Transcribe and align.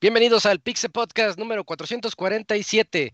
Bienvenidos 0.00 0.46
al 0.46 0.60
Pixel 0.60 0.90
Podcast 0.90 1.38
número 1.38 1.64
447. 1.64 3.12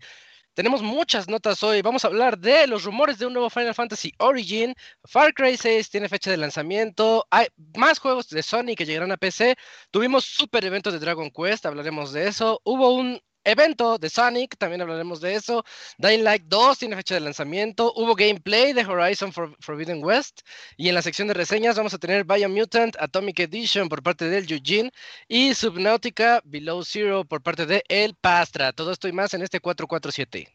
Tenemos 0.53 0.81
muchas 0.81 1.27
notas 1.27 1.61
hoy. 1.61 1.81
Vamos 1.81 2.05
a 2.05 2.07
hablar 2.07 2.39
de 2.39 2.67
los 2.67 2.85
rumores 2.85 3.19
de 3.19 3.25
un 3.25 3.33
nuevo 3.33 3.49
Final 3.49 3.75
Fantasy 3.75 4.13
Origin. 4.19 4.73
Far 5.03 5.33
Cry 5.33 5.57
6 5.57 5.89
tiene 5.89 6.07
fecha 6.07 6.31
de 6.31 6.37
lanzamiento. 6.37 7.27
Hay 7.29 7.47
más 7.75 7.99
juegos 7.99 8.29
de 8.29 8.43
Sony 8.43 8.75
que 8.77 8.85
llegarán 8.85 9.11
a 9.11 9.17
PC. 9.17 9.57
Tuvimos 9.91 10.23
super 10.23 10.63
eventos 10.63 10.93
de 10.93 10.99
Dragon 10.99 11.29
Quest, 11.29 11.65
hablaremos 11.65 12.13
de 12.13 12.29
eso. 12.29 12.61
Hubo 12.63 12.93
un 12.93 13.19
evento 13.45 13.97
de 13.97 14.09
Sonic, 14.09 14.57
también 14.57 14.81
hablaremos 14.81 15.21
de 15.21 15.35
eso. 15.35 15.63
Dying 15.97 16.23
Light 16.23 16.43
2 16.47 16.77
tiene 16.79 16.95
fecha 16.95 17.15
de 17.15 17.21
lanzamiento. 17.21 17.93
Hubo 17.95 18.15
gameplay 18.15 18.73
de 18.73 18.85
Horizon 18.85 19.31
Forbidden 19.31 20.03
West. 20.03 20.41
Y 20.77 20.89
en 20.89 20.95
la 20.95 21.01
sección 21.01 21.27
de 21.27 21.33
reseñas 21.33 21.77
vamos 21.77 21.93
a 21.93 21.97
tener 21.97 22.25
Biomutant 22.25 22.95
Atomic 22.99 23.39
Edition 23.39 23.87
por 23.89 24.03
parte 24.03 24.29
del 24.29 24.51
Eugene 24.51 24.91
y 25.27 25.53
Subnautica 25.53 26.41
Below 26.43 26.83
Zero 26.83 27.25
por 27.25 27.41
parte 27.41 27.65
de 27.65 27.83
El 27.87 28.15
Pastra. 28.15 28.73
Todo 28.73 28.91
esto 28.91 29.07
y 29.07 29.13
más 29.13 29.33
en 29.33 29.41
este 29.43 29.59
447. 29.59 30.54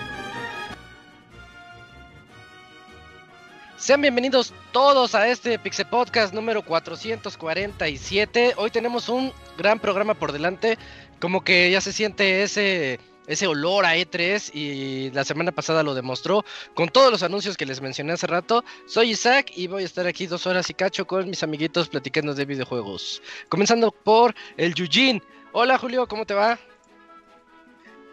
Sean 3.81 3.99
bienvenidos 3.99 4.53
todos 4.71 5.15
a 5.15 5.27
este 5.27 5.57
Pixel 5.57 5.87
Podcast 5.87 6.35
número 6.35 6.63
447. 6.63 8.53
Hoy 8.55 8.69
tenemos 8.69 9.09
un 9.09 9.33
gran 9.57 9.79
programa 9.79 10.13
por 10.13 10.31
delante, 10.31 10.77
como 11.19 11.43
que 11.43 11.71
ya 11.71 11.81
se 11.81 11.91
siente 11.91 12.43
ese 12.43 12.99
ese 13.25 13.47
olor 13.47 13.87
a 13.87 13.95
E3 13.95 14.53
y 14.53 15.09
la 15.09 15.23
semana 15.23 15.51
pasada 15.51 15.81
lo 15.81 15.95
demostró 15.95 16.45
con 16.75 16.89
todos 16.89 17.09
los 17.09 17.23
anuncios 17.23 17.57
que 17.57 17.65
les 17.65 17.81
mencioné 17.81 18.13
hace 18.13 18.27
rato. 18.27 18.63
Soy 18.85 19.11
Isaac 19.11 19.51
y 19.55 19.65
voy 19.65 19.81
a 19.81 19.87
estar 19.87 20.05
aquí 20.05 20.27
dos 20.27 20.45
horas 20.45 20.69
y 20.69 20.75
cacho 20.75 21.07
con 21.07 21.27
mis 21.27 21.41
amiguitos 21.41 21.89
platicando 21.89 22.35
de 22.35 22.45
videojuegos. 22.45 23.19
Comenzando 23.49 23.91
por 23.91 24.35
el 24.57 24.75
Yujin. 24.75 25.23
Hola 25.53 25.79
Julio, 25.79 26.07
¿cómo 26.07 26.27
te 26.27 26.35
va? 26.35 26.59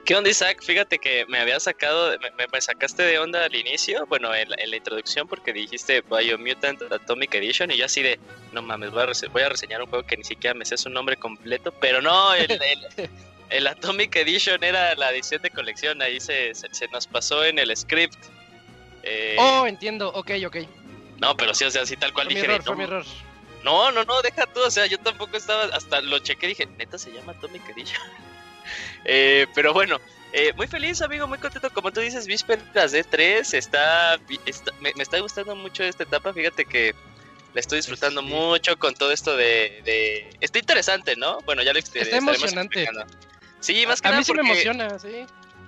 ¿Qué 0.08 0.16
onda, 0.16 0.30
Isaac? 0.30 0.62
Fíjate 0.62 0.98
que 0.98 1.26
me 1.26 1.38
había 1.38 1.60
sacado, 1.60 2.16
me, 2.18 2.60
sacaste 2.62 3.02
de 3.02 3.18
onda 3.18 3.44
al 3.44 3.54
inicio, 3.54 4.06
bueno, 4.06 4.34
en, 4.34 4.48
la 4.48 4.74
introducción, 4.74 5.28
porque 5.28 5.52
dijiste 5.52 6.00
Biomutant 6.00 6.80
Atomic 6.90 7.34
Edition, 7.34 7.70
y 7.70 7.76
yo 7.76 7.84
así 7.84 8.00
de, 8.00 8.18
no 8.52 8.62
mames, 8.62 8.90
voy 8.90 9.02
a, 9.02 9.48
reseñar 9.50 9.82
un 9.82 9.86
juego 9.86 10.06
que 10.06 10.16
ni 10.16 10.24
siquiera 10.24 10.54
me 10.54 10.64
sé 10.64 10.78
su 10.78 10.88
nombre 10.88 11.18
completo, 11.18 11.72
pero 11.72 12.00
no, 12.00 12.32
el, 12.32 13.66
Atomic 13.66 14.16
Edition 14.16 14.64
era 14.64 14.94
la 14.94 15.10
edición 15.10 15.42
de 15.42 15.50
colección, 15.50 16.00
ahí 16.00 16.20
se, 16.20 16.54
se, 16.54 16.88
nos 16.88 17.06
pasó 17.06 17.44
en 17.44 17.58
el 17.58 17.76
script. 17.76 18.16
Eh, 19.02 19.36
oh, 19.38 19.66
entiendo, 19.66 20.08
ok, 20.14 20.30
ok. 20.46 20.56
No, 21.18 21.36
pero 21.36 21.52
sí, 21.52 21.64
o 21.64 21.70
sea, 21.70 21.82
así 21.82 21.98
tal 21.98 22.14
cual 22.14 22.28
dije. 22.28 22.44
error, 22.44 22.62
fue 22.62 22.76
mi 22.76 22.84
error. 22.84 23.04
No, 23.62 23.92
no, 23.92 24.04
no, 24.04 24.22
deja 24.22 24.46
tú, 24.46 24.60
o 24.60 24.70
sea, 24.70 24.86
yo 24.86 24.96
tampoco 25.00 25.36
estaba, 25.36 25.64
hasta 25.64 26.00
lo 26.00 26.18
chequé, 26.20 26.46
dije, 26.46 26.64
neta 26.78 26.96
se 26.96 27.12
llama 27.12 27.32
Atomic 27.32 27.68
Edition. 27.68 28.00
Eh, 29.04 29.46
pero 29.54 29.72
bueno, 29.72 29.98
eh, 30.32 30.52
muy 30.56 30.66
feliz, 30.66 31.00
amigo, 31.00 31.26
muy 31.26 31.38
contento. 31.38 31.70
Como 31.70 31.90
tú 31.90 32.00
dices, 32.00 32.26
vísperas 32.26 32.92
de 32.92 33.02
3, 33.02 33.54
está, 33.54 34.18
me, 34.80 34.92
está 34.98 35.18
gustando 35.20 35.56
mucho 35.56 35.82
esta 35.82 36.02
etapa. 36.02 36.32
Fíjate 36.32 36.64
que 36.64 36.94
la 37.54 37.60
estoy 37.60 37.78
disfrutando 37.78 38.22
mucho 38.22 38.78
con 38.78 38.94
todo 38.94 39.10
esto 39.10 39.36
de, 39.36 40.28
Está 40.40 40.58
interesante, 40.58 41.16
¿no? 41.16 41.40
Bueno, 41.40 41.62
ya 41.62 41.72
lo 41.72 41.78
Está 41.78 42.16
emocionante. 42.16 42.88
Sí, 43.60 43.86
más 43.86 44.00
que 44.00 44.08
a, 44.08 44.10
nada. 44.12 44.18
A 44.18 44.20
mí 44.20 44.24
sí 44.24 44.34
me 44.34 44.42
emociona, 44.42 44.98
sí. 44.98 45.26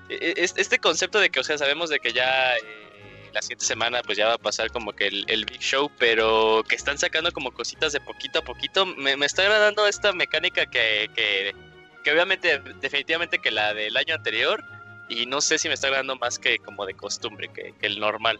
E, 0.09 0.35
e, 0.37 0.45
este 0.45 0.79
concepto 0.79 1.19
de 1.19 1.31
que, 1.31 1.41
o 1.41 1.45
sea, 1.45 1.57
sabemos 1.59 1.91
de 1.91 1.99
que 2.01 2.13
ya. 2.13 2.57
Eh, 2.57 2.87
la 3.33 3.43
siguiente 3.43 3.65
semana 3.65 4.03
pues 4.03 4.19
ya 4.19 4.27
va 4.27 4.35
a 4.35 4.39
pasar 4.39 4.73
como 4.73 4.93
que 4.93 5.07
el, 5.07 5.45
big 5.45 5.61
show, 5.61 5.89
pero 5.99 6.65
que 6.69 6.75
están 6.75 6.99
sacando 6.99 7.31
como 7.31 7.53
cositas 7.53 7.93
de 7.93 8.01
poquito 8.01 8.41
a 8.41 8.43
poquito. 8.43 8.87
Me, 8.87 9.17
me 9.17 9.25
está 9.25 9.43
agradando 9.43 9.87
esta 9.87 10.13
mecánica 10.13 10.67
que, 10.67 11.09
que 11.15 11.55
que 12.03 12.13
obviamente, 12.13 12.61
definitivamente 12.81 13.39
que 13.39 13.51
la 13.51 13.75
del 13.75 13.97
año 13.97 14.15
anterior, 14.15 14.65
y 15.09 15.27
no 15.27 15.41
sé 15.41 15.59
si 15.59 15.69
me 15.69 15.75
está 15.75 15.89
agradando 15.89 16.17
más 16.17 16.39
que 16.39 16.59
como 16.59 16.87
de 16.87 16.95
costumbre, 16.95 17.49
que, 17.49 17.75
el 17.83 17.99
normal. 17.99 18.39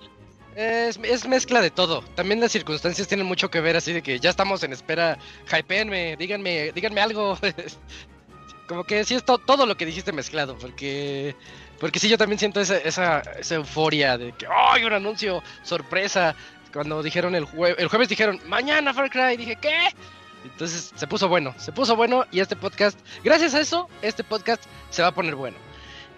Es, 0.57 0.99
es, 1.03 1.27
mezcla 1.29 1.61
de 1.61 1.71
todo. 1.71 2.03
También 2.15 2.41
las 2.41 2.53
circunstancias 2.53 3.07
tienen 3.07 3.27
mucho 3.27 3.51
que 3.51 3.61
ver, 3.61 3.77
así 3.77 3.93
de 3.93 4.03
que 4.03 4.19
ya 4.19 4.31
estamos 4.31 4.63
en 4.63 4.73
espera. 4.73 5.19
Hypeenme, 5.47 6.17
díganme, 6.17 6.73
díganme 6.73 7.01
algo. 7.01 7.39
como 8.67 8.85
que 8.85 9.05
sí 9.05 9.15
es 9.15 9.25
todo 9.25 9.67
lo 9.67 9.77
que 9.77 9.85
dijiste 9.85 10.13
mezclado, 10.13 10.57
porque 10.57 11.35
porque 11.81 11.99
sí 11.99 12.09
yo 12.09 12.19
también 12.19 12.39
siento 12.39 12.61
esa, 12.61 12.77
esa, 12.77 13.21
esa 13.39 13.55
euforia 13.57 14.17
de 14.17 14.33
que 14.33 14.47
¡ay, 14.47 14.85
un 14.85 14.93
anuncio 14.93 15.43
sorpresa! 15.63 16.37
Cuando 16.73 17.03
dijeron 17.03 17.35
el 17.35 17.47
jueves, 17.47 17.81
el 17.81 17.89
jueves 17.89 18.09
dijeron, 18.09 18.41
mañana 18.47 18.95
Far 18.95 19.11
Cry, 19.11 19.37
dije, 19.37 19.57
¿qué? 19.57 19.89
Entonces 20.45 20.93
se 20.95 21.07
puso 21.07 21.29
bueno, 21.29 21.55
se 21.59 21.73
puso 21.73 21.97
bueno 21.97 22.25
y 22.31 22.41
este 22.41 22.57
podcast, 22.57 22.99
gracias 23.23 23.55
a 23.55 23.61
eso, 23.61 23.89
este 24.03 24.25
podcast 24.25 24.63
se 24.91 25.03
va 25.03 25.09
a 25.09 25.15
poner 25.15 25.35
bueno. 25.35 25.57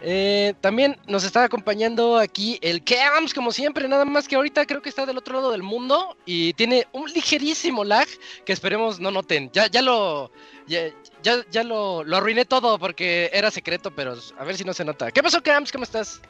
Eh, 0.04 0.54
también 0.60 0.98
nos 1.06 1.22
está 1.22 1.44
acompañando 1.44 2.18
aquí 2.18 2.58
el 2.60 2.82
Cams, 2.82 3.32
como 3.32 3.52
siempre, 3.52 3.86
nada 3.86 4.04
más 4.04 4.26
que 4.26 4.34
ahorita 4.34 4.66
creo 4.66 4.82
que 4.82 4.88
está 4.88 5.06
del 5.06 5.16
otro 5.16 5.36
lado 5.36 5.52
del 5.52 5.62
mundo 5.62 6.16
y 6.26 6.54
tiene 6.54 6.88
un 6.90 7.08
ligerísimo 7.12 7.84
lag 7.84 8.08
que 8.44 8.52
esperemos 8.52 8.98
no 8.98 9.12
noten. 9.12 9.50
Ya, 9.52 9.68
ya 9.68 9.80
lo, 9.80 10.32
ya, 10.66 10.90
ya, 11.22 11.62
lo, 11.62 12.02
lo, 12.02 12.16
arruiné 12.16 12.44
todo 12.44 12.80
porque 12.80 13.30
era 13.32 13.52
secreto, 13.52 13.92
pero 13.94 14.16
a 14.38 14.44
ver 14.44 14.56
si 14.56 14.64
no 14.64 14.74
se 14.74 14.84
nota. 14.84 15.12
¿Qué 15.12 15.22
pasó, 15.22 15.40
Cams? 15.40 15.70
¿Cómo 15.70 15.84
estás? 15.84 16.20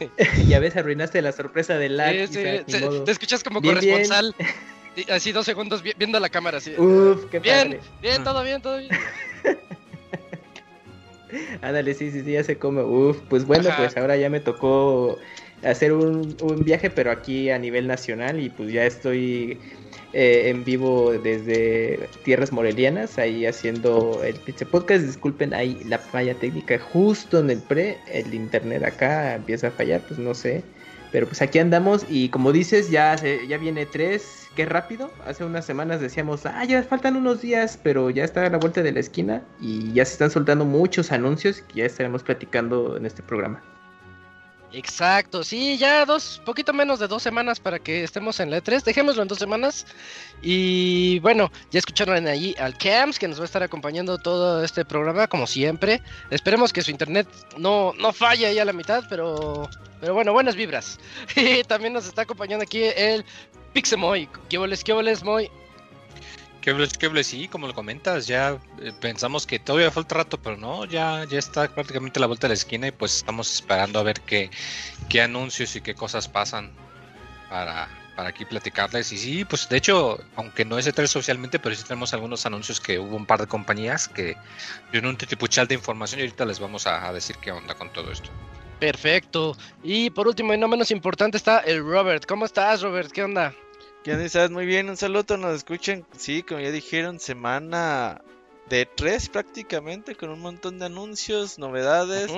ya 0.48 0.58
ves, 0.58 0.76
arruinaste 0.76 1.22
la 1.22 1.30
sorpresa 1.30 1.78
del 1.78 1.98
lag. 1.98 2.28
te 2.28 3.10
escuchas 3.10 3.44
como 3.44 3.62
corresponsal. 3.62 4.34
así 5.10 5.32
dos 5.32 5.46
segundos 5.46 5.82
viendo 5.82 6.20
la 6.20 6.28
cámara, 6.28 6.58
así. 6.58 6.74
Uf, 6.78 7.24
qué 7.30 7.40
Bien, 7.40 7.78
bien, 8.00 8.24
todo 8.24 8.42
bien, 8.42 8.60
todo 8.60 8.78
bien. 8.78 8.90
Ándale, 11.62 11.94
sí, 11.94 12.10
sí, 12.10 12.22
sí, 12.22 12.32
ya 12.32 12.44
se 12.44 12.58
come. 12.58 12.82
Uf, 12.82 13.18
pues 13.28 13.44
bueno, 13.44 13.70
pues 13.76 13.96
ahora 13.96 14.16
ya 14.16 14.30
me 14.30 14.40
tocó 14.40 15.18
hacer 15.62 15.92
un, 15.92 16.36
viaje, 16.64 16.90
pero 16.90 17.10
aquí 17.10 17.50
a 17.50 17.58
nivel 17.58 17.86
nacional 17.86 18.40
y 18.40 18.48
pues 18.48 18.72
ya 18.72 18.84
estoy 18.84 19.58
eh, 20.12 20.48
en 20.48 20.64
vivo 20.64 21.12
desde 21.12 22.08
tierras 22.24 22.52
morelianas, 22.52 23.18
ahí 23.18 23.46
haciendo 23.46 24.22
el 24.24 24.36
Pizza 24.36 24.64
Podcast. 24.64 25.04
Disculpen, 25.04 25.54
ahí 25.54 25.80
la 25.84 25.98
falla 25.98 26.34
técnica 26.34 26.78
justo 26.78 27.40
en 27.40 27.50
el 27.50 27.60
pre, 27.60 27.98
el 28.10 28.32
internet 28.34 28.84
acá 28.84 29.34
empieza 29.34 29.68
a 29.68 29.70
fallar, 29.70 30.00
pues 30.06 30.18
no 30.18 30.34
sé. 30.34 30.62
Pero 31.10 31.26
pues 31.26 31.40
aquí 31.42 31.58
andamos 31.58 32.04
y 32.08 32.28
como 32.28 32.52
dices, 32.52 32.90
ya, 32.90 33.16
ya 33.16 33.58
viene 33.58 33.86
tres 33.86 34.46
qué 34.54 34.66
rápido. 34.66 35.10
Hace 35.24 35.44
unas 35.44 35.64
semanas 35.64 36.00
decíamos, 36.00 36.44
ah, 36.44 36.64
ya 36.64 36.82
faltan 36.82 37.16
unos 37.16 37.40
días, 37.40 37.78
pero 37.82 38.10
ya 38.10 38.24
está 38.24 38.44
a 38.44 38.50
la 38.50 38.58
vuelta 38.58 38.82
de 38.82 38.92
la 38.92 39.00
esquina 39.00 39.42
y 39.60 39.92
ya 39.92 40.04
se 40.04 40.12
están 40.12 40.30
soltando 40.30 40.64
muchos 40.64 41.12
anuncios 41.12 41.62
que 41.62 41.80
ya 41.80 41.86
estaremos 41.86 42.22
platicando 42.22 42.96
en 42.96 43.06
este 43.06 43.22
programa. 43.22 43.62
Exacto, 44.70 45.44
sí, 45.44 45.78
ya 45.78 46.04
dos, 46.04 46.42
poquito 46.44 46.74
menos 46.74 46.98
de 46.98 47.08
dos 47.08 47.22
semanas 47.22 47.58
para 47.58 47.78
que 47.78 48.04
estemos 48.04 48.38
en 48.38 48.50
la 48.50 48.58
E3, 48.58 48.82
dejémoslo 48.82 49.22
en 49.22 49.28
dos 49.28 49.38
semanas. 49.38 49.86
Y 50.42 51.20
bueno, 51.20 51.50
ya 51.70 51.78
escucharon 51.78 52.26
ahí 52.26 52.54
al 52.58 52.76
Camps 52.76 53.18
que 53.18 53.28
nos 53.28 53.38
va 53.38 53.42
a 53.42 53.46
estar 53.46 53.62
acompañando 53.62 54.18
todo 54.18 54.62
este 54.62 54.84
programa, 54.84 55.26
como 55.26 55.46
siempre. 55.46 56.02
Esperemos 56.30 56.72
que 56.72 56.82
su 56.82 56.90
internet 56.90 57.26
no, 57.56 57.94
no 57.98 58.12
falle 58.12 58.44
ahí 58.44 58.58
a 58.58 58.64
la 58.66 58.74
mitad, 58.74 59.04
pero, 59.08 59.70
pero 60.00 60.12
bueno, 60.12 60.34
buenas 60.34 60.54
vibras. 60.54 60.98
Y 61.36 61.64
también 61.64 61.94
nos 61.94 62.06
está 62.06 62.22
acompañando 62.22 62.64
aquí 62.64 62.82
el 62.82 63.24
Pixemoy. 63.72 64.28
¿Qué 64.50 64.58
voles, 64.58 64.84
qué 64.84 64.92
voles, 64.92 65.22
Moy? 65.24 65.50
Que 66.60 67.24
sí, 67.24 67.48
como 67.48 67.66
lo 67.66 67.74
comentas, 67.74 68.26
ya 68.26 68.58
eh, 68.80 68.92
pensamos 69.00 69.46
que 69.46 69.58
todavía 69.58 69.90
falta 69.90 70.16
rato, 70.16 70.38
pero 70.38 70.56
no, 70.56 70.84
ya, 70.84 71.24
ya 71.24 71.38
está 71.38 71.68
prácticamente 71.68 72.18
a 72.18 72.22
la 72.22 72.26
vuelta 72.26 72.46
de 72.46 72.50
la 72.50 72.54
esquina 72.54 72.88
y 72.88 72.90
pues 72.90 73.16
estamos 73.16 73.52
esperando 73.52 73.98
a 73.98 74.02
ver 74.02 74.20
qué, 74.20 74.50
qué 75.08 75.22
anuncios 75.22 75.76
y 75.76 75.80
qué 75.80 75.94
cosas 75.94 76.28
pasan 76.28 76.72
para, 77.48 77.88
para 78.18 78.30
aquí 78.30 78.44
platicarles. 78.44 79.12
Y 79.12 79.18
sí, 79.18 79.44
pues 79.44 79.68
de 79.68 79.76
hecho, 79.76 80.18
aunque 80.34 80.64
no 80.64 80.76
es 80.76 80.88
E3 80.88 81.06
socialmente, 81.06 81.60
pero 81.60 81.72
sí 81.76 81.84
tenemos 81.84 82.12
algunos 82.12 82.44
anuncios 82.46 82.80
que 82.80 82.98
hubo 82.98 83.14
un 83.14 83.24
par 83.24 83.38
de 83.38 83.46
compañías 83.46 84.08
que 84.08 84.36
en 84.92 85.06
un 85.06 85.16
titipuchal 85.16 85.68
de 85.68 85.76
información 85.76 86.18
y 86.18 86.24
ahorita 86.24 86.44
les 86.44 86.58
vamos 86.58 86.88
a, 86.88 87.12
decir 87.12 87.36
qué 87.40 87.52
onda 87.52 87.76
con 87.76 87.92
todo 87.92 88.10
esto. 88.10 88.28
Perfecto. 88.80 89.56
Y 89.84 90.10
por 90.10 90.26
último 90.26 90.52
y 90.52 90.58
no 90.58 90.66
menos 90.66 90.90
importante 90.90 91.36
está 91.36 91.60
el 91.60 91.78
Robert. 91.78 92.26
¿Cómo 92.26 92.44
estás, 92.44 92.82
Robert? 92.82 93.12
¿Qué 93.12 93.22
onda? 93.22 93.54
¿Qué 94.08 94.14
onda? 94.14 94.24
¿Estás 94.24 94.50
muy 94.50 94.64
bien? 94.64 94.88
Un 94.88 94.96
saludo, 94.96 95.36
nos 95.36 95.54
escuchan. 95.54 96.06
Sí, 96.16 96.42
como 96.42 96.60
ya 96.60 96.70
dijeron, 96.70 97.20
semana 97.20 98.22
de 98.70 98.86
tres 98.86 99.28
prácticamente, 99.28 100.14
con 100.14 100.30
un 100.30 100.40
montón 100.40 100.78
de 100.78 100.86
anuncios, 100.86 101.58
novedades. 101.58 102.30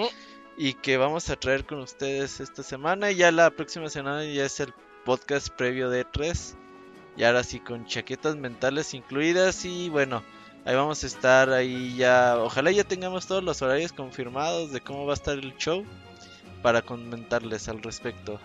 Y 0.56 0.72
que 0.75 0.96
vamos 0.96 1.31
a 1.31 1.37
traer 1.37 1.64
con 1.64 1.78
ustedes 1.78 2.40
esta 2.40 2.64
semana. 2.64 3.12
Y 3.12 3.14
ya 3.19 3.31
la 3.31 3.52
próxima 3.52 3.88
semana 3.88 4.25
ya 4.25 4.46
es 4.46 4.58
el 4.58 4.75
podcast 5.05 5.49
previo 5.50 5.90
de 5.90 6.05
3 6.05 6.56
y 7.17 7.22
ahora 7.22 7.44
sí 7.44 7.61
con 7.61 7.87
chaquetas 7.87 8.34
mentales 8.34 8.93
incluidas 8.93 9.64
y 9.64 9.90
bueno, 9.90 10.25
ahí 10.64 10.75
vamos 10.75 11.05
a 11.05 11.06
estar 11.06 11.50
ahí 11.50 11.94
ya, 11.96 12.37
ojalá 12.37 12.72
ya 12.72 12.82
tengamos 12.82 13.28
todos 13.28 13.44
los 13.44 13.62
horarios 13.62 13.93
confirmados 13.93 14.72
de 14.72 14.81
cómo 14.81 15.06
va 15.06 15.12
a 15.12 15.14
estar 15.14 15.38
el 15.38 15.56
show 15.56 15.84
para 16.62 16.82
comentarles 16.82 17.69
al 17.69 17.81
respecto. 17.81 18.40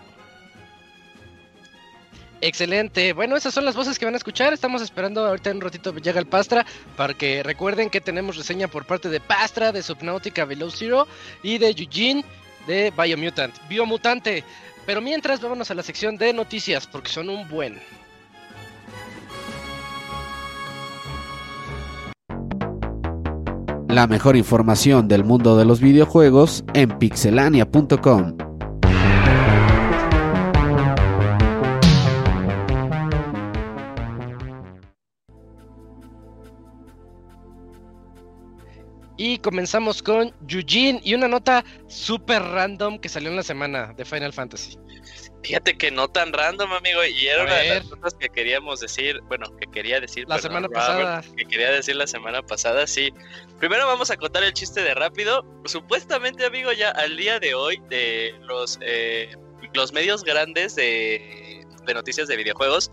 Excelente. 2.40 3.12
Bueno, 3.12 3.36
esas 3.36 3.54
son 3.54 3.64
las 3.64 3.74
voces 3.74 3.98
que 3.98 4.04
van 4.04 4.14
a 4.14 4.18
escuchar. 4.18 4.52
Estamos 4.52 4.82
esperando 4.82 5.26
ahorita 5.26 5.50
en 5.50 5.56
un 5.56 5.62
ratito 5.62 5.94
llega 5.96 6.20
el 6.20 6.26
Pastra 6.26 6.66
para 6.96 7.14
que 7.14 7.42
recuerden 7.42 7.88
que 7.88 8.00
tenemos 8.00 8.36
reseña 8.36 8.68
por 8.68 8.84
parte 8.84 9.08
de 9.08 9.20
Pastra 9.20 9.72
de 9.72 9.82
Subnautica 9.82 10.44
Below 10.44 10.70
Zero 10.70 11.08
y 11.42 11.58
de 11.58 11.70
Eugene 11.70 12.24
de 12.66 12.92
Biomutant. 12.96 13.54
Biomutante. 13.68 14.44
Pero 14.84 15.00
mientras, 15.00 15.40
vámonos 15.40 15.70
a 15.70 15.74
la 15.74 15.82
sección 15.82 16.16
de 16.16 16.32
noticias, 16.32 16.86
porque 16.86 17.08
son 17.08 17.28
un 17.28 17.48
buen. 17.48 17.80
La 23.88 24.06
mejor 24.06 24.36
información 24.36 25.08
del 25.08 25.24
mundo 25.24 25.56
de 25.56 25.64
los 25.64 25.80
videojuegos 25.80 26.64
en 26.74 26.90
pixelania.com. 26.98 28.55
Y 39.16 39.38
comenzamos 39.38 40.02
con 40.02 40.34
Eugene 40.48 41.00
y 41.02 41.14
una 41.14 41.28
nota 41.28 41.64
super 41.88 42.42
random 42.42 42.98
que 42.98 43.08
salió 43.08 43.30
en 43.30 43.36
la 43.36 43.42
semana 43.42 43.94
de 43.96 44.04
Final 44.04 44.32
Fantasy. 44.32 44.78
Fíjate 45.42 45.78
que 45.78 45.90
no 45.90 46.08
tan 46.08 46.32
random, 46.32 46.72
amigo, 46.72 47.04
y 47.04 47.26
era 47.28 47.44
una 47.44 47.54
de 47.54 47.68
las 47.76 47.84
cosas 47.84 48.14
que 48.14 48.28
queríamos 48.28 48.80
decir, 48.80 49.20
bueno, 49.28 49.56
que 49.58 49.66
quería 49.70 50.00
decir 50.00 50.24
la 50.28 50.38
semana 50.38 50.68
pasada. 50.68 51.22
Que 51.36 51.44
quería 51.44 51.70
decir 51.70 51.94
la 51.94 52.08
semana 52.08 52.42
pasada, 52.42 52.86
sí. 52.86 53.12
Primero 53.60 53.86
vamos 53.86 54.10
a 54.10 54.16
contar 54.16 54.42
el 54.42 54.52
chiste 54.52 54.82
de 54.82 54.94
rápido. 54.94 55.46
Supuestamente, 55.64 56.44
amigo, 56.44 56.72
ya 56.72 56.90
al 56.90 57.16
día 57.16 57.38
de 57.38 57.54
hoy, 57.54 57.80
de 57.88 58.34
los, 58.42 58.78
eh, 58.80 59.36
los 59.72 59.92
medios 59.92 60.24
grandes 60.24 60.74
de, 60.74 61.64
de 61.84 61.94
noticias 61.94 62.26
de 62.26 62.36
videojuegos, 62.36 62.90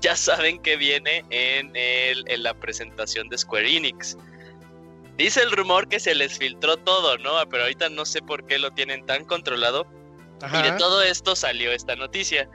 ya 0.00 0.16
saben 0.16 0.62
que 0.62 0.76
viene 0.76 1.24
en, 1.28 1.76
el, 1.76 2.24
en 2.26 2.42
la 2.42 2.54
presentación 2.54 3.28
de 3.28 3.36
Square 3.36 3.70
Enix. 3.70 4.16
Dice 5.16 5.42
el 5.42 5.50
rumor 5.50 5.88
que 5.88 6.00
se 6.00 6.14
les 6.14 6.38
filtró 6.38 6.76
todo, 6.78 7.18
¿no? 7.18 7.32
Pero 7.50 7.64
ahorita 7.64 7.88
no 7.90 8.04
sé 8.04 8.22
por 8.22 8.46
qué 8.46 8.58
lo 8.58 8.70
tienen 8.70 9.04
tan 9.06 9.24
controlado. 9.24 9.86
Y 10.52 10.62
de 10.62 10.72
todo 10.72 11.02
esto 11.02 11.36
salió 11.36 11.72
esta 11.72 11.94
noticia. 11.96 12.48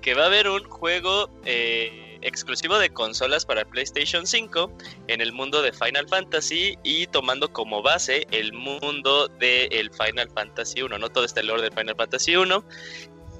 Que 0.00 0.14
va 0.14 0.24
a 0.24 0.26
haber 0.26 0.48
un 0.48 0.64
juego 0.64 1.30
eh, 1.44 2.18
exclusivo 2.22 2.78
de 2.78 2.90
consolas 2.90 3.44
para 3.44 3.64
PlayStation 3.64 4.26
5 4.26 4.72
en 5.08 5.20
el 5.20 5.32
mundo 5.32 5.62
de 5.62 5.72
Final 5.72 6.08
Fantasy 6.08 6.78
y 6.82 7.06
tomando 7.08 7.52
como 7.52 7.82
base 7.82 8.26
el 8.30 8.52
mundo 8.52 9.28
del 9.28 9.90
Final 9.92 10.30
Fantasy 10.34 10.82
1, 10.82 10.98
¿no? 10.98 11.08
Todo 11.08 11.24
este 11.24 11.42
lore 11.42 11.62
del 11.62 11.72
Final 11.72 11.96
Fantasy 11.96 12.36
1. 12.36 12.64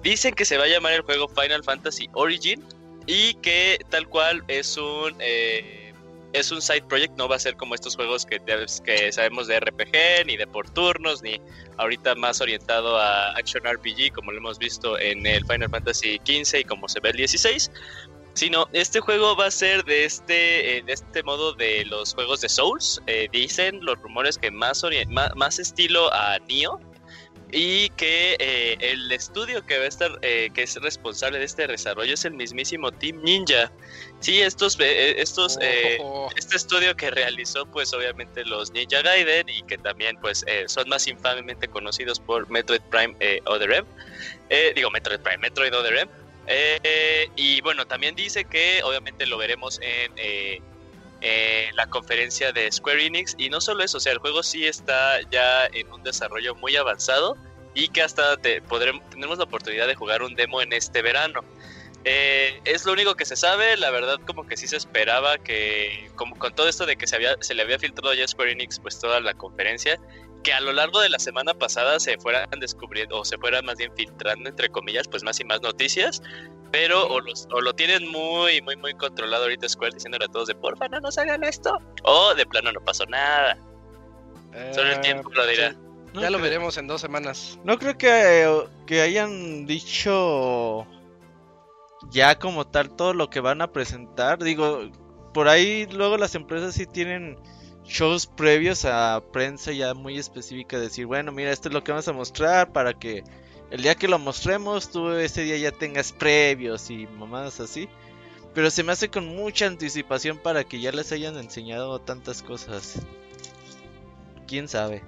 Dicen 0.02 0.34
que 0.34 0.44
se 0.44 0.58
va 0.58 0.64
a 0.64 0.68
llamar 0.68 0.92
el 0.92 1.02
juego 1.02 1.28
Final 1.28 1.64
Fantasy 1.64 2.08
Origin 2.12 2.62
y 3.06 3.34
que 3.34 3.78
tal 3.88 4.06
cual 4.08 4.44
es 4.48 4.76
un... 4.76 5.16
Eh, 5.20 5.87
es 6.32 6.50
un 6.50 6.60
side 6.60 6.82
project, 6.82 7.16
no 7.16 7.28
va 7.28 7.36
a 7.36 7.38
ser 7.38 7.56
como 7.56 7.74
estos 7.74 7.96
juegos 7.96 8.26
que, 8.26 9.12
sabemos 9.12 9.46
de 9.46 9.60
RPG, 9.60 10.26
ni 10.26 10.36
de 10.36 10.46
por 10.46 10.68
turnos, 10.70 11.22
ni 11.22 11.40
ahorita 11.76 12.14
más 12.14 12.40
orientado 12.40 12.98
a 12.98 13.36
Action 13.36 13.62
RPG, 13.64 14.12
como 14.14 14.32
lo 14.32 14.38
hemos 14.38 14.58
visto 14.58 14.98
en 14.98 15.26
el 15.26 15.44
Final 15.46 15.70
Fantasy 15.70 16.20
XV 16.24 16.60
y 16.60 16.64
como 16.64 16.88
se 16.88 17.00
ve 17.00 17.10
el 17.10 17.16
16. 17.16 17.70
Sino 18.34 18.68
este 18.72 19.00
juego 19.00 19.34
va 19.34 19.46
a 19.46 19.50
ser 19.50 19.84
de 19.84 20.04
este, 20.04 20.78
eh, 20.78 20.82
de 20.82 20.92
este 20.92 21.24
modo 21.24 21.54
de 21.54 21.84
los 21.86 22.14
juegos 22.14 22.40
de 22.40 22.48
Souls. 22.48 23.02
Eh, 23.08 23.28
dicen 23.32 23.84
los 23.84 23.98
rumores 23.98 24.38
que 24.38 24.50
más, 24.50 24.82
más, 25.08 25.34
más 25.34 25.58
estilo 25.58 26.12
a 26.14 26.38
Nioh, 26.46 26.78
y 27.50 27.88
que 27.90 28.36
eh, 28.38 28.76
el 28.80 29.10
estudio 29.10 29.64
que 29.64 29.78
va 29.78 29.84
a 29.84 29.88
estar 29.88 30.18
eh, 30.22 30.50
que 30.52 30.64
es 30.64 30.74
responsable 30.76 31.38
de 31.38 31.46
este 31.46 31.66
desarrollo 31.66 32.12
es 32.12 32.24
el 32.24 32.34
mismísimo 32.34 32.92
Team 32.92 33.22
Ninja 33.22 33.72
sí 34.20 34.40
estos 34.40 34.78
eh, 34.80 35.20
estos 35.20 35.58
oh. 36.00 36.28
este 36.36 36.56
estudio 36.56 36.94
que 36.94 37.10
realizó 37.10 37.64
pues 37.66 37.92
obviamente 37.94 38.44
los 38.44 38.70
Ninja 38.72 39.00
Gaiden 39.00 39.48
y 39.48 39.62
que 39.62 39.78
también 39.78 40.18
pues 40.20 40.44
son 40.66 40.88
más 40.88 41.06
infamemente 41.06 41.68
conocidos 41.68 42.20
por 42.20 42.48
Metroid 42.50 42.82
Prime 42.90 43.14
Other 43.46 43.72
M 43.72 43.86
digo 44.74 44.90
Metroid 44.90 45.20
Prime 45.20 45.38
Metroid 45.38 45.74
Other 45.74 45.96
M 45.96 46.10
y 47.36 47.60
bueno 47.62 47.86
también 47.86 48.14
dice 48.14 48.44
que 48.44 48.82
obviamente 48.82 49.24
lo 49.26 49.38
veremos 49.38 49.80
en 49.82 50.62
eh, 51.20 51.70
la 51.74 51.88
conferencia 51.88 52.52
de 52.52 52.70
Square 52.70 53.06
Enix. 53.06 53.34
Y 53.38 53.50
no 53.50 53.60
solo 53.60 53.84
eso, 53.84 53.98
o 53.98 54.00
sea, 54.00 54.12
el 54.12 54.18
juego 54.18 54.42
sí 54.42 54.66
está 54.66 55.20
ya 55.30 55.66
en 55.66 55.90
un 55.92 56.02
desarrollo 56.02 56.54
muy 56.54 56.76
avanzado 56.76 57.36
y 57.74 57.88
que 57.88 58.02
hasta 58.02 58.36
te 58.36 58.60
podremos, 58.62 59.08
tenemos 59.10 59.38
la 59.38 59.44
oportunidad 59.44 59.86
de 59.86 59.94
jugar 59.94 60.22
un 60.22 60.34
demo 60.34 60.60
en 60.62 60.72
este 60.72 61.02
verano. 61.02 61.40
Eh, 62.04 62.60
es 62.64 62.86
lo 62.86 62.92
único 62.92 63.14
que 63.16 63.24
se 63.24 63.36
sabe, 63.36 63.76
la 63.76 63.90
verdad 63.90 64.18
como 64.26 64.46
que 64.46 64.56
sí 64.56 64.68
se 64.68 64.76
esperaba 64.76 65.38
que, 65.38 66.10
como 66.14 66.38
con 66.38 66.54
todo 66.54 66.68
esto 66.68 66.86
de 66.86 66.96
que 66.96 67.06
se, 67.06 67.16
había, 67.16 67.36
se 67.40 67.54
le 67.54 67.62
había 67.62 67.78
filtrado 67.78 68.14
ya 68.14 68.24
a 68.24 68.28
Square 68.28 68.52
Enix 68.52 68.78
pues 68.78 68.98
toda 68.98 69.20
la 69.20 69.34
conferencia, 69.34 69.98
que 70.42 70.52
a 70.52 70.60
lo 70.60 70.72
largo 70.72 71.00
de 71.00 71.08
la 71.08 71.18
semana 71.18 71.54
pasada 71.54 71.98
se 71.98 72.16
fueran 72.18 72.48
descubriendo 72.60 73.18
o 73.18 73.24
se 73.24 73.36
fueran 73.36 73.64
más 73.64 73.76
bien 73.76 73.92
filtrando 73.94 74.48
entre 74.48 74.68
comillas 74.68 75.08
pues 75.08 75.24
más 75.24 75.40
y 75.40 75.44
más 75.44 75.60
noticias 75.60 76.22
pero 76.70 77.06
o, 77.08 77.20
los, 77.20 77.48
o 77.52 77.60
lo 77.60 77.74
tienen 77.74 78.08
muy, 78.10 78.60
muy, 78.62 78.76
muy 78.76 78.94
controlado 78.94 79.44
ahorita 79.44 79.68
Square 79.68 79.94
diciéndole 79.94 80.26
a 80.26 80.28
todos 80.28 80.48
de 80.48 80.54
porfa 80.54 80.88
no 80.88 81.00
nos 81.00 81.18
hagan 81.18 81.44
esto. 81.44 81.78
O 82.04 82.34
de 82.34 82.46
plano 82.46 82.72
no 82.72 82.80
pasó 82.80 83.04
nada. 83.06 83.58
Solo 84.72 84.92
el 84.92 85.00
tiempo 85.00 85.30
lo 85.30 85.46
dirá. 85.46 85.74
ya 86.14 86.30
lo 86.30 86.38
veremos 86.38 86.76
en 86.78 86.86
dos 86.86 87.00
semanas. 87.00 87.58
No 87.64 87.78
creo 87.78 87.96
que, 87.96 88.66
que 88.86 89.00
hayan 89.00 89.66
dicho 89.66 90.86
ya 92.10 92.38
como 92.38 92.66
tal 92.66 92.94
todo 92.94 93.14
lo 93.14 93.30
que 93.30 93.40
van 93.40 93.62
a 93.62 93.72
presentar. 93.72 94.38
Digo, 94.42 94.90
por 95.32 95.48
ahí 95.48 95.86
luego 95.86 96.16
las 96.16 96.34
empresas 96.34 96.74
sí 96.74 96.86
tienen 96.86 97.38
shows 97.84 98.26
previos 98.26 98.84
a 98.84 99.22
prensa 99.32 99.72
ya 99.72 99.94
muy 99.94 100.18
específica. 100.18 100.78
Decir, 100.78 101.06
bueno, 101.06 101.32
mira, 101.32 101.50
esto 101.50 101.68
es 101.68 101.74
lo 101.74 101.84
que 101.84 101.92
vamos 101.92 102.08
a 102.08 102.12
mostrar 102.12 102.72
para 102.72 102.94
que 102.94 103.24
el 103.70 103.82
día 103.82 103.94
que 103.94 104.08
lo 104.08 104.18
mostremos, 104.18 104.90
tú 104.90 105.10
ese 105.12 105.42
día 105.42 105.56
ya 105.58 105.72
tengas 105.72 106.12
previos 106.12 106.90
y 106.90 107.06
mamadas 107.06 107.60
así. 107.60 107.88
Pero 108.54 108.70
se 108.70 108.82
me 108.82 108.92
hace 108.92 109.10
con 109.10 109.26
mucha 109.36 109.66
anticipación 109.66 110.38
para 110.38 110.64
que 110.64 110.80
ya 110.80 110.90
les 110.90 111.12
hayan 111.12 111.36
enseñado 111.36 112.00
tantas 112.00 112.42
cosas. 112.42 113.00
¿Quién 114.46 114.68
sabe? 114.68 115.02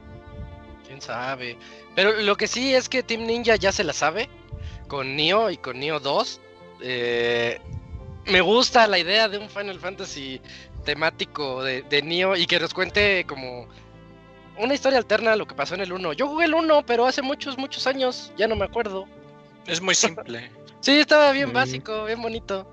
¿Quién 0.87 1.01
sabe? 1.01 1.57
Pero 1.95 2.21
lo 2.21 2.37
que 2.37 2.47
sí 2.47 2.75
es 2.75 2.89
que 2.89 3.03
Team 3.03 3.27
Ninja 3.27 3.57
ya 3.57 3.73
se 3.73 3.83
la 3.83 3.95
sabe. 3.95 4.29
Con 4.89 5.17
Neo 5.17 5.51
y 5.51 5.57
con 5.57 5.81
Neo 5.81 5.99
2. 5.99 6.41
Eh, 6.83 7.61
me 8.27 8.43
gusta 8.43 8.87
la 8.87 8.99
idea 8.99 9.29
de 9.29 9.39
un 9.39 9.49
Final 9.49 9.81
Fantasy 9.81 10.41
temático 10.85 11.63
de, 11.63 11.83
de 11.83 12.03
Neo 12.03 12.37
y 12.37 12.47
que 12.47 12.61
nos 12.61 12.75
cuente 12.75 13.25
como 13.27 13.69
una 14.63 14.75
historia 14.75 14.99
alterna 14.99 15.33
a 15.33 15.37
lo 15.37 15.47
que 15.47 15.55
pasó 15.55 15.75
en 15.75 15.81
el 15.81 15.93
1. 15.93 16.13
Yo 16.15 16.29
jugué 16.29 16.47
el 16.47 16.55
1, 16.55 16.85
pero 16.87 17.07
hace 17.07 17.23
muchos, 17.23 17.59
muchos 17.59 17.87
años, 17.87 18.33
ya 18.37 18.47
no 18.47 18.57
me 18.57 18.65
acuerdo. 18.65 19.07
Es 19.67 19.81
muy 19.81 19.95
simple. 19.95 20.51
sí, 20.81 20.99
estaba 20.99 21.33
bien 21.33 21.53
básico, 21.53 22.05
bien 22.05 22.21
bonito. 22.23 22.67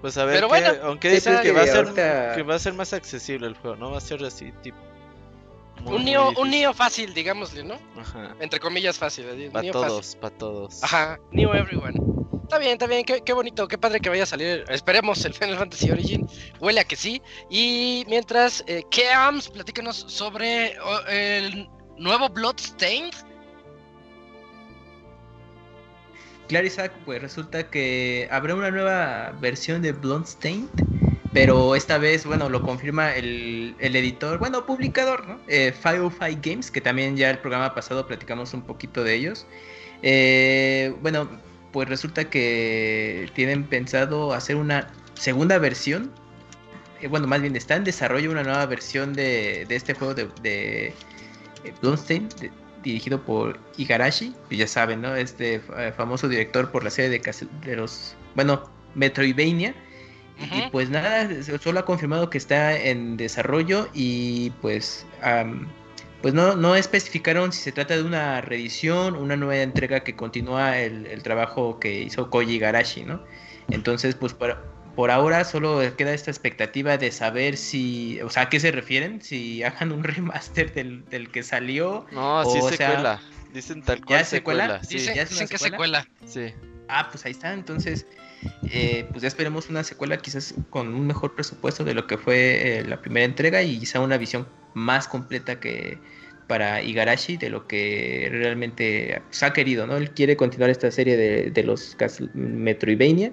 Pues 0.00 0.16
a 0.16 0.24
ver, 0.24 0.36
pero 0.36 0.48
bueno, 0.48 0.70
aunque 0.84 1.10
dices 1.10 1.40
que 1.40 1.50
va, 1.50 1.62
a 1.62 1.66
ser, 1.66 2.34
que 2.36 2.42
va 2.42 2.54
a 2.54 2.58
ser 2.58 2.74
más 2.74 2.92
accesible 2.92 3.48
el 3.48 3.54
juego, 3.54 3.76
¿no? 3.76 3.90
Va 3.90 3.98
a 3.98 4.00
ser 4.00 4.24
así, 4.24 4.52
tipo... 4.62 4.78
un 5.86 6.04
niño 6.04 6.30
un 6.36 6.50
niño 6.50 6.72
fácil, 6.72 7.12
digámosle, 7.14 7.64
¿no? 7.64 7.74
Ajá. 7.98 8.36
Entre 8.38 8.60
comillas 8.60 8.96
fácil. 8.96 9.50
Para 9.52 9.70
todos, 9.72 10.14
para 10.14 10.36
todos. 10.36 10.84
Ajá, 10.84 11.18
Neo 11.32 11.52
Everyone. 11.52 12.17
Está 12.48 12.58
bien, 12.58 12.72
está 12.72 12.86
bien, 12.86 13.04
qué, 13.04 13.20
qué, 13.20 13.34
bonito, 13.34 13.68
qué 13.68 13.76
padre 13.76 14.00
que 14.00 14.08
vaya 14.08 14.22
a 14.22 14.26
salir. 14.26 14.64
Esperemos 14.70 15.22
el 15.26 15.34
Final 15.34 15.58
Fantasy 15.58 15.90
Origin. 15.90 16.26
Huele 16.60 16.80
a 16.80 16.84
que 16.84 16.96
sí. 16.96 17.20
Y 17.50 18.06
mientras, 18.08 18.64
eh, 18.66 18.84
Keams, 18.90 19.50
platícanos 19.50 20.06
sobre 20.08 20.74
el 21.10 21.68
nuevo 21.98 22.30
Bloodstained. 22.30 23.12
Claro, 26.48 26.66
Isaac, 26.66 26.90
pues 27.04 27.20
resulta 27.20 27.68
que 27.68 28.26
habrá 28.30 28.54
una 28.54 28.70
nueva 28.70 29.36
versión 29.42 29.82
de 29.82 29.92
Bloodstained, 29.92 30.70
pero 31.34 31.76
esta 31.76 31.98
vez, 31.98 32.24
bueno, 32.24 32.48
lo 32.48 32.62
confirma 32.62 33.14
el, 33.14 33.76
el 33.78 33.94
editor, 33.94 34.38
bueno, 34.38 34.64
publicador, 34.64 35.28
¿no? 35.28 35.38
Eh, 35.48 35.74
Firefly 35.82 36.38
Games, 36.42 36.70
que 36.70 36.80
también 36.80 37.14
ya 37.14 37.28
el 37.28 37.40
programa 37.40 37.74
pasado 37.74 38.06
platicamos 38.06 38.54
un 38.54 38.62
poquito 38.62 39.04
de 39.04 39.16
ellos. 39.16 39.46
Eh, 40.02 40.94
bueno, 41.02 41.28
pues 41.72 41.88
resulta 41.88 42.28
que 42.30 43.30
tienen 43.34 43.64
pensado 43.64 44.32
hacer 44.32 44.56
una 44.56 44.88
segunda 45.14 45.58
versión. 45.58 46.10
Eh, 47.00 47.08
bueno, 47.08 47.26
más 47.26 47.40
bien 47.40 47.56
está 47.56 47.76
en 47.76 47.84
desarrollo 47.84 48.30
una 48.30 48.42
nueva 48.42 48.66
versión 48.66 49.12
de, 49.12 49.66
este 49.68 49.94
juego 49.94 50.14
de, 50.14 50.28
de 50.42 50.94
eh, 51.64 52.28
dirigido 52.82 53.22
por 53.22 53.58
Igarashi, 53.76 54.34
que 54.48 54.56
ya 54.56 54.66
saben, 54.66 55.02
¿no? 55.02 55.14
Este 55.14 55.60
eh, 55.76 55.92
famoso 55.96 56.28
director 56.28 56.70
por 56.70 56.84
la 56.84 56.90
serie 56.90 57.10
de, 57.10 57.46
de 57.64 57.76
los, 57.76 58.16
bueno, 58.34 58.70
Metroidvania. 58.94 59.74
Y 60.40 60.70
pues 60.70 60.88
nada, 60.88 61.28
solo 61.60 61.80
ha 61.80 61.84
confirmado 61.84 62.30
que 62.30 62.38
está 62.38 62.78
en 62.78 63.16
desarrollo 63.16 63.88
y 63.92 64.50
pues 64.60 65.04
pues 66.22 66.34
no, 66.34 66.56
no 66.56 66.74
especificaron 66.74 67.52
si 67.52 67.62
se 67.62 67.72
trata 67.72 67.96
de 67.96 68.02
una 68.02 68.40
reedición, 68.40 69.14
una 69.14 69.36
nueva 69.36 69.62
entrega 69.62 70.00
que 70.00 70.16
continúa 70.16 70.78
el, 70.78 71.22
trabajo 71.22 71.78
que 71.78 72.02
hizo 72.02 72.28
Koji 72.30 72.58
Garashi, 72.58 73.04
¿no? 73.04 73.22
Entonces, 73.70 74.16
pues 74.16 74.32
por, 74.32 74.58
por, 74.96 75.10
ahora 75.10 75.44
solo 75.44 75.80
queda 75.96 76.12
esta 76.12 76.30
expectativa 76.30 76.96
de 76.98 77.12
saber 77.12 77.56
si, 77.56 78.20
o 78.22 78.30
sea, 78.30 78.44
¿a 78.44 78.48
qué 78.48 78.58
se 78.58 78.72
refieren? 78.72 79.22
Si 79.22 79.62
hagan 79.62 79.92
un 79.92 80.02
remaster 80.04 80.72
del, 80.74 81.30
que 81.30 81.42
salió. 81.42 82.06
No, 82.10 82.44
sí 82.44 82.58
es 82.58 82.66
secuela. 82.66 83.20
Dicen 83.52 83.82
tal 83.82 84.04
cual. 84.04 84.18
¿Ya 84.18 84.24
secuela? 84.24 84.82
Sí, 84.82 84.98
¿ya 84.98 85.24
dicen 85.24 85.46
que 85.46 85.58
secuela. 85.58 86.08
Sí. 86.26 86.52
Ah, 86.88 87.08
pues 87.10 87.24
ahí 87.26 87.32
está. 87.32 87.52
Entonces, 87.52 88.06
eh, 88.70 89.06
pues 89.10 89.22
ya 89.22 89.28
esperemos 89.28 89.68
una 89.68 89.82
secuela 89.82 90.18
quizás 90.18 90.54
con 90.70 90.94
un 90.94 91.06
mejor 91.06 91.34
presupuesto 91.34 91.84
de 91.84 91.94
lo 91.94 92.06
que 92.06 92.18
fue 92.18 92.78
eh, 92.78 92.84
la 92.84 93.00
primera 93.00 93.24
entrega 93.24 93.62
y 93.62 93.78
quizá 93.78 94.00
una 94.00 94.16
visión 94.16 94.46
más 94.74 95.08
completa 95.08 95.58
que 95.58 95.98
para 96.46 96.82
Igarashi 96.82 97.36
de 97.36 97.50
lo 97.50 97.66
que 97.66 98.28
realmente 98.30 99.20
se 99.30 99.46
ha 99.46 99.52
querido, 99.52 99.86
¿no? 99.86 99.96
Él 99.96 100.10
quiere 100.10 100.36
continuar 100.36 100.70
esta 100.70 100.90
serie 100.90 101.16
de, 101.16 101.50
de 101.50 101.62
los 101.62 101.96
Metroidvania, 102.34 103.32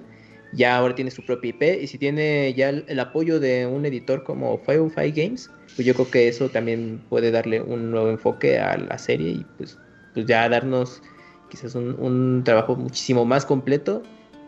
ya 0.52 0.76
ahora 0.76 0.94
tiene 0.94 1.10
su 1.10 1.24
propia 1.24 1.50
IP 1.50 1.82
y 1.82 1.86
si 1.86 1.98
tiene 1.98 2.52
ya 2.54 2.68
el, 2.68 3.00
apoyo 3.00 3.40
de 3.40 3.66
un 3.66 3.86
editor 3.86 4.22
como 4.22 4.58
Firefly 4.58 5.12
Games, 5.12 5.50
pues 5.74 5.86
yo 5.86 5.94
creo 5.94 6.10
que 6.10 6.28
eso 6.28 6.50
también 6.50 7.00
puede 7.08 7.30
darle 7.30 7.60
un 7.60 7.90
nuevo 7.90 8.10
enfoque 8.10 8.58
a 8.58 8.76
la 8.76 8.98
serie 8.98 9.30
y 9.30 9.46
pues, 9.56 9.78
pues 10.12 10.26
ya 10.26 10.48
darnos 10.48 11.02
quizás 11.50 11.74
un, 11.74 11.98
un 11.98 12.42
trabajo 12.44 12.76
muchísimo 12.76 13.24
más 13.24 13.46
completo 13.46 14.02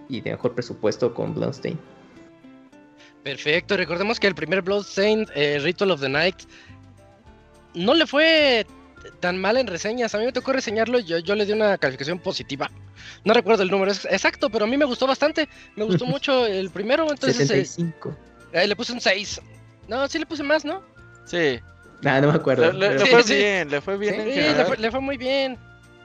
y 0.08 0.20
de 0.20 0.32
mejor 0.32 0.54
presupuesto 0.54 1.14
con 1.14 1.34
Bloodstained. 1.34 1.78
Perfecto, 3.22 3.76
recordemos 3.76 4.18
que 4.18 4.26
el 4.26 4.34
primer 4.34 4.62
Bloodstained, 4.62 5.28
eh, 5.34 5.58
Ritual 5.60 5.90
of 5.90 6.00
the 6.00 6.08
Night, 6.08 6.36
no 7.74 7.94
le 7.94 8.06
fue 8.06 8.66
tan 9.20 9.38
mal 9.40 9.56
en 9.56 9.66
reseñas. 9.66 10.14
A 10.14 10.18
mí 10.18 10.24
me 10.24 10.32
tocó 10.32 10.52
reseñarlo 10.52 10.98
y 10.98 11.04
yo, 11.04 11.18
yo 11.18 11.34
le 11.34 11.44
di 11.44 11.52
una 11.52 11.78
calificación 11.78 12.18
positiva. 12.18 12.70
No 13.24 13.34
recuerdo 13.34 13.62
el 13.62 13.70
número 13.70 13.92
exacto, 13.92 14.50
pero 14.50 14.64
a 14.64 14.68
mí 14.68 14.76
me 14.76 14.84
gustó 14.84 15.06
bastante. 15.06 15.48
Me 15.76 15.84
gustó 15.84 16.06
mucho 16.06 16.46
el 16.46 16.70
primero, 16.70 17.10
entonces... 17.10 17.48
65. 17.48 18.16
Eh, 18.52 18.66
le 18.66 18.76
puse 18.76 18.92
un 18.92 19.00
6. 19.00 19.40
No, 19.88 20.08
sí 20.08 20.18
le 20.18 20.26
puse 20.26 20.42
más, 20.42 20.64
¿no? 20.64 20.82
Sí. 21.26 21.60
Nada, 22.02 22.20
no 22.20 22.28
me 22.28 22.34
acuerdo. 22.34 22.72
Le, 22.72 22.98
fue 22.98 23.22
bien, 23.24 23.70
le 23.70 23.80
fue 23.80 23.98
bien. 23.98 24.14
Sí, 24.14 24.40
le 24.40 24.64
fue, 24.64 24.76
le 24.76 24.90
fue, 24.90 25.00
muy 25.00 25.16
bien. 25.16 25.58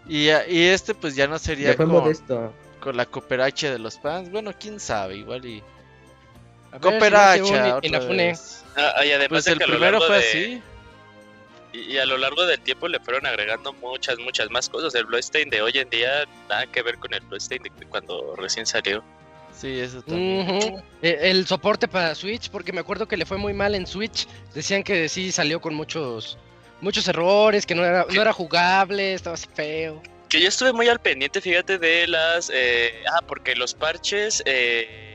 Y, 0.08 0.28
y, 0.28 0.64
este 0.64 0.94
pues 0.94 1.16
ya 1.16 1.28
no 1.28 1.38
sería 1.40 1.70
le 1.70 1.76
fue 1.76 1.86
con, 1.86 1.94
modesto. 1.94 2.54
Con 2.84 2.98
la 2.98 3.06
cooperacha 3.06 3.72
de 3.72 3.80
los 3.80 3.98
fans. 3.98 4.30
Bueno, 4.30 4.52
quién 4.60 4.80
sabe, 4.80 5.16
igual 5.16 5.46
y... 5.46 5.64
Cooperacha. 6.82 7.80
y, 7.82 7.90
la 7.90 8.00
Ah, 8.76 9.06
y 9.06 9.12
además 9.12 9.30
pues 9.30 9.48
el 9.48 9.60
primero 9.60 10.02
fue 10.02 10.18
así. 10.18 10.62
Y, 11.72 11.98
a 11.98 12.06
lo 12.06 12.18
largo 12.18 12.46
del 12.46 12.60
tiempo 12.60 12.88
le 12.88 13.00
fueron 13.00 13.26
agregando 13.26 13.72
muchas, 13.74 14.18
muchas 14.20 14.50
más 14.50 14.68
cosas. 14.68 14.94
El 14.96 15.06
Bloodstained 15.06 15.52
de 15.52 15.62
hoy 15.62 15.78
en 15.78 15.90
día 15.90 16.26
nada 16.50 16.66
que 16.68 16.82
ver 16.82 16.98
con 16.98 17.14
el 17.14 17.22
Bloodstained 17.22 17.72
de 17.72 17.86
cuando 17.86 18.36
recién 18.36 18.66
salió. 18.66 19.04
Sí, 19.56 19.80
eso 19.80 20.02
también. 20.02 20.84
E, 21.02 21.20
el 21.22 21.46
soporte 21.48 21.88
para 21.88 22.14
Switch, 22.16 22.50
porque 22.50 22.74
me 22.74 22.82
acuerdo 22.82 23.08
que 23.08 23.18
le 23.18 23.26
fue 23.26 23.38
muy 23.38 23.54
mal 23.54 23.76
en 23.76 23.88
Switch. 23.88 24.28
Decían 24.54 24.84
que 24.84 25.08
sí 25.08 25.32
salió 25.32 25.62
con 25.62 25.74
muchos 25.76 26.38
muchos 26.82 27.08
errores, 27.08 27.66
que 27.66 27.76
no 27.76 27.86
era, 27.86 28.06
no 28.12 28.22
era 28.22 28.34
jugable, 28.34 29.14
estaba 29.14 29.36
así 29.36 29.48
feo. 29.54 30.02
Que 30.34 30.42
yo 30.42 30.48
estuve 30.48 30.74
muy 30.74 30.88
al 30.88 31.00
pendiente, 31.00 31.40
fíjate, 31.42 31.78
de 31.78 32.08
las... 32.08 32.50
Eh, 32.52 33.04
ah, 33.14 33.22
porque 33.28 33.56
los 33.56 33.76
parches... 33.76 34.42
Eh, 34.48 35.14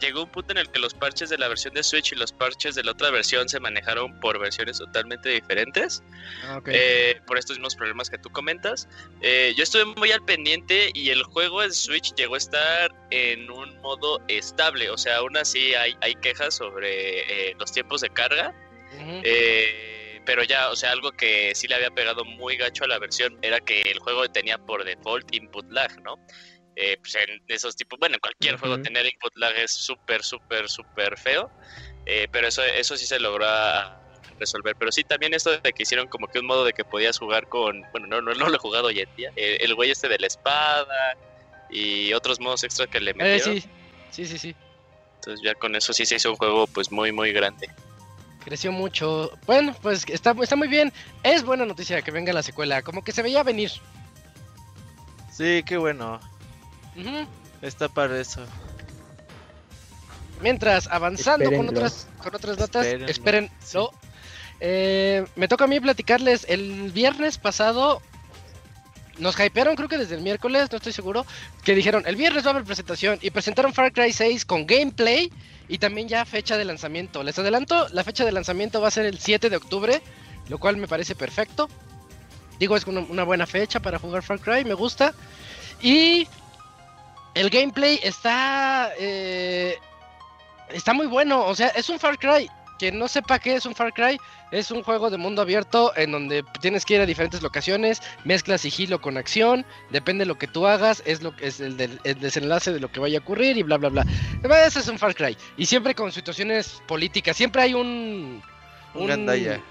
llegó 0.00 0.22
un 0.22 0.30
punto 0.30 0.52
en 0.52 0.56
el 0.56 0.70
que 0.70 0.78
los 0.78 0.94
parches 0.94 1.28
de 1.28 1.36
la 1.36 1.48
versión 1.48 1.74
de 1.74 1.82
Switch 1.82 2.12
y 2.12 2.16
los 2.16 2.32
parches 2.32 2.74
de 2.74 2.82
la 2.82 2.92
otra 2.92 3.10
versión 3.10 3.46
se 3.46 3.60
manejaron 3.60 4.18
por 4.20 4.38
versiones 4.38 4.78
totalmente 4.78 5.28
diferentes. 5.28 6.02
Ah, 6.44 6.62
eh, 6.64 7.20
por 7.26 7.36
estos 7.36 7.58
mismos 7.58 7.76
problemas 7.76 8.08
que 8.08 8.16
tú 8.16 8.30
comentas. 8.30 8.88
Eh, 9.20 9.52
yo 9.54 9.64
estuve 9.64 9.84
muy 9.84 10.12
al 10.12 10.24
pendiente 10.24 10.90
y 10.94 11.10
el 11.10 11.22
juego 11.24 11.62
en 11.62 11.70
Switch 11.70 12.14
llegó 12.14 12.36
a 12.36 12.38
estar 12.38 12.90
en 13.10 13.50
un 13.50 13.78
modo 13.82 14.22
estable. 14.28 14.88
O 14.88 14.96
sea, 14.96 15.18
aún 15.18 15.36
así 15.36 15.74
hay, 15.74 15.94
hay 16.00 16.14
quejas 16.14 16.54
sobre 16.54 17.50
eh, 17.50 17.54
los 17.58 17.70
tiempos 17.70 18.00
de 18.00 18.08
carga. 18.08 18.54
Pero 20.24 20.42
ya, 20.44 20.70
o 20.70 20.76
sea, 20.76 20.92
algo 20.92 21.12
que 21.12 21.54
sí 21.54 21.68
le 21.68 21.74
había 21.74 21.90
pegado 21.90 22.24
muy 22.24 22.56
gacho 22.56 22.84
a 22.84 22.88
la 22.88 22.98
versión 22.98 23.38
era 23.42 23.60
que 23.60 23.82
el 23.82 23.98
juego 23.98 24.26
tenía 24.28 24.58
por 24.58 24.84
default 24.84 25.34
input 25.34 25.70
lag, 25.70 26.00
¿no? 26.02 26.16
Eh, 26.76 26.96
pues 27.00 27.14
en 27.14 27.40
esos 27.48 27.76
tipos, 27.76 27.98
bueno, 27.98 28.16
en 28.16 28.20
cualquier 28.20 28.56
juego 28.56 28.80
tener 28.80 29.06
input 29.06 29.32
lag 29.36 29.56
es 29.56 29.72
súper, 29.72 30.22
súper, 30.22 30.68
súper 30.68 31.16
feo, 31.18 31.50
eh, 32.06 32.26
pero 32.32 32.48
eso, 32.48 32.62
eso 32.62 32.96
sí 32.96 33.06
se 33.06 33.20
logró 33.20 33.46
resolver. 34.38 34.74
Pero 34.76 34.90
sí, 34.90 35.04
también 35.04 35.34
esto 35.34 35.50
de 35.60 35.72
que 35.72 35.82
hicieron 35.84 36.08
como 36.08 36.26
que 36.26 36.40
un 36.40 36.46
modo 36.46 36.64
de 36.64 36.72
que 36.72 36.84
podías 36.84 37.18
jugar 37.18 37.48
con, 37.48 37.82
bueno, 37.92 38.06
no, 38.08 38.20
no, 38.20 38.34
no 38.34 38.48
lo 38.48 38.56
he 38.56 38.58
jugado 38.58 38.88
hoy 38.88 39.00
en 39.00 39.16
día, 39.16 39.30
eh, 39.36 39.58
el 39.60 39.74
güey 39.74 39.90
este 39.90 40.08
de 40.08 40.18
la 40.18 40.26
espada 40.26 41.16
y 41.70 42.12
otros 42.12 42.40
modos 42.40 42.64
extra 42.64 42.86
que 42.86 43.00
le 43.00 43.14
metieron. 43.14 43.60
sí, 43.60 43.68
sí, 44.10 44.26
sí, 44.26 44.38
sí. 44.38 44.56
Entonces 45.16 45.40
ya 45.44 45.54
con 45.54 45.74
eso 45.74 45.92
sí 45.92 46.04
se 46.04 46.16
hizo 46.16 46.30
un 46.30 46.36
juego 46.36 46.66
pues 46.66 46.90
muy, 46.92 47.12
muy 47.12 47.32
grande. 47.32 47.68
Creció 48.44 48.72
mucho. 48.72 49.30
Bueno, 49.46 49.74
pues 49.80 50.04
está, 50.08 50.34
está 50.42 50.56
muy 50.56 50.68
bien. 50.68 50.92
Es 51.22 51.42
buena 51.44 51.64
noticia 51.64 52.02
que 52.02 52.10
venga 52.10 52.32
la 52.32 52.42
secuela. 52.42 52.82
Como 52.82 53.02
que 53.02 53.12
se 53.12 53.22
veía 53.22 53.42
venir. 53.42 53.70
Sí, 55.32 55.62
qué 55.64 55.76
bueno. 55.76 56.20
Está 57.62 57.88
para 57.88 58.20
eso. 58.20 58.44
Mientras, 60.42 60.88
avanzando 60.88 61.50
con 61.50 61.68
otras, 61.68 62.06
con 62.22 62.34
otras 62.34 62.58
notas, 62.58 62.86
esperen. 62.86 63.50
Eh, 64.60 65.24
me 65.36 65.48
toca 65.48 65.64
a 65.64 65.66
mí 65.66 65.80
platicarles. 65.80 66.44
El 66.48 66.90
viernes 66.92 67.38
pasado 67.38 68.02
nos 69.18 69.38
hypearon, 69.38 69.76
creo 69.76 69.88
que 69.88 69.98
desde 69.98 70.16
el 70.16 70.22
miércoles, 70.22 70.68
no 70.70 70.76
estoy 70.76 70.92
seguro, 70.92 71.24
que 71.62 71.74
dijeron, 71.74 72.02
el 72.06 72.16
viernes 72.16 72.44
va 72.44 72.48
a 72.48 72.50
haber 72.50 72.64
presentación 72.64 73.18
y 73.22 73.30
presentaron 73.30 73.72
Far 73.72 73.92
Cry 73.92 74.12
6 74.12 74.44
con 74.44 74.66
gameplay 74.66 75.32
y 75.68 75.78
también 75.78 76.08
ya 76.08 76.24
fecha 76.24 76.56
de 76.56 76.64
lanzamiento. 76.64 77.22
Les 77.22 77.38
adelanto, 77.38 77.88
la 77.92 78.04
fecha 78.04 78.24
de 78.24 78.32
lanzamiento 78.32 78.80
va 78.80 78.88
a 78.88 78.90
ser 78.90 79.06
el 79.06 79.18
7 79.18 79.50
de 79.50 79.56
octubre, 79.56 80.02
lo 80.48 80.58
cual 80.58 80.76
me 80.76 80.88
parece 80.88 81.14
perfecto. 81.14 81.68
Digo, 82.58 82.76
es 82.76 82.86
una, 82.86 83.24
buena 83.24 83.46
fecha 83.46 83.80
para 83.80 83.98
jugar 83.98 84.22
Far 84.22 84.40
Cry, 84.40 84.64
me 84.64 84.74
gusta. 84.74 85.14
Y 85.80 86.28
el 87.34 87.50
gameplay 87.50 87.98
está. 88.02 88.92
Eh, 88.98 89.76
está 90.68 90.92
muy 90.92 91.06
bueno. 91.06 91.44
O 91.46 91.54
sea, 91.54 91.68
es 91.68 91.88
un 91.88 91.98
Far 91.98 92.18
Cry. 92.18 92.48
Quien 92.84 92.98
no 92.98 93.08
sepa 93.08 93.38
qué 93.38 93.54
es 93.54 93.64
un 93.64 93.74
Far 93.74 93.94
Cry, 93.94 94.18
es 94.50 94.70
un 94.70 94.82
juego 94.82 95.08
de 95.08 95.16
mundo 95.16 95.40
abierto 95.40 95.96
en 95.96 96.12
donde 96.12 96.44
tienes 96.60 96.84
que 96.84 96.96
ir 96.96 97.00
a 97.00 97.06
diferentes 97.06 97.40
locaciones, 97.40 98.02
mezclas 98.24 98.60
sigilo 98.60 99.00
con 99.00 99.16
acción, 99.16 99.64
depende 99.88 100.24
de 100.24 100.26
lo 100.26 100.36
que 100.36 100.48
tú 100.48 100.66
hagas, 100.66 101.02
es 101.06 101.22
lo 101.22 101.32
es 101.40 101.60
el, 101.60 101.78
del, 101.78 101.98
desenlace 102.20 102.74
de 102.74 102.80
lo 102.80 102.92
que 102.92 103.00
vaya 103.00 103.20
a 103.20 103.22
ocurrir 103.22 103.56
y 103.56 103.62
bla 103.62 103.78
bla 103.78 103.88
bla. 103.88 104.06
Ese 104.66 104.80
es 104.80 104.88
un 104.88 104.98
Far 104.98 105.14
Cry. 105.14 105.34
Y 105.56 105.64
siempre 105.64 105.94
con 105.94 106.12
situaciones 106.12 106.82
políticas, 106.86 107.38
siempre 107.38 107.62
hay 107.62 107.72
un. 107.72 108.42
Un, 108.92 109.06
gandaya. 109.06 109.62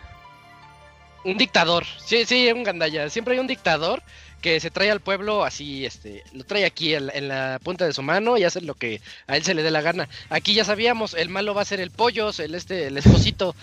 Un 1.24 1.38
dictador. 1.38 1.86
Sí, 2.04 2.26
sí, 2.26 2.52
un 2.52 2.64
gandaya. 2.64 3.12
Siempre 3.12 3.36
hay 3.36 3.40
un 3.42 3.46
dictador 3.46 4.02
que 4.44 4.60
se 4.60 4.70
trae 4.70 4.92
al 4.92 5.00
pueblo 5.00 5.46
así, 5.46 5.86
este, 5.86 6.22
lo 6.34 6.44
trae 6.44 6.66
aquí 6.66 6.94
en, 6.94 7.30
la 7.30 7.62
punta 7.64 7.86
de 7.86 7.94
su 7.94 8.04
mano 8.04 8.38
y 8.38 8.44
hace 8.44 8.60
lo 8.60 8.76
que 8.76 9.00
a 9.26 9.38
él 9.38 9.44
se 9.44 9.54
le 9.54 9.64
dé 9.64 9.72
la 9.72 9.82
gana. 9.82 10.10
Aquí 10.30 10.54
ya 10.54 10.66
sabíamos, 10.66 11.14
el 11.14 11.30
malo 11.30 11.56
va 11.56 11.62
a 11.62 11.66
ser 11.66 11.80
el 11.80 11.92
pollos, 11.92 12.42
el 12.42 12.54
este, 12.54 12.88
el 12.88 12.98
esposito. 12.98 13.56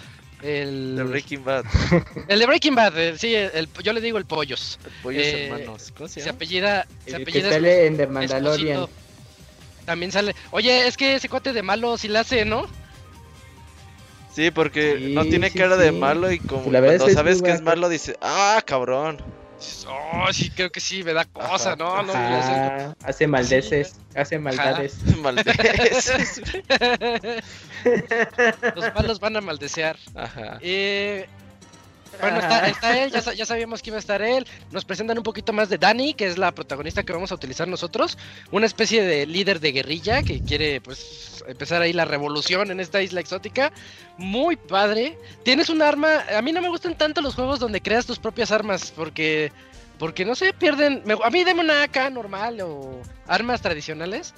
El 0.42 0.96
de 0.96 1.02
Breaking 1.04 1.44
Bad. 1.44 1.66
El 2.28 2.38
de 2.38 2.46
Breaking 2.46 2.75
Bad, 2.75 2.94
sí, 3.18 3.34
el, 3.34 3.68
yo 3.84 3.92
le 3.92 4.00
digo 4.00 4.16
el 4.16 4.25
pollos. 4.25 4.78
El 4.82 5.02
pollos 5.02 5.22
eh, 5.22 5.49
hermanos. 5.49 5.92
¿Cómo 5.94 6.08
se, 6.08 6.20
llama? 6.20 6.25
se 6.25 6.30
apellida, 6.30 6.87
se 7.06 7.16
apellida 7.16 7.49
que 7.50 7.54
sale 7.54 7.87
en 7.87 7.96
The 7.99 8.06
Mandalorian. 8.06 8.87
También 9.84 10.12
sale. 10.12 10.34
Oye, 10.50 10.87
es 10.88 10.96
que 10.96 11.16
ese 11.16 11.28
cuate 11.28 11.52
de 11.52 11.62
malo 11.62 11.99
sí 11.99 12.08
la 12.08 12.20
hace, 12.20 12.46
¿no? 12.46 12.66
Sí, 14.34 14.50
porque 14.50 14.96
Sí, 14.96 15.14
no 15.14 15.25
tiene 15.25 15.50
sí, 15.50 15.58
cara 15.58 15.76
de 15.76 15.90
sí. 15.90 15.94
malo 15.94 16.32
y 16.32 16.38
como 16.38 16.72
La 16.72 16.80
verdad 16.80 16.96
cuando 16.96 17.08
es 17.08 17.14
sabes 17.14 17.42
que 17.42 17.50
es 17.50 17.60
malo 17.60 17.90
dice, 17.90 18.16
ah, 18.22 18.62
cabrón. 18.64 19.18
Oh, 19.88 20.33
sí, 20.33 20.50
creo 20.50 20.71
que 20.71 20.81
sí, 20.81 21.02
me 21.05 21.12
da 21.12 21.25
cosa, 21.26 21.73
Ajá, 21.73 21.76
¿no? 21.76 22.02
no 22.02 22.12
voy 22.12 22.23
a 22.23 22.38
hacer- 22.38 22.73
Ajá, 22.73 22.97
hace 23.05 23.26
maldeces, 23.26 23.97
hace 24.14 24.38
maldades. 24.38 24.99
Maldeces. 25.23 26.40
Los 28.75 28.95
malos 28.95 29.21
van 29.21 29.37
a 29.37 29.40
maldesear. 29.40 29.97
Ajá. 30.14 30.59
Eh, 30.61 31.29
bueno, 32.21 32.39
está, 32.39 33.03
él, 33.03 33.11
ya, 33.11 33.21
sa- 33.21 33.35
ya 33.35 33.47
sabíamos 33.47 33.83
que 33.83 33.91
iba 33.91 33.97
a 33.97 34.00
estar 34.00 34.23
él. 34.23 34.47
Nos 34.71 34.85
presentan 34.85 35.19
un 35.19 35.25
poquito 35.25 35.53
más 35.53 35.69
de 35.69 35.79
Dani, 35.79 36.15
que 36.15 36.27
es 36.27 36.39
la 36.39 36.53
protagonista 36.53 37.03
que 37.03 37.12
vamos 37.12 37.33
a 37.33 37.35
utilizar 37.35 37.67
nosotros. 37.69 38.17
Una 38.50 38.67
especie 38.67 39.03
de 39.03 39.27
líder 39.27 39.61
de 39.61 39.73
guerrilla 39.73 40.23
que 40.23 40.41
quiere, 40.41 40.81
pues, 40.81 41.43
empezar 41.49 41.83
ahí 41.83 41.93
la 41.93 42.05
revolución 42.05 42.71
en 42.71 42.81
esta 42.81 43.03
isla 43.03 43.21
exótica. 43.21 43.73
Muy 44.19 44.57
padre. 44.57 45.19
Tienes 45.43 45.69
un 45.69 45.83
arma. 45.83 46.25
A 46.37 46.43
mí 46.43 46.53
no 46.53 46.61
me 46.62 46.69
gustan 46.69 46.97
tanto 46.97 47.21
los 47.23 47.35
juegos 47.35 47.59
donde 47.61 47.81
creas 47.81 48.07
tus 48.07 48.19
propias 48.19 48.50
armas, 48.50 48.93
porque. 48.95 49.53
Porque 49.99 50.25
no 50.25 50.35
sé, 50.35 50.55
pierden. 50.55 51.03
a 51.23 51.29
mí 51.31 51.45
deme 51.45 51.61
una 51.61 51.83
AK 51.83 52.11
normal 52.11 52.61
o 52.62 53.03
armas 53.27 53.61
tradicionales. 53.61 54.33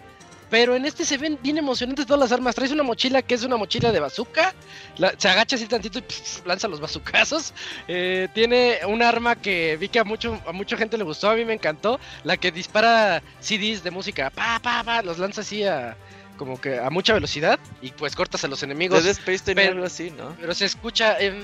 Pero 0.53 0.77
en 0.77 0.85
este 0.85 1.07
se 1.07 1.17
ven 1.17 1.39
bien 1.43 1.57
emocionantes 1.57 2.05
todas 2.05 2.21
las 2.21 2.31
armas. 2.31 2.55
Traes 2.55 2.73
una 2.73 2.83
mochila 2.83 3.23
que 3.23 3.35
es 3.35 3.43
una 3.43 3.57
mochila 3.57 3.91
de 3.91 4.01
bazooka. 4.01 4.53
la- 4.99 5.15
se 5.17 5.27
agacha 5.31 5.57
así 5.57 5.67
tantito 5.67 5.99
y 5.99 6.03
pf, 6.03 6.43
lanza 6.47 6.69
los 6.69 6.79
bazucazos. 6.79 7.55
Eh, 7.89 8.29
tiene 8.35 8.81
un 8.87 9.03
arma 9.03 9.35
que 9.37 9.79
vi 9.79 9.89
que 9.89 9.99
a 9.99 10.05
mucho 10.05 10.39
a 10.47 10.53
mucha 10.53 10.77
gente 10.77 10.99
le 10.99 11.05
gustó, 11.05 11.31
a 11.31 11.35
mí 11.37 11.47
me 11.47 11.55
encantó. 11.55 11.99
La 12.23 12.37
que 12.37 12.53
dispara 12.53 13.23
CDs 13.41 13.83
de 13.83 13.91
música. 13.91 14.29
Pa, 14.29 14.61
pa, 14.63 14.85
pa, 14.85 15.01
los 15.01 15.19
lanza 15.19 15.41
así 15.41 15.65
a 15.65 15.97
como 16.37 16.61
que 16.61 16.79
a 16.79 16.91
mucha 16.91 17.15
velocidad 17.15 17.59
y 17.81 17.91
pues 17.93 18.15
cortas 18.15 18.45
a 18.45 18.49
los 18.49 18.63
enemigos. 18.63 19.03
Dead 19.05 19.13
Space 19.13 19.39
tenía 19.39 19.63
pero- 19.65 19.73
algo 19.73 19.87
así, 19.87 20.11
¿no? 20.11 20.37
Pero 20.39 20.53
se 20.55 20.67
escucha 20.67 21.19
em, 21.19 21.41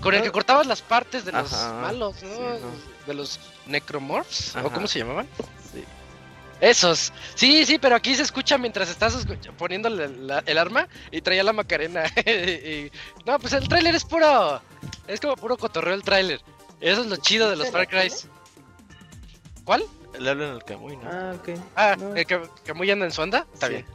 con 0.00 0.14
el 0.14 0.22
que 0.22 0.30
cortabas 0.30 0.68
las 0.68 0.80
partes 0.80 1.24
de 1.24 1.32
los 1.32 1.52
Ajá, 1.52 1.72
malos, 1.80 2.22
¿no? 2.22 2.28
sí, 2.28 2.38
¿no? 2.38 3.04
De 3.08 3.14
los 3.14 3.40
necromorphs, 3.66 4.54
o 4.54 4.70
cómo 4.70 4.86
se 4.86 5.00
llamaban. 5.00 5.26
Esos. 6.60 7.12
Sí, 7.34 7.66
sí, 7.66 7.78
pero 7.78 7.96
aquí 7.96 8.14
se 8.14 8.22
escucha 8.22 8.56
mientras 8.56 8.88
estás 8.88 9.26
poniéndole 9.58 10.08
la- 10.08 10.42
el 10.46 10.56
arma 10.58 10.88
y 11.10 11.20
traía 11.20 11.42
la 11.44 11.52
macarena. 11.52 12.04
y- 12.26 12.90
no, 13.26 13.38
pues 13.38 13.52
el 13.52 13.68
tráiler 13.68 13.94
es 13.94 14.04
puro. 14.04 14.60
Es 15.06 15.20
como 15.20 15.36
puro 15.36 15.56
cotorreo 15.56 15.94
el 15.94 16.02
tráiler. 16.02 16.40
Eso 16.80 17.02
es 17.02 17.06
lo 17.08 17.16
chido 17.16 17.50
de 17.50 17.56
los 17.56 17.70
Far 17.70 17.86
Cry. 17.88 18.10
¿Cuál? 19.64 19.84
Le 20.18 20.30
hablan 20.30 20.50
al 20.52 20.64
Camuy, 20.64 20.96
¿no? 20.96 21.10
Ah, 21.10 21.34
ok. 21.36 21.48
Ah, 21.74 21.96
No. 21.98 22.14
el 22.16 22.26
que, 22.26 22.40
que 22.64 22.72
muy 22.72 22.90
anda 22.90 23.04
en 23.04 23.12
su 23.12 23.20
onda. 23.20 23.46
Está 23.52 23.66
Sí. 23.66 23.72
bien. 23.74 23.86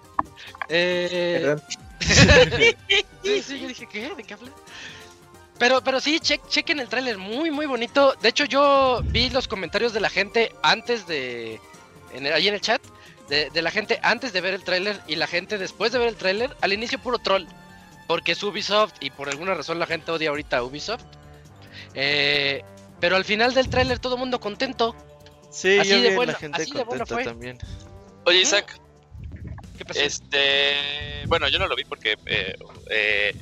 Eh, 0.69 1.55
sí, 3.23 3.41
sí, 3.43 3.59
yo 3.59 3.67
dije, 3.67 3.87
¿qué? 3.87 4.13
¿De 4.15 4.23
qué 4.23 4.33
habla? 4.33 4.51
Pero, 5.57 5.81
pero 5.83 5.99
sí, 5.99 6.19
che- 6.19 6.41
chequen 6.49 6.79
el 6.79 6.89
tráiler, 6.89 7.17
muy, 7.17 7.51
muy 7.51 7.65
bonito. 7.65 8.15
De 8.21 8.29
hecho, 8.29 8.45
yo 8.45 9.01
vi 9.05 9.29
los 9.29 9.47
comentarios 9.47 9.93
de 9.93 9.99
la 9.99 10.09
gente 10.09 10.51
antes 10.63 11.05
de... 11.07 11.59
En 12.13 12.25
el- 12.25 12.33
ahí 12.33 12.47
en 12.47 12.53
el 12.55 12.61
chat, 12.61 12.81
de, 13.29 13.49
de 13.49 13.61
la 13.61 13.71
gente 13.71 13.99
antes 14.03 14.33
de 14.33 14.41
ver 14.41 14.53
el 14.53 14.63
tráiler 14.63 14.99
y 15.07 15.15
la 15.15 15.27
gente 15.27 15.57
después 15.57 15.91
de 15.91 15.99
ver 15.99 16.09
el 16.09 16.15
tráiler. 16.15 16.55
Al 16.61 16.73
inicio 16.73 16.99
puro 16.99 17.17
troll, 17.19 17.45
porque 18.07 18.33
es 18.33 18.43
Ubisoft 18.43 18.93
y 18.99 19.09
por 19.09 19.29
alguna 19.29 19.53
razón 19.53 19.79
la 19.79 19.85
gente 19.87 20.11
odia 20.11 20.29
ahorita 20.29 20.57
a 20.57 20.63
Ubisoft. 20.63 21.03
Eh, 21.93 22.63
pero 22.99 23.15
al 23.15 23.25
final 23.25 23.53
del 23.53 23.69
tráiler 23.69 23.99
todo 23.99 24.15
el 24.15 24.19
mundo 24.19 24.39
contento. 24.39 24.95
Sí, 25.49 25.77
Así 25.79 25.89
yo 25.89 26.01
de 26.01 26.09
vi 26.09 26.15
bueno- 26.15 26.31
la 26.33 26.37
gente 26.39 26.61
así 26.61 26.71
de 26.71 26.83
bueno 26.83 27.05
contenta 27.05 27.13
fue. 27.15 27.23
también. 27.23 27.57
Oye, 28.25 28.41
Isaac, 28.41 28.79
¿Qué 29.77 29.85
pasó? 29.85 29.99
este. 29.99 31.25
Bueno, 31.27 31.47
yo 31.49 31.59
no 31.59 31.67
lo 31.67 31.75
vi 31.75 31.83
porque. 31.85 32.15
eh, 32.25 32.55
eh, 32.89 33.35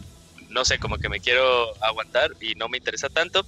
no 0.50 0.66
sé, 0.66 0.80
como 0.80 0.98
que 0.98 1.10
me 1.10 1.20
quiero 1.20 1.72
aguantar 1.84 2.32
y 2.42 2.56
no 2.56 2.68
me 2.70 2.78
interesa 2.78 3.10
tanto. 3.10 3.46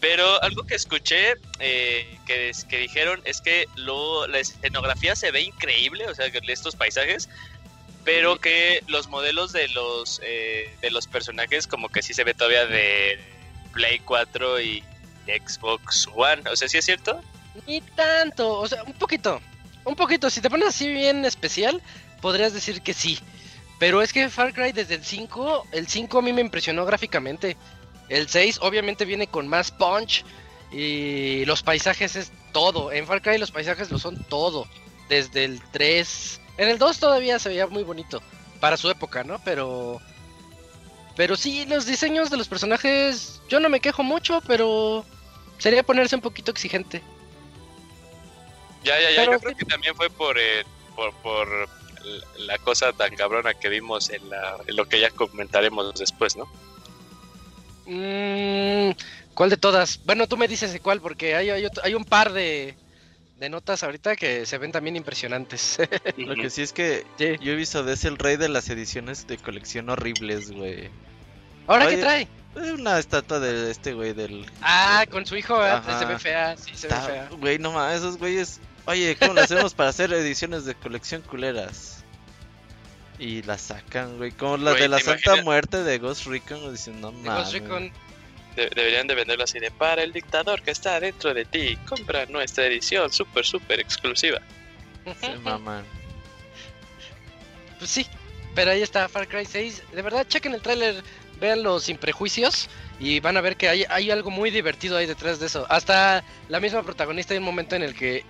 Pero 0.00 0.42
algo 0.42 0.64
que 0.64 0.74
escuché 0.74 1.34
eh, 1.58 2.18
que, 2.26 2.52
que 2.68 2.78
dijeron 2.78 3.20
es 3.24 3.40
que 3.40 3.66
lo, 3.76 4.26
la 4.26 4.38
escenografía 4.38 5.16
se 5.16 5.30
ve 5.30 5.42
increíble, 5.42 6.06
o 6.06 6.14
sea, 6.14 6.26
estos 6.26 6.76
paisajes, 6.76 7.28
pero 8.04 8.38
que 8.40 8.82
los 8.86 9.08
modelos 9.08 9.52
de 9.52 9.68
los 9.68 10.20
eh, 10.24 10.74
de 10.80 10.90
los 10.90 11.06
personajes 11.06 11.66
como 11.66 11.88
que 11.88 12.02
sí 12.02 12.14
se 12.14 12.24
ve 12.24 12.32
todavía 12.32 12.66
de 12.66 13.18
Play 13.72 13.98
4 14.00 14.60
y 14.60 14.84
Xbox 15.26 16.08
One. 16.14 16.42
O 16.50 16.56
sea, 16.56 16.68
¿sí 16.68 16.78
es 16.78 16.84
cierto? 16.84 17.20
Ni 17.66 17.80
tanto, 17.80 18.60
o 18.60 18.68
sea, 18.68 18.82
un 18.84 18.94
poquito. 18.94 19.40
Un 19.84 19.96
poquito, 19.96 20.30
si 20.30 20.40
te 20.40 20.50
pones 20.50 20.68
así 20.68 20.88
bien 20.88 21.24
especial, 21.24 21.82
podrías 22.20 22.52
decir 22.52 22.82
que 22.82 22.94
sí. 22.94 23.18
Pero 23.78 24.02
es 24.02 24.12
que 24.12 24.28
Far 24.28 24.52
Cry 24.52 24.72
desde 24.72 24.96
el 24.96 25.04
5, 25.04 25.68
el 25.72 25.86
5 25.86 26.18
a 26.18 26.22
mí 26.22 26.32
me 26.32 26.40
impresionó 26.40 26.84
gráficamente. 26.84 27.56
El 28.08 28.28
6 28.28 28.58
obviamente 28.62 29.04
viene 29.04 29.26
con 29.26 29.46
más 29.46 29.70
punch 29.70 30.24
y 30.72 31.44
los 31.44 31.62
paisajes 31.62 32.16
es 32.16 32.32
todo. 32.52 32.90
En 32.92 33.06
Far 33.06 33.22
Cry 33.22 33.38
los 33.38 33.50
paisajes 33.50 33.90
lo 33.90 33.98
son 33.98 34.22
todo. 34.24 34.66
Desde 35.08 35.44
el 35.44 35.62
3. 35.70 36.40
En 36.58 36.68
el 36.68 36.78
2 36.78 36.98
todavía 36.98 37.38
se 37.38 37.50
veía 37.50 37.66
muy 37.66 37.84
bonito 37.84 38.20
para 38.60 38.76
su 38.76 38.90
época, 38.90 39.22
¿no? 39.24 39.38
Pero 39.44 40.00
pero 41.18 41.34
sí 41.34 41.66
los 41.66 41.84
diseños 41.84 42.30
de 42.30 42.36
los 42.36 42.46
personajes 42.46 43.42
yo 43.48 43.58
no 43.58 43.68
me 43.68 43.80
quejo 43.80 44.04
mucho, 44.04 44.40
pero 44.46 45.04
sería 45.58 45.82
ponerse 45.82 46.14
un 46.14 46.22
poquito 46.22 46.52
exigente. 46.52 47.02
Ya, 48.84 49.00
ya, 49.00 49.10
ya. 49.10 49.16
Pero 49.16 49.32
Yo 49.32 49.40
creo 49.40 49.56
que 49.56 49.64
también 49.64 49.96
fue 49.96 50.10
por, 50.10 50.38
eh, 50.38 50.64
por, 50.94 51.12
por 51.14 51.68
la 52.38 52.58
cosa 52.58 52.92
tan 52.92 53.14
cabrona 53.16 53.54
que 53.54 53.68
vimos 53.68 54.10
en, 54.10 54.28
la, 54.30 54.56
en 54.66 54.76
lo 54.76 54.86
que 54.88 55.00
ya 55.00 55.10
comentaremos 55.10 55.94
después, 55.98 56.36
¿no? 56.36 56.48
Mm, 57.86 58.90
¿Cuál 59.34 59.50
de 59.50 59.56
todas? 59.56 60.00
Bueno, 60.04 60.26
tú 60.26 60.36
me 60.36 60.48
dices 60.48 60.72
de 60.72 60.80
cuál, 60.80 61.00
porque 61.00 61.34
hay, 61.34 61.50
hay, 61.50 61.64
otro- 61.64 61.82
hay 61.84 61.94
un 61.94 62.04
par 62.04 62.32
de, 62.32 62.74
de 63.38 63.48
notas 63.48 63.82
ahorita 63.82 64.16
que 64.16 64.44
se 64.46 64.58
ven 64.58 64.72
también 64.72 64.96
impresionantes. 64.96 65.78
Lo 66.16 66.34
que 66.34 66.50
sí 66.50 66.62
es 66.62 66.72
que 66.72 67.06
Sí. 67.18 67.36
yo 67.40 67.52
he 67.52 67.56
visto 67.56 67.82
de 67.84 67.94
es 67.94 68.04
el 68.04 68.18
rey 68.18 68.36
de 68.36 68.48
las 68.48 68.68
ediciones 68.68 69.26
de 69.26 69.38
colección 69.38 69.88
horribles, 69.90 70.50
güey. 70.50 70.90
¿Ahora 71.66 71.86
Oye, 71.86 71.96
qué 71.96 72.02
trae? 72.02 72.28
Una 72.74 72.98
estatua 72.98 73.38
de 73.40 73.70
este 73.70 73.92
güey 73.94 74.12
del... 74.14 74.44
Ah, 74.62 75.04
con 75.10 75.24
su 75.26 75.36
hijo. 75.36 75.56
Se 75.98 76.04
ve 76.06 76.18
fea, 76.18 76.56
sí, 76.56 76.72
se 76.74 76.88
ve 76.88 76.94
fea. 76.94 77.28
Güey, 77.38 77.58
no 77.58 77.72
mames, 77.72 77.98
esos 77.98 78.18
güeyes... 78.18 78.60
Oye, 78.86 79.16
¿cómo 79.20 79.34
lo 79.34 79.42
hacemos 79.42 79.74
para 79.74 79.90
hacer 79.90 80.10
ediciones 80.14 80.64
de 80.64 80.74
colección 80.74 81.20
culeras? 81.22 81.97
Y 83.18 83.42
las 83.42 83.60
sacan, 83.62 84.16
güey. 84.18 84.30
Como 84.30 84.56
la 84.58 84.70
Güey, 84.70 84.82
de 84.82 84.88
la 84.88 84.98
¿te 84.98 85.04
Santa 85.04 85.20
imaginas? 85.24 85.44
Muerte 85.44 85.82
de 85.82 85.98
Ghost 85.98 86.26
Recon. 86.26 86.72
Dicen, 86.72 87.00
no 87.00 87.10
De 87.10 87.16
Ghost 87.16 87.26
mames. 87.26 87.52
Recon. 87.52 87.92
De- 88.56 88.70
deberían 88.74 89.06
de 89.06 89.14
venderlo 89.14 89.44
así 89.44 89.58
de 89.58 89.70
para 89.70 90.02
el 90.02 90.12
dictador 90.12 90.62
que 90.62 90.70
está 90.70 90.98
dentro 91.00 91.34
de 91.34 91.44
ti. 91.44 91.76
Compra 91.88 92.26
nuestra 92.26 92.66
edición 92.66 93.12
súper, 93.12 93.44
súper 93.44 93.80
exclusiva. 93.80 94.40
Se 95.20 95.36
maman. 95.38 95.84
Pues 97.78 97.90
sí, 97.90 98.06
pero 98.54 98.70
ahí 98.72 98.82
está 98.82 99.08
Far 99.08 99.28
Cry 99.28 99.44
6. 99.44 99.82
De 99.92 100.02
verdad, 100.02 100.26
chequen 100.28 100.54
el 100.54 100.60
tráiler, 100.62 101.02
véanlo 101.40 101.78
sin 101.80 101.96
prejuicios 101.96 102.68
y 103.00 103.20
van 103.20 103.36
a 103.36 103.40
ver 103.40 103.56
que 103.56 103.68
hay, 103.68 103.84
hay 103.88 104.10
algo 104.10 104.30
muy 104.30 104.50
divertido 104.50 104.96
ahí 104.96 105.06
detrás 105.06 105.38
de 105.38 105.46
eso. 105.46 105.66
Hasta 105.68 106.24
la 106.48 106.58
misma 106.60 106.82
protagonista 106.82 107.34
hay 107.34 107.38
un 107.38 107.44
momento 107.44 107.76
en 107.76 107.82
el 107.84 107.94
que 107.94 108.24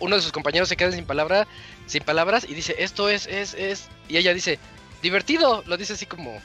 uno 0.00 0.16
de 0.16 0.22
sus 0.22 0.32
compañeros 0.32 0.68
se 0.68 0.76
queda 0.76 0.92
sin 0.92 1.04
palabra, 1.04 1.46
sin 1.86 2.02
palabras 2.02 2.46
y 2.48 2.54
dice, 2.54 2.74
esto 2.78 3.08
es, 3.08 3.26
es, 3.26 3.54
es... 3.54 3.88
Y 4.08 4.16
ella 4.16 4.34
dice, 4.34 4.58
divertido, 5.02 5.62
lo 5.66 5.76
dice 5.76 5.92
así 5.92 6.06
como, 6.06 6.40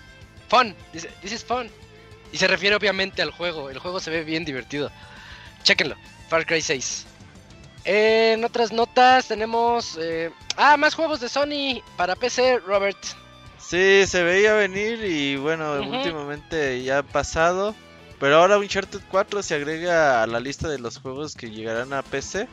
fun, 0.47 0.75
dice, 0.93 1.09
this 1.21 1.31
is 1.31 1.43
fun. 1.43 1.69
Y 2.31 2.37
se 2.37 2.47
refiere 2.47 2.75
obviamente 2.75 3.21
al 3.21 3.31
juego, 3.31 3.69
el 3.69 3.79
juego 3.79 3.99
se 3.99 4.11
ve 4.11 4.23
bien 4.23 4.45
divertido. 4.45 4.91
Chequenlo, 5.63 5.95
Far 6.29 6.45
Cry 6.45 6.61
6. 6.61 7.05
En 7.85 8.43
otras 8.43 8.71
notas 8.71 9.27
tenemos... 9.27 9.97
eh, 9.99 10.31
ah, 10.57 10.77
más 10.77 10.95
juegos 10.95 11.19
de 11.19 11.29
Sony 11.29 11.81
para 11.97 12.15
PC, 12.15 12.59
Robert. 12.59 12.97
Sí, 13.59 14.05
se 14.05 14.23
veía 14.23 14.53
venir 14.53 15.03
y 15.03 15.37
bueno, 15.37 15.73
últimamente 15.81 16.83
ya 16.83 16.99
ha 16.99 17.03
pasado. 17.03 17.73
Pero 18.19 18.37
ahora 18.37 18.57
Uncharted 18.57 19.01
4 19.09 19.43
se 19.43 19.55
agrega 19.55 20.23
a 20.23 20.27
la 20.27 20.39
lista 20.39 20.67
de 20.67 20.79
los 20.79 20.99
juegos 20.99 21.35
que 21.35 21.49
llegarán 21.49 21.93
a 21.93 22.01
PC. 22.01 22.47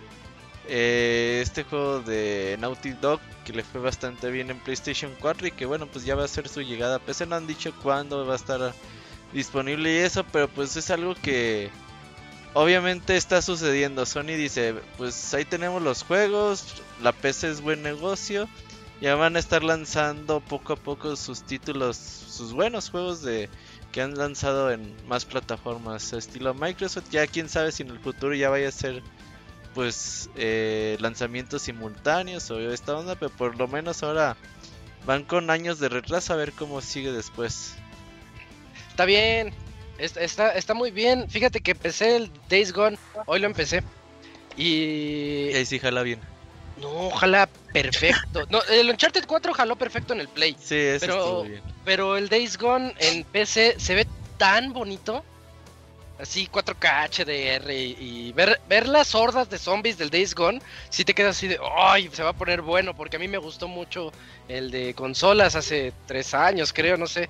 Eh, 0.69 1.41
este 1.43 1.65
juego 1.65 2.01
de 2.01 2.57
Naughty 2.61 2.93
Dog 2.93 3.21
que 3.45 3.53
le 3.53 3.65
fue 3.65 3.81
bastante 3.81 4.31
bien 4.31 4.51
en 4.51 4.61
PlayStation 4.61 5.13
4 5.21 5.49
y 5.49 5.51
que 5.51 5.67
bueno, 5.67 5.87
pues 5.87 6.05
ya 6.05 6.15
va 6.15 6.25
a 6.25 6.29
ser 6.29 6.49
su 6.49 6.63
llegada 6.63 6.97
a 6.97 6.99
PC. 7.01 7.27
No 7.27 7.37
han 7.37 7.47
dicho 7.47 7.75
cuándo 7.83 8.25
va 8.27 8.35
a 8.35 8.37
estar 8.37 8.73
disponible 9.33 9.93
y 9.93 9.97
eso, 9.99 10.25
pero 10.33 10.49
pues 10.49 10.77
es 10.77 10.91
algo 10.91 11.15
que 11.15 11.71
obviamente 12.55 13.17
está 13.17 13.43
sucediendo. 13.43 14.07
Sony 14.07 14.37
dice, 14.37 14.75
pues 14.97 15.35
ahí 15.35 15.45
tenemos 15.45 15.83
los 15.83 16.03
juegos, 16.05 16.65
la 17.03 17.13
PC 17.13 17.51
es 17.51 17.61
buen 17.61 17.83
negocio. 17.83 18.49
Ya 19.01 19.17
van 19.17 19.35
a 19.35 19.41
estar 19.41 19.65
lanzando 19.65 20.41
poco 20.41 20.75
a 20.75 20.77
poco 20.77 21.17
sus 21.17 21.43
títulos, 21.43 21.97
sus 21.97 22.53
buenos 22.53 22.89
juegos 22.91 23.23
de 23.23 23.49
que 23.91 24.01
han 24.01 24.15
lanzado 24.15 24.71
en 24.71 24.95
más 25.09 25.25
plataformas 25.25 26.13
estilo 26.13 26.55
Microsoft. 26.55 27.11
Ya 27.11 27.27
quién 27.27 27.49
sabe 27.49 27.73
si 27.73 27.83
en 27.83 27.91
el 27.91 27.99
futuro 27.99 28.33
ya 28.35 28.49
vaya 28.49 28.69
a 28.69 28.73
ser 28.73 29.03
pues 29.75 30.31
eh, 30.37 30.97
lanzamientos 31.01 31.63
simultáneos 31.63 32.51
o 32.51 32.61
esta 32.61 32.97
onda, 32.97 33.15
pero 33.15 33.31
por 33.31 33.57
lo 33.57 33.69
menos 33.69 34.03
ahora 34.03 34.37
van 35.07 35.25
con 35.25 35.51
años 35.51 35.79
de 35.79 35.89
retraso 35.89 36.33
a 36.33 36.37
ver 36.37 36.53
cómo 36.53 36.81
sigue 36.81 37.13
después. 37.13 37.75
Está 38.91 39.05
bien, 39.05 39.53
está, 39.99 40.53
está 40.53 40.75
muy 40.75 40.91
bien. 40.91 41.29
Fíjate 41.29 41.61
que 41.61 41.73
empecé 41.73 42.17
el 42.17 42.31
Days 42.49 42.73
Gone, 42.73 42.99
hoy 43.27 43.41
lo 43.41 43.47
empecé. 43.47 43.83
Y... 44.57 45.53
ahí 45.55 45.65
sí 45.65 45.79
jala 45.79 46.03
bien. 46.03 46.21
No, 46.81 47.11
jala 47.11 47.49
perfecto. 47.73 48.47
No, 48.51 48.63
el 48.65 48.91
Uncharted 48.91 49.25
4 49.27 49.55
jaló 49.55 49.77
perfecto 49.77 50.13
en 50.15 50.21
el 50.21 50.29
Play. 50.29 50.57
Sí, 50.59 50.77
eso 50.77 51.07
pero, 51.07 51.43
bien. 51.43 51.63
pero 51.85 52.17
el 52.17 52.29
Days 52.29 52.59
Gone 52.59 52.95
en 52.99 53.25
PC 53.25 53.77
se 53.79 53.95
ve 53.95 54.07
tan 54.39 54.73
bonito. 54.73 55.25
Así 56.23 56.49
4K 56.51 57.09
HDR 57.11 57.73
y, 57.73 57.97
y 57.99 58.33
ver, 58.33 58.61
ver 58.69 58.87
las 58.87 59.13
hordas 59.13 59.51
de 59.51 59.59
zombies 59.59 59.99
del 59.99 60.09
Days 60.09 60.37
Gone, 60.37 60.63
si 60.89 61.05
te 61.05 61.15
quedas 61.15 61.37
así 61.37 61.49
de, 61.49 61.59
ay, 61.77 62.09
se 62.13 62.23
va 62.23 62.31
a 62.31 62.33
poner 62.33 62.63
bueno, 62.63 62.95
porque 62.95 63.17
a 63.17 63.19
mí 63.19 63.27
me 63.27 63.39
gustó 63.39 63.67
mucho 63.67 64.13
el 64.47 64.71
de 64.71 64.95
consolas 64.95 65.57
hace 65.57 65.93
tres 66.07 66.33
años, 66.33 66.73
creo, 66.73 66.97
no 66.97 67.09
sé. 67.09 67.29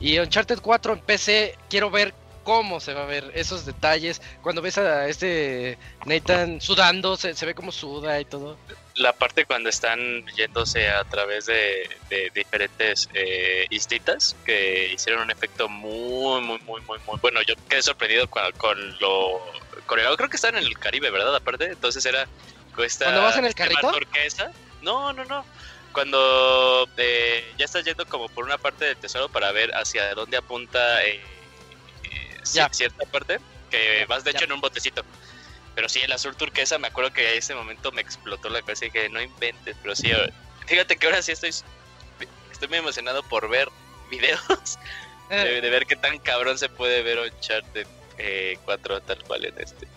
Y 0.00 0.18
Uncharted 0.18 0.60
4 0.60 0.94
en 0.94 1.00
PC, 1.00 1.58
quiero 1.68 1.90
ver 1.90 2.14
cómo 2.42 2.80
se 2.80 2.94
va 2.94 3.02
a 3.02 3.06
ver 3.06 3.30
esos 3.34 3.66
detalles. 3.66 4.22
Cuando 4.42 4.62
ves 4.62 4.78
a 4.78 5.06
este 5.06 5.78
Nathan 6.06 6.60
sudando, 6.60 7.16
se, 7.16 7.34
se 7.34 7.46
ve 7.46 7.54
como 7.54 7.70
suda 7.72 8.18
y 8.20 8.24
todo. 8.24 8.56
La 9.00 9.14
parte 9.14 9.46
cuando 9.46 9.70
están 9.70 9.98
yéndose 10.36 10.90
a 10.90 11.02
través 11.04 11.46
de, 11.46 11.88
de 12.10 12.30
diferentes 12.34 13.08
eh, 13.14 13.66
que 14.44 14.90
hicieron 14.92 15.22
un 15.22 15.30
efecto 15.30 15.70
muy, 15.70 16.42
muy, 16.42 16.58
muy, 16.60 16.82
muy, 16.82 16.98
muy 17.06 17.18
bueno. 17.22 17.40
Yo 17.42 17.54
quedé 17.66 17.80
sorprendido 17.82 18.28
con, 18.28 18.42
con 18.58 18.98
lo. 18.98 19.40
El, 19.86 20.16
creo 20.16 20.28
que 20.28 20.36
están 20.36 20.56
en 20.56 20.64
el 20.64 20.78
Caribe, 20.78 21.10
¿verdad? 21.10 21.34
Aparte, 21.34 21.64
entonces 21.64 22.04
era. 22.04 22.28
Esta, 22.84 23.06
¿Cuando 23.06 23.22
vas 23.22 23.36
en 23.36 23.44
el 23.46 23.54
carrito? 23.54 23.90
turquesa. 23.90 24.50
No, 24.82 25.12
no, 25.14 25.24
no. 25.24 25.46
Cuando 25.92 26.86
eh, 26.98 27.54
ya 27.58 27.64
estás 27.64 27.84
yendo 27.84 28.06
como 28.06 28.28
por 28.28 28.44
una 28.44 28.58
parte 28.58 28.84
del 28.84 28.96
tesoro 28.96 29.28
para 29.28 29.50
ver 29.52 29.70
hacia 29.74 30.14
dónde 30.14 30.36
apunta 30.36 31.04
eh, 31.04 31.22
eh, 32.04 32.36
Ya. 32.52 32.68
cierta 32.70 33.04
parte, 33.06 33.38
que 33.70 34.04
vas 34.08 34.24
de 34.24 34.32
Ya. 34.32 34.38
hecho 34.38 34.44
en 34.44 34.52
un 34.52 34.60
botecito. 34.60 35.02
Pero 35.80 35.88
sí, 35.88 36.00
el 36.00 36.12
azul 36.12 36.36
turquesa, 36.36 36.76
me 36.76 36.88
acuerdo 36.88 37.10
que 37.10 37.26
a 37.26 37.32
ese 37.32 37.54
momento 37.54 37.90
me 37.90 38.02
explotó 38.02 38.50
la 38.50 38.60
cabeza 38.60 38.84
y 38.84 38.90
dije, 38.90 39.08
no 39.08 39.18
inventes, 39.18 39.74
pero 39.80 39.96
sí, 39.96 40.10
eh, 40.10 40.30
fíjate 40.66 40.94
que 40.98 41.06
ahora 41.06 41.22
sí 41.22 41.32
estoy, 41.32 41.54
estoy 42.52 42.68
muy 42.68 42.76
emocionado 42.76 43.22
por 43.22 43.48
ver 43.48 43.66
videos, 44.10 44.78
de, 45.30 45.62
de 45.62 45.70
ver 45.70 45.86
qué 45.86 45.96
tan 45.96 46.18
cabrón 46.18 46.58
se 46.58 46.68
puede 46.68 47.02
ver 47.02 47.18
Uncharted 47.20 47.86
eh, 48.18 48.58
4 48.66 49.00
tal 49.00 49.24
cual 49.24 49.46
en 49.46 49.54
este. 49.58 49.88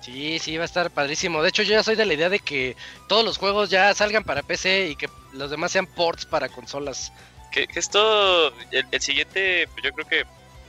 Sí, 0.00 0.38
sí, 0.38 0.56
va 0.56 0.62
a 0.62 0.64
estar 0.64 0.90
padrísimo. 0.90 1.42
De 1.42 1.50
hecho, 1.50 1.62
yo 1.62 1.72
ya 1.72 1.82
soy 1.82 1.94
de 1.94 2.06
la 2.06 2.14
idea 2.14 2.30
de 2.30 2.38
que 2.38 2.78
todos 3.08 3.26
los 3.26 3.36
juegos 3.36 3.68
ya 3.68 3.92
salgan 3.92 4.24
para 4.24 4.42
PC 4.42 4.88
y 4.88 4.96
que 4.96 5.10
los 5.34 5.50
demás 5.50 5.72
sean 5.72 5.86
ports 5.86 6.24
para 6.24 6.48
consolas. 6.48 7.12
Que, 7.52 7.66
que 7.66 7.78
esto, 7.78 8.56
el, 8.70 8.86
el 8.90 9.00
siguiente, 9.02 9.68
yo 9.82 9.92
creo 9.92 10.08
que 10.08 10.24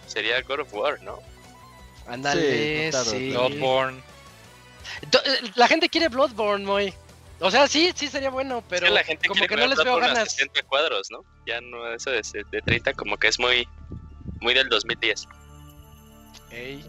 sería 0.08 0.41
God 0.41 0.60
of 0.60 0.73
War, 0.73 1.02
¿no? 1.04 1.21
Ándale, 2.08 2.89
claro, 2.89 3.12
sí. 3.12 3.30
Bloodborne. 3.30 4.02
Eh, 5.02 5.52
La 5.56 5.67
gente 5.67 5.89
quiere 5.89 6.08
Bloodborne, 6.08 6.65
muy. 6.65 6.93
O 7.39 7.52
sea, 7.52 7.67
sí, 7.67 7.91
sí 7.96 8.08
sería 8.08 8.30
bueno, 8.30 8.63
pero 8.67 8.88
que 8.88 8.93
la 8.93 9.04
gente 9.04 9.28
como 9.28 9.46
que 9.46 9.56
no 9.56 9.67
les 9.67 9.78
veo 9.84 9.98
ganas. 9.98 10.32
60 10.32 10.63
cuadros, 10.63 11.08
¿no? 11.12 11.24
Ya 11.46 11.62
no, 11.62 11.93
eso 11.93 12.10
de, 12.10 12.22
de 12.52 12.62
30 12.62 12.93
como 12.93 13.15
que 13.17 13.28
es 13.28 13.39
muy, 13.39 13.67
muy 14.39 14.54
del 14.54 14.70
2010. 14.70 15.26
Ey. 16.52 16.84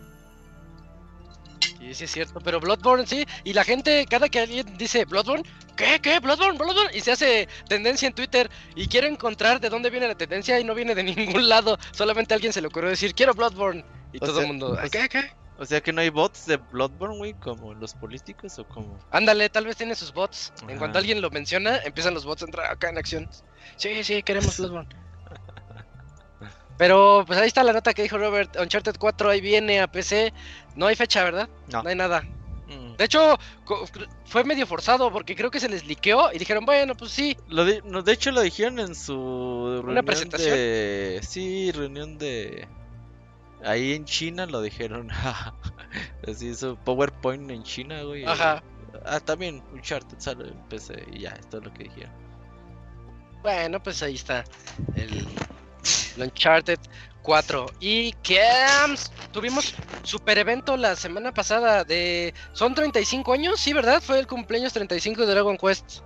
Sí, 1.61 1.95
sí 1.95 2.05
es 2.05 2.11
cierto, 2.11 2.41
pero 2.41 2.61
Bloodborne 2.61 3.07
sí, 3.07 3.25
y 3.45 3.53
la 3.53 3.63
gente, 3.63 4.05
cada 4.09 4.29
que 4.29 4.41
alguien 4.41 4.77
dice 4.79 5.05
Bloodborne, 5.05 5.45
¿qué? 5.77 6.01
¿Qué? 6.01 6.19
Bloodborne, 6.19 6.59
Bloodborne, 6.59 6.97
y 6.97 7.01
se 7.01 7.13
hace 7.13 7.49
tendencia 7.69 8.09
en 8.09 8.15
Twitter 8.15 8.51
y 8.75 8.89
quiero 8.89 9.07
encontrar 9.07 9.61
de 9.61 9.69
dónde 9.69 9.91
viene 9.91 10.09
la 10.09 10.17
tendencia 10.17 10.59
y 10.59 10.65
no 10.65 10.75
viene 10.75 10.95
de 10.95 11.03
ningún 11.05 11.49
lado, 11.49 11.79
solamente 11.93 12.35
a 12.35 12.37
alguien 12.37 12.53
se 12.53 12.61
le 12.61 12.69
ocurrió 12.69 12.91
decir, 12.91 13.15
quiero 13.15 13.35
Bloodborne, 13.35 13.85
y 14.13 14.19
O 14.19 14.21
todo 14.21 14.35
sea, 14.35 14.43
el 14.43 14.49
mundo, 14.49 14.73
o 14.73 14.91
¿qué? 14.91 15.09
¿Qué? 15.09 15.31
O 15.59 15.67
sea 15.67 15.81
que 15.81 15.93
no 15.93 16.01
hay 16.01 16.09
bots 16.09 16.47
de 16.47 16.57
Bloodborne, 16.57 17.17
güey, 17.17 17.35
como 17.35 17.75
los 17.75 17.93
políticos 17.95 18.59
o 18.61 18.65
como... 18.69 18.97
Ándale, 19.11 19.49
tal 19.49 19.67
vez 19.67 19.77
tiene 19.77 19.97
sus 19.97 20.13
bots. 20.13 20.53
En 20.69 20.79
cuanto 20.79 20.99
alguien 20.99 21.21
lo 21.21 21.31
menciona, 21.31 21.79
empiezan 21.79 22.15
los 22.15 22.25
bots 22.25 22.43
a 22.43 22.47
entrar 22.47 22.71
acá 22.71 22.89
en 22.91 22.97
acción. 22.99 23.29
Sí, 23.77 24.05
sí, 24.05 24.23
queremos 24.23 24.57
Bloodborne. 24.57 24.89
Pero 26.79 27.25
pues 27.27 27.39
ahí 27.41 27.49
está 27.49 27.65
la 27.65 27.73
nota 27.73 27.93
que 27.93 28.03
dijo 28.03 28.17
Robert. 28.17 28.57
Uncharted 28.57 28.97
4 28.99 29.31
ahí 29.31 29.41
viene 29.41 29.81
a 29.81 29.89
PC. 29.89 30.33
No 30.77 30.87
hay 30.87 30.95
fecha, 30.95 31.25
¿verdad? 31.25 31.49
No. 31.73 31.83
hay 31.85 31.97
nada. 31.97 32.23
Mm. 32.69 32.95
De 32.97 33.05
hecho, 33.05 33.37
fue 34.27 34.45
medio 34.45 34.65
forzado 34.65 35.11
porque 35.11 35.35
creo 35.35 35.51
que 35.51 35.59
se 35.59 35.69
les 35.69 35.85
liqueó 35.87 36.33
y 36.33 36.39
dijeron, 36.39 36.65
bueno, 36.65 36.95
pues 36.97 37.11
sí. 37.11 37.37
Lo 37.49 37.65
no, 37.85 38.03
de 38.03 38.13
hecho 38.13 38.31
lo 38.31 38.43
dijeron 38.43 38.79
en 38.79 38.95
su 38.95 39.81
reunión 39.83 40.05
presentación? 40.05 40.51
de... 40.51 41.21
Sí, 41.27 41.73
reunión 41.73 42.17
de... 42.17 42.69
Ahí 43.65 43.95
en 43.95 44.05
China 44.05 44.47
lo 44.47 44.63
dijeron. 44.63 45.11
Así 46.27 46.55
su 46.55 46.77
PowerPoint 46.77 47.51
en 47.51 47.63
China, 47.63 48.03
güey. 48.03 48.25
Ajá. 48.25 48.63
Ah, 49.05 49.21
también 49.21 49.63
Uncharted 49.73 50.19
sale 50.19 50.49
en 50.49 50.69
PC 50.69 51.05
y 51.13 51.21
ya, 51.21 51.31
esto 51.31 51.59
es 51.59 51.65
lo 51.65 51.73
que 51.75 51.85
dijeron. 51.85 52.13
Bueno, 53.43 53.83
pues 53.83 54.03
ahí 54.03 54.15
está. 54.15 54.45
El, 54.95 55.27
el 56.17 56.23
Uncharted 56.23 56.79
4. 57.23 57.67
Y 57.81 58.13
que 58.23 58.43
tuvimos 59.33 59.75
super 60.03 60.39
evento 60.39 60.77
la 60.77 60.97
semana 60.97 61.33
pasada 61.33 61.85
de... 61.85 62.33
¿Son 62.53 62.75
35 62.75 63.33
años? 63.33 63.61
Sí, 63.61 63.73
¿verdad? 63.73 64.03
Fue 64.03 64.19
el 64.19 64.27
cumpleaños 64.27 64.73
35 64.73 65.27
de 65.27 65.33
Dragon 65.35 65.59
Quest. 65.59 66.01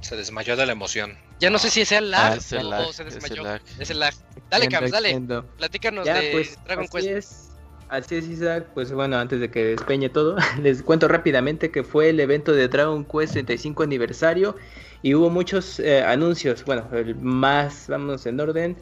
Se 0.00 0.16
desmayó 0.16 0.56
de 0.56 0.66
la 0.66 0.72
emoción. 0.72 1.25
Ya 1.40 1.50
no 1.50 1.58
sé 1.58 1.70
si 1.70 1.84
sea 1.84 2.00
lag 2.00 2.32
Ah, 2.32 2.36
es 2.36 2.52
el 2.52 2.66
o, 2.66 2.70
lag, 2.70 2.80
o 2.88 2.92
se 2.92 3.02
es 3.02 3.14
el 3.14 3.20
desmayó. 3.20 3.42
lag. 3.42 3.60
Es 3.78 3.90
el 3.90 4.00
lag. 4.00 4.14
Dale, 4.50 4.68
Cams, 4.68 4.90
dale. 4.90 5.10
Entiendo. 5.10 5.44
Platícanos 5.58 6.06
Ya, 6.06 6.20
de 6.20 6.30
pues, 6.32 6.58
Dragon 6.64 6.84
así 6.84 6.92
Quest. 7.06 7.08
es. 7.08 7.42
Así 7.88 8.16
es, 8.16 8.26
Isaac. 8.28 8.66
Pues 8.74 8.90
bueno, 8.92 9.16
antes 9.18 9.38
de 9.40 9.50
que 9.50 9.64
despeñe 9.64 10.08
todo, 10.08 10.36
les 10.62 10.82
cuento 10.82 11.08
rápidamente 11.08 11.70
que 11.70 11.84
fue 11.84 12.08
el 12.10 12.20
evento 12.20 12.52
de 12.52 12.68
Dragon 12.68 13.04
Quest 13.04 13.34
35 13.34 13.82
aniversario 13.82 14.56
y 15.02 15.14
hubo 15.14 15.30
muchos 15.30 15.78
eh, 15.78 16.02
anuncios. 16.02 16.64
Bueno, 16.64 16.88
el 16.92 17.14
más, 17.16 17.86
vamos 17.88 18.24
en 18.26 18.40
orden. 18.40 18.76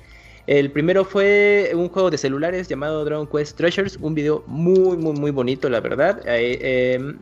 El 0.46 0.70
primero 0.70 1.04
fue 1.06 1.72
un 1.74 1.88
juego 1.88 2.10
de 2.10 2.18
celulares 2.18 2.68
llamado 2.68 3.04
Dragon 3.04 3.26
Quest 3.26 3.56
Treasures, 3.56 3.96
un 4.00 4.14
video 4.14 4.44
muy, 4.46 4.96
muy, 4.96 5.12
muy 5.14 5.30
bonito, 5.30 5.68
la 5.70 5.80
verdad. 5.80 6.20
Eh, 6.26 6.58
eh, 6.60 7.14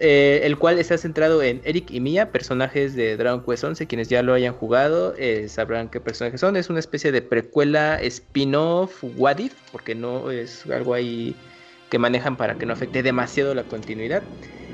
eh, 0.00 0.40
el 0.44 0.58
cual 0.58 0.78
está 0.78 0.98
centrado 0.98 1.42
en 1.42 1.60
Eric 1.64 1.90
y 1.90 2.00
Mia, 2.00 2.30
personajes 2.30 2.94
de 2.94 3.16
Dragon 3.16 3.44
Quest 3.44 3.64
11. 3.64 3.86
Quienes 3.86 4.08
ya 4.08 4.22
lo 4.22 4.34
hayan 4.34 4.54
jugado 4.54 5.14
eh, 5.16 5.48
sabrán 5.48 5.88
qué 5.88 6.00
personajes 6.00 6.40
son. 6.40 6.56
Es 6.56 6.70
una 6.70 6.78
especie 6.80 7.12
de 7.12 7.22
precuela 7.22 8.00
spin-off, 8.02 9.02
what 9.16 9.38
porque 9.72 9.94
no 9.94 10.30
es 10.30 10.66
algo 10.66 10.94
ahí 10.94 11.36
que 11.90 11.98
manejan 11.98 12.36
para 12.36 12.58
que 12.58 12.66
no 12.66 12.72
afecte 12.72 13.02
demasiado 13.02 13.54
la 13.54 13.64
continuidad. 13.64 14.22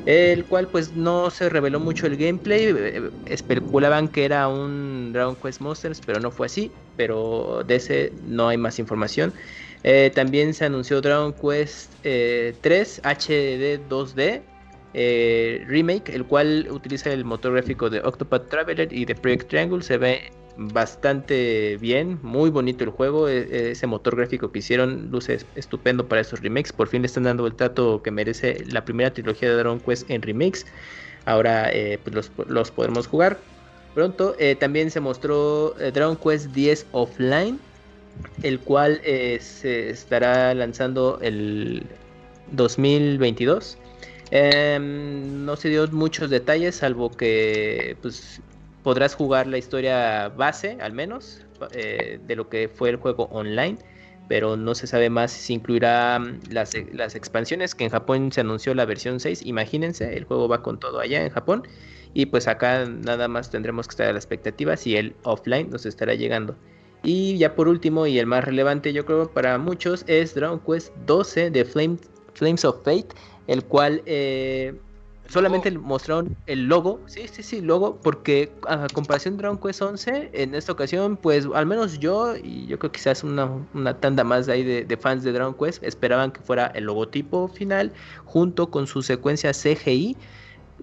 El 0.05 0.45
cual 0.47 0.69
pues 0.69 0.93
no 0.93 1.31
se 1.31 1.49
reveló 1.49 1.81
mucho 1.81 2.07
el 2.07 2.17
gameplay. 2.17 2.67
eh, 2.77 3.11
Especulaban 3.27 4.09
que 4.09 4.25
era 4.25 4.49
un 4.49 5.13
Dragon 5.13 5.37
Quest 5.37 5.61
Monsters, 5.61 6.01
pero 6.05 6.21
no 6.21 6.31
fue 6.31 6.47
así. 6.47 6.73
Pero 6.97 7.63
de 7.67 7.77
ese 7.77 8.13
no 8.23 8.49
hay 8.49 8.57
más 8.59 8.79
información. 8.79 9.33
También 10.15 10.55
se 10.55 10.65
anunció 10.65 11.01
Dragon 11.03 11.35
Quest 11.35 11.93
eh, 12.05 12.55
3 12.63 13.01
HD 13.05 13.79
2D 13.79 14.54
eh, 14.95 15.65
remake, 15.67 16.09
el 16.15 16.25
cual 16.25 16.69
utiliza 16.71 17.13
el 17.13 17.25
motor 17.25 17.53
gráfico 17.53 17.91
de 17.91 18.01
Octopath 18.01 18.49
Traveler 18.49 18.93
y 18.93 19.05
de 19.05 19.15
Project 19.15 19.49
Triangle. 19.49 19.83
Se 19.83 19.99
ve 19.99 20.31
bastante 20.57 21.77
bien, 21.81 22.19
muy 22.23 22.49
bonito 22.51 22.85
el 22.85 22.91
juego. 22.91 23.29
e- 23.29 23.73
Ese 23.73 23.87
motor 23.89 24.17
gráfico 24.17 24.53
que 24.53 24.61
hicieron 24.61 25.11
luce 25.11 25.35
es- 25.35 25.47
estupendo 25.57 26.07
para 26.07 26.21
esos 26.21 26.41
remakes. 26.41 26.73
Por 26.73 26.89
fin 26.89 27.03
le 27.03 27.07
están 27.07 27.25
dando 27.25 27.47
el 27.47 27.55
trato 27.55 28.03
que 28.03 28.11
merece 28.11 28.65
la 28.71 28.85
primera 28.85 29.13
trilogía 29.13 29.49
de 29.51 29.57
Dragon 29.57 29.81
Quest 29.81 30.09
en 30.11 30.23
remakes. 30.23 30.65
Ahora 31.25 31.71
eh, 31.73 31.99
pues 32.03 32.15
los, 32.15 32.31
los 32.49 32.71
podremos 32.71 33.07
jugar 33.09 33.39
pronto. 33.95 34.37
Eh, 34.39 34.55
también 34.55 34.91
se 34.91 35.01
mostró 35.01 35.75
Dragon 35.93 36.17
Quest 36.17 36.53
10 36.53 36.87
Offline, 36.93 37.59
el 38.45 38.61
cual 38.61 39.01
se 39.05 39.91
estará 39.91 40.55
lanzando 40.55 41.19
el 41.21 41.83
2022. 42.53 43.79
Em, 44.37 45.45
no 45.45 45.55
se 45.55 45.69
dio 45.69 45.87
muchos 45.93 46.29
detalles, 46.29 46.75
salvo 46.75 47.09
que 47.09 47.97
pues, 48.03 48.43
podrás 48.83 49.15
jugar 49.15 49.47
la 49.47 49.59
historia 49.59 50.29
base, 50.29 50.77
al 50.81 50.93
menos, 50.93 51.47
eh, 51.71 52.19
de 52.27 52.35
lo 52.35 52.49
que 52.49 52.69
fue 52.69 52.91
el 52.91 52.97
juego 52.97 53.29
online. 53.31 53.79
Pero 54.27 54.57
no 54.57 54.75
se 54.75 54.89
sabe 54.89 55.09
más 55.09 55.31
si 55.31 55.55
incluirá 55.55 56.19
mm, 56.19 56.41
las, 56.51 56.73
las 56.93 57.15
expansiones, 57.15 57.77
que 57.77 57.85
en 57.85 57.91
Japón 57.91 58.33
se 58.33 58.41
anunció 58.41 58.75
la 58.75 58.85
versión 58.87 59.21
6. 59.21 59.47
Imagínense, 59.47 60.17
el 60.17 60.25
juego 60.25 60.49
va 60.49 60.63
con 60.63 60.81
todo 60.81 60.99
allá 60.99 61.25
en 61.25 61.31
Japón. 61.31 61.63
Y 62.13 62.27
pues 62.27 62.49
acá 62.49 62.87
nada 62.87 63.29
más 63.29 63.51
tendremos 63.51 63.87
que 63.87 63.93
estar 63.93 64.09
a 64.09 64.13
la 64.13 64.19
expectativa 64.19 64.77
si 64.77 64.97
el 64.97 65.15
offline 65.23 65.71
nos 65.71 65.87
estará 65.87 66.15
llegando. 66.15 66.57
Y 67.05 67.39
ya 67.39 67.55
por 67.55 67.69
último, 67.69 68.09
y 68.09 68.19
el 68.19 68.27
más 68.27 68.45
relevante 68.45 68.93
yo 68.93 69.07
creo 69.07 69.31
para 69.31 69.59
muchos, 69.59 70.05
es 70.09 70.35
Dragon 70.35 70.59
Quest 70.59 70.93
12 71.07 71.51
de 71.51 71.65
Flames 71.65 72.65
of 72.65 72.83
Fate, 72.83 73.09
el 73.47 73.65
cual 73.65 74.03
eh, 74.07 74.75
solamente 75.29 75.71
mostraron 75.71 76.37
el 76.47 76.67
logo, 76.67 77.01
sí, 77.07 77.27
sí, 77.31 77.43
sí, 77.43 77.61
logo, 77.61 77.99
porque 78.03 78.53
a 78.69 78.87
comparación 78.93 79.37
de 79.37 79.43
Dragon 79.43 79.59
Quest 79.59 79.83
11, 79.83 80.31
en 80.33 80.55
esta 80.55 80.73
ocasión, 80.73 81.17
pues 81.17 81.49
al 81.55 81.67
menos 81.67 81.99
yo, 81.99 82.37
y 82.37 82.67
yo 82.67 82.79
creo 82.79 82.93
que 82.93 82.99
quizás 82.99 83.25
una, 83.25 83.49
una 83.73 83.99
tanda 83.99 84.25
más 84.25 84.49
ahí 84.49 84.63
de, 84.63 84.97
fans 84.97 85.25
de 85.25 85.33
Dragon 85.33 85.55
Quest, 85.55 85.83
esperaban 85.83 86.33
que 86.33 86.41
fuera 86.41 86.67
el 86.69 86.85
logotipo 86.85 87.49
final, 87.49 87.93
junto 88.25 88.71
con 88.71 88.87
su 88.87 89.03
secuencia 89.03 89.53
CGI, 89.53 90.17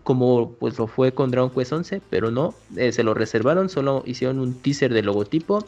como 0.03 0.53
pues 0.53 0.79
lo 0.79 0.87
fue 0.87 1.13
con 1.13 1.29
Dragon 1.29 1.51
Quest 1.51 1.73
11, 1.73 2.01
pero 2.09 2.31
no, 2.31 2.55
eh, 2.77 2.91
se 2.91 3.03
lo 3.03 3.13
reservaron, 3.13 3.69
solo 3.69 4.03
hicieron 4.05 4.39
un 4.39 4.55
teaser 4.55 4.93
del 4.93 5.05
logotipo 5.05 5.63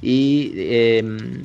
y, 0.00 0.52
em, 0.56 1.44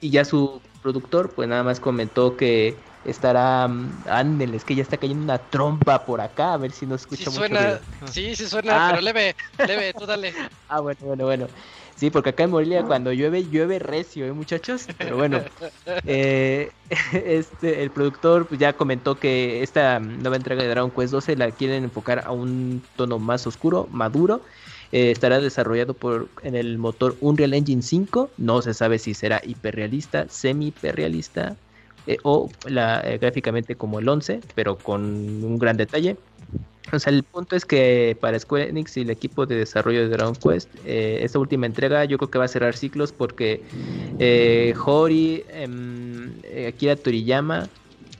y 0.00 0.10
ya 0.10 0.24
su 0.24 0.60
productor 0.82 1.30
pues 1.30 1.48
nada 1.48 1.64
más 1.64 1.80
comentó 1.80 2.36
que 2.36 2.76
estará 3.06 3.64
Ándel, 3.64 4.54
es 4.54 4.64
que 4.64 4.74
ya 4.74 4.82
está 4.82 4.96
cayendo 4.96 5.24
una 5.24 5.38
trompa 5.38 6.04
por 6.04 6.20
acá, 6.20 6.54
a 6.54 6.56
ver 6.56 6.72
si 6.72 6.86
no 6.86 6.94
escucha 6.94 7.30
sí, 7.30 7.36
Suena, 7.36 7.80
sí, 8.10 8.36
sí 8.36 8.46
suena, 8.46 8.88
ah. 8.88 8.90
pero 8.90 9.02
leve, 9.02 9.36
leve, 9.66 9.92
tú 9.94 10.06
dale. 10.06 10.34
ah, 10.68 10.80
bueno, 10.80 11.00
bueno, 11.02 11.24
bueno. 11.24 11.46
Sí, 11.96 12.10
porque 12.10 12.30
acá 12.30 12.44
en 12.44 12.50
Morelia 12.50 12.82
cuando 12.82 13.10
llueve, 13.10 13.48
llueve 13.48 13.78
recio, 13.78 14.26
¿eh, 14.26 14.32
muchachos? 14.32 14.86
Pero 14.98 15.16
bueno, 15.16 15.40
eh, 16.06 16.70
este, 17.12 17.82
el 17.82 17.90
productor 17.90 18.46
pues, 18.46 18.60
ya 18.60 18.74
comentó 18.74 19.18
que 19.18 19.62
esta 19.62 19.98
nueva 19.98 20.36
entrega 20.36 20.62
de 20.62 20.68
Dragon 20.68 20.90
Quest 20.90 21.12
12 21.12 21.36
la 21.36 21.50
quieren 21.52 21.84
enfocar 21.84 22.22
a 22.26 22.32
un 22.32 22.82
tono 22.96 23.18
más 23.18 23.46
oscuro, 23.46 23.88
maduro. 23.90 24.42
Eh, 24.92 25.10
estará 25.10 25.40
desarrollado 25.40 25.94
por 25.94 26.28
en 26.42 26.54
el 26.54 26.76
motor 26.76 27.16
Unreal 27.20 27.54
Engine 27.54 27.82
5. 27.82 28.30
No 28.36 28.60
se 28.60 28.74
sabe 28.74 28.98
si 28.98 29.14
será 29.14 29.40
hiperrealista, 29.42 30.28
semi 30.28 30.68
hiperrealista 30.68 31.56
eh, 32.06 32.18
o 32.22 32.50
la, 32.68 33.00
eh, 33.00 33.18
gráficamente 33.18 33.74
como 33.74 33.98
el 33.98 34.08
11, 34.08 34.40
pero 34.54 34.76
con 34.76 35.02
un 35.02 35.58
gran 35.58 35.76
detalle. 35.76 36.16
O 36.92 36.98
sea, 37.00 37.12
el 37.12 37.24
punto 37.24 37.56
es 37.56 37.64
que 37.64 38.16
para 38.20 38.38
Square 38.38 38.68
Enix 38.68 38.96
y 38.96 39.00
el 39.00 39.10
equipo 39.10 39.44
de 39.44 39.56
desarrollo 39.56 40.02
de 40.02 40.08
Dragon 40.08 40.36
Quest, 40.36 40.68
eh, 40.84 41.18
esta 41.22 41.40
última 41.40 41.66
entrega 41.66 42.04
yo 42.04 42.16
creo 42.16 42.30
que 42.30 42.38
va 42.38 42.44
a 42.44 42.48
cerrar 42.48 42.76
ciclos 42.76 43.10
porque 43.10 43.62
Hori, 44.84 45.44
em, 45.48 46.32
Akira 46.68 46.94
Toriyama 46.94 47.68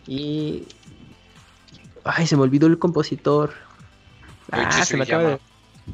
y... 0.06 0.64
Ay, 2.02 2.26
se 2.26 2.36
me 2.36 2.42
olvidó 2.42 2.66
el 2.66 2.78
compositor. 2.78 3.52
Ah, 4.50 4.84
se 4.84 4.96
me 4.96 5.04
acaba 5.04 5.22
de... 5.22 5.38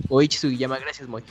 Oichi 0.09 0.39
Sugiyama, 0.39 0.79
gracias, 0.79 1.09
Moy 1.09 1.23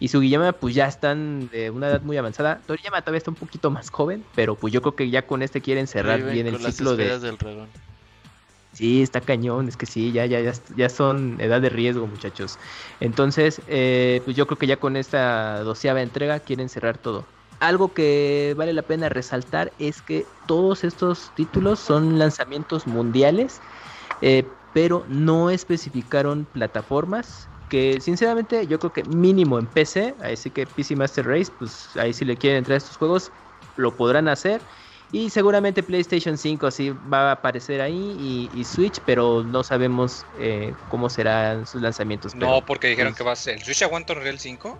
y 0.00 0.08
su 0.08 0.20
Guillama 0.20 0.52
pues 0.52 0.74
ya 0.74 0.86
están 0.86 1.48
de 1.50 1.70
una 1.70 1.88
edad 1.88 2.00
muy 2.02 2.16
avanzada. 2.16 2.60
Toriyama 2.66 3.02
todavía 3.02 3.18
está 3.18 3.30
un 3.30 3.36
poquito 3.36 3.70
más 3.70 3.90
joven, 3.90 4.24
pero 4.34 4.56
pues 4.56 4.72
yo 4.72 4.80
creo 4.80 4.96
que 4.96 5.10
ya 5.10 5.26
con 5.26 5.42
este 5.42 5.60
quieren 5.60 5.86
cerrar 5.86 6.22
bien 6.22 6.46
el 6.46 6.58
ciclo 6.58 6.96
de... 6.96 7.18
Del 7.18 7.36
Sí, 8.72 9.02
está 9.02 9.20
cañón, 9.20 9.68
es 9.68 9.76
que 9.76 9.84
sí, 9.84 10.12
ya, 10.12 10.26
ya, 10.26 10.40
ya, 10.40 10.52
ya 10.76 10.88
son 10.88 11.40
edad 11.40 11.60
de 11.60 11.68
riesgo, 11.70 12.06
muchachos. 12.06 12.56
Entonces, 13.00 13.60
eh, 13.66 14.22
pues 14.24 14.36
yo 14.36 14.46
creo 14.46 14.58
que 14.58 14.68
ya 14.68 14.76
con 14.76 14.96
esta 14.96 15.62
doceava 15.64 16.00
entrega 16.02 16.38
quieren 16.38 16.68
cerrar 16.68 16.96
todo. 16.96 17.24
Algo 17.58 17.92
que 17.92 18.54
vale 18.56 18.72
la 18.72 18.82
pena 18.82 19.08
resaltar 19.08 19.72
es 19.80 20.00
que 20.00 20.24
todos 20.46 20.84
estos 20.84 21.32
títulos 21.34 21.80
son 21.80 22.18
lanzamientos 22.18 22.86
mundiales, 22.86 23.60
eh, 24.22 24.48
pero 24.72 25.04
no 25.08 25.50
especificaron 25.50 26.46
plataformas 26.46 27.49
que 27.70 28.00
sinceramente 28.00 28.66
yo 28.66 28.78
creo 28.78 28.92
que 28.92 29.04
mínimo 29.04 29.58
en 29.58 29.66
PC, 29.66 30.16
así 30.20 30.50
que 30.50 30.66
PC 30.66 30.96
Master 30.96 31.26
Race, 31.26 31.50
pues 31.58 31.96
ahí 31.96 32.12
si 32.12 32.26
le 32.26 32.36
quieren 32.36 32.58
entrar 32.58 32.74
a 32.74 32.78
estos 32.78 32.98
juegos, 32.98 33.32
lo 33.76 33.96
podrán 33.96 34.28
hacer. 34.28 34.60
Y 35.12 35.30
seguramente 35.30 35.82
PlayStation 35.82 36.36
5 36.36 36.70
sí 36.70 36.90
va 36.90 37.30
a 37.30 37.32
aparecer 37.32 37.80
ahí 37.80 38.48
y, 38.52 38.64
Switch, 38.64 39.00
pero 39.04 39.42
no 39.42 39.64
sabemos 39.64 40.24
eh, 40.38 40.74
cómo 40.88 41.08
serán 41.08 41.66
sus 41.66 41.82
lanzamientos. 41.82 42.34
No, 42.34 42.64
porque 42.64 42.88
dijeron 42.88 43.12
pues 43.12 43.18
que 43.18 43.24
va 43.24 43.32
a 43.32 43.36
ser. 43.36 43.56
¿El 43.56 43.64
Switch 43.64 43.82
aguanta 43.82 44.12
Unreal 44.12 44.38
5? 44.38 44.78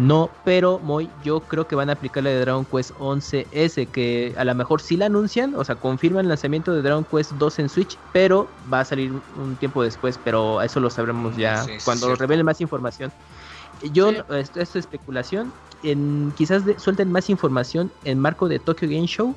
No, 0.00 0.30
pero 0.44 0.78
muy, 0.78 1.10
yo 1.22 1.40
creo 1.40 1.68
que 1.68 1.76
van 1.76 1.90
a 1.90 1.92
aplicar 1.92 2.24
la 2.24 2.30
de 2.30 2.40
Dragon 2.40 2.64
Quest 2.64 2.92
11S, 2.92 3.86
que 3.88 4.32
a 4.38 4.46
lo 4.46 4.54
mejor 4.54 4.80
sí 4.80 4.96
la 4.96 5.06
anuncian, 5.06 5.54
o 5.54 5.62
sea, 5.62 5.74
confirman 5.74 6.22
el 6.24 6.28
lanzamiento 6.28 6.72
de 6.72 6.80
Dragon 6.80 7.04
Quest 7.04 7.32
2 7.32 7.58
en 7.58 7.68
Switch, 7.68 7.98
pero 8.10 8.48
va 8.72 8.80
a 8.80 8.84
salir 8.86 9.12
un 9.36 9.56
tiempo 9.56 9.82
después, 9.82 10.18
pero 10.24 10.62
eso 10.62 10.80
lo 10.80 10.88
sabremos 10.88 11.36
ya 11.36 11.66
cuando 11.84 12.16
revelen 12.16 12.46
más 12.46 12.62
información. 12.62 13.12
Yo, 13.92 14.08
esto, 14.08 14.60
es 14.62 14.74
especulación, 14.74 15.52
en, 15.82 16.32
quizás 16.34 16.62
suelten 16.78 17.12
más 17.12 17.28
información 17.28 17.92
en 18.04 18.18
marco 18.18 18.48
de 18.48 18.58
Tokyo 18.58 18.88
Game 18.88 19.06
Show, 19.06 19.34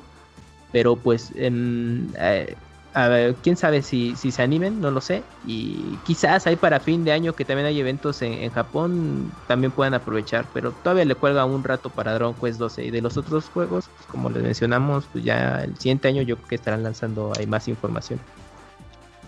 pero 0.72 0.96
pues 0.96 1.30
en, 1.34 2.10
eh, 2.18 2.56
a 2.94 3.08
ver, 3.08 3.34
quién 3.42 3.56
sabe 3.56 3.82
si, 3.82 4.14
si 4.14 4.30
se 4.30 4.40
animen, 4.40 4.80
no 4.80 4.92
lo 4.92 5.00
sé. 5.00 5.24
Y 5.44 5.96
quizás 6.06 6.46
hay 6.46 6.54
para 6.54 6.78
fin 6.78 7.04
de 7.04 7.10
año 7.10 7.34
que 7.34 7.44
también 7.44 7.66
hay 7.66 7.80
eventos 7.80 8.22
en, 8.22 8.48
Japón, 8.50 9.32
también 9.48 9.72
puedan 9.72 9.94
aprovechar. 9.94 10.46
Pero 10.54 10.70
todavía 10.70 11.04
le 11.04 11.16
cuelga 11.16 11.44
un 11.44 11.64
rato 11.64 11.90
para 11.90 12.14
Dragon 12.14 12.34
Quest 12.34 12.58
12. 12.58 12.84
Y 12.84 12.90
de 12.92 13.02
los 13.02 13.16
otros 13.16 13.46
juegos, 13.48 13.90
pues, 13.96 14.06
como 14.06 14.30
les 14.30 14.44
mencionamos, 14.44 15.06
pues 15.10 15.24
ya 15.24 15.64
el 15.64 15.76
siguiente 15.76 16.06
año 16.06 16.22
yo 16.22 16.36
creo 16.36 16.48
que 16.48 16.54
estarán 16.54 16.84
lanzando 16.84 17.32
ahí 17.36 17.46
más 17.46 17.66
información. 17.66 18.20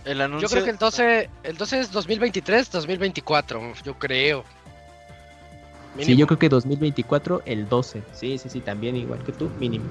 El 0.05 0.21
anuncio... 0.21 0.49
Yo 0.49 0.53
creo 0.53 0.65
que 0.65 0.71
el 0.71 0.79
12, 0.79 1.31
el 1.43 1.57
12 1.57 1.81
es 1.81 1.91
2023, 1.91 2.71
2024, 2.71 3.73
yo 3.85 3.95
creo. 3.99 4.45
Sí, 5.99 6.15
yo 6.15 6.29
creo 6.29 6.39
que 6.39 6.49
2024, 6.49 7.43
el 7.47 7.69
12. 7.69 8.03
Sí, 8.13 8.39
sí, 8.39 8.49
sí, 8.49 8.61
también 8.61 8.95
igual 8.95 9.25
que 9.25 9.33
tú, 9.33 9.51
mínimo 9.59 9.87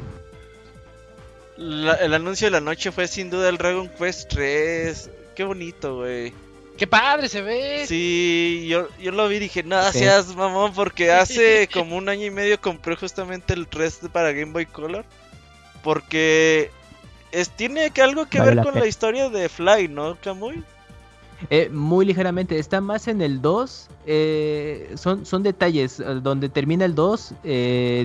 el 1.57 2.13
anuncio 2.13 2.47
de 2.47 2.51
la 2.51 2.61
noche 2.61 2.91
fue 2.91 3.07
sin 3.07 3.29
duda 3.29 3.49
el 3.49 3.57
Dragon 3.57 3.89
Quest 3.89 4.29
3. 4.29 5.09
Qué 5.35 5.43
bonito, 5.43 5.97
güey. 5.97 6.33
¡Qué 6.77 6.87
padre 6.87 7.29
se 7.29 7.41
ve! 7.41 7.85
Sí, 7.87 8.65
yo, 8.69 8.89
yo 9.01 9.11
lo 9.11 9.27
vi 9.29 9.37
y 9.37 9.39
dije, 9.39 9.63
no 9.63 9.81
seas 9.93 10.35
mamón, 10.35 10.73
porque 10.73 11.11
hace 11.11 11.69
como 11.73 11.95
un 11.95 12.09
año 12.09 12.25
y 12.25 12.31
medio 12.31 12.59
compré 12.59 12.97
justamente 12.97 13.53
el 13.53 13.67
3 13.67 14.01
para 14.11 14.33
Game 14.33 14.51
Boy 14.51 14.65
Color. 14.65 15.05
Porque 15.83 16.71
es, 17.31 17.49
tiene 17.49 17.91
que 17.91 18.01
algo 18.01 18.25
que 18.25 18.41
ver 18.41 18.61
con 18.61 18.75
la 18.75 18.87
historia 18.87 19.29
de 19.29 19.47
Fly, 19.47 19.87
¿no, 19.87 20.17
Kamui? 20.21 20.63
Eh, 21.49 21.69
muy 21.69 22.05
ligeramente, 22.05 22.57
está 22.59 22.81
más 22.81 23.07
en 23.07 23.21
el 23.21 23.41
2. 23.41 23.89
Eh, 24.05 24.93
son, 24.95 25.25
son 25.25 25.43
detalles. 25.43 25.99
Eh, 25.99 26.19
donde 26.21 26.49
termina 26.49 26.85
el 26.85 26.95
2, 26.95 27.33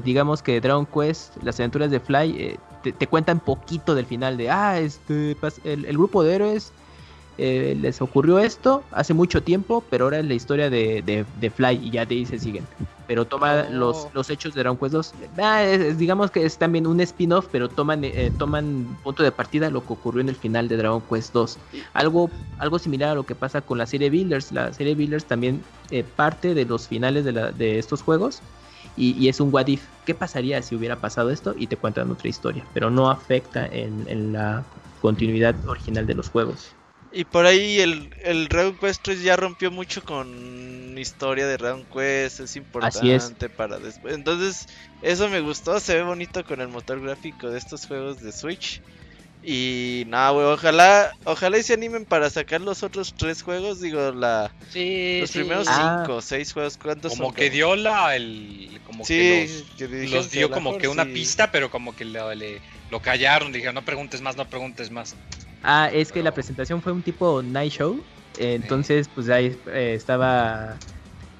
digamos 0.04 0.42
que 0.42 0.60
Dragon 0.60 0.86
Quest, 0.86 1.42
las 1.42 1.58
aventuras 1.58 1.90
de 1.90 1.98
Fly, 1.98 2.58
te, 2.82 3.06
cuentan 3.06 3.40
poquito 3.40 3.94
del 3.94 4.06
final. 4.06 4.36
De, 4.36 4.50
ah, 4.50 4.78
este, 4.78 5.36
el, 5.64 5.84
el 5.84 5.96
grupo 5.96 6.22
de 6.22 6.34
héroes 6.34 6.72
les 7.38 8.02
ocurrió 8.02 8.38
esto 8.38 8.82
hace 8.92 9.14
mucho 9.14 9.42
tiempo, 9.42 9.82
pero 9.88 10.04
ahora 10.04 10.18
es 10.18 10.26
la 10.26 10.34
historia 10.34 10.68
de, 10.68 11.24
de, 11.40 11.50
Fly 11.50 11.86
y 11.86 11.90
ya 11.90 12.04
de 12.04 12.16
ahí 12.16 12.26
se 12.26 12.38
siguen 12.38 12.66
pero 13.10 13.24
toma 13.24 13.64
los, 13.64 13.96
oh. 13.96 14.10
los 14.14 14.30
hechos 14.30 14.54
de 14.54 14.60
Dragon 14.60 14.78
Quest 14.78 14.92
2. 14.92 15.14
Ah, 15.38 15.64
digamos 15.98 16.30
que 16.30 16.46
es 16.46 16.56
también 16.58 16.86
un 16.86 17.00
spin-off, 17.00 17.48
pero 17.50 17.68
toman, 17.68 18.04
eh, 18.04 18.30
toman 18.38 18.96
punto 19.02 19.24
de 19.24 19.32
partida 19.32 19.68
lo 19.68 19.84
que 19.84 19.94
ocurrió 19.94 20.20
en 20.20 20.28
el 20.28 20.36
final 20.36 20.68
de 20.68 20.76
Dragon 20.76 21.02
Quest 21.10 21.32
2. 21.32 21.58
Algo, 21.94 22.30
algo 22.58 22.78
similar 22.78 23.08
a 23.08 23.14
lo 23.16 23.24
que 23.24 23.34
pasa 23.34 23.62
con 23.62 23.78
la 23.78 23.86
serie 23.86 24.10
Builders. 24.10 24.52
La 24.52 24.72
serie 24.72 24.94
Builders 24.94 25.24
también 25.24 25.60
eh, 25.90 26.04
parte 26.04 26.54
de 26.54 26.64
los 26.64 26.86
finales 26.86 27.24
de, 27.24 27.32
la, 27.32 27.50
de 27.50 27.80
estos 27.80 28.00
juegos. 28.00 28.42
Y, 29.00 29.28
es 29.28 29.40
un 29.40 29.52
what 29.52 29.66
if. 29.68 29.82
¿Qué 30.04 30.14
pasaría 30.14 30.60
si 30.60 30.74
hubiera 30.74 31.00
pasado 31.00 31.30
esto? 31.30 31.54
Y 31.56 31.66
te 31.66 31.76
cuentan 31.76 32.10
otra 32.10 32.28
historia. 32.28 32.66
Pero 32.74 32.90
no 32.90 33.10
afecta 33.10 33.66
en, 33.66 34.06
en 34.08 34.32
la 34.32 34.66
continuidad 35.00 35.56
original 35.66 36.06
de 36.06 36.14
los 36.14 36.28
juegos. 36.28 36.74
Y 37.12 37.24
por 37.24 37.46
ahí 37.46 37.80
el, 37.80 38.14
el 38.22 38.46
Dragon 38.48 38.76
Quest 38.76 39.02
3 39.02 39.22
ya 39.22 39.36
rompió 39.36 39.70
mucho 39.70 40.02
con 40.04 40.96
historia 40.96 41.46
de 41.46 41.56
Dragon 41.56 41.84
Quest, 41.92 42.40
es 42.40 42.54
importante 42.54 43.48
para 43.48 43.78
después. 43.78 44.14
Entonces, 44.14 44.66
eso 45.02 45.28
me 45.28 45.40
gustó, 45.40 45.80
se 45.80 45.96
ve 45.96 46.02
bonito 46.02 46.44
con 46.44 46.60
el 46.60 46.68
motor 46.68 47.00
gráfico 47.00 47.50
de 47.50 47.58
estos 47.58 47.86
juegos 47.86 48.20
de 48.20 48.30
Switch. 48.30 48.80
Y 49.42 50.04
nada, 50.08 50.30
güey, 50.30 50.46
ojalá, 50.46 51.12
ojalá 51.24 51.56
y 51.56 51.62
se 51.62 51.72
animen 51.72 52.04
para 52.04 52.28
sacar 52.28 52.60
los 52.60 52.82
otros 52.82 53.14
tres 53.16 53.42
juegos, 53.42 53.80
digo, 53.80 54.12
la 54.12 54.52
los 54.74 55.30
primeros 55.30 55.66
ah. 55.70 56.04
cinco, 56.04 56.20
seis 56.20 56.52
juegos, 56.52 56.76
¿cuántos 56.76 57.16
Como 57.16 57.32
que 57.32 57.48
dio 57.48 57.74
la, 57.74 58.14
el, 58.16 58.80
como 58.86 59.02
que 59.04 59.48
los, 60.10 60.30
dio 60.30 60.50
como 60.50 60.76
que 60.76 60.88
una 60.88 61.06
pista, 61.06 61.50
pero 61.50 61.70
como 61.70 61.96
que 61.96 62.04
lo, 62.04 62.34
le, 62.34 62.60
lo 62.90 63.00
callaron, 63.00 63.50
dijeron, 63.50 63.74
no 63.74 63.82
preguntes 63.82 64.20
más, 64.20 64.36
no 64.36 64.46
preguntes 64.46 64.90
más. 64.90 65.16
Ah, 65.62 65.88
es 65.90 66.12
que 66.12 66.22
la 66.22 66.32
presentación 66.32 66.82
fue 66.82 66.92
un 66.92 67.02
tipo 67.02 67.42
night 67.42 67.72
show. 67.72 68.02
entonces, 68.38 69.08
pues 69.14 69.30
ahí 69.30 69.56
eh, 69.68 69.94
estaba 69.96 70.76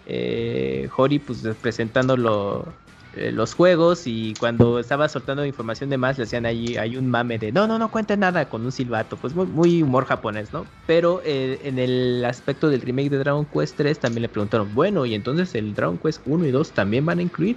eh, 0.06 0.88
Hori 0.96 1.18
pues 1.18 1.42
presentándolo 1.60 2.72
eh, 3.12 3.32
los 3.32 3.54
juegos 3.54 4.06
y 4.06 4.34
cuando 4.36 4.78
estaba 4.78 5.08
soltando 5.08 5.44
información 5.44 5.90
de 5.90 5.98
más 5.98 6.16
le 6.16 6.24
hacían 6.24 6.46
ahí 6.46 6.76
hay 6.76 6.96
un 6.96 7.08
mame 7.08 7.38
de 7.38 7.50
no 7.50 7.66
no 7.66 7.78
no 7.78 7.90
cuente 7.90 8.16
nada 8.16 8.48
con 8.48 8.64
un 8.64 8.70
silbato 8.70 9.16
pues 9.16 9.34
muy, 9.34 9.46
muy 9.46 9.82
humor 9.82 10.04
japonés 10.04 10.52
no 10.52 10.64
pero 10.86 11.20
eh, 11.24 11.58
en 11.64 11.78
el 11.78 12.24
aspecto 12.24 12.68
del 12.68 12.82
remake 12.82 13.10
de 13.10 13.18
Dragon 13.18 13.46
Quest 13.46 13.76
3 13.76 13.98
también 13.98 14.22
le 14.22 14.28
preguntaron 14.28 14.74
bueno 14.74 15.06
y 15.06 15.14
entonces 15.14 15.54
el 15.54 15.74
Dragon 15.74 15.98
Quest 15.98 16.22
1 16.24 16.46
y 16.46 16.50
2 16.50 16.72
también 16.72 17.04
van 17.04 17.18
a 17.18 17.22
incluir 17.22 17.56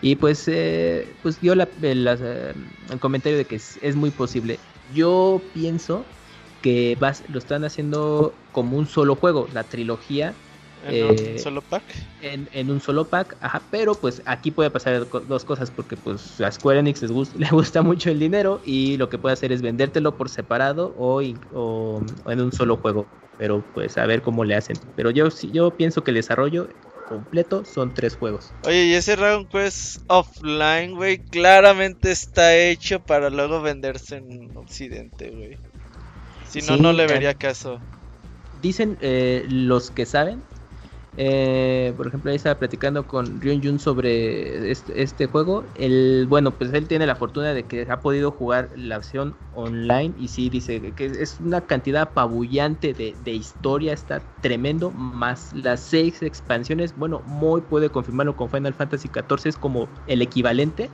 y 0.00 0.16
pues 0.16 0.48
eh, 0.48 1.14
pues 1.22 1.40
dio 1.40 1.54
la, 1.54 1.68
el 1.82 2.98
comentario 3.00 3.38
de 3.38 3.44
que 3.44 3.56
es, 3.56 3.78
es, 3.82 3.96
muy 3.96 4.10
posible. 4.10 4.58
Yo 4.94 5.42
pienso 5.52 6.04
que 6.62 6.96
vas, 6.98 7.22
lo 7.28 7.38
están 7.38 7.64
haciendo 7.64 8.34
como 8.52 8.76
un 8.76 8.86
solo 8.86 9.14
juego 9.14 9.48
la 9.52 9.64
trilogía 9.64 10.34
¿En 10.86 11.04
un 11.04 11.18
eh, 11.18 11.38
solo 11.38 11.62
pack? 11.62 11.82
En, 12.22 12.70
un 12.70 12.80
solo 12.80 13.04
pack, 13.06 13.36
ajá, 13.40 13.62
pero 13.70 13.94
pues 13.94 14.22
aquí 14.24 14.50
puede 14.50 14.70
pasar 14.70 15.06
dos 15.08 15.44
cosas 15.44 15.70
porque 15.70 15.96
pues 15.96 16.40
a 16.40 16.50
Square 16.50 16.80
Enix 16.80 17.02
les 17.02 17.12
gusta, 17.12 17.36
le 17.38 17.48
gusta 17.48 17.82
mucho 17.82 18.10
el 18.10 18.18
dinero 18.18 18.60
y 18.64 18.96
lo 18.96 19.08
que 19.08 19.18
puede 19.18 19.34
hacer 19.34 19.52
es 19.52 19.62
vendértelo 19.62 20.16
por 20.16 20.28
separado 20.28 20.94
o, 20.98 21.22
o, 21.52 22.02
en 22.26 22.40
un 22.40 22.52
solo 22.52 22.76
juego, 22.76 23.06
pero 23.38 23.62
pues 23.74 23.98
a 23.98 24.06
ver 24.06 24.22
cómo 24.22 24.44
le 24.44 24.54
hacen. 24.54 24.76
Pero 24.96 25.10
yo, 25.10 25.28
yo 25.52 25.70
pienso 25.72 26.02
que 26.02 26.12
el 26.12 26.16
desarrollo 26.16 26.68
completo 27.08 27.64
son 27.64 27.92
tres 27.92 28.16
juegos. 28.16 28.52
Oye, 28.64 28.84
y 28.86 28.94
ese 28.94 29.16
Dragon 29.16 29.46
Quest 29.46 30.02
offline, 30.06 30.94
güey, 30.94 31.18
claramente 31.18 32.12
está 32.12 32.56
hecho 32.56 33.00
para 33.00 33.28
luego 33.30 33.60
venderse 33.60 34.16
en 34.16 34.56
Occidente, 34.56 35.30
güey. 35.30 35.58
Si 36.48 36.62
no, 36.62 36.76
no 36.76 36.92
le 36.92 37.06
vería 37.06 37.34
caso. 37.34 37.80
Dicen 38.62 38.98
eh, 39.00 39.44
los 39.48 39.90
que 39.90 40.04
saben 40.06 40.42
eh, 41.16 41.92
por 41.96 42.06
ejemplo, 42.06 42.30
ahí 42.30 42.36
estaba 42.36 42.58
platicando 42.58 43.06
con 43.06 43.40
Ryun 43.40 43.62
Jun 43.62 43.78
sobre 43.78 44.70
este, 44.70 45.26
juego. 45.26 45.64
El, 45.76 46.26
bueno, 46.28 46.52
pues 46.52 46.72
él 46.72 46.86
tiene 46.86 47.06
la 47.06 47.16
fortuna 47.16 47.52
de 47.52 47.64
que 47.64 47.86
ha 47.90 48.00
podido 48.00 48.30
jugar 48.30 48.68
la 48.76 48.98
opción 48.98 49.34
online 49.54 50.14
y 50.20 50.28
sí 50.28 50.48
dice 50.48 50.80
que 50.96 51.06
es 51.06 51.38
una 51.40 51.62
cantidad 51.62 52.02
apabullante 52.02 52.94
de, 52.94 53.32
historia, 53.32 53.92
está 53.92 54.22
tremendo, 54.40 54.90
más 54.90 55.52
las 55.52 55.80
seis 55.80 56.22
expansiones. 56.22 56.96
Bueno, 56.96 57.22
muy 57.26 57.60
puede 57.62 57.88
confirmarlo 57.90 58.36
con 58.36 58.48
Final 58.48 58.74
Fantasy 58.74 59.08
XIV, 59.08 59.48
es 59.48 59.56
como 59.56 59.88
el 60.06 60.22
equivalente. 60.22 60.90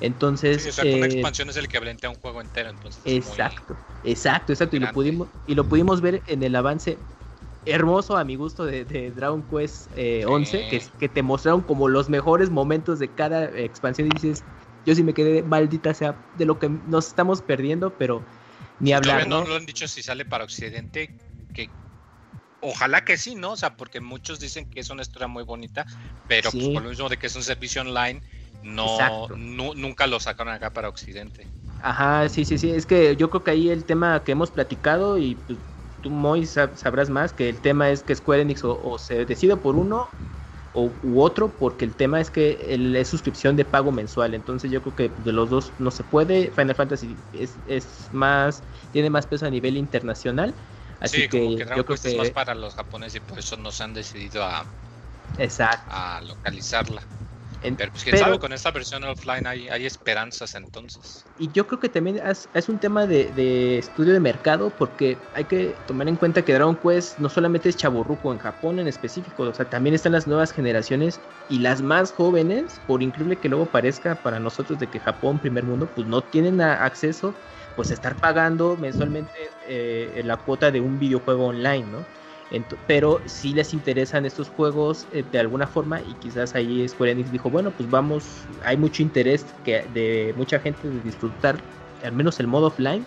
Entonces, 0.00 0.76
una 0.78 0.88
eh, 0.88 1.04
expansión 1.04 1.48
es 1.48 1.56
el 1.56 1.66
equivalente 1.66 2.06
a 2.06 2.10
un 2.10 2.16
juego 2.16 2.40
entero. 2.40 2.68
Entonces 2.68 3.00
exacto, 3.04 3.76
exacto, 4.02 4.52
exacto. 4.52 4.76
Y 4.76 4.80
lo, 4.80 4.92
pudimos, 4.92 5.28
y 5.46 5.54
lo 5.54 5.64
pudimos 5.64 6.00
ver 6.00 6.20
en 6.26 6.42
el 6.42 6.54
avance 6.56 6.98
hermoso 7.66 8.16
a 8.16 8.24
mi 8.24 8.36
gusto 8.36 8.64
de, 8.64 8.84
Dragon 9.10 9.42
Quest 9.42 9.90
11, 9.92 9.96
eh, 9.96 10.68
que, 10.68 10.82
que 10.98 11.08
te 11.08 11.22
mostraron 11.22 11.62
como 11.62 11.88
los 11.88 12.08
mejores 12.08 12.50
momentos 12.50 12.98
de 12.98 13.08
cada 13.08 13.44
expansión 13.58 14.08
y 14.08 14.10
dices, 14.10 14.44
yo 14.84 14.94
sí 14.94 15.02
me 15.02 15.14
quedé 15.14 15.42
maldita 15.42 15.94
sea 15.94 16.16
de 16.34 16.44
lo 16.44 16.58
que 16.58 16.68
nos 16.68 17.08
estamos 17.08 17.42
perdiendo, 17.42 17.96
pero 17.96 18.24
ni 18.78 18.92
hablar. 18.92 19.26
No, 19.26 19.44
lo 19.44 19.56
han 19.56 19.66
dicho 19.66 19.88
si 19.88 20.02
sale 20.02 20.24
para 20.24 20.44
Occidente, 20.44 21.10
que 21.54 21.70
ojalá 22.60 23.04
que 23.04 23.16
sí, 23.16 23.34
¿no? 23.34 23.52
O 23.52 23.56
sea, 23.56 23.76
porque 23.76 24.00
muchos 24.00 24.40
dicen 24.40 24.66
que 24.66 24.80
es 24.80 24.90
una 24.90 25.02
historia 25.02 25.28
muy 25.28 25.44
bonita, 25.44 25.86
pero 26.28 26.50
pues 26.50 26.68
por 26.68 26.82
lo 26.82 26.90
mismo 26.90 27.08
de 27.08 27.16
que 27.16 27.26
es 27.26 27.36
un 27.36 27.42
servicio 27.42 27.82
online, 27.82 28.22
no, 28.62 29.28
nunca 29.36 30.06
lo 30.06 30.20
sacaron 30.20 30.52
acá 30.52 30.70
para 30.70 30.88
Occidente. 30.88 31.46
Ajá, 31.82 32.28
sí, 32.28 32.44
sí, 32.44 32.56
sí, 32.56 32.70
es 32.70 32.86
que 32.86 33.14
yo 33.16 33.28
creo 33.28 33.44
que 33.44 33.50
ahí 33.50 33.68
el 33.68 33.84
tema 33.84 34.22
que 34.24 34.32
hemos 34.32 34.50
platicado 34.50 35.18
y 35.18 35.34
pues, 35.34 35.58
tú, 36.04 36.10
Moy, 36.10 36.44
sabrás 36.44 37.08
más 37.08 37.32
que 37.32 37.48
el 37.48 37.60
tema 37.62 37.90
es 37.90 38.02
que 38.02 38.14
Square 38.14 38.42
Enix 38.42 38.62
o, 38.62 38.98
se 38.98 39.24
decide 39.24 39.56
por 39.56 39.74
uno 39.74 40.06
o, 40.74 40.92
u 41.02 41.22
otro, 41.22 41.48
porque 41.48 41.86
el 41.86 41.96
tema 41.96 42.20
es 42.20 42.30
que 42.30 42.66
el, 42.68 42.94
es 42.94 43.08
suscripción 43.08 43.56
de 43.56 43.64
pago 43.64 43.90
mensual. 43.90 44.34
Entonces 44.34 44.70
yo 44.70 44.82
creo 44.82 44.94
que 44.94 45.08
de 45.08 45.32
los 45.32 45.48
dos 45.48 45.72
no 45.78 45.90
se 45.90 46.04
puede. 46.04 46.50
Final 46.50 46.74
Fantasy 46.74 47.16
es, 47.32 47.56
es 47.66 48.12
más, 48.12 48.62
tiene 48.92 49.08
más 49.08 49.26
peso 49.26 49.46
a 49.46 49.50
nivel 49.50 49.78
internacional. 49.78 50.54
Así 51.00 51.26
que, 51.26 51.56
yo 51.56 51.66
creo 51.66 51.84
que 51.86 51.94
es 51.94 52.16
más 52.16 52.30
para 52.30 52.54
los 52.54 52.74
japoneses 52.74 53.16
y 53.16 53.20
por 53.20 53.38
eso 53.38 53.56
nos 53.56 53.80
han 53.80 53.94
decidido 53.94 54.44
a, 54.44 54.66
Exacto. 55.38 55.86
a 55.88 56.20
localizarla 56.20 57.02
pero 57.72 57.90
pues 57.90 58.04
quién 58.04 58.18
sabe, 58.18 58.38
con 58.38 58.52
esta 58.52 58.70
versión 58.70 59.04
offline 59.04 59.46
hay, 59.46 59.68
hay, 59.68 59.86
esperanzas 59.86 60.54
entonces. 60.54 61.24
Y 61.38 61.50
yo 61.52 61.66
creo 61.66 61.80
que 61.80 61.88
también 61.88 62.20
es, 62.24 62.68
un 62.68 62.78
tema 62.78 63.06
de, 63.06 63.78
estudio 63.78 64.12
de 64.12 64.20
mercado 64.20 64.70
porque 64.70 65.18
hay 65.32 65.46
que 65.46 65.76
tomar 65.86 66.08
en 66.08 66.16
cuenta 66.16 66.44
que 66.44 66.52
Dragon 66.52 66.76
Quest 66.76 67.18
no 67.18 67.28
solamente 67.28 67.68
es 67.68 67.76
chaburruco 67.76 68.32
en 68.32 68.38
Japón 68.38 68.78
en 68.78 68.88
específico, 68.88 69.44
o 69.44 69.54
sea, 69.54 69.68
también 69.68 69.94
están 69.94 70.12
las 70.12 70.26
nuevas 70.26 70.52
generaciones 70.52 71.20
y 71.48 71.58
las 71.58 71.80
más 71.82 72.12
jóvenes, 72.12 72.80
por 72.86 73.02
increíble 73.02 73.38
que 73.38 73.48
luego 73.48 73.66
parezca 73.66 74.22
para 74.22 74.38
nosotros 74.38 74.78
de 74.78 74.88
que 74.88 75.00
Japón, 75.00 75.38
primer 75.38 75.64
mundo, 75.64 75.88
pues 75.94 76.06
no 76.06 76.22
tienen 76.24 76.60
acceso 76.60 77.34
pues 77.74 77.90
a 77.90 77.94
estar 77.94 78.16
pagando 78.16 78.76
mensualmente 78.76 79.32
eh, 79.66 80.22
la 80.24 80.36
cuota 80.36 80.70
de 80.70 80.80
un 80.80 80.98
videojuego 80.98 81.46
online, 81.46 81.84
¿no? 81.84 82.06
Pero 82.86 83.20
si 83.26 83.52
les 83.52 83.72
interesan 83.72 84.26
estos 84.26 84.48
juegos 84.48 85.06
eh, 85.12 85.24
de 85.30 85.38
alguna 85.38 85.66
forma 85.66 86.00
y 86.00 86.14
quizás 86.14 86.54
ahí 86.54 86.86
Square 86.88 87.12
Enix 87.12 87.32
dijo, 87.32 87.50
bueno, 87.50 87.70
pues 87.70 87.90
vamos, 87.90 88.24
hay 88.64 88.76
mucho 88.76 89.02
interés 89.02 89.46
que, 89.64 89.84
de 89.94 90.34
mucha 90.36 90.58
gente 90.58 90.88
de 90.88 91.00
disfrutar 91.00 91.56
al 92.04 92.12
menos 92.12 92.38
el 92.40 92.46
modo 92.46 92.66
offline 92.66 93.04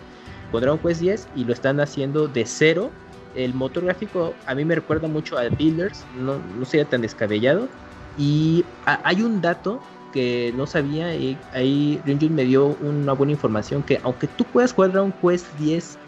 con 0.50 0.60
Dragon 0.60 0.78
Quest 0.78 1.00
10 1.00 1.28
y 1.36 1.44
lo 1.44 1.52
están 1.52 1.80
haciendo 1.80 2.28
de 2.28 2.44
cero. 2.46 2.90
El 3.34 3.54
motor 3.54 3.84
gráfico 3.84 4.34
a 4.46 4.54
mí 4.54 4.64
me 4.64 4.74
recuerda 4.74 5.06
mucho 5.06 5.38
a 5.38 5.48
Builders, 5.48 6.04
no, 6.16 6.38
no 6.58 6.64
sería 6.64 6.86
tan 6.86 7.02
descabellado. 7.02 7.68
Y 8.16 8.64
hay 8.84 9.22
un 9.22 9.40
dato 9.40 9.80
que 10.12 10.52
no 10.56 10.66
sabía 10.66 11.14
y 11.14 11.38
ahí 11.52 12.00
Ryunjun 12.04 12.34
me 12.34 12.44
dio 12.44 12.76
una 12.80 13.12
buena 13.12 13.32
información 13.32 13.82
que 13.82 14.00
aunque 14.02 14.26
tú 14.26 14.44
puedas 14.44 14.72
jugar 14.72 14.92
Dragon 14.92 15.12
Quest 15.20 15.46
10 15.58 15.98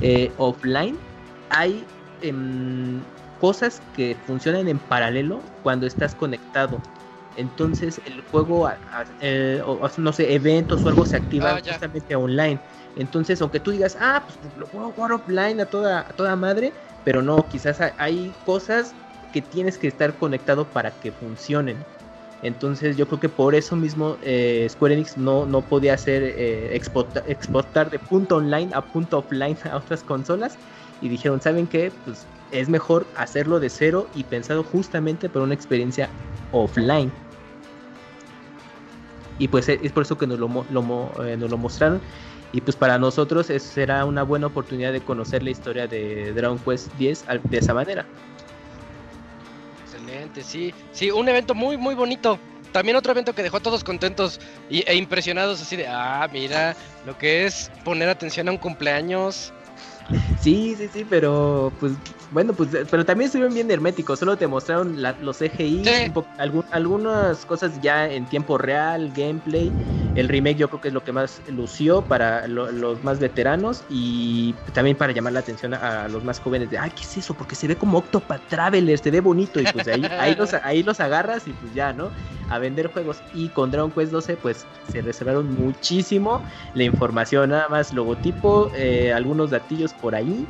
eh, 0.00 0.32
offline, 0.38 0.96
hay 1.50 1.84
cosas 3.40 3.82
que 3.94 4.16
funcionan 4.26 4.68
en 4.68 4.78
paralelo 4.78 5.40
cuando 5.62 5.86
estás 5.86 6.14
conectado. 6.14 6.80
Entonces 7.36 8.00
el 8.04 8.20
juego, 8.30 8.68
no 9.98 10.12
sé, 10.12 10.34
eventos 10.34 10.84
o 10.84 10.88
algo 10.88 11.04
se 11.04 11.16
activa 11.16 11.56
ah, 11.56 11.60
justamente 11.64 12.14
online. 12.14 12.60
Entonces, 12.96 13.40
aunque 13.40 13.58
tú 13.58 13.70
digas, 13.70 13.96
ah, 13.98 14.22
pues 14.26 14.38
lo 14.56 14.66
puedo 14.66 14.90
jugar 14.92 15.12
offline 15.12 15.60
a 15.60 15.66
toda, 15.66 16.00
a 16.00 16.12
toda 16.12 16.36
madre, 16.36 16.72
pero 17.04 17.22
no, 17.22 17.48
quizás 17.48 17.80
hay 17.96 18.34
cosas 18.44 18.94
que 19.32 19.40
tienes 19.40 19.78
que 19.78 19.88
estar 19.88 20.14
conectado 20.18 20.66
para 20.68 20.90
que 21.00 21.10
funcionen. 21.10 21.84
Entonces 22.42 22.96
yo 22.96 23.06
creo 23.06 23.20
que 23.20 23.28
por 23.28 23.54
eso 23.54 23.76
mismo 23.76 24.18
eh, 24.22 24.66
Square 24.68 24.94
Enix 24.94 25.16
no, 25.16 25.46
no 25.46 25.62
podía 25.62 25.94
hacer 25.94 26.22
eh, 26.24 26.74
exportar 26.74 27.88
de 27.88 27.98
punto 28.00 28.36
online 28.36 28.70
a 28.74 28.82
punto 28.82 29.18
offline 29.20 29.56
a 29.70 29.76
otras 29.76 30.02
consolas 30.02 30.58
y 31.02 31.08
dijeron, 31.08 31.42
¿saben 31.42 31.66
qué? 31.66 31.92
Pues 32.04 32.24
es 32.52 32.68
mejor 32.68 33.06
hacerlo 33.16 33.60
de 33.60 33.68
cero 33.68 34.08
y 34.14 34.24
pensado 34.24 34.62
justamente 34.62 35.28
para 35.28 35.44
una 35.44 35.54
experiencia 35.54 36.08
offline. 36.52 37.12
Y 39.38 39.48
pues 39.48 39.68
es 39.68 39.92
por 39.92 40.04
eso 40.04 40.16
que 40.16 40.26
nos 40.26 40.38
lo, 40.38 40.46
eh, 41.24 41.36
nos 41.36 41.50
lo 41.50 41.58
mostraron. 41.58 42.00
Y 42.52 42.60
pues 42.60 42.76
para 42.76 42.98
nosotros 42.98 43.46
será 43.46 44.04
una 44.04 44.22
buena 44.22 44.46
oportunidad 44.46 44.92
de 44.92 45.00
conocer 45.00 45.42
la 45.42 45.50
historia 45.50 45.86
de 45.88 46.32
Dragon 46.34 46.58
Quest 46.58 46.88
X 47.00 47.24
de 47.44 47.58
esa 47.58 47.74
manera. 47.74 48.06
Excelente, 49.82 50.42
sí. 50.42 50.72
Sí, 50.92 51.10
un 51.10 51.28
evento 51.28 51.54
muy, 51.54 51.76
muy 51.76 51.94
bonito. 51.94 52.38
También 52.72 52.96
otro 52.96 53.12
evento 53.12 53.34
que 53.34 53.42
dejó 53.42 53.56
a 53.56 53.60
todos 53.60 53.82
contentos 53.82 54.38
e 54.70 54.94
impresionados 54.94 55.60
así 55.60 55.76
de, 55.76 55.86
ah, 55.88 56.28
mira, 56.32 56.76
lo 57.06 57.16
que 57.18 57.46
es 57.46 57.70
poner 57.84 58.08
atención 58.08 58.48
a 58.48 58.52
un 58.52 58.58
cumpleaños 58.58 59.52
Sí, 60.40 60.74
sí, 60.76 60.88
sí, 60.88 61.04
pero 61.08 61.72
pues 61.78 61.92
bueno, 62.32 62.54
pues 62.54 62.70
pero 62.90 63.04
también 63.04 63.26
estuvieron 63.26 63.52
bien 63.52 63.70
herméticos, 63.70 64.18
solo 64.18 64.36
te 64.36 64.46
mostraron 64.46 64.96
los 65.20 65.38
CGI, 65.38 65.82
algunas 66.70 67.44
cosas 67.44 67.80
ya 67.82 68.10
en 68.10 68.24
tiempo 68.24 68.58
real, 68.58 69.12
gameplay. 69.14 69.70
El 70.14 70.28
remake 70.28 70.56
yo 70.56 70.68
creo 70.68 70.80
que 70.80 70.88
es 70.88 70.94
lo 70.94 71.04
que 71.04 71.12
más 71.12 71.40
lució 71.48 72.02
para 72.02 72.46
los 72.46 73.02
más 73.02 73.18
veteranos 73.18 73.82
y 73.88 74.54
también 74.72 74.96
para 74.96 75.12
llamar 75.12 75.32
la 75.32 75.40
atención 75.40 75.74
a, 75.74 76.08
los 76.08 76.24
más 76.24 76.40
jóvenes 76.40 76.70
de, 76.70 76.78
ay, 76.78 76.90
¿qué 76.90 77.02
es 77.02 77.18
eso? 77.18 77.34
Porque 77.34 77.54
se 77.54 77.66
ve 77.66 77.76
como 77.76 77.98
Octopath 77.98 78.46
Traveler, 78.48 78.98
se 78.98 79.10
ve 79.10 79.20
bonito 79.20 79.60
y 79.60 79.64
pues 79.64 79.88
ahí, 79.88 80.04
ahí, 80.18 80.34
los, 80.34 80.54
ahí 80.54 80.82
los 80.82 81.00
agarras 81.00 81.46
y 81.46 81.52
pues 81.52 81.72
ya, 81.74 81.92
¿no? 81.92 82.10
A 82.50 82.58
vender 82.58 82.88
juegos. 82.88 83.22
Y 83.34 83.48
con 83.48 83.70
Dragon 83.70 83.90
Quest 83.90 84.12
12 84.12 84.36
pues 84.36 84.66
se 84.90 85.00
reservaron 85.00 85.54
muchísimo 85.54 86.42
la 86.74 86.84
información, 86.84 87.50
nada 87.50 87.68
más 87.68 87.92
logotipo, 87.94 88.70
eh, 88.74 89.12
algunos 89.14 89.50
datillos 89.50 89.92
por 89.94 90.14
ahí 90.14 90.46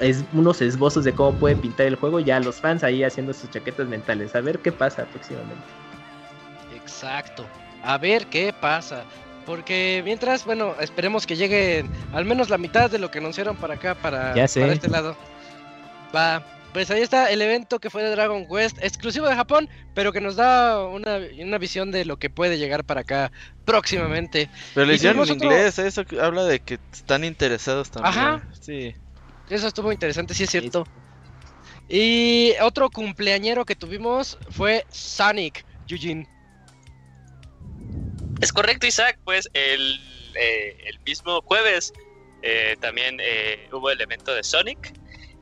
es 0.00 0.24
unos 0.32 0.60
esbozos 0.62 1.04
de 1.04 1.12
cómo 1.12 1.38
puede 1.38 1.56
pintar 1.56 1.86
el 1.86 1.96
juego, 1.96 2.20
ya 2.20 2.40
los 2.40 2.56
fans 2.60 2.82
ahí 2.84 3.02
haciendo 3.04 3.32
sus 3.32 3.50
chaquetas 3.50 3.86
mentales. 3.88 4.34
A 4.34 4.40
ver 4.40 4.58
qué 4.60 4.72
pasa 4.72 5.04
próximamente. 5.06 5.62
Exacto. 6.74 7.46
A 7.82 7.98
ver 7.98 8.26
qué 8.26 8.52
pasa. 8.58 9.04
Porque 9.46 10.02
mientras, 10.04 10.44
bueno, 10.44 10.74
esperemos 10.80 11.26
que 11.26 11.36
llegue 11.36 11.84
al 12.12 12.24
menos 12.24 12.50
la 12.50 12.58
mitad 12.58 12.90
de 12.90 12.98
lo 12.98 13.10
que 13.10 13.18
anunciaron 13.18 13.56
para 13.56 13.74
acá, 13.74 13.94
para, 13.94 14.34
para 14.34 14.72
este 14.72 14.88
lado. 14.88 15.16
Va. 16.14 16.42
pues 16.72 16.90
ahí 16.90 17.00
está 17.00 17.30
el 17.30 17.40
evento 17.40 17.78
que 17.78 17.88
fue 17.90 18.02
de 18.02 18.10
Dragon 18.10 18.46
Quest, 18.46 18.78
exclusivo 18.82 19.26
de 19.26 19.34
Japón, 19.34 19.68
pero 19.94 20.12
que 20.12 20.20
nos 20.20 20.36
da 20.36 20.86
una, 20.86 21.18
una 21.40 21.56
visión 21.58 21.90
de 21.90 22.04
lo 22.04 22.18
que 22.18 22.28
puede 22.28 22.58
llegar 22.58 22.84
para 22.84 23.00
acá 23.02 23.32
próximamente. 23.64 24.50
Pero 24.74 24.86
le 24.86 24.94
hicieron 24.94 25.16
en 25.18 25.22
otro- 25.22 25.34
inglés, 25.34 25.78
eso 25.78 26.04
habla 26.20 26.44
de 26.44 26.60
que 26.60 26.78
están 26.92 27.24
interesados 27.24 27.90
también. 27.90 28.14
Ajá. 28.14 28.42
Sí. 28.60 28.94
Eso 29.50 29.66
estuvo 29.66 29.92
interesante, 29.92 30.34
sí 30.34 30.44
es 30.44 30.50
cierto. 30.50 30.86
Y 31.88 32.52
otro 32.60 32.90
cumpleañero 32.90 33.64
que 33.64 33.74
tuvimos 33.74 34.38
fue 34.50 34.84
Sonic, 34.90 35.64
Eugene. 35.88 36.28
Es 38.40 38.52
correcto, 38.52 38.86
Isaac, 38.86 39.18
pues 39.24 39.48
el, 39.54 39.98
eh, 40.34 40.76
el 40.86 41.00
mismo 41.00 41.40
jueves 41.42 41.92
eh, 42.42 42.76
también 42.80 43.16
eh, 43.20 43.68
hubo 43.72 43.90
el 43.90 44.00
evento 44.00 44.34
de 44.34 44.42
Sonic. 44.44 44.92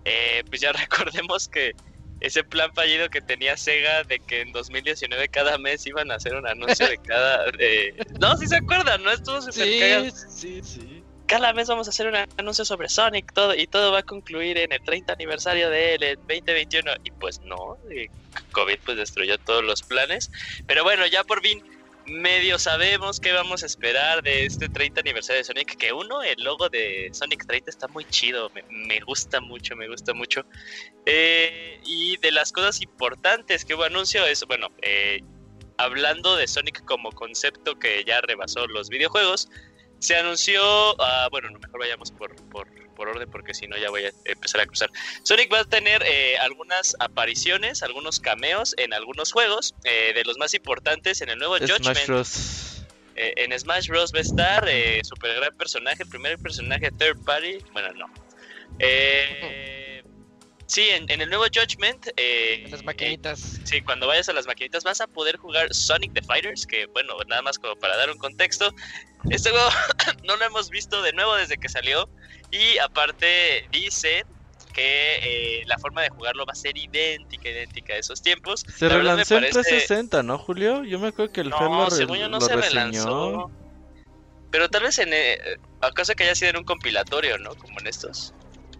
Eh, 0.04 0.44
pues 0.48 0.60
ya 0.60 0.72
recordemos 0.72 1.48
que 1.48 1.72
ese 2.20 2.42
plan 2.44 2.72
fallido 2.74 3.10
que 3.10 3.20
tenía 3.20 3.56
Sega 3.56 4.02
de 4.04 4.18
que 4.20 4.40
en 4.40 4.52
2019 4.52 5.28
cada 5.28 5.58
mes 5.58 5.84
iban 5.86 6.10
a 6.10 6.14
hacer 6.14 6.34
un 6.34 6.46
anuncio 6.46 6.88
de 6.88 6.96
cada... 7.06 7.44
eh, 7.58 7.92
No, 8.20 8.36
si 8.38 8.46
se 8.46 8.56
acuerdan, 8.56 9.02
¿no? 9.02 9.10
Estuvo 9.10 9.42
súper 9.42 9.78
cagado. 9.80 10.10
sí, 10.30 10.60
sí. 10.62 10.95
Cada 11.26 11.52
mes 11.52 11.68
vamos 11.68 11.88
a 11.88 11.90
hacer 11.90 12.06
un 12.06 12.14
anuncio 12.14 12.64
sobre 12.64 12.88
Sonic 12.88 13.32
todo 13.32 13.54
y 13.54 13.66
todo 13.66 13.90
va 13.90 13.98
a 13.98 14.02
concluir 14.02 14.58
en 14.58 14.72
el 14.72 14.80
30 14.80 15.12
aniversario 15.12 15.70
de 15.70 15.94
él, 15.94 16.02
en 16.04 16.16
2021. 16.20 16.92
Y 17.02 17.10
pues 17.10 17.40
no, 17.40 17.76
eh, 17.90 18.08
COVID 18.52 18.78
pues 18.84 18.96
destruyó 18.96 19.36
todos 19.38 19.64
los 19.64 19.82
planes. 19.82 20.30
Pero 20.66 20.84
bueno, 20.84 21.04
ya 21.06 21.24
por 21.24 21.42
fin 21.42 21.62
medio 22.06 22.58
sabemos 22.60 23.18
qué 23.18 23.32
vamos 23.32 23.64
a 23.64 23.66
esperar 23.66 24.22
de 24.22 24.46
este 24.46 24.68
30 24.68 25.00
aniversario 25.00 25.38
de 25.38 25.44
Sonic. 25.44 25.76
Que 25.76 25.92
uno, 25.92 26.22
el 26.22 26.42
logo 26.42 26.68
de 26.68 27.10
Sonic 27.12 27.44
30 27.46 27.70
está 27.70 27.88
muy 27.88 28.04
chido, 28.04 28.50
me, 28.70 29.00
gusta 29.00 29.40
mucho, 29.40 29.74
me 29.74 29.88
gusta 29.88 30.14
mucho. 30.14 30.44
Eh, 31.06 31.80
y 31.84 32.16
de 32.18 32.30
las 32.30 32.52
cosas 32.52 32.80
importantes 32.82 33.64
que 33.64 33.74
hubo 33.74 33.82
anuncio 33.82 34.24
es, 34.24 34.44
bueno, 34.46 34.68
eh, 34.82 35.22
hablando 35.76 36.36
de 36.36 36.46
Sonic 36.46 36.84
como 36.84 37.10
concepto 37.12 37.78
que 37.78 38.04
ya 38.04 38.20
rebasó 38.20 38.66
los 38.68 38.88
videojuegos, 38.88 39.48
se 40.06 40.16
anunció, 40.16 40.62
ah, 41.02 41.26
bueno, 41.32 41.50
no, 41.50 41.58
mejor 41.58 41.80
vayamos 41.80 42.12
por, 42.12 42.34
por, 42.48 42.68
por 42.94 43.08
orden 43.08 43.28
porque 43.28 43.54
si 43.54 43.66
no 43.66 43.76
ya 43.76 43.90
voy 43.90 44.04
a 44.04 44.10
empezar 44.24 44.60
a 44.60 44.66
cruzar. 44.66 44.88
Sonic 45.24 45.52
va 45.52 45.60
a 45.60 45.64
tener 45.64 46.00
eh, 46.06 46.38
algunas 46.38 46.94
apariciones, 47.00 47.82
algunos 47.82 48.20
cameos 48.20 48.74
en 48.78 48.94
algunos 48.94 49.32
juegos, 49.32 49.74
eh, 49.82 50.12
de 50.14 50.24
los 50.24 50.38
más 50.38 50.54
importantes 50.54 51.22
en 51.22 51.30
el 51.30 51.38
nuevo 51.38 51.56
Smash 51.58 51.72
Judgment. 51.72 52.06
Bros. 52.06 52.86
Eh, 53.16 53.34
en 53.36 53.58
Smash 53.58 53.88
Bros. 53.88 54.12
va 54.14 54.18
a 54.18 54.22
estar, 54.22 54.68
eh, 54.68 55.00
super 55.02 55.34
gran 55.34 55.56
personaje, 55.56 56.06
primer 56.06 56.38
personaje 56.38 56.92
third 56.92 57.24
party, 57.24 57.58
bueno, 57.72 57.92
no. 57.94 58.06
Eh, 58.78 59.85
sí, 60.66 60.88
en, 60.90 61.10
en 61.10 61.20
el 61.20 61.28
nuevo 61.28 61.44
Judgment, 61.44 62.08
eh, 62.16 62.66
Las 62.70 62.80
eh, 62.80 62.84
maquinitas. 62.84 63.60
Sí, 63.64 63.82
cuando 63.82 64.06
vayas 64.06 64.28
a 64.28 64.32
las 64.32 64.46
maquinitas 64.46 64.84
vas 64.84 65.00
a 65.00 65.06
poder 65.06 65.36
jugar 65.36 65.72
Sonic 65.74 66.12
the 66.14 66.22
Fighters, 66.22 66.66
que 66.66 66.86
bueno, 66.86 67.14
nada 67.28 67.42
más 67.42 67.58
como 67.58 67.76
para 67.76 67.96
dar 67.96 68.10
un 68.10 68.18
contexto. 68.18 68.70
Este 69.30 69.50
juego 69.50 69.68
no 70.24 70.36
lo 70.36 70.44
hemos 70.44 70.70
visto 70.70 71.02
de 71.02 71.12
nuevo 71.12 71.34
desde 71.36 71.56
que 71.56 71.68
salió 71.68 72.08
y 72.50 72.78
aparte 72.78 73.66
dicen 73.72 74.24
que 74.72 75.60
eh, 75.60 75.62
la 75.66 75.78
forma 75.78 76.02
de 76.02 76.10
jugarlo 76.10 76.44
va 76.44 76.52
a 76.52 76.56
ser 76.56 76.76
idéntica, 76.76 77.48
idéntica 77.48 77.94
a 77.94 77.96
esos 77.96 78.20
tiempos. 78.20 78.60
Se 78.76 78.86
La 78.88 78.98
relanzó 78.98 79.36
en 79.36 79.44
parece- 79.44 79.62
360, 79.62 80.22
¿no, 80.22 80.36
Julio? 80.38 80.84
Yo 80.84 80.98
me 80.98 81.08
acuerdo 81.08 81.32
que 81.32 81.40
el 81.40 81.48
No, 81.48 81.84
lo, 81.84 81.90
según 81.90 82.18
yo 82.18 82.28
no 82.28 82.38
lo 82.38 82.46
se 82.46 82.54
reseñó. 82.56 82.68
relanzó. 82.80 83.50
Pero 84.50 84.68
tal 84.68 84.82
vez 84.82 84.98
en... 84.98 85.12
Eh, 85.12 85.38
¿Acaso 85.80 86.14
que 86.14 86.24
haya 86.24 86.34
sido 86.34 86.50
en 86.50 86.56
un 86.58 86.64
compilatorio, 86.64 87.38
no? 87.38 87.54
Como 87.54 87.80
en 87.80 87.86
estos. 87.86 88.34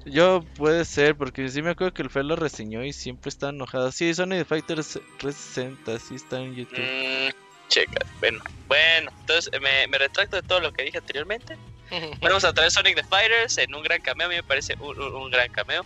Yo 0.07 0.42
puede 0.57 0.84
ser, 0.84 1.16
porque 1.16 1.48
sí 1.48 1.62
me 1.62 1.70
acuerdo 1.70 1.92
que 1.92 2.02
el 2.02 2.11
Fer 2.11 2.24
lo 2.24 2.36
reseñó 2.36 2.84
y 2.84 2.92
siempre 2.92 3.28
está 3.28 3.48
enojado. 3.48 3.90
Sí, 3.92 4.14
Sonic 4.14 4.46
Fighters 4.46 5.00
360, 5.18 5.98
sí 5.98 6.14
está 6.14 6.38
en 6.40 6.54
YouTube. 6.54 6.78
Mm, 6.78 7.30
checa, 7.68 8.07
bueno. 8.20 8.38
Bueno, 8.68 9.11
entonces 9.20 9.50
me, 9.61 9.86
me 9.88 9.98
retracto 9.98 10.36
de 10.36 10.42
todo 10.42 10.61
lo 10.61 10.72
que 10.72 10.84
dije 10.84 10.98
anteriormente. 10.98 11.57
Vamos 12.20 12.44
a 12.44 12.52
traer 12.52 12.70
Sonic 12.70 12.96
the 12.96 13.04
Fighters 13.04 13.59
en 13.59 13.74
un 13.74 13.82
gran 13.82 14.00
cameo, 14.00 14.26
a 14.26 14.30
mí 14.30 14.36
me 14.36 14.42
parece 14.42 14.74
un, 14.80 14.98
un- 15.00 15.14
un 15.14 15.30
gran 15.30 15.48
cameo. 15.50 15.84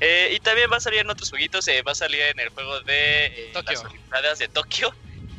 Eh, 0.00 0.30
y 0.34 0.38
también 0.40 0.70
va 0.72 0.76
a 0.76 0.80
salir 0.80 1.00
en 1.00 1.10
otros 1.10 1.28
jueguitos, 1.30 1.66
eh, 1.68 1.82
va 1.82 1.92
a 1.92 1.94
salir 1.94 2.20
en 2.22 2.38
el 2.40 2.48
juego 2.50 2.80
de 2.82 3.26
eh, 3.26 3.50
Tokio. 3.52 3.72
las 3.72 3.84
Olimpiadas 3.84 4.38
de 4.38 4.48
Tokio, 4.48 4.94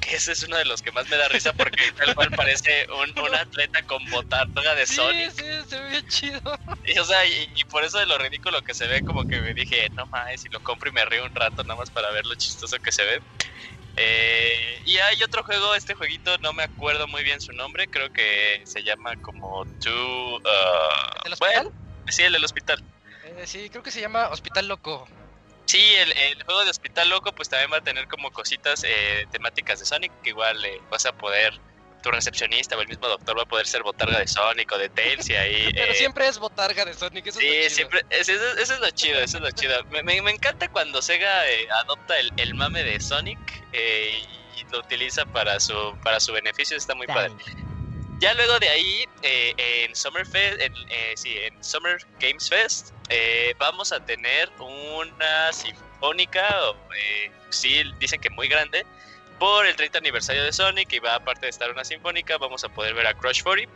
ese 0.16 0.32
es 0.34 0.44
uno 0.44 0.58
de 0.58 0.66
los 0.66 0.82
que 0.82 0.92
más 0.92 1.08
me 1.10 1.18
da 1.18 1.28
risa 1.28 1.54
porque 1.54 1.92
tal 1.94 2.14
cual 2.16 2.30
parece 2.32 2.88
un, 2.92 3.20
un 3.20 3.36
atleta 3.36 3.82
con 3.84 4.04
botarga 4.10 4.76
de 4.76 4.86
Sí, 4.86 4.96
Sonic. 4.96 5.32
sí, 5.32 5.44
se 5.70 5.80
ve 5.80 6.04
chido. 6.08 6.42
Y, 6.86 6.98
o 7.00 7.06
sea, 7.06 7.26
y, 7.26 7.50
y 7.56 7.64
por 7.66 7.84
eso 7.84 8.00
de 8.00 8.06
lo 8.06 8.18
ridículo 8.18 8.62
que 8.62 8.74
se 8.74 8.88
ve, 8.88 9.02
como 9.04 9.24
que 9.26 9.40
me 9.42 9.54
dije, 9.54 9.90
no 9.96 10.06
mames, 10.08 10.42
si 10.42 10.50
lo 10.50 10.60
compro 10.62 10.90
y 10.90 10.94
me 10.94 11.06
río 11.06 11.24
un 11.24 11.34
rato 11.36 11.64
nada 11.64 11.80
más 11.80 11.90
para 11.92 12.10
ver 12.12 12.26
lo 12.26 12.36
chistoso 12.36 12.78
que 12.80 12.92
se 12.92 13.04
ve. 13.04 13.22
Eh, 13.98 14.82
y 14.86 14.98
hay 14.98 15.22
otro 15.24 15.44
juego, 15.44 15.76
este 15.76 15.94
jueguito, 15.94 16.38
no 16.40 16.54
me 16.54 16.64
acuerdo 16.64 17.08
muy 17.08 17.24
bien 17.24 17.42
su 17.42 17.52
nombre, 17.54 17.88
creo 17.88 18.10
que 18.14 18.62
se 18.66 18.82
llama 18.84 19.16
como 19.22 19.66
Two... 19.82 20.38
uh, 20.38 20.40
¿El 21.26 21.34
hospital? 21.34 21.64
bueno, 21.66 21.72
sí, 22.08 22.24
el 22.24 22.32
del 22.34 22.46
hospital. 22.46 22.82
Eh, 23.26 23.44
sí, 23.46 23.70
creo 23.70 23.84
que 23.84 23.92
se 23.92 24.00
llama 24.00 24.30
Hospital 24.30 24.68
Loco. 24.70 25.08
Sí, 25.70 25.94
el, 25.98 26.12
el 26.18 26.44
juego 26.46 26.64
de 26.64 26.72
Hospital 26.72 27.10
Loco 27.10 27.32
pues 27.32 27.48
también 27.48 27.72
va 27.72 27.78
a 27.78 27.82
tener 27.82 28.08
como 28.08 28.32
cositas 28.32 28.84
eh, 28.84 29.28
temáticas 29.30 29.78
de 29.78 29.86
Sonic, 29.86 30.12
que 30.24 30.32
igual 30.32 30.66
eh, 30.66 30.82
vas 30.90 31.06
a 31.06 31.12
poder, 31.12 31.54
tu 32.02 32.10
recepcionista 32.10 32.76
o 32.76 32.82
el 32.82 32.88
mismo 32.88 33.08
doctor 33.08 33.38
va 33.38 33.44
a 33.44 33.46
poder 33.46 33.68
ser 33.68 33.84
botarga 33.84 34.18
de 34.18 34.28
Sonic 34.28 34.72
o 34.72 34.80
de 34.80 34.90
Tails 34.90 35.30
y 35.30 35.36
ahí... 35.36 35.70
Pero 35.76 35.92
eh, 35.92 35.96
siempre 35.96 36.28
es 36.28 36.40
botarga 36.40 36.86
de 36.86 36.96
Sonic, 36.96 37.28
eso 37.28 37.40
es 37.40 37.46
lo 37.46 37.52
Sí, 37.52 37.58
chido. 37.60 37.70
siempre, 37.76 38.02
eso, 38.10 38.32
eso- 38.34 38.58
es 38.74 38.80
lo 38.80 38.90
chido, 38.90 39.20
eso 39.20 39.38
es 39.38 39.44
lo 39.44 39.52
chido. 39.52 39.86
Me, 39.92 40.02
me- 40.02 40.22
me 40.24 40.32
encanta 40.32 40.68
cuando 40.70 41.04
Sega 41.04 41.48
eh, 41.48 41.68
adopta 41.84 42.20
el, 42.20 42.32
el 42.38 42.56
mame 42.56 42.84
de 42.84 43.00
Sonic 43.00 43.38
eh, 43.72 44.20
y 44.56 44.64
lo 44.72 44.80
utiliza 44.80 45.24
para 45.28 45.60
su, 45.60 46.00
para 46.02 46.20
su 46.20 46.34
beneficio, 46.34 46.78
está 46.78 46.96
muy 46.96 47.06
padre. 47.06 47.36
Ya 48.20 48.34
luego 48.34 48.60
de 48.60 48.70
ahí, 48.70 49.06
eh, 49.22 49.54
en 49.58 49.96
Summer 49.96 50.26
Fest, 50.26 50.60
en, 50.62 50.74
eh, 50.90 51.14
sí, 51.16 51.38
en 51.38 51.64
Summer 51.64 51.98
Games 52.20 52.50
Fest, 52.50 52.92
eh, 53.10 53.54
vamos 53.58 53.92
a 53.94 54.04
tener 54.06 54.50
una 54.60 55.54
sinfónica, 55.54 56.70
o, 56.70 56.76
eh, 56.96 57.32
sí, 57.50 57.82
dicen 58.00 58.20
que 58.20 58.30
muy 58.30 58.48
grande, 58.50 58.86
por 59.40 59.66
el 59.66 59.76
30 59.78 60.00
aniversario 60.00 60.44
de 60.44 60.52
Sonic, 60.52 60.92
y 60.92 61.00
va 61.00 61.16
aparte 61.16 61.46
de 61.46 61.50
estar 61.50 61.72
una 61.72 61.86
sinfónica, 61.86 62.38
vamos 62.38 62.64
a 62.66 62.70
poder 62.70 62.94
ver 62.94 63.08
a 63.08 63.14
Crush 63.14 63.42
40. 63.42 63.74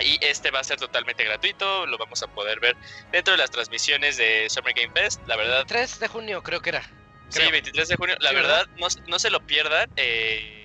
Y 0.00 0.18
este 0.24 0.50
va 0.50 0.60
a 0.60 0.64
ser 0.64 0.78
totalmente 0.78 1.22
gratuito, 1.24 1.86
lo 1.86 1.96
vamos 1.98 2.22
a 2.22 2.26
poder 2.26 2.58
ver 2.58 2.74
dentro 3.12 3.32
de 3.32 3.38
las 3.38 3.50
transmisiones 3.50 4.16
de 4.16 4.48
Summer 4.50 4.74
Game 4.74 4.92
Fest. 4.94 5.20
La 5.28 5.36
verdad, 5.36 5.64
3 5.66 6.00
de 6.00 6.08
junio 6.08 6.42
creo 6.42 6.60
que 6.60 6.70
era. 6.70 6.82
Sí, 7.28 7.38
Creo. 7.38 7.50
23 7.52 7.86
de 7.88 7.96
junio. 7.96 8.16
La 8.18 8.30
Sí, 8.30 8.34
verdad, 8.34 8.66
no, 8.78 8.88
no 9.06 9.18
se 9.20 9.30
lo 9.30 9.40
pierdan. 9.46 9.88
eh, 9.96 10.56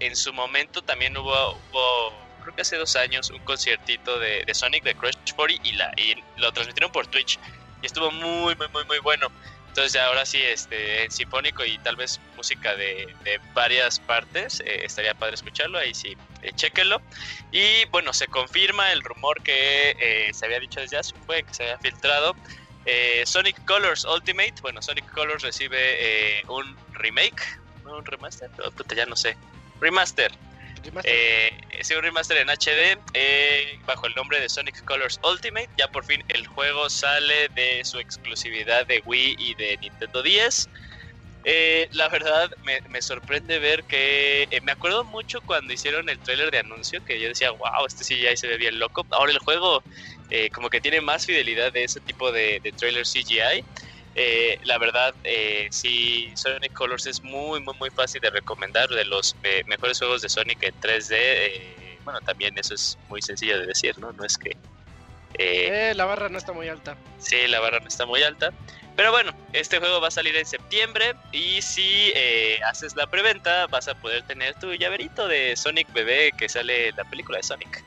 en 0.00 0.16
su 0.16 0.32
momento 0.32 0.82
también 0.82 1.16
hubo, 1.16 1.58
creo 2.42 2.54
que 2.54 2.62
hace 2.62 2.76
dos 2.76 2.96
años, 2.96 3.30
un 3.30 3.40
conciertito 3.40 4.18
de, 4.18 4.44
Sonic 4.54 4.84
de 4.84 4.94
Crush 4.94 5.14
40 5.34 5.68
y, 5.68 5.72
la, 5.72 5.92
y 5.96 6.22
lo 6.36 6.52
transmitieron 6.52 6.92
por 6.92 7.06
Twitch. 7.06 7.38
Y 7.82 7.86
estuvo 7.86 8.10
muy, 8.10 8.54
muy, 8.56 8.68
muy, 8.68 8.84
muy 8.84 8.98
bueno. 8.98 9.28
Entonces 9.68 10.00
ahora 10.00 10.24
sí, 10.24 10.40
este, 10.40 11.04
en 11.04 11.10
sinfónico 11.10 11.62
y 11.62 11.76
tal 11.78 11.96
vez 11.96 12.18
música 12.34 12.74
de, 12.76 13.14
de 13.24 13.38
varias 13.52 14.00
partes, 14.00 14.60
eh, 14.60 14.84
estaría 14.84 15.12
padre 15.12 15.34
escucharlo, 15.34 15.78
ahí 15.78 15.94
sí, 15.94 16.16
eh, 16.40 16.52
chéquenlo. 16.54 17.02
Y 17.52 17.84
bueno, 17.86 18.12
se 18.12 18.26
confirma 18.26 18.90
el 18.92 19.02
rumor 19.02 19.42
que 19.42 19.96
eh, 20.00 20.32
se 20.32 20.46
había 20.46 20.60
dicho 20.60 20.80
desde 20.80 20.96
hace 20.96 21.12
buen, 21.26 21.44
que 21.44 21.52
se 21.52 21.64
había 21.64 21.78
filtrado, 21.78 22.34
eh, 22.86 23.24
Sonic 23.26 23.62
Colors 23.66 24.04
Ultimate, 24.04 24.54
bueno, 24.62 24.80
Sonic 24.80 25.10
Colors 25.12 25.42
recibe 25.42 26.42
un 26.48 26.76
remake, 26.92 27.42
un 27.84 28.04
remaster, 28.04 28.48
Oh, 28.64 28.70
puta, 28.70 28.94
ya 28.94 29.06
no 29.06 29.16
sé, 29.16 29.36
remaster, 29.80 30.32
Remaster. 30.84 31.12
eh, 31.12 31.52
sí, 31.82 31.94
un 31.94 32.02
remaster 32.02 32.38
en 32.38 32.48
HD 32.48 32.98
eh, 33.14 33.78
bajo 33.86 34.06
el 34.06 34.14
nombre 34.14 34.40
de 34.40 34.48
Sonic 34.48 34.84
Colors 34.84 35.20
Ultimate. 35.22 35.68
Ya 35.76 35.88
por 35.88 36.04
fin 36.04 36.22
el 36.28 36.46
juego 36.46 36.88
sale 36.88 37.48
de 37.54 37.84
su 37.84 37.98
exclusividad 37.98 38.86
de 38.86 39.02
Wii 39.04 39.36
y 39.38 39.54
de 39.54 39.76
Nintendo 39.78 40.22
10. 40.22 40.68
Eh, 41.48 41.88
la 41.92 42.08
verdad 42.08 42.50
me, 42.64 42.80
me 42.88 43.00
sorprende 43.00 43.60
ver 43.60 43.84
que 43.84 44.48
eh, 44.50 44.60
me 44.62 44.72
acuerdo 44.72 45.04
mucho 45.04 45.40
cuando 45.42 45.72
hicieron 45.72 46.08
el 46.08 46.18
tráiler 46.18 46.50
de 46.50 46.58
anuncio 46.58 47.04
que 47.04 47.20
yo 47.20 47.28
decía, 47.28 47.52
wow, 47.52 47.86
este 47.86 48.02
CGI 48.02 48.36
se 48.36 48.48
ve 48.48 48.56
bien 48.56 48.80
loco. 48.80 49.06
Ahora 49.10 49.30
el 49.30 49.38
juego 49.38 49.80
eh, 50.30 50.50
como 50.50 50.68
que 50.68 50.80
tiene 50.80 51.00
más 51.00 51.24
fidelidad 51.24 51.72
de 51.72 51.84
ese 51.84 52.00
tipo 52.00 52.32
de, 52.32 52.58
de 52.64 52.72
trailer 52.72 53.04
CGI. 53.06 53.64
Eh, 54.18 54.58
la 54.64 54.78
verdad, 54.78 55.14
eh, 55.24 55.68
sí, 55.70 56.32
Sonic 56.34 56.72
Colors 56.72 57.06
es 57.06 57.22
muy, 57.22 57.60
muy, 57.60 57.74
muy 57.78 57.90
fácil 57.90 58.20
de 58.22 58.30
recomendar, 58.30 58.88
de 58.88 59.04
los 59.04 59.36
eh, 59.42 59.62
mejores 59.66 59.98
juegos 59.98 60.22
de 60.22 60.30
Sonic 60.30 60.62
en 60.62 60.74
3D. 60.80 61.14
eh, 61.18 61.98
bueno, 62.02 62.20
también 62.22 62.56
eso 62.58 62.74
es 62.74 62.96
muy 63.08 63.20
sencillo 63.20 63.58
de 63.58 63.66
decir, 63.66 63.98
¿no? 63.98 64.12
No 64.12 64.24
es 64.24 64.38
que... 64.38 64.50
eh, 65.34 65.90
Eh, 65.90 65.92
la 65.94 66.06
barra 66.06 66.28
no 66.30 66.38
está 66.38 66.52
muy 66.52 66.68
alta. 66.68 66.96
Sí, 67.18 67.46
la 67.48 67.60
barra 67.60 67.80
no 67.80 67.88
está 67.88 68.06
muy 68.06 68.22
alta. 68.22 68.52
Pero 68.96 69.10
bueno, 69.10 69.32
este 69.52 69.78
juego 69.78 70.00
va 70.00 70.08
a 70.08 70.10
salir 70.10 70.34
en 70.36 70.46
septiembre 70.46 71.12
y 71.30 71.60
si 71.60 72.10
eh, 72.14 72.58
haces 72.64 72.96
la 72.96 73.06
preventa 73.08 73.66
vas 73.66 73.88
a 73.88 73.94
poder 74.00 74.22
tener 74.26 74.54
tu 74.58 74.72
llaverito 74.72 75.28
de 75.28 75.54
Sonic 75.56 75.92
Bebé 75.92 76.32
que 76.38 76.48
sale 76.48 76.88
en 76.88 76.96
la 76.96 77.04
película 77.04 77.36
de 77.38 77.42
Sonic. 77.44 77.84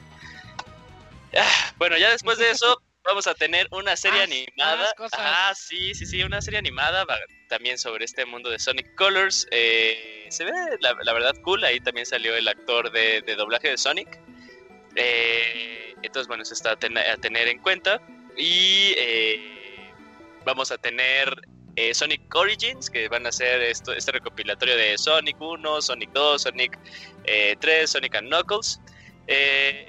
Ah, 1.35 1.73
bueno, 1.77 1.97
ya 1.97 2.11
después 2.11 2.37
de 2.37 2.51
eso 2.51 2.81
vamos 3.09 3.27
a 3.27 3.33
tener 3.33 3.67
una 3.71 3.95
serie 3.97 4.19
Más- 4.19 4.27
animada. 4.31 4.93
Ah, 5.13 5.53
sí, 5.55 5.93
sí, 5.93 6.05
sí, 6.05 6.23
una 6.23 6.41
serie 6.41 6.59
animada 6.59 7.05
también 7.49 7.77
sobre 7.77 8.05
este 8.05 8.25
mundo 8.25 8.49
de 8.49 8.59
Sonic 8.59 8.95
Colors. 8.95 9.47
Eh, 9.51 10.27
se 10.29 10.45
ve, 10.45 10.51
la, 10.79 10.95
la 11.03 11.13
verdad, 11.13 11.33
cool. 11.43 11.63
Ahí 11.63 11.79
también 11.79 12.05
salió 12.05 12.35
el 12.35 12.47
actor 12.47 12.91
de, 12.91 13.21
de 13.21 13.35
doblaje 13.35 13.69
de 13.69 13.77
Sonic. 13.77 14.19
Eh, 14.95 15.95
entonces, 16.01 16.27
bueno, 16.27 16.43
eso 16.43 16.53
está 16.53 16.71
a, 16.71 16.75
ten- 16.77 16.97
a 16.97 17.17
tener 17.17 17.47
en 17.47 17.59
cuenta. 17.59 18.01
Y 18.37 18.93
eh, 18.97 19.91
vamos 20.45 20.71
a 20.71 20.77
tener 20.77 21.33
eh, 21.75 21.93
Sonic 21.93 22.33
Origins, 22.33 22.89
que 22.89 23.07
van 23.09 23.25
a 23.27 23.31
ser 23.31 23.61
esto, 23.61 23.93
este 23.93 24.11
recopilatorio 24.11 24.75
de 24.75 24.97
Sonic 24.97 25.39
1, 25.39 25.81
Sonic 25.81 26.11
2, 26.11 26.41
Sonic 26.41 26.77
eh, 27.25 27.55
3, 27.59 27.89
Sonic 27.89 28.15
and 28.15 28.27
Knuckles. 28.27 28.79
eh, 29.27 29.87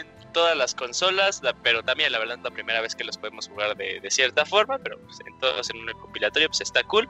en 0.00 0.17
todas 0.32 0.56
las 0.56 0.74
consolas, 0.74 1.42
la- 1.42 1.54
pero 1.62 1.82
también 1.82 2.12
la 2.12 2.18
verdad 2.18 2.36
es 2.38 2.42
la 2.44 2.50
primera 2.50 2.80
vez 2.80 2.94
que 2.94 3.04
los 3.04 3.16
podemos 3.18 3.48
jugar 3.48 3.76
de, 3.76 4.00
de 4.00 4.10
cierta 4.10 4.44
forma, 4.44 4.78
pero 4.78 4.98
pues, 4.98 5.18
en 5.26 5.38
todos 5.38 5.70
en 5.70 5.78
un 5.78 5.88
recopilatorio 5.88 6.48
pues 6.48 6.60
está 6.60 6.82
cool. 6.84 7.08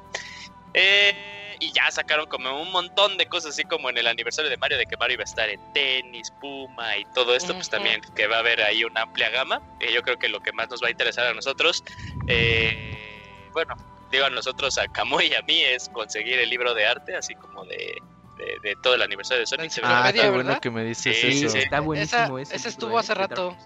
Eh, 0.74 1.56
y 1.60 1.72
ya 1.72 1.90
sacaron 1.90 2.26
como 2.26 2.62
un 2.62 2.70
montón 2.70 3.16
de 3.16 3.26
cosas, 3.26 3.50
así 3.50 3.64
como 3.64 3.90
en 3.90 3.98
el 3.98 4.06
aniversario 4.06 4.48
de 4.50 4.56
Mario, 4.58 4.78
de 4.78 4.86
que 4.86 4.96
Mario 4.96 5.14
iba 5.14 5.22
a 5.22 5.24
estar 5.24 5.48
en 5.48 5.60
tenis, 5.72 6.30
Puma 6.40 6.96
y 6.96 7.04
todo 7.14 7.34
esto, 7.34 7.52
pues 7.54 7.68
también 7.68 8.00
que 8.14 8.26
va 8.28 8.36
a 8.36 8.40
haber 8.40 8.62
ahí 8.62 8.84
una 8.84 9.02
amplia 9.02 9.28
gama. 9.30 9.60
Eh, 9.80 9.92
yo 9.92 10.02
creo 10.02 10.16
que 10.18 10.28
lo 10.28 10.40
que 10.40 10.52
más 10.52 10.68
nos 10.70 10.82
va 10.82 10.88
a 10.88 10.90
interesar 10.90 11.26
a 11.26 11.34
nosotros, 11.34 11.82
eh, 12.28 13.50
bueno, 13.52 13.74
digo 14.10 14.26
a 14.26 14.30
nosotros, 14.30 14.78
a 14.78 14.86
Camuy 14.88 15.26
y 15.26 15.34
a 15.34 15.42
mí, 15.42 15.60
es 15.62 15.88
conseguir 15.88 16.38
el 16.38 16.48
libro 16.48 16.74
de 16.74 16.86
arte, 16.86 17.16
así 17.16 17.34
como 17.34 17.64
de, 17.64 17.98
de, 18.39 18.59
de 18.62 18.76
todo 18.82 18.95
el 18.95 19.03
aniversario 19.03 19.41
de 19.41 19.47
Sonic. 19.47 19.70
Se 19.70 19.80
Ah, 19.84 20.11
qué 20.12 20.20
bueno 20.30 20.36
¿verdad? 20.39 20.61
que 20.61 20.70
me 20.70 20.84
dices 20.84 21.20
Sí, 21.20 21.45
eso. 21.45 21.51
sí. 21.51 21.59
está 21.59 21.80
buenísimo 21.80 22.39
Esa- 22.39 22.55
ese. 22.55 22.68
estuvo 22.68 22.99
hace 22.99 23.12
rato. 23.14 23.57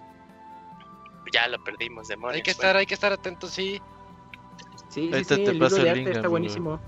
Ya 1.32 1.46
lo 1.48 1.62
perdimos, 1.62 2.08
demonios. 2.08 2.36
Hay 2.36 2.42
que 2.42 2.50
Bueno. 2.52 2.60
estar, 2.68 2.76
hay 2.76 2.86
que 2.86 2.94
estar 2.94 3.12
atentos, 3.12 3.50
sí. 3.52 3.80
Sí, 4.90 5.06
sí, 5.06 5.10
Ahorita 5.12 5.36
sí, 5.36 5.44
te 5.44 5.50
el 5.50 5.52
libro 5.54 5.66
paso 5.66 5.76
de 5.76 5.82
el 5.82 5.88
arte 5.88 6.00
link, 6.00 6.16
está 6.16 6.28
buenísimo. 6.28 6.80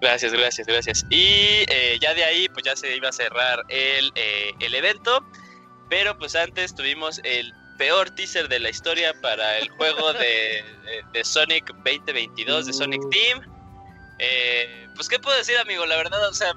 Gracias, 0.00 0.32
gracias, 0.32 0.66
gracias. 0.66 1.06
Y 1.10 1.64
eh, 1.68 1.98
ya 2.00 2.14
de 2.14 2.24
ahí, 2.24 2.48
pues 2.48 2.64
ya 2.64 2.76
se 2.76 2.94
iba 2.96 3.08
a 3.08 3.12
cerrar 3.12 3.64
el, 3.68 4.12
eh, 4.14 4.52
el 4.60 4.74
evento. 4.74 5.24
Pero 5.88 6.16
pues 6.18 6.34
antes 6.36 6.74
tuvimos 6.74 7.20
el 7.24 7.52
peor 7.78 8.10
teaser 8.10 8.48
de 8.48 8.58
la 8.58 8.70
historia 8.70 9.12
para 9.20 9.58
el 9.58 9.68
juego 9.70 10.12
de, 10.14 10.18
de- 10.18 11.02
de 11.12 11.24
Sonic 11.24 11.66
2022 11.84 12.66
de 12.66 12.72
Sonic 12.72 13.02
Uh. 13.04 13.10
Team. 13.10 13.40
Eh, 14.18 14.86
pues, 14.94 15.08
¿qué 15.08 15.18
puedo 15.18 15.36
decir, 15.36 15.56
amigo? 15.58 15.84
La 15.86 15.96
verdad, 15.96 16.26
o 16.28 16.32
sea, 16.34 16.54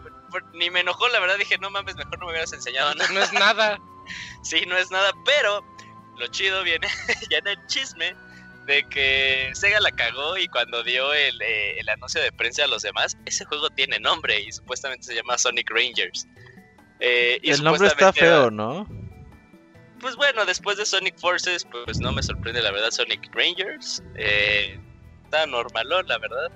ni 0.54 0.70
me 0.70 0.82
enojó, 0.82 1.08
la 1.10 1.20
verdad 1.20 1.38
dije, 1.38 1.58
no 1.58 1.70
mames, 1.70 1.96
mejor 1.96 2.20
no 2.20 2.26
me 2.26 2.32
hubieras 2.32 2.54
enseñado 2.54 2.94
nada. 2.96 3.12
No 3.12 3.22
es 3.22 3.34
nada. 3.34 3.80
Sí, 4.42 4.64
no 4.66 4.76
es 4.76 4.90
nada, 4.90 5.12
pero 5.24 5.64
lo 6.18 6.26
chido 6.30 6.64
viene 6.64 6.88
ya 7.30 7.38
en 7.38 7.48
el 7.48 7.68
chisme 7.68 8.16
de 8.66 8.84
que 8.90 9.52
Sega 9.54 9.80
la 9.80 9.92
cagó 9.92 10.36
y 10.36 10.48
cuando 10.48 10.82
dio 10.82 11.14
el, 11.14 11.40
eh, 11.44 11.80
el 11.80 11.88
anuncio 11.90 12.20
de 12.20 12.32
prensa 12.32 12.64
a 12.64 12.68
los 12.68 12.82
demás, 12.82 13.18
ese 13.26 13.46
juego 13.46 13.70
tiene 13.70 14.00
nombre 14.00 14.40
y 14.42 14.52
supuestamente 14.52 15.06
se 15.06 15.14
llama 15.14 15.38
Sonic 15.38 15.70
Rangers. 15.70 16.28
Eh, 17.00 17.40
y 17.42 17.52
El 17.52 17.64
nombre 17.64 17.88
está 17.88 18.12
feo, 18.12 18.52
¿no? 18.52 18.88
Pues 20.00 20.16
bueno, 20.16 20.46
después 20.46 20.78
de 20.78 20.86
Sonic 20.86 21.18
Forces, 21.18 21.66
pues 21.66 22.00
no 22.00 22.12
me 22.12 22.24
sorprende 22.24 22.62
la 22.62 22.72
verdad 22.72 22.92
Sonic 22.92 23.30
Rangers. 23.34 24.02
Eh, 24.16 24.80
está 25.26 25.46
normalón, 25.46 26.08
la 26.08 26.18
verdad. 26.18 26.52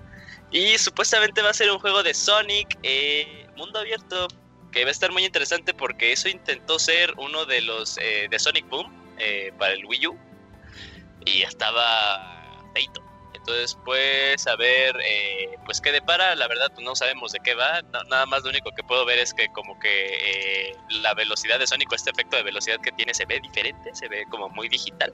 Y 0.52 0.78
supuestamente 0.78 1.42
va 1.42 1.50
a 1.50 1.54
ser 1.54 1.72
un 1.72 1.80
juego 1.80 2.04
de 2.04 2.14
Sonic 2.14 2.78
eh, 2.84 3.43
mundo 3.56 3.80
abierto, 3.80 4.28
que 4.72 4.84
va 4.84 4.90
a 4.90 4.92
estar 4.92 5.12
muy 5.12 5.26
interesante 5.26 5.74
porque 5.74 6.12
eso 6.12 6.30
intentó 6.30 6.80
ser 6.80 7.14
uno 7.18 7.46
de 7.46 7.62
los 7.62 7.98
eh, 7.98 8.28
de 8.30 8.40
Sonic 8.40 8.68
Boom 8.70 8.92
eh, 9.20 9.54
para 9.58 9.74
el 9.74 9.86
Wii 9.86 10.08
U 10.08 10.18
y 11.26 11.44
estaba 11.44 12.62
feito. 12.74 13.04
Entonces, 13.46 13.78
pues, 13.84 14.48
a 14.48 14.56
ver, 14.56 14.96
eh, 15.06 15.58
pues 15.66 15.82
qué 15.82 15.92
depara, 15.92 16.34
la 16.36 16.48
verdad, 16.48 16.72
pues 16.74 16.86
no 16.86 16.96
sabemos 16.96 17.34
de 17.34 17.40
qué 17.44 17.54
va. 17.56 17.82
Nada 18.10 18.26
más 18.26 18.42
lo 18.44 18.50
único 18.50 18.72
que 18.72 18.84
puedo 18.84 19.06
ver 19.06 19.20
es 19.20 19.34
que 19.34 19.50
como 19.50 19.78
que 19.80 20.70
eh, 20.70 20.78
la 21.02 21.14
velocidad 21.14 21.60
de 21.60 21.68
Sonic, 21.68 21.92
este 21.92 22.12
efecto 22.12 22.38
de 22.38 22.44
velocidad 22.44 22.80
que 22.80 22.94
tiene, 22.94 23.14
se 23.14 23.26
ve 23.26 23.42
diferente, 23.42 23.94
se 23.94 24.08
ve 24.08 24.26
como 24.30 24.48
muy 24.48 24.70
digital. 24.70 25.14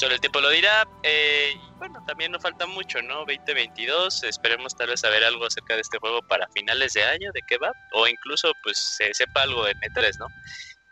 Solo 0.00 0.14
el 0.14 0.20
tiempo 0.20 0.40
lo 0.40 0.48
dirá. 0.48 0.84
eh, 1.02 1.54
bueno, 1.76 2.02
también 2.06 2.32
no 2.32 2.40
falta 2.40 2.66
mucho, 2.66 3.02
¿no? 3.02 3.18
2022. 3.26 4.22
Esperemos 4.24 4.74
tal 4.74 4.88
vez 4.88 5.00
saber 5.00 5.22
algo 5.24 5.44
acerca 5.46 5.74
de 5.74 5.82
este 5.82 5.98
juego 5.98 6.20
para 6.22 6.48
finales 6.54 6.94
de 6.94 7.04
año, 7.04 7.30
de 7.34 7.42
qué 7.46 7.58
va. 7.58 7.70
O 7.92 8.06
incluso, 8.08 8.52
pues, 8.62 8.78
se 8.78 9.12
sepa 9.12 9.42
algo 9.42 9.66
en 9.68 9.78
E3, 9.80 10.18
¿no? 10.18 10.26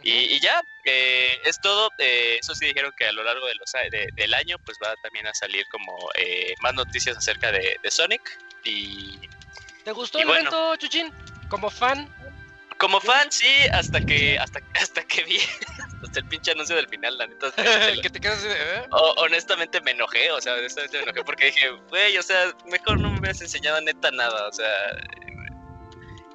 Y, 0.03 0.11
y 0.35 0.41
ya, 0.41 0.61
eh, 0.85 1.39
es 1.45 1.59
todo. 1.61 1.91
eh, 1.99 2.37
eso 2.41 2.55
sí 2.55 2.67
dijeron 2.67 2.93
que 2.99 3.07
a 3.07 3.13
lo 3.13 3.23
largo 3.25 3.47
de 3.47 3.55
los, 3.55 3.73
de- 3.91 4.09
del 4.15 4.35
año, 4.35 4.57
pues 4.65 4.77
va 4.85 4.95
también 5.03 5.27
a 5.27 5.33
salir 5.35 5.67
como 5.71 5.97
eh, 6.15 6.55
más 6.61 6.75
noticias 6.75 7.17
acerca 7.17 7.51
de, 7.51 7.77
de 7.83 7.91
Sonic. 7.91 8.21
Y 8.65 9.19
¿Te 9.85 9.93
gustó 9.93 10.19
Y 10.19 10.23
el 10.23 10.29
bueno. 10.29 10.41
evento, 10.51 10.77
Chuchín? 10.77 11.13
Como 11.49 11.71
fan. 11.71 12.15
Como 12.79 13.01
fan, 13.01 13.31
sí, 13.31 13.67
hasta 13.73 14.01
que 14.01 14.39
hasta, 14.39 14.61
hasta 14.75 15.03
que 15.03 15.25
vi 15.25 15.39
hasta 16.03 16.21
el 16.21 16.27
pinche 16.27 16.53
anuncio 16.53 16.77
del 16.77 16.89
final, 16.89 17.19
la 17.19 17.27
neta. 17.27 17.53
el 17.57 18.01
que 18.03 18.11
te 18.11 18.21
quedas 18.21 18.39
así 18.39 18.49
de, 18.49 18.55
¿eh? 18.55 18.87
O- 18.91 19.15
honestamente 19.19 19.81
me 19.81 19.91
enojé, 19.91 20.31
o 20.31 20.41
sea, 20.41 20.55
honestamente 20.55 20.99
me 20.99 21.03
enojé 21.05 21.25
porque 21.25 21.47
dije, 21.47 21.71
güey, 21.91 22.17
o 22.17 22.23
sea, 22.23 22.53
mejor 22.67 23.01
no 23.01 23.11
me 23.11 23.19
hubieras 23.19 23.41
enseñado 23.41 23.81
neta 23.81 24.11
nada, 24.13 24.49
o 24.49 24.53
sea, 24.53 24.71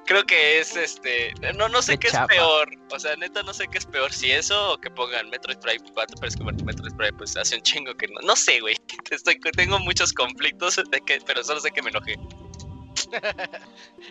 creo 0.06 0.22
que 0.24 0.60
es 0.60 0.76
este, 0.76 1.32
no, 1.56 1.68
no 1.68 1.80
sé 1.80 1.98
Qué 1.98 2.08
qué, 2.08 2.16
es 2.16 2.26
peor, 2.28 2.68
o 2.90 2.98
sea, 2.98 3.16
neta 3.16 3.42
no 3.42 3.54
sé 3.54 3.66
qué 3.68 3.78
es 3.78 3.86
peor, 3.86 4.12
si 4.12 4.30
eso 4.30 4.72
o 4.74 4.78
que 4.78 4.90
pongan 4.90 5.30
Metroid 5.30 5.58
Prime 5.58 5.84
4, 5.94 6.16
pero 6.20 6.28
es 6.28 6.36
que 6.36 6.44
Metroid 6.44 6.94
Prime 6.96 7.12
pues 7.14 7.36
hace 7.36 7.56
un 7.56 7.62
chingo 7.62 7.94
que 7.94 8.06
no, 8.08 8.20
no 8.22 8.36
sé, 8.36 8.60
güey, 8.60 8.76
estoy, 9.10 9.40
tengo 9.56 9.78
muchos 9.80 10.12
conflictos, 10.12 10.76
de 10.76 11.00
que, 11.00 11.20
pero 11.26 11.42
solo 11.42 11.60
sé 11.60 11.70
que 11.70 11.82
me 11.82 11.90
enojé. 11.90 12.16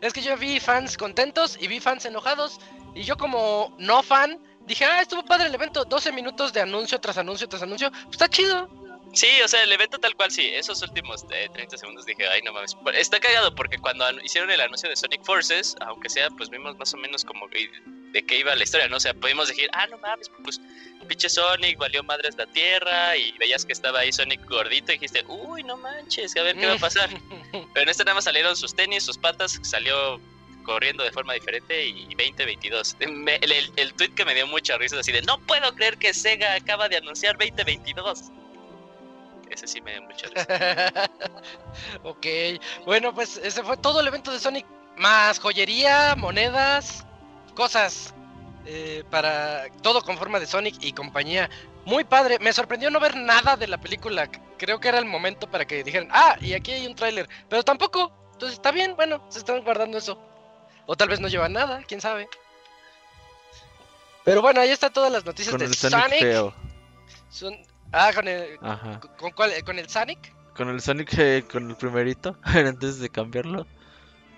Es 0.01 0.13
que 0.13 0.21
yo 0.21 0.37
vi 0.37 0.59
fans 0.59 0.97
contentos 0.97 1.57
y 1.59 1.67
vi 1.67 1.79
fans 1.79 2.05
enojados. 2.05 2.59
Y 2.95 3.03
yo 3.03 3.17
como 3.17 3.75
no 3.79 4.03
fan, 4.03 4.39
dije, 4.65 4.85
ah, 4.85 5.01
estuvo 5.01 5.23
padre 5.25 5.47
el 5.47 5.55
evento. 5.55 5.85
12 5.85 6.11
minutos 6.11 6.53
de 6.53 6.61
anuncio 6.61 6.99
tras 6.99 7.17
anuncio 7.17 7.47
tras 7.47 7.63
anuncio. 7.63 7.91
Pues 7.91 8.11
está 8.11 8.29
chido. 8.29 8.69
Sí, 9.13 9.27
o 9.43 9.47
sea, 9.47 9.61
el 9.63 9.71
evento 9.71 9.99
tal 9.99 10.15
cual, 10.15 10.31
sí. 10.31 10.47
Esos 10.47 10.81
últimos 10.81 11.25
eh, 11.31 11.47
30 11.53 11.77
segundos 11.77 12.05
dije, 12.05 12.27
ay, 12.27 12.41
no 12.43 12.51
mames. 12.53 12.75
Está 12.95 13.19
cagado 13.19 13.53
porque 13.53 13.77
cuando 13.77 14.09
hicieron 14.23 14.49
el 14.49 14.59
anuncio 14.61 14.89
de 14.89 14.95
Sonic 14.95 15.23
Forces, 15.23 15.75
aunque 15.81 16.09
sea, 16.09 16.29
pues 16.31 16.49
vimos 16.49 16.77
más 16.77 16.93
o 16.93 16.97
menos 16.97 17.23
como 17.23 17.47
que- 17.47 17.69
de 18.13 18.25
qué 18.25 18.37
iba 18.37 18.55
la 18.55 18.63
historia, 18.63 18.87
¿no? 18.87 18.97
O 18.97 18.99
sea, 18.99 19.13
pudimos 19.13 19.47
decir, 19.49 19.69
ah, 19.73 19.87
no 19.87 19.97
mames, 19.97 20.29
pues 20.43 20.61
pinche 21.07 21.27
Sonic 21.27 21.77
valió 21.77 22.01
madres 22.03 22.35
la 22.37 22.45
tierra 22.45 23.17
y 23.17 23.33
veías 23.37 23.65
que 23.65 23.73
estaba 23.73 23.99
ahí 23.99 24.13
Sonic 24.13 24.47
gordito 24.47 24.91
y 24.91 24.95
dijiste, 24.95 25.25
uy, 25.27 25.63
no 25.63 25.75
manches, 25.75 26.33
a 26.37 26.43
ver 26.43 26.55
qué 26.55 26.65
va 26.65 26.73
a 26.75 26.77
pasar. 26.77 27.09
Pero 27.51 27.83
en 27.83 27.89
este 27.89 28.05
nada 28.05 28.15
más 28.15 28.23
salieron 28.23 28.55
sus 28.55 28.73
tenis, 28.73 29.03
sus 29.03 29.17
patas, 29.17 29.59
salió 29.63 30.21
corriendo 30.63 31.03
de 31.03 31.11
forma 31.11 31.33
diferente 31.33 31.87
y 31.87 32.05
2022. 32.15 32.95
Me- 33.09 33.35
el, 33.35 33.51
el, 33.51 33.71
el 33.75 33.93
tweet 33.95 34.11
que 34.15 34.23
me 34.23 34.33
dio 34.33 34.47
mucha 34.47 34.77
risa 34.77 34.95
es 34.95 35.01
así 35.01 35.11
de, 35.11 35.21
no 35.23 35.39
puedo 35.39 35.75
creer 35.75 35.97
que 35.97 36.13
Sega 36.13 36.53
acaba 36.53 36.87
de 36.87 36.95
anunciar 36.97 37.37
2022. 37.37 38.21
Ese 39.49 39.67
sí 39.67 39.81
me 39.81 39.91
dio 39.91 40.03
mucha 40.03 40.27
risa. 40.27 41.11
ok. 42.03 42.25
Bueno, 42.85 43.13
pues 43.13 43.37
ese 43.37 43.61
fue 43.63 43.75
todo 43.77 43.99
el 44.01 44.07
evento 44.07 44.31
de 44.31 44.39
Sonic. 44.39 44.65
Más 44.97 45.39
joyería, 45.39 46.15
monedas, 46.15 47.05
cosas. 47.53 48.13
eh, 48.65 49.03
para 49.11 49.65
todo 49.81 50.01
con 50.03 50.17
forma 50.17 50.39
de 50.39 50.45
Sonic 50.45 50.77
y 50.81 50.93
compañía. 50.93 51.49
Muy 51.85 52.05
padre. 52.05 52.39
Me 52.39 52.53
sorprendió 52.53 52.89
no 52.89 52.99
ver 53.01 53.17
nada 53.17 53.57
de 53.57 53.67
la 53.67 53.77
película. 53.77 54.29
Creo 54.57 54.79
que 54.79 54.87
era 54.87 54.99
el 54.99 55.05
momento 55.05 55.49
para 55.51 55.65
que 55.65 55.83
dijeran, 55.83 56.07
ah, 56.11 56.37
y 56.39 56.53
aquí 56.53 56.71
hay 56.71 56.87
un 56.87 56.95
tráiler. 56.95 57.27
Pero 57.49 57.63
tampoco. 57.63 58.11
Entonces 58.31 58.53
está 58.57 58.71
bien, 58.71 58.95
bueno, 58.95 59.21
se 59.29 59.39
están 59.39 59.63
guardando 59.65 59.97
eso. 59.97 60.17
O 60.85 60.95
tal 60.95 61.09
vez 61.09 61.19
no 61.19 61.27
llevan 61.27 61.51
nada, 61.53 61.83
quién 61.87 61.99
sabe. 61.99 62.29
Pero 64.23 64.41
bueno, 64.41 64.61
ahí 64.61 64.69
está 64.69 64.89
todas 64.89 65.11
las 65.11 65.25
noticias 65.25 65.51
Con 65.51 65.59
de 65.59 65.65
el 65.65 65.73
Sonic, 65.75 65.99
Sonic. 65.99 66.19
feo. 66.21 66.53
Son- 67.29 67.57
Ah, 67.91 68.11
con 68.15 68.27
el, 68.27 68.57
Ajá. 68.61 68.99
¿con, 69.19 69.31
cuál? 69.31 69.51
¿Con 69.65 69.77
el 69.77 69.87
Sonic? 69.89 70.33
Con 70.55 70.69
el 70.69 70.81
Sonic, 70.81 71.13
eh, 71.19 71.43
con 71.51 71.69
el 71.69 71.75
primerito, 71.75 72.37
antes 72.43 72.99
de 72.99 73.09
cambiarlo. 73.09 73.67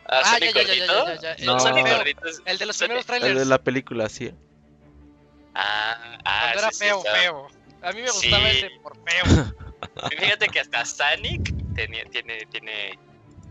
Ah, 0.08 0.22
Ah, 0.24 0.34
Sonic 0.34 0.54
ya, 0.56 0.62
ya, 0.62 0.74
ya, 0.74 0.86
ya, 0.86 0.86
ya, 1.16 1.22
ya. 1.22 1.34
El 1.34 1.46
No. 1.48 1.60
Sonic 1.60 1.86
feo. 1.88 1.98
gordito 1.98 2.26
es- 2.28 2.42
El 2.46 2.58
de 2.58 2.66
los 2.68 2.76
Sonic- 2.78 2.88
primeros 2.88 3.02
El 3.02 3.06
trailers. 3.22 3.40
de 3.40 3.46
la 3.46 3.58
película, 3.58 4.10
sí. 4.10 4.32
Ah, 5.56 6.18
ah, 6.26 6.40
Cuando 6.54 6.60
era 6.60 6.72
sí, 6.72 6.78
sí, 6.78 6.84
feo, 6.86 7.02
feo. 7.02 7.48
A 7.82 7.92
mí 7.92 8.02
me 8.02 8.12
gustaba 8.12 8.50
Sí. 8.50 8.58
ese 8.58 8.70
por 8.82 8.96
feo. 8.98 9.24
Fíjate 10.12 10.48
que 10.50 10.60
hasta 10.60 10.86
Sonic 10.86 11.54
tenía, 11.74 12.04
tiene, 12.06 12.46
tiene, 12.52 13.00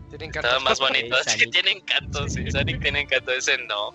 Tiene 0.09 0.25
encanto. 0.25 0.47
estaba 0.47 0.59
más 0.59 0.79
bonito. 0.79 1.15
Así 1.25 1.31
que 1.37 1.45
Sonic. 1.45 1.51
tiene 1.51 1.71
encanto, 1.71 2.27
sí. 2.29 2.49
Sonic 2.51 2.81
tiene 2.81 3.01
encanto, 3.01 3.31
ese 3.31 3.57
no. 3.59 3.93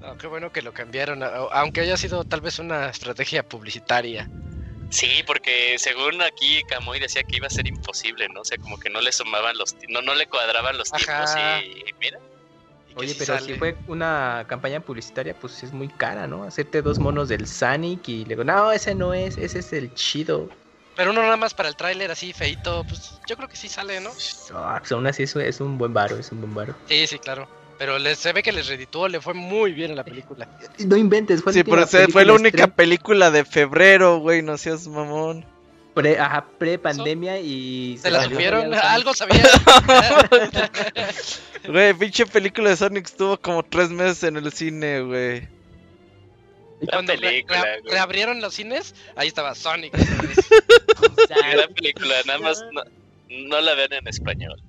No, 0.00 0.16
qué 0.18 0.26
bueno 0.26 0.50
que 0.50 0.62
lo 0.62 0.72
cambiaron, 0.72 1.22
aunque 1.52 1.80
haya 1.82 1.96
sido 1.96 2.24
tal 2.24 2.40
vez 2.40 2.58
una 2.58 2.88
estrategia 2.90 3.42
publicitaria. 3.48 4.28
Sí, 4.92 5.22
porque 5.26 5.76
según 5.78 6.20
aquí 6.20 6.62
Kamui 6.64 7.00
decía 7.00 7.22
que 7.24 7.36
iba 7.36 7.46
a 7.46 7.50
ser 7.50 7.66
imposible, 7.66 8.28
¿no? 8.28 8.42
O 8.42 8.44
sea, 8.44 8.58
como 8.58 8.78
que 8.78 8.90
no 8.90 9.00
le 9.00 9.10
sumaban 9.10 9.56
los, 9.56 9.74
ti- 9.74 9.86
no, 9.88 10.02
no 10.02 10.14
le 10.14 10.26
cuadraban 10.26 10.76
los 10.76 10.90
tiempos 10.90 11.30
Ajá. 11.34 11.60
y, 11.60 11.78
y 11.80 11.84
mira. 11.98 12.18
y 12.90 12.94
Oye, 12.96 13.08
sí 13.08 13.16
pero 13.20 13.34
sale. 13.38 13.54
si 13.54 13.58
fue 13.58 13.74
una 13.86 14.44
campaña 14.46 14.80
publicitaria, 14.80 15.34
pues 15.34 15.62
es 15.62 15.72
muy 15.72 15.88
cara, 15.88 16.26
¿no? 16.26 16.44
Hacerte 16.44 16.82
dos 16.82 16.98
monos 16.98 17.30
del 17.30 17.46
Sonic 17.46 18.06
y 18.08 18.26
luego, 18.26 18.44
no, 18.44 18.70
ese 18.70 18.94
no 18.94 19.14
es, 19.14 19.38
ese 19.38 19.60
es 19.60 19.72
el 19.72 19.94
chido. 19.94 20.50
Pero 20.94 21.10
uno 21.10 21.22
nada 21.22 21.38
más 21.38 21.54
para 21.54 21.70
el 21.70 21.74
tráiler 21.76 22.10
así 22.10 22.34
feito, 22.34 22.84
pues 22.86 23.18
yo 23.26 23.34
creo 23.38 23.48
que 23.48 23.56
sí 23.56 23.70
sale, 23.70 23.98
¿no? 23.98 24.10
Ah, 24.54 24.76
pues 24.78 24.92
aún 24.92 25.06
así 25.06 25.22
es, 25.22 25.34
es 25.36 25.60
un 25.62 25.78
buen 25.78 25.94
varo, 25.94 26.18
es 26.18 26.30
un 26.32 26.42
buen 26.42 26.52
varo. 26.54 26.76
Sí, 26.86 27.06
sí, 27.06 27.18
claro. 27.18 27.48
Pero 27.82 27.98
les, 27.98 28.16
se 28.16 28.32
ve 28.32 28.44
que 28.44 28.52
les 28.52 28.68
redituó, 28.68 29.08
le 29.08 29.20
fue 29.20 29.34
muy 29.34 29.72
bien 29.72 29.90
en 29.90 29.96
la 29.96 30.04
película. 30.04 30.46
No 30.86 30.96
inventes, 30.96 31.42
fue, 31.42 31.52
Sí, 31.52 31.64
pero 31.64 31.84
se- 31.84 32.06
fue 32.06 32.24
la 32.24 32.34
única 32.34 32.68
película 32.68 33.32
de 33.32 33.44
febrero, 33.44 34.18
güey, 34.18 34.40
no 34.40 34.56
seas 34.56 34.86
mamón. 34.86 35.44
Pre, 35.92 36.16
ajá, 36.16 36.46
pre-pandemia 36.60 37.40
y... 37.40 37.98
¿Se 38.00 38.08
la 38.12 38.20
salió 38.20 38.36
supieron? 38.36 38.72
¿Algo 38.72 39.12
sabía? 39.14 39.42
Güey, 41.66 41.92
pinche 41.94 42.24
película 42.26 42.70
de 42.70 42.76
Sonic 42.76 43.06
estuvo 43.06 43.36
como 43.36 43.64
tres 43.64 43.90
meses 43.90 44.22
en 44.22 44.36
el 44.36 44.52
cine, 44.52 45.00
güey. 45.02 45.40
La 46.82 46.92
cuando 46.92 47.14
re- 47.14 47.18
película, 47.18 47.62
re- 47.64 47.80
güey. 47.80 47.94
reabrieron 47.94 48.40
los 48.40 48.54
cines, 48.54 48.94
ahí 49.16 49.26
estaba 49.26 49.56
Sonic. 49.56 49.92
Gran 51.28 51.74
película, 51.74 52.14
nada 52.26 52.38
más 52.38 52.64
no, 52.72 52.82
no 53.28 53.60
la 53.60 53.74
vean 53.74 53.92
en 53.92 54.06
español. 54.06 54.62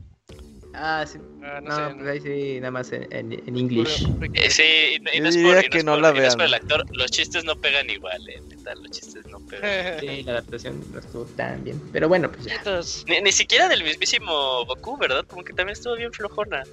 Ah, 0.76 1.06
sí. 1.08 1.20
Ah, 1.44 1.60
no 1.62 1.70
No, 1.70 1.90
sé, 1.90 1.96
pues 1.96 2.08
ahí 2.10 2.22
sí, 2.22 2.60
nada 2.60 2.72
más 2.72 2.92
en, 2.92 3.04
en, 3.12 3.32
en 3.34 3.58
English. 3.58 4.10
Eh, 4.34 4.50
sí, 4.50 4.64
y, 4.96 5.00
no- 5.00 5.12
y 5.14 5.20
no 5.20 5.30
es 5.30 5.38
por, 5.38 5.64
y 5.64 5.70
que 5.70 5.78
es 5.78 5.86
no 5.86 5.92
por- 5.94 6.02
la 6.02 6.10
y 6.10 6.14
no 6.14 6.20
vean. 6.22 6.42
el 6.42 6.54
actor, 6.54 6.86
los 6.94 7.12
chistes 7.12 7.44
no 7.46 7.56
pegan 7.56 7.90
igual, 7.90 8.20
eh, 8.30 8.42
los 8.82 8.92
chistes 8.92 9.26
no 9.28 9.40
pegan. 9.40 10.00
Sí, 10.00 10.24
la 10.24 10.32
adaptación 10.32 10.84
no 10.92 11.00
estuvo 11.00 11.26
tan 11.26 11.64
bien. 11.64 11.80
Pero 11.92 12.08
bueno, 12.10 12.32
pues 12.32 12.46
ya. 12.46 12.82
Ni, 13.08 13.22
ni 13.22 13.32
siquiera 13.32 13.68
del 13.68 13.84
mismísimo 13.84 14.66
Goku, 14.66 14.98
¿verdad? 14.98 15.26
Como 15.28 15.44
que 15.44 15.54
también 15.54 15.74
estuvo 15.74 15.96
bien 15.96 16.12
flojona. 16.12 16.64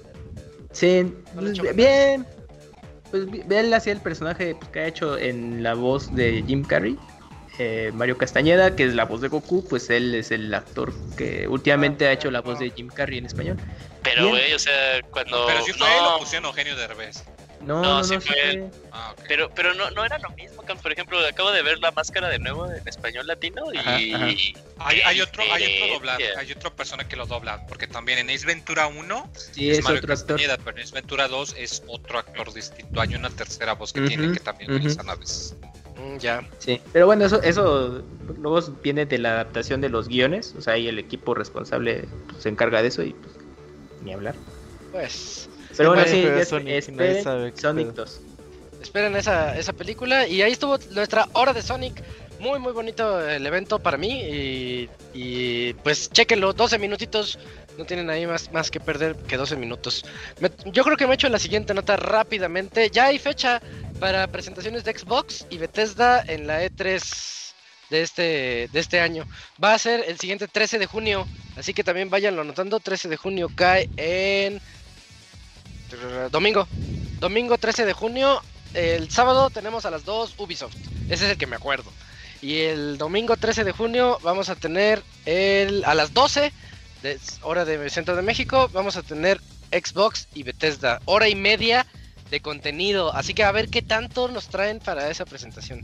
Sí, 0.71 1.03
No 1.35 1.41
pues, 1.41 1.75
bien. 1.75 2.25
Pues 3.11 3.29
bi- 3.29 3.43
él 3.49 3.73
hacía 3.73 3.93
el 3.93 3.99
personaje 3.99 4.55
pues, 4.55 4.69
que 4.71 4.79
ha 4.79 4.87
hecho 4.87 5.17
en 5.17 5.61
la 5.61 5.73
voz 5.75 6.13
de 6.15 6.43
Jim 6.47 6.63
Carrey. 6.63 6.97
Eh, 7.59 7.91
Mario 7.93 8.17
Castañeda, 8.17 8.75
que 8.75 8.85
es 8.85 8.93
la 8.95 9.05
voz 9.05 9.21
de 9.21 9.27
Goku, 9.27 9.67
pues 9.67 9.89
él 9.89 10.15
es 10.15 10.31
el 10.31 10.53
actor 10.53 10.93
que 11.17 11.47
últimamente 11.47 12.07
ha 12.07 12.11
hecho 12.11 12.31
la 12.31 12.41
voz 12.41 12.59
de 12.59 12.71
Jim 12.71 12.87
Carrey 12.87 13.17
en 13.17 13.25
español. 13.25 13.57
Pero, 14.03 14.29
güey, 14.29 14.53
o 14.53 14.59
sea, 14.59 15.01
cuando. 15.11 15.45
Pero 15.45 15.63
si 15.63 15.73
fue 15.73 15.87
no, 15.87 15.87
él 15.87 16.15
o 16.15 16.19
pusieron 16.19 16.45
Eugenio 16.47 16.75
Derbez. 16.75 17.23
No, 17.61 17.79
No, 17.83 17.97
no, 17.99 18.03
sí 18.03 18.19
fue 18.19 18.49
él. 18.49 18.69
fue- 18.71 18.89
Ah. 18.91 19.13
Pero, 19.27 19.51
pero 19.53 19.75
no, 19.75 19.91
no 19.91 20.03
era 20.03 20.17
lo 20.17 20.31
mismo, 20.31 20.63
Cam. 20.63 20.79
Por 20.79 20.91
ejemplo, 20.91 21.19
acabo 21.19 21.51
de 21.51 21.61
ver 21.61 21.77
la 21.77 21.91
máscara 21.91 22.27
de 22.27 22.39
nuevo 22.39 22.65
en 22.71 22.87
español 22.87 23.27
latino 23.27 23.71
y. 23.71 23.77
Ajá, 23.77 23.91
ajá. 24.15 24.25
Hay, 24.79 25.01
hay 25.01 25.21
otro, 25.21 25.43
hay 25.43 25.75
otro 25.83 25.93
doblaje, 25.93 26.35
hay 26.35 26.51
otra 26.51 26.71
persona 26.71 27.07
que 27.07 27.15
lo 27.15 27.27
dobla, 27.27 27.63
porque 27.67 27.85
también 27.85 28.17
en 28.17 28.31
Ace 28.31 28.47
Ventura 28.47 28.87
1 28.87 29.29
Sí, 29.35 29.69
es 29.69 29.83
Mario 29.83 29.99
otro 29.99 30.13
actor. 30.13 30.37
Castañeda, 30.37 30.57
pero 30.57 30.77
en 30.77 30.83
Ace 30.83 30.93
Ventura 30.95 31.27
2 31.27 31.55
es 31.59 31.83
otro 31.87 32.17
actor 32.17 32.51
distinto. 32.51 32.99
Hay 32.99 33.13
una 33.13 33.29
tercera 33.29 33.73
voz 33.73 33.93
que 33.93 34.01
tiene 34.01 34.31
que 34.33 34.39
también 34.39 34.71
ujú. 34.71 34.79
utilizan 34.79 35.07
a 35.11 35.15
veces. 35.15 35.55
Mm, 36.01 36.17
ya. 36.17 36.41
Sí, 36.57 36.81
pero 36.91 37.05
bueno, 37.05 37.25
eso, 37.25 37.41
eso 37.43 38.01
luego 38.37 38.61
viene 38.83 39.05
de 39.05 39.17
la 39.19 39.33
adaptación 39.33 39.81
de 39.81 39.89
los 39.89 40.07
guiones, 40.07 40.55
o 40.57 40.61
sea, 40.61 40.73
ahí 40.73 40.87
el 40.87 40.97
equipo 40.99 41.33
responsable 41.33 42.07
pues, 42.29 42.43
se 42.43 42.49
encarga 42.49 42.81
de 42.81 42.87
eso 42.87 43.03
y 43.03 43.11
pues, 43.13 43.35
ni 44.03 44.13
hablar. 44.13 44.35
Pues 44.91 45.47
Pero 45.77 45.89
bueno, 45.89 46.05
sí, 46.07 46.21
ya 46.21 46.45
Sonic 46.45 46.67
y 46.67 46.71
esperen 46.77 47.23
sabe 47.23 47.51
qué 47.53 47.61
Sonic 47.61 47.87
pedo. 47.93 48.05
2. 48.05 48.19
esperen 48.81 49.15
esa, 49.15 49.55
esa 49.57 49.73
película. 49.73 50.27
Y 50.27 50.41
ahí 50.41 50.51
estuvo 50.53 50.77
nuestra 50.91 51.27
hora 51.33 51.53
de 51.53 51.61
Sonic. 51.61 52.01
Muy, 52.39 52.59
muy 52.59 52.73
bonito 52.73 53.21
el 53.29 53.45
evento 53.45 53.77
para 53.79 53.97
mí. 53.97 54.21
Y, 54.23 54.89
y, 55.13 55.73
pues 55.75 56.09
chéquenlo, 56.09 56.53
12 56.53 56.79
minutitos. 56.79 57.37
No 57.77 57.85
tienen 57.85 58.09
ahí 58.09 58.25
más, 58.27 58.51
más 58.51 58.69
que 58.71 58.79
perder 58.79 59.15
que 59.15 59.37
12 59.37 59.55
minutos. 59.55 60.03
Me- 60.39 60.51
yo 60.65 60.83
creo 60.83 60.97
que 60.97 61.07
me 61.07 61.13
echo 61.13 61.29
la 61.29 61.39
siguiente 61.39 61.73
nota 61.73 61.95
rápidamente. 61.95 62.89
Ya 62.89 63.05
hay 63.05 63.19
fecha 63.19 63.61
para 64.01 64.25
presentaciones 64.25 64.83
de 64.83 64.97
Xbox 64.97 65.45
y 65.51 65.59
Bethesda 65.59 66.23
en 66.25 66.47
la 66.47 66.65
E3 66.65 67.53
de 67.91 68.01
este, 68.01 68.67
de 68.73 68.79
este 68.79 68.99
año. 68.99 69.27
Va 69.63 69.75
a 69.75 69.77
ser 69.77 70.03
el 70.07 70.19
siguiente 70.19 70.47
13 70.47 70.79
de 70.79 70.87
junio. 70.87 71.27
Así 71.55 71.75
que 71.75 71.83
también 71.83 72.09
váyanlo 72.09 72.41
anotando. 72.41 72.79
13 72.79 73.09
de 73.09 73.17
junio 73.17 73.47
cae 73.53 73.91
en... 73.97 74.59
Domingo. 76.31 76.67
Domingo 77.19 77.59
13 77.59 77.85
de 77.85 77.93
junio. 77.93 78.41
El 78.73 79.11
sábado 79.11 79.51
tenemos 79.51 79.85
a 79.85 79.91
las 79.91 80.03
2 80.03 80.33
Ubisoft. 80.39 80.75
Ese 81.05 81.25
es 81.25 81.31
el 81.33 81.37
que 81.37 81.45
me 81.45 81.55
acuerdo. 81.55 81.91
Y 82.41 82.61
el 82.61 82.97
domingo 82.97 83.37
13 83.37 83.63
de 83.63 83.71
junio 83.71 84.17
vamos 84.23 84.49
a 84.49 84.55
tener 84.55 85.03
el 85.27 85.85
a 85.85 85.93
las 85.93 86.11
12 86.15 86.51
de 87.03 87.19
hora 87.43 87.65
de 87.65 87.87
Centro 87.91 88.15
de 88.15 88.23
México 88.23 88.67
vamos 88.73 88.95
a 88.95 89.03
tener 89.03 89.39
Xbox 89.71 90.27
y 90.33 90.41
Bethesda, 90.41 91.01
hora 91.05 91.29
y 91.29 91.35
media 91.35 91.85
de 92.31 92.39
contenido, 92.39 93.13
así 93.15 93.33
que 93.35 93.43
a 93.43 93.51
ver 93.51 93.69
qué 93.69 93.81
tanto 93.83 94.27
nos 94.29 94.47
traen 94.47 94.79
para 94.79 95.09
esa 95.11 95.25
presentación. 95.25 95.83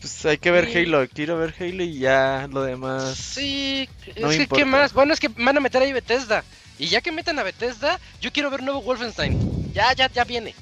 Pues 0.00 0.26
hay 0.26 0.36
que 0.38 0.50
ver 0.50 0.66
Sí. 0.70 0.78
Halo, 0.78 1.08
quiero 1.08 1.38
ver 1.38 1.54
Halo 1.58 1.82
y 1.82 1.98
ya 1.98 2.46
lo 2.52 2.62
demás. 2.62 3.16
Sí, 3.16 3.88
No 4.20 4.30
es 4.30 4.36
que 4.36 4.46
qué 4.48 4.60
importa. 4.60 4.66
más, 4.66 4.92
bueno 4.92 5.14
es 5.14 5.20
que 5.20 5.28
van 5.28 5.56
a 5.56 5.60
meter 5.60 5.80
ahí 5.82 5.92
Bethesda 5.92 6.44
y 6.78 6.88
ya 6.88 7.00
que 7.00 7.12
metan 7.12 7.38
a 7.38 7.42
Bethesda, 7.42 7.98
yo 8.20 8.30
quiero 8.32 8.50
ver 8.50 8.62
nuevo 8.62 8.82
Wolfenstein. 8.82 9.72
Ya, 9.72 9.92
ya, 9.94 10.10
ya 10.12 10.24
viene. 10.24 10.54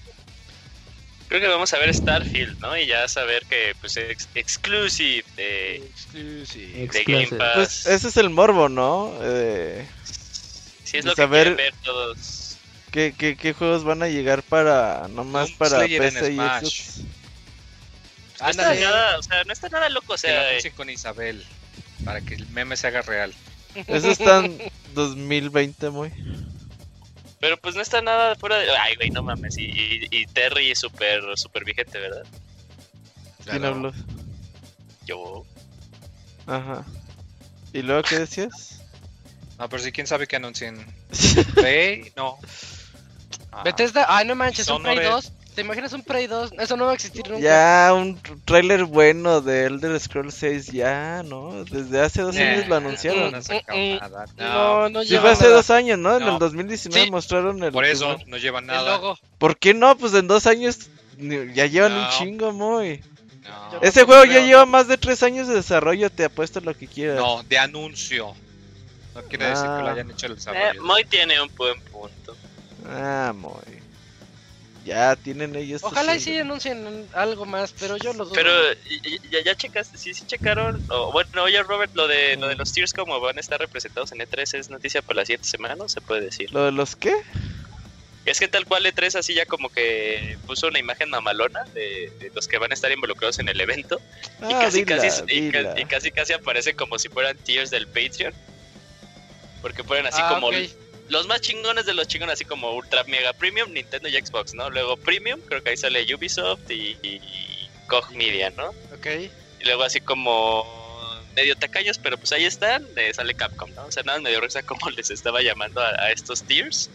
Creo 1.28 1.40
que 1.40 1.48
vamos 1.48 1.72
a 1.72 1.78
ver 1.78 1.92
Starfield, 1.94 2.60
¿no? 2.60 2.76
Y 2.76 2.86
ya 2.86 3.08
saber 3.08 3.46
que, 3.48 3.74
pues, 3.80 3.96
es 3.96 4.28
exclusive 4.34 5.24
de, 5.34 5.76
Exclusive. 5.76 6.72
de 6.74 6.84
Exclusive. 6.84 7.24
Game 7.30 7.38
Pass. 7.38 7.54
Pues 7.54 7.86
ese 7.86 8.08
es 8.08 8.16
el 8.18 8.28
morbo, 8.28 8.68
¿no? 8.68 9.14
Eh, 9.22 9.86
sí, 10.84 10.98
es 10.98 11.06
lo 11.06 11.14
saber- 11.14 11.48
que 11.48 11.54
quieren 11.54 11.56
ver 11.56 11.74
todos. 11.82 12.18
¿Qué, 12.92 13.12
qué, 13.18 13.36
qué 13.36 13.52
juegos 13.52 13.82
van 13.82 14.02
a 14.02 14.08
llegar 14.08 14.42
para 14.44 15.08
nomás 15.08 15.48
Doom 15.48 15.58
para 15.58 15.76
Slayer 15.78 16.00
PC 16.00 16.32
y. 16.32 16.36
Xbox? 16.36 17.00
No 18.40 18.48
está 18.48 18.74
nada, 18.74 19.18
o 19.18 19.22
sea, 19.22 19.44
no 19.44 19.52
está 19.52 19.68
nada 19.68 19.88
loco, 19.88 20.12
o 20.12 20.16
Que 20.16 20.20
sea, 20.22 20.56
eh, 20.58 20.70
con 20.76 20.90
Isabel, 20.90 21.44
para 22.04 22.20
que 22.20 22.34
el 22.34 22.48
meme 22.48 22.76
se 22.76 22.86
haga 22.88 23.02
real. 23.02 23.32
Ese 23.86 24.10
está 24.10 24.44
en 24.44 24.58
2020, 24.94 25.90
muy. 25.90 26.12
pero 27.40 27.56
pues 27.56 27.74
no 27.76 27.80
está 27.82 28.02
nada 28.02 28.34
fuera 28.36 28.58
de... 28.58 28.68
Ay, 28.76 28.96
güey, 28.96 29.10
no 29.10 29.22
mames, 29.22 29.56
y, 29.58 29.64
y, 29.66 30.08
y 30.10 30.26
Terry 30.26 30.70
es 30.72 30.80
súper, 30.80 31.22
súper 31.36 31.64
vigente, 31.64 31.98
¿verdad? 31.98 32.24
¿Quién 33.44 33.58
Claro. 33.60 33.68
habló? 33.68 33.92
Yo... 35.06 35.44
Ajá. 36.46 36.84
¿Y 37.72 37.82
luego 37.82 38.02
qué 38.02 38.18
decías? 38.18 38.80
No, 39.58 39.68
pero 39.68 39.82
sí, 39.82 39.92
quién 39.92 40.06
sabe 40.08 40.26
que 40.26 40.36
anuncien. 40.36 40.84
Prey, 41.54 42.12
no. 42.16 42.38
Ah, 43.52 43.62
Bethesda, 43.64 44.06
ay 44.08 44.26
no 44.26 44.34
manches, 44.34 44.68
un 44.68 44.82
Prey 44.82 44.96
Dishonored. 44.98 45.24
2. 45.24 45.32
¿Te 45.54 45.60
imaginas 45.60 45.92
un 45.92 46.02
Prey 46.02 46.26
2? 46.26 46.52
Eso 46.58 46.76
no 46.78 46.86
va 46.86 46.92
a 46.92 46.94
existir 46.94 47.28
nunca. 47.28 47.42
Ya, 47.42 47.92
un 47.92 48.18
tráiler 48.46 48.84
bueno 48.84 49.42
de 49.42 49.66
Elder 49.66 50.00
Scrolls 50.00 50.32
6, 50.34 50.68
ya, 50.68 51.22
¿no? 51.22 51.62
Desde 51.64 52.00
hace 52.00 52.22
dos 52.22 52.34
Nah, 52.34 52.40
años 52.42 52.68
lo 52.68 52.76
anunciaron. 52.76 53.30
No 53.32 53.38
Mm, 53.38 53.76
mm, 53.76 53.98
nada, 54.00 54.24
No, 54.38 54.44
No, 54.44 54.88
no 54.88 55.02
Sí, 55.02 55.08
lleva 55.10 55.20
fue 55.22 55.30
hace 55.32 55.44
nada. 55.44 55.56
dos 55.56 55.70
años, 55.70 55.98
¿no? 55.98 56.16
En 56.16 56.22
el 56.22 56.38
2019 56.38 57.04
Sí. 57.04 57.10
mostraron 57.10 57.62
el. 57.62 57.70
por 57.72 57.84
eso 57.84 58.16
no 58.26 58.38
llevan 58.38 58.64
nada. 58.64 58.96
logo. 58.96 59.18
¿Por 59.36 59.58
qué 59.58 59.74
no? 59.74 59.98
Pues 59.98 60.14
en 60.14 60.26
dos 60.26 60.46
años 60.46 60.88
ya 61.18 61.66
llevan 61.66 61.92
un 61.92 62.08
chingo, 62.18 62.52
muy. 62.52 63.02
Ese 63.82 64.04
juego 64.04 64.24
ya 64.24 64.40
lleva 64.40 64.64
más 64.64 64.88
de 64.88 64.96
tres 64.96 65.22
años 65.22 65.48
de 65.48 65.54
desarrollo, 65.56 66.08
te 66.08 66.24
apuesto 66.24 66.60
lo 66.60 66.74
que 66.74 66.86
quieras. 66.86 67.16
no, 67.18 67.42
de 67.42 67.58
anuncio. 67.58 68.34
No 69.14 69.20
quiere 69.24 69.48
decir 69.48 69.64
que 69.64 69.82
lo 69.82 69.88
Ah. 69.88 69.92
hayan 69.92 70.10
hecho 70.10 70.24
el 70.24 70.32
Eh, 70.32 70.34
desarrollo. 70.36 70.82
Moy 70.82 71.04
tiene 71.04 71.38
un 71.42 71.54
buen 71.54 71.78
punto. 71.82 72.34
Ah, 72.84 73.32
muy. 73.34 73.82
Ya 74.84 75.14
tienen 75.14 75.54
ellos. 75.54 75.82
Ojalá 75.84 76.16
y 76.16 76.20
sí 76.20 76.36
anuncien 76.38 77.08
algo 77.14 77.44
más, 77.46 77.72
pero 77.78 77.96
yo 77.96 78.12
lo 78.12 78.24
dudo. 78.24 78.34
Pero 78.34 78.52
ya, 79.30 79.40
ya 79.44 79.54
checaste, 79.54 79.96
sí, 79.96 80.12
sí 80.12 80.24
checaron. 80.26 80.82
o 80.88 81.12
bueno, 81.12 81.44
oye 81.44 81.62
Robert, 81.62 81.92
lo 81.94 82.08
de, 82.08 82.36
lo 82.36 82.48
de 82.48 82.56
los 82.56 82.72
tiers 82.72 82.92
como 82.92 83.20
van 83.20 83.36
a 83.36 83.40
estar 83.40 83.60
representados 83.60 84.10
en 84.12 84.20
E3 84.20 84.54
es 84.54 84.70
noticia 84.70 85.00
para 85.02 85.18
la 85.20 85.24
siguiente 85.24 85.48
semana, 85.48 85.76
¿no? 85.76 85.88
Se 85.88 86.00
puede 86.00 86.22
decir. 86.22 86.52
¿Lo 86.52 86.64
de 86.64 86.72
los 86.72 86.96
qué? 86.96 87.14
Es 88.24 88.38
que 88.40 88.48
tal 88.48 88.66
cual 88.66 88.84
E3 88.86 89.16
así 89.16 89.34
ya 89.34 89.46
como 89.46 89.70
que 89.70 90.36
puso 90.46 90.66
una 90.68 90.78
imagen 90.80 91.10
mamalona 91.10 91.60
de, 91.74 92.12
de 92.18 92.30
los 92.34 92.46
que 92.48 92.58
van 92.58 92.70
a 92.72 92.74
estar 92.74 92.90
involucrados 92.90 93.38
en 93.38 93.48
el 93.48 93.60
evento. 93.60 94.00
y, 94.40 94.44
Ah, 94.54 94.58
casi, 94.62 94.84
dila, 94.84 94.96
casi, 94.96 95.22
y, 95.28 95.50
ca- 95.50 95.58
dila. 95.58 95.74
y 95.76 95.84
casi 95.84 96.10
casi 96.10 96.32
aparece 96.32 96.74
como 96.74 96.98
si 96.98 97.08
fueran 97.08 97.36
tiers 97.44 97.70
del 97.70 97.86
Patreon. 97.86 98.32
Porque 99.60 99.84
ponen 99.84 100.06
así 100.06 100.20
Ah, 100.20 100.28
como. 100.28 100.50
Los 101.08 101.26
más 101.26 101.40
chingones 101.40 101.86
de 101.86 101.94
los 101.94 102.06
chingones, 102.08 102.34
así 102.34 102.44
como 102.44 102.72
Ultra 102.72 103.04
Mega 103.04 103.32
Premium, 103.32 103.72
Nintendo 103.72 104.08
y 104.08 104.12
Xbox, 104.12 104.54
¿no? 104.54 104.70
Luego 104.70 104.96
Premium, 104.96 105.40
creo 105.40 105.62
que 105.62 105.70
ahí 105.70 105.76
sale 105.76 106.14
Ubisoft 106.14 106.70
y, 106.70 106.96
y, 107.02 107.20
y 107.22 107.68
Koch 107.86 108.10
Media, 108.10 108.50
¿no? 108.50 108.68
Ok. 108.94 109.06
Y 109.60 109.64
luego 109.64 109.82
así 109.82 110.00
como 110.00 110.66
medio 111.34 111.56
tacaños, 111.56 111.98
pero 111.98 112.16
pues 112.18 112.32
ahí 112.32 112.44
están, 112.44 112.86
eh, 112.96 113.12
sale 113.14 113.34
Capcom, 113.34 113.70
¿no? 113.74 113.86
O 113.86 113.92
sea, 113.92 114.02
nada 114.02 114.20
medio 114.20 114.40
risa 114.40 114.62
como 114.62 114.90
les 114.96 115.10
estaba 115.10 115.42
llamando 115.42 115.80
a, 115.80 115.88
a 115.88 116.12
estos 116.12 116.42
tiers. 116.44 116.90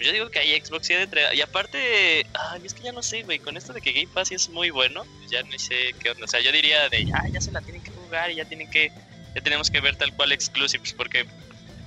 Yo 0.00 0.12
digo 0.12 0.30
que 0.30 0.40
ahí 0.40 0.60
Xbox 0.60 0.90
ha 0.90 1.06
de 1.06 1.36
Y 1.36 1.40
aparte, 1.42 2.26
ay, 2.34 2.62
es 2.64 2.74
que 2.74 2.82
ya 2.82 2.92
no 2.92 3.02
sé, 3.02 3.22
güey, 3.22 3.38
con 3.38 3.56
esto 3.56 3.72
de 3.72 3.80
que 3.80 3.92
Game 3.92 4.08
Pass 4.12 4.32
es 4.32 4.48
muy 4.48 4.70
bueno, 4.70 5.04
ya 5.30 5.42
no 5.44 5.56
sé 5.58 5.94
qué 6.00 6.10
onda. 6.10 6.24
O 6.24 6.28
sea, 6.28 6.40
yo 6.40 6.50
diría 6.50 6.88
de, 6.88 7.06
ah, 7.14 7.28
ya 7.28 7.40
se 7.40 7.52
la 7.52 7.60
tienen 7.60 7.82
que 7.82 7.92
jugar 7.92 8.30
y 8.30 8.36
ya 8.36 8.44
tienen 8.44 8.68
que, 8.68 8.90
ya 9.34 9.40
tenemos 9.42 9.70
que 9.70 9.80
ver 9.80 9.94
tal 9.94 10.12
cual 10.14 10.32
exclusives, 10.32 10.92
porque 10.92 11.24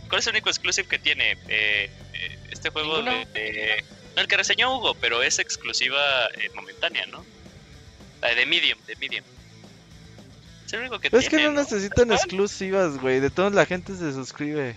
¿cuál 0.09 0.19
es 0.19 0.27
el 0.27 0.33
único 0.33 0.49
exclusive 0.49 0.87
que 0.87 0.99
tiene 0.99 1.31
eh, 1.47 1.89
eh, 2.13 2.39
este 2.51 2.69
juego 2.69 3.01
de, 3.01 3.25
de- 3.33 3.83
No, 4.15 4.21
el 4.21 4.27
que 4.27 4.37
reseñó 4.37 4.75
Hugo, 4.75 4.95
pero 4.95 5.23
es 5.23 5.39
exclusiva 5.39 6.27
eh, 6.37 6.49
momentánea, 6.53 7.05
¿no? 7.07 7.25
La 8.21 8.33
de 8.33 8.45
Medium, 8.45 8.79
de 8.85 8.95
Medium. 8.95 9.25
Es 10.65 10.73
el 10.73 10.79
único 10.81 10.99
que 10.99 11.11
Pero 11.11 11.21
es 11.21 11.29
que 11.29 11.37
no 11.37 11.51
necesitan 11.51 12.11
exclusivas, 12.11 12.97
güey. 12.97 13.19
De 13.19 13.29
todos 13.29 13.53
la 13.53 13.65
gente 13.65 13.95
se 13.95 14.13
suscribe. 14.13 14.75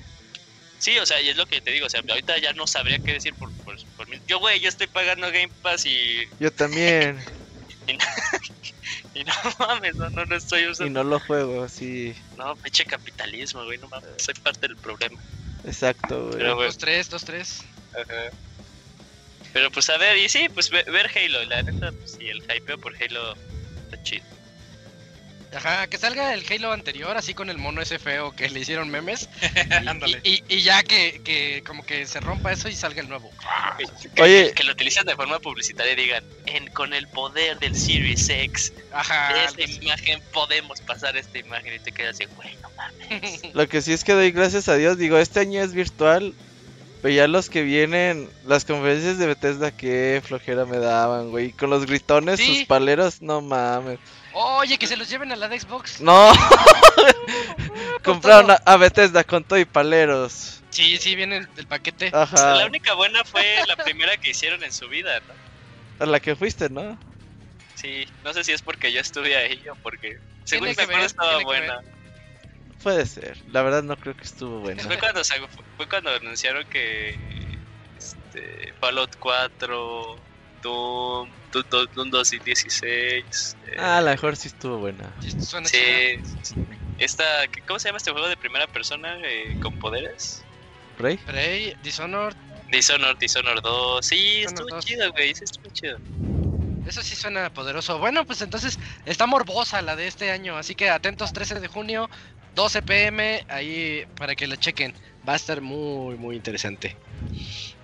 Sí, 0.78 0.96
o 0.98 1.06
sea, 1.06 1.20
y 1.20 1.28
es 1.28 1.36
lo 1.36 1.46
que 1.46 1.60
te 1.60 1.72
digo, 1.72 1.86
o 1.86 1.90
sea, 1.90 2.00
ahorita 2.08 2.38
ya 2.38 2.52
no 2.52 2.66
sabría 2.66 2.98
qué 3.00 3.12
decir 3.12 3.34
por, 3.34 3.50
por, 3.64 3.76
por 3.96 4.08
mí. 4.08 4.16
Yo, 4.28 4.38
güey, 4.38 4.60
yo 4.60 4.68
estoy 4.68 4.86
pagando 4.86 5.26
Game 5.28 5.50
Pass 5.60 5.86
y, 5.86 6.24
Yo 6.38 6.52
también. 6.52 7.18
y 7.86 7.96
no 9.58 9.66
mames, 9.66 9.96
no, 9.96 10.10
no, 10.10 10.24
no 10.26 10.36
estoy 10.36 10.62
y 10.62 10.66
usando. 10.68 11.02
no 11.04 11.10
lo 11.10 11.20
juego, 11.20 11.62
así. 11.62 12.14
No, 12.36 12.56
pinche 12.56 12.84
capitalismo, 12.86 13.64
güey, 13.64 13.78
no 13.78 13.88
mames, 13.88 14.22
soy 14.22 14.34
parte 14.34 14.68
del 14.68 14.76
problema. 14.76 15.20
Exacto, 15.64 16.26
güey. 16.26 16.38
Pero, 16.38 16.54
güey, 16.54 16.66
Dos, 16.68 16.78
tres, 16.78 17.08
dos, 17.10 17.24
tres. 17.24 17.64
Ajá. 17.94 18.30
Pero 19.52 19.70
pues 19.70 19.88
a 19.90 19.96
ver, 19.98 20.16
y 20.18 20.28
sí, 20.28 20.48
pues 20.50 20.70
ve- 20.70 20.84
ver 20.88 21.10
Halo, 21.14 21.44
la 21.44 21.62
neta, 21.62 21.90
pues 21.92 22.12
sí, 22.18 22.28
el 22.28 22.42
hypeo 22.42 22.78
por 22.78 22.94
Halo 23.02 23.34
está 23.84 24.02
chido. 24.02 24.24
Ajá, 25.54 25.86
que 25.86 25.96
salga 25.98 26.34
el 26.34 26.44
Halo 26.50 26.72
anterior, 26.72 27.16
así 27.16 27.32
con 27.34 27.48
el 27.50 27.56
mono 27.58 27.80
ese 27.80 27.98
feo 27.98 28.32
que 28.36 28.48
le 28.50 28.60
hicieron 28.60 28.90
memes. 28.90 29.28
y, 29.82 29.86
Ándale. 29.88 30.20
y- 30.22 30.42
y 30.48 30.60
ya 30.60 30.82
que, 30.82 31.20
que 31.24 31.62
como 31.66 31.84
que 31.86 32.06
se 32.06 32.20
rompa 32.20 32.52
eso 32.52 32.68
y 32.68 32.74
salga 32.74 33.00
el 33.00 33.08
nuevo. 33.08 33.30
Que, 34.14 34.22
Oye. 34.22 34.52
que 34.54 34.64
lo 34.64 34.72
utilizan 34.72 35.06
de 35.06 35.16
forma 35.16 35.38
publicitaria 35.38 35.92
y 35.94 35.96
digan, 35.96 36.24
en, 36.46 36.66
con 36.68 36.92
el 36.92 37.08
poder 37.08 37.58
del 37.58 37.74
Series 37.76 38.28
X, 38.28 38.72
Ajá. 38.92 39.32
de 39.34 39.44
esta 39.64 39.84
imagen 39.84 40.22
podemos 40.32 40.80
pasar 40.82 41.16
esta 41.16 41.38
imagen 41.38 41.74
y 41.74 41.78
te 41.78 41.92
quedas 41.92 42.16
así, 42.16 42.24
güey, 42.36 42.54
no 42.62 42.70
mames. 42.76 43.42
Lo 43.54 43.66
que 43.68 43.80
sí 43.82 43.92
es 43.92 44.04
que 44.04 44.12
doy 44.12 44.30
gracias 44.32 44.68
a 44.68 44.74
Dios. 44.76 44.98
Digo, 44.98 45.18
este 45.18 45.40
año 45.40 45.62
es 45.62 45.72
virtual. 45.72 46.34
Pero 47.00 47.14
ya 47.14 47.28
los 47.28 47.48
que 47.48 47.62
vienen, 47.62 48.28
las 48.44 48.64
conferencias 48.64 49.18
de 49.18 49.28
Bethesda, 49.28 49.70
qué 49.70 50.20
flojera 50.24 50.64
me 50.64 50.78
daban, 50.78 51.30
güey. 51.30 51.52
Con 51.52 51.70
los 51.70 51.86
gritones, 51.86 52.40
Sí. 52.40 52.56
sus 52.58 52.64
paleros, 52.66 53.22
no 53.22 53.40
mames. 53.40 54.00
Oye, 54.40 54.78
que 54.78 54.86
se 54.86 54.96
los 54.96 55.08
lleven 55.08 55.32
a 55.32 55.36
la 55.36 55.48
de 55.48 55.58
Xbox. 55.58 56.00
No, 56.00 56.32
compraron 58.04 58.52
a, 58.52 58.54
a 58.64 58.76
Bethesda 58.76 59.24
con 59.24 59.42
todo 59.42 59.58
y 59.58 59.64
paleros. 59.64 60.62
Sí, 60.70 60.96
sí, 60.96 61.16
viene 61.16 61.38
el, 61.38 61.48
el 61.56 61.66
paquete. 61.66 62.12
La 62.12 62.64
única 62.64 62.94
buena 62.94 63.24
fue 63.24 63.56
la 63.66 63.74
primera 63.74 64.16
que 64.16 64.30
hicieron 64.30 64.62
en 64.62 64.72
su 64.72 64.88
vida, 64.88 65.18
¿no? 65.26 66.04
A 66.04 66.06
la 66.06 66.20
que 66.20 66.36
fuiste, 66.36 66.70
¿no? 66.70 66.96
Sí, 67.74 68.06
no 68.22 68.32
sé 68.32 68.44
si 68.44 68.52
es 68.52 68.62
porque 68.62 68.92
yo 68.92 69.00
estuve 69.00 69.36
ahí 69.36 69.60
o 69.68 69.74
porque... 69.74 70.20
Según 70.44 70.68
me 70.68 70.76
que 70.76 70.82
acuerdo 70.82 71.00
ver, 71.00 71.06
estaba 71.06 71.42
buena. 71.42 71.80
Puede 72.80 73.06
ser. 73.06 73.38
La 73.50 73.62
verdad 73.62 73.82
no 73.82 73.96
creo 73.96 74.16
que 74.16 74.22
estuvo 74.22 74.60
buena. 74.60 74.84
Fue 74.84 74.98
cuando, 74.98 75.22
fue 75.76 75.88
cuando 75.88 76.10
anunciaron 76.14 76.64
que 76.68 77.18
este, 77.98 78.72
Fallout 78.80 79.16
4, 79.18 80.16
Doom, 80.62 81.30
Doom, 81.52 81.64
Doom, 81.70 81.86
Doom 81.94 82.10
2016. 82.10 83.56
eh, 83.66 83.76
Ah, 83.78 83.98
a 83.98 84.00
lo 84.00 84.10
mejor 84.10 84.36
sí 84.36 84.48
estuvo 84.48 84.78
buena. 84.78 85.14
Sí, 85.20 85.30
suena 85.40 85.68
sí, 85.68 85.76
chido. 86.42 86.66
esta, 86.98 87.24
¿cómo 87.66 87.78
se 87.78 87.88
llama 87.88 87.98
este 87.98 88.10
juego 88.12 88.28
de 88.28 88.36
primera 88.36 88.66
persona 88.66 89.16
eh, 89.24 89.56
con 89.60 89.78
poderes? 89.78 90.44
¿Rey? 90.98 91.16
Prey, 91.18 91.74
Dishonored, 91.82 92.36
Dishonored, 92.70 93.16
Dishonored 93.18 93.62
2. 93.62 94.04
Sí, 94.06 94.16
Dishonored 94.16 94.48
estuvo 94.48 94.68
2. 94.76 94.84
chido, 94.84 95.12
güey. 95.12 95.34
Sí, 95.34 95.44
estuvo 95.44 95.70
chido. 95.72 95.98
eso 96.86 97.02
sí 97.02 97.14
suena 97.14 97.50
poderoso. 97.50 97.98
Bueno, 97.98 98.24
pues 98.24 98.42
entonces 98.42 98.78
está 99.04 99.26
morbosa 99.26 99.80
la 99.82 99.94
de 99.94 100.06
este 100.08 100.30
año, 100.30 100.56
así 100.56 100.74
que 100.74 100.90
atentos 100.90 101.32
13 101.32 101.60
de 101.60 101.68
junio, 101.68 102.08
12 102.54 102.82
pm, 102.82 103.44
ahí 103.48 104.04
para 104.16 104.34
que 104.34 104.46
la 104.48 104.56
chequen. 104.56 104.92
Va 105.28 105.34
a 105.34 105.36
estar 105.36 105.60
muy, 105.60 106.16
muy 106.16 106.34
interesante. 106.34 106.96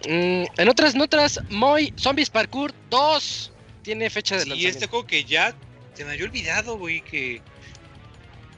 Mm, 0.09 0.45
en 0.57 0.69
otras 0.69 0.95
notas, 0.95 1.41
Moy 1.49 1.93
Zombies 1.99 2.31
Parkour 2.31 2.73
2 2.91 3.53
tiene 3.83 4.11
fecha 4.11 4.37
de 4.37 4.43
Sí, 4.43 4.49
lanzamiento. 4.51 4.79
este 4.79 4.87
juego 4.89 5.07
que 5.07 5.25
ya 5.25 5.55
se 5.95 6.05
me 6.05 6.13
había 6.13 6.25
olvidado, 6.25 6.79
güey, 6.79 7.01
que... 7.03 7.41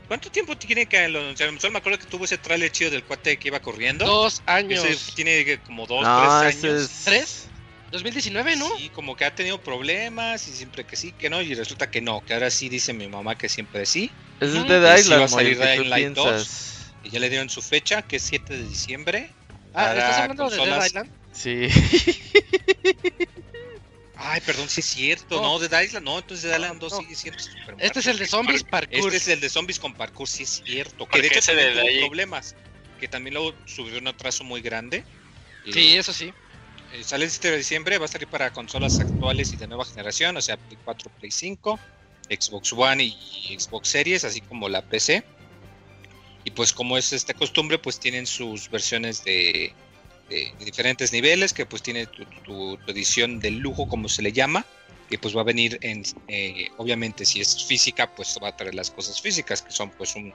¿Cuánto 0.09 0.31
tiempo 0.31 0.57
tiene 0.57 0.87
que 0.87 1.09
lo 1.09 1.19
anunciaron? 1.21 1.59
Solo 1.61 1.73
me 1.73 1.79
acuerdo 1.79 1.99
que 1.99 2.07
tuvo 2.07 2.25
ese 2.27 2.39
trailer 2.39 2.71
chido 2.71 2.91
del 2.93 3.03
cuate 3.03 3.37
que 3.39 3.49
iba 3.49 3.59
corriendo. 3.61 4.07
Dos 4.07 4.41
años. 4.47 4.85
Ese 4.85 5.13
tiene 5.13 5.59
como 5.67 5.85
dos, 5.87 6.03
No, 6.05 6.41
tres 6.41 6.63
años. 6.65 6.83
es... 6.83 7.05
¿Tres? 7.05 7.49
2019, 7.91 8.57
¿no? 8.57 8.69
Sí, 8.77 8.89
como 8.91 9.17
que 9.17 9.25
ha 9.25 9.35
tenido 9.35 9.61
problemas 9.61 10.47
y 10.49 10.53
siempre 10.53 10.85
que 10.85 10.97
sí, 10.97 11.13
que 11.13 11.31
no, 11.31 11.41
y 11.43 11.55
resulta 11.55 11.91
que 11.91 12.01
no, 12.01 12.21
que 12.25 12.35
ahora 12.35 12.51
sí 12.51 12.69
dice 12.69 12.93
mi 12.93 13.09
mamá 13.09 13.37
que 13.37 13.49
siempre 13.49 13.87
sí. 13.87 14.11
Es 14.41 14.51
el 14.51 14.59
Ujú. 14.59 14.69
Dead 14.69 14.99
Y 14.99 15.03
sí 15.03 15.11
va 15.11 15.17
a 15.17 15.25
Island, 15.25 15.29
salir 15.31 15.59
Dying 15.59 15.91
Light 15.91 16.09
2. 16.15 16.25
piensas. 16.27 16.93
Y 17.05 17.11
ya 17.11 17.19
le 17.21 17.29
dieron 17.31 17.49
su 17.49 17.63
fecha, 17.63 18.03
que 18.03 18.17
es 18.17 18.23
7 18.23 18.57
de 18.57 18.65
diciembre. 18.69 19.31
Ah, 19.75 19.95
¿estás 19.95 20.19
hablando 20.19 20.51
de 20.51 20.57
Dead. 20.57 20.87
Island? 20.87 21.11
Sí. 21.37 21.69
Ay, 24.19 24.41
perdón, 24.41 24.69
sí 24.69 24.81
es 24.81 24.87
cierto. 24.87 25.37
No. 25.37 25.43
No, 25.43 25.59
Dead 25.59 25.83
Island, 25.83 26.05
no, 26.07 26.19
entonces 26.19 26.45
Dead 26.49 26.59
No, 26.59 26.65
Island 26.65 26.81
2 26.81 26.93
no. 26.93 26.99
sigue 27.01 27.15
siendo 27.15 27.39
super 27.39 27.75
Este 27.79 27.99
es 28.01 28.07
el 28.07 28.19
de 28.19 28.27
Zombies 28.27 28.65
Parkour. 28.65 28.97
Este 28.99 29.17
es 29.17 29.29
el 29.29 29.41
de 29.41 29.49
zombies 29.51 29.79
con 29.79 29.95
parkour, 29.95 30.27
sí 30.27 30.45
es 30.45 30.63
cierto. 30.65 31.07
Que 31.07 31.21
de 31.21 31.29
hecho 31.29 31.41
también 31.41 31.69
de 31.75 31.81
tuvo 31.81 31.89
ahí- 31.89 32.01
problemas. 32.01 32.57
Que 32.99 33.09
también 33.09 33.35
luego 33.35 33.55
subió 33.67 33.99
un 33.99 34.09
atraso 34.09 34.43
muy 34.43 34.63
grande. 34.63 35.05
Y, 35.67 35.73
Sí, 35.73 35.97
eso 35.97 36.15
sí. 36.15 36.33
eh, 36.95 37.05
sale 37.05 37.27
el 37.27 37.31
7 37.31 37.51
de 37.51 37.59
diciembre, 37.59 37.99
va 37.99 38.07
a 38.07 38.09
salir 38.09 38.27
para 38.29 38.51
consolas 38.53 38.99
actuales 39.01 39.53
y 39.53 39.57
de 39.59 39.67
nueva 39.67 39.85
generación, 39.85 40.35
o 40.39 40.41
sea, 40.41 40.57
Play 40.57 40.79
4, 40.83 41.11
Play 41.19 41.31
5, 41.31 41.79
Xbox 42.31 42.73
One 42.73 43.05
y 43.05 43.57
Xbox 43.59 43.89
Series, 43.89 44.25
así 44.25 44.41
como 44.41 44.69
la 44.71 44.81
PC. 44.83 45.23
Y 46.45 46.53
pues 46.53 46.73
como 46.73 46.97
es 46.97 47.13
esta 47.13 47.35
costumbre, 47.35 47.77
pues 47.79 48.01
tienen 48.01 48.27
sus 48.27 48.71
versiones 48.71 49.23
de, 49.25 49.75
de- 50.29 50.53
de 50.59 50.65
diferentes 50.65 51.13
niveles, 51.13 51.53
que 51.53 51.67
pues 51.67 51.83
tiene 51.83 52.07
tu, 52.07 52.25
tu- 52.45 52.77
tu 52.79 52.91
edición 52.93 53.39
de 53.41 53.51
lujo, 53.51 53.87
como 53.89 54.09
se 54.09 54.23
le 54.23 54.33
llama. 54.33 54.65
Y 55.09 55.19
pues 55.19 55.37
va 55.37 55.43
a 55.43 55.45
venir 55.45 55.79
en, 55.83 56.03
eh, 56.27 56.69
obviamente 56.79 57.25
si 57.25 57.41
es 57.41 57.65
física, 57.65 58.13
pues 58.15 58.37
va 58.43 58.49
a 58.49 58.57
traer 58.57 58.75
las 58.75 58.91
cosas 58.91 59.21
físicas, 59.21 59.63
que 59.63 59.71
son 59.71 59.91
pues 59.91 60.17
un, 60.17 60.35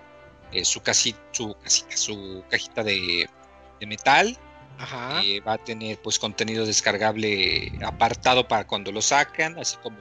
eh, 0.54 0.64
su, 0.64 0.80
casi, 0.82 1.14
su 1.32 1.54
casita, 1.62 1.98
su 1.98 2.44
cajita 2.50 2.82
de, 2.84 3.28
de 3.82 3.86
metal, 3.86 4.38
Ajá. 4.78 5.22
eh, 5.26 5.42
va 5.42 5.54
a 5.54 5.58
tener 5.58 5.98
pues 6.02 6.18
contenido 6.18 6.66
descargable 6.66 7.74
apartado 7.84 8.48
para 8.48 8.66
cuando 8.66 8.94
lo 8.94 9.02
sacan, 9.02 9.60
así 9.60 9.76
como 9.84 9.98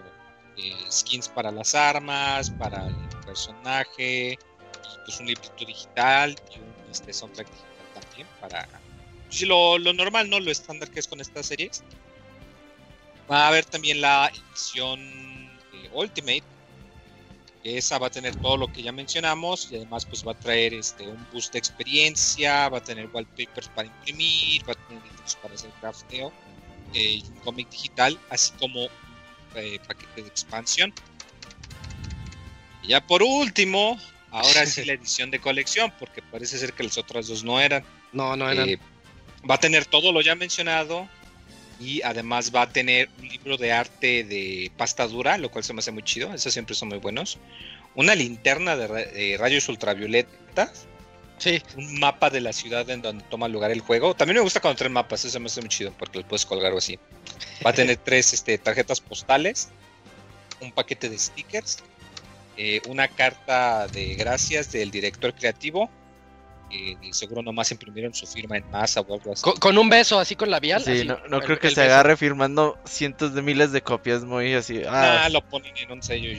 eh, 0.57 0.73
skins 0.89 1.29
para 1.29 1.51
las 1.51 1.75
armas, 1.75 2.51
para 2.51 2.87
el 2.87 2.95
personaje, 3.27 4.39
pues 5.05 5.19
un 5.19 5.27
librito 5.27 5.65
digital 5.65 6.37
y 6.55 6.61
un 6.61 6.91
este, 6.93 7.13
soundtrack 7.13 7.49
digital 7.51 8.03
también 8.05 8.29
para 8.41 8.69
lo, 9.43 9.79
lo 9.79 9.93
normal, 9.93 10.29
¿no? 10.29 10.41
Lo 10.41 10.51
estándar 10.51 10.91
que 10.91 11.01
es 11.01 11.09
con 11.09 11.21
estas 11.21 11.47
series. 11.47 11.83
Va 13.31 13.45
a 13.45 13.49
haber 13.49 13.65
también 13.65 14.01
la 14.01 14.31
edición 14.35 15.01
eh, 15.01 15.91
Ultimate, 15.93 16.43
que 17.63 17.79
esa 17.79 17.99
va 17.99 18.09
a 18.09 18.11
tener 18.11 18.35
todo 18.37 18.57
lo 18.57 18.73
que 18.73 18.83
ya 18.83 18.93
mencionamos 18.93 19.69
y 19.71 19.77
además 19.77 20.07
pues 20.07 20.27
va 20.27 20.33
a 20.33 20.39
traer 20.39 20.75
este 20.75 21.07
un 21.07 21.27
boost 21.33 21.53
de 21.53 21.59
experiencia, 21.59 22.69
va 22.69 22.79
a 22.79 22.83
tener 22.83 23.09
wallpapers 23.13 23.69
para 23.69 23.87
imprimir, 23.87 24.69
va 24.69 24.73
a 24.73 24.87
tener 24.89 25.03
libros 25.05 25.37
para 25.37 25.55
hacer 25.55 25.71
crafteo 25.81 26.33
eh, 26.95 27.21
y 27.23 27.25
un 27.29 27.37
cómic 27.41 27.69
digital, 27.71 28.19
así 28.31 28.53
como 28.59 28.89
eh, 29.55 29.79
paquete 29.87 30.23
de 30.23 30.29
expansión. 30.29 30.93
Y 32.83 32.89
ya 32.89 33.07
por 33.07 33.23
último, 33.23 33.99
ahora 34.31 34.67
sí 34.67 34.85
la 34.87 34.95
edición 34.95 35.31
de 35.31 35.41
colección, 35.41 35.93
porque 35.99 36.23
parece 36.23 36.59
ser 36.59 36.73
que 36.73 36.83
las 36.83 36.99
otras 36.99 37.29
dos 37.29 37.45
no 37.45 37.61
eran. 37.61 37.85
No, 38.13 38.37
no 38.37 38.51
eran. 38.51 38.69
Eh, 38.69 38.79
va 39.49 39.55
a 39.57 39.59
tener 39.61 39.85
todo 39.87 40.13
lo 40.13 40.21
ya 40.21 40.35
mencionado 40.35 41.09
y 41.79 42.03
además 42.03 42.53
va 42.55 42.63
a 42.63 42.69
tener 42.71 43.09
un 43.19 43.29
libro 43.29 43.57
de 43.57 43.73
arte 43.73 44.25
de 44.25 44.71
pasta 44.77 45.07
dura, 45.07 45.39
lo 45.39 45.51
cual 45.51 45.65
se 45.65 45.73
me 45.73 45.79
hace 45.79 45.91
muy 45.93 46.03
chido, 46.03 46.33
esos 46.35 46.53
siempre 46.53 46.75
son 46.75 46.89
muy 46.89 46.99
buenos. 46.99 47.39
Una 47.95 48.15
linterna 48.15 48.77
de, 48.77 48.87
ra- 48.87 49.05
de 49.07 49.37
rayos 49.39 49.69
ultravioleta, 49.69 50.73
Sí. 51.39 51.63
un 51.77 51.99
mapa 51.99 52.29
de 52.29 52.43
la 52.43 52.53
ciudad 52.53 52.89
en 52.91 53.01
donde 53.01 53.25
toma 53.31 53.49
lugar 53.49 53.71
el 53.71 53.81
juego. 53.81 54.15
También 54.15 54.37
me 54.37 54.43
gusta 54.43 54.61
cuando 54.61 54.77
traen 54.77 54.93
mapas, 54.93 55.25
eso 55.25 55.41
me 55.41 55.47
hace 55.47 55.63
muy 55.63 55.71
chido 55.71 55.91
porque 55.99 56.19
los 56.19 56.27
puedes 56.27 56.45
colgar 56.45 56.73
o 56.75 56.79
así. 56.79 56.99
Va 57.65 57.71
a 57.71 57.73
tener 57.73 57.97
tres 58.05 58.35
este, 58.35 58.59
tarjetas 58.59 59.01
postales, 59.01 59.71
un 60.61 60.71
paquete 60.71 61.09
de 61.09 61.19
stickers, 61.19 61.79
eh, 62.59 62.83
una 62.89 63.09
carta 63.09 63.89
de 63.89 64.17
gracias 64.17 64.71
del 64.71 64.91
director 64.91 65.33
creativo. 65.35 65.91
Eh, 66.71 66.97
seguro 67.13 67.43
nomás 67.43 67.71
imprimieron 67.73 68.15
su 68.15 68.27
firma 68.27 68.57
en 68.57 68.71
masa 68.71 69.01
o 69.01 69.15
algo 69.15 69.33
así. 69.33 69.43
Con, 69.43 69.57
con 69.57 69.77
un 69.79 69.89
beso 69.89 70.19
así 70.19 70.37
con 70.37 70.51
labial. 70.51 70.83
Sí, 70.83 70.93
así, 70.93 71.05
no, 71.07 71.19
no 71.29 71.39
el- 71.39 71.45
creo 71.45 71.59
que 71.59 71.71
se 71.71 71.81
beso. 71.81 71.93
agarre 71.93 72.17
firmando 72.17 72.79
cientos 72.85 73.35
de 73.35 73.43
miles 73.43 73.73
de 73.73 73.83
copias 73.83 74.25
muy 74.25 74.55
así. 74.55 74.83
Ah, 74.87 75.23
Ah, 75.25 75.29
lo 75.29 75.41
ponen 75.43 75.77
en 75.77 75.91
un 75.93 76.03
sello 76.03 76.31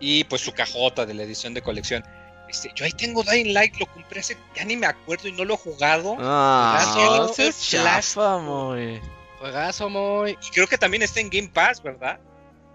y 0.00 0.24
pues 0.24 0.42
su 0.42 0.52
cajota 0.52 1.06
de 1.06 1.14
la 1.14 1.22
edición 1.22 1.54
de 1.54 1.62
colección. 1.62 2.02
Este, 2.48 2.70
yo 2.74 2.84
ahí 2.84 2.90
tengo 2.92 3.22
Dying 3.22 3.54
Light, 3.54 3.76
lo 3.78 3.86
compré 3.86 4.20
hace, 4.20 4.36
ya 4.54 4.64
ni 4.64 4.76
me 4.76 4.86
acuerdo 4.86 5.28
y 5.28 5.32
no 5.32 5.44
lo 5.44 5.54
he 5.54 5.56
jugado. 5.56 6.16
ah, 6.18 7.28
eso 7.32 7.42
es 7.42 7.70
chafa, 7.70 8.38
muy. 8.38 9.00
Juegazo 9.38 9.88
muy. 9.88 10.32
Y 10.32 10.50
creo 10.52 10.66
que 10.66 10.76
también 10.76 11.02
está 11.02 11.20
en 11.20 11.30
Game 11.30 11.48
Pass, 11.48 11.82
¿verdad? 11.82 12.18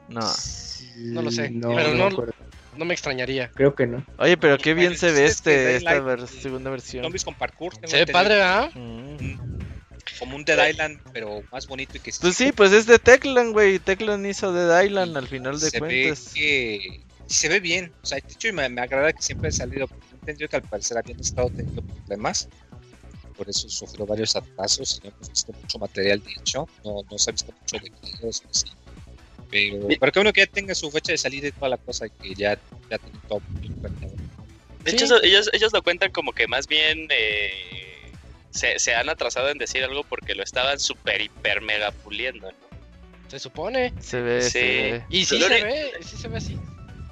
No. 0.07 0.21
No 0.97 1.21
lo 1.21 1.31
sé, 1.31 1.49
No, 1.51 1.75
pero 1.75 1.93
no, 1.93 2.09
no- 2.78 2.86
me. 2.86 2.88
No 2.88 2.93
extrañaría. 2.93 3.51
Creo 3.51 3.75
que 3.75 3.88
no. 3.88 4.05
Oye, 4.17 4.38
pero 4.38 4.57
qué 4.57 4.73
bien 4.73 4.97
se 4.97 5.11
ve 5.11 5.25
este, 5.25 5.80
Dying 5.80 5.89
esta 5.89 6.28
segunda 6.28 6.69
versión. 6.69 7.03
Zombies 7.03 7.23
con 7.23 7.36
parkour. 7.36 7.73
Se 7.86 8.05
ve 8.05 8.11
padre, 8.11 8.36
¿verdad? 8.36 8.71
Mm. 8.73 9.38
como 10.19 10.36
un 10.36 10.45
Dead 10.45 10.69
Island, 10.69 10.99
pero 11.13 11.43
más 11.51 11.67
bonito 11.67 11.97
y 11.97 11.99
que 11.99 12.11
Pues 12.19 12.36
sí, 12.36 12.51
pues 12.51 12.71
es 12.71 12.86
de 12.88 12.97
Techland, 12.97 13.51
güey. 13.53 13.80
Techland 13.80 14.25
hizo 14.25 14.51
Dead 14.53 14.84
Island 14.84 15.15
al 15.17 15.28
final 15.28 15.59
de 15.59 15.69
se 15.69 15.80
cuentas. 15.80 16.32
Ve 16.34 16.39
que 16.39 17.01
se 17.28 17.49
ve 17.49 17.59
bien. 17.59 17.91
O 18.01 18.05
sea, 18.05 18.19
de 18.19 18.34
hecho, 18.34 18.53
me, 18.53 18.67
me 18.69 18.82
agrada 18.82 19.13
que 19.13 19.21
siempre 19.21 19.49
ha 19.49 19.51
salido. 19.51 19.88
Entendió 20.21 20.47
que 20.49 20.55
al 20.55 20.63
parecer 20.63 20.97
habían 20.97 21.19
estado 21.19 21.49
teniendo 21.49 21.82
problemas. 21.82 22.47
Por 23.36 23.49
eso 23.49 23.69
sufrió 23.69 24.05
varios 24.05 24.36
atrasos. 24.36 24.99
Y 25.01 25.07
no 25.07 25.13
hemos 25.13 25.30
visto 25.30 25.53
mucho 25.53 25.78
material, 25.80 26.23
de 26.23 26.32
hecho. 26.32 26.67
No, 26.84 27.01
no 27.09 27.17
se 27.17 27.30
ha 27.30 27.34
visto 27.34 27.51
mucho 27.51 27.78
de 27.84 27.91
videos. 28.01 28.43
Así. 28.49 28.65
Pero, 29.49 29.87
pero 29.99 30.11
que 30.11 30.19
uno 30.19 30.33
que 30.33 30.41
ya 30.41 30.47
tenga 30.47 30.75
su 30.75 30.91
fecha 30.91 31.11
de 31.13 31.17
salida 31.17 31.47
y 31.47 31.51
toda 31.51 31.69
la 31.69 31.77
cosa, 31.77 32.07
y 32.07 32.09
que 32.09 32.35
ya, 32.35 32.59
ya 32.89 32.97
tiene 32.97 33.19
todo 33.27 33.39
planeado. 33.81 34.15
De 34.83 34.91
hecho, 34.91 35.21
ellos, 35.23 35.49
ellos 35.53 35.73
lo 35.73 35.81
cuentan 35.81 36.11
como 36.11 36.31
que 36.31 36.47
más 36.47 36.67
bien 36.67 37.07
eh, 37.09 38.11
se, 38.51 38.79
se 38.79 38.95
han 38.95 39.09
atrasado 39.09 39.49
en 39.49 39.57
decir 39.57 39.83
algo 39.83 40.03
porque 40.03 40.33
lo 40.35 40.43
estaban 40.43 40.79
super, 40.79 41.21
hiper, 41.21 41.61
mega 41.61 41.91
puliendo, 41.91 42.51
¿no? 42.51 42.57
Se 43.27 43.39
supone. 43.39 43.93
Se 43.99 44.21
ve, 44.21 44.41
Sí. 44.41 44.49
se 44.51 44.59
ve. 44.61 45.03
Y 45.09 45.25
sí 45.25 45.37
Lo 45.39 45.47
se 45.47 45.63
ve, 45.63 45.91
sí 46.01 46.17
se 46.17 46.27
ve 46.29 46.37
así. 46.37 46.57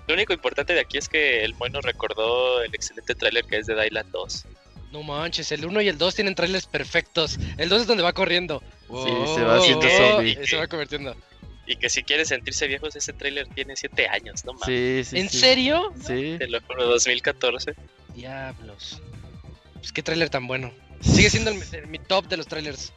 Lo 0.08 0.14
único 0.14 0.34
importante 0.34 0.74
de 0.74 0.80
aquí 0.80 0.98
es 0.98 1.10
que 1.10 1.44
el 1.44 1.54
bueno 1.54 1.82
recordó 1.82 2.62
el 2.62 2.74
excelente 2.74 3.16
tráiler 3.16 3.44
que 3.46 3.58
es 3.58 3.66
de 3.66 3.86
Island 3.86 4.12
2. 4.12 4.46
No 4.92 5.04
manches, 5.04 5.52
el 5.52 5.66
1 5.66 5.82
y 5.82 5.90
el 5.90 5.98
2 5.98 6.16
tienen 6.16 6.36
trailers 6.36 6.68
perfectos. 6.68 7.38
El 7.58 7.68
2 7.68 7.82
es 7.82 7.88
donde 7.88 8.04
va 8.04 8.14
corriendo. 8.14 8.64
se 8.88 9.44
va 9.44 9.58
haciendo 9.58 9.86
zombie. 9.90 10.38
Se 10.48 10.56
va 10.56 10.68
convirtiendo. 10.68 11.16
Y 11.68 11.78
que 11.78 11.90
si 11.90 12.04
quieren 12.04 12.26
sentirse 12.26 12.68
viejos, 12.68 12.96
ese 12.96 13.12
tráiler 13.14 13.48
tiene 13.48 13.76
7 13.76 14.08
años, 14.08 14.46
no 14.46 14.54
mames. 14.54 14.66
Sí, 14.66 15.04
sí. 15.16 15.20
¿En 15.20 15.30
sí. 15.30 15.40
serio? 15.40 15.94
Sí. 16.06 16.36
Te 16.38 16.48
lo 16.48 16.62
juro, 16.62 16.86
2014. 16.88 17.74
Diablos. 18.16 19.02
Pues 19.76 19.92
qué 19.92 20.04
trailer 20.04 20.30
tan 20.30 20.48
bueno. 20.48 20.72
Sigue 21.02 21.30
siendo 21.30 21.52
el- 21.52 21.62
el- 21.74 21.88
mi 21.88 22.00
top 22.00 22.28
de 22.28 22.38
los 22.38 22.48
trailers. 22.48 22.94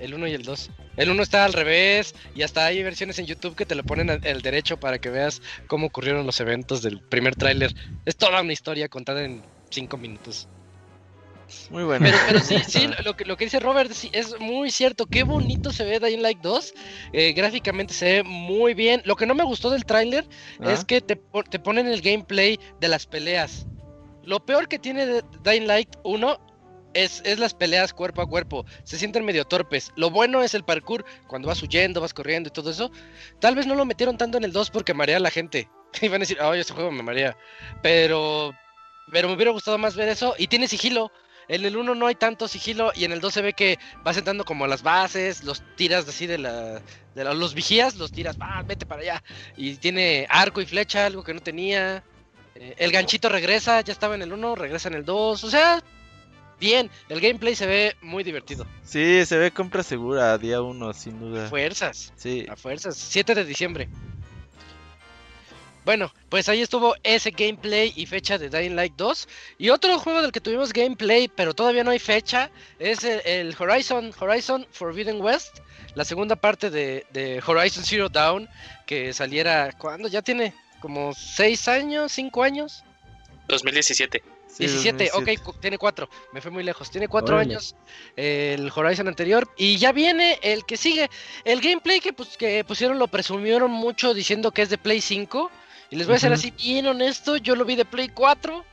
El 0.00 0.14
1 0.14 0.26
y 0.28 0.32
el 0.32 0.42
2. 0.42 0.70
El 0.96 1.10
1 1.10 1.22
está 1.22 1.44
al 1.44 1.52
revés 1.52 2.14
y 2.34 2.42
hasta 2.42 2.64
hay 2.64 2.82
versiones 2.82 3.18
en 3.18 3.26
YouTube 3.26 3.54
que 3.54 3.66
te 3.66 3.74
lo 3.74 3.84
ponen 3.84 4.08
al 4.10 4.26
al 4.26 4.40
derecho 4.40 4.78
para 4.80 4.98
que 4.98 5.10
veas 5.10 5.42
cómo 5.66 5.86
ocurrieron 5.88 6.24
los 6.26 6.40
eventos 6.40 6.80
del 6.82 7.00
primer 7.00 7.36
tráiler. 7.36 7.74
Es 8.06 8.16
toda 8.16 8.40
una 8.40 8.52
historia 8.54 8.88
contada 8.88 9.22
en 9.24 9.42
5 9.70 9.98
minutos. 9.98 10.48
Muy 11.70 11.84
bueno. 11.84 12.04
Pero, 12.04 12.18
pero 12.26 12.40
sí, 12.40 12.56
sí, 12.66 12.88
lo 13.04 13.16
que, 13.16 13.24
lo 13.24 13.36
que 13.36 13.44
dice 13.44 13.60
Robert 13.60 13.92
sí, 13.92 14.10
es 14.12 14.38
muy 14.40 14.70
cierto. 14.70 15.06
Qué 15.06 15.22
bonito 15.22 15.72
se 15.72 15.84
ve 15.84 16.00
Dying 16.00 16.22
Light 16.22 16.40
2. 16.40 16.74
Eh, 17.12 17.32
gráficamente 17.32 17.94
se 17.94 18.04
ve 18.06 18.22
muy 18.22 18.74
bien. 18.74 19.02
Lo 19.04 19.16
que 19.16 19.26
no 19.26 19.34
me 19.34 19.44
gustó 19.44 19.70
del 19.70 19.84
tráiler 19.84 20.26
Ah. 20.60 20.72
es 20.72 20.84
que 20.84 21.00
te, 21.00 21.20
te 21.50 21.58
ponen 21.58 21.86
el 21.86 22.00
gameplay 22.00 22.58
de 22.80 22.88
las 22.88 23.06
peleas. 23.06 23.66
Lo 24.24 24.44
peor 24.44 24.68
que 24.68 24.78
tiene 24.78 25.22
Dying 25.44 25.66
Light 25.66 25.96
1 26.04 26.38
es, 26.94 27.22
es 27.24 27.38
las 27.38 27.54
peleas 27.54 27.92
cuerpo 27.92 28.22
a 28.22 28.28
cuerpo. 28.28 28.66
Se 28.84 28.98
sienten 28.98 29.24
medio 29.24 29.44
torpes. 29.44 29.92
Lo 29.96 30.10
bueno 30.10 30.42
es 30.42 30.54
el 30.54 30.64
parkour, 30.64 31.04
cuando 31.26 31.48
vas 31.48 31.62
huyendo, 31.62 32.00
vas 32.00 32.14
corriendo 32.14 32.48
y 32.48 32.52
todo 32.52 32.70
eso. 32.70 32.90
Tal 33.40 33.54
vez 33.54 33.66
no 33.66 33.74
lo 33.74 33.84
metieron 33.84 34.18
tanto 34.18 34.38
en 34.38 34.44
el 34.44 34.52
2 34.52 34.70
porque 34.70 34.94
marea 34.94 35.16
a 35.16 35.20
la 35.20 35.30
gente. 35.30 35.68
Y 36.02 36.08
van 36.08 36.16
a 36.16 36.20
decir, 36.20 36.38
oh, 36.40 36.54
ese 36.54 36.72
juego 36.72 36.92
me 36.92 37.02
marea. 37.02 37.36
Pero, 37.82 38.52
pero 39.10 39.28
me 39.28 39.34
hubiera 39.34 39.50
gustado 39.50 39.78
más 39.78 39.96
ver 39.96 40.08
eso. 40.08 40.34
Y 40.38 40.46
tiene 40.46 40.68
sigilo. 40.68 41.10
En 41.52 41.64
el 41.64 41.76
1 41.76 41.94
no 41.96 42.06
hay 42.06 42.14
tanto 42.14 42.46
sigilo 42.48 42.92
y 42.94 43.04
en 43.04 43.12
el 43.12 43.20
2 43.20 43.34
se 43.34 43.42
ve 43.42 43.52
que 43.54 43.78
vas 44.04 44.16
entrando 44.16 44.44
como 44.44 44.64
a 44.64 44.68
las 44.68 44.82
bases, 44.82 45.42
los 45.44 45.62
tiras 45.76 46.06
así 46.08 46.26
de 46.26 46.38
la... 46.38 46.80
De 47.14 47.24
la- 47.24 47.34
los 47.34 47.54
vigías, 47.54 47.96
los 47.96 48.12
tiras, 48.12 48.38
va, 48.40 48.62
vete 48.62 48.86
para 48.86 49.02
allá. 49.02 49.22
Y 49.56 49.74
tiene 49.76 50.26
arco 50.30 50.60
y 50.60 50.66
flecha, 50.66 51.06
algo 51.06 51.24
que 51.24 51.34
no 51.34 51.40
tenía. 51.40 52.04
Eh, 52.54 52.74
el 52.78 52.92
ganchito 52.92 53.28
regresa, 53.28 53.80
ya 53.80 53.92
estaba 53.92 54.14
en 54.14 54.22
el 54.22 54.32
1, 54.32 54.54
regresa 54.54 54.88
en 54.88 54.94
el 54.94 55.04
2. 55.04 55.42
O 55.42 55.50
sea, 55.50 55.82
bien. 56.60 56.88
El 57.08 57.20
gameplay 57.20 57.56
se 57.56 57.66
ve 57.66 57.96
muy 58.00 58.22
divertido. 58.22 58.64
Sí, 58.84 59.26
se 59.26 59.36
ve 59.38 59.50
compra 59.50 59.82
segura, 59.82 60.38
día 60.38 60.62
uno, 60.62 60.92
sin 60.92 61.18
duda. 61.18 61.48
Fuerzas, 61.48 62.12
Sí. 62.14 62.46
a 62.48 62.54
fuerzas. 62.54 62.96
7 62.96 63.34
de 63.34 63.44
diciembre. 63.44 63.88
Bueno, 65.84 66.12
pues 66.28 66.48
ahí 66.48 66.60
estuvo 66.60 66.94
ese 67.02 67.30
gameplay 67.30 67.92
y 67.96 68.06
fecha 68.06 68.36
de 68.36 68.50
Dying 68.50 68.76
Light 68.76 68.94
2. 68.96 69.28
Y 69.58 69.70
otro 69.70 69.98
juego 69.98 70.20
del 70.20 70.30
que 70.30 70.40
tuvimos 70.40 70.72
gameplay, 70.72 71.28
pero 71.28 71.54
todavía 71.54 71.84
no 71.84 71.90
hay 71.90 71.98
fecha, 71.98 72.50
es 72.78 73.02
el, 73.04 73.20
el 73.24 73.56
Horizon, 73.58 74.12
Horizon 74.18 74.66
Forbidden 74.70 75.20
West. 75.20 75.58
La 75.94 76.04
segunda 76.04 76.36
parte 76.36 76.70
de, 76.70 77.06
de 77.12 77.42
Horizon 77.44 77.82
Zero 77.84 78.08
Dawn, 78.08 78.48
que 78.86 79.12
saliera, 79.12 79.72
¿cuándo? 79.72 80.06
Ya 80.08 80.22
tiene 80.22 80.54
como 80.80 81.12
6 81.14 81.68
años, 81.68 82.12
5 82.12 82.42
años. 82.42 82.84
2017. 83.48 84.22
sí, 84.46 84.66
17, 84.66 85.10
2007. 85.12 85.40
ok, 85.42 85.60
tiene 85.60 85.78
4, 85.78 86.08
me 86.32 86.40
fui 86.40 86.50
muy 86.50 86.62
lejos. 86.62 86.90
Tiene 86.90 87.08
4 87.08 87.34
Órale. 87.34 87.54
años 87.54 87.74
el 88.16 88.70
Horizon 88.74 89.08
anterior 89.08 89.48
y 89.56 89.78
ya 89.78 89.92
viene 89.92 90.38
el 90.42 90.64
que 90.64 90.76
sigue. 90.76 91.10
El 91.44 91.60
gameplay 91.60 92.00
que, 92.00 92.12
pues, 92.12 92.36
que 92.36 92.64
pusieron 92.64 92.98
lo 92.98 93.08
presumieron 93.08 93.70
mucho 93.70 94.14
diciendo 94.14 94.52
que 94.52 94.62
es 94.62 94.70
de 94.70 94.78
Play 94.78 95.00
5. 95.00 95.50
Y 95.90 95.96
les 95.96 96.06
voy 96.06 96.16
a 96.16 96.18
ser 96.20 96.32
así 96.32 96.52
bien 96.52 96.86
honesto, 96.86 97.36
yo 97.36 97.56
lo 97.56 97.64
vi 97.64 97.74
de 97.76 97.84
Play 97.84 98.08
4. 98.08 98.64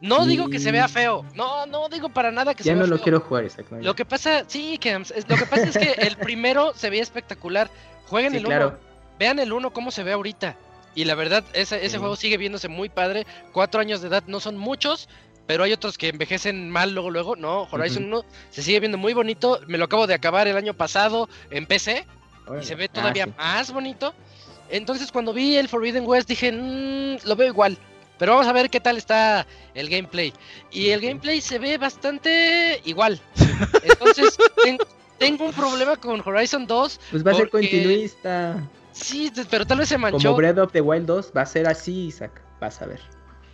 No 0.00 0.26
digo 0.26 0.48
que 0.50 0.58
se 0.58 0.70
vea 0.72 0.86
feo, 0.88 1.24
no, 1.34 1.64
no 1.66 1.88
digo 1.88 2.08
para 2.10 2.30
nada 2.30 2.52
que 2.54 2.62
Ya 2.62 2.72
se 2.72 2.74
no 2.74 2.80
vea 2.80 2.88
lo 2.88 2.96
feo. 2.96 3.02
quiero 3.04 3.20
jugar, 3.20 3.44
exacto. 3.44 3.76
Lo 3.80 3.94
que 3.94 4.04
pasa, 4.04 4.44
sí, 4.46 4.76
que 4.78 4.92
es- 4.94 5.28
lo 5.28 5.36
que 5.36 5.46
pasa 5.46 5.62
es 5.68 5.78
que 5.78 5.92
el 5.98 6.16
primero 6.16 6.74
se 6.74 6.90
veía 6.90 7.02
espectacular. 7.02 7.70
Jueguen 8.06 8.32
Sí, 8.32 8.38
el 8.38 8.46
1, 8.46 8.48
claro. 8.56 8.78
vean 9.18 9.38
el 9.38 9.52
1 9.52 9.72
cómo 9.72 9.90
se 9.90 10.02
ve 10.02 10.12
ahorita. 10.12 10.56
Y 10.94 11.04
la 11.04 11.14
verdad, 11.14 11.42
ese, 11.54 11.76
ese 11.78 11.90
Sí. 11.90 11.96
juego 11.98 12.16
sigue 12.16 12.36
viéndose 12.36 12.68
muy 12.68 12.88
padre. 12.88 13.26
Cuatro 13.52 13.80
años 13.80 14.02
de 14.02 14.08
edad 14.08 14.24
no 14.26 14.40
son 14.40 14.58
muchos, 14.58 15.08
pero 15.46 15.64
hay 15.64 15.72
otros 15.72 15.96
que 15.96 16.08
envejecen 16.08 16.68
mal 16.70 16.92
luego, 16.92 17.10
luego. 17.10 17.34
No, 17.36 17.62
Horizon 17.70 18.04
1 18.04 18.24
se 18.50 18.62
sigue 18.62 18.80
viendo 18.80 18.98
muy 18.98 19.14
bonito. 19.14 19.60
Me 19.68 19.78
lo 19.78 19.86
acabo 19.86 20.06
de 20.06 20.14
acabar 20.14 20.48
el 20.48 20.56
año 20.56 20.74
pasado 20.74 21.28
en 21.50 21.64
PC 21.66 22.04
y 22.60 22.64
se 22.64 22.74
ve 22.74 22.86
Ah, 22.90 22.92
todavía 22.94 23.24
sí. 23.24 23.32
más 23.38 23.72
bonito. 23.72 24.12
Entonces 24.70 25.12
cuando 25.12 25.32
vi 25.32 25.56
el 25.56 25.68
Forbidden 25.68 26.04
West 26.06 26.28
dije, 26.28 26.50
"Mm, 26.52 27.26
lo 27.26 27.36
veo 27.36 27.48
igual. 27.48 27.78
Pero 28.18 28.32
vamos 28.32 28.46
a 28.46 28.52
ver 28.52 28.70
qué 28.70 28.78
tal 28.80 28.96
está 28.96 29.44
el 29.74 29.88
gameplay. 29.88 30.32
Y 30.70 30.90
el 30.90 31.00
gameplay 31.00 31.40
se 31.40 31.58
ve 31.58 31.78
bastante 31.78 32.80
igual. 32.84 33.20
Entonces 33.82 34.36
ten- 34.62 34.78
tengo 35.18 35.46
un 35.46 35.52
problema 35.52 35.96
con 35.96 36.22
Horizon 36.24 36.66
2. 36.66 37.00
Pues 37.10 37.26
va 37.26 37.32
a 37.32 37.34
ser 37.34 37.50
continuista. 37.50 38.62
Sí, 38.92 39.32
pero 39.50 39.66
tal 39.66 39.78
vez 39.78 39.88
se 39.88 39.96
Como 39.96 40.10
manchó. 40.12 40.34
Breath 40.36 40.58
of 40.58 40.72
the 40.72 40.80
Wild 40.80 41.06
2 41.06 41.32
va 41.36 41.42
a 41.42 41.46
ser 41.46 41.66
así, 41.66 42.06
Isaac. 42.06 42.40
Vas 42.60 42.80
a 42.80 42.86
ver. 42.86 43.00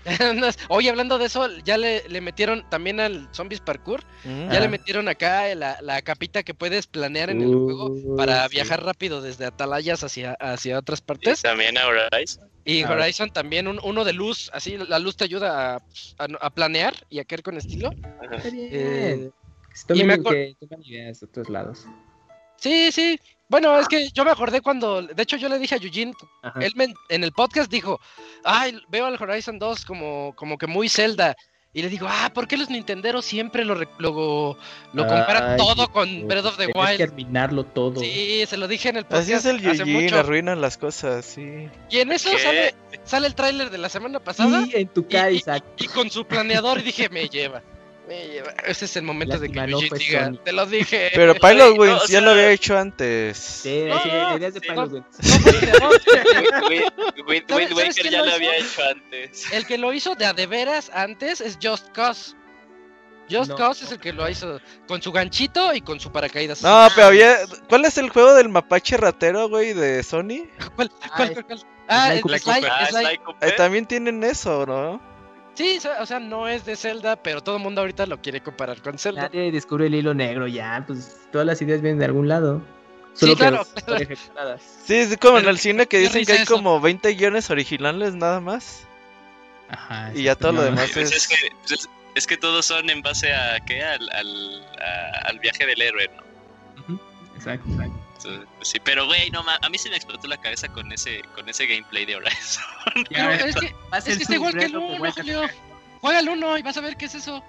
Oye, 0.69 0.89
hablando 0.91 1.19
de 1.19 1.27
eso, 1.27 1.47
ya 1.65 1.77
le, 1.77 2.09
le 2.09 2.21
metieron 2.21 2.69
también 2.71 3.01
al 3.01 3.29
Zombies 3.35 3.61
Parkour. 3.61 4.03
Ya 4.25 4.51
Ah. 4.57 4.61
le 4.61 4.69
metieron 4.69 5.09
acá 5.09 5.55
la, 5.55 5.79
la 5.83 6.01
capita 6.03 6.43
que 6.43 6.55
puedes 6.55 6.87
planear 6.87 7.31
en 7.31 7.43
el 7.43 7.49
juego 7.55 8.17
para 8.17 8.45
sí. 8.49 8.55
viajar 8.57 8.85
rápido 8.85 9.21
desde 9.23 9.47
Atalayas 9.47 10.03
hacia, 10.05 10.35
hacia 10.41 10.79
otras 10.79 11.01
Y 11.01 11.03
partes. 11.03 11.43
también 11.43 11.77
a 11.79 11.87
Horizon. 11.87 12.49
Y 12.65 12.83
Ah. 12.83 12.91
Horizon 12.93 13.31
también, 13.31 13.69
un- 13.69 13.81
uno 13.83 14.05
de 14.05 14.13
luz, 14.13 14.51
así 14.53 14.77
la 14.77 14.99
luz 14.99 15.17
te 15.17 15.25
ayuda 15.25 15.75
a, 15.75 15.77
a- 16.19 16.29
a 16.41 16.51
planear 16.51 16.95
y 17.11 17.19
a 17.19 17.25
caer 17.25 17.43
con 17.43 17.57
estilo. 17.57 17.91
Está 18.33 18.51
bien. 18.51 18.69
Eh, 18.73 19.31
y 19.95 20.05
me 20.05 20.17
que 20.23 20.57
tomen 20.61 20.83
ideas 20.85 21.21
de 21.21 21.27
otros 21.27 21.49
lados. 21.49 21.87
Sí, 22.57 22.91
sí. 22.93 23.19
Bueno, 23.51 23.79
es 23.79 23.89
que 23.89 24.09
yo 24.15 24.25
me 24.25 24.31
acordé 24.31 24.61
cuando, 24.63 25.03
de 25.03 25.23
hecho 25.23 25.37
yo 25.37 25.49
le 25.51 25.59
dije 25.59 25.75
a 25.75 25.79
Eugene, 25.79 26.15
Ajá. 26.43 26.61
él 26.61 26.73
me- 26.77 26.95
en 27.09 27.25
el 27.25 27.33
podcast 27.33 27.71
dijo, 27.71 28.01
ay, 28.45 28.81
veo 28.89 29.05
al 29.07 29.21
Horizon 29.21 29.59
2 29.59 29.85
como, 29.85 30.33
como 30.37 30.57
que 30.57 30.67
muy 30.67 30.89
Zelda. 30.89 31.35
Y 31.73 31.83
le 31.83 31.89
digo, 31.89 32.09
ah, 32.11 32.33
¿por 32.35 32.49
qué 32.49 32.57
los 32.57 32.69
Nintenderos 32.69 33.25
siempre 33.25 33.65
lo, 33.65 33.77
re- 33.77 33.87
lo, 33.99 34.57
lo 34.93 35.07
comparan 35.07 35.51
Ay, 35.53 35.57
todo 35.57 35.89
con 35.93 36.27
Breath 36.27 36.47
of 36.47 36.57
the 36.57 36.67
Tenías 36.67 36.75
que 36.75 36.93
Wild? 36.95 36.99
terminarlo 36.99 37.65
todo. 37.65 38.01
Sí, 38.01 38.45
se 38.49 38.57
lo 38.57 38.67
dije 38.67 38.89
en 38.89 38.97
el 38.97 39.05
podcast 39.05 39.23
Así 39.23 39.33
es 39.35 39.45
el 39.47 39.65
Eugene, 39.65 40.17
arruinan 40.17 40.61
las 40.61 40.77
cosas, 40.79 41.25
sí. 41.25 41.69
Y 41.89 41.99
en 41.99 42.11
eso 42.11 42.29
¿Qué? 42.33 42.39
sale, 42.39 42.75
sale 43.05 43.27
el 43.29 43.35
tráiler 43.37 43.71
de 43.71 43.79
la 43.79 43.89
semana 43.89 44.19
pasada 44.19 44.65
Y 44.67 44.75
en 44.81 44.89
tu 44.89 45.03
y, 45.03 45.05
cara, 45.05 45.31
y- 45.31 45.43
y 45.79 45.87
con 45.89 46.11
su 46.11 46.25
planeador 46.25 46.79
y 46.79 46.83
dije, 46.83 47.09
me 47.09 47.29
lleva. 47.29 47.63
Ese 48.67 48.85
es 48.87 48.97
el 48.97 49.03
momento 49.05 49.39
de 49.39 49.51
que 49.51 49.61
no 49.67 49.81
fue 49.83 49.99
diga, 49.99 50.33
te 50.45 50.53
lo 50.53 50.67
dije. 50.67 51.11
Pero 51.15 51.35
Pilot 51.41 51.77
no, 51.77 51.81
Wings 51.83 52.09
ya 52.09 52.21
lo 52.21 52.31
había 52.33 52.51
hecho 52.51 52.77
antes. 52.77 53.39
Sí, 53.39 53.85
No, 53.89 54.03
sí, 54.03 54.09
no, 54.09 54.37
ideas 54.37 54.55
de 54.55 54.61
sí. 54.61 54.69
Pilot 54.69 54.93
Wings. 54.93 55.07
Wind, 56.69 56.93
Wind- 57.29 57.45
¿Sabes- 57.49 57.49
Wind 57.49 57.69
sabes 57.69 57.97
Waker 57.97 58.11
ya 58.11 58.25
lo 58.25 58.33
había 58.33 58.57
hecho 58.57 58.83
antes. 58.91 59.53
El 59.53 59.67
que 59.67 59.79
lo 59.79 59.93
hizo 59.93 60.15
de 60.15 60.27
a 60.27 60.33
de 60.33 60.47
veras 60.47 60.91
antes 60.95 61.41
es 61.41 61.59
Just 61.63 61.91
Cause. 61.93 62.35
Just 63.31 63.51
No. 63.51 63.57
Cause 63.57 63.85
es 63.85 63.93
el 63.93 64.01
que 64.01 64.13
lo 64.13 64.29
hizo 64.29 64.61
con 64.89 65.01
su 65.01 65.13
ganchito 65.13 65.73
y 65.73 65.81
con 65.83 66.01
su 66.01 66.11
paracaídas. 66.11 66.63
No, 66.63 66.89
pero 66.97 67.07
había. 67.09 67.37
¿Cuál 67.69 67.85
es 67.85 67.97
el 67.97 68.11
juego 68.11 68.35
del 68.35 68.49
mapache 68.49 68.97
ratero, 68.97 69.49
güey, 69.49 69.73
de 69.73 70.03
Sony? 70.03 70.49
¿Cuál, 70.75 70.91
Ah, 71.03 71.11
cuál, 71.17 71.29
es- 71.31 71.35
cuál, 71.35 71.45
cuál? 71.47 71.65
Ah, 71.87 72.07
Sly 72.09 72.21
el. 72.21 72.21
Sly- 72.91 73.07
Ah, 73.07 73.25
Cooper. 73.25 73.57
También 73.57 73.87
tienen 73.87 74.25
eso, 74.25 74.67
¿no? 74.67 75.01
Sí, 75.55 75.79
o 76.01 76.07
sea, 76.07 76.19
no 76.21 76.49
es 76.49 76.65
de 76.65 76.77
Zelda, 76.77 77.17
pero 77.17 77.43
todo 77.43 77.57
el 77.57 77.63
mundo 77.63 77.81
ahorita 77.83 78.07
lo 78.07 78.21
quiere 78.23 78.41
comparar 78.41 78.81
con 78.81 78.99
Zelda. 78.99 79.23
Nadie 79.23 79.53
descubre 79.53 79.87
el 79.87 79.95
hilo 79.95 80.15
negro 80.15 80.47
ya, 80.47 80.83
pues 80.87 81.19
todas 81.33 81.47
las 81.47 81.61
ideas 81.61 81.83
vienen 81.83 81.99
de 81.99 82.07
algún 82.07 82.29
lado. 82.29 82.63
Solo 83.15 83.33
Sí, 83.33 83.39
claro. 83.39 83.65
Sí, 84.85 84.95
es 84.95 85.17
como 85.19 85.39
en 85.39 85.49
el 85.49 85.59
cine 85.59 85.87
que 85.87 85.99
dicen 85.99 86.25
que 86.25 86.33
hay 86.33 86.39
eso. 86.43 86.55
como 86.55 86.81
20 86.81 87.13
guiones 87.15 87.51
originales 87.51 88.15
nada 88.15 88.41
más. 88.41 88.85
Ajá. 89.69 90.13
Y 90.15 90.23
ya 90.25 90.35
todo 90.37 90.53
lo 90.53 90.63
demás 90.63 90.97
es. 90.97 91.13
es, 91.13 91.29
que, 91.29 91.35
pues 91.61 91.73
es, 91.73 91.89
es 92.15 92.27
que 92.27 92.37
todos 92.37 92.65
son 92.67 92.89
en 92.89 93.03
base 93.03 93.33
a 93.35 93.59
¿qué? 93.61 93.83
Al, 93.83 94.09
al, 94.11 94.63
a- 94.81 95.29
al 95.29 95.39
viaje 95.41 95.67
del 95.67 95.83
héroe, 95.83 96.09
¿no? 96.87 96.99
exacto. 97.37 97.69
Sí, 98.63 98.79
pero 98.85 99.07
güey, 99.07 99.31
no 99.31 99.41
a 99.41 99.69
mí 99.69 99.79
se 99.79 99.89
me 99.91 99.97
explotó 99.97 100.29
la 100.29 100.37
cabeza 100.37 100.69
con 100.69 100.93
ese 100.93 101.23
con 101.35 101.49
ese 101.49 101.67
gameplay 101.67 102.05
de 102.05 102.17
Horizon. 102.17 102.65
Pero 103.11 103.31
es 103.31 103.57
que, 103.57 103.75
es 103.97 104.05
que 104.05 104.13
está 104.13 104.35
igual 104.35 104.55
que 104.55 104.65
el 104.67 104.77
1, 104.77 105.13
Julio. 105.13 105.49
Juega 106.01 106.21
el 106.21 106.29
1 106.29 106.59
y 106.59 106.63
vas 106.63 106.77
a 106.77 106.81
ver 106.81 106.97
qué 106.97 107.07
es 107.07 107.15
eso. 107.15 107.43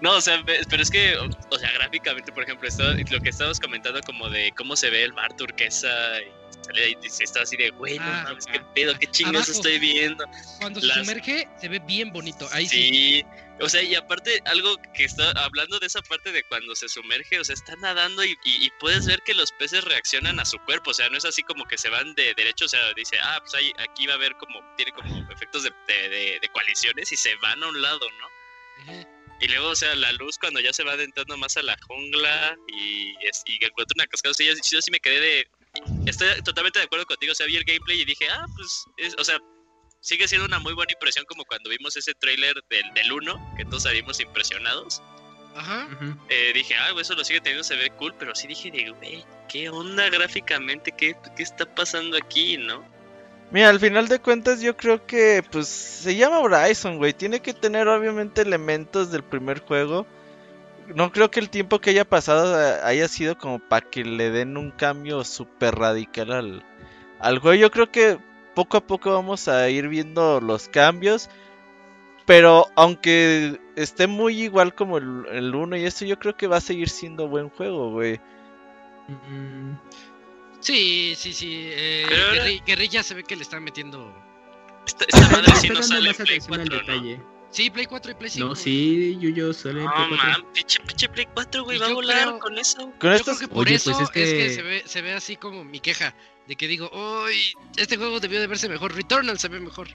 No, 0.00 0.16
o 0.16 0.20
sea, 0.20 0.42
pero 0.44 0.82
es 0.82 0.90
que, 0.90 1.16
o 1.16 1.58
sea, 1.58 1.70
gráficamente, 1.72 2.32
por 2.32 2.42
ejemplo, 2.42 2.68
esto, 2.68 2.82
lo 2.92 3.20
que 3.20 3.28
estabas 3.28 3.60
comentando 3.60 4.00
como 4.02 4.28
de 4.28 4.52
cómo 4.56 4.74
se 4.74 4.90
ve 4.90 5.04
el 5.04 5.12
mar 5.12 5.32
turquesa 5.36 5.88
y 6.20 6.41
sale 6.62 6.84
ahí 6.84 6.96
y 7.02 7.06
está 7.06 7.42
así 7.42 7.56
de, 7.56 7.70
güey, 7.70 7.98
no 7.98 8.04
ah, 8.04 8.24
mames, 8.24 8.46
qué 8.46 8.60
pedo, 8.74 8.98
qué 8.98 9.06
chingados 9.06 9.48
estoy 9.48 9.78
viendo. 9.78 10.24
Cuando 10.60 10.80
se 10.80 10.92
sumerge, 10.92 11.48
se 11.60 11.68
ve 11.68 11.80
bien 11.80 12.12
bonito. 12.12 12.48
Ahí 12.52 12.66
sí. 12.66 12.88
sí. 12.88 13.26
O 13.60 13.68
sea, 13.68 13.82
y 13.82 13.94
aparte, 13.94 14.40
algo 14.46 14.76
que 14.92 15.04
está 15.04 15.30
hablando 15.32 15.78
de 15.78 15.86
esa 15.86 16.02
parte 16.02 16.32
de 16.32 16.42
cuando 16.44 16.74
se 16.74 16.88
sumerge, 16.88 17.38
o 17.38 17.44
sea, 17.44 17.54
está 17.54 17.76
nadando 17.76 18.24
y, 18.24 18.36
y, 18.44 18.70
puedes 18.80 19.06
ver 19.06 19.22
que 19.22 19.34
los 19.34 19.52
peces 19.52 19.84
reaccionan 19.84 20.40
a 20.40 20.44
su 20.44 20.58
cuerpo, 20.60 20.90
o 20.90 20.94
sea, 20.94 21.08
no 21.10 21.16
es 21.16 21.24
así 21.24 21.44
como 21.44 21.64
que 21.66 21.78
se 21.78 21.88
van 21.88 22.12
de 22.14 22.34
derecho, 22.34 22.64
o 22.64 22.68
sea, 22.68 22.80
dice, 22.94 23.18
ah, 23.22 23.38
pues 23.40 23.54
ahí, 23.54 23.72
aquí 23.78 24.06
va 24.06 24.14
a 24.14 24.16
haber 24.16 24.34
como, 24.36 24.60
tiene 24.76 24.90
como 24.92 25.30
efectos 25.30 25.62
de, 25.62 25.72
de, 25.86 26.38
de, 26.40 26.48
coaliciones 26.48 27.12
y 27.12 27.16
se 27.16 27.36
van 27.36 27.62
a 27.62 27.68
un 27.68 27.80
lado, 27.80 28.00
¿no? 28.18 29.06
Y 29.40 29.48
luego, 29.48 29.68
o 29.68 29.76
sea, 29.76 29.94
la 29.94 30.12
luz 30.12 30.38
cuando 30.38 30.60
ya 30.60 30.72
se 30.72 30.84
va 30.84 30.92
adentrando 30.92 31.36
más 31.36 31.56
a 31.56 31.62
la 31.62 31.76
jungla 31.86 32.56
y, 32.68 33.14
es, 33.26 33.42
y 33.46 33.64
encuentra 33.64 33.94
una 33.96 34.06
cascada, 34.06 34.30
o 34.30 34.34
sea, 34.34 34.46
yo, 34.46 34.80
sí 34.80 34.90
me 34.90 35.00
quedé 35.00 35.20
de... 35.20 35.48
Estoy 36.06 36.28
totalmente 36.42 36.78
de 36.78 36.84
acuerdo 36.84 37.06
contigo, 37.06 37.32
o 37.32 37.34
sea, 37.34 37.46
vi 37.46 37.56
el 37.56 37.64
gameplay 37.64 38.00
y 38.00 38.04
dije, 38.04 38.28
ah, 38.30 38.46
pues, 38.56 38.84
es, 38.98 39.14
o 39.18 39.24
sea, 39.24 39.38
sigue 40.00 40.28
siendo 40.28 40.46
una 40.46 40.58
muy 40.58 40.74
buena 40.74 40.92
impresión 40.92 41.24
como 41.26 41.44
cuando 41.44 41.70
vimos 41.70 41.96
ese 41.96 42.12
tráiler 42.14 42.54
del, 42.68 42.92
del 42.94 43.12
1, 43.12 43.54
que 43.56 43.64
todos 43.64 43.84
salimos 43.84 44.20
impresionados. 44.20 45.02
Ajá. 45.54 45.88
Eh, 46.28 46.52
dije, 46.54 46.74
ah, 46.76 46.92
eso 46.98 47.14
lo 47.14 47.24
sigue 47.24 47.40
teniendo, 47.40 47.64
se 47.64 47.76
ve 47.76 47.90
cool, 47.98 48.14
pero 48.18 48.34
sí 48.34 48.46
dije, 48.46 48.70
güey, 48.70 49.24
¿qué 49.48 49.68
onda 49.68 50.08
gráficamente? 50.10 50.92
¿Qué, 50.92 51.14
¿Qué 51.36 51.42
está 51.42 51.66
pasando 51.74 52.16
aquí, 52.16 52.56
no? 52.56 52.84
Mira, 53.50 53.68
al 53.68 53.80
final 53.80 54.08
de 54.08 54.18
cuentas 54.18 54.62
yo 54.62 54.76
creo 54.78 55.06
que 55.06 55.44
pues 55.50 55.68
se 55.68 56.16
llama 56.16 56.40
Horizon, 56.40 56.96
güey. 56.96 57.12
Tiene 57.12 57.40
que 57.40 57.52
tener 57.52 57.86
obviamente 57.86 58.40
elementos 58.40 59.10
del 59.10 59.22
primer 59.22 59.60
juego. 59.60 60.06
No 60.94 61.12
creo 61.12 61.30
que 61.30 61.40
el 61.40 61.50
tiempo 61.50 61.80
que 61.80 61.90
haya 61.90 62.04
pasado 62.04 62.60
eh, 62.60 62.80
haya 62.82 63.08
sido 63.08 63.38
como 63.38 63.58
para 63.58 63.88
que 63.88 64.04
le 64.04 64.30
den 64.30 64.56
un 64.56 64.70
cambio 64.70 65.24
súper 65.24 65.74
radical 65.74 66.32
al, 66.32 66.64
al 67.20 67.38
juego. 67.38 67.60
Yo 67.60 67.70
creo 67.70 67.90
que 67.90 68.18
poco 68.54 68.76
a 68.76 68.86
poco 68.86 69.12
vamos 69.12 69.48
a 69.48 69.68
ir 69.70 69.88
viendo 69.88 70.40
los 70.40 70.68
cambios. 70.68 71.30
Pero 72.24 72.68
aunque 72.76 73.60
esté 73.74 74.06
muy 74.06 74.42
igual 74.42 74.74
como 74.74 74.98
el 74.98 75.54
1 75.54 75.76
y 75.76 75.84
eso, 75.84 76.04
yo 76.04 76.18
creo 76.18 76.36
que 76.36 76.46
va 76.46 76.58
a 76.58 76.60
seguir 76.60 76.88
siendo 76.88 77.26
buen 77.28 77.48
juego, 77.48 77.90
güey. 77.90 78.20
Mm, 79.08 79.74
Sí, 80.62 81.14
sí, 81.16 81.32
sí. 81.32 81.68
Eh, 81.72 82.60
Guerrilla 82.64 83.02
se 83.02 83.14
ve 83.14 83.24
que 83.24 83.34
le 83.34 83.42
están 83.42 83.64
metiendo. 83.64 84.14
Esta, 84.86 85.04
esta 85.04 85.28
madre 85.32 85.52
sí 85.56 85.68
no 85.68 85.82
sale 85.82 86.10
en 86.10 86.16
Play 86.16 86.38
4, 86.38 86.82
¿no? 86.86 87.31
Sí, 87.52 87.68
Play 87.68 87.86
4 87.86 88.10
y 88.10 88.14
Play 88.14 88.30
5. 88.30 88.48
No, 88.48 88.54
sí, 88.54 89.16
Yuyo 89.20 89.52
sale 89.52 89.82
en 89.82 89.90
Play 89.90 90.08
4. 90.08 90.16
No, 90.16 90.16
man, 90.16 90.52
pinche, 90.54 90.80
pinche 90.80 91.08
Play 91.08 91.28
4, 91.34 91.64
güey, 91.64 91.78
va 91.78 91.86
a 91.86 91.92
volar 91.92 92.22
creo, 92.22 92.38
con 92.38 92.58
eso. 92.58 92.92
Con 92.98 93.12
esto 93.12 93.38
que 93.38 93.46
por 93.46 93.66
Oye, 93.66 93.76
eso 93.76 93.92
pues 93.92 94.02
es, 94.04 94.10
que... 94.10 94.22
es 94.22 94.32
que, 94.32 94.54
se, 94.54 94.62
ve, 94.62 94.82
se 94.86 95.02
ve 95.02 95.12
así 95.12 95.36
como 95.36 95.62
mi 95.62 95.78
queja. 95.78 96.14
De 96.48 96.56
que 96.56 96.66
digo, 96.66 96.90
uy, 96.92 97.54
este 97.76 97.96
juego 97.98 98.18
debió 98.20 98.40
de 98.40 98.46
verse 98.46 98.68
mejor. 98.68 98.94
Returnal 98.94 99.38
se 99.38 99.48
ve 99.48 99.60
mejor. 99.60 99.88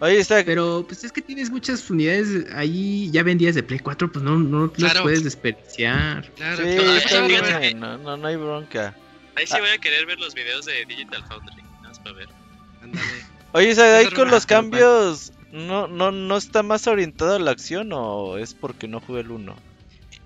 Oye, 0.00 0.18
está. 0.18 0.44
Pero 0.44 0.84
pues 0.86 1.02
es 1.02 1.10
que 1.10 1.22
tienes 1.22 1.50
muchas 1.50 1.88
unidades 1.90 2.46
ahí 2.54 3.10
ya 3.10 3.22
vendidas 3.22 3.54
de 3.54 3.62
Play 3.62 3.80
4, 3.80 4.12
pues 4.12 4.22
no, 4.22 4.38
no 4.38 4.70
claro. 4.70 4.94
las 4.94 5.02
puedes 5.02 5.24
desperdiciar. 5.24 6.30
Claro, 6.34 6.56
sí, 6.56 6.76
claro. 6.76 6.94
Está 6.94 7.58
bien, 7.58 7.80
no, 7.80 7.98
no, 7.98 8.16
no 8.16 8.26
hay 8.28 8.36
bronca. 8.36 8.94
Ahí 9.34 9.46
sí 9.46 9.58
voy 9.58 9.70
a 9.70 9.78
querer 9.78 10.04
ver 10.04 10.18
los 10.18 10.34
videos 10.34 10.66
de 10.66 10.84
Digital 10.84 11.24
Foundry, 11.28 11.62
nada 11.62 11.88
más 11.88 11.98
para 12.00 12.16
ver. 12.16 12.28
Oye, 13.52 13.74
¿sabes? 13.74 14.06
ahí 14.06 14.12
con 14.12 14.30
los 14.30 14.44
cambios, 14.46 15.32
¿no, 15.52 15.88
no, 15.88 16.10
¿no 16.10 16.36
está 16.36 16.62
más 16.62 16.86
orientado 16.86 17.36
a 17.36 17.38
la 17.38 17.50
acción 17.50 17.90
o 17.92 18.38
es 18.38 18.54
porque 18.54 18.88
no 18.88 19.00
jugué 19.00 19.20
el 19.20 19.30
1? 19.30 19.56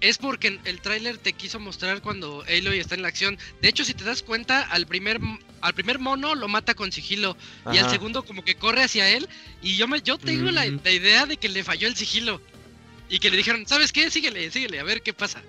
Es 0.01 0.19
porque 0.19 0.59
el 0.65 0.81
tráiler 0.81 1.17
te 1.17 1.33
quiso 1.33 1.61
mostrar 1.61 2.03
cuando 2.03 2.43
Aloy 2.49 2.79
está 2.79 2.97
en 2.97 3.03
la 3.03 3.09
acción. 3.09 3.39
De 3.61 3.69
hecho, 3.69 3.85
si 3.85 3.95
te 3.95 4.03
das 4.03 4.25
cuenta, 4.25 4.63
al 4.63 4.87
primer 4.87 5.21
al 5.61 5.75
primer 5.75 6.01
mono 6.01 6.35
lo 6.35 6.49
mata 6.49 6.75
con 6.75 6.91
sigilo 6.91 7.37
Ajá. 7.65 7.77
y 7.77 7.79
al 7.79 7.89
segundo 7.89 8.25
como 8.25 8.45
que 8.45 8.57
corre 8.57 8.83
hacia 8.83 9.09
él 9.11 9.29
y 9.63 9.77
yo 9.77 9.87
me 9.87 10.03
yo 10.03 10.19
tengo 10.19 10.51
mm. 10.51 10.55
la, 10.55 10.67
la, 10.67 10.91
idea 10.91 11.25
de 11.25 11.37
que 11.37 11.49
le 11.49 11.63
falló 11.63 11.87
el 11.87 11.95
sigilo 11.95 12.41
y 13.09 13.21
que 13.21 13.31
le 13.31 13.37
dijeron, 13.37 13.65
"¿Sabes 13.69 13.93
qué? 13.93 14.11
Síguele, 14.11 14.51
síguele, 14.51 14.81
a 14.81 14.85
ver 14.85 15.03
qué 15.03 15.13
pasa." 15.13 15.41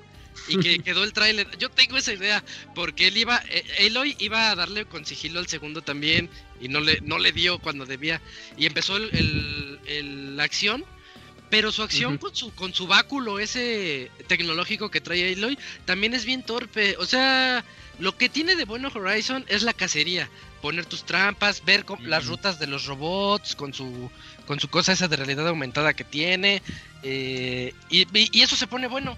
Y 0.48 0.60
que 0.60 0.80
quedó 0.80 1.04
el 1.04 1.14
tráiler. 1.14 1.48
Yo 1.58 1.70
tengo 1.70 1.98
esa 1.98 2.14
idea, 2.14 2.44
porque 2.76 3.08
él 3.08 3.18
iba, 3.18 3.42
eh, 3.50 3.88
Aloy 3.88 4.16
iba 4.20 4.52
a 4.52 4.56
darle 4.56 4.86
con 4.86 5.06
sigilo 5.06 5.40
al 5.40 5.48
segundo 5.48 5.82
también, 5.82 6.30
y 6.62 6.68
no 6.68 6.80
le, 6.80 7.00
no 7.02 7.18
le 7.20 7.32
dio 7.32 7.60
cuando 7.60 7.86
debía. 7.86 8.22
Y 8.58 8.66
empezó 8.66 8.98
el, 8.98 9.10
el, 9.14 9.80
el 9.86 10.38
la 10.38 10.44
acción, 10.44 10.86
pero 11.50 11.72
su 11.72 11.84
acción 11.84 12.14
uh 12.14 12.18
-huh. 12.18 12.20
con 12.20 12.36
su 12.36 12.56
con 12.56 12.74
su 12.74 12.88
báculo 12.88 13.40
ese 13.40 14.10
tecnológico 14.28 14.90
que 14.90 15.02
trae 15.02 15.34
Aloy 15.34 15.58
también 15.86 16.14
es 16.14 16.26
bien 16.26 16.44
torpe. 16.44 16.96
O 16.98 17.06
sea, 17.06 17.64
lo 18.00 18.18
que 18.18 18.28
tiene 18.28 18.56
de 18.56 18.66
bueno 18.66 18.90
Horizon 18.94 19.46
es 19.48 19.62
la 19.62 19.74
cacería. 19.74 20.30
Poner 20.62 20.86
tus 20.86 21.04
trampas, 21.04 21.64
ver 21.66 21.82
uh 21.88 21.94
-huh. 21.94 22.02
las 22.08 22.26
rutas 22.26 22.58
de 22.58 22.68
los 22.68 22.86
robots 22.86 23.56
con 23.56 23.74
su 23.74 24.10
con 24.48 24.60
su 24.60 24.68
cosa 24.68 24.94
esa 24.94 25.08
de 25.08 25.16
realidad 25.18 25.48
aumentada 25.48 25.94
que 25.94 26.04
tiene. 26.04 26.62
Eh, 27.04 27.74
y, 27.90 28.08
y, 28.14 28.42
eso 28.42 28.56
se 28.56 28.66
pone 28.68 28.88
bueno. 28.88 29.18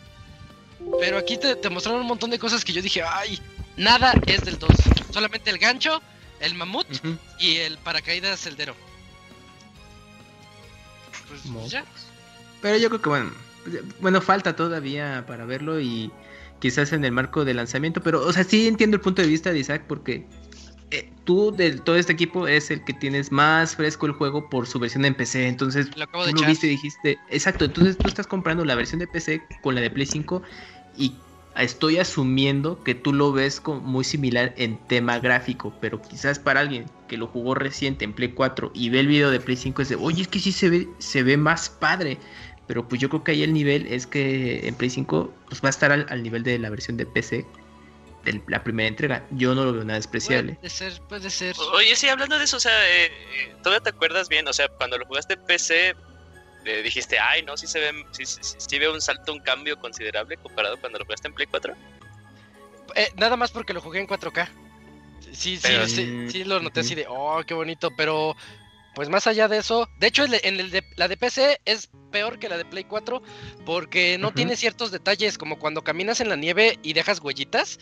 Pero 0.99 1.17
aquí 1.17 1.37
te, 1.37 1.55
te, 1.55 1.69
mostraron 1.69 2.01
un 2.01 2.07
montón 2.07 2.29
de 2.29 2.39
cosas 2.39 2.63
que 2.63 2.73
yo 2.73 2.81
dije, 2.81 3.01
ay, 3.03 3.39
nada 3.77 4.13
es 4.27 4.43
del 4.43 4.57
2. 4.59 4.69
Solamente 5.11 5.49
el 5.49 5.57
gancho, 5.57 6.01
el 6.39 6.55
mamut 6.55 6.89
uh 6.89 6.93
-huh. 6.93 7.17
y 7.39 7.57
el 7.57 7.77
paracaídas 7.77 8.39
celdero. 8.39 8.75
Pues 11.27 11.71
ya. 11.71 11.85
Pero 12.61 12.77
yo 12.77 12.89
creo 12.89 13.01
que 13.01 13.09
bueno, 13.09 13.31
bueno, 13.99 14.21
falta 14.21 14.55
todavía 14.55 15.23
para 15.27 15.45
verlo 15.45 15.79
y 15.79 16.11
quizás 16.59 16.93
en 16.93 17.03
el 17.03 17.11
marco 17.11 17.45
de 17.45 17.53
lanzamiento, 17.53 18.01
pero 18.01 18.25
o 18.25 18.33
sea, 18.33 18.43
sí 18.43 18.67
entiendo 18.67 18.95
el 18.95 19.01
punto 19.01 19.21
de 19.21 19.27
vista 19.27 19.51
de 19.51 19.59
Isaac 19.59 19.83
porque 19.87 20.25
eh, 20.91 21.11
tú 21.23 21.51
de 21.51 21.77
todo 21.77 21.95
este 21.95 22.13
equipo 22.13 22.47
es 22.47 22.71
el 22.71 22.83
que 22.83 22.93
tienes 22.93 23.31
más 23.31 23.75
fresco 23.75 24.05
el 24.05 24.13
juego 24.13 24.49
por 24.49 24.67
su 24.67 24.79
versión 24.79 25.03
en 25.05 25.15
PC, 25.15 25.47
entonces 25.47 25.95
lo, 25.97 26.03
acabo 26.03 26.25
de 26.25 26.31
tú 26.31 26.41
lo 26.41 26.47
viste 26.47 26.67
y 26.67 26.71
dijiste, 26.71 27.17
exacto, 27.29 27.65
entonces 27.65 27.97
tú 27.97 28.07
estás 28.07 28.27
comprando 28.27 28.63
la 28.65 28.75
versión 28.75 28.99
de 28.99 29.07
PC 29.07 29.41
con 29.61 29.75
la 29.75 29.81
de 29.81 29.89
Play 29.89 30.05
5 30.05 30.41
y 30.97 31.13
estoy 31.57 31.97
asumiendo 31.97 32.83
que 32.83 32.95
tú 32.95 33.13
lo 33.13 33.31
ves 33.31 33.61
como 33.61 33.79
muy 33.81 34.03
similar 34.03 34.53
en 34.57 34.77
tema 34.87 35.19
gráfico, 35.19 35.73
pero 35.79 36.01
quizás 36.01 36.39
para 36.39 36.59
alguien 36.59 36.85
que 37.07 37.17
lo 37.17 37.27
jugó 37.27 37.55
reciente 37.55 38.05
en 38.05 38.13
Play 38.13 38.29
4 38.29 38.71
y 38.73 38.89
ve 38.89 38.99
el 38.99 39.07
video 39.07 39.31
de 39.31 39.39
Play 39.39 39.55
5 39.55 39.81
es 39.81 39.89
de, 39.89 39.95
oye, 39.95 40.23
es 40.23 40.27
que 40.27 40.39
sí 40.39 40.51
se 40.51 40.69
ve, 40.69 40.87
se 40.99 41.23
ve 41.23 41.37
más 41.37 41.69
padre. 41.69 42.17
Pero 42.67 42.87
pues 42.87 42.99
yo 42.99 43.09
creo 43.09 43.23
que 43.23 43.31
ahí 43.31 43.43
el 43.43 43.53
nivel 43.53 43.85
es 43.87 44.07
que 44.07 44.67
en 44.67 44.73
Play 44.73 44.89
5 44.89 45.31
pues 45.47 45.61
va 45.61 45.67
a 45.67 45.69
estar 45.69 45.91
al, 45.91 46.07
al 46.09 46.23
nivel 46.23 46.43
de 46.43 46.57
la 46.57 46.69
versión 46.69 46.97
de 46.97 47.05
PC 47.05 47.45
de 48.25 48.41
la 48.47 48.63
primera 48.63 48.89
entrega. 48.89 49.25
Yo 49.31 49.55
no 49.55 49.63
lo 49.63 49.71
veo 49.71 49.83
nada 49.83 49.99
despreciable. 49.99 50.55
Puede 50.55 50.69
ser, 50.69 51.01
puede 51.07 51.29
ser. 51.29 51.55
Oye, 51.73 51.95
sí, 51.95 52.09
hablando 52.09 52.37
de 52.37 52.43
eso, 52.43 52.57
o 52.57 52.59
sea, 52.59 52.73
eh, 52.89 53.11
¿todavía 53.63 53.83
te 53.83 53.89
acuerdas 53.89 54.27
bien? 54.27 54.47
O 54.47 54.53
sea, 54.53 54.67
cuando 54.67 54.97
lo 54.97 55.05
jugaste 55.05 55.35
en 55.35 55.45
PC, 55.45 55.95
dijiste, 56.83 57.19
ay, 57.19 57.43
no, 57.43 57.57
sí 57.57 57.67
se 57.67 57.79
ve, 57.79 58.05
sí, 58.11 58.25
sí, 58.25 58.39
sí, 58.41 58.79
ve 58.79 58.89
un 58.89 59.01
salto, 59.01 59.33
un 59.33 59.39
cambio 59.39 59.79
considerable 59.79 60.37
comparado 60.37 60.77
cuando 60.79 60.99
lo 60.99 61.05
jugaste 61.05 61.27
en 61.27 61.33
Play 61.33 61.47
4. 61.47 61.73
Eh, 62.95 63.11
nada 63.17 63.35
más 63.35 63.51
porque 63.51 63.73
lo 63.73 63.81
jugué 63.81 63.99
en 63.99 64.07
4K. 64.07 64.47
Sí, 65.31 65.59
pero... 65.61 65.87
sí, 65.87 65.95
sí, 65.95 66.29
sí, 66.29 66.43
lo 66.43 66.59
noté 66.59 66.81
así 66.81 66.95
de, 66.95 67.05
oh, 67.09 67.43
qué 67.45 67.53
bonito, 67.53 67.91
pero 67.95 68.35
pues 68.95 69.09
más 69.09 69.27
allá 69.27 69.47
de 69.49 69.57
eso, 69.57 69.89
de 69.99 70.07
hecho 70.07 70.23
en 70.23 70.59
el 70.59 70.71
de, 70.71 70.83
la 70.95 71.09
de 71.09 71.17
PC 71.17 71.59
es 71.65 71.89
peor 72.11 72.39
que 72.39 72.47
la 72.47 72.57
de 72.57 72.63
Play 72.63 72.85
4 72.85 73.21
porque 73.65 74.17
no 74.17 74.29
uh 74.29 74.31
-huh. 74.31 74.35
tiene 74.35 74.55
ciertos 74.55 74.89
detalles 74.89 75.37
como 75.37 75.59
cuando 75.59 75.83
caminas 75.83 76.21
en 76.21 76.29
la 76.29 76.37
nieve 76.37 76.79
y 76.81 76.93
dejas 76.93 77.19
huellitas 77.19 77.77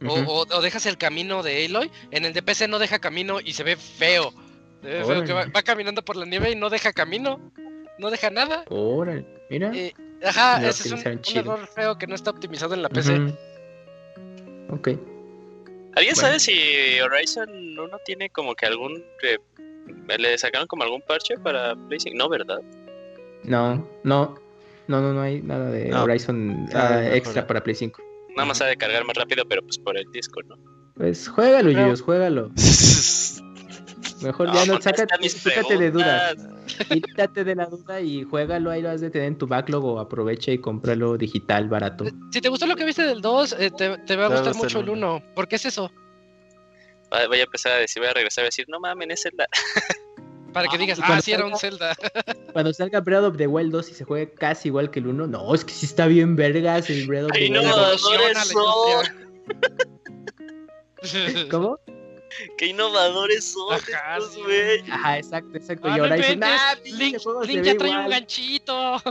uh 0.00 0.06
-huh. 0.06 0.26
o, 0.26 0.32
o, 0.32 0.56
o, 0.56 0.60
dejas 0.60 0.84
el 0.86 0.98
camino 0.98 1.44
de 1.44 1.64
Aloy, 1.64 1.92
en 2.10 2.24
el 2.24 2.32
de 2.32 2.42
PC 2.42 2.66
no 2.66 2.80
deja 2.80 2.98
camino 2.98 3.38
y 3.40 3.52
se 3.52 3.62
ve 3.62 3.76
feo. 3.76 4.34
Se 4.82 4.88
ve 4.88 5.04
feo 5.04 5.24
que 5.24 5.32
va, 5.32 5.46
va, 5.46 5.62
caminando 5.62 6.04
por 6.04 6.16
la 6.16 6.26
nieve 6.26 6.50
y 6.50 6.56
no 6.56 6.70
deja 6.70 6.92
camino, 6.92 7.52
no 7.98 8.10
deja 8.10 8.30
nada. 8.30 8.64
Órale, 8.68 9.24
mira. 9.50 9.70
Eh, 9.74 9.92
ajá, 10.24 10.66
ese 10.66 10.88
es 10.88 10.92
un, 10.92 11.00
un, 11.00 11.20
error 11.36 11.66
feo 11.66 11.98
que 11.98 12.06
no 12.06 12.14
está 12.14 12.30
optimizado 12.30 12.74
en 12.74 12.82
la 12.82 12.88
PC. 12.88 13.12
Uh 13.12 13.16
-huh. 13.16 13.36
Ok. 14.70 14.88
¿Alguien 15.96 16.14
bueno. 16.14 16.28
sabe 16.28 16.38
si 16.38 17.00
Horizon 17.00 17.48
1 17.78 17.98
tiene 18.04 18.30
como 18.30 18.54
que 18.54 18.66
algún 18.66 19.02
eh, 19.22 19.38
¿Le 20.18 20.38
sacaron 20.38 20.66
como 20.66 20.82
algún 20.82 21.02
parche 21.02 21.36
para 21.38 21.74
Play 21.88 22.00
5? 22.00 22.16
No, 22.16 22.28
¿verdad? 22.28 22.60
No, 23.44 23.88
no. 24.04 24.38
No, 24.86 25.02
no, 25.02 25.12
no 25.12 25.20
hay 25.20 25.42
nada 25.42 25.70
de 25.70 25.88
no. 25.88 26.04
Horizon 26.04 26.66
uh, 26.72 27.14
extra 27.14 27.46
para 27.46 27.62
Play 27.62 27.74
5. 27.74 28.02
Nada 28.30 28.46
más 28.46 28.62
ha 28.62 28.66
de 28.66 28.76
cargar 28.76 29.04
más 29.04 29.16
rápido, 29.16 29.44
pero 29.46 29.62
pues 29.62 29.78
por 29.78 29.98
el 29.98 30.10
disco, 30.12 30.42
¿no? 30.42 30.56
Pues 30.94 31.28
juégalo, 31.28 31.70
Yuyos, 31.70 32.00
juégalo. 32.00 32.50
Mejor 34.22 34.48
No, 34.48 34.54
ya 34.54 34.66
no, 34.66 34.72
contesta 34.74 35.06
sácate, 35.28 35.78
de 35.78 35.90
dudas. 35.90 36.36
Quítate 36.88 37.44
de 37.44 37.54
la 37.54 37.66
duda 37.66 38.00
y 38.00 38.24
juégalo, 38.24 38.70
ahí 38.70 38.82
lo 38.82 38.90
has 38.90 39.00
de 39.00 39.10
tener 39.10 39.28
en 39.28 39.38
tu 39.38 39.46
backlog 39.46 39.84
o 39.84 40.00
aprovecha 40.00 40.50
y 40.50 40.58
cómpralo 40.58 41.16
digital 41.16 41.68
barato. 41.68 42.04
Si 42.32 42.40
te 42.40 42.48
gustó 42.48 42.66
lo 42.66 42.76
que 42.76 42.84
viste 42.84 43.02
del 43.02 43.20
2, 43.20 43.56
eh, 43.58 43.70
te, 43.70 43.98
te 43.98 44.16
va 44.16 44.26
a 44.26 44.28
gustar 44.28 44.54
mucho 44.56 44.80
el 44.80 44.84
el 44.84 44.90
1. 44.90 45.22
¿Por 45.34 45.48
qué 45.48 45.56
es 45.56 45.66
eso? 45.66 45.90
Voy 47.10 47.40
a 47.40 47.44
empezar 47.44 47.72
a 47.72 47.76
decir, 47.76 48.00
voy 48.02 48.10
a 48.10 48.14
regresar 48.14 48.42
a 48.44 48.46
decir, 48.46 48.66
no 48.68 48.80
mames, 48.80 49.08
es 49.10 49.22
Zelda. 49.22 49.46
Para 50.52 50.68
que 50.68 50.76
Ah, 50.76 50.78
digas, 50.78 50.98
ah, 51.02 51.20
sí 51.20 51.32
era 51.32 51.46
un 51.46 51.56
Zelda. 51.56 51.94
Cuando 52.52 52.72
salga 52.72 53.00
Breath 53.00 53.24
of 53.24 53.36
the 53.36 53.46
Wild 53.46 53.72
2 53.72 53.90
y 53.90 53.94
se 53.94 54.04
juegue 54.04 54.32
casi 54.32 54.68
igual 54.68 54.90
que 54.90 55.00
el 55.00 55.08
1, 55.08 55.26
no, 55.26 55.54
es 55.54 55.64
que 55.64 55.72
sí 55.72 55.86
está 55.86 56.06
bien 56.06 56.36
vergas 56.36 56.88
el 56.90 57.06
Breath 57.06 57.26
of 57.26 57.32
the 57.32 57.38
Ay, 57.38 57.50
no, 57.50 57.62
la 57.62 57.94
industria. 61.02 61.48
¿Cómo? 61.50 61.78
¡Qué 62.56 62.66
innovadores 62.66 63.52
son 63.52 63.72
Ajá, 63.74 64.16
estos, 64.18 64.34
sí. 64.34 64.42
güey! 64.42 64.80
Ajá, 64.90 65.18
exacto, 65.18 65.56
exacto. 65.56 65.88
Ah, 65.88 65.96
y 65.96 66.00
ahora 66.00 66.16
no 66.16 66.22
dicen, 66.22 66.44
ah, 66.44 66.74
Link, 66.84 67.16
Link 67.46 67.62
ya 67.64 67.76
trae 67.76 67.90
un 67.90 67.96
igual". 67.96 68.10
ganchito. 68.10 69.02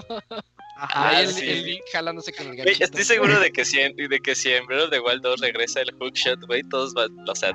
Ajá, 0.80 1.10
Ahí 1.10 1.26
el, 1.26 1.32
sí. 1.34 1.50
el 1.50 1.66
Link 1.66 1.82
jalándose 1.92 2.32
con 2.34 2.48
el 2.48 2.56
ganchito. 2.56 2.84
estoy 2.84 3.04
seguro 3.04 3.40
de 3.40 3.52
que 3.52 3.66
si 3.66 3.80
en, 3.80 3.96
de 3.96 4.20
que 4.20 4.36
si 4.36 4.52
en 4.52 4.66
Breath 4.68 4.84
of 4.86 4.90
the 4.92 5.00
Wild 5.00 5.22
2 5.24 5.40
regresa 5.42 5.82
el 5.82 5.92
hookshot, 6.00 6.40
güey, 6.46 6.62
todos 6.70 6.94
van, 6.94 7.10
o 7.28 7.36
sea, 7.36 7.52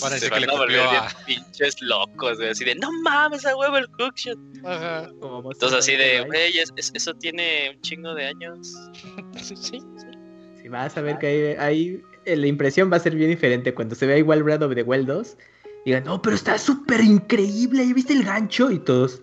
Parece 0.00 0.22
se 0.22 0.26
que 0.26 0.30
van 0.32 0.40
le 0.40 0.48
a 0.52 0.56
volver 0.56 0.90
bien 0.90 1.02
pinches 1.24 1.80
locos, 1.80 2.38
güey, 2.38 2.48
así 2.50 2.64
de, 2.64 2.74
no 2.74 2.90
mames, 3.04 3.46
a 3.46 3.54
huevo 3.56 3.76
el 3.76 3.86
hookshot. 3.96 4.36
Ajá. 4.64 5.08
Entonces 5.08 5.72
así 5.78 5.94
de, 5.94 6.22
güey, 6.22 6.58
es- 6.58 6.72
es- 6.76 6.90
eso 6.94 7.14
tiene 7.14 7.70
un 7.76 7.80
chingo 7.82 8.12
de 8.14 8.26
años. 8.26 8.72
Sí, 9.40 9.54
sí. 9.56 9.78
Si 10.60 10.68
vas 10.68 10.96
a 10.96 11.00
ver 11.02 11.18
que 11.18 11.26
ahí, 11.28 11.56
ahí, 11.60 12.02
la 12.26 12.46
impresión 12.46 12.90
va 12.92 12.96
a 12.96 13.00
ser 13.00 13.14
bien 13.14 13.30
diferente 13.30 13.74
cuando 13.74 13.94
se 13.94 14.06
vea 14.06 14.16
igual 14.18 14.42
Breath 14.42 14.62
of 14.62 14.74
the 14.74 14.82
Wild 14.82 15.06
2. 15.06 15.36
Digan, 15.84 16.04
no, 16.04 16.20
pero 16.22 16.34
está 16.36 16.56
súper 16.58 17.00
increíble, 17.02 17.82
¿ahí 17.82 17.92
viste 17.92 18.12
el 18.14 18.24
gancho? 18.24 18.70
Y 18.70 18.78
todos. 18.78 19.20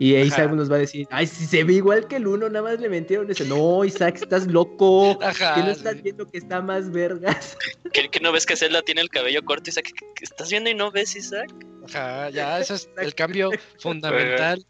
Y 0.00 0.14
ahí 0.16 0.28
Ajá. 0.28 0.42
algunos 0.42 0.70
va 0.70 0.76
a 0.76 0.78
decir, 0.78 1.06
ay, 1.10 1.26
si 1.26 1.44
se 1.44 1.62
ve 1.62 1.74
igual 1.74 2.08
que 2.08 2.16
el 2.16 2.26
1, 2.26 2.48
nada 2.48 2.62
más 2.62 2.80
le 2.80 2.88
metieron 2.88 3.30
ese. 3.30 3.44
No, 3.44 3.84
Isaac, 3.84 4.16
estás 4.16 4.46
loco. 4.46 5.22
Ajá. 5.22 5.54
que 5.56 5.60
no 5.62 5.70
estás 5.70 5.96
sí. 5.96 6.00
viendo 6.02 6.26
que 6.26 6.38
está 6.38 6.62
más 6.62 6.90
vergas. 6.90 7.56
¿Que, 7.92 8.08
que 8.08 8.18
no 8.20 8.32
ves 8.32 8.46
que 8.46 8.56
Zelda 8.56 8.80
tiene 8.82 9.02
el 9.02 9.10
cabello 9.10 9.44
corto, 9.44 9.68
Isaac? 9.68 9.84
¿Qué- 9.94 10.06
qué 10.16 10.24
estás 10.24 10.50
viendo 10.50 10.70
y 10.70 10.74
no 10.74 10.90
ves, 10.90 11.14
Isaac? 11.16 11.54
Ajá, 11.86 12.30
ya, 12.30 12.58
eso 12.58 12.74
es 12.74 12.88
el 12.98 13.14
cambio 13.14 13.50
fundamental. 13.78 14.64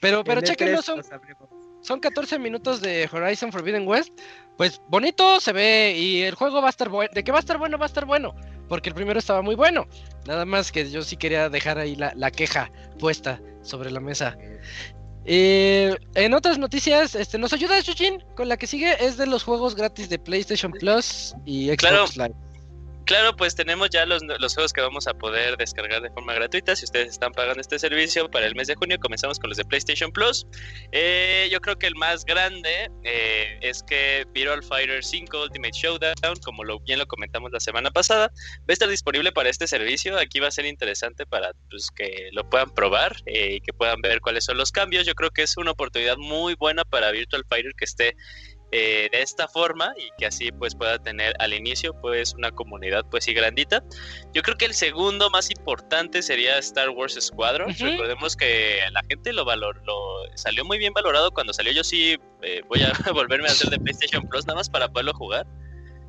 Pero, 0.00 0.24
pero 0.24 0.40
En 0.40 0.44
E3 0.46 0.48
chéquenlo, 0.48 0.82
son. 0.82 1.02
Son 1.86 2.00
14 2.00 2.38
minutos 2.38 2.80
de 2.80 3.08
Horizon 3.10 3.52
Forbidden 3.52 3.86
West. 3.86 4.10
Pues 4.56 4.80
bonito 4.88 5.38
se 5.40 5.52
ve 5.52 5.94
y 5.96 6.22
el 6.22 6.34
juego 6.34 6.60
va 6.60 6.68
a 6.68 6.70
estar 6.70 6.88
bueno. 6.88 7.10
De 7.14 7.22
que 7.22 7.30
va 7.30 7.38
a 7.38 7.40
estar 7.40 7.58
bueno, 7.58 7.78
va 7.78 7.84
a 7.84 7.88
estar 7.88 8.04
bueno. 8.04 8.34
Porque 8.68 8.88
el 8.88 8.94
primero 8.94 9.18
estaba 9.18 9.42
muy 9.42 9.54
bueno. 9.54 9.86
Nada 10.26 10.44
más 10.44 10.72
que 10.72 10.90
yo 10.90 11.02
sí 11.02 11.16
quería 11.16 11.48
dejar 11.48 11.78
ahí 11.78 11.94
la, 11.94 12.12
la 12.16 12.30
queja 12.30 12.70
puesta 12.98 13.40
sobre 13.62 13.90
la 13.90 14.00
mesa. 14.00 14.36
Eh, 15.24 15.96
en 16.14 16.34
otras 16.34 16.58
noticias, 16.58 17.14
este, 17.14 17.38
¿nos 17.38 17.52
ayuda 17.52 17.80
Yujin? 17.80 18.22
Con 18.36 18.48
la 18.48 18.56
que 18.56 18.66
sigue 18.66 18.96
es 19.04 19.16
de 19.16 19.26
los 19.26 19.42
juegos 19.42 19.74
gratis 19.74 20.08
de 20.08 20.18
PlayStation 20.18 20.72
Plus 20.72 21.34
y 21.44 21.66
Xbox 21.68 21.78
Claro. 21.78 22.04
Live. 22.16 22.45
Claro, 23.06 23.36
pues 23.36 23.54
tenemos 23.54 23.88
ya 23.90 24.04
los, 24.04 24.20
juegos 24.52 24.72
que 24.72 24.80
vamos 24.80 25.06
a 25.06 25.14
poder 25.14 25.56
descargar 25.56 26.02
de 26.02 26.10
forma 26.10 26.34
gratuita. 26.34 26.74
Si 26.74 26.84
ustedes 26.84 27.10
están 27.10 27.30
pagando 27.30 27.60
este 27.60 27.78
servicio 27.78 28.28
para 28.28 28.46
el 28.46 28.56
mes 28.56 28.66
de 28.66 28.74
junio, 28.74 28.98
comenzamos 28.98 29.38
con 29.38 29.48
los 29.48 29.56
de 29.56 29.64
PlayStation 29.64 30.10
Plus. 30.10 30.44
Eh, 30.90 31.48
yo 31.52 31.60
creo 31.60 31.78
que 31.78 31.86
el 31.86 31.94
más 31.94 32.24
grande 32.24 32.90
eh, 33.04 33.60
es 33.62 33.84
que 33.84 34.26
Virtual 34.32 34.60
Fighter 34.60 35.04
5 35.04 35.40
Ultimate 35.40 35.70
Showdown, 35.72 36.36
como 36.44 36.64
lo, 36.64 36.80
bien 36.80 36.98
lo 36.98 37.06
comentamos 37.06 37.52
la 37.52 37.60
semana 37.60 37.92
pasada, 37.92 38.26
va 38.26 38.70
a 38.70 38.72
estar 38.72 38.88
disponible 38.88 39.30
para 39.30 39.50
este 39.50 39.68
servicio. 39.68 40.18
Aquí 40.18 40.40
va 40.40 40.48
a 40.48 40.50
ser 40.50 40.66
interesante 40.66 41.26
para 41.26 41.52
pues, 41.70 41.92
que 41.94 42.30
lo 42.32 42.50
puedan 42.50 42.70
probar 42.70 43.14
eh, 43.26 43.54
y 43.54 43.60
que 43.60 43.72
puedan 43.72 44.00
ver 44.00 44.20
cuáles 44.20 44.44
son 44.44 44.56
los 44.56 44.72
cambios. 44.72 45.06
Yo 45.06 45.14
creo 45.14 45.30
que 45.30 45.42
es 45.42 45.56
una 45.56 45.70
oportunidad 45.70 46.16
muy 46.16 46.56
buena 46.56 46.84
para 46.84 47.12
Virtual 47.12 47.44
Fighter 47.48 47.72
que 47.78 47.84
esté 47.84 48.16
eh, 48.72 49.08
de 49.12 49.22
esta 49.22 49.46
forma 49.46 49.94
y 49.96 50.08
que 50.18 50.26
así 50.26 50.50
pues 50.50 50.74
pueda 50.74 50.98
tener 50.98 51.34
al 51.38 51.54
inicio 51.54 51.94
pues 52.00 52.34
una 52.34 52.50
comunidad 52.50 53.04
pues 53.10 53.24
sí 53.24 53.32
grandita. 53.32 53.82
Yo 54.32 54.42
creo 54.42 54.56
que 54.56 54.64
el 54.64 54.74
segundo 54.74 55.30
más 55.30 55.50
importante 55.50 56.20
sería 56.20 56.58
Star 56.58 56.90
Wars 56.90 57.16
Squadron. 57.20 57.72
Recordemos 57.78 58.36
que 58.36 58.80
la 58.92 59.02
gente 59.08 59.32
lo 59.32 59.44
valor, 59.44 59.80
lo 59.86 59.96
salió 60.34 60.64
muy 60.64 60.78
bien 60.78 60.92
valorado 60.92 61.30
cuando 61.30 61.52
salió. 61.52 61.72
Yo 61.72 61.84
sí 61.84 62.18
eh, 62.42 62.62
voy 62.68 62.82
a 62.82 62.92
volverme 63.12 63.48
a 63.48 63.52
hacer 63.52 63.70
de 63.70 63.78
PlayStation 63.78 64.26
Plus 64.28 64.46
nada 64.46 64.58
más 64.58 64.68
para 64.68 64.88
poderlo 64.88 65.14
jugar. 65.14 65.46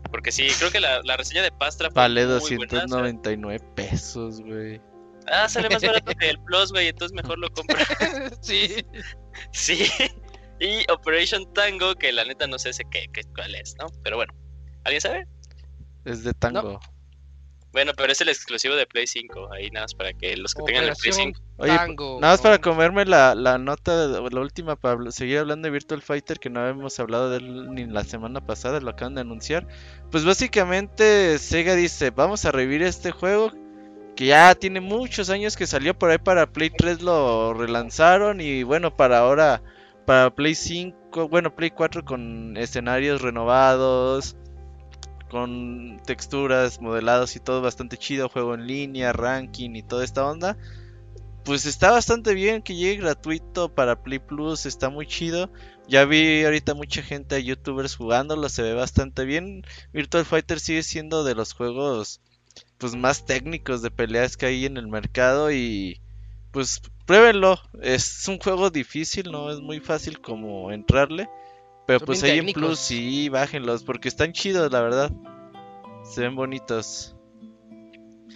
Porque 0.10 0.32
sí, 0.32 0.48
creo 0.58 0.72
que 0.72 0.80
la, 0.80 1.02
la 1.04 1.18
reseña 1.18 1.44
de 1.44 1.52
Pastra 1.52 1.92
fue 1.92 2.02
Vale 2.02 2.26
muy 2.26 2.34
buena, 2.38 2.38
o 2.38 2.48
sea, 2.48 2.80
299 2.82 3.60
pesos, 3.76 4.42
güey. 4.42 4.82
Ah, 5.28 5.50
sale 5.50 5.70
más 5.70 5.82
barato 5.82 6.14
que 6.20 6.30
el 6.30 6.40
Plus, 6.40 6.72
güey, 6.72 6.88
entonces 6.88 7.14
mejor 7.16 7.38
lo 7.38 7.50
compro. 7.52 7.78
sí. 8.42 8.86
Sí. 9.52 9.90
Y 10.60 10.90
Operation 10.92 11.52
Tango, 11.54 11.96
que 11.96 12.12
la 12.12 12.26
neta 12.26 12.48
no 12.48 12.58
sé 12.60 12.70
ese 12.70 12.84
qué, 12.90 13.06
qué- 13.14 13.24
cuál 13.36 13.54
es, 13.56 13.76
¿no? 13.80 13.88
Pero 14.04 14.16
bueno, 14.18 14.34
¿alguien 14.84 15.02
sabe? 15.02 15.28
Es 16.06 16.24
de 16.24 16.34
tango. 16.34 16.80
Bueno, 17.74 17.92
pero 17.96 18.12
es 18.12 18.22
el 18.22 18.30
exclusivo 18.30 18.76
de 18.76 18.88
Play 18.88 19.06
5. 19.06 19.52
Ahí 19.54 19.70
nada 19.70 19.84
más 19.84 19.94
para 19.94 20.14
que 20.14 20.36
los 20.38 20.54
que 20.56 20.64
tengan 20.64 20.86
el 20.86 20.94
Play 20.96 21.12
Operación 21.12 21.34
5. 21.36 21.42
Oye, 21.58 21.78
Tango, 21.78 22.18
Nada 22.22 22.34
más 22.34 22.42
para 22.42 22.60
comerme 22.60 23.06
la, 23.06 23.36
la 23.36 23.58
nota, 23.60 24.08
de- 24.08 24.30
la 24.32 24.40
última, 24.42 24.76
para 24.78 25.12
seguir 25.12 25.40
hablando 25.40 25.68
de 25.68 25.72
Virtual 25.72 26.02
Fighter, 26.02 26.40
que 26.40 26.50
no 26.50 26.62
habíamos 26.62 27.00
hablado 27.00 27.30
de 27.30 27.38
él 27.38 27.74
ni 27.74 27.86
la 27.86 28.04
semana 28.04 28.42
pasada, 28.42 28.80
lo 28.80 28.90
acaban 28.90 29.14
de 29.16 29.22
anunciar. 29.22 29.68
Pues 30.12 30.26
básicamente 30.26 31.38
Sega 31.40 31.76
dice, 31.76 32.10
vamos 32.10 32.46
a 32.46 32.52
revivir 32.52 32.82
este 32.84 33.12
juego, 33.12 33.52
que 34.16 34.26
ya 34.28 34.56
tiene 34.56 34.80
muchos 34.80 35.30
años 35.30 35.56
que 35.56 35.68
salió 35.68 35.94
por 35.96 36.10
ahí 36.10 36.18
para 36.18 36.48
Play 36.52 36.72
3, 36.76 37.02
lo 37.04 37.54
relanzaron 37.54 38.42
y 38.42 38.64
bueno, 38.64 38.96
para 38.96 39.20
ahora, 39.20 39.62
para 40.08 40.34
Play 40.34 40.56
5, 40.56 41.28
bueno, 41.28 41.54
Play 41.54 41.72
4 41.72 42.06
con 42.06 42.56
escenarios 42.56 43.22
renovados, 43.22 44.38
con 45.30 46.02
texturas, 46.06 46.80
modelados 46.82 47.36
y 47.36 47.42
todo 47.42 47.62
bastante 47.62 47.98
chido, 47.98 48.30
juego 48.30 48.56
en 48.56 48.66
línea, 48.66 49.12
ranking 49.12 49.76
y 49.76 49.84
toda 49.84 50.06
esta 50.06 50.26
onda 50.26 50.58
pues 51.48 51.66
está 51.66 51.92
bastante 51.92 52.34
bien 52.34 52.62
que 52.62 52.76
llegue 52.76 53.02
gratuito 53.02 53.74
para 53.74 54.04
Play 54.04 54.20
Plus, 54.20 54.66
está 54.66 54.90
muy 54.90 55.08
chido. 55.08 55.50
Ya 55.88 56.04
vi 56.04 56.44
ahorita 56.44 56.74
mucha 56.74 57.02
gente, 57.02 57.42
youtubers 57.42 57.96
jugándolo, 57.96 58.50
se 58.50 58.64
ve 58.64 58.74
bastante 58.74 59.24
bien. 59.24 59.64
Virtual 59.94 60.26
Fighter 60.26 60.60
sigue 60.60 60.84
siendo 60.84 61.24
de 61.24 61.36
los 61.36 61.54
juegos 61.54 62.20
pues 62.78 62.96
más 62.96 63.26
técnicos 63.26 63.82
de 63.82 63.92
peleas 63.92 64.36
que 64.36 64.48
hay 64.48 64.66
en 64.66 64.76
el 64.76 64.90
mercado 64.90 65.50
y 65.50 66.02
pues 66.52 66.82
pruébenlo. 67.08 67.60
Es 67.82 68.28
un 68.28 68.38
juego 68.38 68.70
difícil, 68.70 69.32
no 69.32 69.50
es 69.50 69.60
muy 69.60 69.80
fácil 69.80 70.22
como 70.22 70.72
entrarle, 70.72 71.28
pero 71.88 72.00
Son 72.00 72.06
pues 72.06 72.22
ahí 72.22 72.38
en. 72.38 72.54
Plus 72.54 72.78
sí, 72.78 73.30
bájenlos 73.30 73.84
porque 73.84 74.10
están 74.10 74.34
chidos, 74.34 74.72
la 74.72 74.82
verdad. 74.82 75.12
Se 76.04 76.22
ven 76.22 76.36
bonitos. 76.36 77.16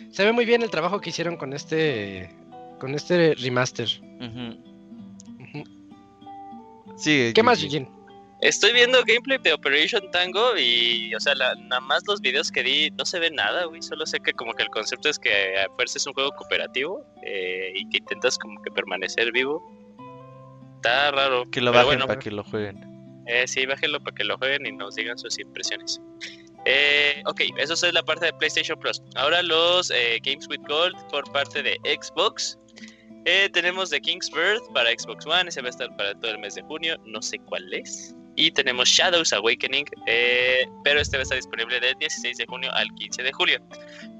Se 0.09 0.25
ve 0.25 0.31
muy 0.31 0.45
bien 0.45 0.63
el 0.63 0.71
trabajo 0.71 0.99
que 0.99 1.11
hicieron 1.11 1.37
con 1.37 1.53
este 1.53 2.35
con 2.79 2.95
este 2.95 3.35
remaster. 3.35 3.87
Sí, 6.97 7.31
¿Qué 7.33 7.43
más, 7.43 7.59
Gigi. 7.59 7.87
Estoy 8.41 8.73
viendo 8.73 9.03
gameplay 9.05 9.37
de 9.37 9.53
Operation 9.53 10.09
Tango 10.11 10.57
y, 10.57 11.13
o 11.13 11.19
sea, 11.19 11.35
la- 11.35 11.53
nada 11.55 11.79
más 11.81 12.01
los 12.07 12.19
videos 12.21 12.51
que 12.51 12.63
di 12.63 12.89
no 12.97 13.05
se 13.05 13.19
ve 13.19 13.29
nada, 13.29 13.65
güey. 13.65 13.81
Solo 13.83 14.05
sé 14.05 14.19
que 14.19 14.33
como 14.33 14.53
que 14.53 14.63
el 14.63 14.69
concepto 14.69 15.09
es 15.09 15.19
que 15.19 15.59
a 15.59 15.69
fuerza 15.75 15.99
es 15.99 16.07
un 16.07 16.13
juego 16.13 16.31
cooperativo 16.31 17.05
eh, 17.23 17.71
y 17.75 17.87
que 17.89 17.97
intentas 17.97 18.37
como 18.39 18.59
que 18.63 18.71
permanecer 18.71 19.31
vivo. 19.31 19.61
Está 20.77 21.11
raro. 21.11 21.49
Que 21.51 21.61
lo 21.61 21.71
bajen 21.71 21.85
bueno, 21.87 22.07
para 22.07 22.19
que 22.19 22.31
lo 22.31 22.43
jueguen. 22.43 22.83
Eh, 23.27 23.47
sí, 23.47 23.67
bájenlo 23.67 23.99
para 24.01 24.15
que 24.15 24.23
lo 24.23 24.37
jueguen 24.39 24.65
y 24.65 24.71
nos 24.71 24.95
digan 24.95 25.17
sus 25.19 25.37
impresiones. 25.37 26.01
Eh, 26.65 27.21
ok, 27.27 27.41
eso 27.57 27.73
es 27.73 27.93
la 27.93 28.01
parte 28.03 28.25
de 28.25 28.33
PlayStation 28.33 28.79
Plus. 28.79 29.01
Ahora 29.15 29.43
los 29.43 29.91
eh, 29.91 30.19
Games 30.23 30.47
with 30.47 30.61
Gold 30.67 30.95
por 31.09 31.31
parte 31.31 31.61
de 31.61 31.79
Xbox. 31.85 32.57
Eh, 33.25 33.49
tenemos 33.53 33.91
The 33.91 34.01
King's 34.01 34.31
Birth 34.31 34.63
para 34.73 34.89
Xbox 34.89 35.27
One, 35.27 35.47
ese 35.49 35.61
va 35.61 35.67
a 35.67 35.69
estar 35.69 35.95
para 35.95 36.15
todo 36.19 36.31
el 36.31 36.39
mes 36.39 36.55
de 36.55 36.63
junio, 36.63 36.97
no 37.05 37.21
sé 37.21 37.37
cuál 37.45 37.71
es. 37.71 38.15
Y 38.35 38.51
tenemos 38.51 38.87
Shadows 38.87 39.33
Awakening, 39.33 39.85
eh, 40.07 40.65
pero 40.83 41.01
este 41.01 41.17
va 41.17 41.21
a 41.21 41.23
estar 41.23 41.37
disponible 41.37 41.79
del 41.79 41.95
16 41.95 42.37
de 42.37 42.45
junio 42.45 42.71
al 42.73 42.87
15 42.95 43.23
de 43.23 43.31
julio. 43.33 43.59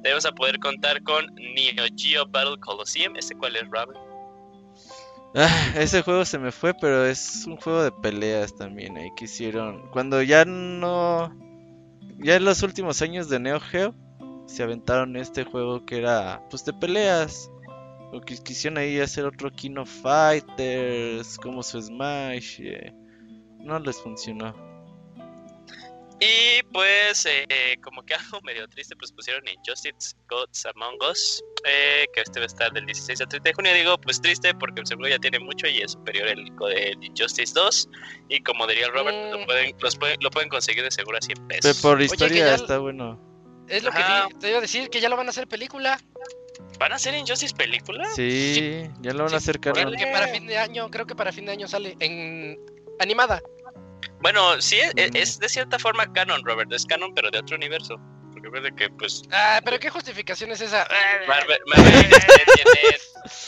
Debemos 0.01 0.25
a 0.25 0.31
poder 0.31 0.59
contar 0.59 1.01
con 1.03 1.25
Neo 1.35 1.85
Geo 1.95 2.25
Battle 2.27 2.57
Coliseum, 2.59 3.15
¿este 3.15 3.35
cuál 3.35 3.55
es, 3.55 3.63
Robin? 3.69 3.97
Ah, 5.33 5.73
ese 5.77 6.01
juego 6.01 6.25
se 6.25 6.38
me 6.39 6.51
fue, 6.51 6.73
pero 6.73 7.05
es 7.05 7.45
un 7.45 7.55
juego 7.55 7.83
de 7.83 7.91
peleas 7.91 8.55
también. 8.55 8.97
Ahí 8.97 9.11
que 9.15 9.25
hicieron. 9.25 9.89
Cuando 9.91 10.21
ya 10.21 10.43
no. 10.45 11.33
Ya 12.19 12.35
en 12.35 12.45
los 12.45 12.63
últimos 12.63 13.01
años 13.01 13.29
de 13.29 13.39
Neo 13.39 13.59
Geo. 13.59 13.95
Se 14.45 14.63
aventaron 14.63 15.15
este 15.15 15.45
juego 15.45 15.85
que 15.85 15.99
era. 15.99 16.41
Pues 16.49 16.65
de 16.65 16.73
peleas. 16.73 17.49
O 18.11 18.19
que 18.19 18.35
quisieron 18.38 18.77
ahí 18.77 18.99
hacer 18.99 19.25
otro 19.25 19.49
King 19.51 19.77
of 19.77 19.89
Fighters. 19.89 21.38
Como 21.38 21.63
su 21.63 21.81
Smash. 21.81 22.59
eh, 22.59 22.93
No 23.63 23.79
les 23.79 23.97
funcionó. 24.01 24.55
Y 26.23 26.61
pues, 26.71 27.25
eh, 27.25 27.77
como 27.81 28.03
que 28.03 28.13
algo 28.13 28.39
medio 28.43 28.67
triste, 28.67 28.95
pues 28.95 29.11
pusieron 29.11 29.43
Injustice 29.47 30.15
Gods 30.29 30.67
Among 30.67 30.97
Us, 31.09 31.43
eh, 31.65 32.05
que 32.13 32.21
este 32.21 32.39
va 32.39 32.43
a 32.43 32.47
estar 32.47 32.71
del 32.73 32.85
16 32.85 33.21
al 33.21 33.27
30 33.27 33.49
de 33.49 33.53
junio. 33.55 33.73
Digo, 33.73 33.97
pues 33.99 34.21
triste 34.21 34.53
porque 34.53 34.81
el 34.81 34.88
segundo 34.88 35.09
ya 35.09 35.17
tiene 35.17 35.39
mucho 35.39 35.65
y 35.67 35.79
es 35.81 35.93
superior 35.93 36.27
el, 36.27 36.51
el 36.75 37.03
Injustice 37.03 37.53
2. 37.55 37.89
Y 38.29 38.41
como 38.43 38.67
diría 38.67 38.85
el 38.85 38.93
Robert, 38.93 39.17
pues, 39.17 39.31
lo, 39.31 39.39
Mm. 39.39 39.45
pueden, 39.45 39.75
los 39.79 39.95
pueden- 39.95 40.17
lo 40.21 40.29
pueden 40.29 40.49
conseguir 40.49 40.83
de 40.83 40.91
seguro 40.91 41.17
a 41.17 41.21
100 41.21 41.38
Pero 41.47 41.61
pesos. 41.61 41.81
por 41.81 41.97
que 41.97 42.03
historia 42.05 42.45
ya- 42.45 42.55
está 42.55 42.77
bueno. 42.77 43.19
Es 43.67 43.83
lo 43.83 43.91
que 43.91 43.97
Ajá. 43.97 44.27
te 44.39 44.49
iba 44.49 44.57
a 44.59 44.61
decir, 44.61 44.89
que 44.89 44.99
ya 45.01 45.09
lo 45.09 45.15
van 45.17 45.25
a 45.27 45.29
hacer 45.31 45.47
película. 45.47 45.97
¿Van 46.77 46.91
a 46.91 46.95
hacer 46.95 47.15
Injustice 47.15 47.55
película? 47.55 48.07
Sí, 48.15 48.83
ya 49.01 49.13
lo 49.13 49.19
van 49.19 49.29
Sí, 49.29 49.35
a 49.35 49.38
hacer. 49.38 49.59
Que 49.59 49.71
para 49.71 50.27
fin 50.27 50.45
de 50.45 50.57
año, 50.57 50.91
creo 50.91 51.07
que 51.07 51.15
para 51.15 51.31
fin 51.31 51.45
de 51.45 51.53
año 51.53 51.67
sale 51.67 51.95
en 51.99 52.59
animada. 53.02 53.41
Bueno, 54.22 54.61
sí, 54.61 54.80
es, 54.80 55.11
Mm. 55.11 55.15
es 55.15 55.40
de 55.40 55.49
cierta 55.49 55.80
forma 55.80 56.11
canon, 56.14 56.44
Robert. 56.45 56.72
Es 56.72 56.86
canon, 56.86 57.14
pero 57.15 57.32
de 57.32 57.40
otro 57.40 57.56
universo. 57.56 57.95
Porque 58.34 58.49
verde 58.49 58.73
que, 58.76 58.90
pues, 58.90 59.23
Ah, 59.32 59.60
pero 59.64 59.80
qué 59.80 59.90
justificación 59.90 60.52
es 60.52 60.61
esa. 60.61 60.88
Marvel, 61.28 61.60
Marvel 61.65 61.94
tiene, 62.64 62.98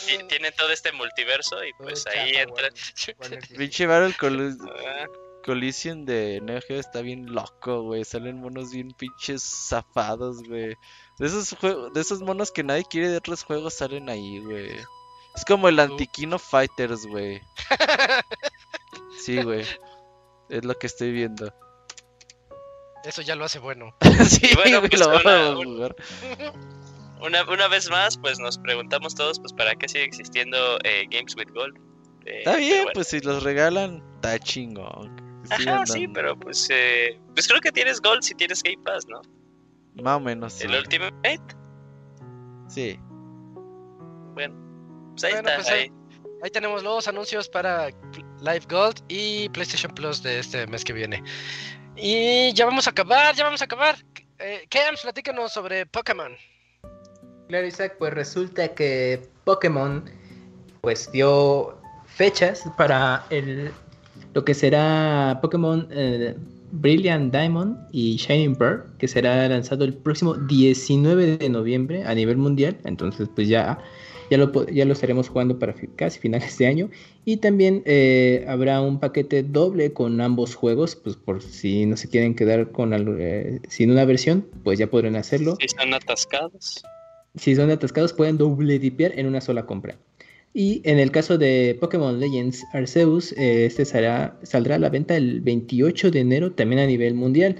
ti- 0.08 0.28
tiene 0.28 0.52
todo 0.52 0.70
este 0.72 0.92
multiverso 0.92 1.64
y 1.64 1.72
pues 1.78 2.06
ahí 2.08 2.36
entra. 2.36 2.70
Pinche 3.58 3.86
Battle 3.88 4.14
Colli- 4.20 4.58
Ah, 4.86 5.06
Collision 5.46 6.06
de 6.06 6.40
Neo 6.42 6.60
Geo 6.68 6.80
está 6.80 7.02
bien 7.02 7.34
loco, 7.34 7.84
güey. 7.84 8.04
Salen 8.04 8.40
monos 8.42 8.72
bien 8.72 8.92
pinches 8.92 9.42
zafados, 9.44 10.42
güey. 10.48 10.76
De 11.20 11.28
esos 11.28 11.56
juegos, 11.60 11.94
de 11.94 12.02
esos 12.02 12.22
monos 12.22 12.52
que 12.52 12.64
nadie 12.64 12.84
quiere 12.90 13.10
de 13.10 13.18
otros 13.18 13.44
juegos 13.44 13.74
salen 13.76 14.10
ahí, 14.10 14.40
güey. 14.40 14.72
Es 15.36 15.46
como 15.48 15.68
el 15.70 15.80
Antiquino 15.80 16.38
Fighters, 16.40 17.06
güey. 17.08 17.42
Sí, 19.20 19.42
güey. 19.42 19.66
Es 20.50 20.66
lo 20.66 20.74
que 20.76 20.88
estoy 20.88 21.12
viendo. 21.12 21.54
Eso 23.04 23.22
ya 23.22 23.36
lo 23.36 23.46
hace 23.46 23.60
bueno. 23.60 23.96
sí, 24.28 24.50
bueno, 24.56 24.80
güey, 24.80 24.90
pues, 24.90 25.02
lo 25.02 25.08
una- 25.10 25.24
vamos 25.24 25.34
a 25.34 25.58
un- 25.60 25.66
jugar. 25.66 25.96
Una, 27.22 27.50
una 27.50 27.70
vez 27.70 27.90
más, 27.90 28.18
pues 28.18 28.38
nos 28.38 28.58
preguntamos 28.58 29.16
todos, 29.16 29.40
pues, 29.40 29.54
¿para 29.54 29.76
qué 29.76 29.88
sigue 29.88 30.04
existiendo 30.04 30.78
eh, 30.84 31.06
Games 31.10 31.38
with 31.38 31.48
Gold? 31.54 31.78
Eh, 32.26 32.40
Está 32.40 32.58
bien, 32.58 32.80
bueno. 32.80 32.92
pues 32.96 33.08
si 33.08 33.22
los 33.22 33.44
regalan, 33.44 34.04
está 34.16 34.38
chingón. 34.40 35.42
Ajá, 35.50 35.86
sí, 35.86 36.06
pero 36.10 36.38
pues, 36.38 36.68
eh, 36.70 37.18
pues 37.34 37.48
creo 37.48 37.62
que 37.62 37.72
tienes 37.72 38.02
Gold 38.02 38.24
si 38.24 38.36
tienes 38.36 38.62
Game 38.62 38.84
Pass, 38.84 39.08
¿no? 39.08 39.22
Más 40.04 40.18
o 40.18 40.20
menos. 40.20 40.52
Sí. 40.52 40.66
El 40.68 40.76
Ultimate, 40.80 41.40
sí. 42.68 43.00
bueno, 44.34 44.56
pues 45.12 45.24
ahí 45.24 45.32
Bueno, 45.34 45.50
está. 45.50 45.56
pues 45.62 45.70
ahí- 45.70 45.92
ahí. 46.44 46.52
Tenemos 46.52 46.84
los 46.84 47.08
anuncios 47.08 47.50
para 47.50 47.90
Live 48.42 48.66
Gold 48.70 49.02
y 49.08 49.50
PlayStation 49.50 49.94
Plus 49.94 50.22
de 50.22 50.40
este 50.40 50.68
mes 50.68 50.84
que 50.84 50.94
viene. 50.94 51.24
Y 51.96 52.54
ya 52.54 52.66
vamos 52.66 52.88
a 52.88 52.92
acabar, 52.92 53.36
ya 53.36 53.44
vamos 53.44 53.62
a 53.62 53.66
acabar. 53.66 53.96
Eh, 54.40 54.66
Cams, 54.70 55.02
platícanos 55.02 55.54
sobre 55.54 55.86
Pokémon. 55.86 56.34
Claro, 57.48 57.68
Isaac, 57.68 57.96
pues 58.00 58.14
resulta 58.14 58.68
que 58.74 59.28
Pokémon 59.44 60.04
pues 60.82 61.12
dio 61.12 61.78
fechas 62.08 62.64
para 62.78 63.26
el 63.30 63.72
lo 64.34 64.44
que 64.44 64.54
será 64.54 65.40
Pokémon 65.42 65.88
eh, 65.92 66.36
Brilliant 66.72 67.32
Diamond 67.32 67.78
y 67.92 68.18
Shining 68.18 68.56
Pearl, 68.56 68.84
que 68.98 69.08
será 69.08 69.48
lanzado 69.48 69.86
el 69.86 69.94
próximo 69.94 70.34
19 70.34 71.38
de 71.38 71.50
noviembre 71.50 72.04
a 72.04 72.16
nivel 72.16 72.38
mundial. 72.38 72.78
Entonces, 72.84 73.30
pues 73.36 73.48
ya, 73.48 73.78
ya, 74.34 74.38
lo, 74.46 74.66
ya 74.68 74.86
lo 74.86 74.94
estaremos 74.94 75.30
jugando 75.30 75.60
para 75.60 75.76
casi 75.96 76.20
finales 76.20 76.58
de 76.58 76.66
año. 76.68 76.90
Y 77.26 77.38
también 77.38 77.84
eh, 77.86 78.44
habrá 78.48 78.82
un 78.82 79.00
paquete 79.00 79.44
doble 79.44 79.94
con 79.94 80.20
ambos 80.22 80.56
juegos, 80.56 80.96
pues 80.96 81.16
por 81.16 81.42
si 81.42 81.86
no 81.86 81.96
se 81.98 82.10
quieren 82.10 82.36
quedar 82.36 82.72
con 82.72 82.94
eh, 83.20 83.60
sin 83.70 83.92
una 83.92 84.06
versión, 84.06 84.46
pues 84.64 84.80
ya 84.80 84.88
podrán 84.88 85.16
hacerlo. 85.16 85.56
Sí, 85.60 85.66
están 85.66 85.94
atascados. 85.94 86.84
Si 87.36 87.56
son 87.56 87.70
atascados, 87.72 88.14
pueden 88.14 88.38
doble 88.38 88.80
dipear 88.80 89.18
en 89.18 89.26
una 89.28 89.42
sola 89.42 89.66
compra. 89.66 89.98
Y 90.56 90.82
en 90.84 91.00
el 91.00 91.10
caso 91.10 91.38
de 91.40 91.76
Pokémon 91.80 92.20
Legends 92.20 92.64
Arceus, 92.74 93.32
eh, 93.34 93.66
este 93.66 93.86
será- 93.86 94.38
saldrá 94.44 94.76
a 94.76 94.80
la 94.80 94.90
venta 94.90 95.16
el 95.18 95.42
28 95.42 96.12
de 96.12 96.20
enero 96.20 96.52
también 96.52 96.80
a 96.82 96.86
nivel 96.86 97.16
mundial. 97.16 97.56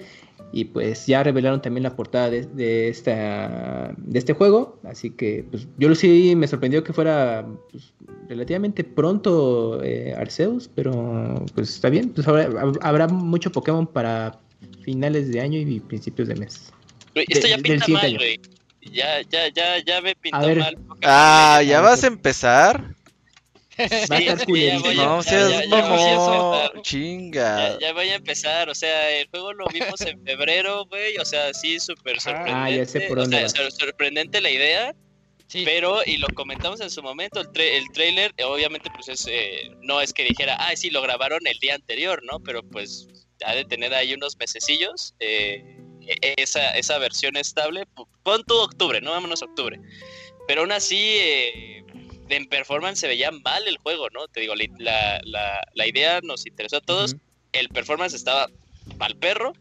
Y 0.56 0.66
pues 0.66 1.08
ya 1.08 1.24
revelaron 1.24 1.64
también 1.64 1.82
la 1.82 1.96
portada 1.96 2.30
de, 2.30 2.46
de 2.46 2.88
esta, 2.88 3.92
de 3.98 4.20
este 4.20 4.34
juego. 4.34 4.80
Así 4.84 5.10
que 5.10 5.44
pues 5.50 5.68
yo 5.80 5.90
lo 5.90 5.96
sí 5.96 6.36
me 6.36 6.48
sorprendió 6.48 6.84
que 6.84 6.94
fuera 6.94 7.46
pues, 7.72 7.92
relativamente 8.30 8.84
pronto 8.84 9.84
eh, 9.84 10.14
Arceus. 10.16 10.70
Pero 10.76 11.44
pues 11.56 11.72
está 11.72 11.90
bien. 11.90 12.10
Pues 12.10 12.28
habrá, 12.28 12.50
habrá 12.82 13.08
mucho 13.08 13.52
Pokémon 13.52 13.88
para 13.88 14.40
finales 14.84 15.32
de 15.32 15.42
año 15.42 15.60
y 15.60 15.80
principios 15.80 16.28
de 16.28 16.36
mes. 16.36 16.72
Esto 17.16 17.48
ya 17.48 17.58
pinta 17.58 17.88
mal, 17.88 18.16
güey. 18.16 18.40
Ya, 18.92 19.22
ya, 19.22 19.48
ya, 19.48 19.84
ya 19.84 20.02
me 20.02 20.16
pintó 20.16 20.40
ver. 20.46 20.60
mal. 20.60 20.76
Pokémon 20.76 21.00
Ah. 21.04 21.64
¿ya 21.66 21.82
vas 21.82 22.04
a 22.04 22.08
empezar? 22.08 22.94
Va 24.12 24.16
a 24.18 24.20
estar 24.20 24.46
culerísimo. 24.46 24.92
No 24.94 25.24
seas 25.24 25.68
mamón, 25.68 26.82
chinga. 26.84 27.78
Ya, 27.80 27.80
ya 27.88 27.94
voy 27.94 28.10
a 28.10 28.16
empezar, 28.16 28.70
o 28.70 28.76
sea, 28.76 29.12
el 29.12 29.28
juego 29.30 29.54
lo 29.54 29.66
vimos 29.74 30.00
en 30.02 30.24
febrero, 30.24 30.86
güey, 30.86 31.18
o 31.18 31.26
sea, 31.26 31.54
sí, 31.54 31.80
súper 31.80 32.20
sorprendente. 32.20 32.54
Ah, 32.60 32.70
ya 32.70 32.86
sé 32.86 33.02
por 33.02 33.18
dónde 33.20 33.44
o 33.44 33.50
sea, 33.50 33.64
sor- 33.70 33.72
sorprendente 33.72 34.42
la 34.42 34.50
idea, 34.50 34.96
Sí, 35.48 35.64
pero, 35.66 36.00
y 36.06 36.18
lo 36.18 36.30
comentamos 36.34 36.82
en 36.82 36.90
su 36.90 37.04
momento, 37.04 37.40
el, 37.42 37.48
tra- 37.48 37.70
el 37.78 37.92
trailer, 37.92 38.34
obviamente, 38.44 38.90
pues 38.90 39.08
es, 39.10 39.28
eh, 39.28 39.70
no 39.82 40.02
es 40.02 40.12
que 40.14 40.24
dijera, 40.24 40.56
ah, 40.56 40.76
sí, 40.76 40.90
lo 40.90 41.02
grabaron 41.02 41.46
el 41.46 41.60
día 41.60 41.76
anterior, 41.76 42.22
¿no? 42.24 42.40
Pero 42.40 42.64
pues 42.64 43.08
ha 43.46 43.54
de 43.54 43.64
tener 43.66 43.94
ahí 43.94 44.14
unos 44.14 44.36
mesecillos, 44.40 45.14
eh, 45.20 45.64
e- 46.08 46.34
esa, 46.38 46.72
esa 46.72 46.98
versión 46.98 47.36
estable, 47.38 47.84
pon 48.24 48.44
tú 48.48 48.56
octubre, 48.56 49.00
no 49.02 49.12
vámonos 49.12 49.44
a 49.44 49.46
octubre. 49.46 49.80
Pero 50.48 50.62
aún 50.62 50.72
así, 50.72 50.98
eh, 51.20 51.84
en 52.30 52.48
performance 52.48 53.00
se 53.00 53.08
veía 53.08 53.32
mal 53.32 53.68
el 53.68 53.78
juego, 53.78 54.10
¿no? 54.10 54.28
Te 54.28 54.40
digo, 54.42 54.54
la, 54.56 55.22
la, 55.24 55.62
la 55.74 55.88
idea 55.88 56.20
nos 56.22 56.46
interesó 56.46 56.78
a 56.78 56.82
todos, 56.82 57.16
el 57.52 57.70
performance 57.70 58.14
estaba 58.14 58.48
mal 58.98 59.16
perro. 59.18 59.54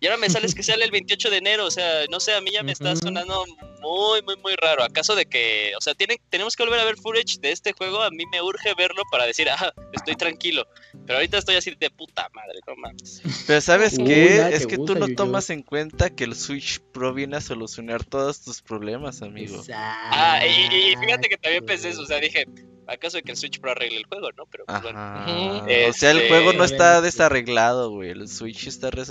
Y 0.00 0.06
ahora 0.06 0.16
me 0.18 0.30
sales 0.30 0.54
que 0.54 0.62
sale 0.62 0.84
el 0.84 0.90
28 0.92 1.28
de 1.30 1.36
enero, 1.38 1.66
o 1.66 1.70
sea, 1.72 2.04
no 2.08 2.20
sé, 2.20 2.32
a 2.32 2.40
mí 2.40 2.50
ya 2.52 2.62
me 2.62 2.70
está 2.72 2.94
sonando 2.94 3.44
muy, 3.80 4.22
muy, 4.22 4.36
muy 4.36 4.54
raro. 4.56 4.84
¿Acaso 4.84 5.16
de 5.16 5.26
que, 5.26 5.72
o 5.76 5.80
sea, 5.80 5.92
tienen, 5.94 6.18
tenemos 6.30 6.54
que 6.54 6.62
volver 6.62 6.78
a 6.78 6.84
ver 6.84 6.96
footage 6.96 7.38
de 7.40 7.50
este 7.50 7.72
juego? 7.72 8.02
A 8.02 8.10
mí 8.10 8.24
me 8.30 8.40
urge 8.40 8.74
verlo 8.74 9.02
para 9.10 9.26
decir, 9.26 9.48
ah, 9.50 9.72
estoy 9.92 10.14
tranquilo. 10.14 10.64
Pero 11.04 11.18
ahorita 11.18 11.38
estoy 11.38 11.56
así 11.56 11.74
de 11.78 11.90
puta 11.90 12.28
madre, 12.32 12.60
no 12.66 12.76
mames. 12.76 13.22
Pero 13.46 13.60
¿sabes 13.60 13.98
qué? 13.98 14.36
Es 14.52 14.66
que 14.68 14.76
tú 14.76 14.82
gusta, 14.82 14.98
no 15.00 15.06
Yuyu. 15.06 15.16
tomas 15.16 15.50
en 15.50 15.62
cuenta 15.62 16.10
que 16.10 16.24
el 16.24 16.36
Switch 16.36 16.80
Pro 16.92 17.12
viene 17.12 17.36
a 17.36 17.40
solucionar 17.40 18.04
todos 18.04 18.40
tus 18.42 18.62
problemas, 18.62 19.22
amigo. 19.22 19.62
Ah, 19.74 20.40
y, 20.46 20.92
y 20.92 20.96
fíjate 20.96 21.28
que 21.28 21.36
también 21.38 21.66
pensé 21.66 21.88
eso, 21.88 22.02
o 22.02 22.06
sea, 22.06 22.20
dije, 22.20 22.46
¿acaso 22.86 23.16
de 23.16 23.24
que 23.24 23.32
el 23.32 23.36
Switch 23.36 23.58
Pro 23.58 23.72
arregle 23.72 23.98
el 23.98 24.06
juego, 24.06 24.30
no? 24.36 24.44
Pero 24.46 24.64
pues, 24.64 24.80
bueno. 24.82 24.98
O 25.00 25.92
sea, 25.92 26.10
el 26.12 26.18
Este, 26.18 26.28
juego 26.28 26.52
no 26.52 26.62
a 26.62 26.66
está 26.66 27.00
desarreglado, 27.00 27.90
güey. 27.90 28.10
El 28.10 28.28
Switch 28.28 28.68
está 28.68 28.90
res- 28.90 29.10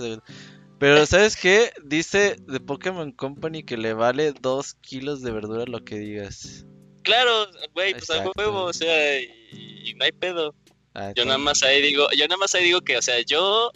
Pero 0.80 1.06
¿sabes 1.06 1.36
qué? 1.36 1.72
Dice 1.84 2.36
The 2.52 2.60
Pokémon 2.60 3.12
Company 3.12 3.64
que 3.64 3.78
le 3.78 3.94
vale 3.94 4.34
2 4.34 4.76
kilos 4.76 5.22
de 5.22 5.32
verdura 5.32 5.66
lo 5.66 5.84
que 5.84 5.95
digas. 5.98 6.66
Claro, 7.04 7.48
güey, 7.74 7.94
pues 7.94 8.10
a 8.10 8.18
Exacto. 8.18 8.34
huevo, 8.38 8.66
o 8.66 8.74
sea, 8.74 9.20
y, 9.20 9.82
y 9.86 9.94
no 9.95 10.06
hay 10.06 10.12
pedo. 10.12 10.54
Ah, 10.94 11.14
Yo 11.16 11.26
nada 11.26 11.38
más 11.38 11.64
ahí 11.64 11.82
digo, 11.82 12.08
yo 12.18 12.28
nada 12.28 12.38
más 12.38 12.54
ahí 12.54 12.66
digo 12.66 12.82
que, 12.82 12.98
o 12.98 13.02
sea, 13.02 13.22
yo... 13.22 13.72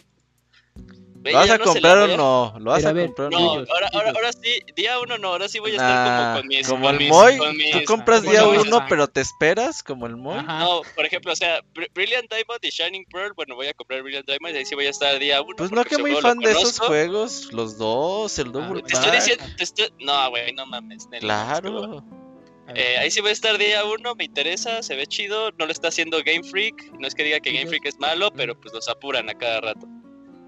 ¿Lo 1.24 1.38
vas 1.38 1.50
a 1.50 1.58
no 1.58 1.64
comprar 1.64 1.98
o 1.98 2.16
no? 2.16 2.54
¿Lo 2.58 2.70
vas 2.70 2.84
a 2.84 2.88
a 2.88 2.92
ver, 2.92 3.06
comprar 3.06 3.28
o 3.28 3.30
No, 3.30 3.38
ahora, 3.52 3.90
ahora, 3.92 4.12
ahora 4.14 4.32
sí, 4.32 4.60
día 4.74 4.98
uno 4.98 5.18
no, 5.18 5.28
ahora 5.28 5.48
sí 5.48 5.58
voy 5.58 5.70
a 5.72 5.74
estar 5.74 6.06
Nah, 6.06 6.32
como 6.32 6.40
con 6.40 6.48
mis... 6.48 6.68
como 6.68 6.84
con 6.86 6.94
el 6.94 6.98
mis- 7.00 7.08
Moy, 7.10 7.38
con 7.38 7.56
mis- 7.56 7.70
tú 7.70 7.84
compras 7.86 8.22
día 8.22 8.46
uno, 8.46 8.84
pero 8.88 9.06
te 9.08 9.20
esperas 9.20 9.82
como 9.82 10.06
el 10.06 10.16
Moy. 10.16 10.38
Ajá. 10.38 10.58
No, 10.60 10.82
por 10.94 11.04
ejemplo, 11.06 11.32
o 11.32 11.36
sea, 11.36 11.60
Br- 11.74 11.88
Brilliant 11.94 12.30
Diamond 12.30 12.58
y 12.62 12.70
Shining 12.70 13.04
Pearl, 13.06 13.32
bueno, 13.34 13.54
voy 13.54 13.68
a 13.68 13.74
comprar 13.74 14.02
Brilliant 14.02 14.26
Diamond 14.26 14.54
y 14.54 14.58
ahí 14.58 14.64
sí 14.64 14.74
voy 14.74 14.86
a 14.86 14.90
estar 14.90 15.18
día 15.18 15.40
uno. 15.42 15.54
Pues 15.56 15.70
no 15.70 15.84
que 15.84 15.98
muy 15.98 16.14
fan 16.16 16.38
de 16.38 16.50
esos 16.50 16.78
juegos, 16.80 17.52
los 17.52 17.78
dos, 17.78 18.38
el 18.38 18.50
Double 18.52 18.80
Ah, 18.84 18.86
Te 18.86 18.94
estoy 18.94 19.10
diciendo, 19.12 19.44
te 19.56 19.64
estoy... 19.64 19.88
No, 20.00 20.30
güey, 20.30 20.52
no 20.52 20.66
mames. 20.66 21.06
Claro. 21.20 22.04
Eh, 22.74 22.96
ahí 22.98 23.10
sí 23.10 23.20
voy 23.20 23.30
a 23.30 23.32
estar 23.32 23.58
día 23.58 23.84
uno, 23.84 24.14
me 24.14 24.24
interesa, 24.24 24.82
se 24.82 24.94
ve 24.94 25.06
chido, 25.06 25.50
no 25.58 25.66
lo 25.66 25.72
está 25.72 25.88
haciendo 25.88 26.18
Game 26.24 26.44
Freak, 26.44 26.92
no 26.98 27.06
es 27.06 27.14
que 27.14 27.24
diga 27.24 27.40
que 27.40 27.52
Game 27.52 27.66
Freak 27.66 27.84
es 27.86 27.98
malo, 27.98 28.32
pero 28.32 28.58
pues 28.58 28.72
los 28.72 28.88
apuran 28.88 29.28
a 29.28 29.34
cada 29.34 29.60
rato. 29.60 29.86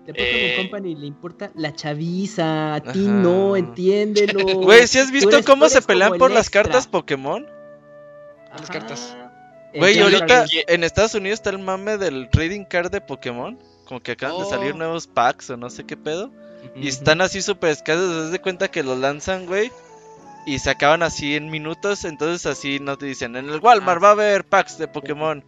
De 0.07 0.13
Pokémon 0.13 0.35
Eh, 0.35 0.57
Company 0.59 0.95
le 0.97 1.07
importa 1.07 1.51
la 1.55 1.73
chaviza, 1.75 2.75
a 2.75 2.81
ti 2.81 3.05
Ajá. 3.07 3.11
no, 3.13 3.57
entiéndelo. 3.57 4.45
Güey, 4.63 4.87
¿si 4.87 4.99
has 4.99 5.07
Tú 5.07 5.13
visto 5.13 5.31
eres- 5.31 5.47
cómo 5.47 5.69
se 5.69 5.81
pelean 5.83 6.19
por 6.19 6.31
las 6.31 6.51
cartas 6.51 6.87
Pokémon? 6.87 7.47
las 8.53 8.63
Ajá. 8.63 8.73
cartas. 8.73 9.17
Güey, 9.75 9.95
Entonces, 9.99 10.21
ahorita 10.21 10.47
en 10.73 10.85
Estados 10.85 11.15
Unidos 11.15 11.39
está 11.41 11.51
el 11.51 11.59
mame 11.59 11.97
del 11.99 12.29
trading 12.31 12.65
card 12.65 12.91
de 12.93 13.01
Pokémon. 13.01 13.59
Como 13.87 14.01
que 14.01 14.13
acaban 14.13 14.39
de 14.39 14.45
salir 14.49 14.73
Oh. 14.75 14.77
nuevos 14.79 15.07
packs 15.07 15.51
o 15.51 15.57
no 15.57 15.69
sé 15.71 15.85
qué 15.85 15.97
pedo. 15.97 16.31
Y 16.77 16.87
están 16.89 17.21
así 17.21 17.43
súper 17.43 17.71
escasos. 17.71 18.27
Haz 18.27 18.31
de 18.31 18.41
cuenta 18.41 18.71
que 18.71 18.83
los 18.83 18.97
lanzan, 18.99 19.47
güey. 19.47 19.73
Y 20.47 20.59
se 20.61 20.71
acaban 20.71 21.03
así 21.03 21.35
en 21.35 21.51
minutos. 21.51 22.05
Entonces 22.05 22.47
así 22.47 22.79
no 22.79 22.97
te 22.97 23.07
dicen. 23.07 23.35
En 23.37 23.49
el 23.51 23.59
Walmart 23.61 23.99
Ah, 23.99 24.01
va 24.03 24.09
a 24.09 24.13
haber 24.13 24.45
packs 24.45 24.79
de 24.79 24.87
Pokémon. 24.87 25.43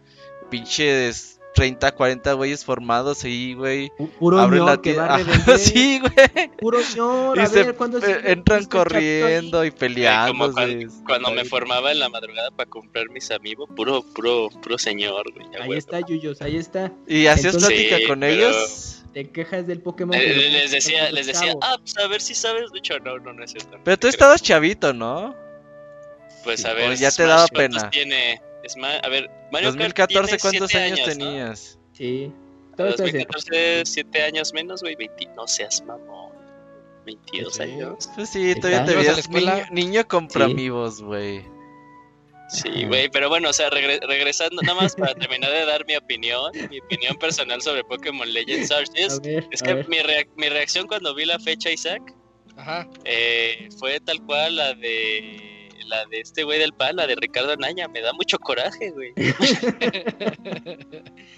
Pinches 0.51 1.36
30, 1.57 1.91
40 1.93 2.33
güeyes 2.33 2.63
formados 2.63 3.23
ahí, 3.23 3.53
güey. 3.53 3.89
Pu- 3.97 4.09
Puro 4.19 4.39
Abren 4.39 4.65
la 4.65 4.81
que 4.81 4.93
va 4.93 5.15
a 5.15 5.19
sí, 5.57 5.99
güey. 5.99 6.49
Puro 6.59 6.79
ñor. 6.95 7.37
Y 7.37 7.41
A 7.41 7.47
se 7.47 7.63
ver, 7.63 7.75
¿cuándo 7.75 7.99
se- 7.99 8.31
entran 8.31 8.65
corriendo 8.65 9.65
y 9.65 9.69
Como 9.71 9.79
peleando. 9.79 10.53
cuando, 10.53 10.87
cuando 11.05 11.31
me 11.31 11.43
formaba 11.45 11.91
en 11.91 11.99
la 11.99 12.09
madrugada 12.09 12.51
para 12.51 12.69
comprar 12.69 13.09
mis 13.09 13.31
amigos, 13.31 13.67
puro, 13.75 14.03
puro, 14.13 14.49
puro 14.61 14.77
señor, 14.77 15.25
güey. 15.33 15.47
Ahí 15.61 15.77
está, 15.77 15.99
Yuyos, 16.01 16.41
ahí 16.41 16.57
está. 16.57 16.91
Y 17.07 17.27
hacías 17.27 17.55
Entonces- 17.55 17.69
plática 17.69 17.97
Sí, 17.97 18.07
con 18.07 18.19
pero- 18.21 18.33
ellos. 18.33 18.93
Te 19.13 19.31
quejas 19.31 19.65
del 19.65 19.81
Pokémon. 19.81 20.13
Eh, 20.15 20.49
les 20.51 20.69
decía, 20.71 21.09
les 21.11 21.25
decía, 21.25 21.53
ah, 21.63 21.77
pues 21.79 21.97
a 21.97 22.07
ver 22.07 22.21
si 22.21 22.35
sabes, 22.35 22.71
de 22.71 22.77
hecho, 22.77 22.99
no, 22.99 23.17
no, 23.17 23.33
no 23.33 23.43
es 23.43 23.49
cierto. 23.51 23.79
Pero 23.83 23.97
tú 23.97 24.01
Creo- 24.01 24.09
estabas 24.11 24.43
chavito, 24.43 24.93
¿no? 24.93 25.33
Pues 26.43 26.63
a 26.65 26.73
ver, 26.73 26.95
ya 26.97 27.09
te 27.11 27.23
daba 27.23 27.47
¿cuántos 27.47 27.79
pena. 27.81 27.89
Tiene, 27.89 28.41
A 28.75 29.09
ver, 29.09 29.29
Mario 29.51 29.69
Kart 29.75 30.11
2014, 30.11 30.37
tiene 30.37 30.41
¿cuántos 30.41 30.75
años, 30.75 30.99
¿no? 30.99 31.05
tenías? 31.25 31.79
Sí. 31.93 32.31
Todo 32.75 32.87
esto 32.89 33.03
es- 33.05 33.13
2014, 33.13 33.85
7 33.85 34.23
años 34.23 34.53
menos, 34.53 34.81
güey, 34.81 34.95
20, 34.95 35.27
no 35.35 35.47
seas 35.47 35.83
mamón. 35.85 36.31
22 37.05 37.55
Sí. 37.55 37.61
años. 37.63 38.09
Pues 38.15 38.29
sí, 38.29 38.53
todavía 38.55 38.85
te 38.85 38.91
¿Ibas 38.91 39.07
a 39.07 39.09
la 39.09 39.15
veías 39.15 39.71
niño, 39.71 39.87
niño 39.89 40.07
compra 40.07 40.45
Sí. 40.45 40.51
amigos, 40.51 41.01
güey. 41.01 41.45
Sí, 42.49 42.85
güey, 42.85 43.09
pero 43.09 43.27
bueno, 43.29 43.49
o 43.49 43.53
sea, 43.53 43.69
regre- 43.69 43.99
regresando 44.07 44.61
nada 44.61 44.79
más 44.79 44.95
para 44.95 45.13
terminar 45.15 45.51
de 45.51 45.65
dar 45.65 45.85
mi 45.85 45.95
opinión, 45.97 46.51
mi 46.69 46.79
opinión 46.79 47.17
personal 47.17 47.61
sobre 47.61 47.83
Pokémon 47.83 48.31
Legends 48.31 48.71
Arceus. 48.71 49.19
ver, 49.21 49.45
Es 49.51 49.61
que 49.61 49.73
mi 50.37 50.47
reacción 50.49 50.87
cuando 50.87 51.13
vi 51.13 51.25
la 51.25 51.39
fecha, 51.39 51.69
Isaac, 51.71 52.01
Ajá. 52.55 52.87
eh, 53.03 53.67
fue 53.77 53.99
tal 53.99 54.21
cual 54.25 54.55
la 54.55 54.73
de 54.75 55.46
la 55.87 56.05
de 56.05 56.19
este 56.19 56.43
güey 56.43 56.59
del 56.59 56.73
PAN, 56.73 56.97
la 56.97 57.07
de 57.07 57.15
Ricardo 57.15 57.53
Anaya. 57.53 57.87
Me 57.87 58.01
da 58.01 58.13
mucho 58.13 58.37
coraje, 58.39 58.91
güey. 58.91 59.13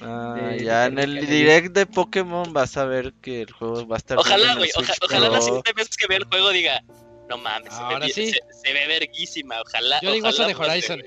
Ah, 0.02 0.52
De- 0.58 0.64
ya 0.64 0.82
de 0.84 0.88
en 0.88 1.00
el 1.00 1.28
direct 1.28 1.74
de 1.76 1.86
Pokémon 1.86 2.52
vas 2.54 2.78
a 2.78 2.86
ver 2.86 3.14
que 3.22 3.42
el 3.42 3.52
juego 3.52 3.86
va 3.88 3.96
a 3.96 3.98
estar. 3.98 4.18
Ojalá, 4.18 4.56
güey, 4.56 4.70
oja- 4.78 4.94
ojalá 5.04 5.30
la 5.30 5.42
siguiente 5.42 5.74
vez 5.76 5.90
que 5.96 6.08
vea 6.08 6.18
el 6.20 6.24
juego 6.26 6.50
diga, 6.52 6.82
no 7.30 7.38
mames, 7.38 7.74
se, 7.74 7.80
ve, 7.80 7.86
Ahora 7.94 8.06
sí. 8.08 8.32
se, 8.32 8.40
se 8.64 8.74
ve 8.74 8.88
verguísima. 8.88 9.56
Ojalá. 9.62 10.00
Yo 10.02 10.14
digo 10.14 10.28
eso 10.30 10.44
ojalá 10.44 10.74
de 10.74 10.80
pase, 10.82 10.94
Horizon. 10.94 11.02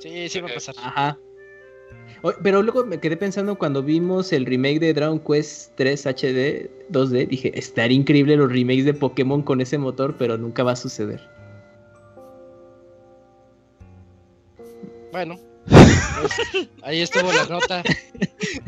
Sí, 0.00 0.28
sí 0.28 0.40
va 0.40 0.50
a 0.50 0.54
pasar. 0.54 0.74
Ajá. 0.78 1.18
Pero 2.42 2.62
luego 2.62 2.84
me 2.84 2.98
quedé 3.00 3.16
pensando 3.16 3.56
cuando 3.56 3.82
vimos 3.82 4.32
el 4.32 4.46
remake 4.46 4.78
de 4.80 4.94
Dragon 4.94 5.18
Quest 5.20 5.72
3 5.76 6.06
HD 6.06 6.70
2D, 6.90 7.28
dije, 7.28 7.56
estaría 7.58 7.96
increíble 7.96 8.36
los 8.36 8.50
remakes 8.50 8.84
de 8.84 8.94
Pokémon 8.94 9.42
con 9.42 9.60
ese 9.60 9.78
motor, 9.78 10.16
pero 10.18 10.36
nunca 10.38 10.62
va 10.62 10.72
a 10.72 10.76
suceder. 10.76 11.20
Bueno. 15.12 15.38
pues, 15.66 16.68
ahí 16.82 17.00
estuvo 17.02 17.30
la 17.32 17.44
nota. 17.46 17.82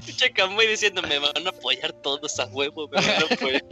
Pinche 0.07 0.33
Kamui 0.33 0.67
diciendo, 0.69 1.03
me 1.03 1.19
van 1.19 1.47
a 1.47 1.51
apoyar 1.51 1.93
todos 2.03 2.39
a 2.39 2.47
huevo, 2.47 2.89
me 2.89 2.97
van 3.01 3.11
a 3.31 3.35
apoyar. 3.35 3.65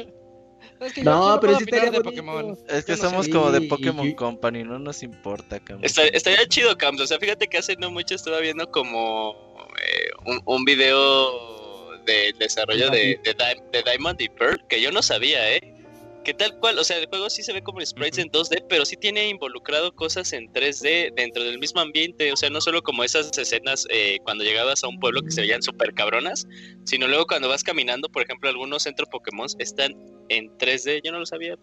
Es 0.81 0.93
que 0.93 1.05
yo- 1.05 1.11
No, 1.11 1.39
pero 1.40 1.53
puedo 1.53 1.59
sí 1.59 1.65
estaría 1.65 1.90
de. 1.93 2.01
Pokémon. 2.01 2.59
Es 2.69 2.85
que 2.85 2.93
no 2.93 2.97
sé. 2.99 3.03
somos 3.05 3.28
como 3.28 3.53
de 3.53 3.61
y 3.65 3.69
Pokémon 3.69 4.09
yo- 4.11 4.16
Company, 4.16 4.65
no 4.65 4.78
nos 4.81 5.03
importa, 5.05 5.61
cabrón. 5.61 5.85
Está- 5.85 6.07
estaría 6.09 6.44
chido, 6.49 6.77
Cams. 6.77 7.01
O 7.01 7.07
sea, 7.07 7.19
fíjate 7.20 7.47
que 7.47 7.59
hace 7.59 7.77
no 7.77 7.90
mucho 7.93 8.16
estaba 8.16 8.40
viendo 8.40 8.69
como 8.70 9.36
eh, 9.78 10.09
un, 10.27 10.40
un 10.44 10.65
video 10.65 12.01
del 12.05 12.36
desarrollo 12.39 12.90
de, 12.90 13.20
de, 13.23 13.35
Di- 13.35 13.61
de 13.73 13.82
Diamond 13.85 14.20
y 14.20 14.28
Pearl, 14.28 14.65
que 14.69 14.81
yo 14.81 14.90
no 14.90 15.03
sabía, 15.03 15.55
¿eh? 15.55 15.61
Que 16.24 16.35
tal 16.35 16.57
cual, 16.61 16.78
o 16.78 16.85
sea, 16.85 16.99
el 16.99 17.07
juego 17.07 17.28
sí 17.28 17.43
se 17.43 17.53
ve 17.53 17.62
como 17.62 17.85
sprites 17.85 18.19
en 18.19 18.31
2D, 18.31 18.66
pero 18.69 18.85
sí 18.85 18.97
tiene 18.97 19.28
involucrado 19.28 19.93
cosas 19.93 20.32
en 20.32 20.53
3D 20.53 21.15
dentro 21.15 21.43
del 21.43 21.59
mismo 21.59 21.81
ambiente. 21.81 22.32
O 22.32 22.36
sea, 22.36 22.49
no 22.49 22.61
solo 22.61 22.82
como 22.82 23.03
esas 23.03 23.36
escenas 23.36 23.86
eh, 23.90 24.19
cuando 24.23 24.44
llegabas 24.44 24.85
a 24.85 24.89
un 24.89 25.01
pueblo 25.01 25.23
que 25.23 25.32
se 25.32 25.40
veían 25.40 25.62
súper 25.62 25.94
cabronas, 25.94 26.47
sino 26.85 27.09
luego 27.09 27.27
cuando 27.27 27.49
vas 27.49 27.65
caminando, 27.65 28.09
por 28.09 28.23
ejemplo, 28.23 28.49
algunos 28.49 28.85
centros 28.85 29.09
Pokémon 29.09 29.49
están 29.59 29.97
en 30.28 30.57
3D. 30.59 31.01
Yo 31.05 31.11
no 31.11 31.19
lo 31.19 31.27
sabía. 31.27 31.57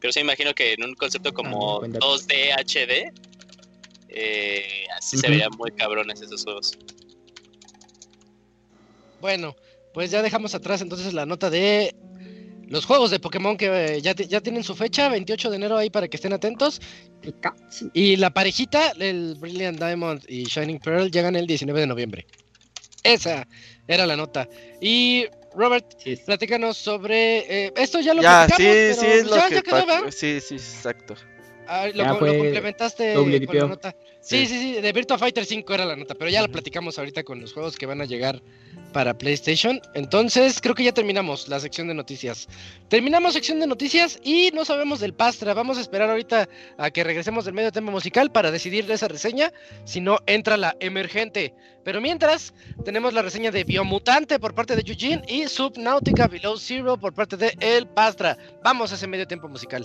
Pero 0.00 0.12
sí 0.12 0.20
imagino 0.20 0.52
que 0.52 0.72
en 0.72 0.82
un 0.82 0.94
concepto 0.94 1.32
como 1.32 1.78
buen 1.78 1.92
dato. 1.92 2.06
2D 2.06 2.52
HD, 2.58 3.12
eh, 4.08 4.86
así 4.96 5.16
se 5.16 5.28
veían 5.28 5.50
muy 5.56 5.70
cabrones 5.70 6.20
esos 6.20 6.42
juegos. 6.42 6.76
Bueno, 9.20 9.54
pues 9.94 10.10
ya 10.10 10.22
dejamos 10.22 10.54
atrás 10.54 10.82
entonces 10.82 11.14
la 11.14 11.24
nota 11.24 11.50
de 11.50 11.94
los 12.68 12.84
juegos 12.86 13.10
de 13.10 13.18
Pokémon 13.20 13.56
que 13.56 13.66
eh, 13.96 14.00
ya, 14.02 14.14
ti- 14.14 14.26
ya 14.26 14.40
tienen 14.40 14.62
su 14.64 14.74
fecha, 14.74 15.08
28 15.08 15.50
de 15.50 15.56
enero 15.56 15.76
ahí 15.76 15.90
para 15.90 16.08
que 16.08 16.16
estén 16.16 16.32
atentos. 16.32 16.80
Y 17.92 18.16
la 18.16 18.30
parejita, 18.30 18.92
el 18.98 19.36
Brilliant 19.38 19.78
Diamond 19.78 20.22
y 20.28 20.44
Shining 20.44 20.78
Pearl, 20.80 21.10
llegan 21.10 21.36
el 21.36 21.46
19 21.46 21.80
de 21.80 21.86
noviembre. 21.86 22.26
Esa 23.02 23.46
era 23.86 24.06
la 24.06 24.16
nota. 24.16 24.48
Y 24.80 25.26
Robert, 25.54 25.86
Sí, 25.98 26.16
platícanos 26.16 26.76
sobre... 26.76 27.66
eh, 27.66 27.72
esto 27.76 28.00
ya 28.00 28.14
lo 28.14 28.22
Ya, 28.22 28.46
sí, 28.48 28.62
platicamos, 28.62 28.76
sí, 28.76 28.96
pero 28.96 29.12
es 29.12 29.24
lo 29.26 29.36
ya, 29.36 29.48
que 29.48 29.54
ya 29.54 29.62
quedó, 29.62 29.86
pa- 29.86 29.86
¿verdad? 29.86 30.10
Sí, 30.10 30.40
sí, 30.40 30.54
exacto. 30.54 31.14
Ah, 31.66 31.86
lo, 31.86 32.04
Ya 32.04 32.12
lo 32.12 32.18
complementaste 32.18 33.14
con 33.46 33.56
la 33.56 33.66
nota. 33.68 33.94
Sí, 34.24 34.46
Sí. 34.46 34.58
sí, 34.58 34.80
de 34.80 34.92
Virtua 34.94 35.18
Fighter 35.18 35.44
5 35.44 35.74
era 35.74 35.84
la 35.84 35.96
nota, 35.96 36.14
pero 36.14 36.30
ya 36.30 36.40
la 36.40 36.48
platicamos 36.48 36.98
ahorita 36.98 37.24
con 37.24 37.42
los 37.42 37.52
juegos 37.52 37.76
que 37.76 37.84
van 37.84 38.00
a 38.00 38.06
llegar 38.06 38.40
para 38.94 39.18
PlayStation. 39.18 39.82
Entonces, 39.92 40.62
creo 40.62 40.74
que 40.74 40.82
ya 40.82 40.92
terminamos 40.92 41.46
la 41.48 41.60
sección 41.60 41.88
de 41.88 41.94
noticias. 41.94 42.48
Terminamos 42.88 43.34
sección 43.34 43.60
de 43.60 43.66
noticias 43.66 44.18
y 44.24 44.50
no 44.54 44.64
sabemos 44.64 45.00
del 45.00 45.12
Pastra. 45.12 45.52
Vamos 45.52 45.76
a 45.76 45.82
esperar 45.82 46.08
ahorita 46.08 46.48
a 46.78 46.90
que 46.90 47.04
regresemos 47.04 47.44
del 47.44 47.52
medio 47.52 47.70
tema 47.70 47.90
musical 47.90 48.32
para 48.32 48.50
decidir 48.50 48.86
de 48.86 48.94
esa 48.94 49.08
reseña. 49.08 49.52
Si 49.84 50.00
no, 50.00 50.16
entra 50.26 50.56
la 50.56 50.74
emergente. 50.80 51.52
Pero 51.84 52.00
mientras, 52.00 52.54
tenemos 52.82 53.12
la 53.12 53.20
reseña 53.20 53.50
de 53.50 53.64
Biomutante 53.64 54.38
por 54.38 54.54
parte 54.54 54.74
de 54.74 54.90
Eugene 54.90 55.22
y 55.28 55.46
Subnautica 55.48 56.28
Below 56.28 56.56
Zero 56.56 56.96
por 56.96 57.12
parte 57.12 57.36
de 57.36 57.54
El 57.60 57.86
Pastra. 57.88 58.38
Vamos 58.62 58.90
a 58.90 58.94
ese 58.94 59.06
medio 59.06 59.26
tiempo 59.26 59.48
musical. 59.48 59.84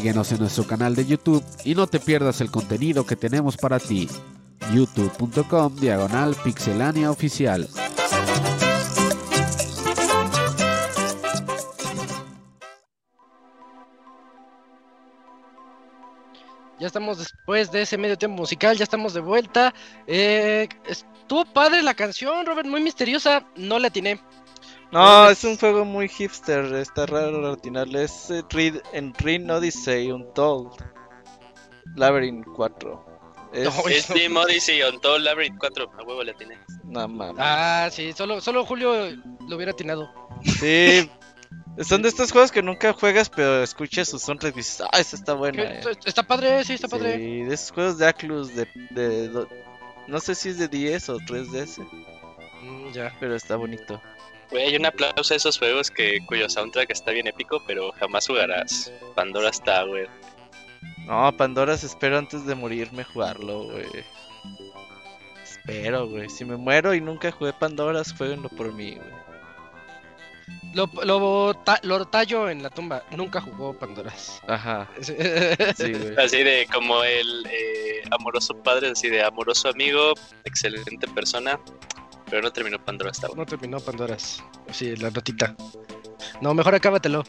Síguenos 0.00 0.32
en 0.32 0.38
nuestro 0.38 0.66
canal 0.66 0.94
de 0.94 1.04
YouTube 1.04 1.44
y 1.62 1.74
no 1.74 1.86
te 1.86 2.00
pierdas 2.00 2.40
el 2.40 2.50
contenido 2.50 3.04
que 3.04 3.16
tenemos 3.16 3.58
para 3.58 3.78
ti. 3.78 4.08
youtube.com 4.72 5.76
diagonal 5.76 6.34
pixelania 6.42 7.10
oficial. 7.10 7.68
Ya 16.78 16.86
estamos 16.86 17.18
después 17.18 17.70
de 17.70 17.82
ese 17.82 17.98
medio 17.98 18.16
tiempo 18.16 18.38
musical, 18.38 18.78
ya 18.78 18.84
estamos 18.84 19.12
de 19.12 19.20
vuelta. 19.20 19.74
Eh, 20.06 20.66
estuvo 20.88 21.44
padre 21.44 21.82
la 21.82 21.92
canción, 21.92 22.46
Robert, 22.46 22.66
muy 22.66 22.80
misteriosa. 22.80 23.46
No 23.54 23.78
la 23.78 23.88
atiné. 23.88 24.18
No, 24.92 25.28
es 25.30 25.44
un 25.44 25.56
juego 25.56 25.84
muy 25.84 26.08
hipster, 26.08 26.64
está 26.74 27.06
raro 27.06 27.52
atinarle. 27.52 28.04
Es 28.04 28.30
eh, 28.30 28.42
Read 28.50 28.80
en 28.92 29.14
Ring 29.14 29.48
Odyssey 29.50 30.10
Untold. 30.10 30.72
Labyrinth 31.96 32.46
4. 32.56 33.06
Es, 33.52 33.64
No, 33.64 33.88
es 33.88 34.06
Team 34.06 34.36
Odyssey 34.36 34.82
on 34.82 35.00
Toll 35.00 35.24
Labyrinth 35.24 35.58
4. 35.58 35.90
A 35.98 36.02
huevo 36.04 36.22
le 36.22 36.32
atiné. 36.32 36.58
No 36.84 37.06
mames. 37.08 37.36
Ah, 37.38 37.88
sí, 37.90 38.12
solo, 38.12 38.40
solo 38.40 38.64
Julio 38.64 38.94
lo 39.48 39.56
hubiera 39.56 39.72
atinado. 39.72 40.08
Sí. 40.44 41.08
Son 41.82 42.02
de 42.02 42.08
estos 42.08 42.32
juegos 42.32 42.50
que 42.52 42.62
nunca 42.62 42.92
juegas, 42.92 43.30
pero 43.30 43.62
escuchas 43.62 44.08
su 44.08 44.18
soundtrack 44.18 44.54
y 44.54 44.58
dices, 44.58 44.82
ah, 44.92 44.98
esta 45.00 45.16
está 45.16 45.34
buena. 45.34 45.62
Eh". 45.62 45.80
Está 46.04 46.22
padre, 46.24 46.64
sí, 46.64 46.74
está 46.74 46.88
padre. 46.88 47.16
Sí, 47.16 47.42
de 47.44 47.54
esos 47.54 47.70
juegos 47.72 47.98
de 47.98 48.06
Aclus 48.06 48.54
de, 48.54 48.68
de 48.90 49.46
no 50.08 50.20
sé 50.20 50.34
si 50.34 50.50
es 50.50 50.58
de 50.58 50.68
10 50.68 51.08
o 51.10 51.18
3DS, 51.20 51.78
Mm, 52.62 52.92
ya. 52.92 53.16
pero 53.18 53.34
está 53.36 53.56
bonito. 53.56 54.00
Güey, 54.50 54.76
un 54.76 54.86
aplauso 54.86 55.32
a 55.32 55.36
esos 55.36 55.58
juegos 55.58 55.90
que 55.90 56.18
cuyo 56.26 56.48
soundtrack 56.48 56.90
está 56.90 57.12
bien 57.12 57.26
épico, 57.28 57.62
pero 57.66 57.92
jamás 57.92 58.26
jugarás. 58.26 58.92
Pandora 59.14 59.50
está, 59.50 59.84
güey. 59.84 60.06
No, 61.06 61.30
Pandoras 61.36 61.84
espero 61.84 62.18
antes 62.18 62.44
de 62.46 62.54
morirme 62.54 63.04
jugarlo, 63.04 63.64
güey. 63.64 63.86
Espero, 65.42 66.08
güey. 66.08 66.28
Si 66.28 66.44
me 66.44 66.56
muero 66.56 66.94
y 66.94 67.00
nunca 67.00 67.30
jugué 67.30 67.52
Pandoras, 67.52 68.12
jueguenlo 68.16 68.48
por 68.48 68.72
mí, 68.72 68.96
güey. 68.96 69.20
Lo, 70.74 70.88
lo, 71.04 71.54
ta- 71.64 71.80
lo 71.82 72.04
tallo 72.06 72.48
en 72.48 72.62
la 72.62 72.70
tumba. 72.70 73.02
Nunca 73.16 73.40
jugó 73.40 73.76
Pandoras. 73.76 74.40
Ajá, 74.46 74.88
Sí. 75.00 75.14
Así 76.16 76.42
de 76.44 76.66
como 76.72 77.02
el 77.02 77.46
eh, 77.50 78.02
amoroso 78.10 78.54
padre, 78.62 78.90
así 78.90 79.08
de 79.10 79.22
amoroso 79.22 79.68
amigo, 79.68 80.14
excelente 80.44 81.08
persona, 81.08 81.58
pero 82.30 82.42
no 82.42 82.52
terminó 82.52 82.82
Pandora 82.82 83.10
hasta 83.10 83.28
No 83.36 83.44
terminó 83.44 83.80
Pandoras. 83.80 84.42
Sí, 84.70 84.94
la 84.96 85.10
notita. 85.10 85.54
No, 86.40 86.54
mejor 86.54 86.74
acábatelo. 86.74 87.24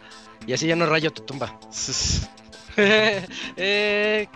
Y 0.46 0.54
así 0.54 0.68
ya 0.68 0.76
no 0.76 0.86
rayo 0.86 1.12
tu 1.12 1.24
tumba. 1.24 1.60
eh, 2.78 4.28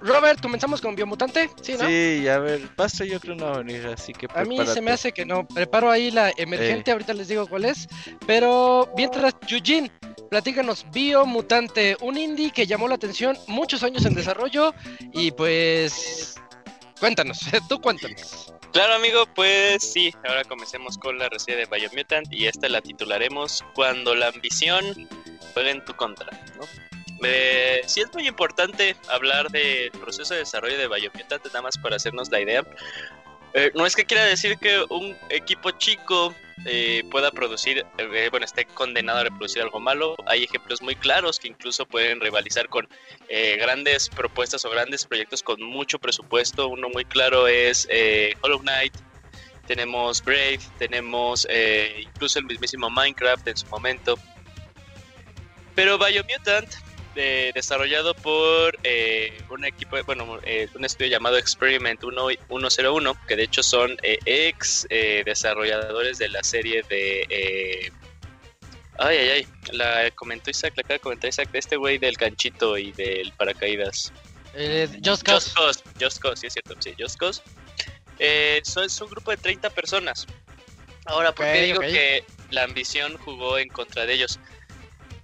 Robert, 0.00 0.40
comenzamos 0.40 0.80
con 0.80 0.94
Biomutante. 0.94 1.50
Sí, 1.60 1.74
¿no? 1.78 1.86
Sí, 1.86 2.28
a 2.28 2.38
ver, 2.38 2.68
Pastor 2.76 3.06
yo 3.06 3.18
creo 3.20 3.34
no 3.34 3.46
va 3.46 3.54
a 3.54 3.58
venir, 3.58 3.86
así 3.86 4.12
que 4.12 4.26
A 4.34 4.44
mí 4.44 4.56
se 4.56 4.62
me 4.62 4.64
prepárate. 4.66 4.90
hace 4.92 5.12
que 5.12 5.26
no. 5.26 5.46
Preparo 5.46 5.90
ahí 5.90 6.10
la 6.10 6.32
emergente, 6.36 6.92
ahorita 6.92 7.14
les 7.14 7.28
digo 7.28 7.46
cuál 7.46 7.64
es. 7.64 7.88
Pero 8.26 8.92
mientras, 8.96 9.34
Yujin, 9.46 9.90
platícanos, 10.30 10.86
Biomutante, 10.92 11.96
un 12.00 12.16
indie 12.16 12.50
que 12.50 12.66
llamó 12.66 12.86
la 12.86 12.94
atención, 12.94 13.36
muchos 13.48 13.82
años 13.82 14.04
en 14.04 14.14
desarrollo. 14.14 14.74
Y 15.12 15.30
pues. 15.32 16.36
Cuéntanos, 17.00 17.40
tú 17.68 17.80
cuéntanos. 17.80 18.53
Claro, 18.74 18.94
amigo, 18.94 19.24
pues 19.36 19.84
sí, 19.84 20.12
ahora 20.26 20.42
comencemos 20.42 20.98
con 20.98 21.16
la 21.16 21.28
reseña 21.28 21.58
de 21.58 21.66
Biomutant 21.66 22.26
y 22.32 22.48
esta 22.48 22.68
la 22.68 22.80
titularemos 22.80 23.64
Cuando 23.72 24.16
la 24.16 24.26
ambición 24.26 25.08
juega 25.52 25.70
en 25.70 25.84
tu 25.84 25.94
contra, 25.94 26.26
¿no? 26.58 26.66
Eh, 27.24 27.82
sí 27.86 28.00
es 28.00 28.12
muy 28.12 28.26
importante 28.26 28.96
hablar 29.08 29.48
del 29.52 29.92
proceso 29.92 30.34
de 30.34 30.40
desarrollo 30.40 30.76
de 30.76 30.88
Biomutant, 30.88 31.46
nada 31.46 31.62
más 31.62 31.78
para 31.78 31.94
hacernos 31.94 32.32
la 32.32 32.40
idea. 32.40 32.64
Eh, 33.52 33.70
no 33.76 33.86
es 33.86 33.94
que 33.94 34.06
quiera 34.06 34.24
decir 34.24 34.58
que 34.58 34.84
un 34.90 35.16
equipo 35.30 35.70
chico 35.70 36.34
eh, 36.64 37.04
pueda 37.10 37.30
producir, 37.30 37.84
eh, 37.98 38.28
bueno, 38.30 38.46
esté 38.46 38.64
condenado 38.64 39.18
a 39.18 39.24
reproducir 39.24 39.62
algo 39.62 39.80
malo. 39.80 40.16
Hay 40.26 40.44
ejemplos 40.44 40.82
muy 40.82 40.94
claros 40.96 41.38
que 41.38 41.48
incluso 41.48 41.86
pueden 41.86 42.20
rivalizar 42.20 42.68
con 42.68 42.88
eh, 43.28 43.56
grandes 43.56 44.08
propuestas 44.08 44.64
o 44.64 44.70
grandes 44.70 45.04
proyectos 45.04 45.42
con 45.42 45.62
mucho 45.62 45.98
presupuesto. 45.98 46.68
Uno 46.68 46.88
muy 46.88 47.04
claro 47.04 47.48
es 47.48 47.86
eh, 47.90 48.34
Hollow 48.40 48.60
Knight, 48.60 48.94
tenemos 49.66 50.22
Brave, 50.22 50.60
tenemos 50.78 51.46
incluso 51.98 52.38
el 52.38 52.44
mismísimo 52.44 52.90
Minecraft 52.90 53.48
en 53.48 53.56
su 53.56 53.66
momento. 53.68 54.18
Pero 55.74 55.98
Biomutant, 55.98 56.68
eh, 57.16 57.52
desarrollado 57.54 58.14
por 58.14 58.78
eh, 58.82 59.36
un 59.50 59.64
equipo, 59.64 59.96
bueno, 60.04 60.38
eh, 60.44 60.68
un 60.74 60.84
estudio 60.84 61.10
llamado 61.10 61.36
Experiment 61.38 62.02
1 62.02 62.28
101, 62.48 63.16
que 63.26 63.36
de 63.36 63.42
hecho 63.44 63.62
son 63.62 63.96
eh, 64.02 64.18
ex 64.24 64.86
eh, 64.90 65.22
desarrolladores 65.24 66.18
de 66.18 66.28
la 66.28 66.42
serie 66.42 66.82
de... 66.88 67.92
Ay, 68.98 69.16
ay, 69.16 69.28
ay, 69.30 69.46
la 69.72 70.10
comentó 70.12 70.50
Isaac, 70.50 70.74
la 70.76 70.82
acaba 70.82 70.94
de 70.94 71.00
comentar 71.00 71.28
Isaac, 71.28 71.50
de 71.50 71.58
este 71.58 71.76
güey 71.76 71.98
del 71.98 72.14
ganchito 72.14 72.78
y 72.78 72.92
del 72.92 73.32
paracaídas. 73.32 74.12
Eh, 74.54 74.88
Just 75.04 75.24
Cause. 75.24 75.50
Just 75.50 75.56
Cause, 75.56 75.82
Just 76.00 76.18
Cause, 76.20 76.40
sí 76.40 76.46
es 76.46 76.52
cierto, 76.52 76.76
sí, 76.80 76.94
Just 76.98 77.18
Cause. 77.18 77.42
Eh, 78.20 78.60
so- 78.64 78.84
es 78.84 79.00
un 79.00 79.10
grupo 79.10 79.32
de 79.32 79.36
30 79.38 79.70
personas. 79.70 80.26
Ahora, 81.06 81.34
¿por 81.34 81.44
qué 81.46 81.62
digo 81.62 81.80
que 81.80 82.24
la 82.50 82.62
ambición 82.62 83.16
jugó 83.18 83.58
en 83.58 83.68
contra 83.68 84.06
de 84.06 84.14
ellos? 84.14 84.38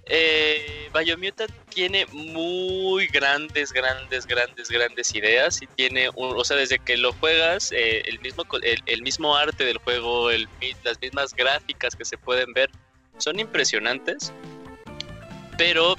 Eh, 0.05 0.89
Biomutant 0.93 1.51
tiene 1.73 2.05
muy 2.11 3.07
grandes, 3.07 3.71
grandes, 3.71 4.25
grandes, 4.25 4.69
grandes 4.69 5.15
ideas 5.15 5.61
y 5.61 5.67
tiene, 5.67 6.09
un, 6.15 6.37
o 6.37 6.43
sea, 6.43 6.57
desde 6.57 6.79
que 6.79 6.97
lo 6.97 7.13
juegas, 7.13 7.71
eh, 7.71 8.03
el, 8.05 8.19
mismo, 8.19 8.43
el, 8.61 8.81
el 8.85 9.01
mismo 9.01 9.35
arte 9.35 9.65
del 9.65 9.77
juego, 9.77 10.29
el 10.29 10.47
las 10.83 10.99
mismas 11.01 11.33
gráficas 11.33 11.95
que 11.95 12.05
se 12.05 12.17
pueden 12.17 12.53
ver, 12.53 12.69
son 13.17 13.39
impresionantes, 13.39 14.33
pero 15.57 15.95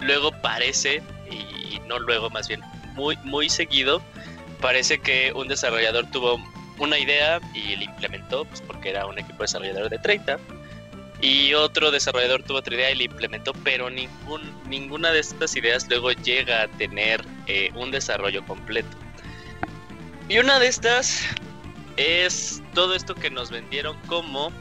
luego 0.00 0.32
parece, 0.42 1.02
y 1.30 1.80
no 1.86 1.98
luego 1.98 2.30
más 2.30 2.48
bien, 2.48 2.60
muy, 2.94 3.16
muy 3.24 3.48
seguido, 3.48 4.02
parece 4.60 4.98
que 4.98 5.32
un 5.32 5.48
desarrollador 5.48 6.10
tuvo 6.10 6.38
una 6.78 6.98
idea 6.98 7.40
y 7.54 7.76
la 7.76 7.84
implementó, 7.84 8.44
pues 8.44 8.60
porque 8.60 8.90
era 8.90 9.06
un 9.06 9.18
equipo 9.18 9.42
desarrollador 9.42 9.88
de 9.88 9.98
30, 9.98 10.38
y 11.20 11.54
otro 11.54 11.90
desarrollador 11.90 12.42
tuvo 12.42 12.58
otra 12.58 12.74
idea 12.74 12.90
y 12.90 12.96
la 12.96 13.02
implementó, 13.04 13.52
pero 13.64 13.90
ningún, 13.90 14.42
ninguna 14.68 15.10
de 15.10 15.20
estas 15.20 15.56
ideas 15.56 15.88
luego 15.88 16.12
llega 16.12 16.62
a 16.62 16.68
tener 16.68 17.24
eh, 17.46 17.70
un 17.74 17.90
desarrollo 17.90 18.44
completo. 18.44 18.96
Y 20.28 20.38
una 20.38 20.58
de 20.60 20.68
estas 20.68 21.24
es 21.96 22.62
todo 22.74 22.94
esto 22.94 23.14
que 23.14 23.30
nos 23.30 23.50
vendieron 23.50 23.96
como 24.06 24.52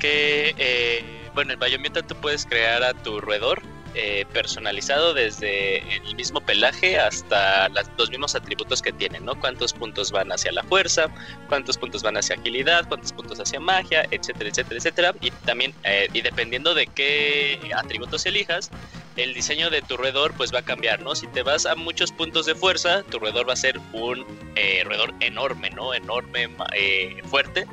que, 0.00 0.54
eh, 0.56 1.04
bueno, 1.34 1.52
en 1.52 1.58
Biomutant 1.58 2.06
tú 2.06 2.14
puedes 2.16 2.46
crear 2.46 2.82
a 2.82 2.94
tu 2.94 3.20
roedor 3.20 3.62
eh, 3.94 4.24
personalizado 4.32 5.14
desde 5.14 5.78
el 5.96 6.16
mismo 6.16 6.40
pelaje 6.40 6.98
hasta 6.98 7.68
los 7.68 8.10
mismos 8.10 8.34
atributos 8.34 8.82
que 8.82 8.92
tiene, 8.92 9.20
¿no? 9.20 9.38
Cuántos 9.38 9.72
puntos 9.72 10.10
van 10.10 10.32
hacia 10.32 10.52
la 10.52 10.62
fuerza, 10.62 11.06
cuántos 11.48 11.78
puntos 11.78 12.02
van 12.02 12.16
hacia 12.16 12.36
agilidad, 12.36 12.88
cuántos 12.88 13.12
puntos 13.12 13.38
hacia 13.40 13.60
magia, 13.60 14.06
etcétera, 14.10 14.50
etcétera, 14.50 14.78
etcétera. 14.78 15.14
Y 15.20 15.30
también, 15.30 15.74
eh, 15.84 16.08
y 16.12 16.22
dependiendo 16.22 16.74
de 16.74 16.86
qué 16.86 17.70
atributos 17.74 18.24
elijas, 18.26 18.70
el 19.16 19.34
diseño 19.34 19.70
de 19.70 19.82
tu 19.82 19.96
roedor 19.96 20.32
pues 20.34 20.52
va 20.52 20.60
a 20.60 20.64
cambiar, 20.64 21.02
¿no? 21.02 21.14
Si 21.14 21.26
te 21.26 21.42
vas 21.42 21.66
a 21.66 21.74
muchos 21.74 22.12
puntos 22.12 22.46
de 22.46 22.54
fuerza, 22.54 23.02
tu 23.04 23.18
roedor 23.18 23.48
va 23.48 23.52
a 23.52 23.56
ser 23.56 23.78
un 23.92 24.24
eh, 24.56 24.82
roedor 24.84 25.12
enorme, 25.20 25.70
¿no? 25.70 25.94
Enorme, 25.94 26.48
eh, 26.74 27.20
fuerte. 27.24 27.66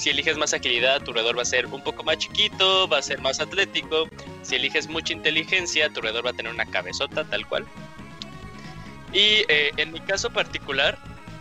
Si 0.00 0.08
eliges 0.08 0.38
más 0.38 0.54
agilidad, 0.54 1.02
tu 1.02 1.12
roedor 1.12 1.36
va 1.36 1.42
a 1.42 1.44
ser 1.44 1.66
un 1.66 1.82
poco 1.82 2.02
más 2.02 2.16
chiquito, 2.16 2.88
va 2.88 2.96
a 2.96 3.02
ser 3.02 3.20
más 3.20 3.38
atlético. 3.38 4.08
Si 4.40 4.56
eliges 4.56 4.88
mucha 4.88 5.12
inteligencia, 5.12 5.90
tu 5.90 6.00
roedor 6.00 6.24
va 6.24 6.30
a 6.30 6.32
tener 6.32 6.50
una 6.50 6.64
cabezota 6.64 7.22
tal 7.24 7.46
cual. 7.46 7.66
Y 9.12 9.44
eh, 9.48 9.72
en 9.76 9.92
mi 9.92 10.00
caso 10.00 10.30
particular, 10.30 10.96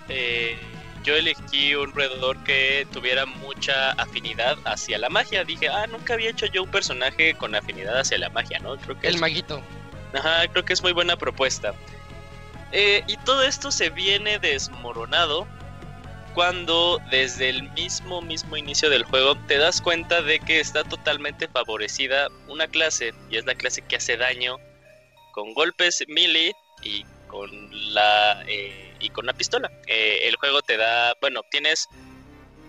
eh, 0.09 0.57
yo 1.05 1.15
elegí 1.15 1.73
un 1.73 1.93
roedor 1.93 2.43
que 2.43 2.85
tuviera 2.91 3.25
mucha 3.25 3.91
afinidad 3.91 4.57
hacia 4.65 4.97
la 4.97 5.07
magia. 5.07 5.45
Dije, 5.45 5.69
ah, 5.69 5.87
nunca 5.87 6.15
había 6.15 6.29
hecho 6.29 6.45
yo 6.47 6.63
un 6.63 6.69
personaje 6.69 7.35
con 7.35 7.55
afinidad 7.55 7.97
hacia 7.97 8.17
la 8.17 8.29
magia, 8.29 8.59
¿no? 8.59 8.75
Creo 8.75 8.99
que 8.99 9.07
El 9.07 9.15
es 9.15 9.21
maguito. 9.21 9.63
Ajá, 10.13 10.45
creo 10.49 10.65
que 10.65 10.73
es 10.73 10.83
muy 10.83 10.91
buena 10.91 11.15
propuesta. 11.15 11.73
Eh, 12.73 13.05
y 13.07 13.15
todo 13.19 13.41
esto 13.43 13.71
se 13.71 13.89
viene 13.89 14.37
desmoronado 14.37 15.47
cuando 16.33 16.99
desde 17.11 17.49
el 17.49 17.63
mismo 17.71 18.21
mismo 18.21 18.57
inicio 18.57 18.89
del 18.89 19.03
juego 19.03 19.35
te 19.47 19.57
das 19.57 19.81
cuenta 19.81 20.21
de 20.21 20.39
que 20.39 20.59
está 20.59 20.83
totalmente 20.83 21.47
favorecida 21.47 22.29
una 22.47 22.67
clase 22.67 23.13
y 23.29 23.37
es 23.37 23.45
la 23.45 23.55
clase 23.55 23.81
que 23.81 23.95
hace 23.95 24.17
daño 24.17 24.57
con 25.31 25.53
golpes 25.53 26.03
melee 26.07 26.53
y 26.83 27.05
con 27.27 27.49
la 27.93 28.43
eh, 28.47 28.93
y 28.99 29.09
con 29.09 29.25
una 29.25 29.33
pistola. 29.33 29.71
Eh, 29.87 30.21
el 30.23 30.35
juego 30.35 30.61
te 30.61 30.75
da, 30.75 31.15
bueno, 31.21 31.41
tienes 31.49 31.87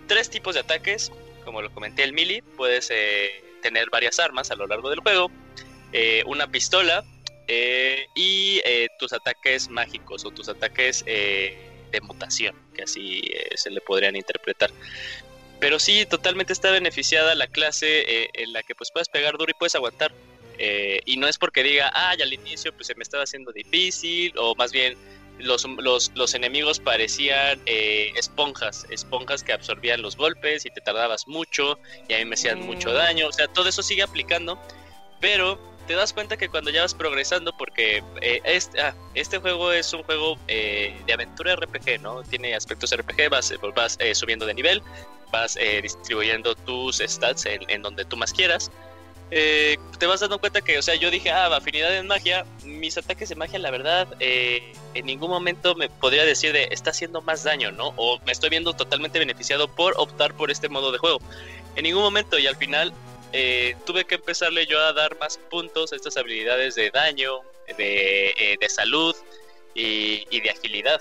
tres 0.06 0.30
tipos 0.30 0.54
de 0.54 0.60
ataques, 0.60 1.10
como 1.44 1.62
lo 1.62 1.72
comenté 1.72 2.04
el 2.04 2.12
melee, 2.12 2.42
puedes 2.56 2.90
eh, 2.90 3.42
tener 3.62 3.88
varias 3.90 4.20
armas 4.20 4.50
a 4.50 4.54
lo 4.54 4.66
largo 4.66 4.90
del 4.90 5.00
juego, 5.00 5.30
una 6.26 6.46
pistola 6.46 7.04
y 8.14 8.60
tus 8.98 9.12
ataques 9.12 9.68
mágicos 9.68 10.24
o 10.24 10.30
tus 10.30 10.48
ataques 10.48 11.04
de 11.04 12.00
mutación, 12.02 12.54
que 12.80 12.84
así 12.84 13.22
se 13.54 13.70
le 13.70 13.80
podrían 13.80 14.16
interpretar. 14.16 14.70
Pero 15.58 15.78
sí, 15.78 16.06
totalmente 16.06 16.52
está 16.54 16.70
beneficiada 16.70 17.34
la 17.34 17.46
clase 17.46 18.30
en 18.32 18.52
la 18.52 18.62
que 18.62 18.74
pues 18.74 18.90
puedes 18.90 19.08
pegar 19.08 19.36
duro 19.36 19.50
y 19.50 19.54
puedes 19.54 19.74
aguantar. 19.74 20.12
y 21.04 21.16
no 21.16 21.28
es 21.28 21.38
porque 21.38 21.62
diga, 21.62 21.92
ya 22.18 22.24
al 22.24 22.32
inicio 22.32 22.72
pues 22.72 22.86
se 22.86 22.94
me 22.94 23.02
estaba 23.02 23.24
haciendo 23.24 23.52
difícil, 23.52 24.32
o 24.38 24.54
más 24.54 24.72
bien 24.72 24.96
los, 25.38 25.64
los, 25.64 26.12
los 26.14 26.34
enemigos 26.34 26.80
parecían 26.80 27.60
esponjas, 27.66 28.86
esponjas 28.90 29.42
que 29.44 29.52
absorbían 29.52 30.00
los 30.02 30.16
golpes 30.16 30.64
y 30.64 30.70
te 30.70 30.80
tardabas 30.80 31.28
mucho 31.28 31.78
y 32.08 32.14
a 32.14 32.18
mí 32.18 32.24
me 32.24 32.34
hacían 32.34 32.60
mucho 32.60 32.90
mm. 32.90 32.94
daño. 32.94 33.28
O 33.28 33.32
sea, 33.32 33.48
todo 33.48 33.68
eso 33.68 33.82
sigue 33.82 34.02
aplicando, 34.02 34.58
pero 35.20 35.58
te 35.90 35.96
das 35.96 36.12
cuenta 36.12 36.36
que 36.36 36.48
cuando 36.48 36.70
ya 36.70 36.82
vas 36.82 36.94
progresando, 36.94 37.52
porque 37.52 38.00
eh, 38.20 38.40
este, 38.44 38.80
ah, 38.80 38.94
este, 39.14 39.38
juego 39.38 39.72
es 39.72 39.92
un 39.92 40.04
juego 40.04 40.38
eh, 40.46 40.96
de 41.04 41.12
aventura 41.12 41.56
RPG, 41.56 42.00
¿no? 42.00 42.22
Tiene 42.22 42.54
aspectos 42.54 42.96
RPG, 42.96 43.28
vas, 43.28 43.52
vas 43.74 43.96
eh, 43.98 44.14
subiendo 44.14 44.46
de 44.46 44.54
nivel, 44.54 44.84
vas 45.32 45.58
distribuyendo 45.82 46.54
tus 46.54 46.98
stats 46.98 47.44
en, 47.46 47.82
donde 47.82 48.04
tú 48.04 48.16
más 48.16 48.32
quieras. 48.32 48.70
te 49.30 50.06
vas 50.06 50.20
dando 50.20 50.38
cuenta 50.38 50.60
que, 50.60 50.78
o 50.78 50.82
sea, 50.82 50.94
yo 50.94 51.10
dije, 51.10 51.32
ah, 51.32 51.46
afinidad 51.46 51.92
en 51.96 52.06
magia, 52.06 52.46
mis 52.62 52.96
ataques 52.96 53.28
de 53.28 53.34
magia, 53.34 53.58
la 53.58 53.72
verdad, 53.72 54.06
en 54.20 55.06
ningún 55.06 55.30
momento 55.30 55.74
me 55.74 55.88
podría 55.88 56.24
decir 56.24 56.52
de, 56.52 56.68
está 56.70 56.90
haciendo 56.90 57.20
más 57.20 57.42
daño, 57.42 57.72
¿no? 57.72 57.94
O 57.96 58.20
me 58.24 58.30
estoy 58.30 58.48
viendo 58.50 58.74
totalmente 58.74 59.18
beneficiado 59.18 59.66
por 59.66 59.94
optar 59.96 60.34
por 60.34 60.52
este 60.52 60.68
modo 60.68 60.92
de 60.92 60.98
juego. 60.98 61.18
En 61.74 61.82
ningún 61.82 62.02
momento, 62.02 62.38
y 62.38 62.46
al 62.46 62.54
final 62.54 62.92
eh, 63.32 63.76
tuve 63.86 64.04
que 64.04 64.16
empezarle 64.16 64.66
yo 64.66 64.80
a 64.80 64.92
dar 64.92 65.16
más 65.18 65.38
puntos 65.50 65.92
a 65.92 65.96
estas 65.96 66.16
habilidades 66.16 66.74
de 66.74 66.90
daño, 66.90 67.40
de, 67.76 68.34
eh, 68.36 68.68
salud 68.68 69.14
y, 69.74 70.40
de 70.40 70.50
agilidad. 70.50 71.00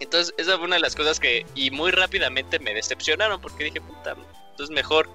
Entonces, 0.00 0.34
esa 0.38 0.56
fue 0.56 0.66
una 0.66 0.76
de 0.76 0.82
las 0.82 0.94
cosas 0.94 1.18
que, 1.18 1.44
y 1.54 1.70
muy 1.70 1.90
rápidamente 1.90 2.58
me 2.58 2.74
decepcionaron, 2.74 3.40
porque 3.40 3.64
dije, 3.64 3.80
puta, 3.80 4.16
entonces 4.50 4.74
mejor. 4.74 5.08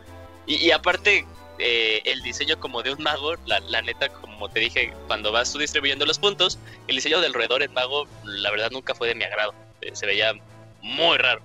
Y, 0.45 0.71
aparte, 0.71 1.25
eh, 1.59 2.01
el 2.05 2.21
diseño 2.21 2.59
como 2.59 2.81
de 2.81 2.91
un 2.91 3.03
mago, 3.03 3.35
la, 3.45 3.81
neta, 3.81 4.09
como 4.09 4.49
te 4.49 4.61
dije, 4.61 4.93
cuando 5.07 5.31
vas 5.31 5.53
tú 5.53 5.59
distribuyendo 5.59 6.05
los 6.05 6.17
puntos, 6.17 6.57
el 6.87 6.95
diseño 6.95 7.21
del 7.21 7.33
roedor 7.33 7.61
en 7.61 7.71
mago, 7.73 8.07
la 8.23 8.49
verdad 8.51 8.71
nunca 8.71 8.95
fue 8.95 9.07
de 9.07 9.15
mi 9.15 9.23
agrado. 9.23 9.53
se 9.93 10.05
veía 10.05 10.33
muy 10.81 11.17
raro. 11.17 11.41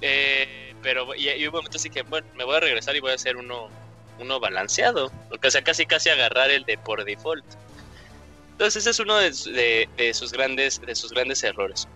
Eh, 0.00 0.63
pero 0.84 1.12
y, 1.16 1.28
y, 1.30 1.46
un 1.46 1.52
momento 1.52 1.78
así 1.78 1.90
que, 1.90 2.02
bueno, 2.02 2.28
me 2.36 2.44
voy 2.44 2.56
a 2.56 2.60
regresar 2.60 2.94
y 2.94 3.00
voy 3.00 3.10
a 3.10 3.14
hacer 3.14 3.36
uno, 3.36 3.68
uno 4.20 4.38
balanceado. 4.38 5.10
O 5.30 5.50
sea, 5.50 5.64
casi 5.64 5.86
casi 5.86 6.10
agarrar 6.10 6.50
el 6.50 6.64
de 6.64 6.78
por 6.78 7.04
default. 7.04 7.44
Entonces 8.52 8.82
ese 8.82 8.90
es 8.90 9.00
uno 9.00 9.16
de, 9.16 9.88
de, 9.96 10.14
sus 10.14 10.30
grandes 10.30 10.80
de 10.80 10.94
sus 10.94 11.10
grandes 11.10 11.42
errores. 11.42 11.88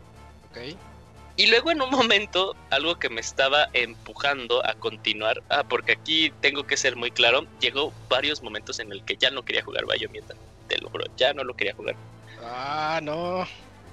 Okay. 0.51 0.77
Y 1.37 1.47
luego 1.47 1.71
en 1.71 1.81
un 1.81 1.91
momento, 1.91 2.57
algo 2.71 2.99
que 2.99 3.09
me 3.09 3.21
estaba 3.21 3.69
empujando 3.73 4.67
a 4.67 4.75
continuar, 4.75 5.41
ah, 5.51 5.63
porque 5.63 5.93
aquí 5.93 6.33
tengo 6.41 6.67
que 6.67 6.77
ser 6.77 6.97
muy 6.97 7.13
claro, 7.13 7.47
llegó 7.61 7.93
varios 8.09 8.43
momentos 8.43 8.81
en 8.81 8.91
el 8.91 9.05
que 9.05 9.17
ya 9.17 9.31
no 9.31 9.45
quería 9.45 9.63
jugar 9.63 9.85
Bayonetta, 9.87 10.35
te 10.67 10.79
lo 10.79 10.91
juro, 10.91 11.05
ya 11.17 11.33
no 11.35 11.45
lo 11.45 11.55
quería 11.55 11.75
jugar. 11.75 11.95
Ah, 12.43 12.99
no. 13.01 13.47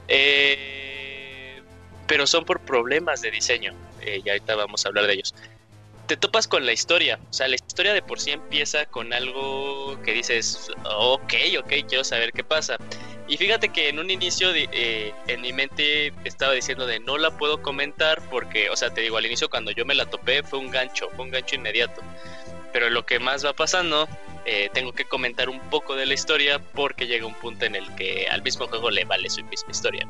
Eh, 0.08 1.62
pero 2.08 2.26
son 2.26 2.46
por 2.46 2.62
problemas 2.62 3.22
de 3.22 3.30
diseño. 3.30 3.74
Eh, 4.06 4.22
y 4.24 4.30
ahorita 4.30 4.56
vamos 4.56 4.86
a 4.86 4.90
hablar 4.90 5.08
de 5.08 5.14
ellos. 5.14 5.34
Te 6.08 6.16
topas 6.16 6.48
con 6.48 6.66
la 6.66 6.72
historia, 6.72 7.20
o 7.32 7.34
sea, 7.34 7.48
la 7.48 7.56
historia 7.56 7.94
de 7.94 8.04
por 8.04 8.20
sí 8.20 8.30
empieza 8.30 8.86
con 8.86 9.12
algo 9.12 10.00
que 10.04 10.14
dices, 10.14 10.70
ok, 10.84 11.34
ok, 11.60 11.74
quiero 11.88 12.04
saber 12.04 12.32
qué 12.32 12.44
pasa. 12.44 12.78
Y 13.28 13.38
fíjate 13.38 13.70
que 13.70 13.90
en 13.90 13.98
un 13.98 14.12
inicio 14.12 14.50
eh, 14.54 15.14
en 15.28 15.42
mi 15.42 15.52
mente 15.52 16.14
estaba 16.24 16.54
diciendo 16.54 16.86
de 16.86 17.00
no 17.00 17.18
la 17.18 17.36
puedo 17.36 17.64
comentar 17.64 18.22
porque, 18.30 18.70
o 18.70 18.76
sea, 18.76 18.92
te 18.92 19.02
digo, 19.02 19.18
al 19.18 19.26
inicio 19.26 19.50
cuando 19.50 19.72
yo 19.72 19.84
me 19.84 19.96
la 19.96 20.06
topé 20.06 20.44
fue 20.44 20.60
un 20.60 20.70
gancho, 20.70 21.10
fue 21.16 21.26
un 21.26 21.32
gancho 21.32 21.56
inmediato. 21.56 22.02
Pero 22.72 22.92
lo 22.92 23.04
que 23.04 23.18
más 23.18 23.44
va 23.44 23.54
pasando, 23.54 24.08
eh, 24.46 24.70
tengo 24.74 24.94
que 24.94 25.06
comentar 25.06 25.50
un 25.50 25.60
poco 25.72 25.96
de 25.96 26.06
la 26.06 26.14
historia 26.14 26.60
porque 26.60 27.08
llega 27.08 27.26
un 27.26 27.34
punto 27.34 27.66
en 27.66 27.74
el 27.74 27.96
que 27.96 28.28
al 28.30 28.44
mismo 28.44 28.68
juego 28.68 28.92
le 28.92 29.06
vale 29.06 29.28
su 29.32 29.44
misma 29.44 29.72
historia. 29.72 30.08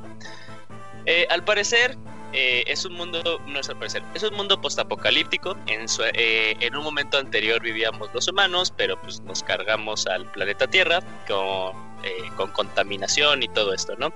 al 1.30 1.46
parecer, 1.46 1.96
eh, 2.38 2.66
es 2.68 2.84
un 2.84 2.96
mundo, 2.96 3.40
al 3.46 3.78
parecer, 3.78 4.04
es 4.14 4.22
un 4.24 4.34
mundo 4.36 4.60
postapocalíptico. 4.60 5.56
En, 5.68 5.86
eh, 6.16 6.58
en 6.60 6.76
un 6.76 6.84
momento 6.84 7.18
anterior 7.18 7.62
vivíamos 7.62 8.14
los 8.14 8.28
humanos, 8.28 8.74
pero 8.76 9.00
pues 9.02 9.22
nos 9.22 9.42
cargamos 9.42 10.06
al 10.06 10.30
planeta 10.32 10.68
Tierra 10.68 11.00
con, 11.30 11.72
eh, 12.04 12.30
con 12.36 12.52
contaminación 12.52 13.42
y 13.42 13.48
todo 13.48 13.74
esto, 13.74 13.96
¿no? 13.98 14.14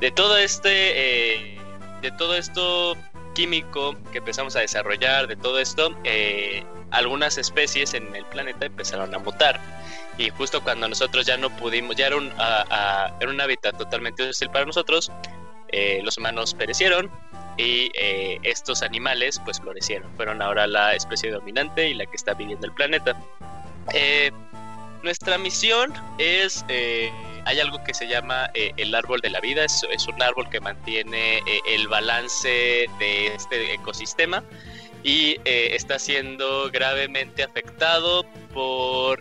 De 0.00 0.10
todo 0.10 0.38
este, 0.38 1.60
de 2.00 2.10
todo 2.16 2.34
esto 2.36 2.96
químico 3.34 3.94
que 4.12 4.18
empezamos 4.18 4.56
a 4.56 4.60
desarrollar, 4.60 5.26
de 5.26 5.36
todo 5.36 5.58
esto, 5.58 5.94
algunas 6.90 7.36
especies 7.36 7.92
en 7.92 8.16
el 8.16 8.24
planeta 8.24 8.64
empezaron 8.64 9.14
a 9.14 9.18
mutar. 9.18 9.60
Y 10.16 10.30
justo 10.30 10.62
cuando 10.62 10.88
nosotros 10.88 11.26
ya 11.26 11.36
no 11.36 11.54
pudimos, 11.54 11.96
ya 11.96 12.06
era 12.06 12.16
un, 12.16 12.32
era 13.20 13.30
un 13.30 13.40
hábitat 13.42 13.76
totalmente 13.76 14.26
hostil 14.26 14.48
para 14.48 14.64
nosotros, 14.64 15.12
los 16.02 16.16
humanos 16.16 16.54
perecieron 16.54 17.10
y 17.58 17.90
eh, 17.94 18.38
estos 18.44 18.82
animales 18.82 19.40
pues 19.44 19.60
florecieron, 19.60 20.10
fueron 20.16 20.40
ahora 20.40 20.66
la 20.66 20.94
especie 20.94 21.30
dominante 21.30 21.88
y 21.88 21.94
la 21.94 22.06
que 22.06 22.16
está 22.16 22.32
viviendo 22.34 22.66
el 22.66 22.72
planeta. 22.72 23.20
Eh, 23.92 24.30
nuestra 25.02 25.38
misión 25.38 25.92
es, 26.18 26.64
eh, 26.68 27.10
hay 27.44 27.58
algo 27.58 27.82
que 27.82 27.94
se 27.94 28.06
llama 28.06 28.50
el 28.54 28.94
árbol 28.94 29.20
de 29.20 29.30
la 29.30 29.40
vida, 29.40 29.64
es, 29.64 29.84
es 29.90 30.06
un 30.06 30.22
árbol 30.22 30.48
que 30.50 30.60
mantiene 30.60 31.42
el 31.66 31.88
balance 31.88 32.48
de 32.98 33.26
este 33.34 33.74
ecosistema 33.74 34.42
y 35.02 35.36
está 35.44 35.98
siendo 35.98 36.70
gravemente 36.70 37.42
afectado 37.42 38.24
por, 38.52 39.20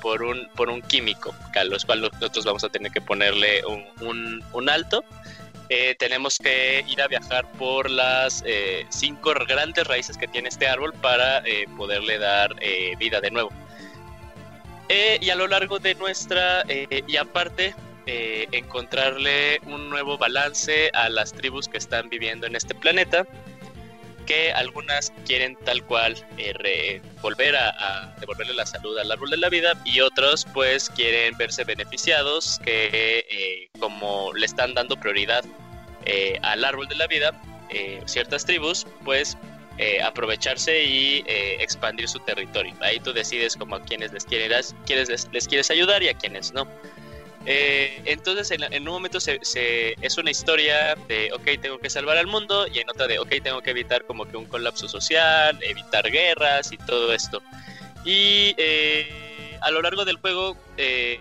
por, 0.00 0.22
un, 0.22 0.48
por 0.56 0.70
un 0.70 0.82
químico, 0.82 1.34
a 1.54 1.64
los 1.64 1.84
cuales 1.84 2.10
nosotros 2.14 2.44
vamos 2.44 2.64
a 2.64 2.68
tener 2.70 2.90
que 2.90 3.00
ponerle 3.00 3.62
un, 3.66 4.42
un 4.52 4.68
alto. 4.68 5.04
Eh, 5.70 5.94
tenemos 5.98 6.38
que 6.38 6.82
ir 6.88 7.02
a 7.02 7.08
viajar 7.08 7.50
por 7.52 7.90
las 7.90 8.42
eh, 8.46 8.86
cinco 8.88 9.34
grandes 9.46 9.86
raíces 9.86 10.16
que 10.16 10.26
tiene 10.26 10.48
este 10.48 10.66
árbol 10.66 10.94
para 10.94 11.38
eh, 11.40 11.66
poderle 11.76 12.18
dar 12.18 12.54
vida 12.98 13.20
de 13.20 13.30
nuevo. 13.30 13.50
y 14.88 15.28
a 15.28 15.34
lo 15.34 15.46
largo 15.46 15.78
de 15.78 15.94
nuestra, 15.94 16.64
y 16.68 17.16
aparte, 17.16 17.74
encontrarle 18.06 19.60
un 19.66 19.90
nuevo 19.90 20.16
balance 20.16 20.90
a 20.94 21.10
las 21.10 21.32
tribus 21.32 21.68
que 21.68 21.76
están 21.76 22.08
viviendo 22.08 22.46
en 22.46 22.56
este 22.56 22.74
planeta 22.74 23.26
que 24.28 24.52
algunas 24.52 25.10
quieren 25.24 25.56
tal 25.64 25.82
cual 25.84 26.14
volver 27.22 27.56
a, 27.56 28.14
devolverle 28.20 28.52
la 28.52 28.66
salud 28.66 28.96
al 28.98 29.10
árbol 29.10 29.30
de 29.30 29.38
la 29.38 29.48
vida 29.48 29.72
y 29.86 30.00
otros 30.00 30.46
pues 30.52 30.90
quieren 30.90 31.34
verse 31.38 31.64
beneficiados 31.64 32.60
que 32.62 33.24
eh, 33.30 33.70
como 33.80 34.34
le 34.34 34.44
están 34.44 34.74
dando 34.74 35.00
prioridad 35.00 35.44
eh, 36.04 36.38
al 36.42 36.62
árbol 36.62 36.86
de 36.88 36.96
la 36.96 37.06
vida 37.06 37.40
eh, 37.70 38.02
ciertas 38.04 38.44
tribus 38.44 38.86
pues 39.02 39.38
aprovecharse 40.04 40.82
y 40.82 41.22
expandir 41.60 42.08
su 42.08 42.18
territorio. 42.18 42.74
Ahí 42.80 42.98
tú 42.98 43.12
decides 43.12 43.54
como 43.54 43.76
a 43.76 43.82
quienes 43.84 44.12
les 44.12 44.24
quieres, 44.24 44.74
les 45.30 45.46
quieres 45.46 45.70
ayudar 45.70 46.02
y 46.02 46.08
a 46.08 46.14
quienes 46.14 46.52
no 46.52 46.66
eh, 47.50 48.02
entonces, 48.04 48.50
en, 48.50 48.86
un 48.86 48.92
momento 48.92 49.18
se, 49.20 49.40
es 49.42 50.18
una 50.18 50.30
historia 50.30 50.94
de, 51.08 51.32
ok, 51.32 51.62
tengo 51.62 51.78
que 51.78 51.88
salvar 51.88 52.18
al 52.18 52.26
mundo, 52.26 52.66
y 52.66 52.78
en 52.78 52.90
otra 52.90 53.06
de, 53.06 53.18
ok, 53.18 53.36
tengo 53.42 53.62
que 53.62 53.70
evitar 53.70 54.04
como 54.04 54.26
que 54.26 54.36
un 54.36 54.44
colapso 54.44 54.86
social, 54.86 55.58
evitar 55.62 56.10
guerras 56.10 56.70
y 56.72 56.76
todo 56.76 57.10
esto. 57.14 57.42
Y 58.04 58.54
eh, 58.58 59.58
a 59.62 59.70
lo 59.70 59.80
largo 59.80 60.04
del 60.04 60.18
juego, 60.18 60.58
eh, 60.76 61.18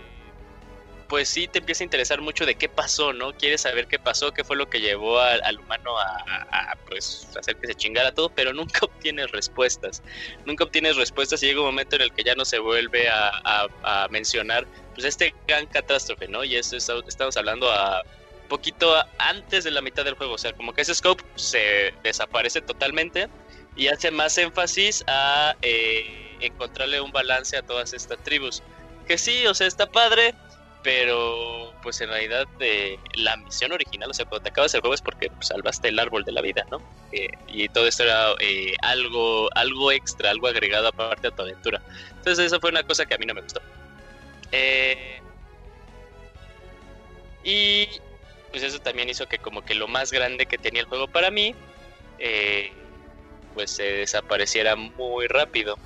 pues 1.07 1.29
sí 1.29 1.47
te 1.47 1.59
empieza 1.59 1.83
a 1.83 1.85
interesar 1.85 2.21
mucho 2.21 2.45
de 2.45 2.55
qué 2.55 2.67
pasó, 2.69 3.13
¿no? 3.13 3.33
Quieres 3.33 3.61
saber 3.61 3.87
qué 3.87 3.99
pasó, 3.99 4.33
qué 4.33 4.43
fue 4.43 4.57
lo 4.57 4.69
que 4.69 4.81
llevó 4.81 5.19
al, 5.19 5.59
humano 5.59 5.97
a, 5.97 6.75
pues, 6.87 7.27
hacer 7.37 7.55
que 7.57 7.67
se 7.67 7.75
chingara 7.75 8.13
todo, 8.13 8.29
pero 8.29 8.53
nunca 8.53 8.79
obtienes 8.85 9.31
respuestas. 9.31 10.03
Nunca 10.45 10.65
obtienes 10.65 10.95
respuestas 10.95 11.41
y 11.43 11.47
llega 11.47 11.61
un 11.61 11.67
momento 11.67 11.95
en 11.95 12.03
el 12.03 12.11
que 12.11 12.23
ya 12.23 12.35
no 12.35 12.45
se 12.45 12.59
vuelve 12.59 13.07
a 13.09 14.07
mencionar 14.09 14.65
pues 14.97 15.05
este 15.05 15.35
gran 15.47 15.67
catástrofe, 15.67 16.27
¿no? 16.27 16.43
Y 16.43 16.55
eso 16.55 16.75
estamos 16.75 17.37
hablando 17.37 17.71
a 17.71 18.01
poquito 18.49 18.95
antes 19.19 19.63
de 19.63 19.69
la 19.69 19.79
mitad 19.79 20.03
del 20.03 20.15
juego, 20.15 20.33
o 20.33 20.37
sea, 20.39 20.53
como 20.53 20.73
que 20.73 20.81
ese 20.81 20.95
scope 20.95 21.23
se 21.35 21.93
desaparece 22.01 22.61
totalmente 22.61 23.27
y 23.75 23.89
hace 23.89 24.09
más 24.09 24.35
énfasis 24.39 25.03
a 25.05 25.55
eh, 25.61 26.35
encontrarle 26.39 26.99
un 26.99 27.11
balance 27.11 27.55
a 27.55 27.61
todas 27.61 27.93
estas 27.93 28.17
tribus. 28.23 28.63
Que 29.07 29.19
sí, 29.19 29.45
o 29.45 29.53
sea, 29.53 29.67
está 29.67 29.85
padre, 29.85 30.33
pero 30.87 31.73
pues 31.83 31.99
en 31.99 32.07
realidad 32.07 32.47
eh, 32.61 32.97
la 33.15 33.35
misión 33.35 33.73
original, 33.73 34.09
o 34.09 34.13
sea, 34.13 34.23
cuando 34.23 34.43
te 34.43 34.51
acabas 34.51 34.73
el 34.73 34.79
juego 34.79 34.93
es 34.93 35.01
porque 35.01 35.29
pues, 35.29 35.47
salvaste 35.47 35.89
el 35.89 35.99
árbol 35.99 36.23
de 36.23 36.31
la 36.31 36.39
vida, 36.39 36.65
¿no? 36.71 36.81
Eh, 37.11 37.27
y 37.49 37.67
todo 37.67 37.87
esto 37.87 38.03
era 38.03 38.31
eh, 38.39 38.71
algo, 38.83 39.49
algo 39.53 39.91
extra, 39.91 40.31
algo 40.31 40.47
agregado 40.47 40.87
aparte 40.87 41.27
a 41.27 41.31
tu 41.31 41.41
aventura. 41.41 41.81
Entonces 42.11 42.45
eso 42.45 42.61
fue 42.61 42.69
una 42.69 42.83
cosa 42.83 43.05
que 43.05 43.15
a 43.15 43.17
mí 43.17 43.25
no 43.25 43.33
me 43.33 43.41
gustó. 43.41 43.59
Eh, 44.53 45.19
y 47.43 47.89
pues 48.51 48.63
eso 48.63 48.79
también 48.79 49.09
hizo 49.09 49.25
que 49.25 49.39
como 49.39 49.65
que 49.65 49.75
lo 49.75 49.89
más 49.89 50.13
grande 50.13 50.45
que 50.45 50.57
tenía 50.57 50.83
el 50.83 50.87
juego 50.87 51.09
para 51.09 51.31
mí, 51.31 51.53
pues 53.53 53.71
se 53.71 53.83
desapareciera 53.83 54.77
muy 54.77 55.27
rápido. 55.27 55.77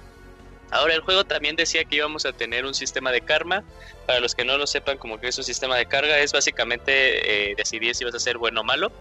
Ahora 0.72 0.95
el 0.95 1.02
juego 1.02 1.26
también 1.26 1.56
decía 1.56 1.84
que 1.84 1.98
íbamos 1.98 2.26
a 2.26 2.31
tener 2.31 2.65
un 2.65 2.73
sistema 2.73 3.11
de 3.11 3.22
karma. 3.22 3.64
Para 4.07 4.19
los 4.19 4.34
que 4.34 4.45
no 4.45 4.57
lo 4.57 4.65
sepan, 4.65 4.98
como 4.98 5.19
que 5.19 5.27
es 5.27 5.38
un 5.38 5.43
sistema 5.43 5.77
de 5.77 5.85
carga, 5.85 6.18
es 6.19 6.31
básicamente 6.31 7.52
eh, 7.52 7.56
decidir 7.56 7.93
si 7.93 8.06
vas 8.06 8.15
a 8.15 8.19
ser 8.19 8.38
bueno 8.38 8.61
o 8.61 8.64
malo. 8.64 8.91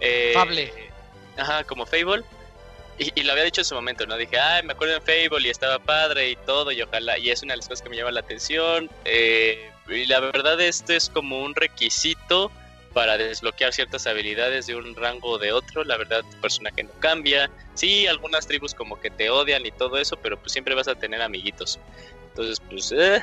Eh, 0.00 0.32
Fable. 0.34 0.72
Ajá, 1.36 1.64
como 1.64 1.86
Fable. 1.86 2.22
Y, 2.98 3.22
lo 3.22 3.32
había 3.32 3.44
dicho 3.44 3.60
en 3.60 3.64
su 3.64 3.74
momento, 3.74 4.06
¿no? 4.06 4.16
Dije, 4.16 4.38
ay, 4.38 4.64
me 4.64 4.72
acuerdo 4.72 4.96
en 4.96 5.02
Fable 5.02 5.46
y 5.46 5.50
estaba 5.50 5.78
padre 5.78 6.30
y 6.30 6.36
todo, 6.36 6.72
y 6.72 6.82
ojalá, 6.82 7.16
y 7.16 7.30
es 7.30 7.42
una 7.42 7.52
de 7.52 7.58
las 7.58 7.68
cosas 7.68 7.82
que 7.82 7.88
me 7.88 7.96
llama 7.96 8.10
la 8.10 8.20
atención. 8.20 8.90
Eh, 9.04 9.70
y 9.88 10.06
la 10.06 10.20
verdad, 10.20 10.60
esto 10.60 10.92
es 10.92 11.08
como 11.08 11.40
un 11.40 11.54
requisito 11.54 12.50
para 12.92 13.16
desbloquear 13.16 13.72
ciertas 13.72 14.06
habilidades 14.06 14.66
de 14.66 14.74
un 14.74 14.94
rango 14.94 15.32
o 15.32 15.38
de 15.38 15.52
otro. 15.52 15.84
La 15.84 15.96
verdad, 15.96 16.22
tu 16.30 16.40
personaje 16.40 16.82
no 16.82 16.92
cambia. 17.00 17.50
Sí, 17.74 18.06
algunas 18.06 18.46
tribus 18.46 18.74
como 18.74 19.00
que 19.00 19.10
te 19.10 19.30
odian 19.30 19.64
y 19.64 19.70
todo 19.70 19.98
eso, 19.98 20.16
pero 20.16 20.38
pues 20.38 20.52
siempre 20.52 20.74
vas 20.74 20.88
a 20.88 20.94
tener 20.94 21.22
amiguitos. 21.22 21.78
Entonces, 22.28 22.60
pues, 22.68 22.92
eh, 22.96 23.22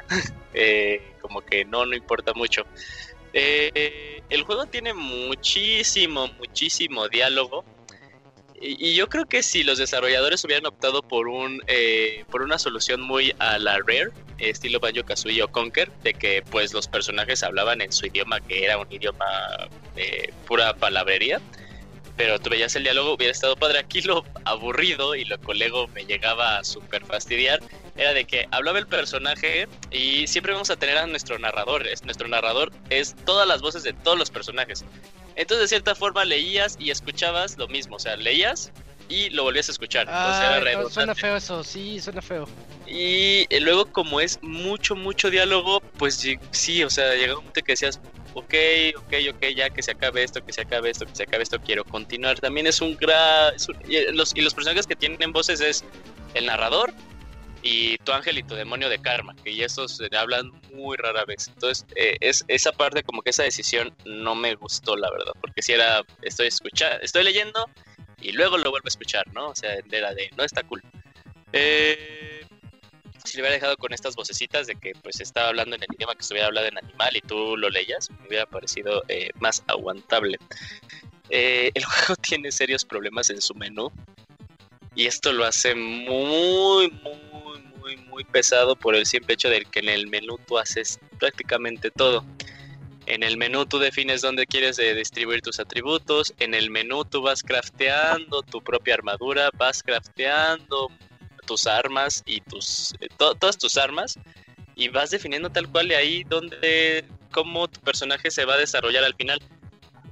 eh, 0.53 1.13
como 1.21 1.41
que 1.41 1.65
no, 1.65 1.85
no 1.85 1.95
importa 1.95 2.33
mucho. 2.33 2.63
Eh, 3.33 4.21
el 4.29 4.43
juego 4.43 4.65
tiene 4.65 4.93
muchísimo, 4.93 6.27
muchísimo 6.37 7.07
diálogo. 7.09 7.65
Y, 8.65 8.95
yo 8.95 9.07
creo 9.07 9.25
que 9.25 9.43
si 9.43 9.63
los 9.63 9.77
desarrolladores 9.77 10.43
hubieran 10.43 10.65
optado 10.65 11.03
por 11.03 11.27
un 11.27 11.61
eh, 11.67 12.25
por 12.31 12.41
una 12.41 12.57
solución 12.57 12.99
muy 12.99 13.35
a 13.37 13.59
la 13.59 13.77
Rare, 13.77 14.09
estilo 14.39 14.79
Banjo 14.79 15.03
Kazooie 15.03 15.43
o 15.43 15.47
Conker, 15.47 15.91
de 16.03 16.13
que 16.15 16.43
pues 16.49 16.73
los 16.73 16.87
personajes 16.87 17.43
hablaban 17.43 17.81
en 17.81 17.91
su 17.91 18.07
idioma 18.07 18.39
que 18.41 18.65
era 18.65 18.77
un 18.79 18.91
idioma 18.91 19.25
eh, 19.95 20.33
pura 20.47 20.73
palabrería, 20.75 21.39
pero 22.17 22.39
tú 22.39 22.49
veías 22.49 22.75
el 22.75 22.83
diálogo, 22.83 23.13
hubiera 23.13 23.31
estado 23.31 23.55
padre. 23.55 23.79
Aquí 23.79 24.01
lo 24.01 24.25
aburrido 24.45 25.15
y 25.15 25.25
lo 25.25 25.39
que 25.39 25.53
luego 25.53 25.87
me 25.89 26.05
llegaba 26.05 26.57
a 26.57 26.63
super 26.63 27.05
fastidiar 27.05 27.61
era 27.97 28.13
de 28.13 28.25
que 28.25 28.47
hablaba 28.51 28.79
el 28.79 28.87
personaje 28.87 29.67
y 29.91 30.27
siempre 30.27 30.53
vamos 30.53 30.69
a 30.69 30.75
tener 30.75 30.97
a 30.97 31.07
nuestro 31.07 31.37
narrador. 31.39 31.85
nuestro 32.03 32.27
narrador 32.27 32.71
es 32.89 33.15
todas 33.25 33.47
las 33.47 33.61
voces 33.61 33.83
de 33.83 33.93
todos 33.93 34.17
los 34.17 34.31
personajes. 34.31 34.83
Entonces, 35.35 35.65
de 35.65 35.67
cierta 35.67 35.95
forma, 35.95 36.25
leías 36.25 36.77
y 36.79 36.91
escuchabas 36.91 37.57
lo 37.57 37.67
mismo. 37.67 37.97
O 37.97 37.99
sea, 37.99 38.15
leías 38.15 38.71
y 39.09 39.29
lo 39.29 39.43
volvías 39.43 39.69
a 39.69 39.71
escuchar. 39.71 40.07
Ah, 40.09 40.61
suena 40.89 41.15
feo 41.15 41.35
eso, 41.35 41.63
sí, 41.63 41.99
suena 41.99 42.21
feo. 42.21 42.47
Y 42.87 43.45
eh, 43.49 43.59
luego, 43.61 43.85
como 43.91 44.19
es 44.19 44.39
mucho, 44.41 44.95
mucho 44.95 45.29
diálogo, 45.29 45.81
pues 45.97 46.23
sí, 46.51 46.83
o 46.83 46.89
sea, 46.89 47.13
llega 47.15 47.33
un 47.33 47.39
momento 47.39 47.61
que 47.61 47.73
decías, 47.73 47.99
ok, 48.33 48.53
ok, 48.97 49.13
ok, 49.33 49.45
ya 49.55 49.69
que 49.69 49.81
se 49.81 49.91
acabe 49.91 50.23
esto, 50.23 50.43
que 50.43 50.53
se 50.53 50.61
acabe 50.61 50.89
esto, 50.89 51.05
que 51.05 51.15
se 51.15 51.23
acabe 51.23 51.43
esto, 51.43 51.59
quiero 51.59 51.83
continuar. 51.83 52.39
También 52.39 52.67
es 52.67 52.81
un 52.81 52.95
gran... 52.95 53.53
Y 53.87 54.11
los, 54.11 54.35
y 54.35 54.41
los 54.41 54.53
personajes 54.53 54.87
que 54.87 54.95
tienen 54.95 55.31
voces 55.31 55.61
es 55.61 55.83
el 56.33 56.45
narrador, 56.45 56.93
y 57.65 57.97
tu 57.97 58.11
ángel 58.11 58.37
y 58.37 58.43
tu 58.43 58.53
demonio 58.53 58.89
de 58.89 58.99
karma, 58.99 59.35
que 59.43 59.55
ya 59.55 59.65
estos 59.65 59.97
se 59.97 60.15
hablan 60.15 60.51
muy 60.71 60.95
rara 60.97 61.25
vez. 61.25 61.47
Entonces, 61.47 61.83
eh, 61.95 62.15
es 62.21 62.45
esa 62.47 62.71
parte 62.71 63.01
como 63.01 63.23
que 63.23 63.31
esa 63.31 63.41
decisión 63.41 63.91
no 64.05 64.35
me 64.35 64.53
gustó, 64.53 64.95
la 64.95 65.09
verdad, 65.09 65.33
porque 65.41 65.63
si 65.63 65.73
era, 65.73 66.03
estoy 66.21 66.45
escuchando, 66.45 66.99
estoy 67.01 67.23
leyendo 67.23 67.67
y 68.21 68.33
luego 68.33 68.59
lo 68.59 68.69
vuelvo 68.69 68.85
a 68.85 68.89
escuchar, 68.89 69.25
¿no? 69.33 69.47
O 69.47 69.55
sea, 69.55 69.75
era 69.91 70.13
de, 70.13 70.29
no 70.37 70.43
está 70.43 70.61
cool. 70.61 70.83
Eh, 71.53 72.45
si 73.23 73.37
le 73.37 73.41
hubiera 73.41 73.55
dejado 73.55 73.77
con 73.77 73.93
estas 73.93 74.15
vocecitas 74.15 74.67
de 74.67 74.75
que 74.75 74.91
pues 75.01 75.19
estaba 75.19 75.47
hablando 75.47 75.75
en 75.75 75.81
el 75.81 75.95
idioma 75.95 76.13
que 76.13 76.21
estuviera 76.21 76.45
hablando 76.45 76.69
en 76.69 76.85
animal 76.85 77.17
y 77.17 77.21
tú 77.21 77.57
lo 77.57 77.71
leías, 77.71 78.11
me 78.11 78.27
hubiera 78.27 78.45
parecido 78.45 79.01
eh, 79.07 79.31
más 79.39 79.63
aguantable. 79.65 80.37
el 81.29 81.83
juego 81.83 82.15
tiene 82.21 82.51
serios 82.51 82.85
problemas 82.85 83.31
en 83.31 83.41
su 83.41 83.55
menú 83.55 83.91
y 84.95 85.07
esto 85.07 85.33
lo 85.33 85.45
hace 85.45 85.75
muy, 85.75 86.89
muy 86.89 87.24
muy, 88.09 88.23
pesado 88.23 88.75
por 88.75 88.95
el 88.95 89.05
simple 89.05 89.35
hecho 89.35 89.49
de 89.49 89.65
que 89.65 89.79
en 89.79 89.89
el 89.89 90.07
menú 90.07 90.37
tú 90.47 90.57
haces 90.57 90.99
prácticamente 91.19 91.91
todo. 91.91 92.25
En 93.05 93.21
el 93.21 93.37
menú 93.37 93.65
tú 93.65 93.77
defines 93.77 94.21
dónde 94.21 94.47
quieres 94.47 94.77
distribuir 94.77 95.41
tus 95.41 95.59
atributos. 95.59 96.33
En 96.39 96.53
el 96.53 96.71
menú 96.71 97.05
tú 97.05 97.21
vas 97.21 97.43
crafteando 97.43 98.41
tu 98.41 98.61
propia 98.61 98.95
armadura, 98.95 99.49
vas 99.57 99.83
crafteando 99.83 100.89
tus 101.45 101.67
armas 101.67 102.23
y 102.25 102.41
tus 102.41 102.95
eh, 102.99 103.07
todas 103.17 103.57
tus 103.59 103.77
armas 103.77 104.17
y 104.75 104.89
vas 104.89 105.11
definiendo 105.11 105.51
tal 105.51 105.69
cual 105.69 105.87
de 105.87 105.95
ahí 105.95 106.23
donde 106.23 107.05
cómo 107.31 107.67
tu 107.67 107.79
personaje 107.81 108.31
se 108.31 108.45
va 108.45 108.55
a 108.55 108.57
desarrollar 108.57 109.03
al 109.03 109.13
final. 109.15 109.39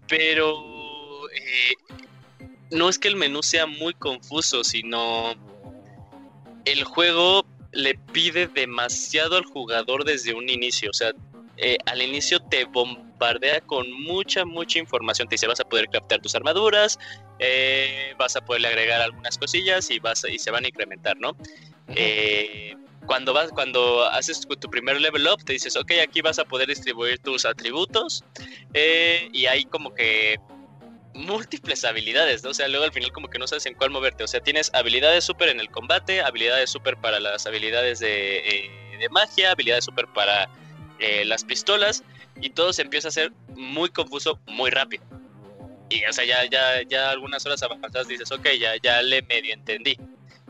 Pero 0.07 1.29
eh, 1.31 1.73
no 2.71 2.89
es 2.89 2.99
que 2.99 3.07
el 3.07 3.15
menú 3.15 3.41
sea 3.43 3.65
muy 3.65 3.93
confuso, 3.93 4.63
sino 4.63 5.33
el 6.65 6.83
juego 6.83 7.43
le 7.73 7.95
pide 7.95 8.47
demasiado 8.47 9.37
al 9.37 9.43
jugador 9.45 10.05
desde 10.05 10.33
un 10.33 10.49
inicio. 10.49 10.89
O 10.89 10.93
sea, 10.93 11.11
eh, 11.57 11.77
al 11.85 12.01
inicio 12.01 12.39
te 12.39 12.65
bombardea 12.65 13.61
con 13.61 13.91
mucha, 13.91 14.45
mucha 14.45 14.79
información. 14.79 15.27
Te 15.27 15.35
dice, 15.35 15.47
vas 15.47 15.59
a 15.59 15.65
poder 15.65 15.87
craftear 15.89 16.21
tus 16.21 16.35
armaduras, 16.35 16.99
eh, 17.39 18.13
vas 18.17 18.35
a 18.35 18.41
poderle 18.41 18.69
agregar 18.69 19.01
algunas 19.01 19.37
cosillas 19.37 19.89
y, 19.91 19.99
vas 19.99 20.23
y 20.29 20.39
se 20.39 20.51
van 20.51 20.65
a 20.65 20.67
incrementar, 20.67 21.17
¿no? 21.19 21.35
Eh, 21.95 22.75
cuando, 23.05 23.33
vas, 23.33 23.51
cuando 23.51 24.05
haces 24.05 24.41
tu, 24.41 24.69
primer 24.69 25.01
level 25.01 25.27
up, 25.27 25.43
te 25.43 25.53
dices, 25.53 25.75
ok, 25.75 25.91
aquí 26.01 26.21
vas 26.21 26.39
a 26.39 26.45
poder 26.45 26.69
distribuir 26.69 27.19
tus 27.19 27.45
atributos. 27.45 28.23
y 29.31 29.45
hay 29.45 29.65
como 29.65 29.93
que 29.93 30.39
múltiples 31.14 31.85
habilidades, 31.85 32.44
¿no? 32.44 32.49
O 32.49 32.53
sea, 32.53 32.68
luego 32.68 32.85
al 32.85 32.91
final 32.91 33.11
como 33.11 33.30
que 33.30 33.40
no 33.40 33.48
sabes 33.48 33.65
en 33.65 33.76
cuál 33.76 33.91
moverte. 33.91 34.23
O 34.23 34.27
sea, 34.27 34.41
tienes 34.41 34.72
habilidades 34.73 35.23
súper 35.23 35.49
en 35.49 35.60
el 35.60 35.69
combate, 35.69 36.22
habilidades 36.22 36.69
súper 36.69 36.98
para 36.98 37.19
las 37.19 37.45
habilidades 37.45 37.99
de, 37.99 38.38
eh, 38.38 38.98
de 38.99 39.10
magia, 39.10 39.52
habilidades 39.52 39.85
súper 39.85 40.07
para 40.07 40.49
eh, 40.99 41.26
las 41.26 41.44
pistolas, 41.44 42.03
y 42.41 42.49
todo 42.49 42.73
se 42.73 42.81
empieza 42.81 43.07
a 43.07 43.10
hacer 43.10 43.31
muy 43.56 43.90
confuso 43.90 44.40
muy 44.48 44.72
rápido. 44.72 45.03
Y, 45.90 46.03
o 46.06 46.14
sea, 46.14 46.26
ya, 46.26 46.45
ya, 46.49 46.81
ya 46.88 47.11
algunas 47.11 47.45
horas 47.45 47.61
avanzadas 47.61 48.07
dices, 48.07 48.31
ok, 48.31 48.48
ya, 48.60 48.73
ya 48.81 49.02
le 49.02 49.22
medio 49.23 49.53
entendí. 49.53 49.98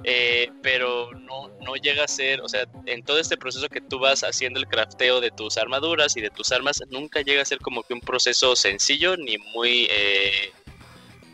Eh, 0.05 0.51
pero 0.61 1.11
no, 1.13 1.49
no 1.61 1.75
llega 1.75 2.03
a 2.03 2.07
ser, 2.07 2.41
o 2.41 2.49
sea, 2.49 2.65
en 2.85 3.03
todo 3.03 3.19
este 3.19 3.37
proceso 3.37 3.69
que 3.69 3.79
tú 3.79 3.99
vas 3.99 4.23
haciendo 4.23 4.59
el 4.59 4.67
crafteo 4.67 5.21
de 5.21 5.31
tus 5.31 5.57
armaduras 5.57 6.17
y 6.17 6.21
de 6.21 6.29
tus 6.29 6.51
armas, 6.51 6.83
nunca 6.89 7.21
llega 7.21 7.41
a 7.41 7.45
ser 7.45 7.59
como 7.59 7.83
que 7.83 7.93
un 7.93 8.01
proceso 8.01 8.55
sencillo 8.57 9.15
ni 9.15 9.37
muy, 9.37 9.87
eh, 9.89 10.51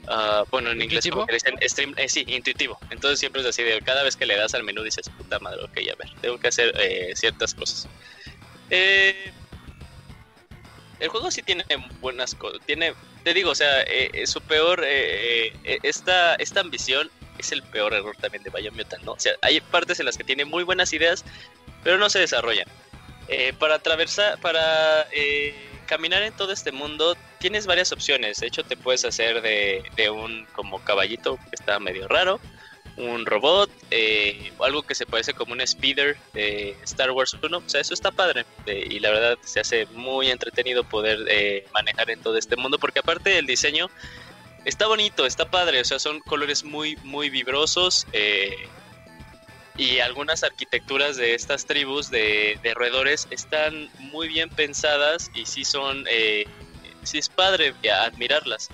uh, 0.08 0.46
bueno, 0.52 0.70
en 0.70 0.84
inglés 0.84 1.08
como 1.10 1.26
que 1.26 1.34
dicen 1.34 1.56
stream, 1.64 1.96
eh, 1.98 2.08
sí, 2.08 2.24
intuitivo. 2.28 2.78
Entonces 2.92 3.20
siempre 3.20 3.42
es 3.42 3.48
así, 3.48 3.64
de 3.64 3.82
cada 3.82 4.04
vez 4.04 4.16
que 4.16 4.28
le 4.28 4.38
das 4.38 4.54
al 4.54 4.64
menú 4.64 4.84
dices, 4.84 5.10
puta 5.18 5.40
madre, 5.40 5.64
ok, 5.64 5.78
a 5.92 5.96
ver, 5.96 6.14
tengo 6.22 6.38
que 6.40 6.50
hacer 6.50 6.72
eh, 6.80 7.14
ciertas 7.16 7.56
cosas. 7.56 7.90
el 8.70 9.34
juego 11.08 11.32
sí 11.32 11.42
tiene 11.42 11.66
buenas 12.02 12.36
cosas, 12.36 12.62
tiene, 12.68 12.94
te 13.24 13.34
digo, 13.34 13.50
o 13.50 13.56
sea, 13.56 13.84
su 14.26 14.42
peor, 14.42 14.86
esta, 14.86 16.36
esta 16.36 16.60
ambición 16.60 17.10
es 17.42 17.52
el 17.52 17.64
peor 17.64 17.94
error 17.94 18.16
también 18.18 18.44
de 18.44 18.50
Biomutant, 18.50 19.04
¿no? 19.04 19.14
O 19.14 19.20
sea, 19.20 19.34
hay 19.42 19.62
partes 19.62 20.00
en 20.00 20.06
las 20.06 20.18
que 20.18 20.24
tiene 20.24 20.46
muy 20.46 20.64
buenas 20.64 20.94
ideas, 20.94 21.24
pero 21.84 21.98
no 21.98 22.10
se 22.10 22.20
desarrollan. 22.20 22.68
Eh, 23.28 23.54
para 23.58 23.76
atravesar, 23.76 24.40
para 24.42 25.08
eh, 25.12 25.54
caminar 25.86 26.24
en 26.24 26.34
todo 26.34 26.52
este 26.52 26.72
mundo, 26.72 27.16
tienes 27.38 27.68
varias 27.68 27.92
opciones. 27.92 28.40
De 28.40 28.48
hecho, 28.48 28.64
te 28.64 28.76
puedes 28.76 29.06
hacer 29.06 29.42
de, 29.42 30.10
un 30.10 30.48
como 30.54 30.84
caballito 30.84 31.38
que 31.38 31.56
está 31.56 31.80
medio 31.80 32.08
raro, 32.08 32.40
un 32.98 33.28
robot, 33.28 33.70
eh, 33.92 34.52
algo 34.60 34.82
que 34.82 34.96
se 34.96 35.06
parece 35.06 35.34
como 35.34 35.54
un 35.54 35.66
speeder 35.66 36.18
de 36.34 36.76
Star 36.84 37.12
Wars 37.12 37.36
1. 37.40 37.58
O 37.58 37.70
sea, 37.70 37.82
eso 37.82 37.94
está 37.94 38.10
padre. 38.10 38.46
y 38.66 39.00
la 39.00 39.12
verdad 39.12 39.38
se 39.44 39.60
hace 39.60 39.86
muy 39.88 40.32
entretenido 40.32 40.84
poder 40.84 41.66
manejar 41.72 42.10
en 42.10 42.22
todo 42.22 42.36
este 42.36 42.56
mundo, 42.56 42.80
porque 42.80 43.00
aparte 43.00 43.30
del 43.30 43.46
diseño 43.46 43.90
está 44.66 44.88
bonito, 44.88 45.26
está 45.26 45.50
padre, 45.50 45.82
o 45.82 45.86
sea, 45.86 46.00
son 46.00 46.20
colores 46.22 46.64
muy, 46.64 46.96
muy 47.04 47.30
vibrosos. 47.30 48.08
Eh, 48.14 48.68
y 49.78 50.00
algunas 50.00 50.44
arquitecturas 50.44 51.16
de 51.16 51.36
estas 51.36 51.66
tribus 51.66 52.12
de, 52.12 52.60
roedores 52.76 53.28
están 53.32 53.90
muy 54.00 54.28
bien 54.28 54.50
pensadas 54.50 55.32
y 55.34 55.46
sí 55.46 55.64
son, 55.64 56.04
eh, 56.10 56.46
sí 57.04 57.18
es 57.18 57.30
padre 57.30 57.74
admirarlas. 57.90 58.70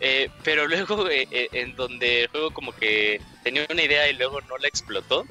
Eh, 0.00 0.30
pero 0.44 0.68
luego 0.68 1.08
en 1.10 1.74
donde 1.74 2.24
el 2.32 2.52
como 2.52 2.72
que 2.72 3.20
tenía 3.42 3.66
una 3.68 3.82
idea 3.82 4.08
y 4.08 4.14
luego 4.14 4.40
no 4.42 4.56
la 4.58 4.68
explotó, 4.68 5.26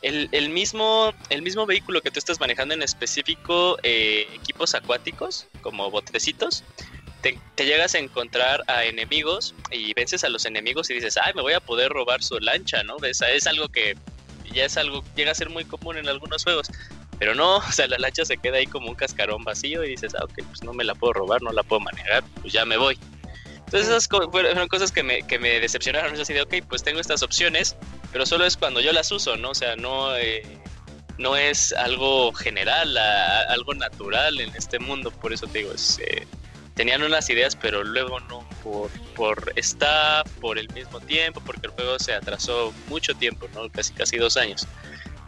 el, 0.00 0.28
el, 0.32 0.48
mismo, 0.48 1.12
el 1.28 1.42
mismo 1.42 1.66
vehículo 1.66 2.00
que 2.00 2.10
tú 2.10 2.18
estás 2.18 2.40
manejando 2.40 2.72
en 2.72 2.82
específico, 2.82 3.76
equipos 3.82 4.74
acuáticos 4.74 5.46
como 5.60 5.90
botecitos, 5.90 6.64
te, 7.20 7.38
llegas 7.64 7.94
a 7.94 7.98
encontrar 7.98 8.62
a 8.66 8.84
enemigos 8.84 9.54
y 9.70 9.92
vences 9.94 10.24
a 10.24 10.28
los 10.28 10.44
enemigos 10.44 10.90
y 10.90 10.94
dices, 10.94 11.18
ay, 11.22 11.32
me 11.34 11.42
voy 11.42 11.52
a 11.52 11.60
poder 11.60 11.90
robar 11.90 12.22
su 12.22 12.38
lancha, 12.38 12.82
¿no? 12.82 12.96
Es, 12.98 13.20
es 13.22 13.46
algo 13.46 13.68
que 13.68 13.96
ya 14.52 14.64
es 14.64 14.76
algo, 14.76 15.04
llega 15.16 15.32
a 15.32 15.34
ser 15.34 15.50
muy 15.50 15.64
común 15.64 15.96
en 15.96 16.08
algunos 16.08 16.44
juegos. 16.44 16.68
Pero 17.18 17.34
no, 17.34 17.56
o 17.58 17.72
sea, 17.72 17.86
la 17.86 17.98
lancha 17.98 18.24
se 18.24 18.36
queda 18.36 18.58
ahí 18.58 18.66
como 18.66 18.88
un 18.88 18.94
cascarón 18.94 19.44
vacío 19.44 19.84
y 19.84 19.90
dices, 19.90 20.14
ah, 20.14 20.24
ok, 20.24 20.34
pues 20.46 20.62
no 20.62 20.72
me 20.72 20.84
la 20.84 20.94
puedo 20.94 21.14
robar, 21.14 21.42
no 21.42 21.52
la 21.52 21.62
puedo 21.62 21.80
manejar, 21.80 22.24
pues 22.40 22.52
ya 22.52 22.64
me 22.64 22.76
voy. 22.76 22.98
Entonces 23.68 23.90
esas 23.90 24.08
fueron 24.08 24.66
cosas 24.68 24.90
que 24.90 25.02
me, 25.02 25.22
que 25.26 25.38
me 25.38 25.60
decepcionaron, 25.60 26.14
es 26.14 26.20
así 26.20 26.32
de, 26.32 26.40
ok, 26.40 26.54
pues 26.66 26.82
tengo 26.82 27.00
estas 27.00 27.22
opciones, 27.22 27.76
pero 28.12 28.24
solo 28.24 28.46
es 28.46 28.56
cuando 28.56 28.80
yo 28.80 28.92
las 28.92 29.12
uso, 29.12 29.36
¿no? 29.36 29.50
O 29.50 29.54
sea, 29.54 29.76
no, 29.76 30.16
eh, 30.16 30.42
no 31.18 31.36
es 31.36 31.74
algo 31.74 32.32
general, 32.32 32.96
algo 32.96 33.74
natural 33.74 34.40
en 34.40 34.56
este 34.56 34.78
mundo, 34.78 35.10
por 35.10 35.34
eso 35.34 35.46
te 35.46 35.58
digo, 35.58 35.72
eh, 35.72 36.26
tenían 36.78 37.02
unas 37.02 37.28
ideas, 37.28 37.56
pero 37.56 37.82
luego 37.82 38.20
no, 38.20 38.48
por, 38.62 38.88
por 39.16 39.52
staff, 39.56 40.30
por 40.40 40.60
el 40.60 40.72
mismo 40.74 41.00
tiempo, 41.00 41.42
porque 41.44 41.66
el 41.66 41.72
juego 41.72 41.98
se 41.98 42.14
atrasó 42.14 42.72
mucho 42.86 43.14
tiempo, 43.14 43.48
¿no? 43.52 43.68
Casi, 43.68 43.92
casi 43.92 44.16
dos 44.16 44.36
años. 44.36 44.64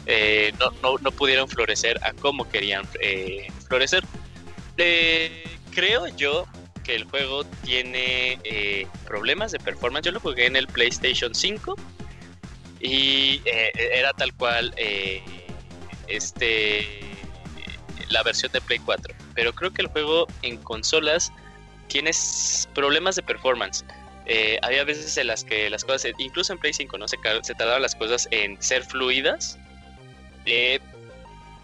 Eh, 0.07 0.53
no, 0.61 0.97
no, 0.99 1.11
pudieron 1.11 1.49
florecer 1.49 1.99
a 2.05 2.13
como 2.13 2.49
querían 2.49 2.87
eh, 3.01 3.49
florecer. 3.67 4.05
creo 4.77 6.07
yo 6.17 6.47
que 6.85 6.95
el 6.95 7.03
juego 7.05 7.43
tiene 7.65 8.87
problemas 9.05 9.51
de 9.51 9.59
performance. 9.59 10.07
Yo 10.07 10.13
lo 10.13 10.21
jugué 10.21 10.47
en 10.47 10.55
el 10.55 10.69
PlayStation 10.69 11.35
5 11.35 11.75
y 12.81 13.43
era 13.45 14.13
tal 14.13 14.33
cual 14.35 14.73
este 16.07 17.01
la 18.09 18.23
versión 18.23 18.53
de 18.53 18.61
Play 18.61 18.79
4. 18.79 19.15
Pero 19.35 19.53
creo 19.53 19.73
que 19.73 19.83
el 19.83 19.89
juego 19.89 20.29
en 20.43 20.57
consolas 20.59 21.33
tiene 21.91 22.13
problemas 22.75 23.17
de 23.17 23.23
performance. 23.23 23.85
Eh, 24.27 24.59
había 24.63 24.85
veces 24.85 25.17
en 25.17 25.27
las 25.27 25.45
que 25.45 25.69
las 25.69 25.85
cosas, 25.85 26.13
incluso 26.19 26.53
en 26.53 26.59
Play 26.59 26.73
5, 26.73 26.97
¿no? 26.97 27.09
Se, 27.09 27.19
se 27.43 27.55
tardaban 27.55 27.83
las 27.83 27.97
cosas 27.97 28.29
en 28.31 28.63
ser 28.63 28.85
fluidas. 28.85 29.59
Eh, 30.47 30.79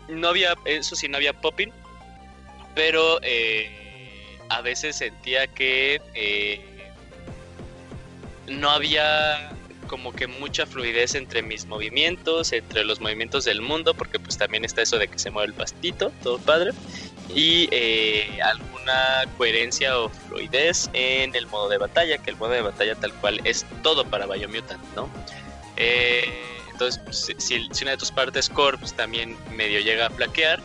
no 0.09 0.29
había, 0.29 0.55
eso 0.65 0.97
sí, 0.97 1.09
no 1.09 1.17
había 1.17 1.33
popping. 1.33 1.71
Pero 2.75 3.21
eh, 3.23 3.71
a 4.49 4.61
veces 4.61 4.97
sentía 4.97 5.47
que 5.47 6.03
no 8.49 8.71
había 8.71 9.51
como 9.87 10.13
que 10.13 10.27
mucha 10.27 10.67
fluidez 10.67 11.15
entre 11.15 11.43
mis 11.43 11.67
movimientos, 11.67 12.53
entre 12.53 12.85
los 12.85 13.01
movimientos 13.01 13.45
del 13.45 13.61
mundo, 13.61 13.95
porque 13.95 14.19
pues 14.19 14.37
también 14.37 14.65
está 14.65 14.83
eso 14.83 14.99
de 14.99 15.09
que 15.09 15.19
se 15.19 15.31
mueve 15.31 15.49
el 15.49 15.55
pastito, 15.55 16.13
todo 16.23 16.39
padre, 16.39 16.73
y 17.35 17.69
eh, 17.73 18.39
alguna 18.43 19.25
coherencia 19.37 19.99
o 19.99 20.09
fluidez 20.09 20.89
en 20.93 21.35
el 21.35 21.47
modo 21.47 21.69
de 21.69 21.79
batalla, 21.79 22.19
que 22.19 22.31
el 22.31 22.37
modo 22.37 22.51
de 22.51 22.63
batalla 22.63 22.95
tal 22.95 23.13
cual 23.15 23.41
es 23.45 23.67
todo 23.83 24.05
para 24.05 24.27
Biomutant, 24.27 24.83
¿no? 24.95 25.11
Eh, 25.77 26.29
entonces, 26.71 27.01
pues, 27.05 27.35
si, 27.39 27.69
una 27.83 27.93
de 27.93 27.97
tus 27.97 28.11
partes 28.11 28.49
core 28.49 28.79
pues, 28.79 28.93
también 28.93 29.37
medio 29.55 29.81
llega 29.81 30.07
a 30.07 30.11
flaquear, 30.11 30.61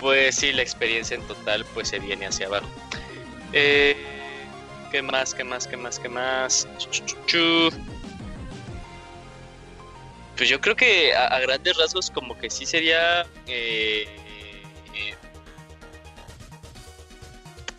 pues 0.00 0.36
sí, 0.36 0.52
la 0.52 0.62
experiencia 0.62 1.14
en 1.14 1.22
total 1.22 1.64
pues 1.74 1.88
se 1.88 1.98
viene 1.98 2.26
hacia 2.26 2.46
abajo. 2.46 2.66
Eh, 3.52 3.96
¿Qué 4.90 5.00
más? 5.00 5.34
¿Qué 5.34 5.44
más? 5.44 5.66
¿Qué 5.66 5.76
más? 5.76 5.98
¿Qué 5.98 6.08
más? 6.08 6.66
Pues 10.36 10.48
yo 10.48 10.60
creo 10.60 10.74
que 10.74 11.14
a, 11.14 11.38
grandes 11.40 11.76
rasgos 11.76 12.10
como 12.10 12.36
que 12.36 12.50
sí 12.50 12.66
sería 12.66 13.22
eh, 13.46 14.06
eh, 14.94 15.14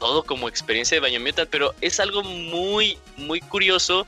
todo 0.04 0.22
como 0.22 0.50
experiencia 0.50 1.00
de 1.00 1.18
Mutant, 1.18 1.50
pero 1.50 1.74
es 1.80 1.98
algo 2.02 2.24
muy, 2.24 2.98
muy 3.16 3.40
curioso 3.40 4.06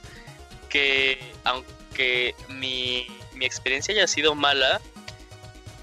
que 0.67 1.17
aunque 1.45 2.35
mi, 2.49 3.07
mi 3.33 3.45
experiencia 3.45 3.93
haya 3.93 4.05
sido 4.05 4.35
mala, 4.35 4.81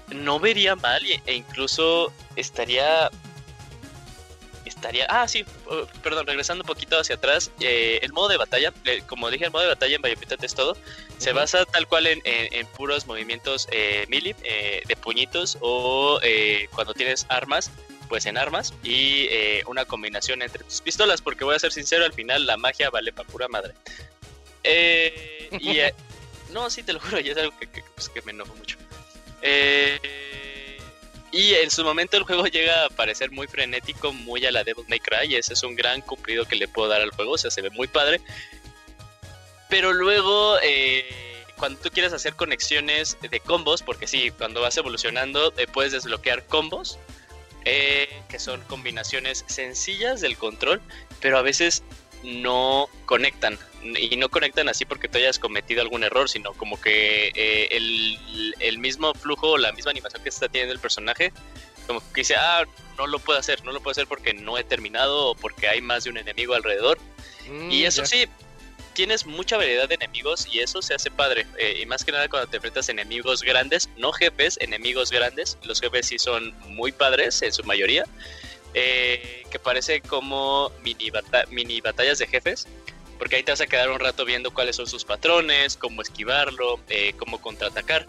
no 0.09 0.39
vería 0.39 0.75
mal 0.75 1.01
e 1.03 1.33
incluso 1.33 2.13
estaría 2.35 3.09
estaría. 4.65 5.07
Ah, 5.09 5.27
sí, 5.27 5.45
oh, 5.65 5.87
perdón, 6.03 6.27
regresando 6.27 6.61
un 6.61 6.67
poquito 6.67 6.99
hacia 6.99 7.15
atrás. 7.15 7.49
Eh, 7.59 7.97
el 8.03 8.13
modo 8.13 8.27
de 8.27 8.37
batalla, 8.37 8.71
eh, 8.85 9.01
como 9.07 9.31
dije, 9.31 9.45
el 9.45 9.51
modo 9.51 9.63
de 9.63 9.69
batalla 9.69 9.95
en 9.95 10.01
Biomutant 10.03 10.43
es 10.43 10.53
todo. 10.53 10.77
Se 11.17 11.33
basa 11.33 11.65
tal 11.65 11.87
cual 11.87 12.05
en, 12.05 12.21
en, 12.23 12.67
puros 12.67 13.07
movimientos 13.07 13.67
eh, 13.71 14.05
melee, 14.09 14.35
eh, 14.43 14.83
de 14.85 14.95
puñitos, 14.95 15.57
o 15.59 16.19
cuando 16.75 16.93
tienes 16.93 17.25
armas, 17.29 17.71
pues 18.13 18.27
en 18.27 18.37
armas, 18.37 18.75
y 18.83 19.27
una 19.65 19.85
combinación 19.85 20.43
entre 20.43 20.63
tus 20.63 20.81
pistolas, 20.81 21.19
porque 21.19 21.43
voy 21.43 21.55
a 21.55 21.59
ser 21.59 21.71
sincero, 21.71 22.05
al 22.05 22.13
final 22.13 22.45
la 22.45 22.57
magia 22.57 22.91
vale 22.91 23.11
para 23.11 23.27
pura 23.27 23.47
madre. 23.47 23.73
y. 25.59 25.79
no, 26.53 26.69
sí, 26.69 26.83
te 26.83 26.93
lo 26.93 26.99
juro, 26.99 27.19
ya 27.19 27.31
es 27.31 27.37
algo 27.39 27.57
que, 27.57 27.65
que, 27.67 27.83
pues, 27.95 28.09
que 28.09 28.21
me 28.21 28.31
enojo 28.31 28.53
mucho. 28.55 28.77
Eh 29.41 29.99
y 31.33 31.55
en 31.55 31.71
su 31.71 31.83
momento 31.83 32.15
el 32.15 32.23
juego 32.23 32.45
llega 32.45 32.85
a 32.85 32.89
parecer 32.89 33.31
muy 33.31 33.47
frenético, 33.47 34.13
muy 34.13 34.45
a 34.45 34.51
la 34.51 34.63
Devil 34.63 34.85
May 34.87 34.99
Cry, 34.99 35.31
y 35.33 35.35
ese 35.35 35.53
es 35.53 35.63
un 35.63 35.75
gran 35.75 36.01
cumplido 36.01 36.45
que 36.45 36.55
le 36.55 36.67
puedo 36.67 36.87
dar 36.87 37.01
al 37.01 37.09
juego, 37.09 37.31
o 37.31 37.37
sea, 37.39 37.49
se 37.49 37.63
ve 37.63 37.71
muy 37.71 37.87
padre. 37.87 38.21
Pero 39.67 39.93
luego, 39.93 40.59
eh, 40.61 41.43
cuando 41.57 41.79
tú 41.79 41.89
quieres 41.89 42.13
hacer 42.13 42.35
conexiones 42.35 43.17
de 43.19 43.39
combos, 43.39 43.81
porque 43.81 44.05
sí, 44.05 44.29
cuando 44.29 44.61
vas 44.61 44.77
evolucionando 44.77 45.51
eh, 45.57 45.65
puedes 45.65 45.91
desbloquear 45.91 46.45
combos, 46.45 46.99
eh, 47.65 48.09
que 48.29 48.39
son 48.39 48.61
combinaciones 48.61 49.45
sencillas 49.47 50.21
del 50.21 50.37
control, 50.37 50.81
pero 51.21 51.37
a 51.37 51.41
veces 51.41 51.83
no 52.23 52.87
conectan. 53.05 53.57
Y 53.83 54.15
no 54.15 54.29
conectan 54.29 54.69
así 54.69 54.85
porque 54.85 55.07
tú 55.09 55.17
hayas 55.17 55.39
cometido 55.39 55.81
algún 55.81 56.03
error, 56.03 56.29
sino 56.29 56.53
como 56.53 56.79
que 56.79 57.31
eh, 57.35 57.67
el, 57.71 58.79
mismo 58.79 59.13
flujo 59.13 59.51
o 59.51 59.57
la 59.57 59.71
misma 59.71 59.91
animación 59.91 60.23
que 60.23 60.29
está 60.29 60.47
teniendo 60.47 60.73
el 60.73 60.79
personaje, 60.79 61.31
como 61.87 61.99
que 62.13 62.21
dice, 62.21 62.35
ah, 62.35 62.63
no 62.97 63.07
lo 63.07 63.19
puedo 63.19 63.39
hacer, 63.39 63.63
no 63.63 63.71
lo 63.71 63.79
puedo 63.79 63.91
hacer 63.91 64.07
porque 64.07 64.33
no 64.33 64.57
he 64.57 64.63
terminado 64.63 65.27
o 65.27 65.35
porque 65.35 65.67
hay 65.67 65.81
más 65.81 66.05
de 66.05 66.09
un 66.09 66.17
enemigo 66.17 66.53
alrededor. 66.53 66.97
Mm, 67.49 67.71
y 67.71 67.85
eso 67.85 68.05
sí, 68.05 68.25
tienes 68.93 69.25
mucha 69.25 69.57
variedad 69.57 69.87
de 69.87 69.95
enemigos 69.95 70.47
y 70.51 70.59
eso 70.59 70.81
se 70.81 70.93
hace 70.93 71.11
padre. 71.11 71.45
Eh, 71.57 71.79
y 71.81 71.85
más 71.85 72.03
que 72.05 72.11
nada 72.11 72.27
cuando 72.29 72.49
te 72.49 72.57
enfrentas 72.57 72.89
enemigos 72.89 73.41
grandes, 73.41 73.89
no 73.97 74.11
jefes, 74.11 74.57
enemigos 74.61 75.11
grandes. 75.11 75.57
Los 75.63 75.81
jefes 75.81 76.07
sí 76.07 76.19
son 76.19 76.53
muy 76.69 76.91
padres 76.91 77.41
en 77.41 77.51
su 77.51 77.63
mayoría. 77.63 78.05
Eh, 78.75 79.43
que 79.51 79.59
parece 79.59 80.01
como 80.01 80.71
mini, 80.83 81.11
mini 81.51 81.79
batallas 81.79 82.17
de 82.17 82.25
jefes, 82.25 82.67
porque 83.19 83.35
ahí 83.35 83.43
te 83.43 83.51
vas 83.51 83.61
a 83.61 83.67
quedar 83.67 83.91
un 83.91 83.99
rato 83.99 84.25
viendo 84.25 84.51
cuáles 84.51 84.75
son 84.75 84.87
sus 84.87 85.05
patrones, 85.05 85.77
cómo 85.77 86.01
esquivarlo, 86.01 86.79
eh, 86.89 87.13
cómo 87.17 87.39
contraatacar. 87.39 88.07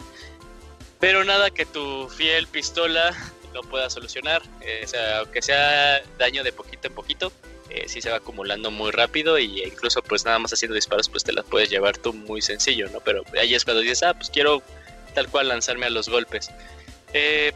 Pero 0.99 1.23
nada 1.23 1.51
que 1.51 1.67
tu 1.67 2.09
fiel 2.09 2.47
pistola 2.47 3.15
no 3.53 3.61
pueda 3.61 3.91
solucionar, 3.91 4.41
o 4.83 4.87
sea, 4.87 5.19
aunque 5.19 5.43
sea 5.43 6.01
daño 6.17 6.43
de 6.43 6.51
poquito 6.51 6.87
en 6.87 6.95
poquito, 6.95 7.31
eh, 7.75 7.85
sí 7.87 8.01
se 8.01 8.09
va 8.09 8.17
acumulando 8.17 8.71
muy 8.71 8.91
rápido 8.91 9.37
y 9.37 9.63
incluso 9.63 10.01
pues 10.01 10.25
nada 10.25 10.39
más 10.39 10.53
haciendo 10.53 10.75
disparos 10.75 11.09
pues 11.09 11.23
te 11.23 11.33
las 11.33 11.45
puedes 11.45 11.69
llevar 11.69 11.97
tú 11.97 12.13
muy 12.13 12.41
sencillo, 12.41 12.89
¿no? 12.89 12.99
Pero 13.01 13.23
ahí 13.39 13.53
es 13.53 13.65
cuando 13.65 13.81
dices, 13.81 14.03
ah, 14.03 14.13
pues 14.13 14.29
quiero 14.29 14.61
tal 15.13 15.27
cual 15.29 15.49
lanzarme 15.49 15.85
a 15.85 15.89
los 15.89 16.09
golpes. 16.09 16.49
Eh, 17.13 17.53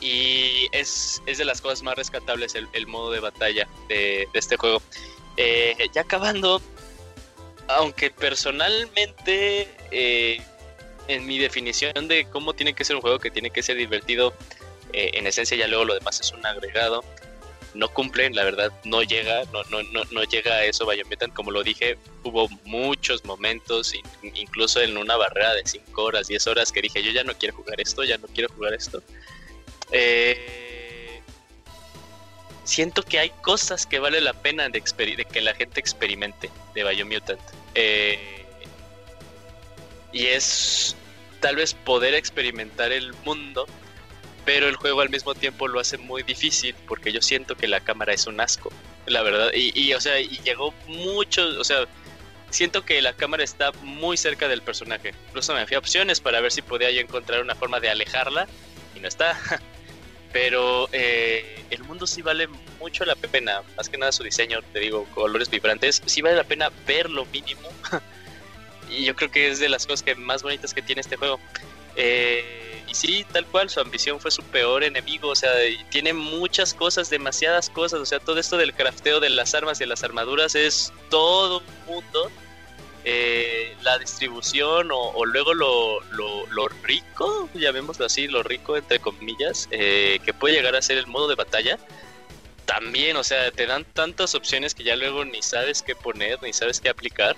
y 0.00 0.68
es, 0.72 1.20
de 1.26 1.44
las 1.44 1.60
cosas 1.60 1.82
más 1.82 1.94
rescatables 1.94 2.54
el, 2.54 2.86
modo 2.86 3.12
de 3.12 3.20
batalla 3.20 3.68
de, 3.88 4.26
este 4.32 4.56
juego. 4.56 4.82
Eh, 5.36 5.76
ya 5.94 6.02
acabando, 6.02 6.60
aunque 7.68 8.10
personalmente 8.10 9.68
eh, 9.90 10.40
en 11.08 11.26
mi 11.26 11.38
definición 11.38 12.08
de 12.08 12.26
cómo 12.30 12.54
tiene 12.54 12.74
que 12.74 12.84
ser 12.84 12.96
un 12.96 13.02
juego 13.02 13.18
que 13.18 13.30
tiene 13.30 13.50
que 13.50 13.62
ser 13.62 13.76
divertido, 13.76 14.32
eh, 14.92 15.10
en 15.14 15.26
esencia 15.26 15.56
ya 15.56 15.68
luego 15.68 15.84
lo 15.84 15.94
demás 15.94 16.20
es 16.20 16.32
un 16.32 16.44
agregado. 16.44 17.04
No 17.74 17.88
cumplen, 17.88 18.34
la 18.34 18.44
verdad, 18.44 18.72
no 18.84 19.02
llega, 19.02 19.44
no, 19.52 19.62
no, 19.64 19.82
no, 19.84 20.02
no 20.10 20.24
llega 20.24 20.54
a 20.54 20.64
eso 20.64 20.86
Biomutant, 20.86 21.32
como 21.32 21.50
lo 21.50 21.62
dije, 21.62 21.98
hubo 22.24 22.48
muchos 22.64 23.24
momentos, 23.24 23.94
incluso 24.22 24.80
en 24.80 24.96
una 24.96 25.16
barrera 25.16 25.54
de 25.54 25.62
5 25.64 26.02
horas, 26.02 26.26
10 26.26 26.46
horas, 26.48 26.72
que 26.72 26.82
dije, 26.82 27.02
yo 27.02 27.12
ya 27.12 27.22
no 27.22 27.34
quiero 27.34 27.54
jugar 27.54 27.80
esto, 27.80 28.02
ya 28.02 28.18
no 28.18 28.26
quiero 28.28 28.52
jugar 28.54 28.74
esto. 28.74 29.02
Eh, 29.92 31.20
siento 32.64 33.02
que 33.02 33.18
hay 33.18 33.30
cosas 33.42 33.86
que 33.86 33.98
vale 33.98 34.20
la 34.20 34.32
pena 34.32 34.68
de, 34.68 34.80
que 34.80 35.40
la 35.40 35.54
gente 35.54 35.80
experimente 35.80 36.50
de 36.74 36.84
Biomutant. 36.84 37.40
Eh, 37.74 38.46
y 40.12 40.26
es 40.26 40.96
tal 41.40 41.56
vez 41.56 41.74
poder 41.74 42.14
experimentar 42.14 42.92
el 42.92 43.12
mundo, 43.24 43.66
pero 44.52 44.66
el 44.66 44.74
juego 44.74 45.00
al 45.00 45.10
mismo 45.10 45.32
tiempo 45.32 45.68
lo 45.68 45.78
hace 45.78 45.96
muy 45.96 46.24
difícil 46.24 46.74
porque 46.88 47.12
yo 47.12 47.22
siento 47.22 47.54
que 47.54 47.68
la 47.68 47.78
cámara 47.78 48.12
es 48.12 48.26
un 48.26 48.40
asco, 48.40 48.72
la 49.06 49.22
verdad. 49.22 49.52
Y, 49.54 49.92
o 49.92 50.00
sea, 50.00 50.18
y 50.18 50.40
llegó 50.42 50.74
mucho, 50.88 51.46
o 51.56 51.62
sea, 51.62 51.86
siento 52.50 52.84
que 52.84 53.00
la 53.00 53.12
cámara 53.12 53.44
está 53.44 53.70
muy 53.84 54.16
cerca 54.16 54.48
del 54.48 54.60
personaje. 54.60 55.14
Incluso 55.28 55.54
me 55.54 55.64
fui 55.68 55.76
a 55.76 55.78
opciones 55.78 56.18
para 56.18 56.40
ver 56.40 56.50
si 56.50 56.62
podía 56.62 56.90
yo 56.90 57.00
encontrar 57.00 57.42
una 57.42 57.54
forma 57.54 57.78
de 57.78 57.90
alejarla 57.90 58.48
y 58.96 58.98
no 58.98 59.06
está. 59.06 59.38
Pero 60.32 60.88
eh, 60.90 61.62
el 61.70 61.84
mundo 61.84 62.08
sí 62.08 62.20
vale 62.20 62.48
mucho 62.80 63.04
la 63.04 63.14
pena, 63.14 63.62
más 63.76 63.88
que 63.88 63.98
nada 63.98 64.10
su 64.10 64.24
diseño, 64.24 64.62
te 64.72 64.80
digo, 64.80 65.04
colores 65.14 65.48
vibrantes, 65.48 66.02
sí 66.06 66.22
vale 66.22 66.34
la 66.34 66.42
pena 66.44 66.72
ver 66.88 67.08
lo 67.08 67.24
mínimo. 67.26 67.68
y 68.90 69.04
yo 69.04 69.14
creo 69.14 69.30
que 69.30 69.48
es 69.48 69.60
de 69.60 69.68
las 69.68 69.86
cosas 69.86 70.02
que 70.02 70.16
más 70.16 70.42
bonitas 70.42 70.74
que 70.74 70.82
tiene 70.82 71.02
este 71.02 71.14
juego. 71.14 71.38
Eh, 71.94 72.59
y 72.90 72.94
sí, 72.94 73.24
tal 73.32 73.46
cual, 73.46 73.70
su 73.70 73.78
ambición 73.78 74.18
fue 74.18 74.32
su 74.32 74.42
peor 74.42 74.82
enemigo, 74.82 75.28
o 75.28 75.36
sea, 75.36 75.52
tiene 75.90 76.12
muchas 76.12 76.74
cosas, 76.74 77.08
demasiadas 77.08 77.70
cosas, 77.70 78.00
o 78.00 78.06
sea, 78.06 78.18
todo 78.18 78.40
esto 78.40 78.56
del 78.56 78.74
crafteo 78.74 79.20
de 79.20 79.30
las 79.30 79.54
armas 79.54 79.78
y 79.78 79.84
de 79.84 79.86
las 79.86 80.02
armaduras 80.02 80.56
es 80.56 80.92
todo 81.08 81.58
un 81.58 81.94
mundo. 81.94 82.30
Eh, 83.02 83.74
la 83.80 83.98
distribución 83.98 84.90
o, 84.92 85.24
luego 85.24 85.54
lo, 85.54 86.00
lo, 86.10 86.68
rico, 86.82 87.48
llamémoslo 87.54 88.04
así, 88.04 88.28
lo 88.28 88.42
rico 88.42 88.76
entre 88.76 88.98
comillas, 88.98 89.68
eh, 89.70 90.18
que 90.22 90.34
puede 90.34 90.56
llegar 90.56 90.76
a 90.76 90.82
ser 90.82 90.98
el 90.98 91.06
modo 91.06 91.28
de 91.28 91.34
batalla, 91.34 91.78
también, 92.66 93.16
o 93.16 93.24
sea, 93.24 93.50
te 93.52 93.66
dan 93.66 93.84
tantas 93.84 94.34
opciones 94.34 94.74
que 94.74 94.84
ya 94.84 94.96
luego 94.96 95.24
ni 95.24 95.42
sabes 95.42 95.80
qué 95.80 95.94
poner, 95.94 96.42
ni 96.42 96.52
sabes 96.52 96.80
qué 96.80 96.88
aplicar. 96.90 97.36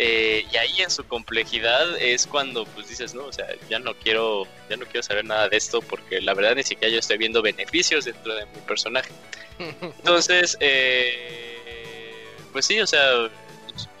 Eh, 0.00 0.46
y 0.52 0.56
ahí 0.56 0.80
en 0.80 0.90
su 0.90 1.04
complejidad 1.04 2.00
es 2.00 2.28
cuando 2.28 2.64
pues 2.66 2.88
dices, 2.88 3.14
no, 3.14 3.24
o 3.24 3.32
sea, 3.32 3.46
ya 3.68 3.80
no 3.80 3.94
quiero, 3.94 4.46
ya 4.70 4.76
no 4.76 4.84
quiero 4.84 5.02
saber 5.02 5.24
nada 5.24 5.48
de 5.48 5.56
esto 5.56 5.82
porque 5.82 6.20
la 6.20 6.34
verdad 6.34 6.54
ni 6.54 6.62
siquiera 6.62 6.92
yo 6.92 7.00
estoy 7.00 7.18
viendo 7.18 7.42
beneficios 7.42 8.04
dentro 8.04 8.32
de 8.36 8.46
mi 8.46 8.60
personaje. 8.60 9.10
Entonces, 9.58 10.56
eh, 10.60 12.24
pues 12.52 12.66
sí, 12.66 12.78
o 12.78 12.86
sea, 12.86 13.28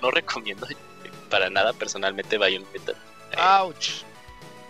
no 0.00 0.10
recomiendo 0.12 0.68
para 1.30 1.50
nada 1.50 1.72
personalmente 1.72 2.38
Bayonetta. 2.38 2.92
Ouch. 3.36 4.04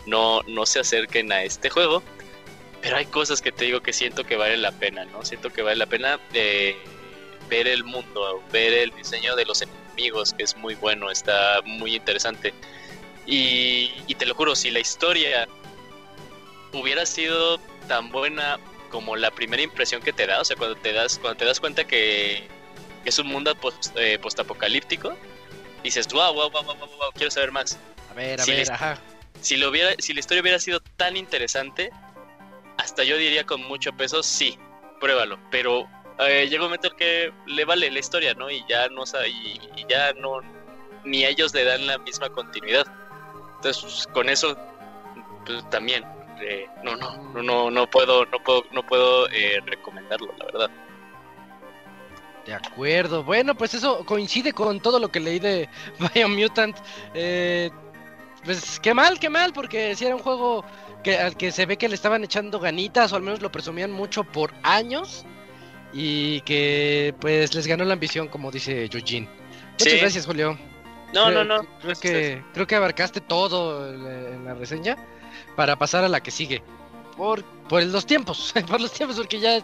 No, 0.07 0.41
no 0.47 0.65
se 0.65 0.81
acerquen 0.81 1.31
a 1.31 1.43
este 1.43 1.69
juego, 1.69 2.03
pero 2.81 2.97
hay 2.97 3.05
cosas 3.05 3.43
que 3.43 3.53
te 3.53 3.67
digo 3.67 3.83
que 3.83 3.93
siento 3.93 4.25
que 4.25 4.37
vale 4.37 4.57
la 4.57 4.73
pena, 4.73 5.05
¿no? 5.05 5.23
Siento 5.27 5.51
que 5.51 5.61
vale 5.61 5.77
la 5.77 5.85
pena 5.85 6.19
eh, 6.33 6.75
ver 7.51 7.69
el 7.69 7.85
mundo, 7.85 8.43
ver 8.51 8.73
el 8.73 8.91
diseño 8.93 9.37
de 9.37 9.45
los 9.45 9.61
enemigos 9.61 9.88
que 10.37 10.45
es 10.45 10.57
muy 10.57 10.75
bueno, 10.77 11.11
está 11.11 11.61
muy 11.65 11.97
interesante. 11.97 12.55
Y, 13.27 14.15
te 14.19 14.27
lo 14.27 14.35
juro, 14.35 14.57
si 14.57 14.71
la 14.71 14.81
historia 14.81 15.47
hubiera 16.73 17.05
sido 17.05 17.59
tan 17.87 18.11
buena 18.11 18.59
como 18.91 19.17
la 19.17 19.31
primera 19.31 19.63
impresión 19.63 20.01
que 20.01 20.13
te 20.13 20.27
da, 20.27 20.41
o 20.41 20.45
sea, 20.45 20.57
cuando 20.57 20.77
te 20.77 20.93
das, 20.93 21.19
cuando 21.19 21.37
te 21.39 21.45
das 21.45 21.61
cuenta 21.61 21.85
que 21.85 22.49
es 23.05 23.19
un 23.19 23.27
mundo 23.27 23.55
post, 23.55 23.95
eh, 23.97 24.19
postapocalíptico, 24.19 25.17
dices, 25.85 26.09
wow, 26.09 26.33
wow, 26.33 26.51
wow, 26.51 26.65
wow, 26.65 26.77
wow, 26.77 27.11
quiero 27.15 27.31
saber 27.31 27.53
más. 27.53 27.79
A 28.11 28.15
ver, 28.15 28.41
a 28.41 28.45
ver, 28.45 28.73
ajá. 28.73 28.99
Si, 29.41 29.57
lo 29.57 29.71
hubiera, 29.71 29.95
si 29.99 30.15
la 30.15 30.21
historia 30.21 30.43
hubiera 30.43 30.59
sido 30.59 30.81
tan 30.97 31.17
interesante, 31.17 31.91
hasta 32.79 33.05
yo 33.05 33.17
diría 33.17 33.45
con 33.45 33.63
mucho 33.63 33.93
peso, 33.93 34.23
sí, 34.23 34.59
pruébalo. 35.01 35.39
Pero 35.51 35.89
eh, 36.21 36.49
llega 36.49 36.63
un 36.63 36.69
momento 36.69 36.89
en 36.89 36.97
que 36.97 37.33
le 37.47 37.65
vale 37.65 37.91
la 37.91 37.99
historia, 37.99 38.35
¿no? 38.35 38.51
Y 38.51 38.65
ya 38.69 38.89
no 38.89 39.05
y, 39.27 39.61
y 39.77 39.87
ya 39.89 40.13
no 40.15 40.41
ni 41.05 41.25
ellos 41.25 41.55
le 41.55 41.65
dan 41.65 41.87
la 41.87 41.99
misma 41.99 42.29
continuidad. 42.31 42.87
Entonces, 43.57 43.83
pues, 43.83 44.07
con 44.09 44.29
eso 44.29 44.57
pues, 45.47 45.69
también 45.71 46.05
eh, 46.41 46.67
no, 46.85 46.97
no, 46.97 47.17
no, 47.43 47.71
no 47.71 47.91
puedo, 47.91 48.25
no 48.27 48.43
puedo, 48.43 48.65
no 48.73 48.85
puedo 48.87 49.29
eh, 49.31 49.61
recomendarlo, 49.67 50.33
la 50.39 50.45
verdad. 50.47 50.71
De 52.47 52.55
acuerdo. 52.55 53.25
Bueno, 53.25 53.55
pues 53.55 53.75
eso 53.75 54.05
coincide 54.07 54.53
con 54.53 54.81
todo 54.81 54.99
lo 54.99 55.09
que 55.11 55.21
leí 55.21 55.39
de 55.39 55.69
Biomutant. 56.15 56.77
Eh, 57.15 57.71
pues 58.45 58.81
qué 58.81 58.95
mal, 58.95 59.19
qué 59.19 59.29
mal, 59.29 59.53
porque 59.53 59.95
si 59.95 60.07
era 60.07 60.17
un 60.17 60.23
juego 60.23 60.65
que 61.03 61.19
al 61.19 61.37
que 61.37 61.53
se 61.53 61.67
ve 61.67 61.77
que 61.77 61.89
le 61.89 61.95
estaban 61.95 62.25
echando 62.25 62.59
ganitas, 62.61 63.13
o 63.13 63.17
al 63.17 63.23
menos 63.23 63.43
lo 63.43 63.53
presumían 63.53 63.93
mucho 63.93 64.25
por 64.25 64.55
años 64.63 65.27
y 65.93 66.41
que 66.43 67.15
pues 67.21 67.55
les 67.55 67.67
ganó 67.67 67.85
la 67.85 67.95
ambición, 67.95 68.29
como 68.29 68.51
dice 68.51 68.85
Eugene. 68.85 69.29
Muchas 69.79 70.01
gracias, 70.01 70.27
Julio. 70.27 70.59
No, 71.13 71.31
no, 71.31 71.45
no. 71.45 71.61
Creo 71.81 71.95
que, 71.95 72.45
creo 72.53 72.67
que 72.67 72.75
abarcaste 72.75 73.21
todo 73.21 73.89
en 73.89 74.45
la 74.45 74.55
reseña 74.55 74.97
para 75.57 75.77
pasar 75.77 76.05
a 76.05 76.09
la 76.09 76.21
que 76.21 76.31
sigue. 76.31 76.63
Por, 77.17 77.43
por 77.69 77.83
los 77.83 78.07
tiempos, 78.07 78.55
por 78.69 78.81
los 78.81 78.93
tiempos, 78.93 79.17
porque 79.17 79.41
ya 79.41 79.63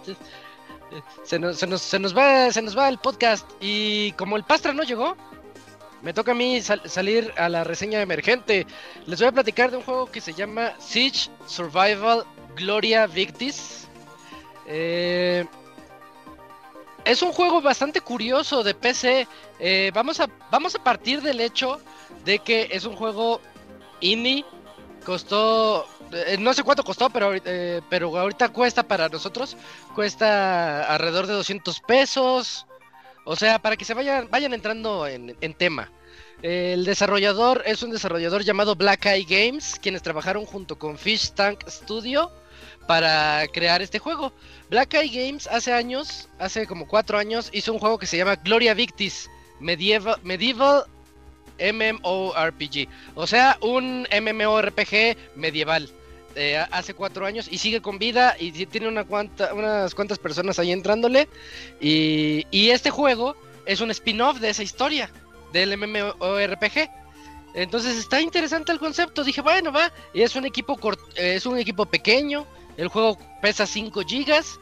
se 1.24 1.38
nos, 1.38 1.58
se, 1.58 1.66
nos, 1.66 1.82
se, 1.82 1.98
nos 1.98 2.16
va, 2.16 2.50
se 2.50 2.62
nos 2.62 2.76
va 2.76 2.88
el 2.88 2.98
podcast. 2.98 3.48
Y 3.60 4.12
como 4.12 4.36
el 4.36 4.44
Pastra 4.44 4.72
no 4.72 4.82
llegó, 4.82 5.16
me 6.02 6.12
toca 6.12 6.32
a 6.32 6.34
mí 6.34 6.60
salir 6.60 7.32
a 7.36 7.48
la 7.48 7.64
reseña 7.64 8.00
emergente. 8.00 8.66
Les 9.06 9.18
voy 9.18 9.28
a 9.28 9.32
platicar 9.32 9.70
de 9.70 9.78
un 9.78 9.82
juego 9.82 10.10
que 10.10 10.20
se 10.20 10.32
llama 10.32 10.72
Siege 10.78 11.30
Survival 11.46 12.24
Gloria 12.56 13.06
Victis. 13.06 13.88
Eh, 14.66 15.44
es 17.04 17.22
un 17.22 17.32
juego 17.32 17.60
bastante 17.60 18.00
curioso 18.00 18.62
de 18.62 18.74
PC. 18.74 19.26
Eh, 19.58 19.90
vamos, 19.94 20.20
a, 20.20 20.28
vamos 20.50 20.74
a 20.74 20.82
partir 20.82 21.20
del 21.22 21.40
hecho 21.40 21.80
de 22.24 22.38
que 22.38 22.68
es 22.70 22.84
un 22.84 22.96
juego 22.96 23.40
indie. 24.00 24.44
Costó, 25.04 25.86
eh, 26.12 26.36
no 26.38 26.54
sé 26.54 26.62
cuánto 26.62 26.82
costó, 26.82 27.10
pero, 27.10 27.34
eh, 27.34 27.82
pero 27.90 28.16
ahorita 28.16 28.48
cuesta 28.48 28.82
para 28.82 29.08
nosotros. 29.08 29.56
Cuesta 29.94 30.86
alrededor 30.92 31.26
de 31.26 31.34
200 31.34 31.80
pesos. 31.80 32.66
O 33.26 33.36
sea, 33.36 33.58
para 33.58 33.76
que 33.76 33.84
se 33.84 33.94
vayan, 33.94 34.28
vayan 34.30 34.54
entrando 34.54 35.06
en, 35.06 35.36
en 35.40 35.54
tema. 35.54 35.90
El 36.42 36.84
desarrollador 36.84 37.62
es 37.66 37.82
un 37.82 37.90
desarrollador 37.90 38.44
llamado 38.44 38.76
Black 38.76 39.06
Eye 39.06 39.24
Games, 39.28 39.78
quienes 39.80 40.02
trabajaron 40.02 40.44
junto 40.44 40.78
con 40.78 40.98
Fish 40.98 41.32
Tank 41.32 41.66
Studio 41.68 42.30
para 42.86 43.46
crear 43.48 43.82
este 43.82 43.98
juego. 43.98 44.32
Black 44.70 44.94
Eye 44.94 45.26
Games 45.26 45.46
hace 45.46 45.72
años, 45.72 46.28
hace 46.38 46.66
como 46.66 46.86
cuatro 46.86 47.18
años, 47.18 47.50
hizo 47.52 47.72
un 47.72 47.78
juego 47.78 47.98
que 47.98 48.06
se 48.06 48.16
llama 48.16 48.36
Gloria 48.36 48.74
Victis 48.74 49.30
Medieval, 49.60 50.84
MMORPG. 51.58 52.88
O 53.14 53.26
sea, 53.26 53.58
un 53.60 54.06
MMORPG 54.10 55.16
medieval. 55.36 55.88
Eh, 56.36 56.58
hace 56.72 56.94
cuatro 56.94 57.26
años 57.26 57.46
y 57.48 57.58
sigue 57.58 57.80
con 57.80 57.96
vida 58.00 58.34
y 58.40 58.50
tiene 58.66 58.88
unas 58.88 59.06
cuantas 59.06 60.18
personas 60.18 60.58
ahí 60.58 60.72
entrándole. 60.72 61.28
Y, 61.80 62.70
este 62.70 62.90
juego 62.90 63.36
es 63.66 63.80
un 63.80 63.90
spin-off 63.92 64.40
de 64.40 64.50
esa 64.50 64.62
historia 64.62 65.10
del 65.52 65.76
MMORPG. 65.76 66.90
Entonces 67.54 67.96
está 67.96 68.20
interesante 68.20 68.72
el 68.72 68.80
concepto. 68.80 69.22
Dije, 69.22 69.40
bueno, 69.42 69.70
va. 69.70 69.92
Y 70.12 70.22
es 70.22 70.34
un 70.34 70.44
equipo, 70.44 70.76
es 71.14 71.46
un 71.46 71.58
equipo 71.58 71.86
pequeño 71.86 72.46
el 72.76 72.88
juego 72.88 73.18
pesa 73.40 73.66
5 73.66 74.02
gigas. 74.06 74.58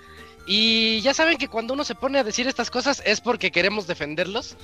Y 0.47 1.01
ya 1.02 1.14
saben 1.14 1.39
que 1.39 1.48
cuando 1.48 1.74
uno 1.74 1.84
se 1.84 1.94
pone 1.94 2.18
a 2.18 2.24
decir 2.24 2.48
estas 2.48 2.70
cosas 2.70 3.02
es 3.05 3.20
porque 3.20 3.52
queremos 3.52 3.86
defenderlos. 3.86 4.56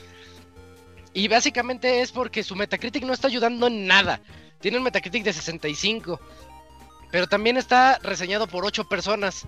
Y 1.15 1.29
básicamente 1.29 2.01
es 2.01 2.13
porque 2.13 2.43
su 2.43 2.57
Metacritic 2.57 3.05
no 3.05 3.13
está 3.13 3.29
ayudando 3.29 3.69
en 3.69 3.87
nada. 3.87 4.21
Tiene 4.61 4.79
un 4.79 4.85
Metacritic 4.85 5.25
de 5.25 5.33
65. 5.33 6.21
Pero 7.11 7.27
también 7.27 7.57
está 7.57 7.99
reseñado 8.03 8.47
por 8.47 8.65
8 8.65 8.89
personas. 8.89 9.47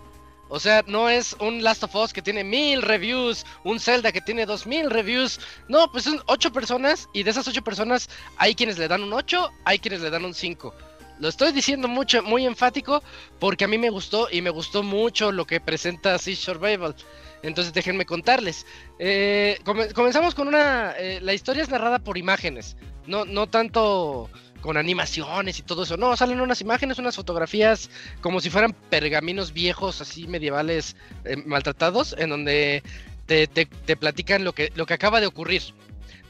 O 0.53 0.59
sea, 0.59 0.83
no 0.89 1.09
es 1.09 1.37
un 1.39 1.63
Last 1.63 1.85
of 1.85 1.95
Us 1.95 2.13
que 2.13 2.23
tiene 2.23 2.43
mil 2.43 2.83
reviews, 2.83 3.47
un 3.63 3.79
Zelda 3.79 4.11
que 4.11 4.21
tiene 4.21 4.47
dos 4.47 4.67
mil 4.67 4.91
reviews. 4.91 5.39
No, 5.69 5.91
pues 5.93 6.05
son 6.05 6.21
8 6.27 6.53
personas 6.53 7.09
y 7.13 7.23
de 7.23 7.31
esas 7.31 7.47
8 7.47 7.63
personas 7.63 8.11
hay 8.37 8.57
quienes 8.57 8.77
le 8.77 8.89
dan 8.89 9.05
un 9.05 9.13
8, 9.13 9.49
hay 9.65 9.79
quienes 9.79 10.01
le 10.01 10.11
dan 10.11 10.25
un 10.25 10.35
5. 10.35 10.75
Lo 11.21 11.29
estoy 11.29 11.53
diciendo 11.53 11.87
mucho, 11.87 12.23
muy 12.23 12.47
enfático 12.47 13.03
porque 13.39 13.65
a 13.65 13.69
mí 13.69 13.77
me 13.77 13.91
gustó 13.91 14.29
y 14.33 14.41
me 14.41 14.49
gustó 14.49 14.83
mucho 14.83 15.31
lo 15.33 15.47
que 15.47 15.61
presenta 15.61 16.19
Siege 16.19 16.41
Survival. 16.41 16.97
Entonces 17.43 17.75
déjenme 17.75 18.07
contarles. 18.07 18.67
Eh, 18.99 19.59
comenzamos 19.95 20.35
con 20.35 20.49
una... 20.49 20.93
Eh, 20.99 21.21
la 21.21 21.35
historia 21.35 21.63
es 21.63 21.69
narrada 21.69 21.99
por 21.99 22.17
imágenes, 22.17 22.77
no, 23.07 23.27
no 23.27 23.49
tanto 23.49 24.31
con 24.63 24.79
animaciones 24.79 25.59
y 25.59 25.63
todo 25.63 25.83
eso. 25.83 25.99
No, 25.99 26.17
salen 26.17 26.41
unas 26.41 26.63
imágenes, 26.63 26.99
unas 26.99 27.17
fotografías 27.17 27.91
como 28.23 28.41
si 28.41 28.49
fueran 28.49 28.73
pergaminos 28.89 29.53
viejos, 29.53 30.01
así 30.01 30.27
medievales, 30.27 30.97
eh, 31.25 31.37
maltratados, 31.37 32.15
en 32.19 32.31
donde 32.31 32.83
te, 33.27 33.47
te, 33.47 33.67
te, 33.67 33.97
platican 33.97 34.43
lo 34.43 34.55
que, 34.55 34.73
lo 34.75 34.87
que 34.87 34.95
acaba 34.95 35.21
de 35.21 35.27
ocurrir. 35.27 35.63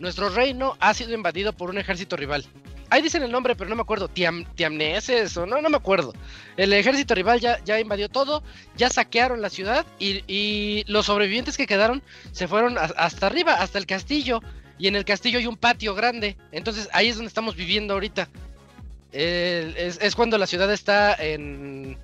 Nuestro 0.01 0.31
reino 0.31 0.77
ha 0.81 0.95
sido 0.95 1.15
invadido 1.15 1.53
por 1.53 1.71
un 1.71 1.79
ejército 1.79 2.17
rival. 2.17 2.45
Ahí 2.91 3.03
dicen 3.03 3.23
el 3.23 3.31
nombre, 3.31 3.55
pero 3.55 3.71
no 3.71 3.77
me 3.77 3.83
acuerdo. 3.83 4.09
Tiam, 4.09 4.45
Tiamneses 4.57 5.37
o 5.37 5.47
no, 5.47 5.63
no 5.63 5.71
me 5.71 5.77
acuerdo. 5.77 6.13
El 6.57 6.73
ejército 6.73 7.15
rival 7.15 7.39
ya, 7.39 7.63
ya 7.65 7.79
invadió 7.79 8.09
todo, 8.09 8.43
ya 8.77 8.91
saquearon 8.91 9.41
la 9.41 9.49
ciudad 9.49 9.87
y, 10.01 10.85
los 10.89 11.07
sobrevivientes 11.07 11.57
que 11.57 11.69
quedaron 11.69 12.03
se 12.33 12.49
fueron 12.49 12.77
hasta 12.79 13.27
arriba, 13.27 13.55
hasta 13.55 13.79
el 13.79 13.87
castillo. 13.87 14.43
Y 14.77 14.89
en 14.89 14.97
el 14.97 15.05
castillo 15.05 15.39
hay 15.39 15.47
un 15.47 15.57
patio 15.57 15.95
grande. 15.95 16.37
Entonces 16.51 16.89
ahí 16.93 17.09
es 17.09 17.15
donde 17.17 17.29
estamos 17.29 17.55
viviendo 17.55 17.95
ahorita. 17.95 18.29
es, 19.13 20.15
cuando 20.17 20.37
la 20.37 20.49
ciudad 20.49 20.73
está 20.73 21.15
en, 21.15 21.97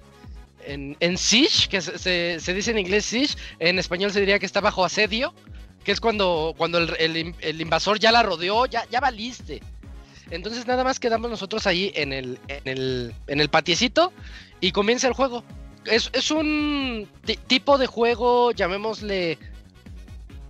en, 0.65 1.19
siege, 1.19 1.69
que 1.69 1.81
se, 1.81 2.39
se, 2.39 2.55
dice 2.55 2.71
en 2.71 2.79
inglés 2.79 3.07
siege. 3.07 3.35
En 3.59 3.81
español 3.81 4.13
se 4.13 4.21
diría 4.21 4.39
que 4.39 4.47
está 4.47 4.61
bajo 4.61 4.85
asedio. 4.85 5.35
Que 5.83 5.91
es 5.91 6.01
cuando, 6.01 6.55
cuando 6.57 6.79
el, 6.79 7.35
el 7.41 7.61
invasor 7.61 7.99
ya 7.99 8.13
la 8.13 8.23
rodeó, 8.23 8.67
ya, 8.67 8.87
ya 8.91 9.01
valiste. 9.01 9.63
Entonces 10.31 10.67
nada 10.67 10.85
más 10.85 10.99
quedamos 10.99 11.31
nosotros 11.31 11.67
ahí 11.67 11.93
en 11.95 12.13
el, 12.13 12.39
en 12.49 12.67
el, 12.67 13.15
en 13.27 13.41
el 13.41 13.49
patiecito 13.49 14.13
y 14.61 14.73
comienza 14.73 15.07
el 15.07 15.15
juego. 15.15 15.45
Es, 15.85 16.11
es 16.13 16.31
un 16.31 17.09
tipo 17.47 17.79
de 17.79 17.87
juego, 17.87 18.51
llamémosle 18.51 19.39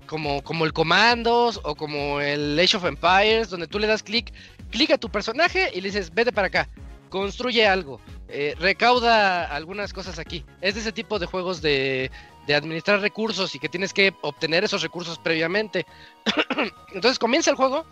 como, 0.07 0.43
como 0.43 0.65
el 0.65 0.73
Commandos 0.73 1.61
o 1.63 1.75
como 1.75 2.21
el 2.21 2.59
Age 2.59 2.79
of 2.79 2.85
Empires, 2.87 3.51
donde 3.51 3.67
tú 3.67 3.79
le 3.79 3.87
das 3.87 4.03
clic, 4.03 4.33
clic 4.71 4.91
a 4.93 4.99
tu 4.99 5.11
personaje 5.11 5.71
y 5.75 5.81
le 5.81 5.89
dices, 5.89 6.15
vete 6.15 6.33
para 6.33 6.47
acá, 6.47 6.69
construye 7.11 7.67
algo. 7.67 8.01
eh, 8.29 8.55
recauda 8.59 9.45
algunas 9.45 9.93
cosas 9.93 10.19
aquí. 10.19 10.45
Es 10.61 10.75
de 10.75 10.81
ese 10.81 10.93
tipo 10.93 11.19
de 11.19 11.27
juegos 11.27 11.61
de, 11.63 12.11
de 12.47 12.55
administrar 12.55 13.01
recursos 13.01 13.55
y 13.55 13.59
que 13.59 13.69
tienes 13.69 13.93
que 13.93 14.15
obtener 14.23 14.65
esos 14.65 14.83
recursos 14.83 15.19
previamente. 15.19 15.87
Entonces 16.95 17.19
comienza 17.19 17.51
el 17.51 17.57
juego 17.57 17.85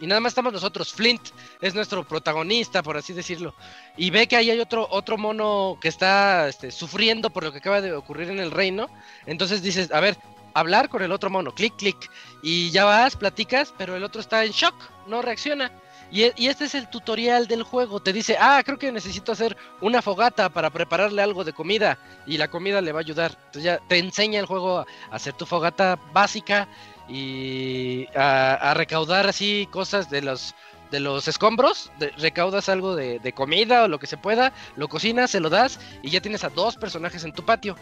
y 0.00 0.06
nada 0.06 0.20
más 0.20 0.30
estamos 0.30 0.52
nosotros. 0.52 0.92
Flint 0.92 1.28
es 1.60 1.74
nuestro 1.74 2.04
protagonista, 2.04 2.82
por 2.82 2.96
así 2.96 3.12
decirlo. 3.12 3.54
Y 3.96 4.10
ve 4.10 4.26
que 4.26 4.36
ahí 4.36 4.50
hay 4.50 4.60
otro, 4.60 4.86
otro 4.90 5.16
mono 5.16 5.78
que 5.80 5.88
está 5.88 6.48
este, 6.48 6.70
sufriendo 6.70 7.30
por 7.30 7.44
lo 7.44 7.52
que 7.52 7.58
acaba 7.58 7.80
de 7.80 7.92
ocurrir 7.92 8.30
en 8.30 8.40
el 8.40 8.50
reino. 8.50 8.88
Entonces 9.26 9.62
dices, 9.62 9.92
a 9.92 10.00
ver, 10.00 10.16
hablar 10.54 10.88
con 10.88 11.02
el 11.02 11.12
otro 11.12 11.30
mono, 11.30 11.54
clic, 11.54 11.76
clic. 11.76 12.10
Y 12.42 12.70
ya 12.70 12.84
vas, 12.84 13.16
platicas, 13.16 13.72
pero 13.76 13.96
el 13.96 14.04
otro 14.04 14.20
está 14.20 14.44
en 14.44 14.52
shock, 14.52 14.74
no 15.06 15.22
reacciona. 15.22 15.70
Y, 16.10 16.30
y, 16.36 16.48
este 16.48 16.66
es 16.66 16.74
el 16.74 16.88
tutorial 16.90 17.48
del 17.48 17.62
juego. 17.62 18.00
Te 18.00 18.12
dice, 18.12 18.36
ah, 18.38 18.62
creo 18.64 18.78
que 18.78 18.92
necesito 18.92 19.32
hacer 19.32 19.56
una 19.80 20.00
fogata 20.00 20.48
para 20.48 20.70
prepararle 20.70 21.22
algo 21.22 21.42
de 21.44 21.52
comida. 21.52 21.98
Y 22.26 22.36
la 22.36 22.48
comida 22.48 22.80
le 22.80 22.92
va 22.92 23.00
a 23.00 23.02
ayudar. 23.02 23.32
Entonces 23.46 23.64
ya 23.64 23.78
te 23.88 23.98
enseña 23.98 24.38
el 24.38 24.46
juego 24.46 24.80
a 24.80 24.86
hacer 25.10 25.32
tu 25.32 25.44
fogata 25.46 25.98
básica 26.12 26.68
y 27.08 28.06
a, 28.16 28.72
recaudar 28.74 29.26
así 29.26 29.68
cosas 29.70 30.10
de 30.10 30.22
los 30.22 30.54
de 30.90 31.00
los 31.00 31.26
escombros, 31.26 31.90
recaudas 32.18 32.68
algo 32.68 32.94
de, 32.94 33.18
de, 33.18 33.32
comida 33.32 33.82
o 33.82 33.88
lo 33.88 33.98
que 33.98 34.06
se 34.06 34.16
pueda, 34.16 34.52
lo 34.76 34.86
cocinas, 34.86 35.32
se 35.32 35.40
lo 35.40 35.50
das 35.50 35.80
y 36.02 36.10
ya 36.10 36.20
tienes 36.20 36.44
a 36.44 36.50
dos 36.50 36.76
personajes 36.76 37.24
en 37.24 37.32
tu 37.32 37.44
patio. 37.44 37.74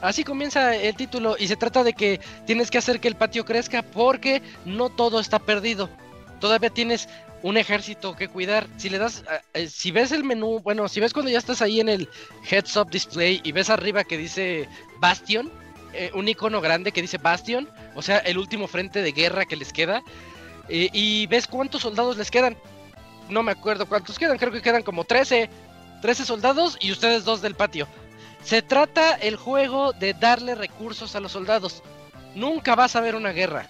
Así 0.00 0.22
comienza 0.22 0.76
el 0.76 0.94
título 0.94 1.34
y 1.38 1.48
se 1.48 1.56
trata 1.56 1.82
de 1.82 1.94
que 1.94 2.20
tienes 2.46 2.70
que 2.70 2.78
hacer 2.78 3.00
que 3.00 3.08
el 3.08 3.16
patio 3.16 3.44
crezca 3.44 3.82
porque 3.82 4.42
no 4.64 4.90
todo 4.90 5.18
está 5.18 5.38
perdido. 5.38 5.88
Todavía 6.40 6.70
tienes 6.70 7.08
un 7.44 7.56
ejército 7.56 8.16
que 8.16 8.28
cuidar. 8.28 8.66
Si 8.76 8.88
le 8.88 8.98
das, 8.98 9.24
eh, 9.52 9.68
si 9.68 9.90
ves 9.90 10.12
el 10.12 10.24
menú, 10.24 10.60
bueno, 10.60 10.88
si 10.88 11.00
ves 11.00 11.12
cuando 11.12 11.30
ya 11.30 11.38
estás 11.38 11.62
ahí 11.62 11.80
en 11.80 11.88
el 11.88 12.08
Heads 12.50 12.76
Up 12.76 12.90
Display 12.90 13.40
y 13.44 13.52
ves 13.52 13.70
arriba 13.70 14.04
que 14.04 14.18
dice 14.18 14.68
Bastion, 14.98 15.50
eh, 15.94 16.10
un 16.14 16.28
icono 16.28 16.60
grande 16.60 16.92
que 16.92 17.02
dice 17.02 17.18
Bastion, 17.18 17.68
o 17.94 18.02
sea, 18.02 18.18
el 18.18 18.38
último 18.38 18.66
frente 18.66 19.02
de 19.02 19.12
guerra 19.12 19.44
que 19.44 19.56
les 19.56 19.72
queda, 19.72 20.02
eh, 20.68 20.88
y 20.92 21.26
ves 21.26 21.46
cuántos 21.46 21.82
soldados 21.82 22.16
les 22.16 22.30
quedan. 22.30 22.56
No 23.28 23.42
me 23.42 23.52
acuerdo 23.52 23.86
cuántos 23.86 24.18
quedan, 24.18 24.38
creo 24.38 24.52
que 24.52 24.62
quedan 24.62 24.82
como 24.82 25.04
13, 25.04 25.48
13 26.02 26.24
soldados 26.24 26.76
y 26.80 26.92
ustedes 26.92 27.24
dos 27.24 27.40
del 27.42 27.54
patio. 27.54 27.88
Se 28.42 28.60
trata 28.60 29.14
el 29.14 29.36
juego 29.36 29.92
de 29.92 30.12
darle 30.12 30.54
recursos 30.54 31.16
a 31.16 31.20
los 31.20 31.32
soldados. 31.32 31.82
Nunca 32.34 32.74
vas 32.74 32.94
a 32.94 33.00
ver 33.00 33.14
una 33.14 33.30
guerra. 33.30 33.68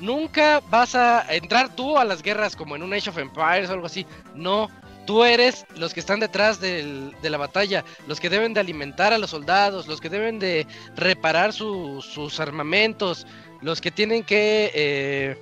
Nunca 0.00 0.60
vas 0.70 0.94
a 0.94 1.34
entrar 1.34 1.74
tú 1.74 1.98
a 1.98 2.04
las 2.04 2.22
guerras 2.22 2.56
como 2.56 2.74
en 2.74 2.82
un 2.82 2.94
Age 2.94 3.10
of 3.10 3.18
Empires 3.18 3.68
o 3.68 3.74
algo 3.74 3.86
así. 3.86 4.06
No, 4.34 4.70
Tú 5.06 5.24
eres 5.24 5.66
los 5.76 5.92
que 5.92 6.00
están 6.00 6.20
detrás 6.20 6.60
de 6.60 7.12
la 7.22 7.36
batalla, 7.36 7.84
los 8.06 8.20
que 8.20 8.30
deben 8.30 8.54
de 8.54 8.60
alimentar 8.60 9.12
a 9.12 9.18
los 9.18 9.30
soldados, 9.30 9.86
los 9.86 10.00
que 10.00 10.08
deben 10.08 10.38
de 10.38 10.66
reparar 10.96 11.52
sus 11.52 12.40
armamentos, 12.40 13.26
los 13.60 13.80
que 13.80 13.90
tienen 13.90 14.24
que 14.24 14.70
eh, 14.74 15.36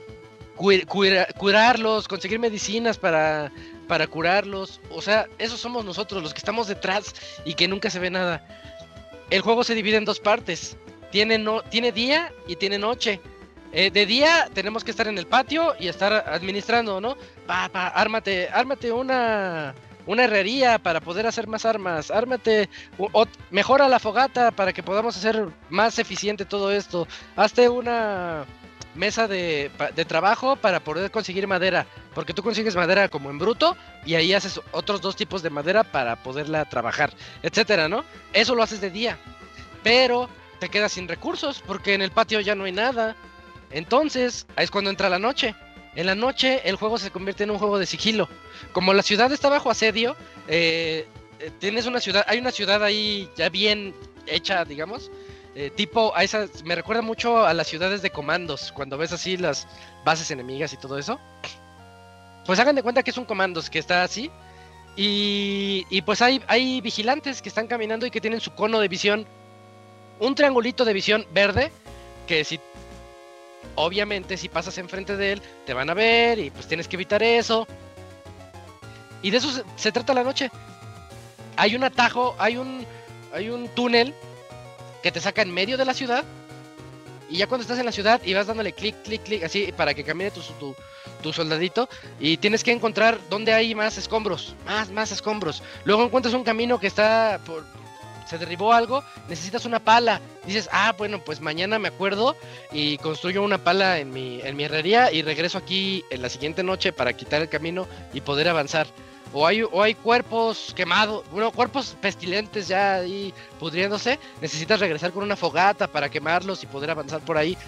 curarlos, 1.37 2.09
conseguir 2.09 2.39
medicinas 2.39 2.99
para, 2.99 3.53
para 3.89 4.07
curarlos. 4.07 4.81
O 4.91 5.03
sea, 5.03 5.29
esos 5.39 5.61
somos 5.61 5.85
nosotros, 5.85 6.23
los 6.23 6.33
que 6.33 6.39
estamos 6.39 6.69
detrás 6.69 7.15
y 7.45 7.55
que 7.55 7.69
nunca 7.69 7.91
se 7.91 7.99
ve 7.99 8.11
nada. 8.11 8.47
El 9.31 9.43
juego 9.43 9.65
se 9.65 9.75
divide 9.75 9.97
en 9.97 10.05
dos 10.05 10.21
partes. 10.21 10.77
Tiene, 11.11 11.39
no, 11.39 11.63
tiene 11.63 11.93
día 11.93 12.33
y 12.47 12.57
tiene 12.57 12.79
noche. 12.79 13.21
Eh, 13.73 13.91
de 13.91 14.05
día 14.05 14.49
tenemos 14.53 14.85
que 14.85 14.91
estar 14.91 15.09
en 15.09 15.17
el 15.17 15.27
patio 15.27 15.75
y 15.81 15.89
estar 15.89 16.13
administrando, 16.13 17.01
¿no? 17.01 17.17
Pa, 17.47 17.71
pa, 17.71 17.89
ármate, 17.89 18.49
ármate 18.53 18.93
una, 18.93 19.75
una 20.07 20.25
herrería 20.25 20.79
para 20.79 21.01
poder 21.01 21.27
hacer 21.27 21.47
más 21.47 21.65
armas, 21.65 22.11
ármate, 22.11 22.69
mejora 23.51 23.89
la 23.89 23.99
fogata 23.99 24.51
para 24.51 24.75
que 24.75 24.83
podamos 24.83 25.17
hacer 25.17 25.49
más 25.71 25.99
eficiente 25.99 26.45
todo 26.45 26.71
esto, 26.71 27.09
hazte 27.35 27.71
una 27.71 28.45
mesa 28.95 29.27
de, 29.27 29.71
de, 29.95 30.05
trabajo 30.05 30.57
para 30.57 30.81
poder 30.81 31.11
conseguir 31.11 31.47
madera, 31.47 31.87
porque 32.15 32.35
tú 32.35 32.43
consigues 32.43 32.77
madera 32.77 33.09
como 33.09 33.31
en 33.31 33.39
bruto 33.39 33.75
y 34.05 34.17
ahí 34.17 34.35
haces 34.35 34.61
otros 34.73 35.01
dos 35.01 35.17
tipos 35.17 35.43
de 35.43 35.49
madera 35.49 35.83
para 35.83 36.17
poderla 36.17 36.67
trabajar, 36.67 37.15
etcétera, 37.43 37.89
¿no? 37.89 38.05
Eso 38.35 38.55
lo 38.55 38.63
haces 38.63 38.83
de 38.83 38.91
día, 38.91 39.17
pero 39.83 40.29
te 40.59 40.69
quedas 40.69 40.93
sin 40.93 41.09
recursos 41.09 41.63
porque 41.67 41.95
en 41.95 42.03
el 42.03 42.11
patio 42.11 42.41
ya 42.41 42.55
no 42.55 42.65
hay 42.65 42.73
nada. 42.73 43.17
Entonces, 43.73 44.47
es 44.57 44.71
cuando 44.71 44.91
entra 44.91 45.09
la 45.09 45.19
noche. 45.19 45.55
En 45.95 46.07
la 46.07 46.15
noche 46.15 46.63
el 46.65 46.77
juego 46.77 46.99
se 46.99 47.11
convierte 47.11 47.45
en 47.45 47.51
un 47.51 47.59
juego 47.59 47.79
de 47.79 47.87
sigilo. 47.87 48.29
Como 48.73 48.95
la 48.95 49.03
ciudad 49.03 49.31
está 49.33 49.49
bajo 49.49 49.71
asedio, 49.71 50.17
eh, 50.49 51.07
eh, 51.39 51.51
tienes 51.59 51.87
una 51.87 52.01
ciudad, 52.01 52.25
hay 52.29 52.39
una 52.39 52.51
ciudad 52.51 52.83
ahí 52.83 53.29
ya 53.37 53.49
bien 53.49 53.95
hecha, 54.27 54.65
digamos. 54.65 55.11
Eh, 55.55 55.71
tipo, 55.75 56.15
a 56.17 56.23
me 56.65 56.75
recuerda 56.75 57.03
mucho 57.03 57.45
a 57.45 57.53
las 57.53 57.67
ciudades 57.67 58.01
de 58.01 58.09
comandos, 58.09 58.73
cuando 58.73 58.97
ves 58.97 59.13
así 59.13 59.37
las 59.37 59.69
bases 60.05 60.31
enemigas 60.31 60.73
y 60.73 60.79
todo 60.79 60.99
eso. 60.99 61.21
Pues 62.47 62.59
hagan 62.59 62.75
de 62.75 62.83
cuenta 62.83 63.03
que 63.03 63.11
es 63.11 63.19
un 63.19 63.27
comandos 63.27 63.69
que 63.69 63.79
está 63.79 64.03
así. 64.03 64.31
Y, 64.97 65.87
y 65.91 66.03
pues 66.03 66.23
hay, 66.23 66.43
hay 66.49 66.81
vigilantes 66.81 67.41
que 67.41 67.49
están 67.49 67.67
caminando 67.67 68.07
y 68.07 68.11
que 68.11 68.21
tienen 68.21 68.41
su 68.41 68.53
cono 68.55 68.81
de 68.81 68.89
visión. 68.89 69.27
Un 70.21 70.35
triangulito 70.35 70.85
de 70.85 70.93
visión 70.93 71.27
verde. 71.33 71.71
Que 72.27 72.45
si 72.45 72.61
Obviamente, 73.75 74.37
si 74.37 74.49
pasas 74.49 74.77
enfrente 74.79 75.17
de 75.17 75.33
él, 75.33 75.43
te 75.65 75.75
van 75.75 75.89
a 75.89 75.95
ver 75.95 76.39
y 76.39 76.51
pues 76.51 76.67
tienes 76.67 76.89
que 76.89 76.97
evitar 76.97 77.23
eso. 77.23 77.67
Y 79.23 79.31
de 79.31 79.39
eso 79.39 79.65
se, 79.77 79.93
trata 79.93 80.13
la 80.13 80.25
noche. 80.25 80.51
Hay 81.57 81.75
un 81.77 81.85
atajo, 81.85 82.35
hay 82.39 82.57
un, 82.57 82.85
hay 83.33 83.49
un 83.49 83.69
túnel 83.69 84.15
que 85.03 85.13
te 85.13 85.21
saca 85.21 85.43
en 85.43 85.53
medio 85.53 85.79
de 85.79 85.85
la 85.85 85.95
ciudad. 85.95 86.25
Y 87.31 87.39
ya 87.39 87.47
cuando 87.47 87.63
estás 87.63 87.79
en 87.79 87.87
la 87.87 87.93
ciudad 87.93 88.21
y 88.25 88.35
vas 88.35 88.47
dándole 88.47 88.73
clic, 88.73 88.95
clic, 89.05 89.23
clic, 89.23 89.43
así 89.45 89.73
para 89.73 89.95
que 89.95 90.05
camine 90.05 90.31
tu, 91.23 91.33
soldadito. 91.33 91.89
Y 92.21 92.37
tienes 92.37 92.63
que 92.63 92.73
encontrar 92.73 93.19
dónde 93.31 93.55
hay 93.55 93.75
más 93.75 93.97
escombros, 93.97 94.55
más, 94.67 94.91
más 94.91 95.13
escombros. 95.13 95.63
Luego 95.85 96.05
encuentras 96.05 96.35
un 96.35 96.45
camino 96.45 96.79
que 96.79 96.89
está 96.89 97.41
por, 97.47 97.65
se 98.33 98.39
derribó 98.39 98.73
algo, 98.73 99.05
necesitas 99.29 99.67
una 99.67 99.79
pala. 99.79 100.21
Dices, 100.47 100.69
ah, 100.73 100.95
bueno, 100.97 101.23
pues 101.23 101.43
mañana 101.43 101.79
me 101.79 101.89
acuerdo 101.89 102.35
y 102.73 102.97
construyo 102.99 103.43
una 103.43 103.59
pala 103.59 103.99
en 103.99 104.11
mi, 104.11 104.41
en 104.41 104.57
mi 104.57 104.65
herrería 104.65 105.13
y 105.13 105.21
regreso 105.21 105.59
aquí 105.59 106.03
en 106.09 106.23
la 106.23 106.31
siguiente 106.31 106.63
noche 106.63 106.95
para 106.95 107.13
quitar 107.13 107.43
el 107.43 107.51
camino 107.51 107.87
y 108.15 108.23
poder 108.23 108.49
avanzar. 108.49 108.87
O 109.35 109.47
hay, 109.47 109.63
o 109.63 109.83
hay 109.83 109.95
cuerpos 109.95 110.73
quemados, 110.75 111.25
bueno, 111.31 111.53
cuerpos 111.53 111.95
pestilentes 112.01 112.69
ya 112.69 112.95
ahí 112.95 113.35
pudriéndose. 113.61 114.19
Necesitas 114.41 114.81
regresar 114.81 115.13
con 115.13 115.23
una 115.23 115.37
fogata 115.37 115.87
para 115.87 116.09
quemarlos 116.09 116.63
y 116.63 116.67
poder 116.67 116.91
avanzar 116.91 117.21
por 117.21 117.37
ahí. 117.37 117.59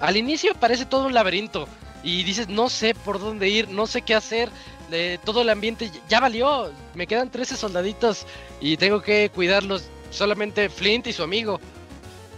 Al 0.00 0.16
inicio 0.16 0.52
parece 0.54 0.84
todo 0.84 1.06
un 1.06 1.14
laberinto 1.14 1.68
y 2.02 2.24
dices, 2.24 2.48
no 2.48 2.68
sé 2.68 2.96
por 2.96 3.20
dónde 3.20 3.48
ir, 3.48 3.68
no 3.68 3.86
sé 3.86 4.02
qué 4.02 4.16
hacer, 4.16 4.50
todo 5.24 5.42
el 5.42 5.48
ambiente 5.48 5.90
ya 6.08 6.20
valió. 6.20 6.72
Me 6.94 7.06
quedan 7.06 7.30
13 7.30 7.56
soldaditos 7.56 8.26
y 8.60 8.76
tengo 8.76 9.02
que 9.02 9.30
cuidarlos 9.34 9.84
solamente 10.10 10.68
Flint 10.68 11.06
y 11.06 11.12
su 11.12 11.22
amigo. 11.22 11.60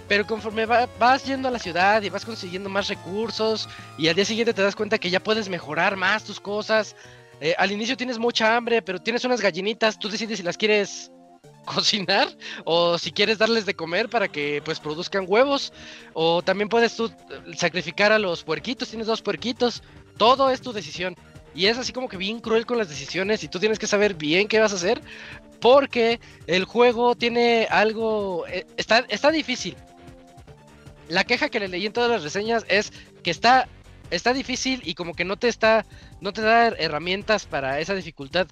Pero 0.08 0.26
conforme 0.26 0.66
vas 0.66 1.24
yendo 1.24 1.48
a 1.48 1.50
la 1.50 1.58
ciudad 1.58 2.02
y 2.02 2.10
vas 2.10 2.24
consiguiendo 2.24 2.68
más 2.68 2.88
recursos 2.88 3.68
y 3.96 4.08
al 4.08 4.14
día 4.14 4.24
siguiente 4.24 4.52
te 4.52 4.62
das 4.62 4.76
cuenta 4.76 4.98
que 4.98 5.10
ya 5.10 5.20
puedes 5.20 5.48
mejorar 5.48 5.96
más 5.96 6.24
tus 6.24 6.40
cosas. 6.40 6.94
Eh, 7.40 7.54
al 7.58 7.72
inicio 7.72 7.96
tienes 7.96 8.18
mucha 8.18 8.56
hambre, 8.56 8.82
pero 8.82 9.00
tienes 9.00 9.24
unas 9.24 9.40
gallinitas, 9.40 9.98
tú 9.98 10.08
decides 10.08 10.38
si 10.38 10.42
las 10.42 10.56
quieres 10.56 11.10
cocinar 11.64 12.28
o 12.64 12.98
si 12.98 13.12
quieres 13.12 13.38
darles 13.38 13.64
de 13.66 13.74
comer 13.74 14.08
para 14.08 14.28
que 14.28 14.62
pues 14.64 14.78
produzcan 14.78 15.24
huevos 15.26 15.72
o 16.12 16.42
también 16.42 16.68
puedes 16.68 16.94
tú 16.94 17.10
sacrificar 17.56 18.12
a 18.12 18.18
los 18.18 18.44
puerquitos, 18.44 18.90
tienes 18.90 19.06
dos 19.06 19.22
puerquitos, 19.22 19.82
todo 20.18 20.50
es 20.50 20.60
tu 20.60 20.72
decisión. 20.72 21.16
Y 21.54 21.66
es 21.66 21.78
así 21.78 21.92
como 21.92 22.08
que 22.08 22.16
bien 22.16 22.40
cruel 22.40 22.66
con 22.66 22.78
las 22.78 22.88
decisiones 22.88 23.44
y 23.44 23.48
tú 23.48 23.60
tienes 23.60 23.78
que 23.78 23.86
saber 23.86 24.14
bien 24.14 24.48
qué 24.48 24.58
vas 24.58 24.72
a 24.72 24.76
hacer 24.76 25.00
porque 25.60 26.20
el 26.46 26.64
juego 26.64 27.14
tiene 27.14 27.66
algo... 27.70 28.46
Eh, 28.48 28.66
está, 28.76 29.04
está 29.08 29.30
difícil. 29.30 29.76
La 31.08 31.24
queja 31.24 31.48
que 31.48 31.60
le 31.60 31.68
leí 31.68 31.86
en 31.86 31.92
todas 31.92 32.10
las 32.10 32.22
reseñas 32.22 32.64
es 32.68 32.92
que 33.22 33.30
está, 33.30 33.68
está 34.10 34.32
difícil 34.32 34.82
y 34.84 34.94
como 34.94 35.14
que 35.14 35.24
no 35.24 35.36
te 35.36 35.48
está... 35.48 35.86
No 36.20 36.32
te 36.32 36.42
da 36.42 36.68
herramientas 36.68 37.46
para 37.46 37.80
esa 37.80 37.94
dificultad. 37.94 38.46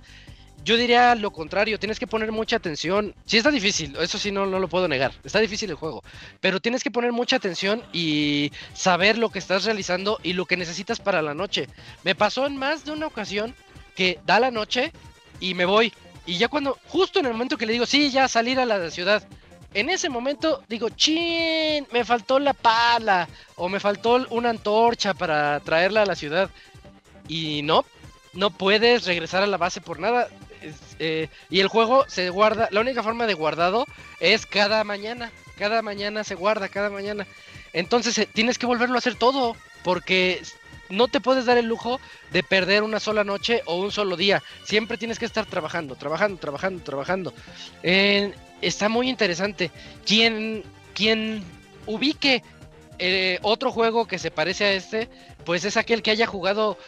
Yo 0.64 0.76
diría 0.76 1.16
lo 1.16 1.32
contrario, 1.32 1.78
tienes 1.78 1.98
que 1.98 2.06
poner 2.06 2.30
mucha 2.30 2.56
atención. 2.56 3.14
Sí 3.24 3.36
está 3.36 3.50
difícil, 3.50 3.96
eso 4.00 4.16
sí 4.18 4.30
no, 4.30 4.46
no 4.46 4.60
lo 4.60 4.68
puedo 4.68 4.86
negar. 4.86 5.12
Está 5.24 5.40
difícil 5.40 5.70
el 5.70 5.76
juego. 5.76 6.04
Pero 6.40 6.60
tienes 6.60 6.84
que 6.84 6.90
poner 6.90 7.10
mucha 7.10 7.36
atención 7.36 7.82
y 7.92 8.52
saber 8.72 9.18
lo 9.18 9.30
que 9.30 9.40
estás 9.40 9.64
realizando 9.64 10.20
y 10.22 10.34
lo 10.34 10.46
que 10.46 10.56
necesitas 10.56 11.00
para 11.00 11.20
la 11.20 11.34
noche. 11.34 11.68
Me 12.04 12.14
pasó 12.14 12.46
en 12.46 12.56
más 12.56 12.84
de 12.84 12.92
una 12.92 13.08
ocasión 13.08 13.56
que 13.96 14.20
da 14.24 14.38
la 14.38 14.52
noche 14.52 14.92
y 15.40 15.54
me 15.54 15.64
voy. 15.64 15.92
Y 16.26 16.38
ya 16.38 16.46
cuando, 16.46 16.78
justo 16.86 17.18
en 17.18 17.26
el 17.26 17.32
momento 17.32 17.58
que 17.58 17.66
le 17.66 17.72
digo, 17.72 17.86
sí, 17.86 18.10
ya 18.10 18.28
salir 18.28 18.60
a 18.60 18.66
la 18.66 18.88
ciudad. 18.90 19.26
En 19.74 19.90
ese 19.90 20.08
momento 20.08 20.62
digo, 20.68 20.90
chin, 20.90 21.88
me 21.92 22.04
faltó 22.04 22.38
la 22.38 22.52
pala 22.52 23.28
o 23.56 23.68
me 23.68 23.80
faltó 23.80 24.24
una 24.30 24.50
antorcha 24.50 25.12
para 25.12 25.58
traerla 25.60 26.02
a 26.02 26.06
la 26.06 26.14
ciudad. 26.14 26.50
Y 27.26 27.62
no, 27.62 27.84
no 28.32 28.50
puedes 28.50 29.06
regresar 29.06 29.42
a 29.42 29.48
la 29.48 29.56
base 29.56 29.80
por 29.80 29.98
nada 29.98 30.28
eh, 30.98 31.28
y 31.50 31.60
el 31.60 31.68
juego 31.68 32.04
se 32.08 32.30
guarda, 32.30 32.68
la 32.70 32.80
única 32.80 33.02
forma 33.02 33.26
de 33.26 33.34
guardado 33.34 33.86
es 34.20 34.46
cada 34.46 34.84
mañana. 34.84 35.30
Cada 35.58 35.82
mañana 35.82 36.24
se 36.24 36.34
guarda, 36.34 36.68
cada 36.68 36.90
mañana. 36.90 37.26
Entonces 37.72 38.16
eh, 38.18 38.28
tienes 38.32 38.58
que 38.58 38.66
volverlo 38.66 38.96
a 38.96 38.98
hacer 38.98 39.14
todo, 39.14 39.56
porque 39.84 40.42
no 40.88 41.08
te 41.08 41.20
puedes 41.20 41.46
dar 41.46 41.58
el 41.58 41.66
lujo 41.66 42.00
de 42.30 42.42
perder 42.42 42.82
una 42.82 43.00
sola 43.00 43.24
noche 43.24 43.62
o 43.66 43.76
un 43.76 43.92
solo 43.92 44.16
día. 44.16 44.42
Siempre 44.64 44.98
tienes 44.98 45.18
que 45.18 45.24
estar 45.24 45.46
trabajando, 45.46 45.94
trabajando, 45.96 46.38
trabajando, 46.38 46.82
trabajando. 46.82 47.34
Está 47.82 48.88
muy 48.88 49.08
interesante. 49.08 49.70
Quien, 50.06 50.64
quien 50.94 51.44
ubique 51.86 52.42
eh, 52.98 53.38
otro 53.42 53.72
juego 53.72 54.06
que 54.06 54.18
se 54.18 54.30
parece 54.30 54.64
a 54.64 54.72
este, 54.72 55.08
pues 55.44 55.64
es 55.64 55.76
aquel 55.76 56.02
que 56.02 56.10
haya 56.10 56.26
jugado 56.26 56.78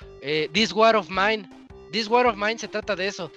This 0.52 0.72
War 0.72 0.96
of 0.96 1.09
Mine. 1.09 1.48
This 1.92 2.09
War 2.09 2.26
of 2.26 2.36
Mine 2.36 2.59
se 2.59 2.68
trata 2.68 2.96
de 2.96 3.06
eso. 3.06 3.30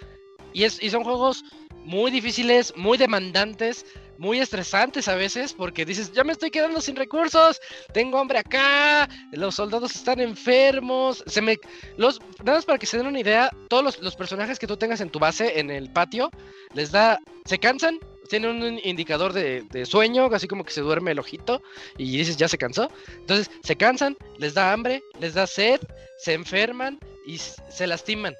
Y, 0.53 0.63
es, 0.63 0.81
y 0.81 0.89
son 0.89 1.03
juegos 1.03 1.43
muy 1.83 2.11
difíciles, 2.11 2.73
muy 2.75 2.97
demandantes, 2.97 3.85
muy 4.17 4.39
estresantes 4.39 5.07
a 5.07 5.15
veces 5.15 5.53
porque 5.53 5.85
dices, 5.85 6.11
ya 6.11 6.23
me 6.23 6.33
estoy 6.33 6.51
quedando 6.51 6.81
sin 6.81 6.95
recursos, 6.95 7.59
tengo 7.93 8.17
hambre 8.17 8.39
acá, 8.39 9.07
los 9.31 9.55
soldados 9.55 9.95
están 9.95 10.19
enfermos, 10.19 11.23
se 11.27 11.41
me... 11.41 11.57
Los, 11.95 12.19
nada 12.43 12.57
más 12.57 12.65
para 12.65 12.79
que 12.79 12.85
se 12.85 12.97
den 12.97 13.07
una 13.07 13.19
idea, 13.19 13.49
todos 13.69 13.99
los, 14.01 14.15
personajes 14.15 14.59
que 14.59 14.67
tú 14.67 14.77
tengas 14.77 15.01
en 15.01 15.09
tu 15.09 15.19
base, 15.19 15.59
en 15.59 15.69
el 15.69 15.91
patio, 15.91 16.29
les 16.73 16.91
da... 16.91 17.19
Se 17.45 17.59
cansan, 17.59 17.99
tienen 18.27 18.61
un 18.61 18.79
indicador 18.83 19.31
de, 19.31 19.63
de, 19.71 19.85
sueño, 19.85 20.25
así 20.33 20.47
como 20.47 20.65
que 20.65 20.73
se 20.73 20.81
duerme 20.81 21.11
el 21.11 21.19
ojito 21.19 21.61
y 21.97 22.17
dices, 22.17 22.35
ya 22.35 22.47
se 22.47 22.57
cansó. 22.57 22.91
Entonces 23.19 23.49
se 23.63 23.77
cansan, 23.77 24.17
les 24.37 24.53
da 24.53 24.73
hambre, 24.73 25.01
les 25.19 25.33
da 25.33 25.47
sed, 25.47 25.79
se 26.17 26.33
enferman 26.33 26.99
y 27.25 27.37
se 27.37 27.87
lastiman. 27.87 28.35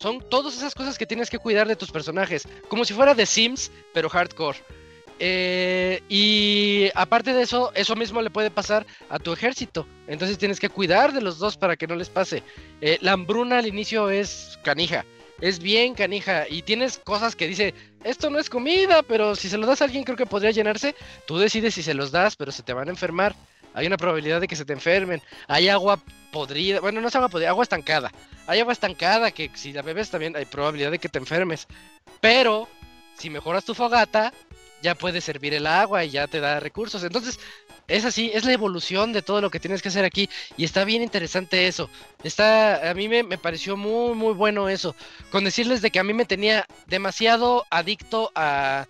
Son 0.00 0.18
todas 0.30 0.56
esas 0.56 0.74
cosas 0.74 0.96
que 0.96 1.04
tienes 1.04 1.28
que 1.28 1.38
cuidar 1.38 1.68
de 1.68 1.76
tus 1.76 1.90
personajes, 1.90 2.48
como 2.68 2.86
si 2.86 2.94
fuera 2.94 3.14
de 3.14 3.26
Sims, 3.26 3.70
pero 3.92 4.08
hardcore. 4.08 4.56
Eh, 5.18 6.02
y 6.08 6.88
aparte 6.94 7.34
de 7.34 7.42
eso, 7.42 7.70
eso 7.74 7.94
mismo 7.94 8.22
le 8.22 8.30
puede 8.30 8.50
pasar 8.50 8.86
a 9.10 9.18
tu 9.18 9.30
ejército. 9.30 9.86
Entonces 10.06 10.38
tienes 10.38 10.58
que 10.58 10.70
cuidar 10.70 11.12
de 11.12 11.20
los 11.20 11.38
dos 11.38 11.58
para 11.58 11.76
que 11.76 11.86
no 11.86 11.96
les 11.96 12.08
pase. 12.08 12.42
Eh, 12.80 12.96
la 13.02 13.12
hambruna 13.12 13.58
al 13.58 13.66
inicio 13.66 14.08
es 14.08 14.58
canija. 14.62 15.04
Es 15.42 15.58
bien 15.58 15.92
canija. 15.94 16.46
Y 16.48 16.62
tienes 16.62 16.98
cosas 16.98 17.36
que 17.36 17.46
dice, 17.46 17.74
esto 18.02 18.30
no 18.30 18.38
es 18.38 18.48
comida, 18.48 19.02
pero 19.02 19.36
si 19.36 19.50
se 19.50 19.58
lo 19.58 19.66
das 19.66 19.82
a 19.82 19.84
alguien 19.84 20.04
creo 20.04 20.16
que 20.16 20.24
podría 20.24 20.50
llenarse. 20.50 20.94
Tú 21.26 21.36
decides 21.36 21.74
si 21.74 21.82
se 21.82 21.92
los 21.92 22.10
das, 22.10 22.36
pero 22.36 22.52
se 22.52 22.62
te 22.62 22.72
van 22.72 22.88
a 22.88 22.92
enfermar. 22.92 23.36
Hay 23.74 23.86
una 23.86 23.96
probabilidad 23.96 24.40
de 24.40 24.48
que 24.48 24.56
se 24.56 24.64
te 24.64 24.72
enfermen. 24.72 25.22
Hay 25.48 25.68
agua 25.68 25.98
podrida. 26.32 26.80
Bueno, 26.80 27.00
no 27.00 27.08
es 27.08 27.14
agua 27.14 27.28
podrida, 27.28 27.50
agua 27.50 27.62
estancada. 27.62 28.12
Hay 28.46 28.60
agua 28.60 28.72
estancada 28.72 29.30
que 29.30 29.50
si 29.54 29.72
la 29.72 29.82
bebes 29.82 30.10
también 30.10 30.36
hay 30.36 30.44
probabilidad 30.44 30.90
de 30.90 30.98
que 30.98 31.08
te 31.08 31.18
enfermes. 31.18 31.66
Pero 32.20 32.68
si 33.16 33.30
mejoras 33.30 33.64
tu 33.64 33.74
fogata, 33.74 34.32
ya 34.82 34.94
puedes 34.94 35.24
servir 35.24 35.54
el 35.54 35.66
agua 35.66 36.04
y 36.04 36.10
ya 36.10 36.26
te 36.26 36.40
da 36.40 36.58
recursos. 36.60 37.04
Entonces, 37.04 37.38
es 37.86 38.04
así, 38.04 38.30
es 38.32 38.44
la 38.44 38.52
evolución 38.52 39.12
de 39.12 39.22
todo 39.22 39.40
lo 39.40 39.50
que 39.50 39.60
tienes 39.60 39.82
que 39.82 39.88
hacer 39.88 40.04
aquí. 40.04 40.28
Y 40.56 40.64
está 40.64 40.84
bien 40.84 41.02
interesante 41.02 41.66
eso. 41.66 41.90
Está, 42.22 42.90
a 42.90 42.94
mí 42.94 43.08
me, 43.08 43.24
pareció 43.38 43.76
muy, 43.76 44.14
muy 44.14 44.32
bueno 44.32 44.68
eso. 44.68 44.94
Con 45.30 45.44
decirles 45.44 45.82
de 45.82 45.90
que 45.90 45.98
a 45.98 46.04
mí 46.04 46.12
me 46.12 46.24
tenía 46.24 46.66
demasiado 46.86 47.66
adicto 47.70 48.30
a, 48.34 48.86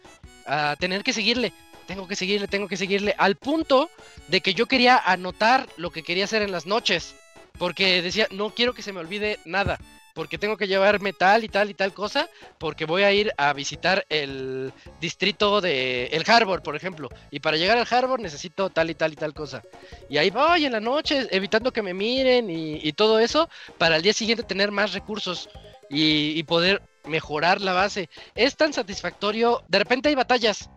a 0.46 0.76
tener 0.78 1.02
que 1.02 1.12
seguirle. 1.12 1.52
Tengo 1.90 2.06
que 2.06 2.14
seguirle, 2.14 2.46
tengo 2.46 2.68
que 2.68 2.76
seguirle. 2.76 3.16
Al 3.18 3.34
punto 3.34 3.90
de 4.28 4.40
que 4.40 4.54
yo 4.54 4.66
quería 4.66 4.96
anotar 4.96 5.66
lo 5.76 5.90
que 5.90 6.04
quería 6.04 6.22
hacer 6.22 6.40
en 6.40 6.52
las 6.52 6.64
noches. 6.64 7.16
Porque 7.58 8.00
decía, 8.00 8.28
no 8.30 8.50
quiero 8.50 8.74
que 8.74 8.82
se 8.82 8.92
me 8.92 9.00
olvide 9.00 9.40
nada 9.44 9.76
porque 10.14 10.38
tengo 10.38 10.56
que 10.56 10.66
llevarme 10.66 11.12
tal 11.12 11.44
y 11.44 11.48
tal 11.48 11.70
y 11.70 11.74
tal 11.74 11.92
cosa, 11.94 12.28
porque 12.58 12.84
voy 12.84 13.04
a 13.04 13.12
ir 13.12 13.32
a 13.36 13.52
visitar 13.52 14.04
el 14.08 14.72
distrito 15.00 15.60
de 15.60 16.06
el 16.06 16.28
Harbor, 16.28 16.62
por 16.62 16.76
ejemplo, 16.76 17.08
y 17.30 17.40
para 17.40 17.56
llegar 17.56 17.78
al 17.78 17.86
Harbor 17.88 18.20
necesito 18.20 18.70
tal 18.70 18.90
y 18.90 18.94
tal 18.94 19.12
y 19.12 19.16
tal 19.16 19.32
cosa. 19.32 19.62
Y 20.08 20.18
ahí 20.18 20.30
voy 20.30 20.66
en 20.66 20.72
la 20.72 20.80
noche, 20.80 21.26
evitando 21.30 21.72
que 21.72 21.82
me 21.82 21.94
miren 21.94 22.50
y, 22.50 22.92
todo 22.92 23.18
eso, 23.18 23.48
para 23.78 23.96
el 23.96 24.02
día 24.02 24.12
siguiente 24.12 24.42
tener 24.42 24.70
más 24.70 24.92
recursos 24.92 25.48
y, 25.88 26.42
poder 26.42 26.82
mejorar 27.04 27.60
la 27.60 27.72
base. 27.72 28.10
Es 28.34 28.56
tan 28.56 28.72
satisfactorio, 28.72 29.62
de 29.68 29.78
repente 29.78 30.08
hay 30.08 30.14
batallas. 30.14 30.68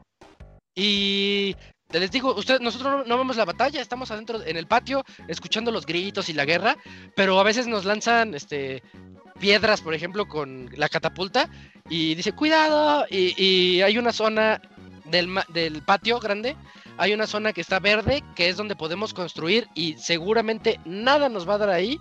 Y 0.75 1.55
les 1.91 2.11
digo, 2.11 2.33
usted, 2.35 2.59
nosotros 2.59 3.07
no 3.07 3.17
vemos 3.17 3.37
la 3.37 3.45
batalla, 3.45 3.81
estamos 3.81 4.09
adentro 4.11 4.41
en 4.43 4.57
el 4.57 4.67
patio 4.67 5.03
escuchando 5.27 5.71
los 5.71 5.85
gritos 5.85 6.29
y 6.29 6.33
la 6.33 6.45
guerra, 6.45 6.77
pero 7.15 7.39
a 7.39 7.43
veces 7.43 7.67
nos 7.67 7.85
lanzan 7.85 8.33
este 8.33 8.81
piedras, 9.39 9.81
por 9.81 9.93
ejemplo, 9.93 10.27
con 10.27 10.69
la 10.75 10.89
catapulta 10.89 11.49
y 11.89 12.15
dice, 12.15 12.33
cuidado, 12.33 13.05
y, 13.09 13.81
hay 13.81 13.97
una 13.97 14.13
zona 14.13 14.61
del, 15.05 15.29
del 15.49 15.81
patio 15.83 16.19
grande, 16.19 16.55
hay 16.97 17.13
una 17.13 17.27
zona 17.27 17.51
que 17.51 17.61
está 17.61 17.79
verde, 17.79 18.23
que 18.35 18.49
es 18.49 18.57
donde 18.57 18.75
podemos 18.75 19.13
construir 19.13 19.67
y 19.75 19.95
seguramente 19.97 20.79
nada 20.85 21.29
nos 21.29 21.47
va 21.47 21.55
a 21.55 21.59
dar 21.59 21.69
ahí, 21.69 21.99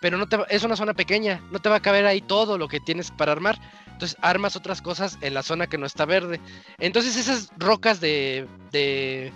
pero 0.00 0.18
no 0.18 0.28
te, 0.28 0.38
es 0.48 0.62
una 0.64 0.76
zona 0.76 0.94
pequeña, 0.94 1.40
no 1.50 1.60
te 1.60 1.68
va 1.68 1.76
a 1.76 1.80
caber 1.80 2.06
ahí 2.06 2.20
todo 2.20 2.58
lo 2.58 2.68
que 2.68 2.80
tienes 2.80 3.10
para 3.10 3.32
armar. 3.32 3.58
Entonces 3.86 4.18
armas 4.20 4.56
otras 4.56 4.82
cosas 4.82 5.18
en 5.22 5.34
la 5.34 5.42
zona 5.42 5.66
que 5.66 5.78
no 5.78 5.86
está 5.86 6.04
verde. 6.04 6.40
Entonces 6.78 7.16
esas 7.16 7.50
rocas 7.56 8.00
de, 8.00 8.46
de, 8.70 9.32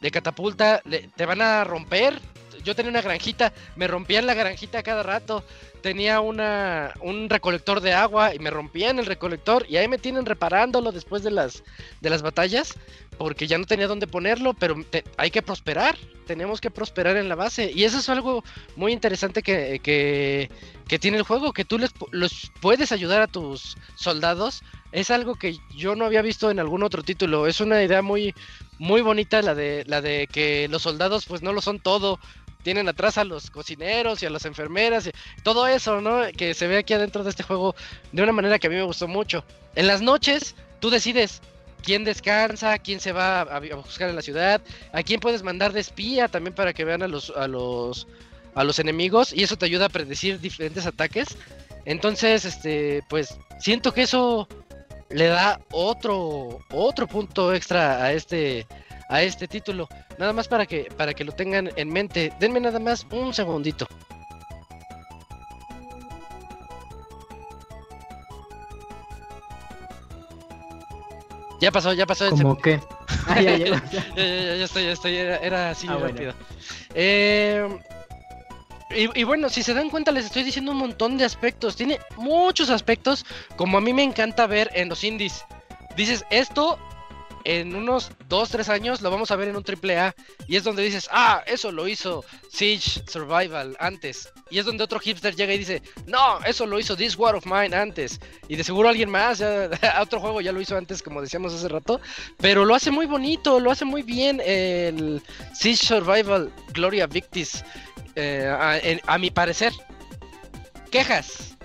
de 0.00 0.10
catapulta 0.10 0.82
te 1.14 1.26
van 1.26 1.40
a 1.40 1.64
romper. 1.64 2.20
Yo 2.64 2.74
tenía 2.74 2.90
una 2.90 3.02
granjita, 3.02 3.52
me 3.76 3.86
rompían 3.86 4.26
la 4.26 4.34
granjita 4.34 4.82
cada 4.82 5.04
rato 5.04 5.44
tenía 5.86 6.20
una, 6.20 6.94
un 7.00 7.30
recolector 7.30 7.80
de 7.80 7.94
agua 7.94 8.34
y 8.34 8.40
me 8.40 8.50
rompían 8.50 8.98
el 8.98 9.06
recolector 9.06 9.64
y 9.68 9.76
ahí 9.76 9.86
me 9.86 9.98
tienen 9.98 10.26
reparándolo 10.26 10.90
después 10.90 11.22
de 11.22 11.30
las, 11.30 11.62
de 12.00 12.10
las 12.10 12.22
batallas 12.22 12.74
porque 13.18 13.46
ya 13.46 13.56
no 13.56 13.66
tenía 13.66 13.86
dónde 13.86 14.08
ponerlo, 14.08 14.52
pero 14.52 14.74
hay 15.16 15.30
que 15.30 15.42
prosperar, 15.42 15.96
tenemos 16.26 16.60
que 16.60 16.72
prosperar 16.72 17.16
en 17.16 17.28
la 17.28 17.36
base. 17.36 17.70
Y 17.72 17.84
eso 17.84 17.98
es 17.98 18.08
algo 18.08 18.42
muy 18.74 18.92
interesante 18.92 19.44
que, 19.44 19.78
que, 19.80 20.50
que 20.88 20.98
tiene 20.98 21.18
el 21.18 21.22
juego, 21.22 21.52
que 21.52 21.64
tú 21.64 21.78
les 21.78 21.92
los 22.10 22.50
puedes 22.60 22.90
ayudar 22.90 23.22
a 23.22 23.28
tus 23.28 23.76
soldados, 23.94 24.64
es 24.90 25.12
algo 25.12 25.36
que 25.36 25.56
yo 25.76 25.94
no 25.94 26.04
había 26.04 26.20
visto 26.20 26.50
en 26.50 26.58
algún 26.58 26.82
otro 26.82 27.04
título, 27.04 27.46
es 27.46 27.60
una 27.60 27.80
idea 27.80 28.02
muy, 28.02 28.34
muy 28.80 29.02
bonita 29.02 29.40
la 29.40 29.54
de, 29.54 29.84
la 29.86 30.00
de 30.00 30.26
que 30.26 30.66
los 30.66 30.82
soldados 30.82 31.26
pues 31.26 31.42
no 31.42 31.52
lo 31.52 31.60
son 31.60 31.78
todo, 31.78 32.18
tienen 32.66 32.88
atrás 32.88 33.16
a 33.16 33.22
los 33.22 33.48
cocineros 33.48 34.20
y 34.20 34.26
a 34.26 34.30
las 34.30 34.44
enfermeras 34.44 35.06
y 35.06 35.12
todo 35.44 35.68
eso, 35.68 36.00
¿no? 36.00 36.22
Que 36.36 36.52
se 36.52 36.66
ve 36.66 36.78
aquí 36.78 36.94
adentro 36.94 37.22
de 37.22 37.30
este 37.30 37.44
juego 37.44 37.76
de 38.10 38.24
una 38.24 38.32
manera 38.32 38.58
que 38.58 38.66
a 38.66 38.70
mí 38.70 38.74
me 38.74 38.82
gustó 38.82 39.06
mucho. 39.06 39.44
En 39.76 39.86
las 39.86 40.02
noches, 40.02 40.56
tú 40.80 40.90
decides 40.90 41.42
quién 41.84 42.02
descansa, 42.02 42.76
quién 42.80 42.98
se 42.98 43.12
va 43.12 43.42
a, 43.42 43.60
buscar 43.76 44.10
en 44.10 44.16
la 44.16 44.20
ciudad, 44.20 44.60
a 44.92 45.04
quién 45.04 45.20
puedes 45.20 45.44
mandar 45.44 45.72
de 45.72 45.78
espía 45.78 46.26
también 46.26 46.56
para 46.56 46.72
que 46.72 46.84
vean 46.84 47.04
a 47.04 47.06
los, 47.06 47.30
a 47.36 47.46
los, 47.46 48.08
a 48.56 48.64
los 48.64 48.80
enemigos 48.80 49.32
y 49.32 49.44
eso 49.44 49.56
te 49.56 49.66
ayuda 49.66 49.86
a 49.86 49.88
predecir 49.88 50.40
diferentes 50.40 50.86
ataques. 50.86 51.38
Entonces, 51.84 52.44
este, 52.44 53.04
pues 53.08 53.38
siento 53.60 53.94
que 53.94 54.02
eso 54.02 54.48
le 55.10 55.28
da 55.28 55.60
otro, 55.70 56.58
otro 56.72 57.06
punto 57.06 57.54
extra 57.54 58.02
a 58.02 58.12
este, 58.12 58.66
a 59.08 59.22
este 59.22 59.48
título. 59.48 59.88
Nada 60.18 60.32
más 60.32 60.48
para 60.48 60.66
que, 60.66 60.88
para 60.96 61.14
que 61.14 61.24
lo 61.24 61.32
tengan 61.32 61.70
en 61.76 61.88
mente. 61.88 62.32
Denme 62.40 62.60
nada 62.60 62.78
más 62.78 63.06
un 63.10 63.32
segundito. 63.34 63.86
Ya 71.60 71.72
pasó, 71.72 71.92
ya 71.92 72.06
pasó. 72.06 72.30
¿Cómo 72.30 72.58
qué? 72.58 72.80
Ah, 73.28 73.40
ya, 73.40 73.56
ya, 73.56 73.66
ya, 73.66 73.74
estoy, 74.64 74.84
ya 74.84 74.92
estoy. 74.92 75.16
Era, 75.16 75.70
así 75.70 75.88
ah, 75.90 75.96
rápido. 76.00 76.32
Eh, 76.94 77.68
y, 78.90 79.20
y, 79.20 79.24
bueno, 79.24 79.48
si 79.48 79.64
se 79.64 79.74
dan 79.74 79.90
cuenta, 79.90 80.12
les 80.12 80.26
estoy 80.26 80.44
diciendo 80.44 80.70
un 80.70 80.78
montón 80.78 81.18
de 81.18 81.24
aspectos. 81.24 81.74
Tiene 81.74 81.98
muchos 82.16 82.70
aspectos, 82.70 83.26
como 83.56 83.78
a 83.78 83.80
mí 83.80 83.92
me 83.92 84.04
encanta 84.04 84.46
ver 84.46 84.70
en 84.74 84.88
los 84.88 85.02
indies. 85.02 85.44
Dices, 85.96 86.24
esto 86.30 86.78
en 87.46 87.76
unos 87.76 88.10
2, 88.28 88.48
3 88.50 88.68
años 88.70 89.02
lo 89.02 89.10
vamos 89.10 89.30
a 89.30 89.36
ver 89.36 89.46
en 89.46 89.56
un 89.56 89.62
triple 89.62 89.96
A. 89.98 90.14
Y 90.48 90.56
es 90.56 90.64
donde 90.64 90.82
dices, 90.82 91.08
ah, 91.12 91.44
eso 91.46 91.70
lo 91.70 91.86
hizo 91.86 92.24
Siege 92.50 93.02
Survival 93.06 93.76
antes. 93.78 94.32
Y 94.50 94.58
es 94.58 94.66
donde 94.66 94.82
otro 94.82 94.98
hipster 94.98 95.36
llega 95.36 95.54
y 95.54 95.58
dice, 95.58 95.80
no, 96.06 96.40
eso 96.44 96.66
lo 96.66 96.80
hizo 96.80 96.96
This 96.96 97.16
War 97.16 97.36
of 97.36 97.46
Mine 97.46 97.76
antes. 97.76 98.18
Y 98.48 98.56
de 98.56 98.64
seguro 98.64 98.88
alguien 98.88 99.08
más, 99.08 99.40
otro 100.00 100.18
juego 100.18 100.40
ya 100.40 100.50
lo 100.50 100.60
hizo 100.60 100.76
antes, 100.76 101.04
como 101.04 101.22
decíamos 101.22 101.54
hace 101.54 101.68
rato. 101.68 102.00
Pero 102.38 102.64
lo 102.64 102.74
hace 102.74 102.90
muy 102.90 103.06
bonito, 103.06 103.60
lo 103.60 103.70
hace 103.70 103.84
muy 103.84 104.02
bien 104.02 104.42
el 104.44 105.22
Siege 105.54 105.86
Survival 105.86 106.52
Gloria 106.72 107.06
Victis. 107.06 107.64
Eh, 108.16 109.00
a 109.06 109.18
mi 109.18 109.30
parecer. 109.30 109.72
Quejas. 110.90 111.56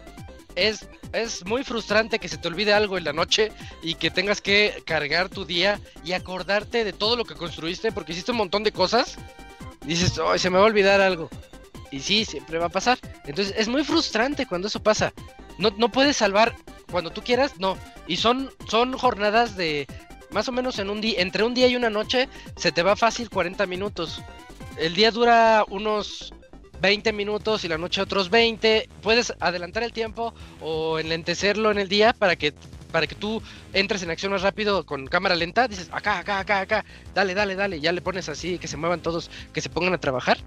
Es 0.56 0.86
es 1.14 1.46
muy 1.46 1.64
frustrante 1.64 2.20
que 2.20 2.28
se 2.28 2.38
te 2.38 2.48
olvide 2.48 2.74
algo 2.74 2.98
en 2.98 3.04
la 3.04 3.14
noche 3.14 3.52
y 3.82 3.96
que 3.96 4.12
tengas 4.12 4.42
que 4.42 4.84
cargar 4.86 5.30
tu 5.30 5.46
día 5.46 5.80
y 6.04 6.14
acordarte 6.14 6.84
de 6.84 6.94
todo 6.94 7.16
lo 7.16 7.26
que 7.26 7.36
construiste 7.36 7.92
porque 7.92 8.14
hiciste 8.14 8.32
un 8.32 8.38
montón 8.38 8.64
de 8.64 8.72
cosas. 8.72 9.18
dices, 9.86 10.14
se 10.38 10.50
me 10.50 10.58
va 10.58 10.64
a 10.64 10.68
olvidar 10.68 11.02
algo. 11.02 11.30
Y 11.92 12.00
sí, 12.00 12.24
siempre 12.24 12.58
va 12.58 12.68
a 12.68 12.70
pasar. 12.70 12.98
Entonces 13.26 13.54
es 13.58 13.68
muy 13.68 13.84
frustrante 13.84 14.46
cuando 14.46 14.68
eso 14.68 14.82
pasa. 14.82 15.14
No, 15.58 15.72
no 15.78 15.92
puedes 15.92 16.18
salvar 16.18 16.56
cuando 16.90 17.12
tú 17.12 17.22
quieras, 17.22 17.60
no. 17.60 17.78
Y 18.08 18.18
son, 18.18 18.52
son 18.70 18.98
jornadas 18.98 19.58
de 19.58 19.88
más 20.32 20.48
o 20.48 20.52
menos 20.52 20.80
en 20.80 20.90
un 20.90 21.02
día, 21.02 21.22
entre 21.22 21.44
un 21.44 21.54
día 21.54 21.68
y 21.68 21.76
una 21.76 21.90
noche, 21.90 22.30
se 22.56 22.72
te 22.72 22.84
va 22.84 22.96
fácil 22.96 23.30
40 23.30 23.66
minutos. 23.66 24.22
El 24.78 24.96
día 24.96 25.12
dura 25.12 25.66
unos 25.70 26.34
20 26.82 27.14
minutos 27.14 27.64
y 27.64 27.68
la 27.68 27.78
noche 27.78 28.02
otros 28.02 28.30
20. 28.30 28.90
Puedes 29.02 29.34
adelantar 29.40 29.84
el 29.84 29.94
tiempo 29.94 30.34
o 30.60 31.00
enlentecerlo 31.00 31.72
en 31.72 31.78
el 31.78 31.88
día 31.88 32.14
para 32.14 32.36
que 32.36 32.54
para 32.92 33.08
que 33.08 33.16
tú 33.16 33.42
entres 33.72 34.04
en 34.04 34.12
acción 34.12 34.34
más 34.34 34.42
rápido 34.42 34.86
con 34.86 35.08
cámara 35.08 35.36
lenta, 35.36 35.70
dices 35.70 35.88
acá, 35.94 36.20
acá, 36.20 36.40
acá, 36.40 36.60
acá, 36.60 36.86
dale, 37.16 37.34
dale, 37.34 37.56
dale, 37.56 37.80
ya 37.80 37.94
le 37.94 38.02
pones 38.02 38.28
así, 38.28 38.58
que 38.58 38.68
se 38.68 38.76
muevan 38.76 39.00
todos, 39.00 39.32
que 39.54 39.62
se 39.62 39.70
pongan 39.70 39.94
a 39.94 39.98
trabajar. 39.98 40.38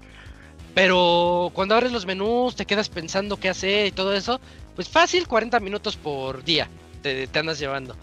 Pero 0.75 1.49
cuando 1.55 1.73
abres 1.73 1.91
los 1.91 2.05
menús, 2.05 2.55
te 2.55 2.67
quedas 2.67 2.89
pensando 2.89 3.37
qué 3.37 3.49
hacer 3.49 3.87
y 3.87 3.91
todo 3.91 4.13
eso, 4.13 4.39
pues 4.75 4.89
fácil, 4.89 5.27
40 5.27 5.59
minutos 5.59 5.95
por 5.95 6.43
día 6.43 6.69
te, 7.01 7.25
te 7.25 7.39
andas 7.39 7.57
llevando 7.57 7.95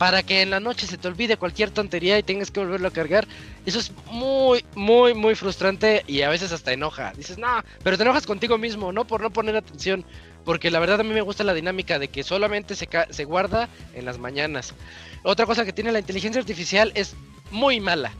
para 0.00 0.22
que 0.22 0.40
en 0.40 0.48
la 0.48 0.60
noche 0.60 0.86
se 0.86 0.96
te 0.96 1.08
olvide 1.08 1.36
cualquier 1.36 1.72
tontería 1.72 2.18
y 2.18 2.22
tengas 2.22 2.50
que 2.50 2.60
volverlo 2.60 2.88
a 2.88 2.90
cargar. 2.90 3.28
Eso 3.66 3.78
es 3.78 3.92
muy, 4.06 4.64
muy, 4.74 5.12
muy 5.12 5.34
frustrante 5.34 6.04
y 6.06 6.22
a 6.22 6.30
veces 6.30 6.52
hasta 6.52 6.72
enoja. 6.72 7.12
Dices, 7.18 7.36
no, 7.36 7.62
pero 7.84 7.98
te 7.98 8.04
enojas 8.04 8.26
contigo 8.26 8.56
mismo, 8.56 8.92
no 8.92 9.06
por 9.06 9.20
no 9.20 9.28
poner 9.28 9.56
atención. 9.56 10.06
Porque 10.46 10.70
la 10.70 10.78
verdad 10.78 11.00
a 11.00 11.02
mí 11.02 11.12
me 11.12 11.20
gusta 11.20 11.44
la 11.44 11.52
dinámica 11.52 11.98
de 11.98 12.08
que 12.08 12.22
solamente 12.22 12.76
se, 12.76 12.88
se 13.10 13.24
guarda 13.26 13.68
en 13.92 14.06
las 14.06 14.16
mañanas. 14.16 14.72
Otra 15.22 15.44
cosa 15.44 15.66
que 15.66 15.74
tiene 15.74 15.92
la 15.92 15.98
inteligencia 15.98 16.40
artificial 16.40 16.92
es 16.94 17.14
muy 17.50 17.78
mala. 17.78 18.10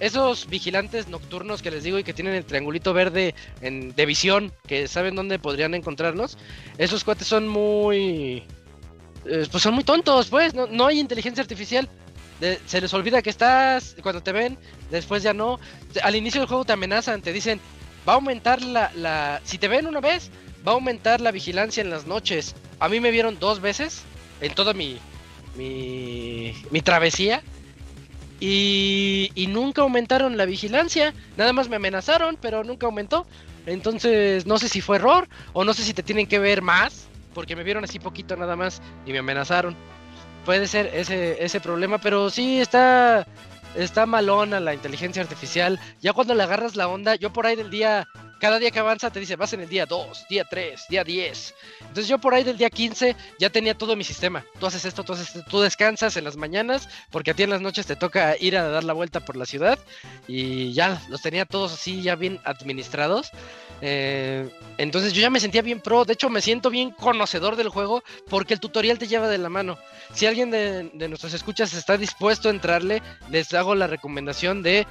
Esos 0.00 0.48
vigilantes 0.48 1.08
nocturnos 1.08 1.60
que 1.60 1.70
les 1.70 1.84
digo 1.84 1.98
y 1.98 2.04
que 2.04 2.14
tienen 2.14 2.32
el 2.32 2.46
triangulito 2.46 2.94
verde 2.94 3.34
en, 3.60 3.94
de 3.94 4.06
visión, 4.06 4.54
que 4.66 4.88
saben 4.88 5.14
dónde 5.14 5.38
podrían 5.38 5.74
encontrarnos, 5.74 6.38
esos 6.78 7.04
cuates 7.04 7.26
son 7.26 7.46
muy 7.46 8.42
eh, 9.28 9.46
pues 9.50 9.62
son 9.62 9.74
muy 9.74 9.84
tontos, 9.84 10.28
pues, 10.28 10.54
no, 10.54 10.86
hay 10.86 11.00
inteligencia 11.00 11.42
artificial. 11.42 11.88
se 12.66 12.80
les 12.80 12.92
olvida 12.94 13.22
que 13.22 13.30
estás 13.30 13.96
cuando 14.02 14.22
te 14.22 14.32
ven, 14.32 14.58
después 14.90 15.22
ya 15.22 15.32
no. 15.32 15.58
Al 16.02 16.16
inicio 16.16 16.40
del 16.40 16.48
juego 16.48 16.64
te 16.64 16.72
amenazan, 16.72 17.22
te 17.22 17.32
dicen, 17.32 17.60
va 18.08 18.12
a 18.12 18.16
aumentar 18.16 18.62
la, 18.62 18.90
la... 18.94 19.40
Si 19.44 19.58
te 19.58 19.68
ven 19.68 19.86
una 19.86 20.00
vez, 20.00 20.30
va 20.66 20.72
a 20.72 20.74
aumentar 20.74 21.20
la 21.20 21.30
vigilancia 21.30 21.80
en 21.80 21.90
las 21.90 22.06
noches. 22.06 22.54
A 22.78 22.88
mí 22.88 23.00
me 23.00 23.10
vieron 23.10 23.38
dos 23.38 23.60
veces 23.60 24.02
en 24.40 24.54
toda 24.54 24.74
mi, 24.74 24.98
mi, 25.56 26.54
mi 26.70 26.80
travesía. 26.82 27.42
Y, 28.38 29.30
y 29.34 29.46
nunca 29.46 29.80
aumentaron 29.80 30.36
la 30.36 30.44
vigilancia. 30.44 31.14
Nada 31.36 31.52
más 31.52 31.68
me 31.68 31.76
amenazaron, 31.76 32.36
pero 32.40 32.64
nunca 32.64 32.86
aumentó. 32.86 33.26
Entonces 33.64 34.46
no 34.46 34.58
sé 34.58 34.68
si 34.68 34.80
fue 34.80 34.96
error 34.96 35.28
o 35.52 35.64
no 35.64 35.74
sé 35.74 35.82
si 35.82 35.94
te 35.94 36.02
tienen 36.02 36.26
que 36.26 36.38
ver 36.38 36.62
más 36.62 37.08
porque 37.36 37.54
me 37.54 37.64
vieron 37.64 37.84
así 37.84 37.98
poquito 37.98 38.34
nada 38.34 38.56
más 38.56 38.80
y 39.04 39.12
me 39.12 39.18
amenazaron. 39.18 39.76
Puede 40.46 40.66
ser 40.66 40.90
ese, 40.94 41.44
ese 41.44 41.60
problema, 41.60 41.98
pero 41.98 42.30
sí 42.30 42.62
está, 42.62 43.26
está 43.76 44.06
malona 44.06 44.58
la 44.58 44.72
inteligencia 44.72 45.20
artificial. 45.20 45.78
Ya 46.00 46.14
cuando 46.14 46.34
le 46.34 46.42
agarras 46.42 46.76
la 46.76 46.88
onda, 46.88 47.14
yo 47.14 47.34
por 47.34 47.44
ahí 47.44 47.54
del 47.54 47.68
día, 47.68 48.08
cada 48.38 48.58
día 48.58 48.70
que 48.70 48.78
avanza 48.78 49.10
te 49.10 49.20
dice, 49.20 49.36
vas 49.36 49.52
en 49.52 49.60
el 49.60 49.68
día 49.68 49.86
2, 49.86 50.26
día 50.28 50.44
3, 50.48 50.84
día 50.88 51.04
10. 51.04 51.54
Entonces 51.80 52.08
yo 52.08 52.18
por 52.18 52.34
ahí 52.34 52.44
del 52.44 52.56
día 52.56 52.70
15 52.70 53.16
ya 53.38 53.50
tenía 53.50 53.76
todo 53.76 53.96
mi 53.96 54.04
sistema. 54.04 54.44
Tú 54.58 54.66
haces 54.66 54.84
esto, 54.84 55.04
tú 55.04 55.14
haces 55.14 55.28
esto, 55.28 55.44
tú 55.48 55.60
descansas 55.60 56.16
en 56.16 56.24
las 56.24 56.36
mañanas, 56.36 56.88
porque 57.10 57.30
a 57.30 57.34
ti 57.34 57.42
en 57.42 57.50
las 57.50 57.60
noches 57.60 57.86
te 57.86 57.96
toca 57.96 58.36
ir 58.38 58.56
a 58.56 58.68
dar 58.68 58.84
la 58.84 58.92
vuelta 58.92 59.20
por 59.20 59.36
la 59.36 59.46
ciudad. 59.46 59.78
Y 60.28 60.72
ya 60.72 61.00
los 61.08 61.22
tenía 61.22 61.46
todos 61.46 61.72
así, 61.72 62.02
ya 62.02 62.16
bien 62.16 62.40
administrados. 62.44 63.30
Eh, 63.82 64.48
entonces 64.78 65.12
yo 65.12 65.20
ya 65.20 65.30
me 65.30 65.40
sentía 65.40 65.62
bien 65.62 65.80
pro, 65.80 66.04
de 66.04 66.14
hecho 66.14 66.30
me 66.30 66.40
siento 66.40 66.70
bien 66.70 66.90
conocedor 66.90 67.56
del 67.56 67.68
juego 67.68 68.02
porque 68.28 68.54
el 68.54 68.60
tutorial 68.60 68.98
te 68.98 69.06
lleva 69.06 69.28
de 69.28 69.38
la 69.38 69.48
mano. 69.48 69.78
Si 70.14 70.26
alguien 70.26 70.50
de, 70.50 70.90
nuestros 71.08 71.34
escuchas 71.34 71.72
está 71.74 71.98
dispuesto 71.98 72.48
a 72.48 72.52
entrarle, 72.52 73.02
les 73.30 73.52
hago 73.54 73.74
la 73.74 73.86
recomendación 73.86 74.62
de 74.62 74.86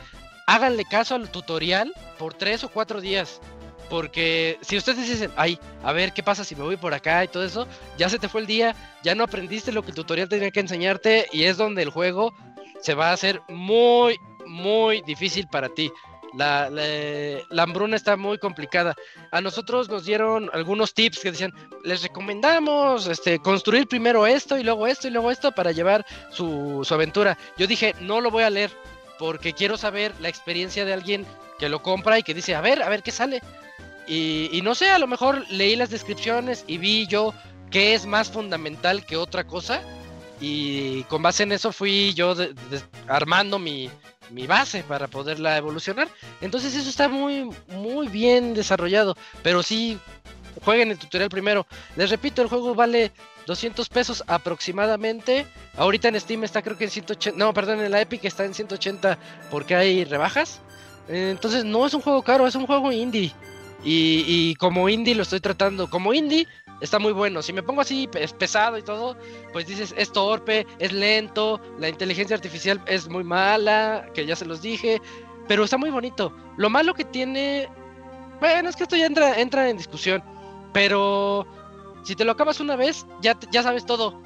háganle 0.46 0.86
caso 0.86 1.16
al 1.16 1.30
tutorial 1.30 1.94
por 2.18 2.34
tres 2.34 2.64
o 2.64 2.70
cuatro 2.70 3.02
días. 3.02 3.42
Porque 3.90 4.58
si 4.62 4.78
ustedes 4.78 5.08
dicen, 5.08 5.32
ay, 5.36 5.60
a 5.84 5.92
ver 5.92 6.12
qué 6.14 6.24
pasa 6.24 6.44
si 6.44 6.56
me 6.56 6.64
voy 6.64 6.76
por 6.76 6.94
acá 6.94 7.24
y 7.24 7.28
todo 7.28 7.46
eso, 7.46 7.68
ya 7.98 8.10
se 8.10 8.18
te 8.18 8.28
fue 8.28 8.42
el 8.42 8.48
día, 8.48 8.76
ya 9.04 9.14
no 9.14 9.24
aprendiste 9.24 9.72
lo 9.72 9.84
que 9.84 9.90
el 9.90 9.96
tutorial 9.96 10.28
tenía 10.28 10.50
que 10.50 10.60
enseñarte 10.60 11.28
y 11.32 11.44
es 11.44 11.58
donde 11.58 11.84
el 11.84 11.92
juego 11.92 12.34
se 12.82 12.96
va 12.96 13.10
a 13.10 13.14
hacer 13.14 13.42
muy, 13.48 14.18
muy 14.48 15.02
difícil 15.04 15.48
para 15.48 15.70
ti 15.70 15.92
la, 16.36 16.70
la, 16.70 17.64
hambruna 17.64 17.96
está 17.96 18.18
muy 18.18 18.38
complicada. 18.38 18.96
A 19.32 19.42
nosotros 19.42 19.90
nos 19.90 20.06
dieron 20.06 20.50
algunos 20.54 20.94
tips 20.94 21.20
que 21.20 21.32
decían, 21.32 21.54
les 21.84 22.04
recomendamos 22.04 23.08
este, 23.08 23.40
construir 23.40 23.88
primero 23.88 24.28
esto 24.28 24.58
y 24.58 24.64
luego 24.64 24.88
esto 24.88 25.08
y 25.08 25.12
luego 25.12 25.32
esto 25.32 25.52
para 25.52 25.72
llevar 25.72 26.06
su, 26.32 26.82
su 26.84 26.94
aventura. 26.94 27.38
Yo 27.58 27.68
dije, 27.68 27.96
no 28.02 28.22
lo 28.22 28.32
voy 28.32 28.44
a 28.44 28.50
leer 28.50 28.72
porque 29.18 29.54
quiero 29.54 29.78
saber 29.78 30.14
la 30.20 30.30
experiencia 30.30 30.86
de 30.86 30.94
alguien 30.94 31.26
que 31.60 31.70
lo 31.70 31.82
compra 31.82 32.20
y 32.20 32.24
que 32.24 32.34
dice, 32.34 32.56
a 32.56 32.62
ver, 32.62 32.82
a 32.84 32.90
ver 32.90 33.04
qué 33.04 33.12
sale. 33.12 33.42
Y, 34.08 34.62
no 34.64 34.76
sé, 34.76 34.90
a 34.90 35.00
lo 35.00 35.08
mejor 35.08 35.44
leí 35.50 35.76
las 35.76 35.90
descripciones 35.90 36.64
y 36.68 36.78
vi 36.78 37.08
yo 37.08 37.34
qué 37.72 37.96
es 37.96 38.06
más 38.06 38.30
fundamental 38.30 39.06
que 39.06 39.18
otra 39.18 39.46
cosa. 39.46 39.82
Y 40.40 41.04
con 41.04 41.22
base 41.22 41.44
en 41.44 41.54
eso 41.54 41.72
fui 41.72 42.14
yo 42.14 42.36
armando 43.08 43.58
mi, 43.58 43.90
mi 44.30 44.46
base 44.46 44.84
para 44.84 45.08
poderla 45.08 45.58
evolucionar. 45.58 46.08
Entonces 46.42 46.76
eso 46.76 46.90
está 46.90 47.08
muy, 47.08 47.50
muy 47.70 48.08
bien 48.08 48.54
desarrollado. 48.54 49.16
Pero 49.42 49.64
sí, 49.64 49.98
jueguen 50.64 50.92
el 50.92 51.00
tutorial 51.00 51.30
primero. 51.30 51.66
Les 51.96 52.10
repito, 52.10 52.42
el 52.42 52.48
juego 52.48 52.76
vale 52.76 53.12
200 53.46 53.90
pesos 53.90 54.24
aproximadamente. 54.28 55.46
Ahorita 55.78 56.08
en 56.08 56.20
Steam 56.20 56.44
está 56.44 56.62
creo 56.62 56.78
que 56.78 56.86
en 56.86 56.92
180. 56.92 57.38
No, 57.38 57.54
perdón, 57.54 57.82
en 57.82 57.92
la 57.92 58.02
Epic 58.02 58.26
está 58.26 58.46
en 58.46 58.54
180 58.54 59.18
porque 59.52 59.76
hay 59.76 60.04
rebajas. 60.06 60.62
Entonces 61.08 61.64
no 61.64 61.86
es 61.86 61.94
un 61.94 62.02
juego 62.02 62.24
caro, 62.24 62.48
es 62.48 62.56
un 62.56 62.66
juego 62.66 62.92
indie. 62.92 63.34
Y, 63.84 64.24
y 64.28 64.56
como 64.56 64.90
indie 64.90 65.16
lo 65.16 65.24
estoy 65.24 65.40
tratando. 65.40 65.90
Como 65.90 66.14
indie 66.14 66.48
está 66.82 67.00
muy 67.00 67.14
bueno. 67.14 67.42
Si 67.42 67.54
me 67.54 67.64
pongo 67.64 67.82
así 67.82 68.10
es 68.16 68.34
pesado 68.34 68.78
y 68.78 68.82
todo, 68.82 69.18
pues 69.54 69.68
dices, 69.68 69.94
es 69.98 70.12
torpe, 70.12 70.66
es 70.80 70.92
lento, 70.92 71.60
la 71.80 71.90
inteligencia 71.90 72.36
artificial 72.36 72.82
es 72.88 73.08
muy 73.08 73.24
mala, 73.24 74.08
que 74.14 74.26
ya 74.26 74.36
se 74.36 74.46
los 74.46 74.62
dije, 74.62 75.02
pero 75.48 75.64
está 75.64 75.78
muy 75.78 75.90
bonito. 75.90 76.36
Lo 76.58 76.70
malo 76.70 76.94
que 76.94 77.06
tiene, 77.06 77.70
bueno, 78.40 78.70
es 78.70 78.76
que 78.76 78.84
esto 78.84 78.96
ya 78.96 79.06
entra, 79.06 79.40
entra 79.40 79.70
en 79.70 79.78
discusión, 79.78 80.24
pero 80.74 81.46
si 82.06 82.15
te 82.15 82.23
lo 82.23 82.32
acabas 82.32 82.60
una 82.60 82.76
vez, 82.76 83.06
ya, 83.22 83.38
ya 83.52 83.64
sabes 83.64 83.86
todo. 83.86 84.22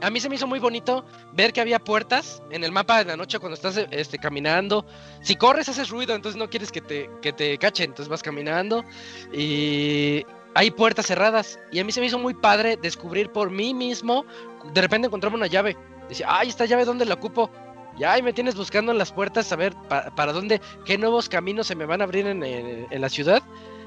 A 0.00 0.10
mí 0.10 0.20
se 0.20 0.28
me 0.28 0.34
hizo 0.34 0.46
muy 0.46 0.58
bonito 0.58 1.04
ver 1.32 1.52
que 1.52 1.60
había 1.60 1.78
puertas 1.78 2.42
en 2.50 2.64
el 2.64 2.72
mapa 2.72 2.98
de 2.98 3.04
la 3.04 3.16
noche 3.16 3.38
cuando 3.38 3.54
estás 3.54 3.76
este, 3.90 4.18
caminando. 4.18 4.84
Si 5.22 5.36
corres 5.36 5.68
haces 5.68 5.88
ruido, 5.88 6.14
entonces 6.14 6.38
no 6.38 6.50
quieres 6.50 6.72
que 6.72 6.80
te, 6.80 7.08
que 7.22 7.32
te 7.32 7.56
cachen, 7.58 7.90
entonces 7.90 8.08
vas 8.08 8.22
caminando. 8.22 8.84
Y 9.32 10.26
hay 10.54 10.70
puertas 10.72 11.06
cerradas. 11.06 11.58
Y 11.70 11.78
a 11.78 11.84
mí 11.84 11.92
se 11.92 12.00
me 12.00 12.06
hizo 12.06 12.18
muy 12.18 12.34
padre 12.34 12.76
descubrir 12.76 13.30
por 13.30 13.50
mí 13.50 13.72
mismo. 13.72 14.26
De 14.72 14.80
repente 14.80 15.06
encontraba 15.06 15.36
una 15.36 15.46
llave. 15.46 15.76
Decía, 16.08 16.26
ay, 16.28 16.48
esta 16.48 16.66
llave, 16.66 16.84
¿dónde 16.84 17.04
la 17.04 17.14
ocupo? 17.14 17.50
Y 17.98 18.04
ahí 18.04 18.22
me 18.22 18.32
tienes 18.32 18.56
buscando 18.56 18.92
en 18.92 18.98
las 18.98 19.12
puertas 19.12 19.52
a 19.52 19.56
ver 19.56 19.74
para 19.88 20.32
dónde, 20.32 20.60
qué 20.84 20.98
nuevos 20.98 21.28
caminos 21.28 21.66
se 21.66 21.76
me 21.76 21.86
van 21.86 22.00
a 22.00 22.04
abrir 22.04 22.26
en, 22.26 23.00
la 23.00 23.08
ciudad 23.08 23.42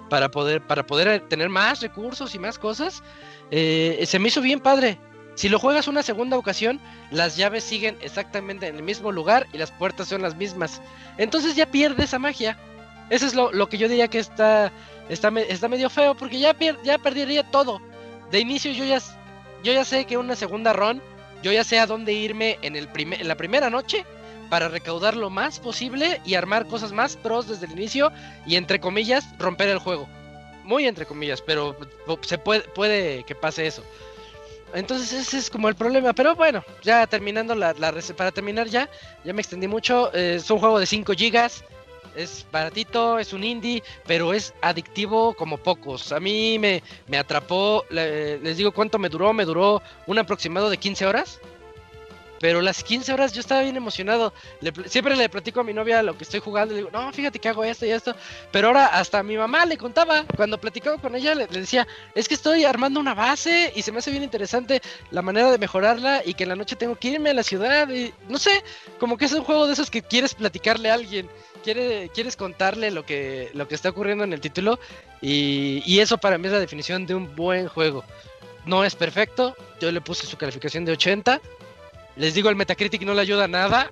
para 0.10 0.30
poder, 0.30 0.62
para 0.62 0.86
poder 0.86 1.22
tener 1.28 1.50
más 1.50 1.82
recursos 1.82 2.36
y 2.36 2.40
más 2.40 2.58
cosas. 2.58 3.04
Eh, 3.52 4.04
se 4.06 4.20
me 4.20 4.28
hizo 4.30 4.42
bien 4.42 4.60
padre. 4.60 5.00
Si 5.36 5.50
lo 5.50 5.60
juegas 5.60 5.88
una 5.88 6.02
segunda 6.02 6.38
ocasión, 6.38 6.80
las 7.12 7.38
llaves 7.38 7.64
siguen 7.64 7.98
exactamente 8.02 8.68
en 8.68 8.76
el 8.76 8.84
mismo 8.84 9.12
lugar 9.12 9.48
y 9.54 9.58
las 9.58 9.72
puertas 9.72 10.08
son 10.08 10.22
las 10.24 10.36
mismas. 10.36 10.82
Entonces 11.18 11.56
ya 11.56 11.68
pierde 11.68 12.06
esa 12.06 12.18
magia. 12.18 12.58
Eso 13.10 13.26
es 13.26 13.36
lo, 13.36 13.52
lo 13.52 13.70
que 13.70 13.78
yo 13.78 13.88
diría 13.88 14.08
que 14.08 14.20
está 14.20 14.72
está, 15.10 15.30
está 15.48 15.68
medio 15.68 15.90
feo 15.90 16.16
porque 16.16 16.40
ya, 16.40 16.56
ya 16.84 16.98
perdería 16.98 17.44
todo. 17.44 17.82
De 18.32 18.40
inicio 18.40 18.72
yo 18.72 18.86
ya, 18.86 19.00
yo 19.64 19.74
ya 19.74 19.86
sé 19.86 20.06
que 20.06 20.18
una 20.18 20.36
segunda 20.36 20.74
run, 20.74 21.02
yo 21.44 21.52
ya 21.52 21.64
sé 21.64 21.80
a 21.80 21.86
dónde 21.86 22.14
irme 22.14 22.58
en, 22.62 22.76
el 22.76 22.90
en 22.96 23.28
la 23.28 23.36
primera 23.36 23.70
noche 23.70 24.06
para 24.50 24.70
recaudar 24.70 25.16
lo 25.16 25.30
más 25.30 25.60
posible 25.60 26.22
y 26.26 26.36
armar 26.36 26.68
cosas 26.68 26.92
más 26.92 27.16
pros 27.16 27.48
desde 27.48 27.66
el 27.66 27.74
inicio 27.74 28.12
y 28.46 28.56
entre 28.56 28.80
comillas 28.80 29.26
romper 29.38 29.70
el 29.70 29.80
juego. 29.80 30.08
Muy 30.64 30.86
entre 30.86 31.06
comillas, 31.06 31.42
pero 31.42 31.76
se 32.22 32.38
puede, 32.38 32.62
puede 32.62 33.24
que 33.24 33.36
pase 33.36 33.68
eso. 33.68 33.84
Entonces 34.74 35.14
ese 35.14 35.38
es 35.38 35.50
como 35.50 35.70
el 35.70 35.76
problema. 35.76 36.14
Pero 36.14 36.36
bueno, 36.36 36.64
ya 36.84 37.08
terminando 37.08 37.56
la, 37.56 37.74
la 37.74 37.94
para 38.16 38.32
terminar 38.32 38.68
ya, 38.68 38.90
ya 39.24 39.34
me 39.34 39.42
extendí 39.42 39.68
mucho. 39.68 40.14
Eh, 40.14 40.36
es 40.36 40.52
un 40.52 40.60
juego 40.60 40.80
de 40.80 40.86
5 40.86 41.14
gigas 41.14 41.64
es 42.18 42.46
baratito, 42.52 43.20
es 43.20 43.32
un 43.32 43.44
indie, 43.44 43.84
pero 44.06 44.34
es 44.34 44.54
adictivo 44.62 45.34
como 45.36 45.58
pocos. 45.58 46.12
A 46.12 46.20
mí 46.20 46.60
me, 46.60 46.82
atrapó, 47.18 47.86
les 47.90 48.58
digo 48.58 48.72
cuánto 48.72 48.98
me 48.98 49.10
duró, 49.10 49.32
me 49.34 49.46
duró 49.46 49.82
un 50.08 50.20
aproximado 50.20 50.70
de 50.70 50.78
15 50.78 51.06
horas. 51.06 51.40
Pero 52.40 52.62
las 52.62 52.84
15 52.84 53.14
horas 53.14 53.34
yo 53.34 53.42
estaba 53.42 53.62
bien 53.62 53.76
emocionado. 53.76 54.34
Siempre 54.86 55.16
le 55.16 55.30
platico 55.30 55.62
a 55.62 55.64
mi 55.64 55.74
novia 55.74 56.04
lo 56.04 56.18
que 56.18 56.24
estoy 56.24 56.40
jugando. 56.40 56.74
Le 56.74 56.80
digo, 56.80 56.92
no, 56.92 57.12
fíjate 57.12 57.40
que 57.40 57.50
hago 57.50 57.64
esto 57.64 57.86
y 57.86 57.92
esto. 57.92 58.16
Pero 58.52 58.68
ahora 58.68 58.88
hasta 58.88 59.24
mi 59.24 59.38
mamá 59.38 59.66
le 59.66 59.78
contaba. 59.78 60.26
Cuando 60.36 60.60
platicaba 60.60 60.98
con 60.98 61.16
ella, 61.16 61.34
le, 61.36 61.48
le 61.48 61.62
decía, 61.62 61.88
es 62.14 62.28
que 62.28 62.36
estoy 62.36 62.66
armando 62.66 63.00
una 63.00 63.14
base 63.14 63.72
y 63.76 63.82
se 63.82 63.92
me 63.92 64.00
hace 64.00 64.12
bien 64.12 64.24
interesante 64.24 64.82
la 65.12 65.22
manera 65.22 65.52
de 65.52 65.58
mejorarla. 65.58 66.22
Y 66.26 66.34
que 66.34 66.44
en 66.44 66.50
la 66.50 66.56
noche 66.56 66.76
tengo 66.76 66.96
que 66.96 67.10
irme 67.10 67.32
a 67.32 67.34
la 67.34 67.44
ciudad. 67.44 67.90
Y 67.90 68.14
no 68.30 68.38
sé, 68.38 68.64
como 69.00 69.18
que 69.18 69.26
es 69.26 69.34
un 69.34 69.44
juego 69.44 69.68
de 69.68 69.74
esos 69.74 69.90
que 69.90 70.02
quieres 70.02 70.36
platicarle 70.36 70.92
a 70.92 70.94
alguien. 70.94 71.30
Quiere, 71.64 72.10
quieres 72.14 72.38
contarle 72.38 72.92
lo 72.92 73.06
que, 73.06 73.50
lo 73.54 73.68
que 73.68 73.76
está 73.76 73.90
ocurriendo 73.90 74.24
en 74.24 74.34
el 74.34 74.42
título. 74.42 74.80
Y, 75.22 75.82
y 75.86 76.00
eso 76.00 76.18
para 76.18 76.38
mí 76.38 76.46
es 76.48 76.54
la 76.54 76.60
definición 76.60 77.06
de 77.06 77.16
un 77.16 77.36
buen 77.36 77.68
juego. 77.68 78.04
No 78.66 78.84
es 78.84 78.96
perfecto. 78.96 79.56
Yo 79.80 79.92
le 79.92 80.02
puse 80.02 80.28
su 80.28 80.38
calificación 80.38 80.86
de 80.86 80.92
80. 80.92 81.42
Les 82.18 82.34
digo, 82.34 82.50
el 82.50 82.56
Metacritic 82.56 83.04
no 83.04 83.14
le 83.14 83.22
ayuda 83.22 83.48
nada, 83.48 83.92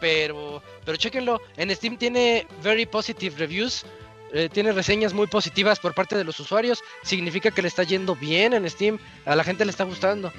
pero, 0.00 0.62
pero 0.84 0.96
chéquenlo. 0.96 1.40
En 1.56 1.74
Steam 1.74 1.96
tiene 1.96 2.46
very 2.62 2.84
positive 2.86 3.36
reviews, 3.38 3.84
eh, 4.32 4.48
tiene 4.52 4.72
reseñas 4.72 5.12
muy 5.12 5.26
positivas 5.26 5.78
por 5.78 5.94
parte 5.94 6.16
de 6.16 6.24
los 6.24 6.38
usuarios. 6.40 6.82
Significa 7.02 7.50
que 7.50 7.62
le 7.62 7.68
está 7.68 7.84
yendo 7.84 8.16
bien 8.16 8.54
en 8.54 8.68
Steam, 8.68 8.98
a 9.24 9.36
la 9.36 9.44
gente 9.44 9.64
le 9.64 9.70
está 9.70 9.84
gustando. 9.84 10.32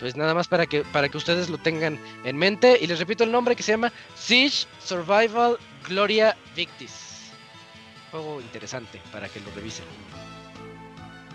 Pues 0.00 0.16
nada 0.16 0.34
más 0.34 0.48
para 0.48 0.66
que, 0.66 0.82
para 0.82 1.08
que 1.08 1.16
ustedes 1.16 1.48
lo 1.48 1.58
tengan 1.58 1.98
en 2.24 2.36
mente. 2.36 2.78
Y 2.80 2.86
les 2.86 2.98
repito 2.98 3.24
el 3.24 3.32
nombre 3.32 3.56
que 3.56 3.62
se 3.62 3.72
llama 3.72 3.92
Siege 4.14 4.66
Survival 4.84 5.56
Gloria 5.88 6.36
Victis. 6.54 7.30
Juego 8.10 8.40
interesante 8.40 9.00
para 9.12 9.28
que 9.28 9.40
lo 9.40 9.50
revisen. 9.54 9.84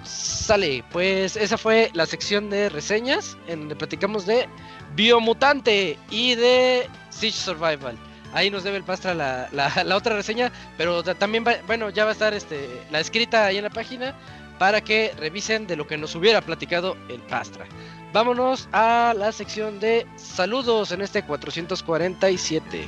Sale, 0.03 0.84
pues 0.91 1.36
esa 1.36 1.58
fue 1.58 1.91
la 1.94 2.06
sección 2.06 2.49
de 2.49 2.70
reseñas 2.70 3.38
en 3.48 3.62
donde 3.62 3.76
platicamos 3.76 4.26
de 4.26 4.48
Biomutante 4.95 5.97
y 6.09 6.35
de 6.35 6.88
Siege 7.09 7.38
Survival. 7.38 7.97
Ahí 8.34 8.49
nos 8.49 8.63
debe 8.63 8.77
el 8.77 8.84
Pastra 8.84 9.13
la, 9.13 9.49
la- 9.51 9.95
otra 9.95 10.15
reseña, 10.15 10.51
pero 10.77 11.03
ta- 11.03 11.15
también 11.15 11.43
va, 11.45 11.55
bueno, 11.68 11.89
ya 11.89 12.03
va 12.05 12.11
a 12.11 12.13
estar 12.13 12.34
este, 12.34 12.69
la 12.89 12.99
escrita 12.99 13.45
ahí 13.45 13.57
en 13.57 13.63
la 13.63 13.69
página 13.69 14.15
para 14.57 14.81
que 14.81 15.13
revisen 15.18 15.68
de 15.68 15.76
lo 15.76 15.85
que 15.88 15.97
nos 15.97 16.15
hubiera 16.15 16.39
platicado 16.41 16.95
el 17.09 17.19
Pastra. 17.22 17.65
Vámonos 18.13 18.69
a 18.72 19.13
la 19.18 19.31
sección 19.31 19.80
de 19.80 20.05
saludos 20.18 20.91
en 20.91 21.01
este 21.01 21.23
447. 21.23 22.85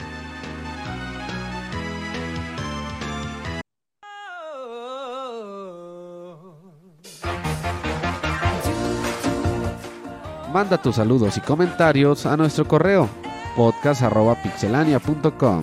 Manda 10.53 10.79
tus 10.79 10.97
saludos 10.97 11.35
y 11.37 11.41
comentarios 11.41 12.27
a 12.27 12.37
nuestro 12.37 12.67
correo 12.67 13.09
podcast.pixelania.com. 13.55 15.61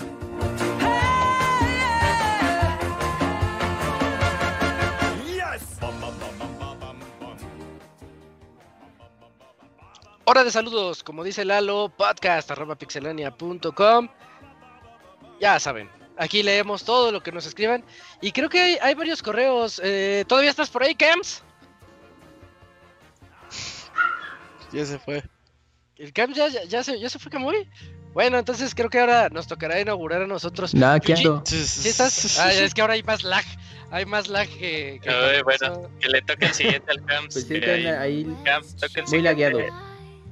Hora 10.24 10.42
de 10.44 10.50
saludos, 10.50 11.02
como 11.04 11.22
dice 11.24 11.44
Lalo, 11.44 11.88
podcast 11.96 12.50
arroba 12.50 12.74
pixelania.com. 12.74 14.08
Ya 15.40 15.60
saben, 15.60 15.88
aquí 16.16 16.42
leemos 16.42 16.84
todo 16.84 17.12
lo 17.12 17.22
que 17.22 17.30
nos 17.30 17.46
escriban. 17.46 17.84
Y 18.20 18.32
creo 18.32 18.48
que 18.48 18.60
hay, 18.60 18.78
hay 18.82 18.94
varios 18.94 19.22
correos. 19.22 19.80
eh, 19.84 20.24
¿Todavía 20.26 20.50
estás 20.50 20.68
por 20.68 20.82
ahí, 20.82 20.96
Camps? 20.96 21.44
Ya 24.72 24.84
se 24.86 24.98
fue. 24.98 25.22
¿El 25.97 26.12
Camps 26.12 26.36
ya, 26.36 26.48
ya, 26.48 26.64
ya 26.64 26.82
se, 26.82 26.98
ya 26.98 27.09
se 27.10 27.18
fue 27.18 27.30
Camuy? 27.30 27.68
Bueno, 28.14 28.38
entonces 28.38 28.74
creo 28.74 28.88
que 28.90 28.98
ahora 28.98 29.28
nos 29.28 29.47
tocará 29.47 29.80
inaugurar 29.80 30.22
a 30.22 30.26
nosotros. 30.26 30.74
Nada, 30.74 30.98
Yuji, 30.98 31.12
ando. 31.26 31.42
¿Sí 31.47 31.88
estás? 31.88 32.38
Ah, 32.38 32.52
es 32.52 32.74
que 32.74 32.80
ahora 32.80 32.94
hay 32.94 33.02
más 33.02 33.22
lag. 33.22 33.44
Hay 33.92 34.05
más 34.06 34.28
lag 34.28 34.48
que. 34.48 34.98
que 35.02 35.10
Ay, 35.10 35.42
bueno. 35.42 35.88
Que 36.01 36.09
le 36.09 36.22
toque 36.22 36.47
el 36.47 36.55
siguiente 36.55 36.90
al 36.90 37.05
Camps. 37.05 37.34
Pues 37.34 37.47
sí, 37.47 37.55
que 37.55 37.60
que 37.60 37.70
ahí- 37.70 37.86
ahí 37.86 38.36
Camps, 38.44 38.74
toca 38.76 38.86
el 38.86 39.02
muy 39.02 39.06
siguiente. 39.06 39.22
lagueado. 39.22 39.59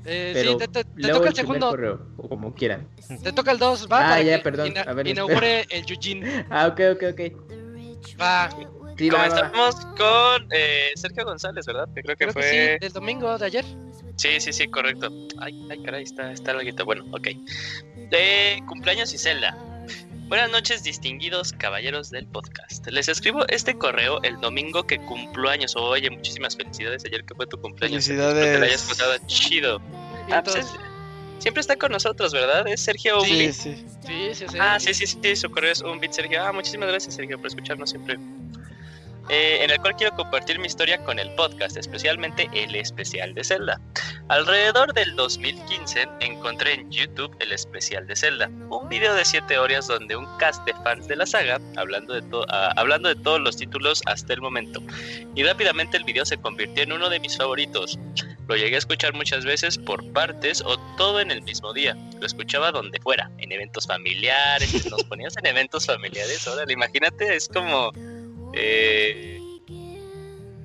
Eh, 0.05 0.31
Pero 0.33 0.53
sí, 0.53 0.57
te, 0.59 0.69
te- 0.69 0.85
te 0.85 1.09
toca 1.09 1.19
el 1.25 1.29
el 1.29 1.35
segundo. 1.35 1.71
correo, 1.71 2.07
o 2.17 2.29
como 2.29 2.55
quieran. 2.55 2.89
Te 3.23 3.33
toca 3.33 3.51
el 3.53 3.59
2. 3.59 3.89
Va 3.93 3.99
Ah, 3.99 4.09
para 4.11 4.23
ya, 4.23 4.37
que 4.39 4.43
perdón. 4.43 4.69
ina- 4.69 4.83
A 4.83 4.93
ver, 4.95 5.07
inaugure 5.09 5.67
el 5.69 5.85
Yujin. 5.85 6.23
Ah, 6.51 6.67
ok, 6.69 6.81
ok, 6.95 7.03
ok. 7.13 8.19
Va. 8.21 8.49
Sí, 8.97 9.11
va, 9.11 9.19
va. 9.19 9.29
Comenzamos 9.29 9.77
con 9.97 10.49
eh, 10.51 10.91
Sergio 10.97 11.25
González, 11.25 11.67
¿verdad? 11.67 11.89
Que 11.95 12.03
creo 12.03 12.17
que 12.17 12.25
Creo 12.27 12.35
que 12.35 12.41
fue. 12.41 12.73
sí, 12.75 12.79
del 12.81 12.93
domingo 12.93 13.37
de 13.39 13.47
ayer. 13.47 13.65
Sí, 14.19 14.41
sí, 14.41 14.53
sí, 14.53 14.67
correcto. 14.69 15.11
Ay, 15.41 15.55
ay, 15.71 15.83
caray, 15.83 16.03
está, 16.03 16.33
está 16.33 16.53
larguito. 16.53 16.85
Bueno, 16.85 17.05
ok. 17.13 17.29
De 18.11 18.63
cumpleaños 18.67 19.15
y 19.15 19.19
Zelda. 19.19 19.57
Buenas 20.29 20.51
noches, 20.51 20.83
distinguidos 20.83 21.53
caballeros 21.53 22.11
del 22.11 22.27
podcast. 22.27 22.87
Les 22.89 23.09
escribo 23.09 23.47
este 23.49 23.79
correo 23.79 24.21
el 24.25 24.39
domingo 24.41 24.83
que 24.87 24.99
cumplo 24.99 25.49
años. 25.49 25.75
Oye, 25.77 26.11
muchísimas 26.11 26.57
felicidades. 26.57 27.05
Ayer 27.07 27.25
que 27.25 27.35
fue 27.35 27.47
tu 27.47 27.59
cumpleaños. 27.61 28.07
Espero 28.09 28.35
que 28.35 28.41
te 28.43 28.59
la 28.59 28.67
hayas 28.67 28.83
pasado 28.83 29.15
chido. 29.27 29.81
Ah, 30.31 30.43
pues 30.43 30.57
es- 30.57 30.67
siempre 31.39 31.61
está 31.61 31.77
con 31.77 31.93
nosotros, 31.93 32.33
¿verdad? 32.33 32.67
Es 32.69 32.81
Sergio 32.83 33.21
Sí. 33.23 33.33
Umbit. 33.33 33.53
Sí, 33.53 33.75
sí. 33.77 33.85
Sí, 34.07 34.31
sí, 34.35 34.45
sí. 34.51 34.57
Ah, 34.61 34.79
sí, 34.81 34.93
sí, 34.95 35.07
sí, 35.07 35.37
su 35.37 35.51
correo 35.51 35.73
es 35.73 35.81
Umbit 35.81 36.13
Sergio. 36.13 36.43
Ah, 36.43 36.53
muchísimas 36.53 36.89
gracias, 36.89 37.15
Sergio, 37.15 37.39
por 37.39 37.47
escucharnos 37.47 37.89
siempre. 37.91 38.19
Eh, 39.29 39.63
en 39.63 39.71
el 39.71 39.79
cual 39.81 39.95
quiero 39.95 40.17
compartir 40.17 40.59
mi 40.59 40.67
historia 40.67 41.03
con 41.05 41.19
el 41.19 41.31
podcast, 41.35 41.77
especialmente 41.77 42.49
el 42.55 42.75
especial 42.75 43.35
de 43.35 43.45
Zelda. 43.45 43.79
Alrededor 44.29 44.95
del 44.95 45.15
2015 45.17 46.09
encontré 46.21 46.75
en 46.75 46.91
YouTube 46.91 47.37
el 47.41 47.53
especial 47.53 48.07
de 48.07 48.17
Zelda, 48.17 48.51
un 48.71 48.89
video 48.89 49.15
de 49.15 49.27
7 49.27 49.59
horas 49.59 49.87
donde 49.87 50.17
un 50.17 50.27
cast 50.39 50.65
de 50.65 50.73
fans 50.83 51.09
de 51.09 51.17
la 51.17 51.27
saga, 51.27 51.61
hablando 51.77 52.15
de, 52.15 52.23
ah, 52.49 52.73
hablando 52.77 53.11
de 53.11 53.17
todos 53.17 53.41
los 53.41 53.57
títulos 53.57 54.01
hasta 54.07 54.33
el 54.33 54.41
momento, 54.41 54.81
y 55.35 55.43
rápidamente 55.43 55.99
el 55.99 56.05
video 56.05 56.25
se 56.25 56.39
convirtió 56.39 56.83
en 56.85 56.93
uno 56.93 57.11
de 57.11 57.21
mis 57.21 57.37
favoritos. 57.37 57.99
Lo 58.49 58.57
llegué 58.57 58.77
a 58.77 58.79
escuchar 58.79 59.13
muchas 59.13 59.45
veces 59.45 59.77
por 59.77 60.11
partes 60.13 60.63
o 60.63 60.79
todo 60.97 61.21
en 61.21 61.31
el 61.31 61.43
mismo 61.43 61.75
día. 61.75 61.95
Lo 62.19 62.27
escuchaba 62.27 62.73
donde 62.73 62.99
fuera, 63.01 63.31
en 63.37 63.53
eventos 63.53 63.87
familiares, 63.87 64.91
nos 64.91 65.05
ponías 65.05 65.37
en 65.37 65.45
eventos 65.45 65.85
familiares, 65.85 66.47
órale, 66.49 66.73
imagínate, 66.73 67.37
es 67.37 67.47
como... 67.47 67.93
eh, 68.53 69.41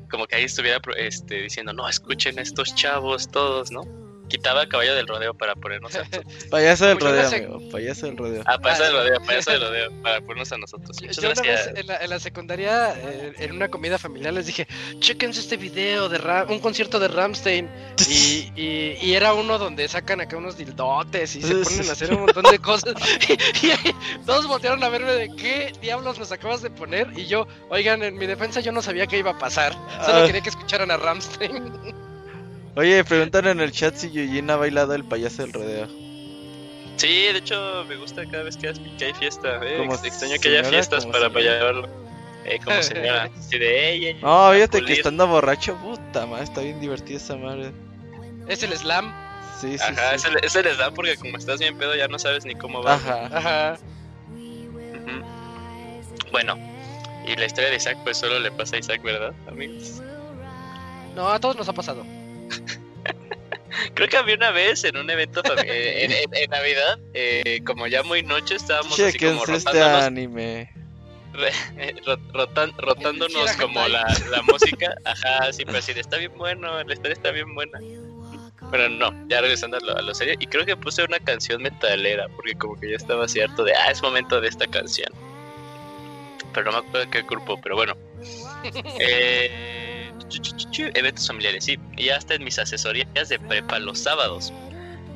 como 0.10 0.28
que 0.28 0.36
ahí 0.36 0.44
estuviera 0.44 0.80
este, 0.98 1.42
diciendo, 1.42 1.74
no, 1.74 1.88
escuchen 1.88 2.38
a 2.40 2.42
estos 2.42 2.76
chavos 2.76 3.30
todos, 3.30 3.72
¿no? 3.72 4.03
Quitaba 4.30 4.66
caballo 4.68 4.96
del 4.96 5.06
rodeo 5.08 5.34
para 5.34 5.54
ponernos 5.56 5.94
a 5.96 6.04
Payaso 6.50 6.88
del 6.88 7.00
rodeo, 7.00 7.28
amigo. 7.28 7.70
Payaso 7.72 8.06
del 8.08 8.18
rodeo. 8.18 8.42
Ah, 8.46 8.58
payaso 8.58 8.84
del 8.84 8.94
rodeo, 8.94 9.22
payaso 9.26 9.52
del 9.52 9.62
rodeo, 9.62 9.92
para 10.04 10.22
ponernos 10.22 10.52
a 10.52 10.58
nosotros. 10.58 10.98
Yo, 10.98 11.08
Muchas 11.08 11.24
yo 11.24 11.30
una 11.32 11.42
gracias. 11.42 11.74
vez 11.74 11.82
en 11.82 11.88
la, 11.88 11.98
en 11.98 12.10
la 12.10 12.20
secundaria, 12.20 12.96
eh, 12.98 13.34
en 13.40 13.52
una 13.52 13.70
comida 13.70 13.98
familiar, 14.00 14.34
les 14.34 14.46
dije, 14.48 14.68
chequense 15.00 15.40
este 15.42 15.58
video 15.58 16.10
de 16.10 16.18
Ra- 16.18 16.46
un 16.50 16.60
concierto 16.60 17.00
de 17.00 17.10
Ramstein. 17.10 17.70
Y, 18.10 18.52
y- 18.56 18.98
y 19.02 19.14
era 19.14 19.34
uno 19.34 19.60
donde 19.60 19.88
sacan 19.88 20.22
acá 20.22 20.38
unos 20.38 20.58
dildotes 20.58 21.36
y 21.36 21.42
se 21.42 21.54
ponen 21.56 21.90
a 21.90 21.92
hacer 21.92 22.14
un 22.14 22.22
montón 22.22 22.44
de 22.50 22.60
cosas. 22.60 22.94
Y, 23.30 24.24
todos 24.26 24.48
voltearon 24.48 24.84
a 24.84 24.90
verme 24.90 25.12
de 25.14 25.36
qué 25.36 25.74
diablos 25.82 26.18
nos 26.18 26.32
acabas 26.32 26.62
de 26.62 26.70
poner. 26.72 27.08
Y 27.16 27.26
yo, 27.28 27.46
oigan, 27.70 28.02
en 28.04 28.16
mi 28.18 28.26
defensa 28.26 28.62
yo 28.62 28.72
no 28.72 28.82
sabía 28.82 29.06
qué 29.06 29.18
iba 29.20 29.32
a 29.32 29.38
pasar. 29.38 29.74
Solo 30.06 30.24
Ah. 30.24 30.26
quería 30.26 30.42
que 30.42 30.50
escucharan 30.50 30.90
a 30.92 30.98
Ramstein. 30.98 31.94
Oye, 32.76 33.04
preguntan 33.04 33.48
en 33.48 33.60
el 33.62 33.72
chat 33.72 33.96
si 33.96 34.10
Yujin 34.12 34.50
ha 34.50 34.56
bailado 34.56 34.96
el 34.96 35.04
payaso 35.04 35.44
del 35.44 35.54
rodeo. 35.54 35.88
Sí, 36.98 37.08
de 37.08 37.38
hecho 37.38 37.86
me 37.88 37.96
gusta 37.98 38.24
cada 38.30 38.44
vez 38.44 38.58
que 38.58 38.68
hay, 38.70 39.14
fiesta. 39.14 39.60
Eh. 39.64 39.78
Como 39.78 39.94
Ex- 39.96 40.06
Extraño 40.06 40.36
que 40.42 40.50
haya 40.50 40.58
señora, 40.64 40.70
fiestas 40.70 41.06
para 41.06 41.30
llevarlo. 41.30 41.88
Eh, 42.46 42.60
como 42.64 42.82
señora. 42.84 43.30
Así 43.38 43.58
de 43.60 43.94
ella. 43.94 44.20
No, 44.22 44.52
fíjate 44.54 44.84
que 44.84 44.94
estando 44.94 45.28
borracho, 45.28 45.76
puta 45.78 46.26
madre, 46.26 46.44
está 46.46 46.62
bien 46.62 46.80
divertida 46.80 47.18
esa 47.18 47.36
madre. 47.36 47.72
Es 48.48 48.64
el 48.64 48.74
slam. 48.78 49.14
Sí, 49.62 49.78
sí, 49.78 49.84
Ajá, 49.84 50.18
sí. 50.18 50.28
ese, 50.28 50.46
ese 50.46 50.64
les 50.64 50.78
da 50.78 50.92
porque 50.92 51.16
como 51.16 51.38
estás 51.38 51.60
bien 51.60 51.78
pedo 51.78 51.96
ya 51.96 52.08
no 52.08 52.20
sabes 52.20 52.44
ni 52.46 52.56
cómo 52.56 52.82
va. 52.84 52.96
Ajá. 52.96 53.30
Ajá. 53.32 53.78
Bueno, 56.32 56.58
y 57.26 57.36
la 57.36 57.46
historia 57.46 57.70
de 57.70 57.78
Isaac 57.78 57.98
pues 58.04 58.18
solo 58.18 58.40
le 58.40 58.52
pasa 58.52 58.76
a 58.76 58.80
Isaac, 58.80 59.02
¿verdad, 59.04 59.34
amigos? 59.48 60.02
No, 61.16 61.30
a 61.30 61.40
todos 61.40 61.56
nos 61.56 61.70
ha 61.70 61.74
pasado. 61.74 62.04
Creo 63.96 64.08
que 64.08 64.18
había 64.18 64.36
una 64.36 64.52
vez 64.52 64.84
en 64.84 64.98
un 64.98 65.10
evento 65.10 65.42
eh, 65.66 66.04
en, 66.06 66.12
en- 66.12 66.30
en 66.44 66.50
Navidad, 66.50 67.00
eh, 67.14 67.62
como 67.66 67.88
ya 67.88 68.04
muy 68.04 68.22
noche 68.24 68.56
estábamos 68.56 69.00
así 69.00 69.18
como 69.18 69.44
este 69.44 69.52
rotándonos, 69.72 70.04
anime. 70.04 70.70
re- 71.34 71.96
rot- 72.06 72.32
rotan- 72.34 72.74
rotándonos 72.78 73.36
Era 73.50 73.56
como 73.58 73.88
la, 73.88 74.06
la 74.32 74.42
música. 74.44 74.96
Ajá, 75.06 75.52
sí, 75.52 75.66
pero 75.66 75.82
sí, 75.82 75.92
está 75.96 76.18
bien 76.18 76.32
bueno, 76.38 76.84
la 76.84 76.94
historia 76.94 77.14
está 77.14 77.32
bien 77.32 77.54
buena. 77.56 77.80
Pero 78.72 78.90
no, 78.90 79.12
ya 79.28 79.42
regresando 79.42 79.78
a 79.78 79.80
lo, 79.82 79.98
a 79.98 80.02
lo 80.02 80.16
serio, 80.16 80.36
y 80.40 80.48
creo 80.48 80.66
que 80.66 80.76
puse 80.78 81.04
una 81.04 81.20
canción 81.20 81.62
metalera, 81.62 82.28
porque 82.36 82.54
como 82.56 82.80
que 82.80 82.90
ya 82.92 82.96
estaba 82.96 83.28
cierto 83.28 83.64
de, 83.64 83.74
ah, 83.76 83.92
es 83.92 84.02
momento 84.02 84.40
de 84.40 84.48
esta 84.48 84.66
canción. 84.68 85.12
Pero 86.54 86.66
no 86.68 86.72
me 86.72 86.78
acuerdo 86.80 87.00
de 87.00 87.10
qué 87.10 87.22
grupo, 87.24 87.60
pero 87.62 87.76
bueno. 87.76 87.96
Eh, 89.00 89.73
eventos 90.94 91.28
familiares. 91.28 91.68
Y 91.68 92.10
hasta 92.10 92.36
en 92.36 92.44
mis 92.44 92.60
asesorías 92.60 93.30
de 93.30 93.40
prepa 93.40 93.80
los 93.80 94.00
sábados. 94.00 94.54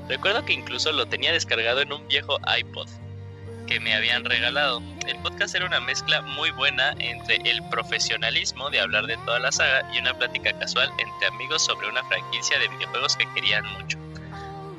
Recuerdo 0.08 0.46
que 0.46 0.54
incluso 0.54 0.92
lo 0.92 1.06
tenía 1.06 1.32
descargado 1.32 1.82
en 1.82 1.92
un 1.92 2.08
viejo 2.08 2.40
iPod 2.58 2.88
que 3.68 3.80
me 3.82 3.94
habían 3.94 4.24
regalado. 4.24 4.82
El 5.06 5.18
podcast 5.18 5.54
era 5.54 5.66
una 5.66 5.82
mezcla 5.82 6.22
muy 6.22 6.52
buena 6.52 6.96
entre 7.00 7.36
el 7.44 7.62
profesionalismo 7.70 8.70
de 8.70 8.80
hablar 8.80 9.06
de 9.06 9.18
toda 9.18 9.40
la 9.40 9.52
saga 9.52 9.88
y 9.94 10.00
una 10.00 10.18
plática 10.18 10.58
casual 10.58 10.90
entre 10.98 11.28
amigos 11.28 11.66
sobre 11.66 11.90
una 11.90 12.04
franquicia 12.06 12.58
de 12.60 12.70
videojuegos 12.70 13.18
que 13.18 13.28
querían 13.36 13.66
mucho. 13.74 14.00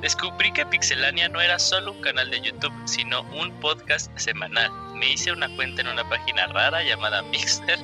Descubrí 0.01 0.51
que 0.53 0.65
Pixelania 0.65 1.27
no 1.27 1.41
era 1.41 1.59
solo 1.59 1.91
un 1.91 2.01
canal 2.01 2.29
de 2.31 2.41
YouTube, 2.41 2.73
sino 2.85 3.21
un 3.33 3.51
podcast 3.59 4.17
semanal. 4.17 4.71
Me 4.95 5.11
hice 5.11 5.31
una 5.31 5.53
cuenta 5.55 5.81
en 5.81 5.89
una 5.89 6.07
página 6.09 6.47
rara 6.47 6.81
llamada 6.83 7.21
Mixer, 7.23 7.77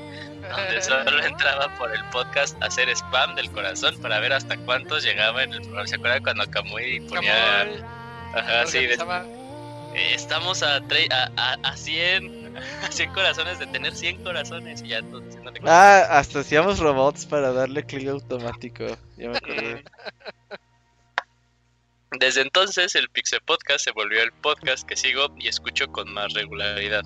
donde 0.50 0.82
solo 0.82 1.24
entraba 1.24 1.70
por 1.78 1.94
el 1.94 2.04
podcast 2.06 2.62
a 2.62 2.68
hacer 2.68 2.90
spam 2.90 3.36
del 3.36 3.52
corazón 3.52 4.00
para 4.02 4.20
ver 4.20 4.34
hasta 4.34 4.58
cuántos 4.58 5.04
llegaba 5.04 5.44
en 5.44 5.54
el 5.54 5.62
programa. 5.62 5.88
¿Se 5.88 5.96
acuerdan 5.96 6.24
cuando 6.24 6.50
Kamui 6.50 7.02
ponía... 7.02 7.64
Ajá, 8.34 8.68
sí, 8.68 8.80
eh, 9.96 10.14
estamos 10.14 10.62
a, 10.62 10.76
a, 10.78 11.58
a, 11.64 11.78
100, 11.78 12.58
a 12.84 12.92
100 12.92 13.14
corazones 13.14 13.60
de 13.60 13.68
tener 13.68 13.96
100 13.96 14.24
corazones 14.24 14.82
y 14.82 14.90
ya 14.90 15.02
todos 15.04 15.24
Ah, 15.64 16.06
hasta 16.10 16.40
hacíamos 16.40 16.80
robots 16.80 17.26
para 17.26 17.54
darle 17.54 17.86
clic 17.86 18.10
automático. 18.10 18.86
Ya 19.16 19.30
me 19.30 19.38
acordé. 19.38 19.84
Desde 22.20 22.42
entonces 22.42 22.96
el 22.96 23.10
Pixel 23.10 23.42
Podcast 23.42 23.86
se 23.86 23.92
volvió 23.92 24.22
el 24.22 24.32
podcast 24.32 24.88
que 24.88 24.96
sigo 24.96 25.34
y 25.38 25.48
escucho 25.48 25.88
con 25.88 26.14
más 26.14 26.34
regularidad, 26.34 27.04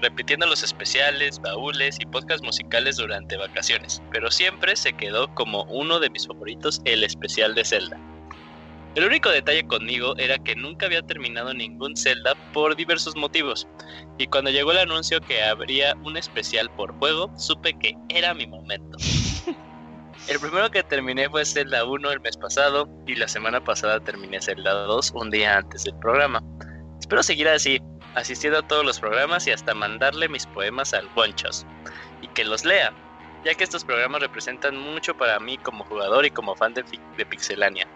repitiendo 0.00 0.46
los 0.46 0.62
especiales, 0.62 1.40
baúles 1.40 1.98
y 2.00 2.06
podcasts 2.06 2.44
musicales 2.44 2.96
durante 2.96 3.36
vacaciones, 3.36 4.02
pero 4.12 4.30
siempre 4.30 4.76
se 4.76 4.92
quedó 4.92 5.32
como 5.34 5.64
uno 5.64 6.00
de 6.00 6.10
mis 6.10 6.26
favoritos 6.26 6.80
el 6.84 7.04
especial 7.04 7.54
de 7.54 7.64
Zelda. 7.64 7.98
El 8.94 9.04
único 9.04 9.28
detalle 9.28 9.66
conmigo 9.66 10.16
era 10.16 10.38
que 10.38 10.56
nunca 10.56 10.86
había 10.86 11.02
terminado 11.02 11.52
ningún 11.52 11.96
Zelda 11.96 12.34
por 12.54 12.76
diversos 12.76 13.14
motivos, 13.14 13.68
y 14.18 14.26
cuando 14.26 14.50
llegó 14.50 14.72
el 14.72 14.78
anuncio 14.78 15.20
que 15.20 15.42
habría 15.42 15.94
un 16.04 16.16
especial 16.16 16.70
por 16.70 16.92
juego, 16.98 17.30
supe 17.36 17.78
que 17.78 17.94
era 18.08 18.32
mi 18.32 18.46
momento. 18.46 18.96
El 20.28 20.40
primero 20.40 20.70
que 20.70 20.82
terminé 20.82 21.28
fue 21.28 21.44
Zelda 21.44 21.84
1 21.84 22.10
el 22.10 22.20
mes 22.20 22.36
pasado 22.36 22.88
y 23.06 23.14
la 23.14 23.28
semana 23.28 23.62
pasada 23.62 24.00
terminé 24.00 24.40
Zelda 24.40 24.72
2 24.72 25.12
un 25.14 25.30
día 25.30 25.58
antes 25.58 25.84
del 25.84 25.94
programa. 25.98 26.42
Espero 26.98 27.22
seguir 27.22 27.48
así, 27.48 27.80
asistiendo 28.16 28.58
a 28.58 28.62
todos 28.62 28.84
los 28.84 28.98
programas 28.98 29.46
y 29.46 29.52
hasta 29.52 29.74
mandarle 29.74 30.28
mis 30.28 30.46
poemas 30.46 30.92
al 30.94 31.06
Bonchos 31.14 31.64
y 32.22 32.28
que 32.28 32.44
los 32.44 32.64
lea, 32.64 32.92
ya 33.44 33.54
que 33.54 33.62
estos 33.62 33.84
programas 33.84 34.22
representan 34.22 34.76
mucho 34.76 35.16
para 35.16 35.38
mí 35.38 35.58
como 35.58 35.84
jugador 35.84 36.26
y 36.26 36.30
como 36.30 36.56
fan 36.56 36.74
de, 36.74 36.84
de 37.16 37.26
Pixelania. 37.26 37.86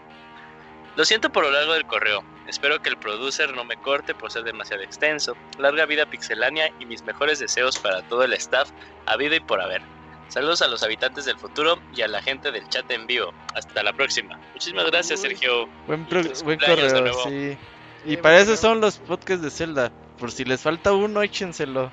Lo 0.97 1.05
siento 1.05 1.31
por 1.31 1.45
lo 1.45 1.51
largo 1.51 1.73
del 1.73 1.87
correo. 1.87 2.23
Espero 2.47 2.83
que 2.83 2.91
el 2.91 2.97
producer 2.97 3.55
no 3.55 3.65
me 3.65 3.77
corte 3.77 4.15
por 4.15 4.31
ser 4.31 4.43
demasiado 4.43 4.83
extenso. 4.83 5.37
Larga 5.59 5.87
vida 5.87 6.05
pixelania 6.05 6.71
y 6.81 6.85
mis 6.85 7.03
mejores 7.05 7.39
deseos 7.39 7.79
para 7.79 8.03
todo 8.03 8.25
el 8.25 8.33
staff, 8.35 8.71
a 9.07 9.17
vida 9.17 9.37
y 9.37 9.41
por 9.41 9.61
haber. 9.61 9.83
Saludos 10.29 10.61
a 10.63 10.69
los 10.69 10.83
habitantes 10.83 11.25
del 11.25 11.39
futuro 11.39 11.79
y 11.95 12.03
a 12.03 12.09
la 12.09 12.21
gente 12.21 12.51
del 12.51 12.69
chat 12.69 12.91
en 12.91 13.07
vivo. 13.07 13.33
Hasta 13.55 13.83
la 13.83 13.93
próxima. 13.93 14.39
Muchísimas 14.53 14.87
gracias, 14.87 15.21
Sergio. 15.21 15.69
Buen, 15.87 16.05
correo, 16.05 17.15
sí. 17.25 17.57
Y 18.05 18.17
para 18.17 18.41
eso 18.41 18.57
son 18.57 18.81
los 18.81 18.99
podcasts 18.99 19.43
de 19.43 19.51
Zelda. 19.51 19.93
Por 20.21 20.31
si 20.31 20.45
les 20.45 20.61
falta 20.61 20.93
uno, 20.93 21.23
échenselo. 21.23 21.91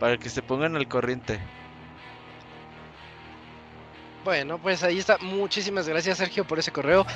Para 0.00 0.16
que 0.16 0.30
se 0.30 0.42
pongan 0.42 0.74
al 0.74 0.88
corriente. 0.88 1.38
Bueno, 4.24 4.58
pues 4.58 4.82
ahí 4.82 4.98
está. 4.98 5.18
Muchísimas 5.18 5.88
gracias, 5.88 6.18
Sergio, 6.18 6.46
por 6.46 6.58
ese 6.58 6.72
correo. 6.72 7.06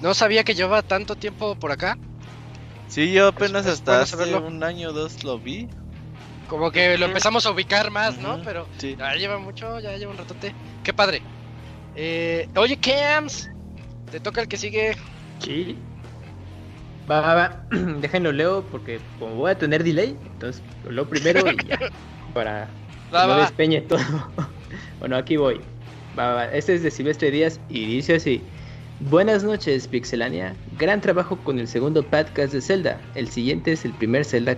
No 0.00 0.12
sabía 0.14 0.42
que 0.42 0.54
llevaba 0.54 0.82
tanto 0.82 1.16
tiempo 1.16 1.54
por 1.54 1.70
acá. 1.70 1.96
Sí, 2.88 3.12
yo 3.12 3.28
apenas 3.28 3.66
hasta 3.66 4.00
hace 4.02 4.34
un 4.34 4.64
año 4.64 4.90
o 4.90 4.92
dos 4.92 5.22
lo 5.22 5.38
vi. 5.38 5.68
Como 6.48 6.72
que 6.72 6.98
lo 6.98 7.06
empezamos 7.06 7.46
a 7.46 7.52
ubicar 7.52 7.92
más, 7.92 8.18
¿no? 8.18 8.42
Pero 8.42 8.66
ya 8.80 9.14
lleva 9.14 9.38
mucho, 9.38 9.78
ya 9.78 9.96
lleva 9.96 10.10
un 10.10 10.18
ratote. 10.18 10.52
Qué 10.82 10.92
padre. 10.92 11.22
Eh, 11.94 12.48
oye, 12.56 12.76
Cams, 12.78 13.48
te 14.10 14.18
toca 14.18 14.40
el 14.40 14.48
que 14.48 14.56
sigue. 14.56 14.96
Sí. 15.38 15.78
Va, 17.08 17.20
va, 17.20 17.34
va. 17.34 17.64
Déjenlo 18.00 18.32
leo 18.32 18.64
porque 18.70 19.00
como 19.18 19.36
voy 19.36 19.50
a 19.50 19.58
tener 19.58 19.84
delay, 19.84 20.16
entonces 20.32 20.62
lo 20.84 20.92
leo 20.92 21.08
primero 21.08 21.40
y 21.50 21.56
ya. 21.66 21.78
Para 22.34 22.68
que 23.10 23.16
no 23.16 23.36
despeñe 23.38 23.80
todo. 23.82 24.00
bueno, 25.00 25.16
aquí 25.16 25.36
voy. 25.36 25.60
Este 26.52 26.74
es 26.74 26.82
de 26.82 26.90
Silvestre 26.90 27.30
Díaz 27.30 27.60
y 27.68 27.86
dice 27.86 28.16
así. 28.16 28.42
Buenas 29.08 29.42
noches, 29.42 29.88
Pixelania. 29.88 30.54
Gran 30.78 31.00
trabajo 31.00 31.36
con 31.38 31.58
el 31.58 31.66
segundo 31.66 32.02
podcast 32.02 32.52
de 32.52 32.60
Zelda. 32.60 33.00
El 33.14 33.28
siguiente 33.28 33.72
es 33.72 33.84
el 33.84 33.92
primer 33.94 34.24
Zelda 34.24 34.56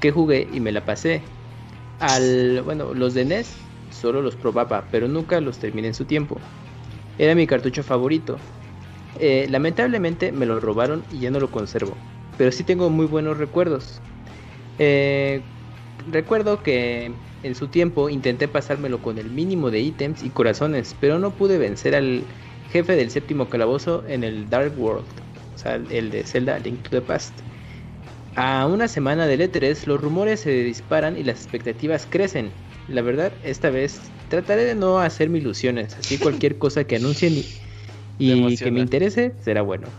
que 0.00 0.12
jugué 0.12 0.48
y 0.52 0.60
me 0.60 0.70
la 0.70 0.84
pasé. 0.84 1.20
Al, 1.98 2.62
bueno, 2.62 2.94
los 2.94 3.14
de 3.14 3.24
NES 3.24 3.52
solo 3.90 4.22
los 4.22 4.36
probaba, 4.36 4.84
pero 4.90 5.08
nunca 5.08 5.40
los 5.40 5.58
terminé 5.58 5.88
en 5.88 5.94
su 5.94 6.04
tiempo. 6.04 6.38
Era 7.18 7.34
mi 7.34 7.46
cartucho 7.46 7.82
favorito. 7.82 8.38
Eh, 9.14 9.46
lamentablemente 9.50 10.32
me 10.32 10.46
lo 10.46 10.58
robaron 10.60 11.06
y 11.10 11.20
ya 11.20 11.30
no 11.30 11.40
lo 11.40 11.50
conservo, 11.50 11.98
pero 12.36 12.50
sí 12.52 12.64
tengo 12.64 12.90
muy 12.90 13.06
buenos 13.06 13.38
recuerdos. 13.38 14.02
Eh, 14.78 15.42
recuerdo 16.06 16.62
que 16.62 17.20
en 17.42 17.54
su 17.54 17.68
tiempo 17.68 18.08
intenté 18.08 18.48
pasármelo 18.48 19.02
con 19.02 19.18
el 19.18 19.30
mínimo 19.30 19.70
de 19.70 19.80
ítems 19.80 20.22
y 20.22 20.30
corazones, 20.30 20.94
pero 20.98 21.18
no 21.18 21.36
pude 21.36 21.58
vencer 21.58 21.94
al 21.94 22.26
jefe 22.70 22.96
del 22.96 23.10
séptimo 23.10 23.48
calabozo 23.50 24.04
en 24.06 24.24
el 24.24 24.48
Dark 24.48 24.78
World, 24.78 25.08
o 25.54 25.58
sea, 25.58 25.74
el 25.74 26.10
de 26.10 26.24
Zelda 26.24 26.58
Link 26.58 26.82
to 26.82 26.90
the 26.90 27.02
Past. 27.02 27.42
A 28.34 28.66
una 28.66 28.88
semana 28.88 29.26
del 29.26 29.40
E3 29.42 29.86
los 29.86 30.00
rumores 30.00 30.40
se 30.40 30.50
disparan 30.64 31.16
y 31.18 31.22
las 31.24 31.38
expectativas 31.38 32.06
crecen. 32.06 32.52
La 32.86 33.02
verdad, 33.02 33.38
esta 33.42 33.70
vez 33.70 34.14
trataré 34.28 34.64
de 34.64 34.74
no 34.74 35.00
hacerme 35.00 35.38
ilusiones, 35.38 35.98
así 35.98 36.18
cualquier 36.18 36.58
cosa 36.58 36.84
que 36.84 36.96
anuncien 36.96 37.34
y, 38.18 38.56
que 38.56 38.70
me 38.70 38.80
interese 38.80 39.32
será 39.42 39.62
bueno. 39.62 39.88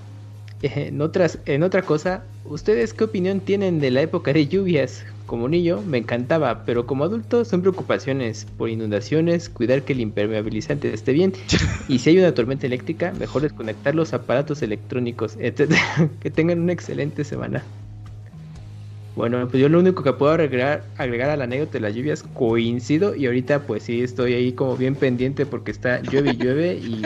En, 0.64 1.02
otras, 1.02 1.40
en 1.46 1.62
otra 1.62 1.82
cosa, 1.82 2.24
¿ustedes 2.46 2.94
qué 2.94 3.04
opinión 3.04 3.42
tienen 3.42 3.82
de 3.82 3.92
la 3.92 4.02
época 4.02 4.32
de 4.32 4.48
lluvias? 4.48 5.04
Como 5.26 5.50
niño 5.50 5.82
me 5.86 5.98
encantaba, 5.98 6.64
pero 6.64 6.86
como 6.86 7.04
adulto 7.04 7.44
son 7.44 7.60
preocupaciones 7.60 8.46
por 8.58 8.70
inundaciones, 8.70 9.50
cuidar 9.50 9.84
que 9.84 9.92
el 9.92 10.00
impermeabilizante 10.00 10.94
esté 10.94 11.12
bien 11.12 11.34
y 11.90 12.00
si 12.00 12.12
hay 12.12 12.18
una 12.18 12.34
tormenta 12.34 12.66
eléctrica, 12.66 13.12
mejor 13.20 13.42
desconectar 13.42 13.94
los 13.94 14.14
aparatos 14.14 14.62
electrónicos, 14.62 15.36
etc. 15.38 15.74
que 16.22 16.32
tengan 16.32 16.62
una 16.62 16.72
excelente 16.72 17.26
semana. 17.26 17.62
Bueno, 19.16 19.48
pues 19.48 19.62
yo 19.62 19.70
lo 19.70 19.80
único 19.80 20.04
que 20.04 20.14
puedo 20.14 20.32
agregar, 20.32 20.92
agregar 20.98 21.30
a 21.30 21.38
la 21.38 21.44
anécdota 21.44 21.74
de 21.74 21.82
las 21.82 21.94
lluvias, 21.94 22.24
coincido 22.24 23.16
y 23.16 23.28
ahorita 23.28 23.68
pues 23.68 23.84
sí 23.84 24.02
estoy 24.02 24.34
ahí 24.34 24.54
como 24.54 24.76
bien 24.76 24.96
pendiente 24.96 25.46
porque 25.46 25.72
está 25.72 26.02
llueve 26.02 26.32
y 26.32 26.38
llueve 26.38 26.74
y 26.82 27.04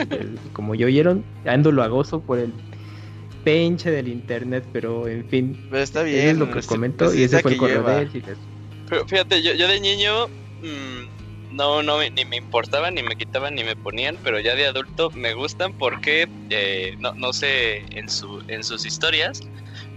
como 0.52 0.74
ya 0.74 0.86
oyeron, 0.86 1.24
ando 1.44 1.70
lo 1.70 1.82
agoso 1.82 2.20
por 2.22 2.38
el 2.38 2.52
pinche 3.44 3.90
del 3.90 4.08
internet, 4.08 4.66
pero 4.72 5.06
en 5.06 5.26
fin. 5.28 5.56
Pero 5.70 5.82
está 5.82 6.02
bien. 6.02 6.28
Es 6.28 6.38
lo 6.38 6.50
que 6.50 6.62
comento 6.62 7.14
y 7.14 7.24
ese 7.24 7.40
fue 7.40 7.52
el 7.52 7.58
correo 7.58 7.82
de 7.82 8.02
él. 8.02 8.24
Pero 8.88 9.06
fíjate, 9.06 9.42
yo, 9.42 9.52
yo 9.52 9.68
de 9.68 9.80
niño 9.80 10.28
mmm, 10.62 11.18
no, 11.50 11.82
no 11.82 11.98
ni 12.00 12.24
me 12.24 12.36
importaban, 12.36 12.94
ni 12.94 13.02
me 13.02 13.16
quitaban, 13.16 13.54
ni 13.54 13.64
me 13.64 13.76
ponían, 13.76 14.18
pero 14.22 14.40
ya 14.40 14.54
de 14.54 14.66
adulto 14.66 15.10
me 15.14 15.34
gustan 15.34 15.72
porque, 15.78 16.26
eh, 16.50 16.94
no, 17.00 17.12
no 17.16 17.32
sé, 17.32 17.78
en, 17.90 18.08
su, 18.08 18.42
en 18.48 18.62
sus 18.64 18.84
historias, 18.84 19.40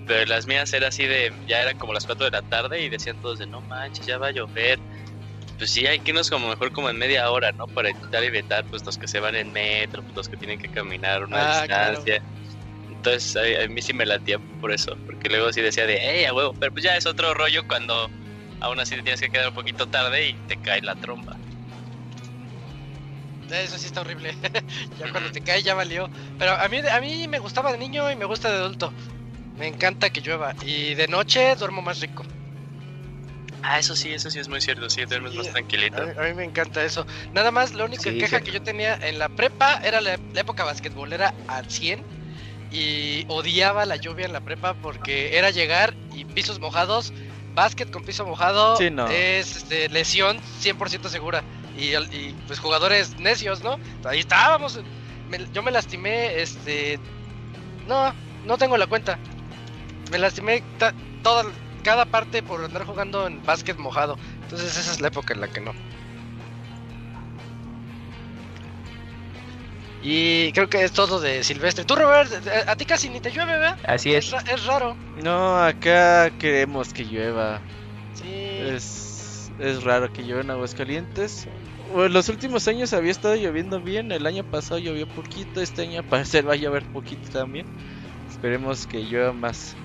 pero 0.05 0.25
las 0.25 0.47
mías 0.47 0.73
era 0.73 0.87
así 0.87 1.05
de, 1.05 1.33
ya 1.47 1.61
eran 1.61 1.77
como 1.77 1.93
las 1.93 2.05
4 2.05 2.25
de 2.25 2.31
la 2.31 2.41
tarde 2.41 2.81
y 2.81 2.89
decían 2.89 3.19
todos 3.21 3.39
de, 3.39 3.47
no 3.47 3.61
manches, 3.61 4.05
ya 4.05 4.17
va 4.17 4.27
a 4.27 4.31
llover. 4.31 4.79
Pues 5.57 5.69
sí, 5.69 5.85
hay 5.85 5.99
que 5.99 6.11
irnos 6.11 6.29
como 6.29 6.49
mejor 6.49 6.71
como 6.71 6.89
en 6.89 6.97
media 6.97 7.29
hora, 7.29 7.51
¿no? 7.51 7.67
Para 7.67 7.91
intentar 7.91 8.23
evitar 8.23 8.65
pues 8.65 8.83
los 8.83 8.97
que 8.97 9.07
se 9.07 9.19
van 9.19 9.35
en 9.35 9.51
metro, 9.51 10.01
pues, 10.01 10.15
los 10.15 10.29
que 10.29 10.37
tienen 10.37 10.59
que 10.59 10.69
caminar 10.69 11.23
una 11.23 11.59
ah, 11.59 11.61
distancia. 11.61 12.21
Entonces 12.89 13.35
a, 13.35 13.67
mí 13.67 13.81
sí 13.81 13.93
me 13.93 14.05
latía 14.05 14.39
por 14.59 14.71
eso, 14.71 14.97
porque 15.05 15.29
luego 15.29 15.53
sí 15.53 15.61
decía 15.61 15.85
de, 15.85 15.99
hey, 16.01 16.25
a 16.25 16.33
huevo, 16.33 16.53
pero 16.59 16.71
pues 16.71 16.83
ya 16.83 16.95
es 16.97 17.05
otro 17.05 17.33
rollo 17.33 17.67
cuando 17.67 18.09
aún 18.59 18.79
así 18.79 18.95
te 18.95 19.03
tienes 19.03 19.21
que 19.21 19.29
quedar 19.29 19.49
un 19.49 19.55
poquito 19.55 19.87
tarde 19.87 20.29
y 20.29 20.33
te 20.33 20.57
cae 20.57 20.81
la 20.81 20.95
tromba. 20.95 21.35
Eso 23.51 23.77
sí 23.77 23.87
está 23.87 24.01
horrible. 24.01 24.35
ya 24.99 25.11
cuando 25.11 25.31
te 25.31 25.41
cae 25.41 25.61
ya 25.61 25.73
valió. 25.73 26.09
Pero 26.37 26.53
a 26.53 26.67
mí, 26.69 26.77
a 26.77 27.01
mí 27.01 27.27
me 27.27 27.39
gustaba 27.39 27.71
de 27.71 27.77
niño 27.77 28.09
y 28.09 28.15
me 28.15 28.25
gusta 28.25 28.49
de 28.49 28.57
adulto. 28.57 28.93
Me 29.61 29.67
encanta 29.67 30.09
que 30.09 30.21
llueva. 30.21 30.55
Y 30.65 30.95
de 30.95 31.07
noche 31.07 31.55
duermo 31.55 31.83
más 31.83 31.99
rico. 31.99 32.23
Ah, 33.61 33.77
eso 33.77 33.95
sí, 33.95 34.11
eso 34.11 34.31
sí 34.31 34.39
es 34.39 34.47
muy 34.47 34.59
cierto, 34.59 34.89
sí, 34.89 35.05
duermes 35.05 35.35
más 35.35 35.51
tranquilito. 35.51 36.01
A 36.01 36.23
mí, 36.23 36.33
me 36.33 36.43
encanta 36.43 36.83
eso. 36.83 37.05
Nada 37.31 37.51
más, 37.51 37.75
la 37.75 37.85
única 37.85 38.09
queja 38.09 38.41
que 38.41 38.51
yo 38.51 38.63
tenía 38.63 38.95
en 38.95 39.19
la 39.19 39.29
prepa 39.29 39.79
era 39.83 40.01
la, 40.01 40.17
la 40.33 40.41
época 40.41 40.63
basquetbolera 40.63 41.35
al 41.47 41.69
100 41.69 42.03
y 42.71 43.25
odiaba 43.27 43.85
la 43.85 43.97
lluvia 43.97 44.25
en 44.25 44.33
la 44.33 44.39
prepa 44.39 44.73
porque 44.73 45.37
era 45.37 45.51
llegar 45.51 45.93
y 46.11 46.25
pisos 46.25 46.59
mojados, 46.59 47.13
básquet 47.53 47.91
con 47.91 48.03
piso 48.03 48.25
mojado 48.25 48.79
es 48.79 49.57
este, 49.57 49.89
lesión 49.89 50.39
100% 50.63 51.07
segura. 51.07 51.43
Y, 51.77 51.95
y, 51.95 52.35
pues 52.47 52.57
jugadores 52.57 53.19
necios, 53.19 53.61
¿no? 53.61 53.77
Ahí 54.05 54.21
estábamos. 54.21 54.79
yo 55.53 55.61
me 55.61 55.69
lastimé, 55.69 56.41
este... 56.41 56.97
No, 57.87 58.11
no 58.43 58.57
tengo 58.57 58.75
la 58.75 58.87
cuenta. 58.87 59.19
Me 60.11 60.19
lastimé 60.19 60.61
ta- 60.77 60.93
toda, 61.23 61.43
cada 61.83 62.05
parte 62.05 62.43
por 62.43 62.63
andar 62.63 62.85
jugando 62.85 63.25
en 63.27 63.43
básquet 63.43 63.77
mojado. 63.77 64.17
Entonces 64.43 64.75
esa 64.77 64.91
es 64.91 65.01
la 65.01 65.07
época 65.07 65.33
en 65.33 65.41
la 65.41 65.47
que 65.47 65.61
no. 65.61 65.73
Y 70.03 70.51
creo 70.53 70.67
que 70.67 70.83
es 70.83 70.91
todo 70.91 71.19
de 71.19 71.43
Silvestre. 71.43 71.85
Tú, 71.85 71.95
Robert, 71.95 72.31
eh, 72.47 72.63
a 72.67 72.75
ti 72.75 72.85
casi 72.85 73.07
ni 73.09 73.19
te 73.19 73.29
llueve, 73.31 73.51
¿verdad? 73.51 73.77
Así 73.85 74.13
Es, 74.13 74.33
es 74.51 74.65
raro. 74.65 74.97
No, 75.21 75.63
acá 75.63 76.31
queremos 76.39 76.91
que 76.91 77.05
llueva. 77.05 77.61
Sí. 78.15 78.31
Es, 78.33 79.51
es 79.59 79.83
raro 79.83 80.11
que 80.11 80.23
llueva 80.23 80.41
en 80.41 80.49
Aguascalientes. 80.51 81.47
Bueno, 81.93 82.09
los 82.09 82.29
últimos 82.29 82.67
años 82.67 82.93
había 82.93 83.11
estado 83.11 83.35
lloviendo 83.35 83.79
bien. 83.79 84.11
El 84.11 84.25
año 84.25 84.43
pasado 84.43 84.79
llovió 84.79 85.05
poquito. 85.05 85.61
Este 85.61 85.83
año 85.83 85.99
al 86.03 86.05
parecer 86.05 86.49
va 86.49 86.53
a 86.53 86.57
llover 86.57 86.83
poquito 86.85 87.29
también. 87.31 87.67
Esperemos 88.27 88.87
que 88.87 89.03
llueva 89.03 89.33
más. 89.33 89.75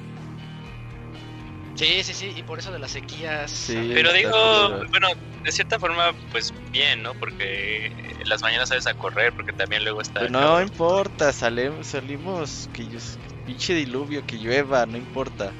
Sí, 1.76 2.02
sí, 2.02 2.14
sí. 2.14 2.32
Y 2.34 2.42
por 2.42 2.58
eso 2.58 2.72
de 2.72 2.78
las 2.78 2.90
sequías. 2.90 3.50
Sí. 3.50 3.90
Pero 3.94 4.12
digo, 4.12 4.84
bueno, 4.90 5.08
de 5.44 5.52
cierta 5.52 5.78
forma, 5.78 6.12
pues 6.32 6.52
bien, 6.70 7.02
¿no? 7.02 7.14
Porque 7.14 7.86
en 7.86 8.28
las 8.28 8.42
mañanas 8.42 8.70
sales 8.70 8.86
a 8.86 8.94
correr, 8.94 9.32
porque 9.32 9.52
también 9.52 9.84
luego 9.84 10.00
está... 10.00 10.20
Pero 10.20 10.32
no 10.32 10.60
importa, 10.60 11.32
salimos, 11.32 11.86
salimos. 11.88 12.68
Que 12.72 12.86
yo, 12.86 12.98
pinche 13.46 13.74
diluvio, 13.74 14.26
que 14.26 14.36
llueva, 14.36 14.86
no 14.86 14.96
importa. 14.96 15.52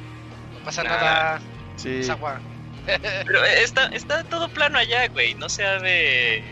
No 0.53 0.65
pasa 0.65 0.83
Nada. 0.83 1.01
nada. 1.01 1.41
Sí. 1.77 1.99
Es 2.01 2.11
agua. 2.11 2.41
Pero 2.87 3.45
está, 3.45 3.87
está 3.89 4.25
todo 4.25 4.49
plano 4.49 4.79
allá, 4.79 5.09
güey. 5.09 5.35
No 5.35 5.49
se 5.49 5.65
ha 5.65 5.79
de, 5.81 6.43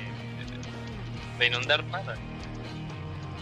de 1.39 1.47
inundar 1.47 1.83
nada. 1.85 2.17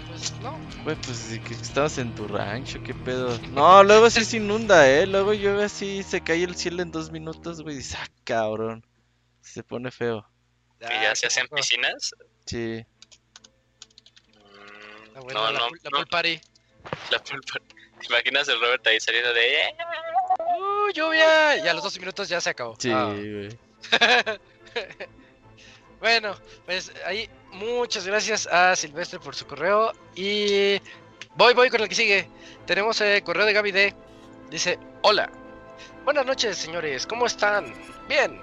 Pues 0.08 0.32
no. 0.40 0.56
Güey, 0.84 0.96
pues 0.96 1.38
que 1.46 1.54
estamos 1.54 1.96
en 1.98 2.12
tu 2.14 2.26
rancho, 2.26 2.82
qué 2.82 2.92
pedo. 2.92 3.38
No, 3.52 3.84
luego 3.84 4.10
sí 4.10 4.24
se 4.24 4.38
inunda, 4.38 4.88
eh. 4.90 5.06
Luego 5.06 5.32
llueve 5.32 5.64
así, 5.64 6.02
se 6.02 6.20
cae 6.20 6.42
el 6.42 6.56
cielo 6.56 6.82
en 6.82 6.90
dos 6.90 7.10
minutos, 7.12 7.62
güey. 7.62 7.76
Dices, 7.76 7.96
ah, 8.00 8.06
cabrón. 8.24 8.84
Se 9.40 9.62
pone 9.62 9.90
feo. 9.92 10.26
Que 10.80 10.86
ya 10.88 11.14
se 11.14 11.26
hacen 11.28 11.44
poco. 11.46 11.56
piscinas. 11.56 12.10
Sí. 12.46 12.84
Mm, 14.34 15.16
Ah, 15.16 15.20
bueno, 15.20 15.40
no, 15.44 15.52
la, 15.52 15.58
no, 15.60 15.68
pool- 15.68 15.80
la 15.84 15.90
no, 15.90 15.96
pool 15.98 16.06
party. 16.08 16.40
la 17.10 17.18
pulpa. 17.22 17.54
¿Te 18.00 18.06
imaginas 18.08 18.48
el 18.48 18.58
Robert 18.60 18.84
ahí 18.88 18.98
saliendo 18.98 19.32
de... 19.32 19.54
"Eh"? 19.62 19.76
¡Uh, 20.58 20.90
lluvia! 20.92 21.58
Y 21.64 21.68
a 21.68 21.74
los 21.74 21.84
dos 21.84 21.96
minutos 22.00 22.28
ya 22.28 22.40
se 22.40 22.50
acabó. 22.50 22.74
Sí, 22.80 22.90
Ah. 22.92 23.14
Bueno, 26.02 26.34
pues 26.66 26.92
ahí 27.06 27.30
muchas 27.52 28.04
gracias 28.04 28.48
a 28.48 28.74
Silvestre 28.74 29.20
por 29.20 29.36
su 29.36 29.46
correo. 29.46 29.92
Y 30.16 30.80
voy, 31.36 31.54
voy 31.54 31.70
con 31.70 31.80
el 31.80 31.88
que 31.88 31.94
sigue. 31.94 32.28
Tenemos 32.66 33.00
el 33.00 33.22
correo 33.22 33.46
de 33.46 33.52
Gaby 33.52 33.70
D. 33.70 33.94
Dice, 34.50 34.80
hola. 35.02 35.30
Buenas 36.04 36.26
noches, 36.26 36.58
señores. 36.58 37.06
¿Cómo 37.06 37.26
están? 37.26 37.72
Bien. 38.08 38.40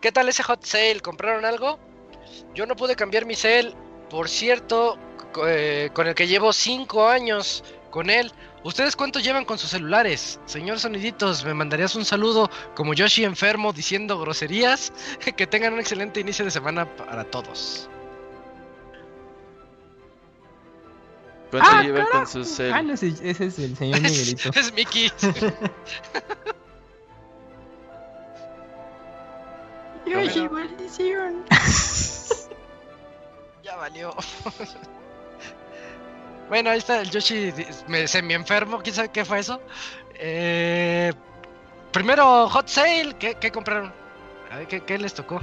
¿Qué 0.00 0.10
tal 0.10 0.30
ese 0.30 0.42
hot 0.42 0.64
sale? 0.64 1.00
¿Compraron 1.00 1.44
algo? 1.44 1.78
Yo 2.54 2.64
no 2.64 2.74
pude 2.76 2.96
cambiar 2.96 3.26
mi 3.26 3.34
cel. 3.34 3.74
Por 4.08 4.30
cierto, 4.30 4.98
eh, 5.46 5.90
con 5.92 6.06
el 6.06 6.14
que 6.14 6.26
llevo 6.26 6.54
5 6.54 7.08
años 7.08 7.62
con 7.90 8.08
él. 8.08 8.32
¿Ustedes 8.62 8.94
cuántos 8.94 9.24
llevan 9.24 9.44
con 9.46 9.56
sus 9.58 9.70
celulares? 9.70 10.38
Señor 10.44 10.78
Soniditos, 10.80 11.44
¿me 11.44 11.54
mandarías 11.54 11.94
un 11.96 12.04
saludo 12.04 12.50
como 12.74 12.92
Yoshi 12.92 13.24
enfermo 13.24 13.72
diciendo 13.72 14.18
groserías? 14.18 14.92
que 15.36 15.46
tengan 15.46 15.72
un 15.72 15.80
excelente 15.80 16.20
inicio 16.20 16.44
de 16.44 16.50
semana 16.50 16.84
para 16.96 17.24
todos. 17.24 17.88
¿Cuánto 21.50 21.68
Ah, 21.72 21.82
llevan 21.82 22.06
con 22.12 22.26
su 22.28 22.44
cel? 22.44 22.72
Ah, 22.72 22.82
no, 22.82 22.92
ese, 22.94 23.08
ese 23.08 23.46
es 23.46 23.58
el 23.58 23.76
señor 23.76 24.00
Miguelito. 24.02 24.50
es 24.54 24.72
Mickey. 24.74 25.10
Yoshi, 30.06 30.48
maldición. 30.48 31.44
ya 33.62 33.76
valió. 33.76 34.14
Bueno, 36.50 36.70
ahí 36.70 36.78
está 36.78 37.00
el 37.00 37.10
Yoshi 37.10 37.52
me, 37.86 38.08
semi 38.08 38.34
enfermo. 38.34 38.80
¿Quién 38.82 38.94
sabe 38.94 39.10
qué 39.12 39.24
fue 39.24 39.38
eso? 39.38 39.62
Eh, 40.14 41.12
primero, 41.92 42.48
Hot 42.48 42.66
Sale. 42.66 43.14
¿Qué, 43.20 43.36
qué 43.40 43.52
compraron? 43.52 43.92
A 44.50 44.58
ver, 44.58 44.66
¿qué, 44.66 44.80
qué 44.80 44.98
les 44.98 45.14
tocó? 45.14 45.40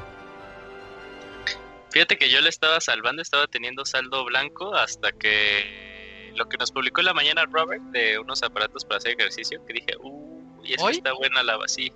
Fíjate 1.91 2.17
que 2.17 2.29
yo 2.29 2.41
le 2.41 2.49
estaba 2.49 2.81
salvando, 2.81 3.21
estaba 3.21 3.47
teniendo 3.47 3.85
saldo 3.85 4.25
blanco 4.25 4.75
hasta 4.75 5.13
que 5.13 6.33
lo 6.35 6.49
que 6.49 6.57
nos 6.57 6.73
publicó 6.73 6.99
en 6.99 7.05
la 7.05 7.13
mañana 7.13 7.45
Robert 7.49 7.81
de 7.85 8.19
unos 8.19 8.43
aparatos 8.43 8.83
para 8.83 8.97
hacer 8.97 9.13
ejercicio, 9.17 9.65
que 9.65 9.73
dije, 9.73 9.95
uh, 10.01 10.61
y 10.63 10.73
es 10.73 10.83
está 10.91 11.13
buena 11.13 11.41
la 11.41 11.57
sí, 11.67 11.91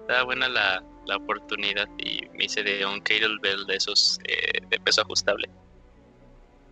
está 0.00 0.24
buena 0.24 0.48
la, 0.48 0.82
la 1.06 1.16
oportunidad 1.16 1.88
y 1.98 2.28
me 2.34 2.46
hice 2.46 2.64
de 2.64 2.84
un 2.84 3.00
kettlebell 3.00 3.64
de 3.66 3.76
esos 3.76 4.18
eh, 4.24 4.60
de 4.68 4.80
peso 4.80 5.02
ajustable. 5.02 5.48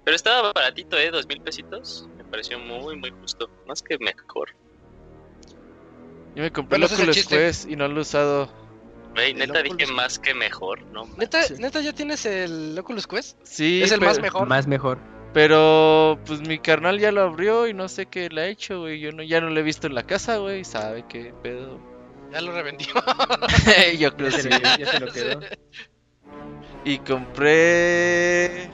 Pero 0.04 0.16
estaba 0.16 0.52
baratito, 0.52 0.98
eh, 0.98 1.10
dos 1.10 1.26
mil 1.26 1.40
pesitos, 1.40 2.08
me 2.16 2.24
pareció 2.24 2.58
muy 2.58 2.96
muy 2.96 3.10
justo, 3.10 3.48
más 3.66 3.82
que 3.82 3.98
mejor. 3.98 4.50
Yo 6.34 6.42
me 6.42 6.52
compré 6.52 6.78
Bueno, 6.78 6.94
Oculus. 6.94 7.26
Quest 7.26 7.70
y 7.70 7.76
no 7.76 7.88
lo 7.88 7.98
he 7.98 8.00
usado. 8.02 8.48
Güey, 9.14 9.32
neta 9.32 9.62
dije 9.62 9.86
más 9.86 10.18
que 10.18 10.34
mejor, 10.34 10.82
¿no? 10.86 11.08
¿Neta, 11.16 11.42
Sí. 11.44 11.54
¿Neta 11.58 11.80
ya 11.80 11.92
tienes 11.92 12.26
el 12.26 12.76
Oculus 12.76 13.06
Quest? 13.06 13.38
Sí, 13.44 13.82
¿Es 13.82 13.92
el 13.92 14.00
pero, 14.00 14.10
más 14.10 14.20
mejor? 14.20 14.48
Más 14.48 14.66
mejor. 14.66 14.98
Pero, 15.32 16.18
pues 16.26 16.40
mi 16.40 16.58
carnal 16.58 16.98
ya 16.98 17.12
lo 17.12 17.22
abrió 17.22 17.68
y 17.68 17.74
no 17.74 17.88
sé 17.88 18.06
qué 18.06 18.28
le 18.28 18.40
ha 18.40 18.46
hecho, 18.48 18.80
güey. 18.80 19.00
Yo 19.00 19.12
no, 19.12 19.22
ya 19.22 19.40
no 19.40 19.50
lo 19.50 19.60
he 19.60 19.62
visto 19.62 19.86
en 19.86 19.94
la 19.94 20.04
casa, 20.04 20.38
güey. 20.38 20.64
Sabe 20.64 21.04
qué 21.08 21.32
pedo. 21.42 21.80
Ya 22.32 22.40
lo 22.40 22.52
revendió. 22.52 22.88
Yo 23.98 24.16
creo 24.16 24.30
que 24.30 24.42
sí. 24.42 24.48
ya 24.48 24.86
se 24.86 25.00
lo 25.00 25.12
quedó. 25.12 25.40
Y 26.84 26.98
compré 26.98 28.68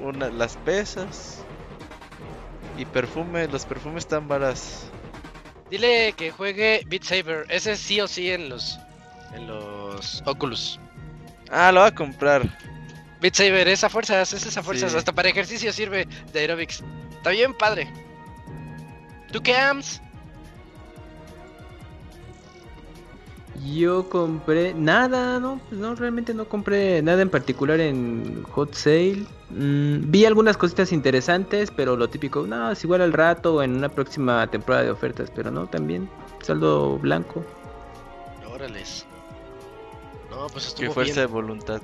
una, 0.00 0.28
las 0.30 0.56
pesas. 0.58 1.44
Y 2.76 2.84
perfume, 2.84 3.48
los 3.48 3.66
perfumes 3.66 4.04
están 4.04 4.28
varas. 4.28 4.90
Dile 5.70 6.14
que 6.16 6.30
juegue 6.30 6.82
Beat 6.86 7.02
Saber. 7.02 7.46
Ese 7.48 7.76
sí 7.76 8.00
o 8.00 8.08
sí 8.08 8.30
en 8.30 8.48
los 8.48 8.78
en 9.34 9.46
los 9.46 10.22
Oculus. 10.24 10.80
Ah, 11.50 11.72
lo 11.72 11.80
voy 11.80 11.88
a 11.88 11.94
comprar. 11.94 12.42
Beat 13.20 13.34
Saber, 13.34 13.68
esa 13.68 13.88
fuerzas, 13.88 14.32
es 14.32 14.46
esa 14.46 14.62
fuerzas. 14.62 14.92
Sí. 14.92 14.98
Hasta 14.98 15.12
para 15.12 15.28
ejercicio 15.28 15.72
sirve 15.72 16.06
de 16.32 16.40
aerobics. 16.40 16.82
Está 17.16 17.30
bien 17.30 17.52
padre. 17.54 17.92
¿Tú 19.32 19.42
qué 19.42 19.56
AMS? 19.56 20.00
Yo 23.64 24.08
compré 24.08 24.74
nada, 24.74 25.40
no, 25.40 25.60
pues 25.68 25.80
no, 25.80 25.94
realmente 25.94 26.34
no 26.34 26.48
compré 26.48 27.02
nada 27.02 27.22
en 27.22 27.30
particular 27.30 27.80
en 27.80 28.42
Hot 28.44 28.74
Sale. 28.74 29.24
Mm, 29.50 30.10
vi 30.10 30.24
algunas 30.26 30.56
cositas 30.56 30.92
interesantes, 30.92 31.70
pero 31.74 31.96
lo 31.96 32.08
típico, 32.08 32.46
no, 32.46 32.70
es 32.70 32.84
igual 32.84 33.00
al 33.00 33.12
rato 33.12 33.54
o 33.56 33.62
en 33.62 33.76
una 33.76 33.88
próxima 33.88 34.46
temporada 34.50 34.84
de 34.84 34.90
ofertas, 34.90 35.30
pero 35.34 35.50
no, 35.50 35.66
también 35.66 36.08
saldo 36.42 36.98
blanco. 36.98 37.44
Órales. 38.52 39.06
No, 40.30 40.46
pues 40.48 40.64
Qué 40.64 40.68
estuvo 40.68 40.92
fuerza 40.92 41.20
de 41.20 41.26
voluntad. 41.26 41.80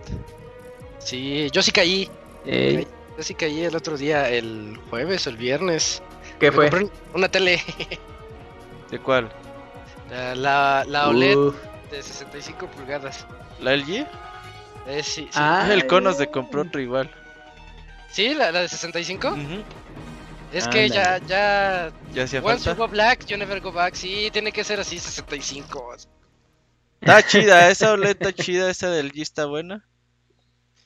Sí, 0.98 1.48
yo 1.50 1.62
sí 1.62 1.72
caí. 1.72 2.10
Ey, 2.44 2.86
Yo 3.16 3.22
sí 3.22 3.34
caí 3.34 3.62
el 3.62 3.74
otro 3.76 3.96
día, 3.96 4.28
el 4.30 4.78
jueves 4.90 5.26
o 5.26 5.30
el 5.30 5.36
viernes. 5.36 6.02
¿Qué 6.38 6.50
Me 6.50 6.56
fue? 6.56 6.70
compré 6.70 6.90
una 7.14 7.28
tele. 7.28 7.60
¿De 8.90 8.98
cuál? 8.98 9.30
La, 10.14 10.34
la, 10.36 10.84
la 10.86 11.08
OLED 11.08 11.36
Uf. 11.36 11.56
de 11.90 12.00
65 12.00 12.68
pulgadas. 12.68 13.26
¿La 13.60 13.76
LG? 13.76 14.06
Eh, 14.86 15.02
sí, 15.02 15.22
sí. 15.22 15.28
Ah. 15.34 15.68
el 15.72 15.88
Conos 15.88 16.18
de 16.18 16.30
compró 16.30 16.62
otro 16.62 16.80
igual. 16.80 17.10
¿Sí? 18.12 18.32
¿La, 18.32 18.52
la 18.52 18.60
de 18.60 18.68
65? 18.68 19.28
Ujú. 19.28 19.64
Es 20.52 20.68
que 20.68 20.88
ya, 20.88 21.14
Ándale. 21.16 21.26
ya 21.26 21.92
Ya 22.12 22.24
hacía 22.24 22.40
Once 22.40 22.70
you 22.70 22.76
go 22.76 22.86
black, 22.86 23.26
you 23.26 23.36
never 23.36 23.60
go 23.60 23.72
back. 23.72 23.96
Sí, 23.96 24.28
tiene 24.32 24.52
que 24.52 24.62
ser 24.62 24.78
así, 24.78 25.00
65. 25.00 25.96
Está 27.00 27.26
chida, 27.26 27.68
esa 27.68 27.92
OLED 27.92 28.10
está 28.10 28.32
chida, 28.32 28.70
esa 28.70 28.90
del 28.90 29.12
G 29.12 29.20
está 29.20 29.46
buena. 29.46 29.84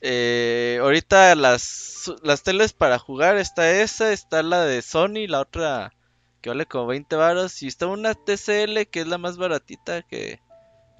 Eh, 0.01 0.79
ahorita 0.81 1.35
las, 1.35 2.11
las 2.23 2.41
teles 2.41 2.73
para 2.73 2.97
jugar 2.97 3.37
está 3.37 3.69
esa, 3.69 4.11
está 4.11 4.41
la 4.41 4.65
de 4.65 4.81
Sony, 4.81 5.27
la 5.27 5.41
otra 5.41 5.93
que 6.41 6.49
vale 6.49 6.65
como 6.65 6.87
20 6.87 7.15
varos 7.15 7.61
y 7.63 7.67
está 7.67 7.87
una 7.87 8.13
TCL 8.15 8.85
que 8.89 9.01
es 9.01 9.07
la 9.07 9.17
más 9.17 9.37
baratita 9.37 10.01
que 10.03 10.39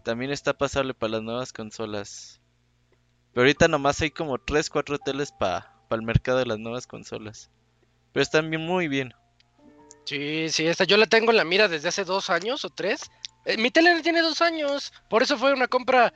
también 0.04 0.32
está 0.32 0.54
pasable 0.54 0.94
para 0.94 1.12
las 1.14 1.22
nuevas 1.24 1.54
consolas. 1.54 2.42
Pero 3.34 3.44
ahorita 3.44 3.68
nomás 3.68 4.02
hay 4.02 4.12
como 4.12 4.38
3, 4.40 4.70
4 4.70 4.98
teles 5.00 5.32
para 5.32 5.72
el 5.92 6.02
mercado 6.02 6.40
de 6.40 6.46
las 6.46 6.60
nuevas 6.60 6.88
consolas. 6.88 7.50
Pero 8.12 8.24
están 8.24 8.50
bien, 8.50 8.66
muy 8.66 8.88
bien. 8.88 9.14
Sí, 10.06 10.50
sí, 10.50 10.66
esta 10.66 10.84
yo 10.86 10.98
la 10.98 11.06
tengo 11.06 11.30
en 11.32 11.38
la 11.38 11.44
mira 11.46 11.68
desde 11.68 11.90
hace 11.90 12.04
dos 12.04 12.30
años 12.32 12.66
o 12.66 12.70
tres. 12.70 13.02
Eh, 13.46 13.58
mi 13.58 13.70
tele 13.72 14.02
tiene 14.02 14.22
dos 14.22 14.42
años, 14.42 14.92
por 15.10 15.22
eso 15.22 15.38
fue 15.38 15.54
una 15.54 15.68
compra 15.68 16.12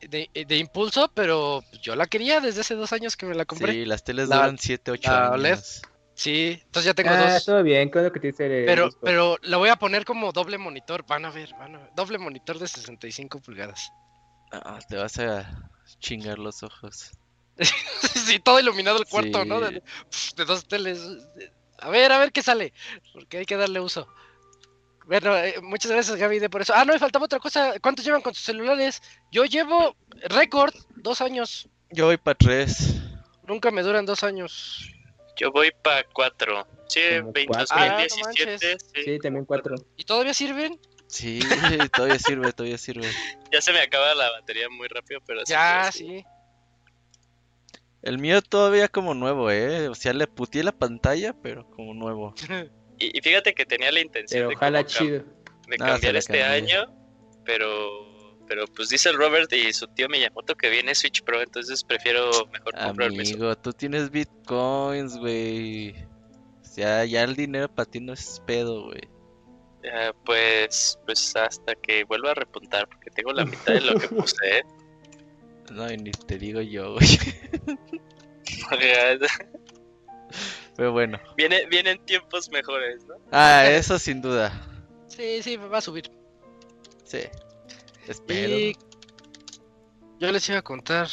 de, 0.00 0.30
de 0.32 0.56
impulso, 0.56 1.10
pero 1.14 1.62
yo 1.82 1.94
la 1.94 2.06
quería 2.06 2.40
desde 2.40 2.62
hace 2.62 2.74
dos 2.74 2.92
años 2.94 3.16
que 3.16 3.26
me 3.26 3.34
la 3.34 3.44
compré. 3.44 3.72
Sí, 3.72 3.84
las 3.84 4.02
teles 4.02 4.28
La- 4.28 4.36
duran 4.36 4.58
7, 4.58 4.90
8 4.92 5.10
la 5.10 5.24
años. 5.26 5.34
OLED. 5.34 5.58
Sí, 6.20 6.60
entonces 6.66 6.84
ya 6.84 6.92
tengo 6.92 7.08
Ah, 7.14 7.32
dos. 7.32 7.46
todo 7.46 7.62
bien, 7.62 7.88
con 7.88 8.04
lo 8.04 8.12
que 8.12 8.20
te 8.20 8.26
dice 8.26 8.44
el 8.44 8.66
Pero, 8.66 8.84
Discord. 8.84 9.02
pero 9.02 9.38
lo 9.40 9.58
voy 9.58 9.70
a 9.70 9.76
poner 9.76 10.04
como 10.04 10.32
doble 10.32 10.58
monitor. 10.58 11.02
Van 11.06 11.24
a 11.24 11.30
ver, 11.30 11.50
van 11.58 11.76
a 11.76 11.78
ver. 11.78 11.88
Doble 11.96 12.18
monitor 12.18 12.58
de 12.58 12.68
65 12.68 13.40
pulgadas. 13.40 13.90
Ah, 14.52 14.78
te 14.86 14.96
vas 14.96 15.18
a 15.18 15.70
chingar 15.98 16.38
los 16.38 16.62
ojos. 16.62 17.12
sí, 18.26 18.38
todo 18.38 18.60
iluminado 18.60 18.98
el 18.98 19.06
cuarto, 19.06 19.46
¿no? 19.46 19.60
De 19.60 19.82
dos 20.46 20.68
teles. 20.68 21.00
A 21.78 21.88
ver, 21.88 22.12
a 22.12 22.18
ver 22.18 22.32
qué 22.32 22.42
sale. 22.42 22.74
Porque 23.14 23.38
hay 23.38 23.46
que 23.46 23.56
darle 23.56 23.80
uso. 23.80 24.06
Bueno, 25.06 25.34
eh, 25.38 25.54
muchas 25.62 25.90
gracias 25.90 26.18
Gaby 26.18 26.38
de 26.38 26.50
por 26.50 26.60
eso. 26.60 26.74
Ah, 26.76 26.84
no, 26.84 26.92
me 26.92 26.98
faltaba 26.98 27.24
otra 27.24 27.38
cosa. 27.38 27.80
¿Cuántos 27.80 28.04
llevan 28.04 28.20
con 28.20 28.34
sus 28.34 28.44
celulares? 28.44 29.00
Yo 29.32 29.46
llevo 29.46 29.96
récord, 30.28 30.74
dos 30.96 31.22
años. 31.22 31.66
Yo 31.88 32.04
voy 32.04 32.18
para 32.18 32.36
tres. 32.36 33.00
Nunca 33.46 33.70
me 33.70 33.80
duran 33.82 34.04
dos 34.04 34.22
años. 34.22 34.86
Yo 35.36 35.50
voy 35.52 35.70
para 35.82 36.04
4. 36.12 36.66
Sí, 36.88 37.00
Como 37.20 37.32
20, 37.32 37.46
cuatro. 37.46 37.66
Ah, 37.78 37.86
no 37.86 37.98
2017. 38.02 38.50
manches. 38.50 38.86
sí. 38.94 39.02
Sí, 39.04 39.18
también 39.20 39.44
cuatro. 39.44 39.74
¿Y 39.96 40.04
todavía 40.04 40.34
sirven? 40.34 40.78
Sí, 41.06 41.40
todavía 41.94 42.18
sirve, 42.18 42.52
todavía 42.52 42.78
sirve. 42.78 43.08
Ya 43.52 43.60
se 43.60 43.72
me 43.72 43.80
acaba 43.80 44.14
la 44.14 44.30
batería 44.30 44.68
muy 44.68 44.88
rápido, 44.88 45.20
pero 45.26 45.40
sí. 45.46 45.52
Ya, 45.52 45.90
sí. 45.92 46.24
El 48.02 48.18
mío 48.18 48.40
todavía 48.42 48.88
como 48.88 49.14
nuevo, 49.14 49.50
eh. 49.50 49.88
O 49.88 49.94
sea, 49.94 50.12
le 50.14 50.26
puteé 50.26 50.64
la 50.64 50.72
pantalla, 50.72 51.34
pero 51.42 51.68
como 51.70 51.94
nuevo. 51.94 52.34
Y, 53.02 53.16
y 53.16 53.22
fíjate 53.22 53.54
que 53.54 53.64
tenía 53.64 53.90
la 53.90 54.00
intención 54.00 54.40
Pero 54.40 54.48
de, 54.50 54.56
ojalá 54.56 54.84
chido. 54.84 55.20
de 55.68 55.76
Ah, 55.80 55.86
cambiar 55.92 56.16
este 56.16 56.38
cambié. 56.40 56.76
año, 56.76 56.94
pero 57.46 58.09
pero 58.50 58.66
pues 58.66 58.88
dice 58.88 59.10
el 59.10 59.14
Robert 59.14 59.52
y 59.52 59.72
su 59.72 59.86
tío 59.86 60.08
Miyamoto 60.08 60.56
que 60.56 60.68
viene 60.70 60.92
Switch 60.96 61.22
Pro, 61.22 61.40
entonces 61.40 61.84
prefiero 61.84 62.28
mejor 62.52 62.74
comprarme 62.74 63.22
eso. 63.22 63.34
Amigo, 63.34 63.56
tú 63.56 63.72
tienes 63.72 64.10
bitcoins, 64.10 65.16
güey. 65.18 65.92
O 65.92 66.64
sea, 66.64 67.04
ya 67.04 67.22
el 67.22 67.36
dinero 67.36 67.72
para 67.72 67.88
ti 67.88 68.00
no 68.00 68.12
es 68.12 68.42
pedo, 68.44 68.86
güey. 68.86 69.02
Ya, 69.84 70.12
pues 70.24 70.98
pues 71.06 71.36
hasta 71.36 71.76
que 71.76 72.02
vuelva 72.02 72.32
a 72.32 72.34
repuntar 72.34 72.88
porque 72.88 73.10
tengo 73.10 73.32
la 73.32 73.44
mitad 73.44 73.72
de 73.72 73.82
lo 73.82 74.00
que 74.00 74.08
puse. 74.16 74.58
¿eh? 74.58 74.64
No, 75.70 75.88
y 75.88 75.96
ni 75.96 76.10
te 76.10 76.36
digo 76.36 76.60
yo, 76.60 76.94
güey. 76.94 77.06
Pero 80.76 80.90
bueno. 80.90 81.20
Viene 81.36 81.66
vienen 81.66 82.04
tiempos 82.04 82.50
mejores, 82.50 83.04
¿no? 83.04 83.14
Ah, 83.30 83.68
eso 83.68 83.96
sin 84.00 84.20
duda. 84.20 84.50
Sí, 85.06 85.40
sí, 85.40 85.56
va 85.56 85.78
a 85.78 85.82
subir. 85.82 86.10
Sí. 87.04 87.20
Espero. 88.10 88.58
Y 88.58 88.76
yo 90.18 90.32
les 90.32 90.48
iba 90.48 90.58
a 90.58 90.62
contar. 90.62 91.06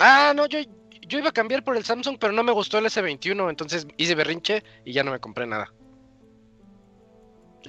Ah, 0.00 0.32
no, 0.34 0.46
yo, 0.46 0.58
yo 1.06 1.18
iba 1.18 1.28
a 1.28 1.32
cambiar 1.32 1.62
por 1.62 1.76
el 1.76 1.84
Samsung, 1.84 2.18
pero 2.18 2.32
no 2.32 2.42
me 2.42 2.50
gustó 2.50 2.78
el 2.78 2.86
S21, 2.86 3.48
entonces 3.48 3.86
hice 3.96 4.16
berrinche 4.16 4.64
y 4.84 4.92
ya 4.92 5.04
no 5.04 5.12
me 5.12 5.20
compré 5.20 5.46
nada. 5.46 5.72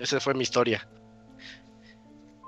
Esa 0.01 0.19
fue 0.19 0.33
mi 0.33 0.41
historia. 0.41 0.87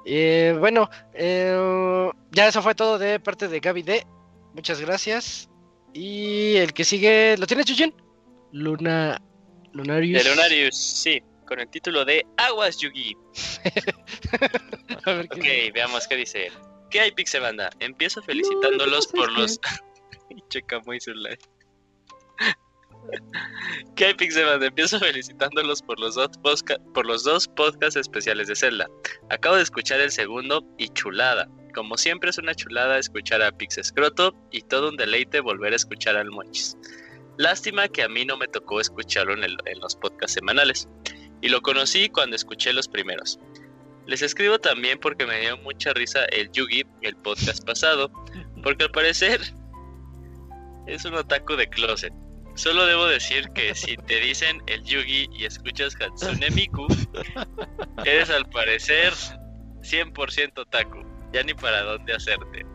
Eh, 0.08 0.56
bueno, 0.60 0.90
eh, 1.14 2.10
ya 2.32 2.48
eso 2.48 2.64
fue 2.64 2.74
todo 2.74 2.98
de 2.98 3.20
parte 3.20 3.48
de 3.48 3.60
Gaby 3.60 3.84
D. 3.84 4.08
Muchas 4.56 4.82
gracias. 4.82 5.50
Y 5.94 6.56
el 6.56 6.74
que 6.74 6.84
sigue, 6.84 7.38
¿lo 7.38 7.46
tienes, 7.46 7.68
Yujin? 7.68 7.94
Luna. 8.52 9.22
Lunarius. 9.72 10.24
De 10.24 10.30
Lunarius, 10.32 10.76
sí, 10.76 11.22
con 11.46 11.60
el 11.60 11.68
título 11.70 12.04
de 12.06 12.26
Aguas 12.38 12.78
Yugi. 12.78 13.16
A 15.06 15.12
ver 15.14 15.26
Ok, 15.26 15.46
veamos 15.74 16.08
qué 16.08 16.16
dice. 16.16 16.52
¿Qué 16.90 17.00
hay, 17.02 17.12
Pixel 17.12 17.42
Banda? 17.42 17.70
Empiezo 17.80 18.22
felicitándolos 18.24 19.08
por 19.08 19.32
los. 19.32 19.60
Checa 20.50 20.80
muy 20.82 21.00
su 21.00 21.14
live. 21.14 21.38
¿Qué 23.96 24.06
hay, 24.06 24.14
Pixel 24.14 24.46
Banda? 24.46 24.66
Empiezo 24.68 25.00
felicitándolos 25.00 25.82
por 25.82 26.00
los, 26.00 26.16
dos 26.16 26.30
posca- 26.42 26.80
por 26.94 27.06
los 27.06 27.24
dos 27.24 27.48
podcasts 27.48 27.96
especiales 27.96 28.48
de 28.48 28.56
Zelda. 28.56 28.88
Acabo 29.30 29.56
de 29.56 29.64
escuchar 29.64 30.00
el 30.00 30.12
segundo 30.12 30.64
y 30.78 30.90
chulada. 30.90 31.48
Como 31.74 31.98
siempre 31.98 32.30
es 32.30 32.38
una 32.38 32.56
chulada 32.56 32.98
escuchar 32.98 33.42
a 33.42 33.52
Pix 33.52 33.78
Escroto 33.78 34.34
y 34.52 34.62
todo 34.62 34.90
un 34.90 34.96
deleite 34.98 35.40
volver 35.42 35.74
a 35.74 35.76
escuchar 35.76 36.16
al 36.16 36.32
Monchis. 36.32 36.78
Lástima 37.38 37.88
que 37.90 38.02
a 38.04 38.08
mí 38.10 38.24
no 38.26 38.38
me 38.38 38.48
tocó 38.48 38.80
escucharlo 38.80 39.34
en, 39.34 39.44
el- 39.44 39.58
en 39.66 39.80
los 39.80 39.96
podcasts 39.96 40.34
semanales. 40.36 40.88
Y 41.42 41.50
lo 41.50 41.62
conocí 41.62 42.10
cuando 42.10 42.36
escuché 42.36 42.74
los 42.74 42.88
primeros. 42.88 43.40
Les 44.08 44.22
escribo 44.22 44.60
también 44.60 45.00
porque 45.00 45.26
me 45.26 45.40
dio 45.40 45.58
mucha 45.58 45.94
risa 45.94 46.26
el 46.26 46.52
Yugi, 46.52 46.86
el 47.02 47.16
podcast 47.16 47.66
pasado, 47.66 48.12
porque 48.64 48.86
al 48.86 48.92
parecer 48.92 49.42
es 50.88 51.06
un 51.06 51.16
otaku 51.16 51.56
de 51.56 51.68
closet. 51.68 52.14
Solo 52.56 52.86
debo 52.86 53.06
decir 53.08 53.50
que 53.50 53.76
si 53.76 53.98
te 53.98 54.20
dicen 54.20 54.62
el 54.68 54.84
Yugi 54.84 55.28
y 55.34 55.46
escuchas 55.46 55.96
Hatsune 56.00 56.50
Miku, 56.52 56.88
eres 58.06 58.30
al 58.30 58.48
parecer 58.50 59.12
100% 59.82 60.60
otaku. 60.60 61.04
Ya 61.34 61.44
ni 61.44 61.54
para 61.54 61.82
dónde 61.82 62.14
hacerte. 62.14 62.66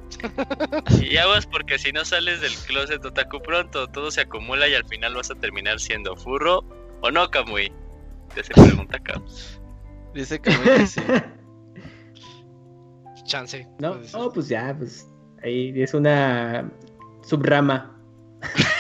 Y 1.01 1.17
aguas 1.17 1.47
porque 1.47 1.79
si 1.79 1.93
no 1.93 2.05
sales 2.05 2.41
del 2.43 2.53
closet 2.67 3.03
otaku 3.05 3.41
pronto, 3.41 3.87
todo 3.87 4.11
se 4.11 4.23
acumula 4.23 4.69
y 4.69 4.75
al 4.75 4.87
final 4.87 5.15
vas 5.15 5.31
a 5.31 5.35
terminar 5.37 5.81
siendo 5.81 6.15
furro 6.17 6.63
o 7.01 7.11
no, 7.11 7.31
Kamui. 7.31 7.73
Te 8.35 8.45
se 8.45 8.55
pregunta 8.55 8.99
Kam. 9.01 9.25
Dice 10.15 10.41
que 10.41 10.53
sí. 10.87 11.01
Chance. 13.25 13.67
No, 13.79 13.93
Puede 13.93 14.09
ser. 14.09 14.21
no, 14.21 14.33
pues 14.33 14.49
ya, 14.49 14.75
pues 14.77 15.07
ahí 15.43 15.73
es 15.81 15.95
una 15.95 16.69
subrama. 17.23 17.97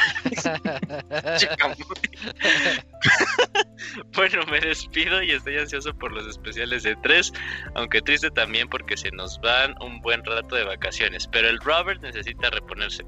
bueno, 4.15 4.43
me 4.51 4.61
despido 4.61 5.23
y 5.23 5.33
estoy 5.33 5.59
ansioso 5.59 5.95
por 5.95 6.12
los 6.12 6.27
especiales 6.27 6.83
de 6.83 6.97
3, 6.97 7.33
aunque 7.75 8.03
triste 8.03 8.31
también 8.31 8.69
porque 8.69 8.97
se 8.97 9.11
nos 9.12 9.41
van 9.41 9.75
un 9.83 10.01
buen 10.01 10.25
rato 10.25 10.57
de 10.57 10.65
vacaciones, 10.65 11.27
pero 11.29 11.49
el 11.49 11.59
Robert 11.61 12.03
necesita 12.03 12.51
reponerse. 12.51 13.05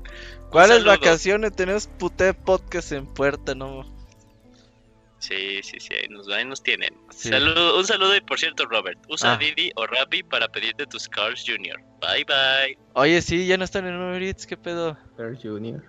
¿Cuáles 0.50 0.84
vacaciones? 0.84 1.54
Tenemos 1.54 1.86
puté 1.86 2.34
podcast 2.34 2.92
en 2.92 3.06
puerta, 3.06 3.54
¿no? 3.54 3.84
Sí, 5.22 5.60
sí, 5.62 5.78
sí, 5.78 5.94
ahí 5.94 6.08
nos, 6.08 6.28
ahí 6.30 6.44
nos 6.44 6.60
tienen. 6.64 6.92
Sí. 7.10 7.28
Saludo, 7.28 7.78
un 7.78 7.86
saludo 7.86 8.16
y 8.16 8.20
por 8.22 8.40
cierto, 8.40 8.66
Robert, 8.66 8.98
usa 9.08 9.34
Ah. 9.34 9.36
Didi 9.36 9.70
o 9.76 9.86
Rappi 9.86 10.24
para 10.24 10.48
pedirte 10.48 10.84
tus 10.84 11.08
Cars 11.08 11.44
Jr. 11.46 11.78
Bye 12.00 12.24
bye. 12.24 12.76
Oye, 12.94 13.22
sí, 13.22 13.46
ya 13.46 13.56
no 13.56 13.62
están 13.62 13.86
en 13.86 13.94
Uber 14.02 14.20
Eats, 14.20 14.44
¿qué 14.48 14.56
pedo? 14.56 14.98
Pearl 15.16 15.38
Junior. 15.40 15.80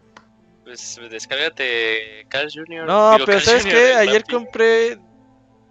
Pues 0.64 1.00
descárgate 1.10 2.28
Cars 2.30 2.53
Jr. 2.53 2.86
No, 2.86 3.14
Digo, 3.14 3.26
pero 3.26 3.38
Cars 3.40 3.45
¿sabes 3.45 3.64
Jr. 3.64 3.74
qué? 3.76 3.94
Ayer 3.95 4.22
Rappi. 4.22 4.34
compré 4.34 5.00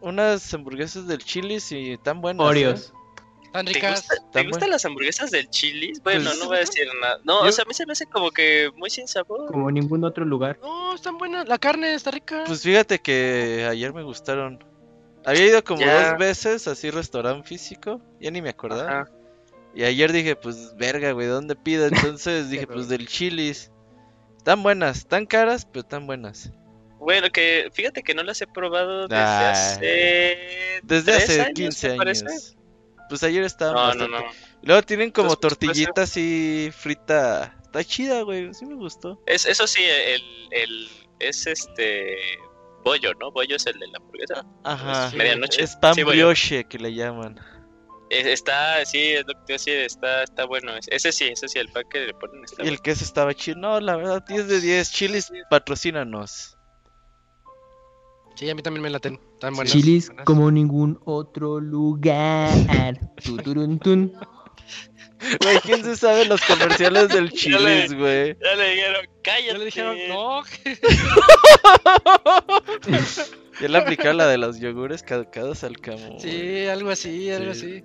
unas 0.00 0.52
hamburguesas 0.52 1.06
del 1.06 1.18
Chili's 1.18 1.70
y 1.70 1.96
tan 1.98 2.20
buenas. 2.20 2.44
Oreos. 2.44 2.88
¿eh? 2.88 2.98
Tan 3.52 3.66
¿Te, 3.66 3.72
gusta- 3.80 4.42
gustan 4.44 4.70
las 4.70 4.84
hamburguesas 4.84 5.30
del 5.30 5.48
Chili's? 5.50 6.02
Bueno, 6.02 6.24
Pues- 6.24 6.38
no 6.38 6.46
voy 6.46 6.56
a 6.56 6.60
decir 6.60 6.86
nada. 7.00 7.18
No, 7.24 7.40
o 7.40 7.52
sea, 7.52 7.64
a 7.64 7.68
mí 7.68 7.74
se 7.74 7.84
me 7.86 7.92
hace 7.92 8.06
como 8.06 8.30
que 8.30 8.70
muy 8.76 8.88
sin 8.90 9.06
sabor. 9.06 9.50
Como 9.50 9.68
en 9.68 9.74
ningún 9.74 10.02
otro 10.04 10.24
lugar. 10.24 10.58
No, 10.62 10.94
están 10.94 11.18
buenas. 11.18 11.46
La 11.48 11.58
carne 11.58 11.94
está 11.94 12.10
rica. 12.10 12.44
Pues 12.46 12.62
fíjate 12.62 12.98
que 13.00 13.66
ayer 13.70 13.92
me 13.92 14.02
gustaron. 14.02 14.64
Había 15.24 15.46
ido 15.46 15.62
como 15.62 15.80
Ya. 15.82 16.10
dos 16.10 16.18
veces 16.18 16.66
así 16.66 16.90
restaurante 16.90 17.46
físico, 17.46 18.00
ya 18.20 18.30
ni 18.30 18.40
me 18.42 18.48
acordaba. 18.48 19.02
Ajá. 19.02 19.10
Y 19.74 19.84
ayer 19.84 20.12
dije, 20.12 20.34
pues 20.36 20.74
verga, 20.76 21.12
güey, 21.12 21.26
¿dónde 21.28 21.54
pido? 21.54 21.86
Entonces 21.86 22.48
dije, 22.50 22.66
pues 22.66 22.88
del 22.88 23.06
Chili's. 23.06 23.70
Tan 24.44 24.62
buenas, 24.62 25.06
tan 25.06 25.24
caras, 25.26 25.66
pero 25.70 25.84
tan 25.84 26.06
buenas. 26.06 26.50
Bueno, 26.98 27.30
que 27.32 27.68
fíjate 27.72 28.02
que 28.02 28.14
no 28.14 28.22
las 28.22 28.40
he 28.42 28.46
probado 28.46 29.06
desde 29.08 29.22
Ay. 29.22 29.44
hace. 29.52 30.36
Desde 30.82 31.12
¿tres 31.12 31.24
hace 31.24 31.40
años, 31.42 31.54
15 31.54 31.96
me 31.96 32.02
años. 32.10 32.56
Pues 33.12 33.22
ayer 33.24 33.44
estaban 33.44 33.74
No, 33.74 33.82
no, 33.82 34.10
bastante. 34.10 34.24
no. 34.24 34.60
Y 34.62 34.66
Luego 34.66 34.82
tienen 34.84 35.10
como 35.10 35.34
Entonces, 35.34 35.58
pues, 35.58 35.68
tortillita 35.68 36.02
así 36.04 36.70
frita. 36.74 37.54
Está 37.62 37.84
chida, 37.84 38.22
güey, 38.22 38.54
sí 38.54 38.64
me 38.64 38.74
gustó. 38.74 39.20
Es, 39.26 39.44
eso 39.44 39.66
sí, 39.66 39.82
el, 39.84 40.22
el. 40.50 40.88
Es 41.18 41.46
este. 41.46 42.16
Bollo, 42.82 43.12
¿no? 43.20 43.30
Bollo 43.30 43.56
es 43.56 43.66
el 43.66 43.78
de 43.78 43.86
la 43.88 43.98
hamburguesa. 43.98 44.46
Ajá. 44.64 45.10
Sí, 45.10 45.16
medianoche. 45.16 45.62
Es 45.62 45.76
pan 45.76 45.94
Sí, 45.94 46.04
brioche 46.04 46.64
que 46.64 46.78
le 46.78 46.94
llaman. 46.94 47.38
Es- 48.08 48.24
Está, 48.26 48.82
sí, 48.86 49.10
es 49.10 49.24
lo 49.26 49.34
que 49.44 49.58
te 49.58 49.84
está, 49.84 50.22
está 50.22 50.46
bueno. 50.46 50.74
Es- 50.74 50.88
Ese 50.90 51.12
sí, 51.12 51.24
ese 51.28 51.48
sí, 51.48 51.58
el 51.58 51.68
pan 51.68 51.84
que 51.90 52.00
le 52.06 52.14
ponen 52.14 52.42
está 52.44 52.62
Y 52.62 52.68
el 52.68 52.70
bueno. 52.76 52.82
queso 52.82 53.04
estaba 53.04 53.34
chido. 53.34 53.58
No, 53.58 53.78
la 53.78 53.96
verdad, 53.96 54.24
10 54.26 54.48
de 54.48 54.58
10. 54.58 54.90
Chilis, 54.90 55.30
patrocínanos. 55.50 56.56
Sí, 58.34 58.48
a 58.50 58.54
mí 58.54 58.62
también 58.62 58.82
me 58.82 58.90
laten. 58.90 59.20
Tan 59.40 59.54
buenas. 59.54 59.72
Chilis 59.72 60.06
buenas. 60.08 60.24
como 60.24 60.50
ningún 60.50 60.98
otro 61.04 61.60
lugar. 61.60 62.50
Tuturuntun. 63.24 64.12
Güey, 65.40 65.58
¿quién 65.60 65.84
se 65.84 65.96
sabe 65.96 66.24
los 66.24 66.40
comerciales 66.42 67.08
del 67.10 67.30
Chilis, 67.34 67.94
güey? 67.94 68.36
Ya 68.42 68.54
le 68.56 68.70
dijeron, 68.74 69.06
cállate. 69.22 69.46
Ya 69.52 69.58
le 69.58 69.64
dijeron, 69.66 69.96
no. 70.08 70.42
Ya 73.60 73.68
le 73.68 73.78
aplicaron 73.78 74.16
la 74.16 74.26
de 74.26 74.38
los 74.38 74.58
yogures 74.58 75.02
caducados 75.02 75.62
al 75.62 75.78
camo. 75.78 76.18
Sí, 76.18 76.66
algo 76.66 76.90
así, 76.90 77.30
algo 77.30 77.54
Sí. 77.54 77.82
así. 77.82 77.84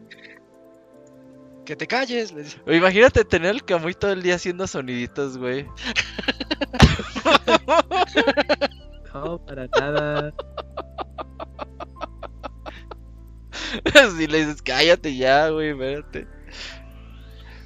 Que 1.65 1.75
te 1.75 1.85
calles. 1.85 2.31
le 2.31 2.43
dice. 2.43 2.57
Güey, 2.65 2.77
Imagínate 2.77 3.25
tener 3.25 3.51
el 3.53 3.63
camuy 3.65 3.93
todo 3.93 4.13
el 4.13 4.23
día 4.23 4.35
haciendo 4.35 4.65
soniditos, 4.65 5.37
güey. 5.37 5.65
No, 9.17 9.37
para 9.45 9.67
nada. 9.75 10.31
si 14.17 14.27
le 14.27 14.39
dices, 14.45 14.61
cállate 14.61 15.15
ya, 15.15 15.49
güey, 15.49 15.69
espérate. 15.71 16.27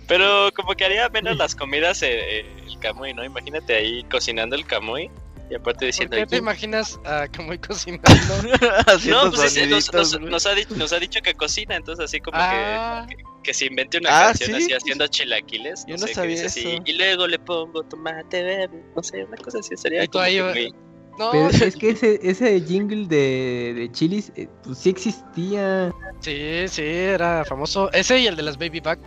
Pero 0.07 0.49
como 0.55 0.73
que 0.73 0.85
haría 0.85 1.09
menos 1.09 1.37
las 1.37 1.55
comidas 1.55 2.01
eh, 2.03 2.39
eh, 2.39 2.45
el 2.67 2.79
Camuy, 2.79 3.13
¿no? 3.13 3.23
Imagínate 3.23 3.75
ahí 3.75 4.03
cocinando 4.09 4.55
el 4.55 4.65
Camuy 4.65 5.09
y 5.49 5.55
aparte 5.55 5.79
¿Por 5.79 5.85
diciendo... 5.87 6.15
qué 6.17 6.25
te 6.25 6.35
"Ay, 6.35 6.39
imaginas 6.41 6.99
a 7.05 7.27
Camuy 7.27 7.57
cocinando? 7.59 8.07
Haciendo 8.87 9.25
No, 9.25 9.31
pues 9.31 9.55
ese 9.57 9.67
nos, 9.67 10.19
nos- 10.19 10.45
ha 10.45 10.53
dicho, 10.55 10.75
nos 10.75 10.93
ha 10.93 10.99
dicho 10.99 11.19
que 11.21 11.33
cocina, 11.33 11.75
entonces 11.75 12.05
así 12.05 12.19
como 12.19 12.37
Ah, 12.39 13.05
que, 13.09 13.15
que 13.43 13.53
se 13.53 13.65
invente 13.65 13.97
una 13.97 14.09
Ah, 14.09 14.23
canción 14.27 14.51
¿sí? 14.51 14.63
así 14.63 14.73
haciendo 14.73 15.07
chilaquiles. 15.07 15.85
yo 15.85 15.93
no 15.95 15.99
sé, 15.99 16.07
que 16.07 16.13
sabía 16.15 16.45
así, 16.45 16.67
eso. 16.73 16.81
y 16.85 16.93
luego 16.93 17.27
le 17.27 17.39
pongo 17.39 17.83
tomate 17.83 18.41
verde, 18.43 18.83
no 18.95 19.03
sé, 19.03 19.23
una 19.25 19.37
cosa 19.37 19.59
así 19.59 19.75
sería 19.77 20.03
Y 20.03 20.07
tú 20.07 20.13
como 20.13 20.23
ahí, 20.25 20.35
que 20.37 20.43
muy- 20.43 20.75
no, 21.21 21.31
Pero 21.31 21.49
es 21.49 21.75
que 21.75 21.89
ese, 21.91 22.19
ese 22.23 22.59
jingle 22.61 23.07
de, 23.07 23.73
de 23.75 23.91
chilis, 23.91 24.31
eh, 24.35 24.47
pues 24.63 24.79
sí 24.79 24.89
existía. 24.89 25.91
sí, 26.19 26.67
sí, 26.67 26.81
era 26.81 27.45
famoso. 27.45 27.91
Ese 27.91 28.19
y 28.19 28.27
el 28.27 28.35
de 28.35 28.43
las 28.43 28.57
Baby 28.57 28.79
Back. 28.79 28.99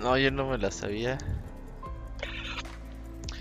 No, 0.00 0.16
yo 0.16 0.30
no 0.30 0.48
me 0.48 0.58
la 0.58 0.70
sabía. 0.70 1.18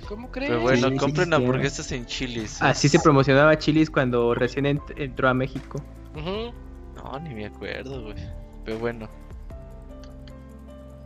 ¿Cómo 0.07 0.31
crees? 0.31 0.49
Pero 0.51 0.61
bueno, 0.61 0.89
Sí, 0.89 0.97
compren 0.97 1.33
hamburguesas 1.33 1.91
en 1.91 2.05
chilis. 2.05 2.61
Así 2.61 2.89
se 2.89 2.99
promocionaba 2.99 3.57
chilis 3.57 3.89
cuando 3.89 4.33
recién 4.35 4.65
ent- 4.65 4.93
entró 4.97 5.27
a 5.29 5.33
México. 5.33 5.81
No, 6.15 7.19
ni 7.19 7.33
me 7.33 7.45
acuerdo, 7.47 8.01
güey. 8.03 8.15
Pero 8.63 8.79
bueno. 8.79 9.09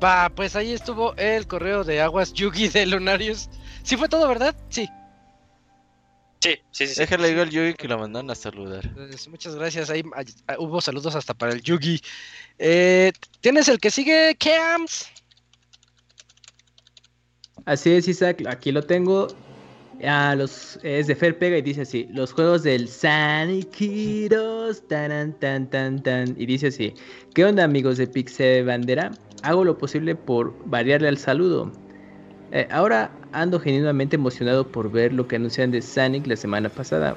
Va, 0.03 0.29
pues 0.29 0.55
ahí 0.55 0.71
estuvo 0.71 1.13
el 1.17 1.45
correo 1.47 1.83
de 1.83 2.01
Aguas 2.01 2.31
Yugi 2.33 2.69
de 2.69 2.85
Lunarius. 2.85 3.49
Sí 3.83 3.97
fue 3.97 4.07
todo, 4.07 4.27
¿verdad? 4.27 4.55
Sí. 4.69 4.87
Sí, 6.41 6.55
sí, 6.71 6.87
sí. 6.87 6.93
sí. 6.93 6.99
Déjale 7.01 7.27
digo 7.29 7.41
al 7.41 7.49
Yugi 7.49 7.73
que 7.73 7.87
la 7.87 7.97
mandan 7.97 8.29
a 8.31 8.35
saludar. 8.35 8.89
Pues, 8.93 9.27
muchas 9.27 9.55
gracias. 9.55 9.89
Ahí 9.89 10.03
ah, 10.15 10.23
ah, 10.47 10.55
hubo 10.57 10.79
saludos 10.79 11.15
hasta 11.15 11.33
para 11.33 11.51
el 11.51 11.61
Yugi. 11.61 12.01
Eh, 12.57 13.11
¿Tienes 13.41 13.67
el 13.67 13.79
que 13.79 13.91
sigue, 13.91 14.37
Cams? 14.39 15.07
Así 17.65 17.91
es, 17.91 18.07
Isaac, 18.07 18.43
aquí 18.47 18.71
lo 18.71 18.83
tengo. 18.83 19.27
Ah, 20.01 20.33
los, 20.37 20.79
es 20.81 21.07
de 21.07 21.15
Fer 21.15 21.37
Pega 21.37 21.57
y 21.57 21.61
dice 21.61 21.81
así: 21.81 22.07
Los 22.11 22.31
juegos 22.31 22.63
del 22.63 22.87
Sonic 22.87 23.75
Heroes. 23.81 24.87
Tan, 24.87 25.37
tan, 25.39 25.69
tan, 25.69 26.01
tan. 26.01 26.35
Y 26.37 26.45
dice 26.45 26.67
así: 26.67 26.93
¿Qué 27.33 27.43
onda, 27.43 27.65
amigos 27.65 27.97
de 27.97 28.07
Pixel 28.07 28.65
Bandera? 28.65 29.11
Hago 29.43 29.65
lo 29.65 29.77
posible 29.77 30.15
por 30.15 30.55
variarle 30.65 31.09
al 31.09 31.17
saludo. 31.17 31.71
Eh, 32.51 32.67
ahora 32.71 33.11
ando 33.31 33.59
genuinamente 33.59 34.15
emocionado 34.15 34.67
por 34.67 34.91
ver 34.91 35.13
lo 35.13 35.27
que 35.27 35.35
anunciaron 35.35 35.71
de 35.71 35.81
Sonic 35.81 36.25
la 36.27 36.35
semana 36.35 36.69
pasada. 36.69 37.15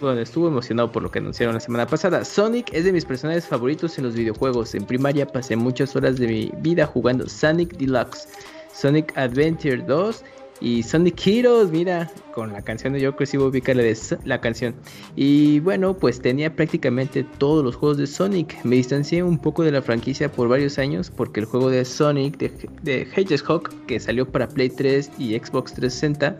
Bueno, 0.00 0.20
estuve 0.20 0.48
emocionado 0.48 0.92
por 0.92 1.02
lo 1.02 1.10
que 1.10 1.18
anunciaron 1.18 1.54
la 1.54 1.60
semana 1.60 1.86
pasada. 1.86 2.24
Sonic 2.24 2.72
es 2.72 2.84
de 2.84 2.92
mis 2.92 3.04
personajes 3.04 3.46
favoritos 3.46 3.98
en 3.98 4.04
los 4.04 4.14
videojuegos. 4.14 4.74
En 4.74 4.84
primaria 4.84 5.26
pasé 5.26 5.56
muchas 5.56 5.96
horas 5.96 6.18
de 6.18 6.28
mi 6.28 6.52
vida 6.58 6.86
jugando 6.86 7.28
Sonic 7.28 7.76
Deluxe, 7.76 8.28
Sonic 8.72 9.16
Adventure 9.16 9.78
2 9.78 10.24
y 10.60 10.82
Sonic 10.82 11.26
Heroes. 11.26 11.70
Mira, 11.70 12.10
con 12.34 12.52
la 12.52 12.62
canción 12.62 12.92
de 12.92 13.00
yo 13.00 13.16
crecí 13.16 13.36
ubicar 13.36 13.76
la, 13.76 13.82
de 13.82 13.96
la 14.24 14.40
canción. 14.40 14.74
Y 15.16 15.60
bueno, 15.60 15.96
pues 15.96 16.20
tenía 16.20 16.54
prácticamente 16.54 17.24
todos 17.38 17.64
los 17.64 17.76
juegos 17.76 17.98
de 17.98 18.06
Sonic. 18.06 18.64
Me 18.64 18.76
distancié 18.76 19.22
un 19.22 19.38
poco 19.38 19.62
de 19.62 19.72
la 19.72 19.82
franquicia 19.82 20.30
por 20.30 20.48
varios 20.48 20.78
años 20.78 21.10
porque 21.10 21.40
el 21.40 21.46
juego 21.46 21.70
de 21.70 21.84
Sonic 21.84 22.38
de, 22.38 22.52
de 22.82 23.08
Hedgehog 23.14 23.68
que 23.86 24.00
salió 24.00 24.30
para 24.30 24.48
Play 24.48 24.70
3 24.70 25.10
y 25.18 25.38
Xbox 25.38 25.74
360, 25.74 26.38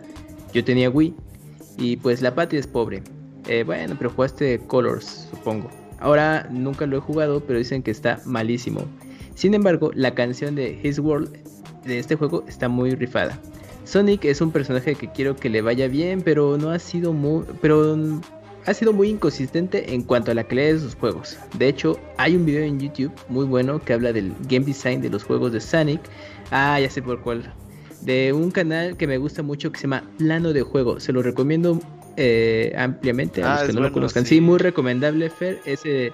yo 0.53 0.63
tenía 0.63 0.89
Wii. 0.89 1.15
Y 1.77 1.97
pues 1.97 2.21
la 2.21 2.35
patria 2.35 2.59
es 2.59 2.67
pobre. 2.67 3.03
Eh, 3.47 3.63
bueno, 3.63 3.95
pero 3.97 4.09
jugaste 4.09 4.59
Colors, 4.67 5.27
supongo. 5.31 5.69
Ahora 5.99 6.47
nunca 6.51 6.85
lo 6.85 6.97
he 6.97 6.99
jugado, 6.99 7.41
pero 7.41 7.59
dicen 7.59 7.83
que 7.83 7.91
está 7.91 8.21
malísimo. 8.25 8.81
Sin 9.35 9.53
embargo, 9.53 9.91
la 9.95 10.13
canción 10.13 10.55
de 10.55 10.79
His 10.83 10.99
World 10.99 11.37
de 11.85 11.99
este 11.99 12.15
juego 12.15 12.43
está 12.47 12.69
muy 12.69 12.93
rifada. 12.95 13.39
Sonic 13.89 14.25
es 14.25 14.39
un 14.41 14.51
personaje 14.51 14.95
que 14.95 15.11
quiero 15.11 15.35
que 15.35 15.49
le 15.49 15.61
vaya 15.61 15.87
bien, 15.87 16.21
pero 16.21 16.57
no 16.57 16.69
ha 16.69 16.79
sido 16.79 17.11
muy, 17.13 17.43
pero 17.61 17.97
ha 18.65 18.73
sido 18.73 18.93
muy 18.93 19.09
inconsistente 19.09 19.93
en 19.95 20.03
cuanto 20.03 20.31
a 20.31 20.33
la 20.35 20.43
calidad 20.43 20.73
de 20.73 20.79
sus 20.79 20.95
juegos. 20.95 21.37
De 21.57 21.67
hecho, 21.67 21.99
hay 22.17 22.35
un 22.35 22.45
video 22.45 22.63
en 22.63 22.79
YouTube 22.79 23.11
muy 23.29 23.45
bueno 23.45 23.79
que 23.83 23.93
habla 23.93 24.13
del 24.13 24.33
game 24.47 24.65
design 24.65 25.01
de 25.01 25.09
los 25.09 25.23
juegos 25.23 25.51
de 25.53 25.59
Sonic. 25.59 26.01
Ah, 26.51 26.79
ya 26.79 26.89
sé 26.89 27.01
por 27.01 27.21
cuál. 27.21 27.51
De 28.01 28.31
un 28.31 28.51
canal 28.51 28.95
que 28.95 29.07
me 29.07 29.17
gusta 29.17 29.41
mucho 29.43 29.71
que 29.71 29.77
se 29.79 29.83
llama 29.83 30.03
Plano 30.17 30.53
de 30.53 30.61
Juego. 30.61 30.99
Se 30.99 31.11
lo 31.11 31.21
recomiendo 31.23 31.79
eh, 32.15 32.73
ampliamente 32.77 33.41
a 33.43 33.53
Ah, 33.55 33.59
los 33.61 33.67
que 33.69 33.73
no 33.73 33.81
lo 33.81 33.91
conozcan. 33.91 34.23
sí. 34.25 34.35
Sí, 34.35 34.41
muy 34.41 34.57
recomendable, 34.59 35.29
Fer. 35.29 35.59
Ese, 35.65 36.13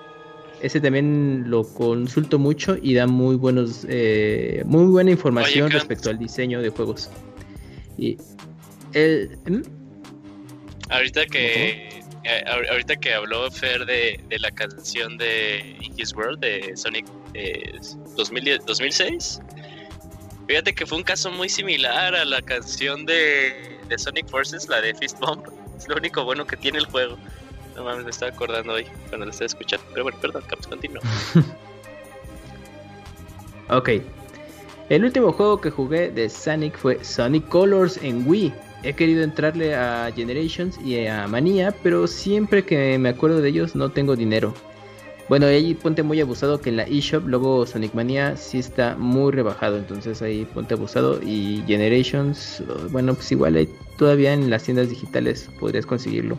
ese 0.62 0.80
también 0.80 1.44
lo 1.48 1.64
consulto 1.68 2.40
mucho 2.40 2.78
y 2.82 2.94
da 2.94 3.06
muy 3.06 3.36
buenos, 3.36 3.86
eh, 3.90 4.64
muy 4.66 4.86
buena 4.86 5.12
información 5.12 5.66
Oye, 5.66 5.74
respecto 5.74 6.10
al 6.10 6.18
diseño 6.18 6.62
de 6.62 6.70
juegos. 6.70 7.10
Y 7.98 8.18
el. 8.94 9.38
Ahorita 10.90 11.26
que 11.26 12.00
eh, 12.24 12.44
ahor- 12.48 12.70
ahorita 12.70 12.96
que 12.98 13.14
habló 13.14 13.50
Fer 13.52 13.86
de, 13.86 14.20
de 14.30 14.40
la 14.40 14.52
canción 14.52 15.18
de 15.18 15.76
In 15.82 15.94
His 15.98 16.14
World 16.14 16.40
de 16.40 16.76
Sonic 16.78 17.06
eh, 17.34 17.72
2010 18.16 18.66
2006, 18.66 19.40
fíjate 20.48 20.74
que 20.76 20.86
fue 20.86 20.98
un 21.00 21.04
caso 21.04 21.32
muy 21.32 21.50
similar 21.50 22.14
a 22.16 22.24
la 22.26 22.42
canción 22.42 23.06
de, 23.06 23.80
de 23.88 23.98
Sonic 23.98 24.28
Forces, 24.30 24.68
la 24.70 24.82
de 24.82 24.94
Fist 24.96 25.20
Bump. 25.20 25.48
Es 25.78 25.88
lo 25.88 25.96
único 25.98 26.24
bueno 26.24 26.46
que 26.46 26.56
tiene 26.58 26.78
el 26.78 26.86
juego. 26.86 27.18
No 27.76 27.84
mames, 27.84 28.06
me 28.06 28.12
estaba 28.12 28.32
acordando 28.32 28.74
hoy 28.74 28.86
cuando 29.10 29.26
lo 29.26 29.32
estaba 29.32 29.48
escuchando. 29.48 29.86
Pero 29.92 30.04
bueno, 30.04 30.18
perdón, 30.22 30.44
Caps, 30.48 30.68
continúa. 30.68 31.02
Ok. 33.70 33.90
El 34.88 35.04
último 35.04 35.32
juego 35.32 35.62
que 35.62 35.72
jugué 35.72 36.12
de 36.12 36.30
Sonic 36.30 36.78
fue 36.78 37.04
Sonic 37.04 37.48
Colors 37.48 37.98
en 38.04 38.28
Wii. 38.28 38.54
He 38.84 38.94
querido 38.94 39.24
entrarle 39.24 39.74
a 39.74 40.12
Generations 40.16 40.80
y 40.86 41.08
a 41.08 41.28
Mania, 41.28 41.74
pero 41.82 42.06
siempre 42.06 42.64
que 42.64 43.00
me 43.00 43.10
acuerdo 43.10 43.42
de 43.42 43.50
ellos 43.50 43.76
no 43.76 43.90
tengo 43.90 44.16
dinero. 44.16 44.54
Bueno, 45.28 45.48
ahí 45.48 45.74
ponte 45.74 46.04
muy 46.04 46.22
abusado 46.22 46.62
que 46.62 46.70
en 46.70 46.78
la 46.78 46.84
eShop 46.84 47.26
luego 47.26 47.66
Sonic 47.66 47.96
Mania 47.96 48.38
sí 48.38 48.60
está 48.60 48.96
muy 48.96 49.32
rebajado, 49.32 49.78
entonces 49.78 50.22
ahí 50.22 50.46
ponte 50.46 50.76
abusado 50.76 51.20
y 51.20 51.64
Generations, 51.66 52.62
bueno, 52.92 53.16
pues 53.16 53.32
igual 53.32 53.68
todavía 53.98 54.34
en 54.34 54.52
las 54.52 54.66
tiendas 54.66 54.90
digitales 54.90 55.50
podrías 55.60 55.88
conseguirlo. 55.88 56.38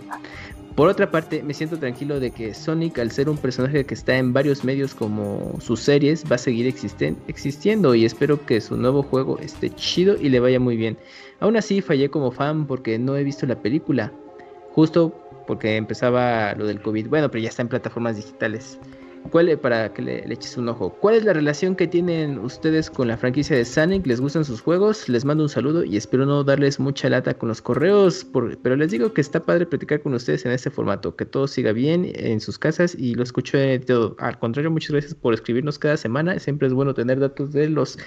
Por 0.76 0.88
otra 0.88 1.10
parte, 1.10 1.42
me 1.42 1.54
siento 1.54 1.78
tranquilo 1.78 2.20
de 2.20 2.32
que 2.32 2.52
Sonic, 2.52 2.98
al 2.98 3.10
ser 3.10 3.30
un 3.30 3.38
personaje 3.38 3.86
que 3.86 3.94
está 3.94 4.18
en 4.18 4.34
varios 4.34 4.62
medios 4.62 4.94
como 4.94 5.58
sus 5.58 5.80
series, 5.80 6.22
va 6.30 6.34
a 6.34 6.38
seguir 6.38 6.66
existen- 6.66 7.16
existiendo 7.28 7.94
y 7.94 8.04
espero 8.04 8.44
que 8.44 8.60
su 8.60 8.76
nuevo 8.76 9.02
juego 9.02 9.38
esté 9.38 9.70
chido 9.70 10.16
y 10.20 10.28
le 10.28 10.38
vaya 10.38 10.60
muy 10.60 10.76
bien. 10.76 10.98
Aún 11.40 11.56
así, 11.56 11.80
fallé 11.80 12.10
como 12.10 12.30
fan 12.30 12.66
porque 12.66 12.98
no 12.98 13.16
he 13.16 13.24
visto 13.24 13.46
la 13.46 13.62
película, 13.62 14.12
justo 14.72 15.18
porque 15.46 15.76
empezaba 15.76 16.54
lo 16.54 16.66
del 16.66 16.82
COVID. 16.82 17.08
Bueno, 17.08 17.30
pero 17.30 17.42
ya 17.42 17.48
está 17.48 17.62
en 17.62 17.68
plataformas 17.68 18.16
digitales. 18.16 18.78
¿Cuál, 19.30 19.48
eh, 19.48 19.56
para 19.56 19.92
que 19.92 20.02
le, 20.02 20.32
eches 20.32 20.56
un 20.56 20.68
ojo. 20.68 20.90
¿Cuál 21.00 21.16
es 21.16 21.24
la 21.24 21.32
relación 21.32 21.74
que 21.74 21.86
tienen 21.86 22.38
ustedes 22.38 22.90
con 22.90 23.08
la 23.08 23.16
franquicia 23.16 23.56
de 23.56 23.64
Sonic? 23.64 24.06
¿Les 24.06 24.20
gustan 24.20 24.44
sus 24.44 24.60
juegos? 24.60 25.08
Les 25.08 25.24
mando 25.24 25.42
un 25.42 25.48
saludo 25.48 25.84
y 25.84 25.96
espero 25.96 26.26
no 26.26 26.44
darles 26.44 26.78
mucha 26.78 27.08
lata 27.08 27.34
con 27.34 27.48
los 27.48 27.60
correos, 27.60 28.26
pero 28.62 28.76
les 28.76 28.90
digo 28.90 29.12
que 29.12 29.20
está 29.20 29.44
padre 29.44 29.66
platicar 29.66 30.00
con 30.00 30.14
ustedes 30.14 30.46
en 30.46 30.52
este 30.52 30.70
formato, 30.70 31.16
que 31.16 31.24
todo 31.24 31.48
siga 31.48 31.72
bien 31.72 32.10
en 32.14 32.40
sus 32.40 32.58
casas 32.58 32.94
y 32.94 33.14
lo 33.14 33.22
escucho 33.22 33.58
de 33.58 33.78
todo. 33.80 34.16
Al 34.18 34.38
contrario, 34.38 34.70
muchas 34.70 34.92
gracias 34.92 35.14
por 35.14 35.34
escribirnos 35.34 35.78
cada 35.78 35.96
semana. 35.96 36.38
Siempre 36.38 36.68
es 36.68 36.74
bueno 36.74 36.94
tener 36.94 37.18
datos 37.18 37.52
de 37.52 37.68
los 37.68 37.98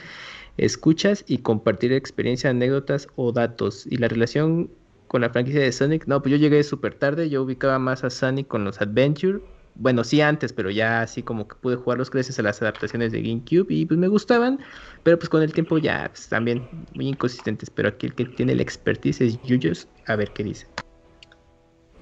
escuchas 0.57 1.23
y 1.27 1.39
compartir 1.39 1.93
experiencia, 1.93 2.49
anécdotas 2.49 3.07
o 3.15 3.31
datos. 3.31 3.85
Y 3.87 3.97
la 3.97 4.07
relación 4.07 4.69
con 5.07 5.21
la 5.21 5.29
franquicia 5.29 5.61
de 5.61 5.71
Sonic, 5.71 6.05
no, 6.07 6.21
pues 6.21 6.31
yo 6.31 6.37
llegué 6.37 6.63
súper 6.63 6.93
tarde, 6.93 7.29
yo 7.29 7.43
ubicaba 7.43 7.79
más 7.79 8.03
a 8.03 8.09
Sonic 8.09 8.47
con 8.47 8.63
los 8.63 8.79
Adventure. 8.79 9.39
Bueno, 9.79 10.03
sí 10.03 10.19
antes, 10.19 10.51
pero 10.51 10.69
ya 10.69 11.01
así 11.01 11.23
como 11.23 11.47
que 11.47 11.55
pude 11.55 11.77
jugarlos 11.77 12.11
gracias 12.11 12.37
a 12.37 12.41
las 12.41 12.61
adaptaciones 12.61 13.13
de 13.13 13.21
GameCube 13.21 13.67
y 13.69 13.85
pues 13.85 13.97
me 13.97 14.09
gustaban, 14.09 14.59
pero 15.03 15.17
pues 15.17 15.29
con 15.29 15.41
el 15.41 15.53
tiempo 15.53 15.77
ya 15.77 16.09
pues, 16.09 16.27
también 16.27 16.67
muy 16.93 17.07
inconsistentes, 17.07 17.69
pero 17.69 17.87
aquí 17.87 18.07
el 18.07 18.13
que 18.13 18.25
tiene 18.25 18.55
la 18.55 18.61
expertise 18.61 19.21
es 19.21 19.41
Yuyos, 19.43 19.87
a 20.07 20.17
ver 20.17 20.31
qué 20.31 20.43
dice. 20.43 20.67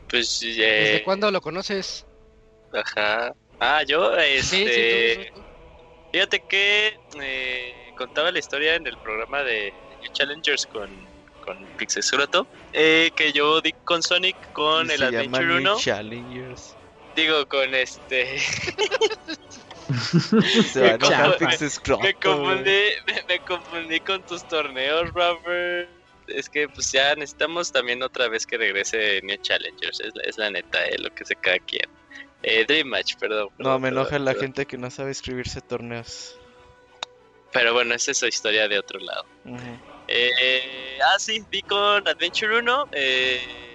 Pues, 0.09 0.39
¿Desde 0.41 0.95
eh, 0.97 1.03
cuándo 1.03 1.30
lo 1.30 1.39
conoces? 1.39 2.06
ajá. 2.73 3.35
Ah, 3.59 3.83
yo, 3.83 4.11
Sí, 4.19 4.41
sí, 4.41 4.65
este. 4.67 5.15
tú, 5.33 5.39
tú, 5.39 5.41
tú. 5.41 5.47
Fíjate 6.11 6.43
que 6.49 6.93
eh, 7.22 7.93
contaba 7.95 8.31
la 8.31 8.39
historia 8.39 8.75
en 8.75 8.88
el 8.88 8.97
programa 9.03 9.43
de 9.43 9.73
New 10.01 10.11
Challengers 10.14 10.65
con, 10.65 10.89
con 11.41 11.57
Pixesurato, 11.77 12.47
eh, 12.73 13.11
que 13.15 13.31
yo 13.31 13.61
di 13.61 13.73
con 13.83 14.01
Sonic 14.01 14.35
con 14.53 14.88
Y 14.88 14.91
el 14.91 14.97
se 14.97 15.11
llama 15.11 15.38
Adventure 15.38 15.61
New 15.61 15.73
1. 15.73 15.77
Challengers. 15.77 16.76
Digo, 17.18 17.46
con 17.48 17.74
este. 17.76 18.38
Se 20.72 20.82
va 20.82 20.88
a 20.88 20.94
enojar 20.96 21.32
Chapa. 21.32 21.38
Pixescroto, 21.50 22.04
me, 22.04 22.14
confundí, 22.14 22.82
me, 23.08 23.24
me 23.28 23.40
confundí 23.40 24.00
con 24.02 24.24
tus 24.24 24.46
torneos, 24.48 25.10
Robert. 25.14 25.90
es 26.28 26.48
que 26.48 26.68
pues 26.70 26.92
ya 26.92 27.16
necesitamos 27.16 27.72
también 27.72 28.04
otra 28.04 28.28
vez 28.28 28.46
que 28.46 28.58
regrese 28.58 29.20
New 29.24 29.38
Challengers, 29.42 30.00
es, 30.02 30.14
la- 30.14 30.24
es 30.24 30.38
la 30.38 30.52
neta, 30.52 30.86
eh, 30.86 30.98
lo 31.00 31.10
que 31.10 31.26
se 31.26 31.36
cada 31.38 31.58
quien. 31.60 31.90
Eh, 32.44 32.66
Dream 32.68 32.88
Match, 32.90 33.16
perdón. 33.20 33.48
No, 33.58 33.64
perdón, 33.64 33.82
me 33.82 33.88
enoja 33.90 34.10
perdón, 34.12 34.26
la 34.26 34.36
gente 34.36 34.66
que 34.68 34.78
no 34.78 34.92
sabe 34.92 35.10
escribirse 35.12 35.60
torneos. 35.62 36.38
Pero 37.52 37.74
bueno, 37.74 37.96
esa 37.96 38.12
es 38.12 38.18
su 38.20 38.28
historia 38.28 38.68
de 38.68 38.78
otro 38.78 39.00
lado. 39.00 39.26
Ujú. 39.46 39.80
Eh, 40.08 41.00
ah, 41.04 41.18
sí, 41.18 41.44
vi 41.50 41.62
con 41.64 42.08
Adventure 42.08 42.60
1. 42.60 42.90
eh, 42.92 43.74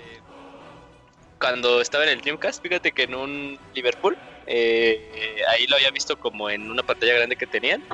cuando 1.43 1.83
estaba 1.83 2.05
en 2.05 2.11
el 2.11 2.21
Dreamcast, 2.23 2.63
fíjate 2.63 2.93
que 2.93 3.05
en 3.05 3.15
un 3.17 3.59
Liverpool. 3.75 4.19
eh, 4.47 5.43
ahí 5.51 5.67
lo 5.69 5.77
había 5.77 5.91
visto 5.93 6.17
como 6.19 6.51
en 6.51 6.71
una 6.71 6.83
pantalla 6.85 7.15
grande 7.15 7.37
que 7.37 7.47
tenían. 7.49 7.85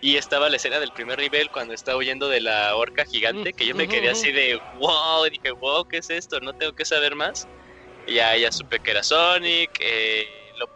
Y 0.00 0.16
estaba 0.16 0.50
la 0.50 0.56
escena 0.56 0.80
del 0.80 0.92
primer 0.92 1.18
nivel 1.20 1.50
cuando 1.50 1.74
está 1.74 1.96
huyendo 1.96 2.28
de 2.30 2.40
la 2.42 2.76
orca 2.76 3.04
gigante. 3.06 3.52
Que 3.54 3.66
yo 3.66 3.74
me 3.76 3.88
quedé 3.88 4.10
así 4.10 4.32
de 4.32 4.58
wow. 4.70 5.26
Y 5.26 5.30
dije, 5.30 5.52
wow, 5.52 5.84
¿qué 5.86 5.98
es 5.98 6.10
esto? 6.10 6.40
No 6.40 6.54
tengo 6.54 6.72
que 6.74 6.86
saber 6.86 7.16
más. 7.16 7.48
Y 8.06 8.14
ya, 8.16 8.36
ya 8.36 8.52
supe 8.52 8.80
que 8.80 8.92
era 8.92 9.02
Sonic. 9.04 9.70
eh, 9.80 10.52
lo- 10.56 10.70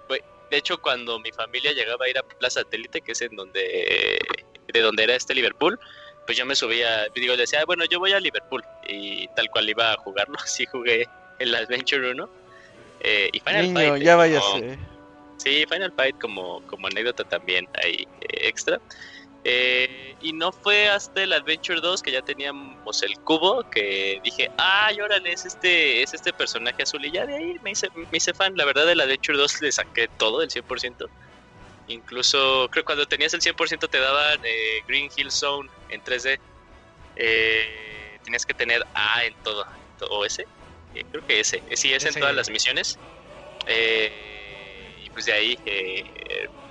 de 0.50 0.58
hecho, 0.58 0.78
cuando 0.78 1.18
mi 1.20 1.32
familia 1.32 1.72
llegaba 1.72 2.04
a 2.06 2.10
ir 2.10 2.18
a 2.18 2.22
Plaza 2.24 2.60
Satélite, 2.60 3.02
que 3.02 3.12
es 3.12 3.22
en 3.22 3.36
donde. 3.36 4.18
de 4.72 4.80
donde 4.80 5.04
era 5.04 5.14
este 5.16 5.34
Liverpool 5.34 5.78
pues 6.24 6.38
yo 6.38 6.46
me 6.46 6.54
subía, 6.56 7.08
digo, 7.14 7.34
le 7.34 7.42
decía, 7.42 7.60
"Ah, 7.62 7.64
bueno, 7.66 7.84
yo 7.90 7.98
voy 7.98 8.12
a 8.12 8.20
Liverpool 8.20 8.62
y 8.82 9.28
tal 9.30 9.50
cual 9.50 9.68
iba 9.68 9.92
a 9.92 9.96
jugarlo, 9.96 10.34
así 10.46 10.66
jugué 10.66 11.10
el 11.42 11.54
Adventure 11.54 12.10
1. 12.10 12.30
eh, 13.00 13.30
y 13.32 13.40
Final 13.40 13.74
Niño, 13.74 13.90
Fight, 13.90 14.02
ya 14.04 14.16
váyase. 14.16 14.78
sí, 15.36 15.64
Final 15.68 15.92
Fight 15.96 16.18
como, 16.20 16.62
como 16.66 16.86
anécdota 16.86 17.24
también 17.24 17.66
ahí 17.82 18.06
eh, 18.20 18.48
extra. 18.48 18.80
Eh, 19.44 20.14
y 20.20 20.32
no 20.32 20.52
fue 20.52 20.88
hasta 20.88 21.22
el 21.22 21.32
Adventure 21.32 21.80
2 21.80 22.00
que 22.02 22.12
ya 22.12 22.22
teníamos 22.22 23.02
el 23.02 23.18
cubo 23.20 23.68
que 23.70 24.20
dije, 24.22 24.48
ay, 24.56 25.00
órale, 25.00 25.32
es 25.32 25.44
este, 25.44 26.02
es 26.02 26.14
este 26.14 26.32
personaje 26.32 26.84
azul. 26.84 27.04
Y 27.04 27.10
ya 27.10 27.26
de 27.26 27.34
ahí 27.36 27.56
me 27.62 27.72
hice, 27.72 27.88
me 27.94 28.06
hice 28.12 28.32
fan. 28.34 28.56
La 28.56 28.64
verdad, 28.64 28.86
del 28.86 29.00
Adventure 29.00 29.36
2 29.36 29.62
le 29.62 29.72
saqué 29.72 30.08
todo, 30.16 30.42
el 30.42 30.48
100%. 30.48 31.08
Incluso, 31.88 32.68
creo 32.70 32.84
que 32.84 32.86
cuando 32.86 33.06
tenías 33.06 33.34
el 33.34 33.40
100% 33.40 33.88
te 33.88 33.98
daban 33.98 34.38
eh, 34.44 34.82
Green 34.86 35.10
Hill 35.14 35.32
Zone 35.32 35.68
en 35.88 36.02
3D. 36.02 36.38
Eh, 37.16 38.18
tenías 38.22 38.46
que 38.46 38.54
tener 38.54 38.86
A 38.94 39.24
en 39.24 39.34
todo. 39.42 39.66
O 40.10 40.24
ese. 40.24 40.46
Eh, 40.94 41.04
creo 41.10 41.22
que 41.22 41.40
ese. 41.40 41.62
Sí, 41.72 41.92
ese 41.92 42.08
en 42.08 42.14
todas 42.14 42.34
las 42.34 42.50
misiones. 42.50 42.98
Eh, 43.66 44.94
y 45.04 45.10
pues 45.10 45.24
de 45.26 45.32
ahí, 45.32 45.56
eh, 45.64 46.02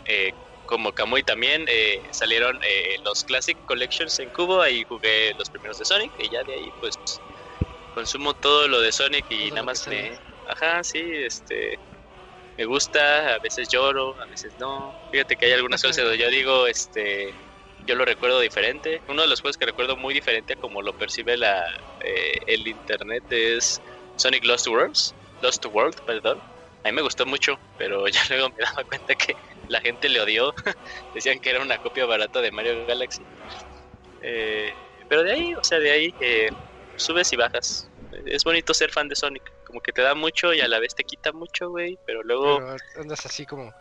eh, 0.05 0.33
como 0.65 0.93
Kamui 0.93 1.23
también, 1.23 1.65
eh, 1.67 2.01
salieron 2.11 2.57
los 3.03 3.23
Classic 3.23 3.57
Collections 3.65 4.19
en 4.19 4.29
Cubo. 4.31 4.61
Ahí 4.61 4.83
jugué 4.87 5.33
los 5.35 5.49
primeros 5.49 5.77
de 5.77 5.85
Sonic. 5.85 6.13
Y 6.17 6.29
ya 6.29 6.43
de 6.43 6.53
ahí, 6.53 6.71
pues, 6.79 6.95
consumo 7.91 8.33
todo 8.33 8.67
lo 8.67 8.79
de 8.81 8.91
Sonic 8.91 9.25
y 9.29 9.49
nada 9.51 9.63
más 9.63 9.85
me. 9.87 10.17
Ajá, 10.45 10.83
sí, 10.83 11.01
este. 11.03 11.79
Me 12.57 12.65
gusta, 12.65 13.35
a 13.35 13.39
veces 13.39 13.69
lloro, 13.69 14.19
a 14.21 14.27
veces 14.27 14.55
no. 14.57 14.95
Fíjate 15.09 15.35
que 15.35 15.47
hay 15.47 15.53
algunas 15.53 15.81
cosas 15.81 15.97
donde 16.03 16.17
yo 16.17 16.29
digo, 16.29 16.67
este. 16.67 17.35
Yo 17.83 17.95
lo 17.95 18.05
recuerdo 18.05 18.39
diferente. 18.39 19.01
Uno 19.07 19.23
de 19.23 19.27
los 19.27 19.41
juegos 19.41 19.57
que 19.57 19.65
recuerdo 19.65 19.97
muy 19.97 20.13
diferente 20.13 20.53
a 20.53 20.55
como 20.55 20.83
lo 20.83 20.93
percibe 20.93 21.35
la, 21.35 21.63
eh, 21.99 22.37
el 22.45 22.67
internet 22.67 23.23
es 23.29 23.81
Sonic 24.15 24.43
Lost 24.45 24.67
Worlds. 24.67 25.15
Lost 25.41 25.65
World, 25.65 25.95
perdón. 26.05 26.41
A 26.83 26.89
mí 26.89 26.95
me 26.95 27.01
gustó 27.01 27.25
mucho, 27.25 27.59
pero 27.77 28.07
ya 28.07 28.21
luego 28.29 28.49
me 28.49 28.63
daba 28.63 28.83
cuenta 28.87 29.15
que 29.15 29.35
la 29.67 29.79
gente 29.81 30.09
le 30.09 30.21
odió. 30.21 30.53
Decían 31.13 31.39
que 31.39 31.49
era 31.49 31.61
una 31.61 31.77
copia 31.79 32.05
barata 32.05 32.41
de 32.41 32.51
Mario 32.51 32.85
Galaxy. 32.85 33.25
Eh, 34.21 34.73
pero 35.07 35.23
de 35.23 35.33
ahí, 35.33 35.53
o 35.53 35.63
sea, 35.63 35.79
de 35.79 35.91
ahí 35.91 36.15
eh, 36.19 36.49
subes 36.95 37.31
y 37.33 37.35
bajas. 37.35 37.89
Es 38.25 38.43
bonito 38.43 38.73
ser 38.73 38.91
fan 38.91 39.07
de 39.07 39.15
Sonic. 39.15 39.43
Como 39.63 39.79
que 39.81 39.91
te 39.93 40.01
da 40.01 40.15
mucho 40.15 40.53
y 40.53 40.61
a 40.61 40.67
la 40.67 40.79
vez 40.79 40.93
te 40.95 41.03
quita 41.03 41.31
mucho, 41.31 41.69
güey. 41.69 41.97
Pero 42.05 42.21
luego... 42.23 42.57
Pero 42.57 43.01
andas 43.01 43.25
así 43.25 43.45
como 43.45 43.73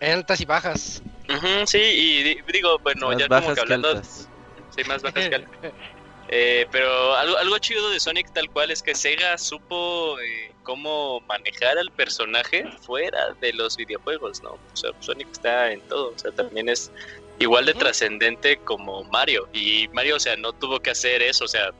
altas 0.00 0.40
y 0.40 0.44
bajas. 0.44 1.02
Ujú, 1.28 1.66
sí, 1.66 1.78
y 1.78 2.22
di- 2.22 2.40
digo, 2.52 2.78
bueno, 2.82 3.08
Más 3.08 3.18
ya 3.18 3.28
como 3.28 3.40
bajas 3.40 3.48
que 3.50 3.54
que 3.54 3.60
hablando... 3.60 3.88
altas. 3.90 4.30
Sí, 4.70 4.82
más 4.84 5.02
bajas 5.02 5.28
que 5.28 5.34
altas. 5.36 5.60
Eh, 6.32 6.66
pero 6.70 7.14
algo, 7.16 7.36
algo 7.38 7.58
chido 7.58 7.90
de 7.90 7.98
Sonic 7.98 8.32
tal 8.32 8.48
cual 8.50 8.70
es 8.70 8.82
que 8.82 8.94
Sega 8.94 9.36
supo 9.36 10.16
eh, 10.20 10.52
cómo 10.62 11.20
manejar 11.22 11.76
al 11.76 11.90
personaje 11.90 12.64
fuera 12.82 13.34
de 13.40 13.52
los 13.52 13.76
videojuegos, 13.76 14.40
¿no? 14.42 14.50
O 14.50 14.76
sea, 14.76 14.90
Sonic 15.00 15.28
está 15.32 15.72
en 15.72 15.80
todo, 15.88 16.12
o 16.14 16.18
sea, 16.18 16.30
también 16.30 16.68
es 16.68 16.92
igual 17.40 17.66
de 17.66 17.74
trascendente 17.74 18.58
como 18.58 19.02
Mario. 19.04 19.48
Y 19.52 19.88
Mario, 19.88 20.16
o 20.16 20.20
sea, 20.20 20.36
no 20.36 20.52
tuvo 20.52 20.78
que 20.78 20.90
hacer 20.90 21.20
eso, 21.22 21.44
o 21.44 21.48
sea, 21.48 21.70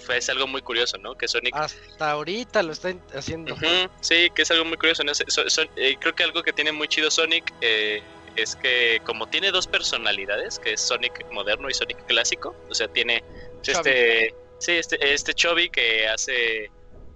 fue 0.00 0.18
es 0.18 0.28
algo 0.28 0.46
muy 0.46 0.60
curioso, 0.62 0.98
¿no? 0.98 1.14
Que 1.14 1.28
Sonic 1.28 1.54
Hasta 1.54 2.10
ahorita 2.10 2.62
lo 2.62 2.72
está 2.72 2.92
haciendo. 3.14 3.56
Sí, 4.00 4.28
que 4.34 4.42
es 4.42 4.50
algo 4.50 4.64
muy 4.64 4.76
curioso. 4.76 5.02
¿no? 5.04 5.14
So- 5.14 5.48
so- 5.48 5.62
eh, 5.76 5.96
creo 6.00 6.14
que 6.14 6.24
algo 6.24 6.42
que 6.42 6.52
tiene 6.52 6.72
muy 6.72 6.88
chido 6.88 7.10
Sonic 7.10 7.52
eh, 7.62 8.02
es 8.36 8.56
que 8.56 9.00
como 9.04 9.28
tiene 9.28 9.50
dos 9.50 9.66
personalidades, 9.66 10.58
que 10.58 10.72
es 10.74 10.80
Sonic 10.80 11.24
moderno 11.30 11.70
y 11.70 11.74
Sonic 11.74 12.04
clásico, 12.06 12.54
o 12.68 12.74
sea, 12.74 12.88
tiene 12.88 13.22
este, 13.70 14.34
sí, 14.58 14.72
este, 14.72 15.12
este 15.14 15.34
Chubby 15.34 15.70
que 15.70 16.08
hace 16.08 16.70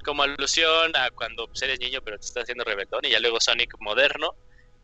como 0.05 0.23
alusión 0.23 0.95
a 0.95 1.11
cuando 1.11 1.49
pues, 1.49 1.63
eres 1.63 1.81
niño 1.81 2.01
pero 2.05 2.19
te 2.19 2.27
estás 2.27 2.45
haciendo 2.45 2.65
rebeldón 2.65 3.05
y 3.05 3.11
ya 3.11 3.21
luego 3.21 3.41
Sonic 3.41 3.75
moderno, 3.81 4.35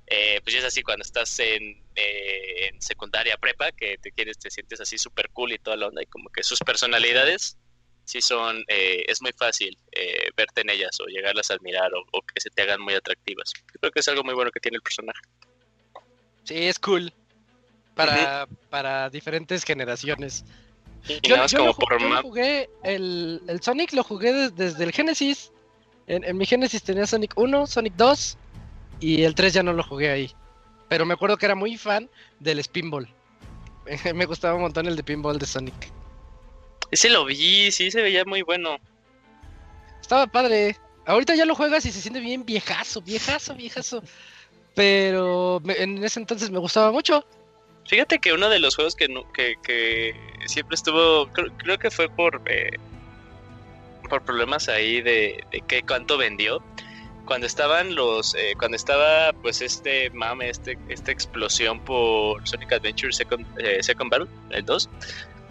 eh, 0.06 0.40
pues 0.42 0.56
es 0.56 0.64
así 0.64 0.82
cuando 0.82 1.02
estás 1.04 1.38
en, 1.38 1.84
eh, 1.94 2.68
en 2.68 2.82
secundaria 2.82 3.36
prepa, 3.36 3.70
que 3.72 3.98
te 3.98 4.10
quieres, 4.10 4.38
te 4.38 4.50
sientes 4.50 4.80
así 4.80 4.98
súper 4.98 5.30
cool 5.30 5.52
y 5.52 5.58
toda 5.58 5.76
la 5.76 5.86
onda 5.86 6.02
y 6.02 6.06
como 6.06 6.28
que 6.30 6.42
sus 6.42 6.58
personalidades 6.58 7.56
sí 8.04 8.20
son, 8.20 8.64
eh, 8.68 9.04
es 9.06 9.22
muy 9.22 9.32
fácil 9.32 9.78
eh, 9.92 10.30
verte 10.36 10.62
en 10.62 10.70
ellas 10.70 10.98
o 11.00 11.06
llegarlas 11.06 11.50
a 11.50 11.54
admirar 11.54 11.94
o, 11.94 12.00
o 12.12 12.22
que 12.22 12.40
se 12.40 12.50
te 12.50 12.62
hagan 12.62 12.80
muy 12.80 12.94
atractivas. 12.94 13.52
Yo 13.56 13.80
creo 13.80 13.92
que 13.92 14.00
es 14.00 14.08
algo 14.08 14.24
muy 14.24 14.34
bueno 14.34 14.50
que 14.50 14.60
tiene 14.60 14.76
el 14.76 14.82
personaje. 14.82 15.20
Sí, 16.44 16.66
es 16.66 16.78
cool. 16.78 17.12
Para, 17.94 18.48
para 18.70 19.10
diferentes 19.10 19.64
generaciones. 19.64 20.44
Yo, 21.08 21.46
yo 21.46 21.56
como 21.58 21.68
lo, 21.68 21.74
por 21.74 22.00
yo 22.00 22.08
map. 22.08 22.22
jugué, 22.22 22.70
el, 22.84 23.42
el 23.48 23.60
Sonic 23.62 23.92
lo 23.92 24.04
jugué 24.04 24.32
des- 24.32 24.54
desde 24.54 24.84
el 24.84 24.92
Genesis. 24.92 25.50
En, 26.06 26.24
en 26.24 26.36
mi 26.36 26.46
Genesis 26.46 26.82
tenía 26.82 27.06
Sonic 27.06 27.32
1, 27.36 27.66
Sonic 27.66 27.94
2 27.96 28.36
y 29.00 29.22
el 29.22 29.34
3 29.34 29.52
ya 29.54 29.62
no 29.62 29.72
lo 29.72 29.82
jugué 29.82 30.10
ahí. 30.10 30.32
Pero 30.88 31.04
me 31.06 31.14
acuerdo 31.14 31.36
que 31.36 31.46
era 31.46 31.54
muy 31.54 31.76
fan 31.76 32.08
del 32.38 32.62
Spinball. 32.62 33.08
me 34.14 34.26
gustaba 34.26 34.54
un 34.54 34.62
montón 34.62 34.86
el 34.86 34.96
de 34.96 35.02
Pinball 35.02 35.38
de 35.38 35.46
Sonic. 35.46 35.74
Ese 36.90 37.08
lo 37.08 37.24
vi, 37.24 37.72
sí 37.72 37.90
se 37.90 38.02
veía 38.02 38.24
muy 38.24 38.42
bueno. 38.42 38.76
Estaba 40.00 40.26
padre. 40.26 40.76
Ahorita 41.06 41.34
ya 41.34 41.44
lo 41.46 41.54
juegas 41.54 41.84
y 41.86 41.90
se 41.90 42.00
siente 42.00 42.20
bien 42.20 42.44
viejazo, 42.44 43.00
viejazo, 43.00 43.54
viejazo. 43.54 44.02
Pero 44.74 45.60
me- 45.64 45.82
en 45.82 46.02
ese 46.04 46.20
entonces 46.20 46.50
me 46.50 46.58
gustaba 46.58 46.92
mucho. 46.92 47.24
Fíjate 47.86 48.18
que 48.18 48.32
uno 48.32 48.48
de 48.48 48.58
los 48.58 48.76
juegos 48.76 48.94
que, 48.94 49.08
que, 49.34 49.56
que 49.62 50.14
siempre 50.46 50.74
estuvo, 50.74 51.26
creo, 51.28 51.48
creo 51.58 51.78
que 51.78 51.90
fue 51.90 52.08
por, 52.08 52.40
eh, 52.46 52.78
por 54.08 54.22
problemas 54.22 54.68
ahí 54.68 55.00
de, 55.00 55.44
de 55.50 55.60
qué 55.66 55.82
cuánto 55.82 56.16
vendió. 56.16 56.62
Cuando 57.24 57.46
estaban 57.46 57.94
los, 57.94 58.34
eh, 58.34 58.54
cuando 58.58 58.76
estaba 58.76 59.32
pues 59.32 59.62
este 59.62 60.10
mame, 60.10 60.48
este, 60.50 60.76
esta 60.88 61.12
explosión 61.12 61.80
por 61.80 62.46
Sonic 62.46 62.72
Adventure 62.72 63.12
Second, 63.12 63.46
eh, 63.58 63.82
Second 63.82 64.10
Battle, 64.10 64.28
el 64.50 64.64
2, 64.64 64.88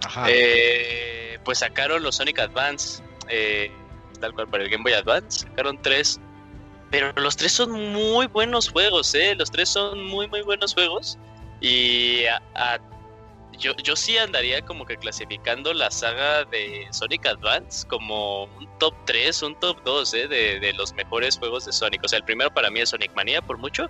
Ajá. 0.05 0.25
eh, 0.29 1.39
pues 1.43 1.59
sacaron 1.59 2.03
los 2.03 2.15
Sonic 2.17 2.39
Advance, 2.39 3.01
eh, 3.29 3.71
tal 4.19 4.33
cual 4.33 4.47
para 4.47 4.63
el 4.63 4.69
Game 4.69 4.83
Boy 4.83 4.93
Advance, 4.93 5.47
sacaron 5.47 5.81
tres. 5.81 6.19
Pero 6.91 7.13
los 7.15 7.37
tres 7.37 7.53
son 7.53 7.71
muy 7.71 8.27
buenos 8.27 8.69
juegos, 8.69 9.15
¿eh? 9.15 9.33
Los 9.35 9.49
tres 9.49 9.69
son 9.69 10.03
muy, 10.03 10.27
muy 10.27 10.41
buenos 10.41 10.73
juegos. 10.73 11.17
Y 11.61 12.25
a- 12.25 12.79
yo, 13.59 13.73
yo 13.83 13.95
sí 13.95 14.17
andaría 14.17 14.63
como 14.63 14.85
que 14.85 14.97
clasificando 14.97 15.71
la 15.73 15.91
saga 15.91 16.45
de 16.45 16.87
Sonic 16.91 17.27
Advance 17.27 17.87
como 17.87 18.45
un 18.45 18.67
top 18.79 18.95
3, 19.05 19.43
un 19.43 19.53
top 19.59 19.77
2 19.85 20.13
¿eh? 20.15 20.27
de, 20.27 20.59
de 20.59 20.73
los 20.73 20.93
mejores 20.93 21.37
juegos 21.37 21.65
de 21.65 21.71
Sonic. 21.71 22.03
O 22.03 22.07
sea, 22.07 22.17
el 22.17 22.25
primero 22.25 22.51
para 22.51 22.71
mí 22.71 22.79
es 22.79 22.89
Sonic 22.89 23.13
Mania 23.13 23.41
por 23.43 23.57
mucho. 23.59 23.87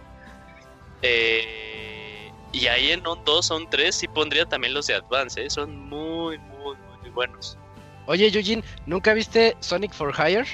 Eh, 1.01 2.31
y 2.51 2.67
ahí 2.67 2.91
en 2.91 3.05
un 3.07 3.23
2 3.23 3.51
o 3.51 3.55
un 3.57 3.69
3 3.69 3.95
sí 3.95 4.07
pondría 4.07 4.45
también 4.45 4.73
los 4.73 4.87
de 4.87 4.95
Advance. 4.95 5.41
¿eh? 5.43 5.49
Son 5.49 5.73
muy, 5.87 6.37
muy, 6.37 6.75
muy 7.01 7.09
buenos. 7.11 7.57
Oye, 8.07 8.27
Eugene, 8.27 8.63
¿nunca 8.85 9.13
viste 9.13 9.55
Sonic 9.61 9.93
for 9.93 10.13
Hire? 10.13 10.45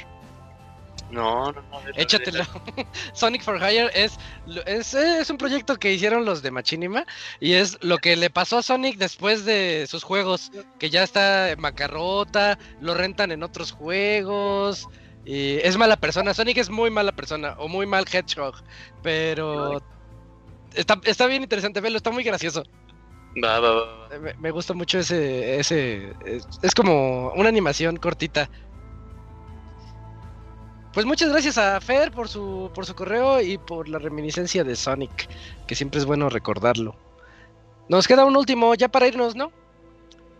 No, 1.11 1.51
no, 1.51 1.61
no. 1.61 1.81
Échatelo. 1.95 2.43
Sonic 3.13 3.41
for 3.41 3.57
Hire 3.57 3.89
es, 3.93 4.17
es, 4.65 4.93
es 4.93 5.29
un 5.29 5.37
proyecto 5.37 5.77
que 5.77 5.93
hicieron 5.93 6.25
los 6.25 6.41
de 6.41 6.51
Machinima 6.51 7.05
y 7.39 7.53
es 7.53 7.77
lo 7.81 7.97
que 7.97 8.15
le 8.15 8.29
pasó 8.29 8.57
a 8.57 8.63
Sonic 8.63 8.97
después 8.97 9.45
de 9.45 9.85
sus 9.87 10.03
juegos, 10.03 10.51
que 10.79 10.89
ya 10.89 11.03
está 11.03 11.51
en 11.51 11.61
macarrota, 11.61 12.57
lo 12.81 12.93
rentan 12.93 13.31
en 13.31 13.43
otros 13.43 13.71
juegos. 13.71 14.87
Y 15.25 15.57
es 15.57 15.77
mala 15.77 15.97
persona, 15.97 16.33
Sonic 16.33 16.57
es 16.57 16.69
muy 16.69 16.89
mala 16.89 17.11
persona 17.11 17.55
o 17.57 17.67
muy 17.67 17.85
mal 17.85 18.05
Hedgehog, 18.09 18.55
pero 19.03 19.81
está, 20.73 20.99
está 21.03 21.27
bien 21.27 21.43
interesante 21.43 21.81
verlo, 21.81 21.97
está 21.97 22.11
muy 22.11 22.23
gracioso. 22.23 22.63
Va, 23.43 23.59
va, 23.59 23.71
va. 23.73 24.19
Me, 24.19 24.33
me 24.35 24.51
gusta 24.51 24.73
mucho 24.73 24.99
ese, 24.99 25.59
ese, 25.59 26.13
es, 26.25 26.47
es 26.61 26.73
como 26.73 27.31
una 27.33 27.49
animación 27.49 27.97
cortita. 27.97 28.49
Pues 30.97 31.05
muchas 31.05 31.29
gracias 31.29 31.59
a 31.59 31.79
Fer 31.79 32.11
por 32.11 32.27
su, 32.27 32.71
por 32.73 32.87
su 32.87 32.95
correo 32.95 33.39
y 33.39 33.59
por 33.59 33.87
la 33.87 33.99
reminiscencia 33.99 34.63
de 34.63 34.75
Sonic, 34.75 35.29
que 35.67 35.75
siempre 35.75 35.99
es 35.99 36.07
bueno 36.07 36.27
recordarlo. 36.27 36.95
Nos 37.87 38.07
queda 38.07 38.25
un 38.25 38.35
último 38.35 38.73
ya 38.73 38.87
para 38.87 39.05
irnos, 39.05 39.35
¿no? 39.35 39.51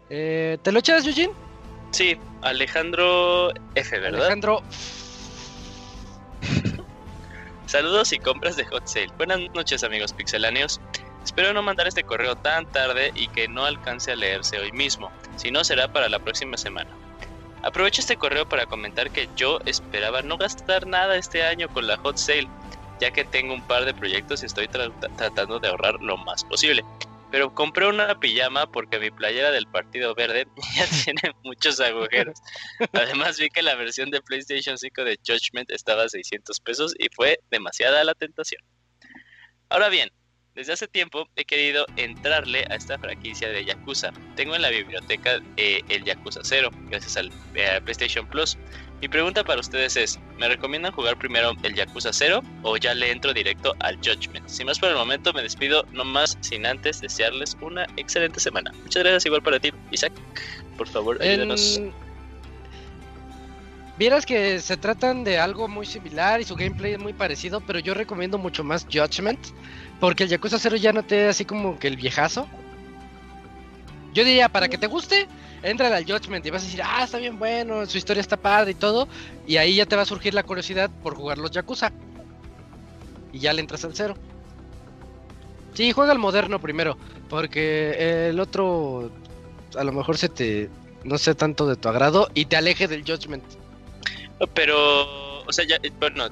Eh, 0.10 0.58
¿Te 0.64 0.72
lo 0.72 0.80
echas, 0.80 1.06
Eugene? 1.06 1.32
Sí, 1.92 2.18
Alejandro 2.42 3.52
F, 3.76 4.00
¿verdad? 4.00 4.22
Alejandro, 4.22 4.64
Saludos 7.68 8.11
y 8.11 8.18
compras 8.18 8.58
de 8.58 8.66
Hot 8.66 8.88
Sale. 8.88 9.14
Buenas 9.16 9.40
noches 9.53 9.84
amigos 9.84 10.11
pixeláneos. 10.11 10.82
Espero 11.24 11.53
no 11.53 11.61
mandar 11.61 11.88
este 11.88 12.02
correo 12.02 12.36
tan 12.36 12.66
tarde 12.72 13.11
y 13.14 13.27
que 13.27 13.48
no 13.48 13.64
alcance 13.64 14.11
a 14.11 14.16
leerse 14.16 14.58
hoy 14.58 14.72
mismo, 14.72 15.11
si 15.36 15.52
no 15.52 15.64
será 15.64 15.94
para 15.94 16.10
la 16.10 16.18
próxima 16.18 16.58
semana. 16.58 16.90
Aprovecho 17.64 18.02
este 18.02 18.18
correo 18.18 18.48
para 18.48 18.66
comentar 18.66 19.11
que 19.11 19.27
yo 19.36 19.60
esperaba 19.66 20.22
no 20.22 20.38
gastar 20.38 20.88
nada 20.88 21.18
este 21.18 21.44
año 21.44 21.68
con 21.69 21.88
la 21.88 21.98
Hot 21.98 22.18
Sale, 22.18 22.48
ya 23.00 23.11
que 23.11 23.26
tengo 23.26 23.53
un 23.53 23.61
par 23.68 23.86
de 23.86 23.94
proyectos 23.94 24.44
y 24.44 24.45
estoy 24.45 24.68
tra- 24.68 24.92
tratando 25.18 25.60
de 25.60 25.68
ahorrar 25.68 25.95
lo 26.02 26.18
más 26.18 26.44
posible. 26.45 26.84
Pero 27.30 27.53
compré 27.53 27.86
una 27.88 28.18
pijama 28.19 28.72
porque 28.72 29.00
mi 29.00 29.11
playera 29.11 29.52
del 29.52 29.68
Partido 29.68 30.16
Verde 30.16 30.48
ya 30.77 30.86
tiene 31.03 31.36
muchos 31.44 31.80
agujeros. 31.82 32.40
Además 32.94 33.38
vi 33.38 33.50
que 33.50 33.61
la 33.61 33.76
versión 33.76 34.11
de 34.11 34.22
PlayStation 34.22 34.77
5 34.77 35.03
de 35.03 35.19
Judgment 35.27 35.69
estaba 35.72 36.03
a 36.03 36.10
600 36.10 36.60
pesos 36.61 36.94
y 36.98 37.08
fue 37.14 37.40
demasiada 37.52 38.03
la 38.06 38.14
tentación. 38.14 38.61
Ahora 39.69 39.90
bien, 39.90 40.10
desde 40.58 40.74
hace 40.74 40.88
tiempo 40.88 41.30
he 41.36 41.45
querido 41.45 41.86
entrarle 41.98 42.66
a 42.72 42.76
esta 42.76 42.98
franquicia 42.98 43.48
de 43.48 43.64
Yakuza. 43.64 44.11
Tengo 44.36 44.56
en 44.56 44.64
la 44.64 44.72
biblioteca 44.72 45.40
eh, 45.56 45.82
el 45.88 46.03
Yakuza 46.03 46.40
0, 46.44 46.72
gracias 46.90 47.16
al 47.16 47.32
eh, 47.53 47.80
PlayStation 47.84 48.26
Plus. 48.26 48.58
Mi 49.00 49.08
pregunta 49.08 49.44
para 49.44 49.60
ustedes 49.60 49.95
es, 49.95 50.19
¿me 50.40 50.48
recomiendan 50.48 50.92
jugar 50.92 51.16
primero 51.16 51.52
el 51.61 51.76
Yakuza 51.76 52.11
0 52.11 52.42
o 52.64 52.76
ya 52.76 52.95
le 52.95 53.11
entro 53.11 53.34
directo 53.34 53.76
al 53.82 53.98
Judgment? 53.98 54.50
Sin 54.50 54.66
más 54.66 54.80
por 54.80 54.90
el 54.90 54.95
momento 54.95 55.32
me 55.32 55.44
despido, 55.44 55.86
no 55.92 56.03
más 56.03 56.36
sin 56.42 56.66
antes 56.66 57.02
desearles 57.02 57.56
una 57.61 57.86
excelente 57.95 58.40
semana. 58.40 58.72
Muchas 58.82 59.03
gracias 59.03 59.27
igual 59.27 59.44
para 59.44 59.60
ti, 59.60 59.72
Isaac. 59.92 60.14
Por 60.76 60.88
favor, 60.88 61.22
ayúdanos. 61.22 61.77
en... 61.77 61.94
Vieras 63.98 64.27
que 64.27 64.60
se 64.60 64.77
tratan 64.77 65.24
de 65.24 65.40
algo 65.40 65.68
muy 65.68 65.88
similar 65.88 66.40
y 66.40 66.44
su 66.44 66.56
gameplay 66.56 66.94
es 66.94 67.00
muy 67.00 67.14
parecido, 67.14 67.61
pero 67.61 67.80
yo 67.80 67.95
recomiendo 67.95 68.38
mucho 68.38 68.64
más 68.64 68.86
Judgment, 68.86 69.40
porque 70.00 70.24
el 70.24 70.30
Yakuza 70.30 70.59
0 70.59 70.76
ya 70.77 70.93
no 70.93 71.03
te 71.03 71.24
da 71.24 71.30
así 71.30 71.45
como 71.45 71.80
que 71.80 71.88
el 71.88 71.95
viejazo. 71.95 72.48
Yo 74.14 74.24
diría, 74.24 74.50
para 74.50 74.67
que 74.67 74.77
te 74.77 74.88
guste, 74.88 75.27
entra 75.64 75.95
al 75.95 76.06
Judgment 76.06 76.45
y 76.45 76.50
vas 76.50 76.64
a 76.64 76.66
decir, 76.66 76.82
ah, 76.84 77.03
está 77.03 77.17
bien 77.17 77.38
bueno, 77.38 77.85
su 77.85 77.98
historia 77.98 78.22
está 78.22 78.38
padre 78.38 78.72
y 78.72 78.76
todo, 78.76 79.08
y 79.45 79.58
ahí 79.58 79.76
ya 79.76 79.85
te 79.85 79.95
va 79.95 80.01
a 80.03 80.06
surgir 80.06 80.34
la 80.34 80.43
curiosidad 80.43 80.90
por 81.03 81.16
jugar 81.16 81.38
los 81.38 81.51
Yakuza. 81.51 81.92
Y 83.32 83.40
ya 83.40 83.53
le 83.53 83.61
entras 83.61 83.84
al 83.85 83.95
0. 83.95 84.16
Sí, 85.74 85.92
juega 85.92 86.14
el 86.14 86.19
moderno 86.19 86.59
primero, 86.59 86.98
porque 87.30 88.30
el 88.30 88.40
otro 88.40 89.11
a 89.77 89.84
lo 89.84 89.92
mejor 89.92 90.17
se 90.17 90.30
te 90.30 90.69
no 91.03 91.17
sea 91.17 91.35
tanto 91.35 91.67
de 91.67 91.76
tu 91.76 91.88
agrado 91.90 92.30
y 92.34 92.45
te 92.45 92.58
aleje 92.58 92.88
del 92.88 93.03
Judgment. 93.03 93.43
Pero, 94.53 95.26
o 95.48 95.53
sea, 95.53 95.66
ya, 95.66 95.77
eh, 95.84 95.92
bueno, 96.00 96.30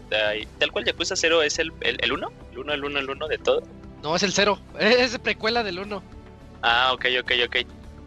tal 0.60 0.72
cual 0.72 0.85
Yakuza 0.85 1.16
0 1.16 1.42
es 1.44 1.58
el 1.60 1.72
1, 1.72 1.80
el, 1.82 1.98
el 2.02 2.11
1, 2.11 2.32
el 2.52 2.58
1, 2.60 2.74
el 2.74 2.84
1, 2.85 3.00
el 3.00 3.10
1 3.10 3.27
de 3.27 3.38
todo. 3.38 3.64
No, 4.03 4.16
es 4.16 4.24
el 4.24 4.34
0, 4.34 4.60
es 4.80 5.18
precuela 5.19 5.64
del 5.64 5.80
1. 5.80 6.03
Ah, 6.61 6.92
ok, 6.94 7.06
ok, 7.22 7.32
ok. 7.48 7.56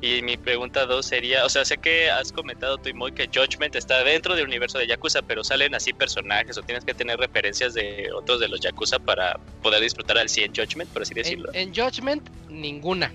Y 0.00 0.22
mi 0.22 0.36
pregunta 0.36 0.86
2 0.86 1.04
sería, 1.04 1.44
o 1.44 1.48
sea, 1.48 1.64
sé 1.64 1.78
que 1.78 2.08
has 2.08 2.30
comentado 2.30 2.78
tú 2.78 2.88
y 2.88 2.92
Moy 2.92 3.10
que 3.10 3.26
Judgment 3.26 3.74
está 3.74 4.04
dentro 4.04 4.36
del 4.36 4.46
universo 4.46 4.78
de 4.78 4.86
Yakuza, 4.86 5.22
pero 5.22 5.42
salen 5.42 5.74
así 5.74 5.92
personajes 5.92 6.56
o 6.56 6.62
tienes 6.62 6.84
que 6.84 6.94
tener 6.94 7.18
referencias 7.18 7.74
de 7.74 8.08
otros 8.14 8.38
de 8.38 8.46
los 8.46 8.60
Yakuza 8.60 9.00
para 9.00 9.40
poder 9.60 9.80
disfrutar 9.82 10.18
al 10.18 10.28
100 10.28 10.54
Judgment, 10.54 10.88
por 10.90 11.02
así 11.02 11.14
En, 11.14 11.16
decirlo. 11.16 11.50
en 11.52 11.74
Judgment, 11.74 12.28
ninguna. 12.48 13.12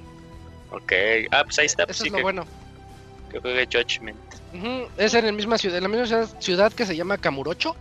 Ok, 0.72 0.92
ah, 1.32 1.44
pues 1.46 1.60
ahí 1.60 1.68
está, 1.68 1.86
pues 1.86 1.98
Eso 1.98 2.04
sí, 2.04 2.08
es 2.10 2.12
lo 2.12 2.18
que, 2.18 2.24
bueno. 2.24 2.46
Que 3.34 3.40
juegue 3.40 3.68
Judgment. 3.72 4.20
Ujú, 4.54 4.88
Es 4.98 5.14
en 5.16 5.26
la 5.26 5.32
misma 5.32 5.58
ciudad, 5.58 5.78
en 5.78 5.84
la 5.84 5.90
misma 5.90 6.06
ciudad, 6.06 6.30
ciudad 6.40 6.72
que 6.72 6.86
se 6.86 6.96
llama 6.96 7.18
Kamurocho. 7.18 7.76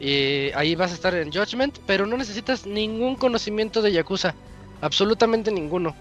Y 0.00 0.50
ahí 0.52 0.74
vas 0.74 0.90
a 0.90 0.94
estar 0.94 1.14
en 1.14 1.32
Judgment, 1.32 1.78
pero 1.86 2.06
no 2.06 2.16
necesitas 2.16 2.66
ningún 2.66 3.16
conocimiento 3.16 3.82
de 3.82 3.92
Yakuza. 3.92 4.34
Absolutamente 4.80 5.50
ninguno. 5.50 5.94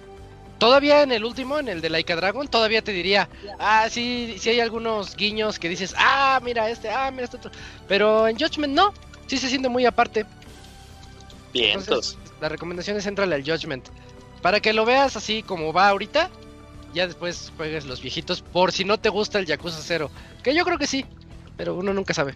Todavía 0.58 1.04
en 1.04 1.12
el 1.12 1.24
último, 1.24 1.60
en 1.60 1.70
el 1.70 1.82
de 1.82 1.90
Laika 1.90 2.16
Dragon, 2.16 2.48
todavía 2.48 2.82
te 2.82 2.92
diría, 2.92 3.30
ah, 3.60 3.88
sí, 3.90 4.36
sí 4.40 4.50
hay 4.50 4.60
algunos 4.60 5.16
guiños 5.16 5.60
que 5.60 5.70
dices, 5.70 5.94
ah, 5.98 6.40
mira 6.44 6.70
este, 6.70 6.90
ah, 6.90 7.12
mira 7.12 7.26
este 7.26 7.38
otro. 7.38 7.52
Pero 7.88 8.28
en 8.28 8.38
Judgment 8.38 8.74
no, 8.74 8.94
sí 9.28 9.38
se 9.38 9.48
siente 9.48 9.70
muy 9.70 9.86
aparte. 9.86 10.26
Bien, 11.54 11.80
Entonces, 11.80 12.18
la 12.42 12.50
recomendación 12.50 12.98
es 12.98 13.06
entrarle 13.06 13.36
al 13.36 13.44
Judgment. 13.44 13.88
Para 14.42 14.60
que 14.60 14.74
lo 14.74 14.86
veas 14.86 15.16
así 15.16 15.44
como 15.44 15.72
va 15.74 15.90
ahorita, 15.90 16.30
ya 16.94 17.08
después 17.08 17.52
juegues 17.58 17.86
los 17.86 18.02
viejitos, 18.02 18.42
por 18.42 18.72
si 18.72 18.86
no 18.86 18.98
te 18.98 19.10
gusta 19.10 19.40
el 19.40 19.46
Yakuza 19.46 19.80
0. 19.82 20.10
Que 20.44 20.56
yo 20.56 20.66
creo 20.66 20.78
que 20.78 20.88
sí, 20.88 21.06
pero 21.58 21.76
uno 21.76 21.94
nunca 21.94 22.14
sabe. 22.14 22.36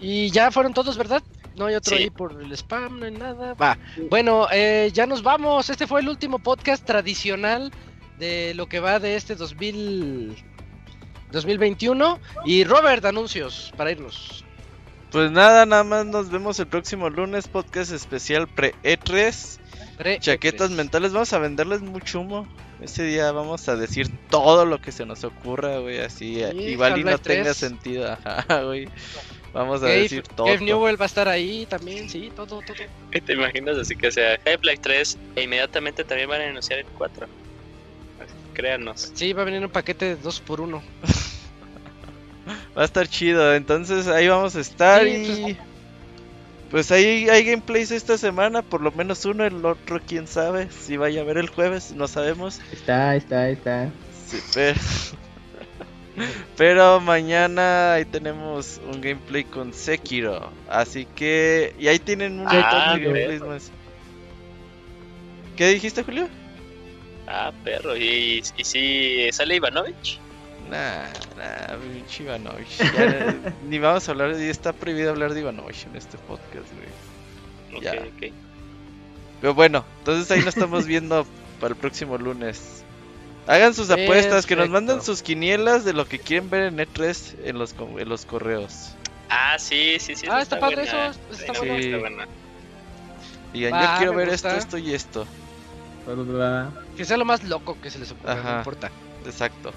Y 0.00 0.30
ya 0.30 0.50
fueron 0.50 0.74
todos, 0.74 0.96
¿verdad? 0.96 1.22
No 1.56 1.66
hay 1.66 1.74
otro 1.74 1.96
Sí. 1.96 2.04
ahí 2.04 2.10
por 2.10 2.40
el 2.40 2.52
spam, 2.52 3.00
no 3.00 3.06
hay 3.06 3.10
nada. 3.12 3.54
Va. 3.54 3.78
Bueno, 4.10 4.46
eh, 4.52 4.90
ya 4.92 5.06
nos 5.06 5.22
vamos. 5.22 5.70
Este 5.70 5.86
fue 5.88 6.00
el 6.00 6.08
último 6.08 6.38
podcast 6.38 6.84
tradicional 6.84 7.72
de 8.18 8.54
lo 8.54 8.68
que 8.68 8.80
va 8.80 9.00
de 9.00 9.16
este 9.16 9.34
2000... 9.34 10.36
2021. 11.32 12.20
Y 12.44 12.64
Robert, 12.64 13.04
anuncios 13.04 13.72
para 13.76 13.90
irnos. 13.90 14.44
Pues 15.10 15.30
nada, 15.30 15.66
nada 15.66 15.84
más 15.84 16.06
nos 16.06 16.30
vemos 16.30 16.58
el 16.60 16.66
próximo 16.68 17.10
lunes, 17.10 17.48
podcast 17.48 17.92
especial 17.92 18.46
pre-E3. 18.46 19.58
Pre- 19.98 20.18
Chaquetas 20.20 20.70
E3. 20.70 20.74
mentales, 20.74 21.12
vamos 21.12 21.32
a 21.32 21.38
venderles 21.38 21.80
mucho 21.82 22.20
humo. 22.20 22.46
Ese 22.80 23.02
día 23.02 23.32
vamos 23.32 23.68
a 23.68 23.74
decir 23.76 24.08
todo 24.30 24.64
lo 24.64 24.80
que 24.80 24.92
se 24.92 25.04
nos 25.04 25.24
ocurra, 25.24 25.78
güey, 25.78 25.98
así. 25.98 26.36
Sí, 26.52 26.56
igual 26.58 26.96
y 26.98 27.04
no 27.04 27.10
Half-Life 27.10 27.28
tenga 27.36 27.44
3. 27.44 27.56
sentido, 27.56 28.12
ajá, 28.24 28.62
güey. 28.62 28.88
Vamos 29.52 29.82
a 29.82 29.86
Gabe, 29.86 30.02
decir 30.02 30.22
todo. 30.22 30.46
Gabe 30.46 30.60
Newell 30.64 31.00
va 31.00 31.04
a 31.04 31.06
estar 31.06 31.26
ahí 31.28 31.66
también, 31.66 32.08
sí, 32.08 32.30
todo, 32.36 32.60
todo. 32.62 32.76
¿Te 33.10 33.32
imaginas 33.32 33.76
así 33.78 33.96
que 33.96 34.12
sea 34.12 34.38
Half-Life 34.46 34.78
3 34.82 35.18
e 35.36 35.42
inmediatamente 35.42 36.04
también 36.04 36.28
van 36.28 36.42
a 36.42 36.48
anunciar 36.48 36.78
el 36.78 36.86
4? 36.86 37.26
Así, 37.26 38.32
Créanos. 38.54 39.10
Sí, 39.14 39.32
va 39.32 39.42
a 39.42 39.44
venir 39.46 39.64
un 39.64 39.70
paquete 39.70 40.04
de 40.04 40.16
2 40.16 40.40
por 40.40 40.60
1 40.60 40.80
Va 42.76 42.82
a 42.82 42.84
estar 42.84 43.08
chido, 43.08 43.54
entonces 43.54 44.06
ahí 44.06 44.28
vamos 44.28 44.54
a 44.54 44.60
estar 44.60 45.02
Sí, 45.04 45.10
y... 45.10 45.54
pues- 45.54 45.56
Pues 46.70 46.90
ahí 46.92 47.28
hay 47.30 47.44
gameplays 47.44 47.90
esta 47.90 48.18
semana, 48.18 48.62
por 48.62 48.82
lo 48.82 48.92
menos 48.92 49.24
uno, 49.24 49.44
el 49.44 49.64
otro 49.64 50.00
quién 50.06 50.26
sabe, 50.26 50.68
si 50.70 50.96
vaya 50.98 51.22
a 51.22 51.24
ver 51.24 51.38
el 51.38 51.48
jueves, 51.48 51.92
no 51.92 52.06
sabemos. 52.08 52.60
Está, 52.72 53.16
está, 53.16 53.48
está. 53.48 53.90
Sí, 54.26 54.38
pero... 54.52 54.78
pero 56.56 57.00
mañana 57.00 57.94
ahí 57.94 58.04
tenemos 58.04 58.80
un 58.86 59.00
gameplay 59.00 59.44
con 59.44 59.72
Sekiro, 59.72 60.52
así 60.68 61.06
que... 61.06 61.74
Y 61.78 61.88
ahí 61.88 61.98
tienen 61.98 62.38
un 62.40 62.48
Ah, 62.48 62.52
montón 62.52 62.86
de 62.88 62.98
perro. 62.98 63.12
gameplays 63.12 63.42
más. 63.42 63.72
¿Qué 65.56 65.68
dijiste, 65.68 66.02
Julio? 66.02 66.28
Ah, 67.26 67.52
perro. 67.64 67.96
¿Y, 67.96 68.42
y 68.56 68.64
si 68.64 69.28
sale 69.32 69.56
Ivanovich? 69.56 70.20
Nah, 70.70 71.06
nah, 71.36 71.76
pinche 71.92 72.24
Ivanovich. 72.24 72.78
Ya, 72.78 73.34
ni 73.68 73.78
vamos 73.78 74.06
a 74.08 74.12
hablar, 74.12 74.38
y 74.38 74.44
está 74.44 74.72
prohibido 74.72 75.10
hablar 75.10 75.32
de 75.34 75.40
Ivanovich 75.40 75.86
en 75.86 75.96
este 75.96 76.18
podcast, 76.18 76.66
güey. 76.74 77.78
Ok, 77.78 77.82
Ya. 77.82 77.92
ok. 78.02 78.32
Pero 79.40 79.54
bueno, 79.54 79.84
entonces 80.00 80.30
ahí 80.30 80.40
nos 80.40 80.48
estamos 80.56 80.86
viendo 80.86 81.26
para 81.60 81.72
el 81.72 81.76
próximo 81.76 82.18
lunes. 82.18 82.82
Hagan 83.46 83.72
sus 83.72 83.88
apuestas, 83.90 84.44
que 84.44 84.56
nos 84.56 84.68
manden 84.68 85.00
sus 85.00 85.22
quinielas 85.22 85.84
de 85.86 85.94
lo 85.94 86.06
que 86.06 86.18
quieren 86.18 86.50
ver 86.50 86.64
en 86.64 86.76
E3 86.78 87.36
en 87.44 87.58
los, 87.58 87.74
en 87.96 88.08
los 88.08 88.26
correos. 88.26 88.90
Ah, 89.30 89.58
sí, 89.58 89.96
sí, 90.00 90.14
sí. 90.16 90.26
Ah, 90.30 90.42
está 90.42 90.60
padre 90.60 90.82
buena. 90.84 91.06
eso, 91.08 91.20
está 91.32 91.54
Sí, 91.54 91.60
bueno. 91.60 91.74
está 91.78 91.98
buena. 91.98 92.26
Digan, 93.54 93.72
Va, 93.72 93.92
yo 93.92 93.98
quiero 93.98 94.14
ver 94.14 94.28
gusta. 94.30 94.48
esto, 94.56 94.76
esto 94.76 94.78
y 94.78 94.92
esto. 94.94 95.26
Que 96.96 97.04
sea 97.06 97.16
lo 97.16 97.24
más 97.24 97.42
loco 97.44 97.76
que 97.82 97.90
se 97.90 97.98
les 97.98 98.10
ocurra, 98.12 98.32
Ajá. 98.34 98.52
no 98.52 98.58
importa. 98.58 98.90
Exacto. 99.24 99.72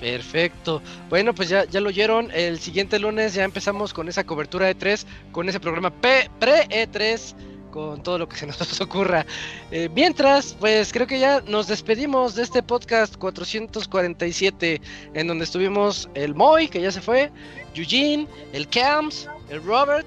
Perfecto. 0.00 0.80
Bueno, 1.08 1.34
pues 1.34 1.48
ya, 1.48 1.64
ya 1.64 1.80
lo 1.80 1.88
oyeron. 1.88 2.30
El 2.32 2.58
siguiente 2.60 2.98
lunes 2.98 3.34
ya 3.34 3.44
empezamos 3.44 3.92
con 3.92 4.08
esa 4.08 4.24
cobertura 4.24 4.66
de 4.66 4.74
3, 4.74 5.06
con 5.32 5.48
ese 5.48 5.58
programa 5.60 5.90
P- 5.90 6.30
pre-E3, 6.38 7.34
con 7.72 8.02
todo 8.02 8.18
lo 8.18 8.28
que 8.28 8.36
se 8.36 8.46
nos 8.46 8.80
ocurra. 8.80 9.26
Eh, 9.70 9.88
mientras, 9.94 10.54
pues 10.58 10.92
creo 10.92 11.06
que 11.06 11.18
ya 11.18 11.40
nos 11.46 11.66
despedimos 11.66 12.34
de 12.36 12.44
este 12.44 12.62
podcast 12.62 13.16
447, 13.16 14.80
en 15.14 15.26
donde 15.26 15.44
estuvimos 15.44 16.08
el 16.14 16.34
Moy, 16.34 16.68
que 16.68 16.80
ya 16.80 16.92
se 16.92 17.00
fue, 17.00 17.30
Eugene, 17.74 18.26
el 18.52 18.68
Cams, 18.68 19.28
el 19.50 19.62
Robert 19.62 20.06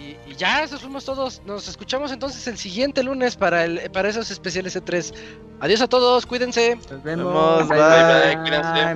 Y, 0.00 0.16
y 0.30 0.34
ya, 0.36 0.62
esos 0.62 0.80
fuimos 0.80 1.04
todos. 1.04 1.42
Nos 1.44 1.68
escuchamos 1.68 2.10
entonces 2.12 2.46
el 2.46 2.56
siguiente 2.56 3.02
lunes 3.02 3.36
para, 3.36 3.64
el, 3.64 3.90
para 3.90 4.08
esos 4.08 4.30
especiales 4.30 4.76
E3. 4.76 5.12
Adiós 5.60 5.82
a 5.82 5.88
todos, 5.88 6.24
cuídense. 6.24 6.76
Nos 6.76 7.02
vemos, 7.02 7.34
vemos. 7.34 7.68
bye. 7.68 7.78
Bye, 7.78 8.34
bye, 8.34 8.42
cuídense. 8.42 8.94